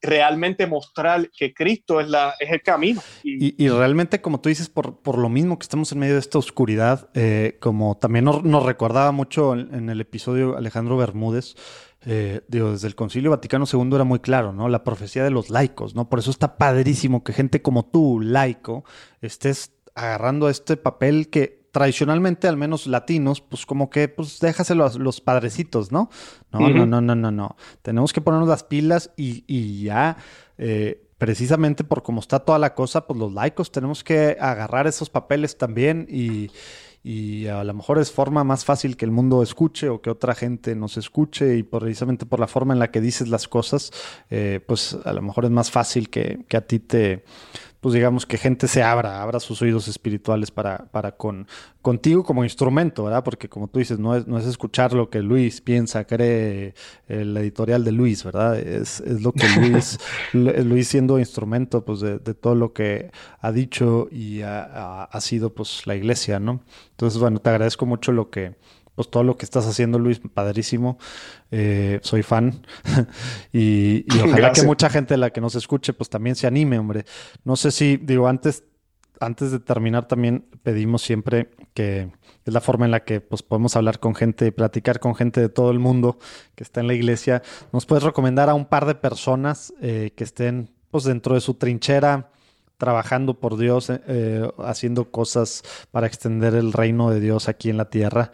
realmente 0.00 0.66
mostrar 0.66 1.30
que 1.30 1.52
Cristo 1.52 2.00
es, 2.00 2.08
la, 2.08 2.34
es 2.38 2.50
el 2.50 2.62
camino. 2.62 3.02
Y, 3.22 3.68
realmente, 3.68 4.20
como 4.20 4.40
tú 4.40 4.48
dices, 4.48 4.68
por, 4.68 5.00
por, 5.00 5.18
lo 5.18 5.28
mismo 5.28 5.58
que 5.58 5.64
estamos 5.64 5.92
en 5.92 5.98
medio 5.98 6.14
de 6.14 6.20
esta 6.20 6.38
oscuridad, 6.38 7.08
eh, 7.14 7.58
como 7.60 7.96
también 7.96 8.24
nos, 8.24 8.64
recordaba 8.64 9.12
mucho 9.12 9.54
en, 9.54 9.90
el 9.90 10.00
episodio 10.00 10.56
Alejandro 10.56 10.96
Bermúdez, 10.96 11.54
eh, 12.06 12.40
digo, 12.48 12.72
desde 12.72 12.88
el 12.88 12.94
Concilio 12.94 13.30
Vaticano 13.30 13.66
II 13.70 13.90
era 13.94 14.04
muy 14.04 14.20
claro, 14.20 14.52
¿no? 14.52 14.68
La 14.68 14.84
profecía 14.84 15.22
de 15.22 15.30
los 15.30 15.50
laicos, 15.50 15.94
¿no? 15.94 16.08
Por 16.08 16.18
eso 16.18 16.30
está 16.30 16.56
padrísimo 16.56 17.22
que 17.22 17.34
gente 17.34 17.60
como 17.60 17.84
tú, 17.84 18.20
laico, 18.20 18.84
estés 19.20 19.72
agarrando 19.94 20.48
este 20.48 20.76
papel 20.76 21.28
que 21.28 21.59
tradicionalmente, 21.70 22.48
al 22.48 22.56
menos 22.56 22.86
latinos, 22.86 23.40
pues 23.40 23.66
como 23.66 23.90
que, 23.90 24.08
pues 24.08 24.40
déjaselo 24.40 24.86
a 24.86 24.92
los 24.98 25.20
padrecitos, 25.20 25.92
¿no? 25.92 26.10
No, 26.52 26.68
no, 26.68 26.86
no, 26.86 27.00
no, 27.00 27.14
no, 27.14 27.30
no. 27.30 27.56
Tenemos 27.82 28.12
que 28.12 28.20
ponernos 28.20 28.48
las 28.48 28.64
pilas 28.64 29.10
y, 29.16 29.44
y 29.46 29.84
ya, 29.84 30.16
eh, 30.58 31.06
precisamente 31.18 31.84
por 31.84 32.02
cómo 32.02 32.20
está 32.20 32.40
toda 32.40 32.58
la 32.58 32.74
cosa, 32.74 33.06
pues 33.06 33.18
los 33.18 33.32
laicos 33.32 33.70
tenemos 33.70 34.02
que 34.02 34.36
agarrar 34.40 34.86
esos 34.86 35.10
papeles 35.10 35.58
también 35.58 36.06
y 36.08 36.50
y 37.02 37.46
a 37.46 37.64
lo 37.64 37.72
mejor 37.72 37.98
es 37.98 38.12
forma 38.12 38.44
más 38.44 38.64
fácil 38.64 38.96
que 38.96 39.06
el 39.06 39.10
mundo 39.10 39.42
escuche 39.42 39.88
o 39.88 40.02
que 40.02 40.10
otra 40.10 40.34
gente 40.34 40.74
nos 40.74 40.98
escuche 40.98 41.56
y 41.56 41.62
precisamente 41.62 42.26
por 42.26 42.40
la 42.40 42.46
forma 42.46 42.74
en 42.74 42.78
la 42.78 42.90
que 42.90 43.00
dices 43.00 43.28
las 43.28 43.48
cosas, 43.48 43.90
eh, 44.28 44.60
pues 44.66 44.96
a 45.04 45.12
lo 45.14 45.22
mejor 45.22 45.46
es 45.46 45.50
más 45.50 45.70
fácil 45.70 46.10
que, 46.10 46.44
que 46.46 46.56
a 46.58 46.66
ti 46.66 46.78
te, 46.78 47.24
pues 47.80 47.94
digamos 47.94 48.26
que 48.26 48.36
gente 48.36 48.68
se 48.68 48.82
abra, 48.82 49.22
abra 49.22 49.40
sus 49.40 49.62
oídos 49.62 49.88
espirituales 49.88 50.50
para, 50.50 50.90
para 50.90 51.12
con, 51.12 51.46
contigo 51.80 52.24
como 52.24 52.44
instrumento, 52.44 53.04
¿verdad? 53.04 53.24
Porque 53.24 53.48
como 53.48 53.68
tú 53.68 53.78
dices, 53.78 53.98
no 53.98 54.14
es, 54.14 54.26
no 54.26 54.38
es 54.38 54.46
escuchar 54.46 54.92
lo 54.92 55.08
que 55.08 55.20
Luis 55.22 55.62
piensa, 55.62 56.04
cree 56.04 56.74
el 57.08 57.34
editorial 57.36 57.82
de 57.82 57.92
Luis, 57.92 58.22
¿verdad? 58.22 58.58
Es, 58.58 59.00
es 59.00 59.22
lo 59.22 59.32
que 59.32 59.48
Luis, 59.48 59.98
Luis 60.32 60.88
siendo 60.88 61.18
instrumento 61.18 61.84
pues 61.84 62.00
de, 62.00 62.18
de, 62.18 62.34
todo 62.34 62.54
lo 62.54 62.74
que 62.74 63.10
ha 63.40 63.50
dicho 63.50 64.08
y 64.10 64.42
ha, 64.42 65.04
ha, 65.04 65.20
sido 65.20 65.54
pues 65.54 65.86
la 65.86 65.96
iglesia, 65.96 66.38
¿no? 66.38 66.60
Entonces, 66.90 67.18
bueno, 67.18 67.38
te 67.38 67.48
agradezco 67.48 67.86
mucho 67.86 68.12
lo 68.12 68.28
que, 68.30 68.56
pues 69.00 69.10
todo 69.10 69.24
lo 69.24 69.38
que 69.38 69.46
estás 69.46 69.66
haciendo, 69.66 69.98
Luis, 69.98 70.20
padrísimo. 70.34 70.98
Eh, 71.50 72.00
soy 72.02 72.22
fan. 72.22 72.66
y, 73.50 74.04
ojalá 74.22 74.52
que 74.52 74.62
mucha 74.62 74.90
gente 74.90 75.16
la 75.16 75.30
que 75.30 75.40
nos 75.40 75.54
escuche, 75.54 75.94
pues 75.94 76.10
también 76.10 76.36
se 76.36 76.46
anime, 76.46 76.78
hombre. 76.78 77.06
No 77.42 77.56
sé 77.56 77.70
si, 77.70 77.96
digo, 77.96 78.28
antes, 78.28 78.62
antes 79.18 79.52
de 79.52 79.58
terminar, 79.58 80.06
también 80.06 80.44
pedimos 80.62 81.00
siempre 81.00 81.50
que 81.72 82.10
es 82.44 82.52
la 82.52 82.60
forma 82.60 82.84
en 82.84 82.90
la 82.90 83.04
que 83.04 83.22
pues, 83.22 83.42
podemos 83.42 83.74
hablar 83.74 84.00
con 84.00 84.14
gente, 84.14 84.52
platicar 84.52 85.00
con 85.00 85.14
gente 85.14 85.40
de 85.40 85.48
todo 85.48 85.70
el 85.70 85.78
mundo 85.78 86.18
que 86.54 86.62
está 86.62 86.80
en 86.80 86.86
la 86.86 86.92
iglesia. 86.92 87.40
¿Nos 87.72 87.86
puedes 87.86 88.04
recomendar 88.04 88.50
a 88.50 88.54
un 88.54 88.66
par 88.66 88.84
de 88.84 88.96
personas 88.96 89.72
eh, 89.80 90.12
que 90.14 90.24
estén 90.24 90.74
pues, 90.90 91.04
dentro 91.04 91.34
de 91.34 91.40
su 91.40 91.54
trinchera? 91.54 92.28
trabajando 92.80 93.38
por 93.38 93.58
Dios, 93.58 93.90
eh, 93.90 94.50
haciendo 94.64 95.10
cosas 95.10 95.62
para 95.92 96.06
extender 96.06 96.54
el 96.54 96.72
reino 96.72 97.10
de 97.10 97.20
Dios 97.20 97.46
aquí 97.48 97.68
en 97.68 97.76
la 97.76 97.90
tierra. 97.90 98.32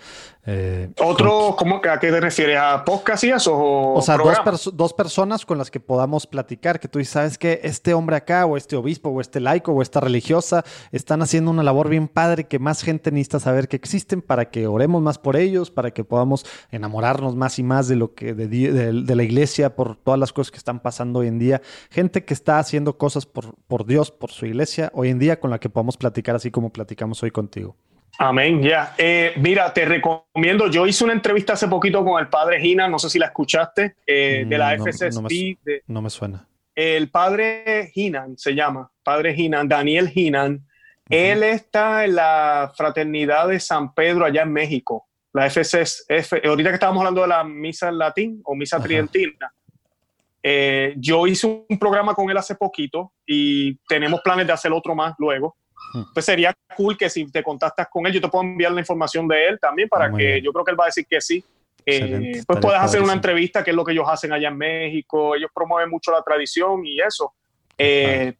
Eh, 0.48 0.90
¿Otro, 1.00 1.56
cómo, 1.58 1.80
a 1.90 1.98
qué 1.98 2.10
te 2.10 2.20
refieres? 2.20 2.58
¿A 2.58 2.84
podcast 2.84 3.24
y 3.24 3.30
eso? 3.30 3.52
O, 3.58 4.00
sea, 4.00 4.16
dos, 4.16 4.92
personas 4.94 5.44
con 5.44 5.58
las 5.58 5.72
que 5.72 5.80
podamos 5.80 6.28
platicar, 6.28 6.78
que 6.78 6.86
tú 6.86 7.00
dices, 7.00 7.12
¿sabes 7.12 7.36
que 7.36 7.60
Este 7.64 7.94
hombre 7.94 8.14
acá, 8.14 8.46
o 8.46 8.56
este 8.56 8.76
obispo, 8.76 9.08
o 9.08 9.20
este 9.20 9.40
laico, 9.40 9.72
o 9.72 9.82
esta 9.82 9.98
religiosa, 9.98 10.64
están 10.92 11.20
haciendo 11.20 11.50
una 11.50 11.64
labor 11.64 11.88
bien 11.88 12.06
padre 12.06 12.44
que 12.44 12.60
más 12.60 12.82
gente 12.82 13.10
necesita 13.10 13.40
saber 13.40 13.66
que 13.66 13.74
existen 13.74 14.22
para 14.22 14.48
que 14.50 14.68
oremos 14.68 15.02
más 15.02 15.18
por 15.18 15.36
ellos, 15.36 15.72
para 15.72 15.90
que 15.90 16.04
podamos 16.04 16.46
enamorarnos 16.70 17.34
más 17.34 17.58
y 17.58 17.64
más 17.64 17.88
de 17.88 17.96
lo 17.96 18.14
que 18.14 18.32
de, 18.32 18.46
de, 18.46 19.16
la 19.16 19.22
iglesia, 19.24 19.74
por 19.74 19.96
todas 19.96 20.20
las 20.20 20.32
cosas 20.32 20.52
que 20.52 20.58
están 20.58 20.78
pasando 20.78 21.20
hoy 21.20 21.26
en 21.26 21.40
día. 21.40 21.60
Gente 21.90 22.24
que 22.24 22.34
está 22.34 22.60
haciendo 22.60 22.96
cosas 22.96 23.26
por, 23.26 23.56
por 23.66 23.84
Dios, 23.84 24.12
por 24.12 24.30
su 24.30 24.46
iglesia, 24.46 24.92
hoy 24.94 25.08
en 25.08 25.18
día 25.18 25.40
con 25.40 25.50
la 25.50 25.58
que 25.58 25.68
podamos 25.68 25.96
platicar 25.96 26.36
así 26.36 26.52
como 26.52 26.70
platicamos 26.70 27.20
hoy 27.24 27.32
contigo. 27.32 27.74
Amén, 28.18 28.62
ya. 28.62 28.94
Eh, 28.96 29.34
mira, 29.36 29.72
te 29.72 29.84
recomiendo, 29.84 30.68
yo 30.68 30.86
hice 30.86 31.04
una 31.04 31.12
entrevista 31.12 31.52
hace 31.52 31.68
poquito 31.68 32.04
con 32.04 32.18
el 32.20 32.28
padre 32.28 32.60
Hinan, 32.66 32.90
no 32.90 32.98
sé 32.98 33.10
si 33.10 33.18
la 33.18 33.26
escuchaste, 33.26 33.96
eh, 34.06 34.44
de 34.48 34.58
la 34.58 34.76
FSSP. 34.78 35.14
No, 35.14 35.22
me, 35.22 35.58
no 35.86 36.02
me 36.02 36.10
suena. 36.10 36.46
El 36.74 37.10
padre 37.10 37.90
Hinan 37.94 38.38
se 38.38 38.54
llama, 38.54 38.90
padre 39.02 39.34
Hinan, 39.36 39.68
Daniel 39.68 40.10
Hinan. 40.14 40.66
Él 41.08 41.42
está 41.42 42.04
en 42.04 42.16
la 42.16 42.72
fraternidad 42.74 43.48
de 43.48 43.60
San 43.60 43.94
Pedro 43.94 44.24
allá 44.24 44.42
en 44.42 44.52
México, 44.52 45.06
la 45.32 45.48
FSS, 45.48 46.06
ahorita 46.44 46.70
que 46.70 46.74
estábamos 46.74 47.00
hablando 47.00 47.22
de 47.22 47.28
la 47.28 47.44
misa 47.44 47.88
en 47.88 47.98
latín 47.98 48.40
o 48.44 48.54
misa 48.54 48.80
tridentina. 48.80 49.52
Eh, 50.42 50.94
yo 50.96 51.26
hice 51.26 51.46
un 51.68 51.78
programa 51.78 52.14
con 52.14 52.30
él 52.30 52.36
hace 52.36 52.54
poquito 52.54 53.12
y 53.26 53.76
tenemos 53.88 54.20
planes 54.22 54.46
de 54.46 54.52
hacer 54.52 54.72
otro 54.72 54.94
más 54.94 55.14
luego 55.18 55.56
pues 56.12 56.24
sería 56.24 56.54
cool 56.76 56.96
que 56.96 57.08
si 57.08 57.30
te 57.30 57.42
contactas 57.42 57.88
con 57.90 58.06
él, 58.06 58.12
yo 58.12 58.20
te 58.20 58.28
puedo 58.28 58.44
enviar 58.44 58.72
la 58.72 58.80
información 58.80 59.26
de 59.28 59.48
él 59.48 59.58
también 59.60 59.88
para 59.88 60.12
que 60.12 60.40
yo 60.42 60.52
creo 60.52 60.64
que 60.64 60.70
él 60.70 60.80
va 60.80 60.84
a 60.84 60.88
decir 60.88 61.06
que 61.08 61.20
sí. 61.20 61.44
Eh, 61.88 62.42
pues 62.46 62.58
puedes 62.60 62.80
hacer 62.80 63.00
una 63.00 63.12
entrevista, 63.12 63.62
que 63.62 63.70
es 63.70 63.76
lo 63.76 63.84
que 63.84 63.92
ellos 63.92 64.06
hacen 64.08 64.32
allá 64.32 64.48
en 64.48 64.58
México. 64.58 65.36
Ellos 65.36 65.50
promueven 65.54 65.88
mucho 65.88 66.10
la 66.10 66.22
tradición 66.22 66.84
y 66.84 67.00
eso. 67.00 67.32
Eh, 67.78 68.34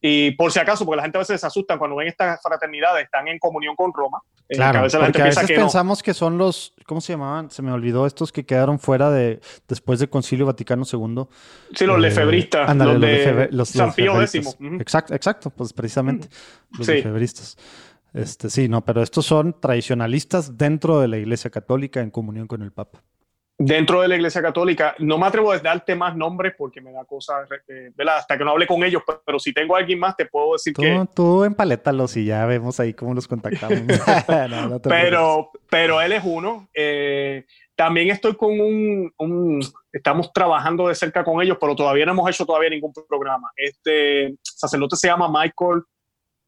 y 0.00 0.30
por 0.32 0.52
si 0.52 0.60
acaso, 0.60 0.84
porque 0.84 0.96
la 0.98 1.02
gente 1.02 1.18
a 1.18 1.20
veces 1.20 1.40
se 1.40 1.46
asusta 1.46 1.76
cuando 1.76 1.96
ven 1.96 2.08
estas 2.08 2.40
fraternidades, 2.40 3.04
están 3.04 3.26
en 3.26 3.38
comunión 3.38 3.74
con 3.74 3.92
Roma. 3.92 4.18
Eh, 4.48 4.54
claro, 4.54 4.78
a 4.78 4.82
veces, 4.82 5.00
a 5.00 5.08
veces 5.08 5.50
pensamos 5.50 6.02
que 6.02 6.14
son 6.14 6.38
los, 6.38 6.72
¿cómo 6.86 7.00
se 7.00 7.14
llamaban? 7.14 7.50
Se 7.50 7.62
me 7.62 7.72
olvidó 7.72 8.06
estos 8.06 8.30
que 8.30 8.46
quedaron 8.46 8.78
fuera 8.78 9.10
de 9.10 9.40
después 9.66 9.98
del 9.98 10.08
Concilio 10.08 10.46
Vaticano 10.46 10.84
II. 10.90 11.24
Sí, 11.74 11.84
los 11.84 11.98
lefebristas, 11.98 12.76
los, 12.76 13.00
de 13.00 13.64
San 13.64 13.92
Pío 13.92 14.22
X. 14.22 14.56
Exacto, 14.78 15.14
exacto, 15.14 15.50
pues 15.50 15.72
precisamente 15.72 16.28
los 16.78 16.86
lefebristas. 16.86 17.56
Este, 18.14 18.48
sí, 18.50 18.68
no, 18.68 18.84
pero 18.84 19.02
estos 19.02 19.26
son 19.26 19.60
tradicionalistas 19.60 20.56
dentro 20.56 21.00
de 21.00 21.08
la 21.08 21.18
Iglesia 21.18 21.50
Católica 21.50 22.00
en 22.00 22.10
comunión 22.10 22.46
con 22.46 22.62
el 22.62 22.72
Papa 22.72 23.02
dentro 23.58 24.00
de 24.00 24.08
la 24.08 24.14
Iglesia 24.14 24.40
Católica. 24.40 24.94
No 25.00 25.18
me 25.18 25.26
atrevo 25.26 25.50
a 25.50 25.58
darte 25.58 25.96
más 25.96 26.16
nombres 26.16 26.54
porque 26.56 26.80
me 26.80 26.92
da 26.92 27.04
cosas, 27.04 27.48
eh, 27.66 27.90
Hasta 28.08 28.38
que 28.38 28.44
no 28.44 28.52
hable 28.52 28.66
con 28.66 28.82
ellos, 28.84 29.02
pero, 29.26 29.38
si 29.38 29.52
tengo 29.52 29.74
a 29.74 29.80
alguien 29.80 29.98
más, 29.98 30.16
te 30.16 30.26
puedo 30.26 30.52
decir 30.52 30.72
que. 30.72 31.04
Tú 31.14 31.44
empalétalos 31.44 32.16
y 32.16 32.26
ya 32.26 32.46
vemos 32.46 32.78
ahí 32.78 32.94
cómo 32.94 33.14
los 33.14 33.26
contactamos. 33.26 33.82
pero, 34.84 35.50
pero 35.68 36.00
él 36.00 36.12
es 36.12 36.22
uno. 36.24 36.68
Eh, 36.72 37.44
también 37.74 38.10
estoy 38.10 38.36
con 38.36 38.58
un, 38.60 39.60
Estamos 39.92 40.32
trabajando 40.32 40.88
de 40.88 40.94
cerca 40.94 41.24
con 41.24 41.42
ellos, 41.42 41.58
pero 41.60 41.74
todavía 41.74 42.06
no 42.06 42.12
hemos 42.12 42.30
hecho 42.30 42.46
todavía 42.46 42.70
ningún 42.70 42.92
programa. 43.08 43.50
Este 43.56 44.36
sacerdote 44.42 44.96
se 44.96 45.08
llama 45.08 45.28
Michael. 45.28 45.82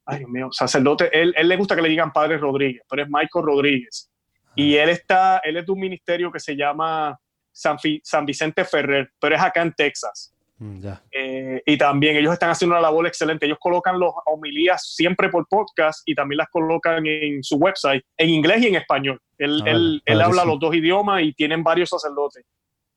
Ay, 0.05 0.19
Dios 0.19 0.29
mío, 0.29 0.49
sacerdote. 0.51 1.09
Él, 1.11 1.33
él 1.35 1.47
le 1.47 1.57
gusta 1.57 1.75
que 1.75 1.81
le 1.81 1.89
digan 1.89 2.13
Padre 2.13 2.37
Rodríguez, 2.37 2.83
pero 2.89 3.03
es 3.03 3.09
Michael 3.09 3.45
Rodríguez. 3.45 4.10
Y 4.55 4.75
él 4.75 4.89
está, 4.89 5.39
él 5.43 5.57
es 5.57 5.65
de 5.65 5.71
un 5.71 5.79
ministerio 5.79 6.31
que 6.31 6.39
se 6.39 6.55
llama 6.55 7.17
San, 7.51 7.77
San 8.03 8.25
Vicente 8.25 8.65
Ferrer, 8.65 9.11
pero 9.19 9.35
es 9.35 9.41
acá 9.41 9.61
en 9.61 9.73
Texas. 9.73 10.33
Mm, 10.57 10.79
ya. 10.79 11.01
Eh, 11.11 11.61
y 11.65 11.77
también 11.77 12.17
ellos 12.17 12.33
están 12.33 12.49
haciendo 12.51 12.75
una 12.75 12.81
labor 12.81 13.07
excelente. 13.07 13.45
Ellos 13.45 13.57
colocan 13.59 13.99
las 13.99 14.11
homilías 14.27 14.93
siempre 14.93 15.29
por 15.29 15.47
podcast 15.47 16.01
y 16.05 16.13
también 16.13 16.37
las 16.37 16.49
colocan 16.49 17.05
en 17.05 17.41
su 17.43 17.55
website, 17.55 18.03
en 18.17 18.29
inglés 18.29 18.61
y 18.63 18.67
en 18.67 18.75
español. 18.75 19.19
Él, 19.37 19.61
Ah, 19.65 19.69
él- 19.71 20.01
él 20.05 20.21
habla 20.21 20.45
los 20.45 20.59
dos 20.59 20.75
idiomas 20.75 21.23
y 21.23 21.33
tienen 21.33 21.63
varios 21.63 21.89
sacerdotes. 21.89 22.45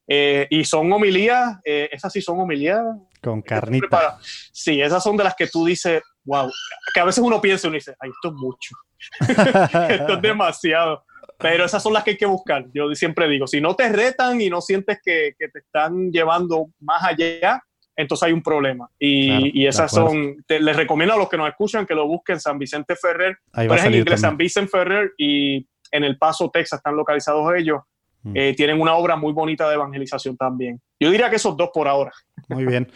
Eh, 0.06 0.46
y 0.50 0.62
son 0.64 0.92
homilías, 0.92 1.58
eh, 1.64 1.88
esas 1.90 2.12
sí 2.12 2.20
son 2.20 2.38
homilías. 2.38 2.82
Con 3.22 3.40
carnita. 3.40 4.18
Sí, 4.52 4.82
esas 4.82 5.02
son 5.02 5.16
de 5.16 5.24
las 5.24 5.34
que 5.34 5.46
tú 5.46 5.64
dices, 5.64 6.02
wow, 6.24 6.50
que 6.92 7.00
a 7.00 7.04
veces 7.06 7.24
uno 7.24 7.40
piensa 7.40 7.66
y 7.66 7.68
uno 7.68 7.76
dice, 7.76 7.94
ay, 7.98 8.10
esto 8.10 8.28
es 8.28 8.34
mucho, 8.34 8.74
esto 9.88 10.14
es 10.14 10.20
demasiado. 10.22 11.02
Pero 11.50 11.64
esas 11.66 11.82
son 11.82 11.92
las 11.92 12.02
que 12.04 12.12
hay 12.12 12.16
que 12.16 12.24
buscar. 12.26 12.64
Yo 12.72 12.94
siempre 12.94 13.28
digo, 13.28 13.46
si 13.46 13.60
no 13.60 13.76
te 13.76 13.88
retan 13.90 14.40
y 14.40 14.48
no 14.48 14.60
sientes 14.62 14.98
que, 15.04 15.34
que 15.38 15.48
te 15.48 15.58
están 15.58 16.10
llevando 16.10 16.68
más 16.80 17.04
allá, 17.04 17.62
entonces 17.94 18.26
hay 18.26 18.32
un 18.32 18.42
problema. 18.42 18.88
Y, 18.98 19.26
Claro, 19.28 19.46
y 19.52 19.66
esas 19.66 19.90
son, 19.90 20.36
te- 20.46 20.58
les 20.60 20.74
recomiendo 20.74 21.14
a 21.14 21.18
los 21.18 21.28
que 21.28 21.36
nos 21.36 21.48
escuchan 21.48 21.84
que 21.86 21.94
lo 21.94 22.06
busquen 22.08 22.40
San 22.40 22.58
Vicente 22.58 22.96
Ferrer, 22.96 23.36
Ahí 23.52 23.68
pero 23.68 23.78
es 23.78 23.84
en 23.86 23.94
inglés 23.94 24.20
San. 24.22 24.36
Vicente 24.38 24.70
Ferrer 24.70 25.12
y 25.18 25.58
en 25.92 26.04
El 26.04 26.16
Paso, 26.16 26.50
Texas 26.50 26.78
están 26.78 26.96
localizados 26.96 27.54
ellos. 27.56 27.80
Mm. 28.22 28.32
Eh, 28.36 28.54
tienen 28.56 28.80
una 28.80 28.94
obra 28.94 29.14
muy 29.16 29.32
bonita 29.34 29.68
de 29.68 29.74
evangelización 29.74 30.36
también. 30.38 30.80
Yo 30.98 31.10
diría 31.10 31.28
que 31.28 31.36
esos 31.36 31.54
dos 31.58 31.68
por 31.74 31.86
ahora. 31.86 32.10
Muy 32.48 32.64
bien. 32.64 32.90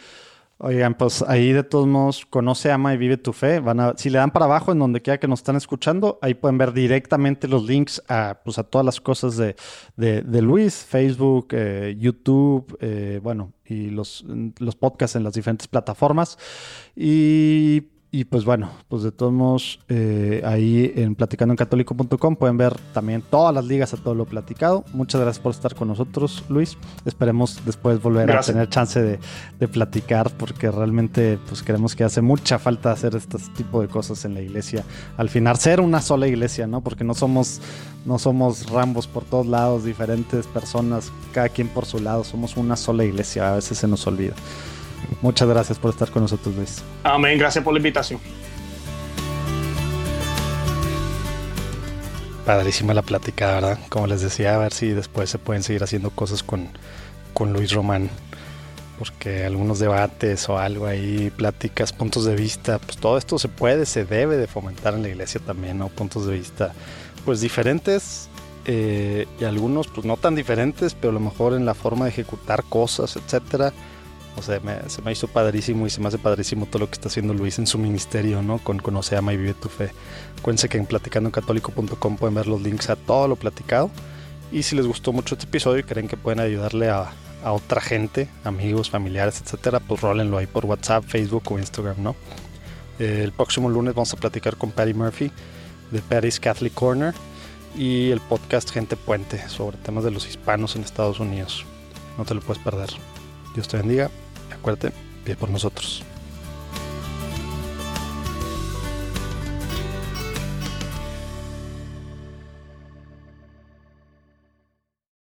Oigan, 0.61 0.93
pues 0.95 1.21
ahí 1.21 1.53
de 1.53 1.63
todos 1.63 1.87
modos, 1.87 2.25
conoce, 2.25 2.69
ama 2.69 2.93
y 2.93 2.97
vive 2.97 3.15
tu 3.15 3.31
fe. 3.31 3.61
Van 3.61 3.79
a, 3.79 3.93
si 3.95 4.09
le 4.09 4.17
dan 4.17 4.31
para 4.31 4.43
abajo 4.43 4.73
en 4.73 4.79
donde 4.79 5.01
quiera 5.01 5.17
que 5.17 5.25
nos 5.27 5.39
están 5.39 5.55
escuchando, 5.55 6.19
ahí 6.21 6.33
pueden 6.33 6.57
ver 6.57 6.73
directamente 6.73 7.47
los 7.47 7.63
links 7.63 8.03
a, 8.09 8.41
pues, 8.43 8.59
a 8.59 8.63
todas 8.63 8.83
las 8.83 8.99
cosas 8.99 9.37
de, 9.37 9.55
de- 9.95 10.21
de 10.21 10.41
Luis, 10.41 10.75
Facebook, 10.83 11.47
eh, 11.51 11.95
YouTube, 11.97 12.77
eh, 12.81 13.21
bueno, 13.23 13.53
y 13.65 13.89
los, 13.89 14.25
los 14.59 14.75
podcasts 14.75 15.15
en 15.15 15.23
las 15.23 15.33
diferentes 15.33 15.69
plataformas. 15.69 16.37
Y, 16.93 17.83
y, 18.11 18.25
pues 18.25 18.43
bueno, 18.43 18.71
pues 18.87 19.03
de 19.03 19.11
todos 19.11 19.31
modos, 19.31 19.79
eh, 19.87 20.41
ahí 20.43 20.91
en 20.95 21.13
platicandoencatólico.com 21.13 22.35
pueden 22.35 22.57
ver 22.57 22.75
también 22.93 23.21
todas 23.21 23.53
las 23.53 23.65
ligas 23.65 23.93
a 23.93 23.97
todo 23.97 24.15
lo 24.15 24.25
platicado. 24.25 24.83
Muchas 24.93 25.21
gracias 25.21 25.41
por 25.43 25.51
estar 25.51 25.75
con 25.75 25.89
nosotros, 25.89 26.43
Luis. 26.49 26.77
Esperemos 27.05 27.61
después 27.65 28.01
volver 28.01 28.27
Gracias. 28.27 28.49
a 28.49 28.53
tener 28.53 28.69
chance 28.69 29.01
de, 29.01 29.19
de 29.59 29.67
platicar 29.67 30.31
porque 30.37 30.71
realmente 30.71 31.37
pues 31.47 31.61
creemos 31.61 31.95
que 31.95 32.03
hace 32.03 32.21
mucha 32.21 32.57
falta 32.57 32.91
hacer 32.91 33.15
este 33.15 33.37
tipo 33.55 33.81
de 33.81 33.87
cosas 33.87 34.25
en 34.25 34.33
la 34.33 34.41
iglesia. 34.41 34.83
Al 35.17 35.29
final 35.29 35.57
ser 35.57 35.79
una 35.79 36.01
sola 36.01 36.27
iglesia, 36.27 36.65
¿no? 36.65 36.81
Porque 36.81 37.03
no 37.03 37.13
somos 37.13 37.61
no 38.05 38.17
somos 38.17 38.69
rambos 38.69 39.07
por 39.07 39.23
todos 39.23 39.45
lados, 39.45 39.83
diferentes 39.83 40.47
personas, 40.47 41.11
cada 41.33 41.49
quien 41.49 41.67
por 41.67 41.85
su 41.85 41.99
lado, 41.99 42.23
somos 42.23 42.57
una 42.57 42.75
sola 42.75 43.03
iglesia, 43.03 43.51
a 43.51 43.55
veces 43.55 43.77
se 43.77 43.87
nos 43.87 44.07
olvida. 44.07 44.33
Muchas 45.21 45.47
gracias 45.49 45.77
por 45.77 45.91
estar 45.91 46.09
con 46.09 46.23
nosotros, 46.23 46.55
Luis. 46.55 46.81
Amén. 47.03 47.37
Gracias 47.37 47.63
por 47.63 47.73
la 47.73 47.79
invitación. 47.79 48.19
Padrísima 52.45 52.93
la 52.93 53.01
plática, 53.01 53.53
¿verdad? 53.53 53.79
Como 53.89 54.07
les 54.07 54.21
decía, 54.21 54.55
a 54.55 54.57
ver 54.57 54.73
si 54.73 54.89
después 54.89 55.29
se 55.29 55.37
pueden 55.37 55.61
seguir 55.61 55.83
haciendo 55.83 56.09
cosas 56.09 56.41
con, 56.41 56.69
con 57.33 57.53
Luis 57.53 57.71
Román. 57.71 58.09
Porque 58.97 59.45
algunos 59.45 59.79
debates 59.79 60.49
o 60.49 60.57
algo 60.57 60.85
ahí, 60.85 61.31
pláticas, 61.35 61.93
puntos 61.93 62.25
de 62.25 62.35
vista, 62.35 62.79
pues 62.79 62.97
todo 62.97 63.17
esto 63.17 63.39
se 63.39 63.47
puede, 63.47 63.85
se 63.85 64.03
debe 64.03 64.35
de 64.35 64.47
fomentar 64.47 64.93
en 64.93 65.03
la 65.03 65.09
iglesia 65.09 65.39
también, 65.39 65.77
¿no? 65.77 65.87
Puntos 65.87 66.25
de 66.25 66.33
vista, 66.33 66.73
pues 67.23 67.39
diferentes 67.39 68.29
eh, 68.65 69.25
y 69.39 69.45
algunos, 69.45 69.87
pues 69.87 70.05
no 70.05 70.17
tan 70.17 70.35
diferentes, 70.35 70.93
pero 70.95 71.11
a 71.11 71.13
lo 71.13 71.19
mejor 71.19 71.53
en 71.53 71.65
la 71.65 71.73
forma 71.73 72.05
de 72.05 72.11
ejecutar 72.11 72.63
cosas, 72.63 73.15
etcétera. 73.15 73.73
O 74.39 74.61
me- 74.63 74.89
se 74.89 75.01
me 75.01 75.11
hizo 75.11 75.27
padrísimo 75.27 75.85
y 75.85 75.89
se 75.89 75.99
me 76.01 76.07
hace 76.07 76.17
padrísimo 76.17 76.65
todo 76.65 76.79
lo 76.79 76.87
que 76.87 76.93
está 76.93 77.07
haciendo 77.09 77.33
Luis 77.33 77.59
en 77.59 77.67
su 77.67 77.77
ministerio, 77.77 78.41
¿no? 78.41 78.57
Con 78.59 78.79
Conoce, 78.79 79.15
Ama 79.17 79.33
y 79.33 79.37
Vive 79.37 79.53
tu 79.53 79.69
Fe. 79.69 79.91
Acuérdense 80.39 80.69
que 80.69 80.77
en 80.77 80.85
platicandoencatólico.com 80.85 82.17
pueden 82.17 82.35
ver 82.35 82.47
los 82.47 82.61
links 82.61 82.89
a 82.89 82.95
todo 82.95 83.27
lo 83.27 83.35
platicado. 83.35 83.91
Y 84.51 84.63
si 84.63 84.75
les 84.75 84.87
gustó 84.87 85.11
mucho 85.13 85.35
este 85.35 85.45
episodio 85.45 85.79
y 85.79 85.83
creen 85.83 86.07
que 86.07 86.17
pueden 86.17 86.39
ayudarle 86.39 86.89
a, 86.89 87.11
a 87.43 87.51
otra 87.51 87.81
gente, 87.81 88.27
amigos, 88.43 88.89
familiares, 88.89 89.41
etcétera, 89.41 89.79
pues 89.79 90.01
rólenlo 90.01 90.37
ahí 90.37 90.47
por 90.47 90.65
WhatsApp, 90.65 91.03
Facebook 91.05 91.43
o 91.51 91.59
Instagram, 91.59 92.01
¿no? 92.01 92.15
El 92.97 93.31
próximo 93.31 93.69
lunes 93.69 93.93
vamos 93.93 94.11
a 94.13 94.17
platicar 94.17 94.57
con 94.57 94.71
Patty 94.71 94.93
Murphy 94.93 95.31
de 95.91 96.01
Patty's 96.01 96.39
Catholic 96.39 96.73
Corner 96.73 97.13
y 97.77 98.09
el 98.11 98.19
podcast 98.19 98.69
Gente 98.71 98.95
Puente 98.97 99.47
sobre 99.49 99.77
temas 99.77 100.03
de 100.03 100.11
los 100.11 100.27
hispanos 100.27 100.75
en 100.75 100.83
Estados 100.83 101.19
Unidos. 101.19 101.65
No 102.17 102.25
te 102.25 102.33
lo 102.33 102.41
puedes 102.41 102.61
perder. 102.63 102.89
Dios 103.55 103.67
te 103.67 103.77
bendiga. 103.77 104.09
Acuérdate, 104.59 104.91
pide 105.23 105.35
por 105.35 105.49
nosotros. 105.49 106.03